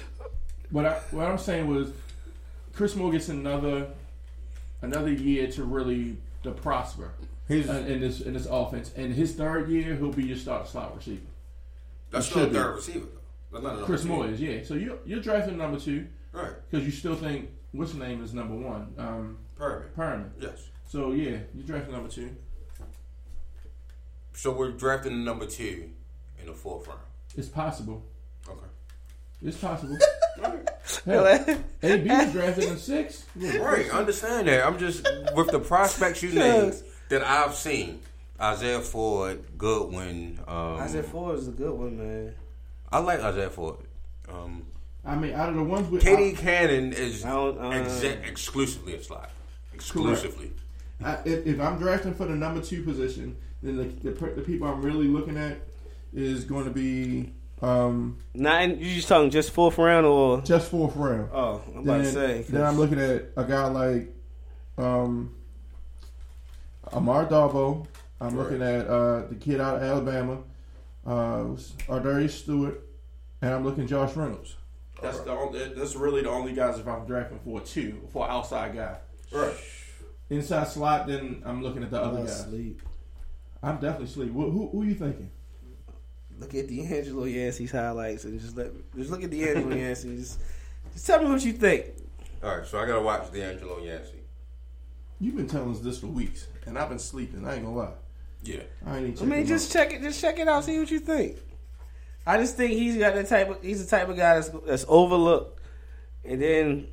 what 0.70 0.86
I 0.86 0.94
what 1.10 1.26
I'm 1.26 1.38
saying 1.38 1.66
was, 1.68 1.90
Chris 2.74 2.94
Moore 2.96 3.12
gets 3.12 3.28
another 3.28 3.88
another 4.82 5.12
year 5.12 5.46
to 5.52 5.64
really 5.64 6.16
to 6.42 6.50
prosper. 6.50 7.12
He's 7.48 7.68
uh, 7.68 7.84
in 7.86 8.00
this 8.00 8.20
in 8.22 8.32
this 8.34 8.46
offense. 8.46 8.92
And 8.96 9.12
his 9.14 9.34
third 9.34 9.68
year, 9.68 9.94
he'll 9.96 10.12
be 10.12 10.24
your 10.24 10.36
start 10.36 10.66
slot 10.68 10.96
receiver. 10.96 11.20
That's 12.10 12.26
It 12.26 12.30
still 12.30 12.42
should 12.44 12.52
be. 12.52 12.58
third 12.58 12.74
receiver. 12.76 13.06
though. 13.52 13.60
That's 13.60 13.64
not 13.78 13.84
Chris 13.86 14.00
receiver. 14.02 14.14
Moore 14.14 14.26
is, 14.28 14.40
yeah. 14.40 14.62
So 14.64 14.74
you 14.74 14.98
you're 15.04 15.20
drafting 15.20 15.58
number 15.58 15.78
two 15.78 16.06
Right. 16.32 16.52
because 16.70 16.84
you 16.86 16.90
still 16.92 17.14
think 17.14 17.50
what's 17.74 17.90
his 17.90 18.00
name 18.00 18.22
is 18.22 18.32
number 18.32 18.54
one, 18.54 18.94
um, 18.98 19.38
Perfect. 19.56 19.96
Perriman. 19.96 20.30
Yes. 20.40 20.68
So 20.88 21.12
yeah, 21.12 21.38
you're 21.54 21.66
drafting 21.66 21.92
number 21.92 22.08
two. 22.08 22.34
So 24.32 24.50
we're 24.52 24.72
drafting 24.72 25.12
the 25.12 25.24
number 25.24 25.46
two 25.46 25.90
in 26.40 26.46
the 26.46 26.52
fourth 26.52 26.88
round. 26.88 27.00
It's 27.36 27.48
possible. 27.48 28.04
Okay. 28.48 28.66
It's 29.42 29.56
possible. 29.56 29.96
Hell, 31.04 31.26
AB 31.82 32.08
was 32.08 32.32
drafted 32.32 32.64
in 32.64 32.78
six. 32.78 33.24
Right. 33.36 33.86
I 33.92 33.98
understand 33.98 34.48
that. 34.48 34.66
I'm 34.66 34.78
just 34.78 35.06
with 35.34 35.50
the 35.50 35.60
prospects 35.60 36.22
you 36.22 36.32
named 36.34 36.74
that 37.08 37.22
I've 37.22 37.54
seen. 37.54 38.00
Isaiah 38.40 38.80
Ford, 38.80 39.44
Goodwin. 39.56 40.40
Um, 40.48 40.74
Isaiah 40.80 41.04
Ford 41.04 41.38
is 41.38 41.46
a 41.46 41.52
good 41.52 41.72
one, 41.72 41.96
man. 41.96 42.34
I 42.90 42.98
like 42.98 43.20
Isaiah 43.20 43.50
Ford. 43.50 43.76
Um, 44.28 44.66
I 45.06 45.16
mean, 45.16 45.34
out 45.34 45.50
of 45.50 45.54
the 45.56 45.62
ones 45.62 45.88
with 45.90 46.02
KD 46.02 46.36
Cannon 46.38 46.92
is 46.92 47.24
I 47.24 47.30
don't- 47.30 47.58
uh, 47.58 47.70
exa- 47.70 48.26
exclusively 48.26 48.94
a 48.94 49.02
slot. 49.02 49.30
Exclusively. 49.74 50.52
I, 51.04 51.18
if, 51.24 51.46
if 51.46 51.60
I'm 51.60 51.78
drafting 51.78 52.14
for 52.14 52.26
the 52.26 52.34
number 52.34 52.62
two 52.62 52.82
position, 52.84 53.36
then 53.62 53.76
the, 53.76 53.84
the, 54.10 54.26
the 54.30 54.42
people 54.42 54.66
I'm 54.68 54.80
really 54.82 55.08
looking 55.08 55.36
at 55.36 55.58
is 56.14 56.44
going 56.44 56.64
to 56.64 56.70
be 56.70 57.32
um, 57.60 58.18
Not 58.34 58.78
you 58.78 58.94
just 58.94 59.08
talking 59.08 59.30
just 59.30 59.50
fourth 59.50 59.76
round 59.78 60.06
or 60.06 60.40
just 60.42 60.70
fourth 60.70 60.94
round. 60.96 61.30
oh 61.32 61.62
I'm 61.74 61.78
about 61.80 61.84
then, 62.02 62.04
to 62.04 62.10
say 62.12 62.36
'cause- 62.42 62.48
then 62.48 62.62
I'm 62.64 62.78
looking 62.78 63.00
at 63.00 63.26
a 63.36 63.44
guy 63.44 63.66
like 63.66 64.14
um, 64.78 65.34
Amara 66.92 67.26
Darboh. 67.26 67.86
I'm 68.20 68.36
looking 68.38 68.62
at 68.62 68.86
uh, 68.86 69.26
the 69.26 69.34
kid 69.34 69.60
out 69.60 69.76
of 69.76 69.82
Alabama, 69.82 70.38
uh, 71.06 71.44
Ardarius 71.88 72.30
Stewart, 72.30 72.80
and 73.42 73.52
I'm 73.52 73.64
looking 73.64 73.86
Josh 73.86 74.14
Reynolds. 74.16 74.56
That's 75.02 75.20
the 75.20 75.30
only, 75.32 75.68
that's 75.74 75.94
really 75.96 76.22
the 76.22 76.30
only 76.30 76.52
guys 76.52 76.78
if 76.78 76.86
I'm 76.86 77.04
drafting 77.04 77.38
for 77.44 77.60
two 77.60 78.00
for 78.12 78.28
outside 78.30 78.74
guy. 78.74 78.96
Right. 79.32 79.54
Inside 80.30 80.68
slot, 80.68 81.06
then 81.06 81.42
I'm 81.44 81.62
looking 81.62 81.82
at 81.82 81.90
the 81.90 82.00
other 82.00 82.18
Uh, 82.20 82.24
guys. 82.24 82.44
sleep. 82.44 82.80
I'm 83.62 83.76
definitely 83.76 84.06
sleep. 84.06 84.32
Who, 84.32 84.50
who, 84.50 84.68
who 84.68 84.82
are 84.82 84.84
you 84.84 84.94
thinking? 84.94 85.30
look 86.40 86.52
at 86.54 86.66
D'Angelo 86.66 87.24
Yancey's 87.26 87.70
highlights 87.70 88.24
and 88.24 88.40
just 88.40 88.56
let 88.56 88.72
just 88.96 89.08
look 89.08 89.22
at 89.22 89.30
D'Angelo 89.30 89.72
Yancey 89.74 90.08
and 90.08 90.18
just 90.18 90.40
just 90.92 91.06
tell 91.06 91.22
me 91.22 91.30
what 91.30 91.44
you 91.44 91.52
think. 91.52 91.86
All 92.42 92.56
right. 92.58 92.66
So 92.66 92.78
I 92.78 92.86
gotta 92.86 93.00
watch 93.00 93.30
D'Angelo 93.32 93.78
Yancey. 93.82 94.18
You've 95.20 95.36
been 95.36 95.46
telling 95.46 95.70
us 95.70 95.78
this 95.80 95.98
for 96.00 96.08
weeks, 96.08 96.48
and 96.66 96.76
I've 96.78 96.88
been 96.88 96.98
sleeping. 96.98 97.46
I 97.46 97.54
ain't 97.54 97.64
gonna 97.64 97.76
lie. 97.76 97.92
Yeah. 98.42 98.62
I 98.84 98.98
ain't. 98.98 99.22
I 99.22 99.24
mean, 99.24 99.46
just 99.46 99.72
check 99.72 99.92
it, 99.92 100.02
just 100.02 100.20
check 100.20 100.38
it 100.40 100.48
out, 100.48 100.64
see 100.64 100.78
what 100.78 100.90
you 100.90 100.98
think. 100.98 101.36
I 102.26 102.38
just 102.38 102.56
think 102.56 102.72
he's 102.72 102.96
got 102.96 103.14
that 103.14 103.28
type 103.28 103.50
of 103.50 103.62
he's 103.62 103.84
the 103.84 103.96
type 103.96 104.08
of 104.08 104.16
guy 104.16 104.34
that's 104.34 104.48
that's 104.66 104.84
overlooked, 104.88 105.60
and 106.24 106.40
then 106.40 106.88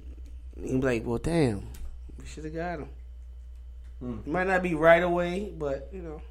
he's 0.59 0.73
like, 0.73 1.05
well, 1.05 1.19
damn, 1.19 1.67
we 2.19 2.25
should 2.25 2.43
have 2.43 2.53
got 2.53 2.79
him. 2.79 2.89
Hmm. 3.99 4.17
It 4.25 4.27
might 4.27 4.47
not 4.47 4.61
be 4.61 4.75
right 4.75 5.03
away, 5.03 5.53
but 5.57 5.89
you 5.93 6.01
know, 6.01 6.21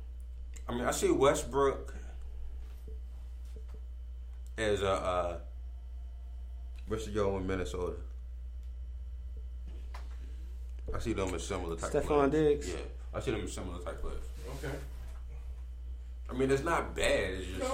I 0.69 0.75
mean, 0.75 0.85
I 0.85 0.91
see 0.91 1.11
Westbrook 1.11 1.95
as 4.59 4.83
a 4.83 4.91
uh, 4.91 5.39
what's 6.89 7.07
the 7.07 7.13
yo 7.13 7.37
in 7.39 7.47
Minnesota? 7.47 7.95
I 10.95 10.99
see 10.99 11.13
them 11.13 11.35
as 11.35 11.47
similar 11.47 11.77
type. 11.77 11.91
Stefon 11.91 12.31
players. 12.31 12.33
Diggs. 12.33 12.69
Yeah, 12.69 12.77
I 13.15 13.21
see 13.21 13.31
them 13.31 13.45
as 13.45 13.53
similar 13.53 13.79
type 13.79 14.01
players. 14.01 14.25
Okay. 14.59 14.77
I 16.29 16.33
mean, 16.35 16.51
it's 16.51 16.65
not 16.65 16.95
bad. 16.95 17.35
It's 17.35 17.47
just 17.47 17.73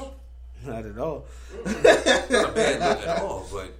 not 0.66 0.84
at 0.86 0.98
all. 0.98 1.26
not 1.64 1.74
a 1.76 2.52
bad 2.52 2.80
look 2.98 3.06
at 3.08 3.22
all. 3.22 3.46
But 3.52 3.72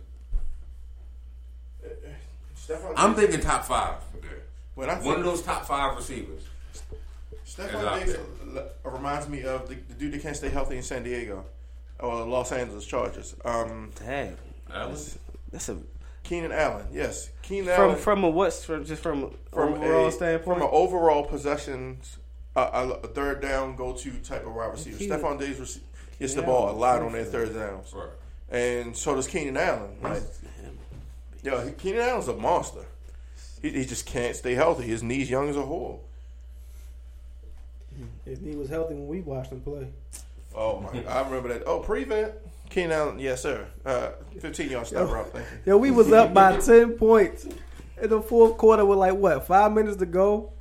Stefon 2.57 2.93
I'm 2.97 3.15
thinking 3.15 3.41
top 3.41 3.65
five. 3.65 3.95
there. 4.23 4.43
when 4.75 4.91
I 4.91 4.95
One 5.01 5.19
of 5.19 5.25
those 5.25 5.43
top 5.43 5.67
five 5.67 5.97
receivers. 5.97 6.43
Stefon 7.47 8.03
Is 8.03 8.13
Diggs 8.15 8.19
uh, 8.85 8.91
reminds 8.91 9.29
me 9.29 9.45
of 9.45 9.69
the, 9.69 9.77
the 9.89 9.95
dude 9.95 10.13
that 10.13 10.23
can't 10.23 10.37
stay 10.37 10.49
healthy 10.49 10.77
in 10.77 10.83
San 10.83 11.05
Diego 11.05 11.45
or 12.01 12.25
Los 12.25 12.51
Angeles 12.53 12.85
Chargers. 12.85 13.37
Um, 13.45 13.93
Damn, 14.05 14.37
Allen? 14.73 14.97
that's 15.53 15.69
a 15.69 15.79
Keenan 16.25 16.51
Allen. 16.53 16.87
Yes, 16.93 17.31
Keenan 17.43 17.75
from 17.77 17.85
Allen. 17.91 17.99
from 17.99 18.25
a 18.25 18.31
what's 18.31 18.65
from 18.65 18.85
just 18.85 19.01
from 19.03 19.31
from 19.53 19.75
overall 19.75 20.09
a, 20.09 20.13
standpoint. 20.13 20.59
from 20.59 20.67
an 20.67 20.73
overall 20.73 21.25
possessions, 21.25 22.19
uh, 22.57 22.95
a 23.03 23.07
third 23.09 23.41
down 23.41 23.77
go 23.77 23.93
to 23.93 24.11
type 24.19 24.45
of 24.45 24.53
wide 24.55 24.73
receiver. 24.73 24.97
He- 24.97 25.09
Stefon 25.09 25.39
Diggs 25.39 25.59
rece- 25.59 25.81
gets 26.19 26.35
the 26.35 26.43
ball 26.43 26.71
a 26.71 26.77
lot 26.77 27.03
on 27.03 27.13
their 27.13 27.25
third 27.25 27.55
downs, 27.55 27.93
Right. 27.95 28.09
and 28.51 28.97
so 28.97 29.15
does 29.15 29.27
Keenan 29.27 29.57
Allen. 29.57 29.97
Right? 30.01 30.23
Yo, 31.43 31.61
he- 31.65 31.73
Keenan 31.73 32.03
Allen's 32.03 32.29
a 32.29 32.35
monster. 32.35 32.85
He, 33.63 33.71
he 33.71 33.85
just 33.85 34.07
can't 34.07 34.35
stay 34.37 34.55
healthy. 34.55 34.85
His 34.85 35.03
knees 35.03 35.31
young 35.31 35.49
as 35.49 35.57
a 35.57 35.61
whore. 35.61 35.99
His 38.25 38.41
knee 38.41 38.57
was 38.57 38.69
healthy 38.69 38.95
when 38.95 39.07
we 39.09 39.21
watched 39.21 39.53
him 39.53 39.61
play. 39.61 39.87
Oh 40.55 40.81
my! 40.81 41.05
I 41.07 41.23
remember 41.23 41.49
that. 41.51 41.63
Oh, 41.67 41.81
prevent. 41.81 42.33
Keenan 42.69 42.93
Allen, 42.93 43.19
yes 43.19 43.43
sir. 43.43 43.67
Uh, 43.85 44.11
Fifteen 44.41 44.71
yard 44.71 44.87
stop 44.87 45.11
route. 45.11 45.33
Thank 45.33 45.47
you. 45.67 45.73
Yo, 45.73 45.77
we 45.79 45.91
was 45.91 46.11
up 46.13 46.35
by 46.35 46.57
ten 46.59 46.93
points 46.93 47.47
in 48.03 48.11
the 48.11 48.21
fourth 48.21 48.57
quarter 48.59 48.85
with 48.85 48.99
like 48.99 49.15
what 49.15 49.47
five 49.47 49.73
minutes 49.73 49.97
to 49.99 50.07
go. 50.07 50.53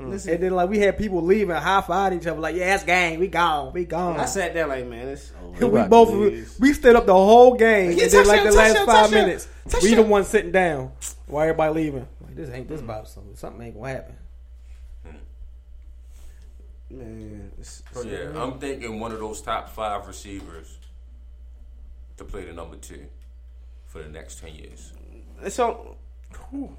Mm. 0.00 0.10
Listen, 0.10 0.34
And 0.34 0.42
then 0.42 0.52
like 0.52 0.70
we 0.70 0.78
had 0.78 0.96
people 0.96 1.20
leaving, 1.20 1.54
high 1.54 1.82
five 1.82 2.14
each 2.14 2.26
other, 2.26 2.40
like, 2.40 2.56
yeah, 2.56 2.74
it's 2.74 2.84
gang, 2.84 3.18
we 3.18 3.28
gone, 3.28 3.72
we 3.74 3.84
gone. 3.84 4.18
I 4.18 4.24
sat 4.24 4.54
there 4.54 4.66
like, 4.66 4.86
man, 4.86 5.08
it's 5.08 5.30
over. 5.42 5.64
Oh, 5.64 5.68
we 5.82 5.88
both 5.88 6.10
lose. 6.10 6.58
we 6.58 6.72
stood 6.72 6.96
up 6.96 7.04
the 7.04 7.12
whole 7.12 7.54
game, 7.54 7.92
Yeah, 7.92 8.04
and 8.04 8.12
then 8.12 8.26
like 8.26 8.42
the 8.42 8.52
last 8.52 8.76
touchdown, 8.76 8.86
five 8.86 9.04
touchdown. 9.04 9.26
minutes, 9.26 9.48
we 9.82 9.94
the 9.94 10.02
one 10.02 10.24
sitting 10.24 10.52
down 10.52 10.92
while 11.26 11.42
everybody 11.42 11.74
leaving. 11.74 12.08
Like 12.22 12.34
this 12.34 12.48
ain't 12.48 12.66
this 12.66 12.80
mm. 12.80 12.84
about 12.84 13.08
something. 13.08 13.36
Something 13.36 13.62
ain't 13.62 13.74
gonna 13.74 13.88
happen. 13.88 14.14
man. 16.90 17.52
It's, 17.58 17.82
So 17.92 18.00
oh, 18.00 18.02
yeah, 18.04 18.42
I'm 18.42 18.58
thinking 18.58 18.98
one 19.00 19.12
of 19.12 19.18
those 19.18 19.42
top 19.42 19.68
five 19.68 20.06
receivers 20.06 20.78
to 22.16 22.24
play 22.24 22.46
the 22.46 22.54
number 22.54 22.76
two 22.76 23.04
for 23.86 24.02
the 24.02 24.08
next 24.08 24.40
ten 24.40 24.54
years. 24.54 24.94
it's 25.42 25.58
on 25.58 25.94
Who, 26.50 26.74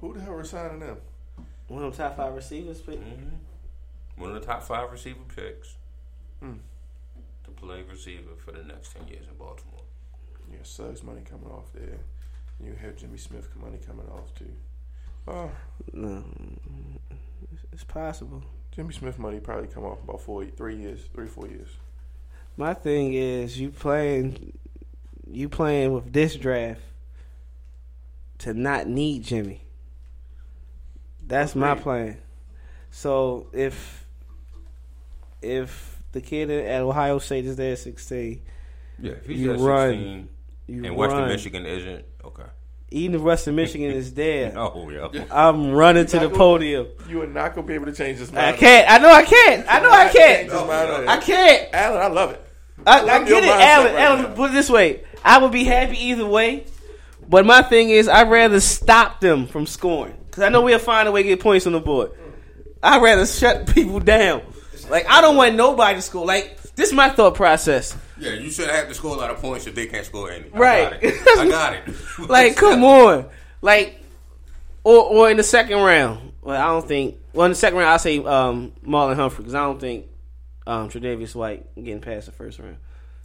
who 0.00 0.14
the 0.14 0.20
hell 0.22 0.34
are 0.34 0.44
signing 0.44 0.80
them? 0.80 0.96
One 1.70 1.84
of 1.84 1.96
them 1.96 2.06
top 2.08 2.16
five 2.16 2.34
receivers. 2.34 2.80
But 2.80 2.98
One 4.16 4.30
of 4.34 4.40
the 4.40 4.46
top 4.46 4.62
five 4.62 4.90
receiver 4.90 5.20
picks 5.34 5.76
Hmm. 6.40 6.54
to 7.44 7.50
play 7.52 7.82
receiver 7.82 8.34
for 8.44 8.52
the 8.52 8.62
next 8.64 8.92
ten 8.94 9.06
years 9.08 9.26
in 9.30 9.34
Baltimore. 9.38 9.82
Yeah, 10.50 10.58
Suggs 10.62 11.02
money 11.02 11.22
coming 11.22 11.46
off 11.50 11.72
there. 11.72 11.98
You 12.62 12.74
have 12.74 12.96
Jimmy 12.96 13.18
Smith 13.18 13.48
money 13.56 13.78
coming 13.86 14.06
off 14.08 14.34
too. 14.34 14.52
Oh, 15.28 15.50
no, 15.92 16.24
it's 17.72 17.84
possible. 17.84 18.42
Jimmy 18.72 18.92
Smith 18.92 19.18
money 19.18 19.38
probably 19.40 19.68
come 19.68 19.84
off 19.84 20.02
about 20.02 20.20
four, 20.20 20.44
three 20.46 20.76
years, 20.76 21.00
three, 21.14 21.26
four 21.28 21.46
years. 21.46 21.68
My 22.56 22.74
thing 22.74 23.14
is 23.14 23.58
you 23.60 23.70
playing, 23.70 24.56
you 25.30 25.48
playing 25.48 25.92
with 25.92 26.12
this 26.12 26.34
draft 26.36 26.80
to 28.38 28.54
not 28.54 28.86
need 28.88 29.22
Jimmy. 29.24 29.62
That's 31.30 31.54
my 31.54 31.74
plan. 31.74 32.18
So 32.90 33.46
if 33.52 34.06
if 35.42 35.98
the 36.12 36.20
kid 36.20 36.50
at 36.50 36.82
Ohio 36.82 37.18
State 37.18 37.46
is 37.46 37.56
there 37.56 37.72
at 37.72 37.78
sixteen, 37.78 38.42
Yeah, 38.98 39.12
if 39.12 39.26
he's 39.26 39.40
You 39.40 39.52
at 39.54 39.60
run. 39.60 39.88
16 39.90 40.28
you 40.66 40.84
and 40.84 40.96
Western 40.96 41.20
run. 41.20 41.28
Michigan 41.28 41.66
isn't 41.66 42.04
okay. 42.24 42.44
Even 42.92 43.14
if 43.16 43.20
Western 43.22 43.54
Michigan 43.56 43.90
is 43.92 44.12
there, 44.14 44.52
Oh 44.56 44.88
yeah. 44.90 45.24
I'm 45.30 45.70
running 45.72 46.06
to 46.06 46.18
the 46.18 46.26
gonna- 46.26 46.36
podium. 46.38 46.86
You 47.08 47.22
are 47.22 47.26
not 47.26 47.54
gonna 47.54 47.66
be 47.66 47.74
able 47.74 47.86
to 47.86 47.92
change 47.92 48.18
this. 48.18 48.32
I 48.34 48.52
can't. 48.52 48.90
I 48.90 48.98
know 48.98 49.08
I 49.10 49.22
can't. 49.22 49.66
I 49.68 49.80
know 49.80 49.90
I 49.90 50.08
can't. 50.08 50.48
this 50.50 50.66
mind. 50.66 51.08
I 51.10 51.16
can't. 51.18 51.68
Alan, 51.74 52.02
I 52.02 52.06
love 52.08 52.30
it. 52.32 52.44
I, 52.86 53.00
I 53.00 53.24
get 53.24 53.44
it, 53.44 53.48
Alan. 53.50 53.92
right 53.94 54.02
Alan, 54.02 54.22
now. 54.22 54.34
put 54.34 54.50
it 54.50 54.54
this 54.54 54.70
way: 54.70 55.02
I 55.24 55.38
would 55.38 55.52
be 55.52 55.64
happy 55.64 55.96
either 56.06 56.26
way. 56.26 56.66
But 57.28 57.46
my 57.46 57.62
thing 57.62 57.90
is, 57.90 58.08
I'd 58.08 58.28
rather 58.30 58.58
stop 58.58 59.20
them 59.20 59.46
from 59.46 59.66
scoring 59.66 60.16
because 60.30 60.44
I 60.44 60.48
know 60.48 60.62
we'll 60.62 60.78
find 60.78 61.08
a 61.08 61.12
way 61.12 61.22
to 61.22 61.28
get 61.30 61.40
points 61.40 61.66
on 61.66 61.72
the 61.72 61.80
board. 61.80 62.12
I'd 62.82 63.02
rather 63.02 63.26
shut 63.26 63.66
people 63.74 64.00
down. 64.00 64.42
Like 64.88 65.06
I 65.08 65.20
don't 65.20 65.36
want 65.36 65.54
nobody 65.56 65.96
to 65.96 66.02
score. 66.02 66.24
Like 66.26 66.56
this 66.74 66.88
is 66.88 66.94
my 66.94 67.10
thought 67.10 67.34
process. 67.34 67.96
Yeah, 68.18 68.32
you 68.32 68.50
should 68.50 68.68
have 68.68 68.88
to 68.88 68.94
score 68.94 69.14
a 69.16 69.18
lot 69.18 69.30
of 69.30 69.38
points 69.38 69.66
if 69.66 69.74
they 69.74 69.86
can't 69.86 70.04
score 70.04 70.30
any. 70.30 70.46
I 70.52 70.58
Right. 70.58 70.90
got 70.90 71.02
it. 71.02 71.38
I 71.38 71.48
got 71.48 71.72
it. 71.74 71.94
Like, 72.28 72.56
come 72.56 72.84
on. 72.84 73.26
Like, 73.62 73.98
or 74.84 74.98
or 75.04 75.30
in 75.30 75.36
the 75.36 75.42
second 75.42 75.78
round. 75.78 76.32
Well, 76.42 76.60
I 76.60 76.66
don't 76.68 76.86
think. 76.86 77.16
Well, 77.32 77.46
in 77.46 77.52
the 77.52 77.56
second 77.56 77.78
round, 77.78 77.90
I 77.90 77.96
say 77.98 78.18
um, 78.18 78.72
Marlon 78.86 79.14
Humphrey 79.16 79.42
because 79.42 79.54
I 79.54 79.60
don't 79.64 79.78
think 79.80 80.06
um, 80.66 80.88
Tre'Davious 80.88 81.34
White 81.34 81.74
getting 81.76 82.00
past 82.00 82.26
the 82.26 82.32
first 82.32 82.58
round. 82.58 82.76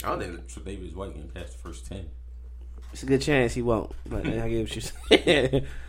I 0.03 0.09
don't 0.09 0.19
think 0.19 0.47
Tre'Davious 0.47 0.93
White 0.95 1.13
getting 1.13 1.29
past 1.29 1.53
the 1.53 1.57
first 1.59 1.87
ten. 1.87 2.09
It's 2.93 3.03
a 3.03 3.05
good 3.05 3.21
chance 3.21 3.53
he 3.53 3.61
won't. 3.61 3.91
But 4.07 4.25
I 4.27 4.47
get 4.49 4.61
what 4.61 4.75
you're 4.75 5.19
saying. 5.21 5.65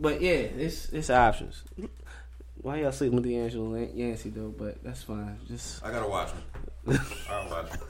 but 0.00 0.20
yeah, 0.20 0.30
it's 0.32 0.88
it's 0.90 1.10
options. 1.10 1.62
Why 2.62 2.80
y'all 2.80 2.92
sleeping 2.92 3.16
with 3.16 3.24
D'Angelo 3.24 3.76
Yancey 3.94 4.30
though? 4.30 4.48
But 4.56 4.82
that's 4.82 5.02
fine. 5.02 5.38
Just 5.48 5.84
I 5.84 5.90
gotta 5.90 6.08
watch 6.08 6.30
him. 6.30 6.42
I 6.88 6.98
gotta 7.28 7.50
watch 7.50 7.70
him. 7.72 7.80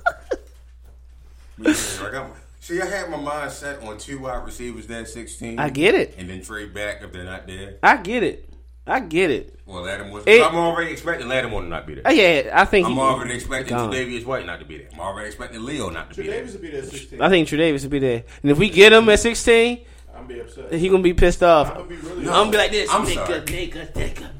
I 1.66 2.10
got 2.10 2.28
my, 2.28 2.34
see, 2.60 2.80
I 2.80 2.86
had 2.86 3.10
my 3.10 3.16
mind 3.16 3.52
set 3.52 3.82
on 3.82 3.98
two 3.98 4.20
wide 4.20 4.44
receivers 4.44 4.86
that 4.86 5.08
sixteen. 5.08 5.58
I 5.58 5.70
get 5.70 5.94
it. 5.94 6.14
and 6.18 6.28
then 6.28 6.42
trade 6.42 6.72
back 6.72 7.02
if 7.02 7.12
they're 7.12 7.24
not 7.24 7.46
there. 7.46 7.76
I 7.82 7.96
get 7.98 8.22
it. 8.22 8.46
I 8.86 9.00
get 9.00 9.30
it. 9.30 9.58
Well, 9.66 9.82
Lattimore. 9.82 10.22
It- 10.26 10.42
I'm 10.42 10.56
already 10.56 10.90
expecting 10.90 11.28
Lattimore 11.28 11.62
to 11.62 11.68
not 11.68 11.86
be 11.86 11.94
there. 11.96 12.06
Uh, 12.06 12.10
yeah, 12.10 12.50
I 12.52 12.64
think 12.64 12.86
I'm 12.86 12.94
he, 12.94 13.00
already 13.00 13.34
expecting 13.34 13.76
gone. 13.76 13.92
Tre'Davious 13.92 14.24
White 14.24 14.46
not 14.46 14.58
to 14.60 14.64
be 14.64 14.78
there. 14.78 14.88
I'm 14.92 15.00
already 15.00 15.28
expecting 15.28 15.62
Leo 15.64 15.90
not 15.90 16.10
to 16.10 16.16
be 16.16 16.26
there. 16.28 16.38
Davis 16.38 16.54
will 16.54 16.62
be 16.62 16.70
there 16.70 16.82
at 16.82 16.88
16. 16.88 17.20
I 17.20 17.28
think 17.28 17.46
Tre'Davious 17.46 17.82
will 17.82 17.90
be 17.90 17.98
there, 17.98 18.24
and 18.42 18.50
if 18.50 18.58
we 18.58 18.70
get 18.70 18.92
him 18.92 19.08
at 19.10 19.20
sixteen, 19.20 19.78
I'm 19.80 19.84
be 20.34 20.40
upset. 20.40 20.72
he 20.72 20.88
gonna 20.88 21.02
be 21.02 21.14
pissed 21.14 21.42
off. 21.42 21.68
I'm 21.70 21.74
gonna 21.76 21.88
be 21.88 21.96
really. 21.96 22.18
I'm 22.20 22.24
gonna 22.24 22.50
be 22.50 22.56
like 22.58 22.70
this. 22.70 22.90
I'm 22.92 23.04
nigga, 23.06 23.26
sorry. 23.26 23.40
nigga, 23.42 23.92
nigga. 23.92 24.30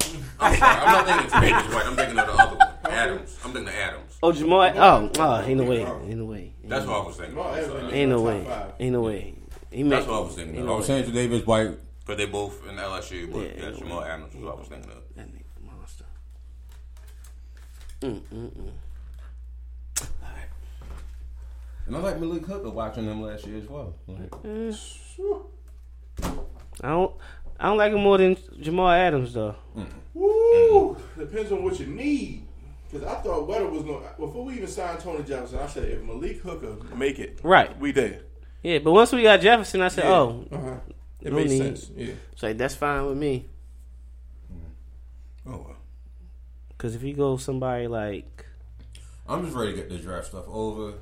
I'm 0.41 0.57
sorry. 0.57 0.81
I'm 0.81 0.93
not 0.93 1.07
thinking 1.07 1.31
Tre'Davious 1.31 1.75
White. 1.75 1.87
I'm 1.87 1.97
thinking 1.97 2.19
of 2.19 2.27
the 2.27 2.33
other 2.33 2.57
one, 2.57 2.69
Adams. 2.93 3.39
I'm 3.45 3.53
thinking 3.53 3.69
of 3.69 3.75
Adams. 3.75 4.19
Oh, 4.23 4.33
Jamal. 4.33 4.61
Oh, 4.77 5.11
oh, 5.19 5.41
ain't 5.43 5.59
no 5.61 5.65
way. 5.65 5.81
Ain't 5.85 6.17
no 6.19 6.25
way. 6.25 6.55
That's 6.65 6.87
what 6.87 7.03
I 7.03 7.07
was 7.07 7.17
thinking. 7.17 7.35
Jamal 7.37 7.55
Adams 7.55 7.93
Ain't 7.93 8.11
no 8.11 8.21
way. 8.23 8.47
Ain't 8.81 8.93
no 8.93 9.01
way. 9.03 9.35
He 9.71 9.83
That's 9.85 10.07
what 10.07 10.17
I 10.17 10.21
was 10.21 10.35
thinking. 10.35 10.55
ain't 10.57 10.61
of. 10.63 10.67
no 10.67 10.75
I 10.75 10.77
was 10.79 10.89
way. 10.89 11.03
saying 11.03 11.13
Tre'Davious 11.31 11.47
White 11.47 11.79
because 12.01 12.17
they 12.17 12.27
both 12.27 12.67
in 12.69 12.77
LSU, 12.77 13.31
but 13.33 13.39
Yeah. 13.41 13.71
yeah, 13.71 13.79
Jamal 13.79 14.03
Adams 14.03 14.35
was 14.35 14.45
what 14.45 14.55
I 14.57 14.59
was 14.59 14.69
thinking 14.69 14.91
of. 14.91 14.99
That 15.17 15.29
nigga 15.29 15.45
monster. 15.65 16.05
Mm, 18.03 18.21
mm, 18.33 18.51
mm. 18.51 18.73
And 21.87 21.97
I 21.97 22.01
like 22.01 22.21
Malik 22.21 22.47
Hooker 22.47 22.71
watching 22.71 23.07
them 23.07 23.21
last 23.23 23.45
year 23.47 23.59
as 23.59 23.69
well. 23.69 23.95
Like, 24.07 24.31
I 26.83 26.89
don't. 26.91 27.15
I 27.59 27.65
don't 27.67 27.77
like 27.79 27.93
him 27.93 28.01
more 28.03 28.17
than 28.19 28.37
Jamal 28.61 28.91
Adams 28.91 29.35
though. 29.35 29.55
Woo! 30.15 30.97
Depends 31.19 31.53
on 31.53 31.63
what 31.63 31.79
you 31.79 31.87
need. 31.87 32.47
Because 32.91 33.07
I 33.07 33.15
thought 33.17 33.47
Weather 33.47 33.69
was 33.69 33.83
going 33.83 34.03
to. 34.03 34.09
Before 34.19 34.45
we 34.45 34.55
even 34.55 34.67
signed 34.67 34.99
Tony 35.01 35.23
Jefferson, 35.23 35.59
I 35.61 35.67
said 35.67 35.85
if 35.85 36.03
Malik 36.03 36.39
Hooker 36.39 36.77
make 36.97 37.19
it, 37.19 37.39
Right. 37.43 37.79
we 37.79 37.93
there. 37.93 38.21
Yeah, 38.63 38.79
but 38.81 38.93
once 38.93 39.13
we 39.13 39.23
got 39.23 39.41
Jefferson, 39.41 39.81
I 39.83 39.89
said, 39.89 40.05
Yeah. 40.05 40.11
oh, 40.11 40.45
Uh-huh. 40.51 40.75
It 41.21 41.31
No 41.31 41.37
made 41.37 41.49
need. 41.51 41.59
sense. 41.59 41.91
Yeah. 41.95 42.15
So 42.35 42.47
like 42.49 42.57
that's 42.59 42.75
fine 42.75 43.07
with 43.07 43.17
me. 43.19 43.47
Oh 45.47 45.51
well. 45.51 45.77
Because 46.71 46.95
if 46.95 47.03
you 47.03 47.15
go 47.15 47.37
somebody 47.37 47.87
like, 47.87 48.47
I'm 49.29 49.45
just 49.45 49.55
ready 49.57 49.73
to 49.73 49.77
get 49.77 49.89
the 49.91 49.99
draft 49.99 50.29
stuff 50.29 50.45
over 50.49 50.95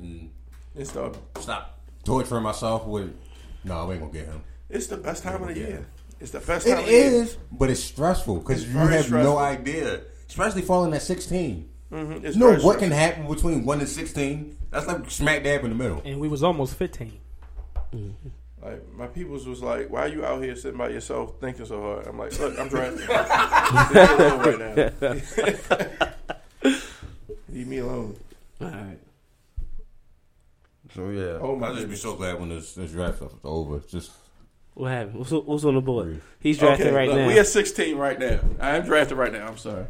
and 0.00 0.30
It's 0.76 0.92
the, 0.92 1.14
stop 1.40 1.78
torturing 2.04 2.42
myself 2.42 2.84
with. 2.86 3.12
No, 3.64 3.86
we 3.86 3.94
ain't 3.94 4.02
gonna 4.02 4.12
get 4.12 4.26
him. 4.26 4.42
It's 4.70 4.86
the 4.88 4.96
best 4.96 5.22
time 5.22 5.42
of 5.42 5.48
the 5.48 5.58
Yeah. 5.60 5.66
year. 5.68 5.86
It's 6.20 6.30
the 6.30 6.40
best 6.40 6.66
It 6.66 6.70
time 6.70 6.78
of 6.80 6.86
the 6.86 6.92
year. 6.92 7.04
is, 7.22 7.36
but 7.52 7.70
it's 7.70 7.80
stressful 7.82 8.36
because 8.36 8.66
you 8.66 8.72
have 8.78 9.04
stressful. 9.04 9.18
no 9.32 9.36
idea, 9.38 10.00
especially 10.28 10.62
falling 10.62 10.92
at 10.94 11.02
16. 11.02 11.68
Mhm. 11.92 12.24
It's 12.24 12.34
You 12.36 12.40
know 12.40 12.50
very 12.52 12.62
what 12.62 12.78
can 12.78 12.90
happen 12.90 13.26
between 13.28 13.64
one 13.64 13.80
and 13.80 13.88
16? 13.88 14.56
That's 14.70 14.86
like 14.86 15.10
smack 15.10 15.44
dab 15.44 15.64
in 15.64 15.70
the 15.70 15.76
middle. 15.76 16.00
And 16.04 16.18
we 16.20 16.28
was 16.28 16.42
almost 16.42 16.74
fifteen. 16.76 17.18
Like 18.62 18.82
my 18.96 19.06
peoples 19.06 19.46
was 19.46 19.62
like, 19.62 19.90
"Why 19.90 20.00
are 20.00 20.08
you 20.08 20.24
out 20.24 20.42
here 20.42 20.56
sitting 20.56 20.78
by 20.78 20.88
yourself 20.88 21.34
thinking 21.40 21.66
so 21.66 21.80
hard?" 21.82 22.06
I'm 22.08 22.18
like, 22.18 22.36
"Look, 22.40 22.58
I'm 22.58 22.68
drafting. 22.68 23.06
Leave 23.84 23.88
me 23.92 23.98
alone 24.18 24.40
right 24.40 25.00
now. 25.02 26.70
Leave 27.50 27.66
me 27.68 27.78
alone." 27.78 28.16
all 28.60 28.68
right, 28.68 28.98
So 30.94 31.10
yeah, 31.10 31.38
Oh, 31.40 31.56
my 31.56 31.68
I'll 31.68 31.74
just 31.74 31.88
be 31.90 31.96
so 31.96 32.14
glad 32.16 32.40
when 32.40 32.48
this, 32.48 32.74
this 32.74 32.90
draft 32.92 33.16
stuff 33.18 33.32
is 33.32 33.38
over. 33.44 33.76
It's 33.76 33.92
just 33.92 34.10
what 34.74 34.90
happened? 34.90 35.18
What's, 35.18 35.30
what's 35.30 35.64
on 35.64 35.74
the 35.74 35.80
board? 35.80 36.20
He's 36.40 36.58
drafted 36.58 36.92
right 36.92 37.08
look, 37.08 37.18
now. 37.18 37.26
We 37.28 37.38
at 37.38 37.46
16 37.46 37.96
right 37.96 38.18
now. 38.18 38.40
I 38.60 38.76
am 38.76 38.84
drafted 38.84 39.16
right 39.16 39.32
now. 39.32 39.46
I'm 39.46 39.56
sorry. 39.56 39.86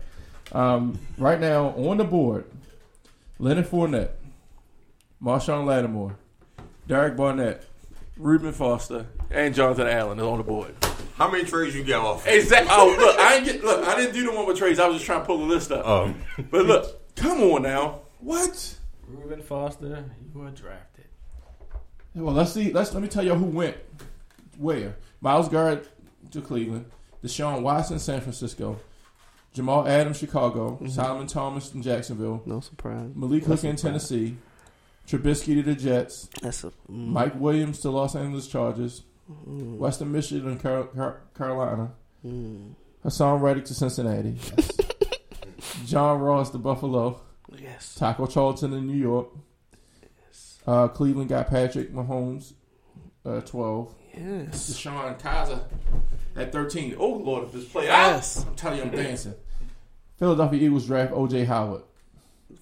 Um, 0.53 0.99
right 1.17 1.41
now 1.41 1.69
on 1.69 1.97
the 1.97 2.05
board, 2.05 2.45
Leonard 3.39 3.67
Fournette, 3.67 4.11
Marshon 5.23 5.65
Lattimore, 5.65 6.17
Derek 6.87 7.17
Barnett, 7.17 7.65
Reuben 8.19 8.53
Foster, 8.53 9.07
and 9.31 9.55
Jonathan 9.55 9.89
Allen 9.89 10.19
is 10.19 10.25
on 10.25 10.39
the 10.39 10.45
board. 10.45 10.75
How 11.17 11.31
many 11.31 11.45
trades 11.45 11.75
you 11.75 11.83
get 11.83 11.99
off? 11.99 12.27
Exactly. 12.27 12.71
Oh, 12.73 12.95
look, 12.99 13.19
I 13.19 13.37
ain't 13.37 13.45
get, 13.47 13.65
look. 13.65 13.87
I 13.87 13.97
didn't 13.97 14.15
do 14.15 14.25
the 14.25 14.33
one 14.33 14.47
with 14.47 14.59
trades. 14.59 14.79
I 14.79 14.87
was 14.87 14.97
just 14.97 15.07
trying 15.07 15.21
to 15.21 15.27
pull 15.27 15.39
the 15.39 15.45
list 15.45 15.73
up. 15.73 15.87
Um, 15.87 16.21
But 16.51 16.67
look, 16.67 17.15
come 17.17 17.41
on 17.41 17.63
now. 17.63 18.01
What? 18.19 18.77
Reuben 19.07 19.41
Foster, 19.43 20.05
you 20.21 20.41
were 20.41 20.51
drafted. 20.51 21.05
Well, 22.15 22.35
let's 22.35 22.53
see. 22.53 22.73
Let's 22.73 22.93
let 22.93 23.03
me 23.03 23.09
tell 23.09 23.25
you 23.25 23.35
who 23.35 23.47
went 23.47 23.77
where. 24.59 24.97
Myles 25.21 25.49
Garrett 25.49 25.89
to 26.33 26.41
Cleveland, 26.41 26.87
Deshaun 27.23 27.63
Watson, 27.63 27.99
San 27.99 28.21
Francisco, 28.21 28.79
Jamal 29.53 29.87
Adams, 29.87 30.19
Chicago, 30.19 30.81
Solomon 30.89 31.27
Thomas 31.27 31.73
in 31.75 31.83
Jacksonville, 31.83 32.43
no 32.45 32.61
surprise. 32.61 33.11
Malik 33.15 33.45
Hook 33.45 33.65
in 33.65 33.77
Tennessee, 33.77 34.37
Trubisky 35.07 35.55
to 35.55 35.63
the 35.63 35.75
Jets, 35.75 36.29
That's 36.43 36.65
a 36.65 36.69
mm, 36.69 36.73
Mike 37.09 37.35
Williams 37.37 37.79
to 37.81 37.91
Los 37.91 38.17
Angeles 38.17 38.49
Chargers, 38.49 39.03
Western 39.47 40.13
Michigan 40.13 40.49
and 40.49 40.61
Car- 40.61 40.85
Car- 40.85 41.21
Carolina, 41.37 41.93
mm, 42.27 42.73
Haason 43.05 43.41
Reddick 43.41 43.65
to 43.67 43.75
Cincinnati, 43.75 44.37
John 45.87 46.21
Ross 46.21 46.51
to 46.51 46.59
Buffalo, 46.59 47.21
yes. 47.59 47.95
Taco 47.95 48.27
Charlton 48.27 48.73
in 48.75 48.87
New 48.87 48.97
York. 48.99 49.29
Uh, 50.67 50.89
Cleveland 50.89 51.29
got 51.29 51.49
Patrick 51.49 51.93
Mahomes, 51.93 52.55
uh, 53.25 53.41
twelve. 53.43 53.95
Yes. 54.17 54.71
DeShone 54.73 55.19
Kizer 55.21 55.61
at 56.37 56.53
13. 56.53 56.97
Oh 56.99 57.09
Lord, 57.15 57.45
if 57.45 57.53
this 57.53 57.65
play 57.65 57.89
ah, 57.89 58.09
Yes. 58.15 58.41
out, 58.41 58.47
I'm 58.49 58.55
telling 58.55 58.79
you, 58.79 58.85
I'm 58.85 58.91
dancing. 58.91 59.35
Philadelphia 60.19 60.61
Eagles 60.67 60.87
draft 60.87 61.13
O.J. 61.13 61.45
Howard. 61.45 61.83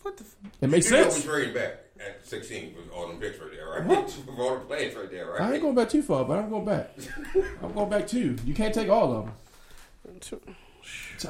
What 0.02 0.16
the? 0.16 0.24
F- 0.24 0.36
It 0.62 0.70
makes 0.70 0.90
You 0.90 0.96
know 0.96 1.04
we 1.04 1.10
sense. 1.10 1.24
traded 1.24 1.54
back 1.54 1.78
at 2.00 2.26
16 2.26 2.74
with 2.76 2.90
all 2.90 3.06
them 3.08 3.18
picks 3.18 3.38
right 3.38 3.50
there, 3.52 3.68
right? 3.68 3.86
with 3.86 4.28
all 4.38 4.54
the 4.54 4.60
players 4.64 4.94
right 4.96 5.10
there, 5.10 5.30
right? 5.32 5.40
I 5.42 5.52
ain't 5.52 5.62
going 5.62 5.74
back 5.74 5.90
too 5.90 6.02
far, 6.02 6.24
but 6.24 6.38
I'm 6.38 6.48
going 6.50 6.64
back. 6.64 6.90
I'm 7.62 7.72
going 7.72 7.90
back 7.90 8.06
too. 8.08 8.36
You 8.44 8.54
can't 8.54 8.74
take 8.74 8.88
all 8.88 9.12
of 9.12 9.26
them. 9.26 9.34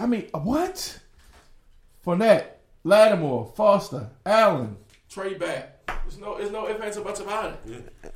I 0.01 0.07
mean, 0.07 0.29
uh, 0.33 0.39
what? 0.39 0.99
Fournette, 2.07 2.45
Lattimore, 2.85 3.53
Foster, 3.55 4.09
Allen, 4.25 4.77
trade 5.11 5.39
back. 5.39 5.79
There's 5.87 6.19
no, 6.19 6.39
there's 6.39 6.51
no 6.51 6.69
ifs, 6.69 6.81
ands, 6.81 6.97
or 6.97 7.05
buts 7.05 7.21
about 7.21 7.59
it. 7.67 8.13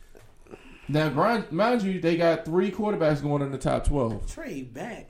Now, 0.88 1.10
mind, 1.10 1.50
mind 1.50 1.82
you, 1.82 2.00
they 2.00 2.16
got 2.16 2.44
three 2.44 2.70
quarterbacks 2.70 3.22
going 3.22 3.42
in 3.42 3.50
the 3.50 3.58
top 3.58 3.84
12. 3.86 4.32
Trade 4.32 4.72
back. 4.72 5.08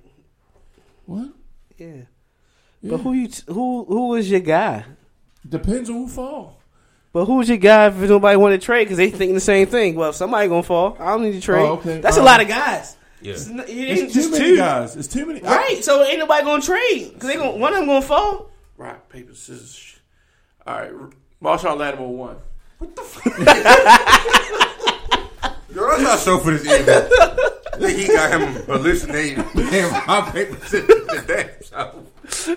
What? 1.04 1.28
Yeah. 1.76 1.86
Yeah. 2.80 2.90
But 2.92 2.98
who 2.98 3.12
you 3.12 3.28
t- 3.28 3.42
who 3.48 3.84
who 3.84 4.08
was 4.08 4.30
your 4.30 4.40
guy? 4.40 4.84
Depends 5.48 5.88
on 5.90 5.96
who 5.96 6.08
fall. 6.08 6.60
But 7.12 7.24
who's 7.26 7.48
your 7.48 7.58
guy 7.58 7.86
if 7.88 7.96
nobody 7.96 8.36
want 8.36 8.52
to 8.58 8.64
trade 8.64 8.84
because 8.84 8.96
they 8.98 9.10
thinking 9.10 9.34
the 9.34 9.40
same 9.40 9.66
thing? 9.66 9.94
Well, 9.96 10.10
if 10.10 10.16
somebody 10.16 10.48
gonna 10.48 10.62
fall. 10.62 10.96
I 11.00 11.06
don't 11.12 11.22
need 11.22 11.32
to 11.32 11.40
trade. 11.40 11.62
Oh, 11.62 11.74
okay. 11.74 12.00
That's 12.00 12.16
a 12.16 12.20
Um, 12.20 12.26
lot 12.26 12.40
of 12.42 12.48
guys. 12.48 12.96
Yeah. 13.22 13.32
It's, 13.32 13.48
it 13.48 13.68
It's 13.68 14.12
too 14.12 14.20
just 14.20 14.30
many 14.32 14.44
two. 14.44 14.56
guys. 14.56 14.96
It's 14.96 15.08
too 15.08 15.26
many. 15.26 15.40
Right. 15.40 15.82
So 15.82 16.02
ain't 16.04 16.18
nobody 16.18 16.44
gonna 16.44 16.62
trade 16.62 17.12
because 17.14 17.28
they 17.28 17.36
gonna 17.36 17.56
one 17.56 17.72
of 17.72 17.78
them 17.80 17.86
gonna 17.88 18.02
fall. 18.02 18.50
Rock, 18.76 19.08
paper, 19.08 19.34
scissors. 19.34 19.74
sh- 19.74 19.96
All 20.66 20.74
right. 20.74 20.92
Marshon 21.42 21.78
Lattimore 21.78 22.14
won. 22.14 22.36
Yo, 25.76 25.86
that's 25.86 26.02
not 26.02 26.18
so 26.18 26.38
for 26.38 26.52
this 26.52 26.66
either. 26.66 27.06
I 27.74 27.76
think 27.76 27.98
he 27.98 28.06
got 28.06 28.40
him 28.40 28.54
hallucinating. 28.64 29.44
Damn, 29.54 29.92
rock, 30.08 30.32
paper, 30.32 30.56
scissors, 30.64 31.06
the 31.06 31.24
damn 31.26 31.62
so. 31.62 32.56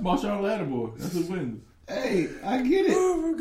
Marshon 0.00 0.40
Lattimore. 0.40 0.94
That's 0.96 1.12
who 1.12 1.24
wins. 1.24 1.62
Hey, 1.86 2.28
I 2.42 2.62
get 2.62 2.86
it. 2.86 2.94
Oh, 2.96 3.38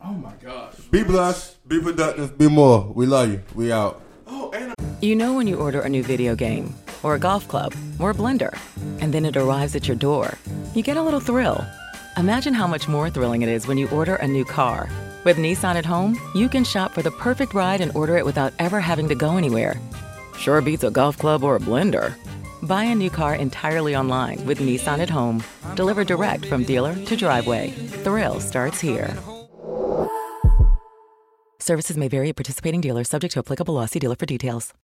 oh 0.00 0.12
my 0.12 0.32
gosh. 0.40 0.74
Be 0.92 1.02
blessed, 1.02 1.68
be 1.68 1.80
productive, 1.80 2.38
be 2.38 2.48
more. 2.48 2.84
We 2.94 3.06
love 3.06 3.30
you. 3.32 3.42
We 3.56 3.72
out. 3.72 4.00
Oh, 4.28 4.52
and 4.52 4.74
You 5.00 5.16
know 5.16 5.34
when 5.34 5.48
you 5.48 5.56
order 5.56 5.80
a 5.80 5.88
new 5.88 6.04
video 6.04 6.36
game, 6.36 6.72
or 7.02 7.16
a 7.16 7.18
golf 7.18 7.48
club, 7.48 7.74
or 7.98 8.10
a 8.10 8.14
blender, 8.14 8.56
and 9.00 9.12
then 9.12 9.24
it 9.24 9.36
arrives 9.36 9.74
at 9.74 9.88
your 9.88 9.96
door, 9.96 10.38
you 10.72 10.84
get 10.84 10.96
a 10.96 11.02
little 11.02 11.18
thrill. 11.18 11.66
Imagine 12.16 12.54
how 12.54 12.68
much 12.68 12.86
more 12.86 13.10
thrilling 13.10 13.42
it 13.42 13.48
is 13.48 13.66
when 13.66 13.76
you 13.76 13.88
order 13.88 14.14
a 14.14 14.28
new 14.28 14.44
car. 14.44 14.88
With 15.24 15.36
Nissan 15.36 15.74
at 15.74 15.84
home, 15.84 16.18
you 16.34 16.48
can 16.48 16.64
shop 16.64 16.92
for 16.92 17.02
the 17.02 17.10
perfect 17.10 17.52
ride 17.54 17.80
and 17.80 17.94
order 17.94 18.16
it 18.16 18.24
without 18.24 18.52
ever 18.58 18.80
having 18.80 19.08
to 19.08 19.14
go 19.14 19.36
anywhere. 19.36 19.80
Sure 20.36 20.60
beats 20.60 20.84
a 20.84 20.90
golf 20.90 21.18
club 21.18 21.42
or 21.42 21.56
a 21.56 21.60
blender. 21.60 22.14
Buy 22.62 22.84
a 22.84 22.94
new 22.94 23.10
car 23.10 23.34
entirely 23.34 23.96
online 23.96 24.44
with 24.46 24.60
Nissan 24.60 24.98
at 24.98 25.10
home. 25.10 25.42
Deliver 25.74 26.04
direct 26.04 26.46
from 26.46 26.64
dealer 26.64 26.94
to 26.94 27.16
driveway. 27.16 27.70
Thrill 28.02 28.40
starts 28.40 28.80
here. 28.80 29.16
Services 31.58 31.96
may 31.96 32.08
vary 32.08 32.30
at 32.30 32.36
participating 32.36 32.80
dealers, 32.80 33.08
subject 33.08 33.34
to 33.34 33.40
applicable. 33.40 33.84
See 33.88 33.98
dealer 33.98 34.16
for 34.16 34.26
details. 34.26 34.72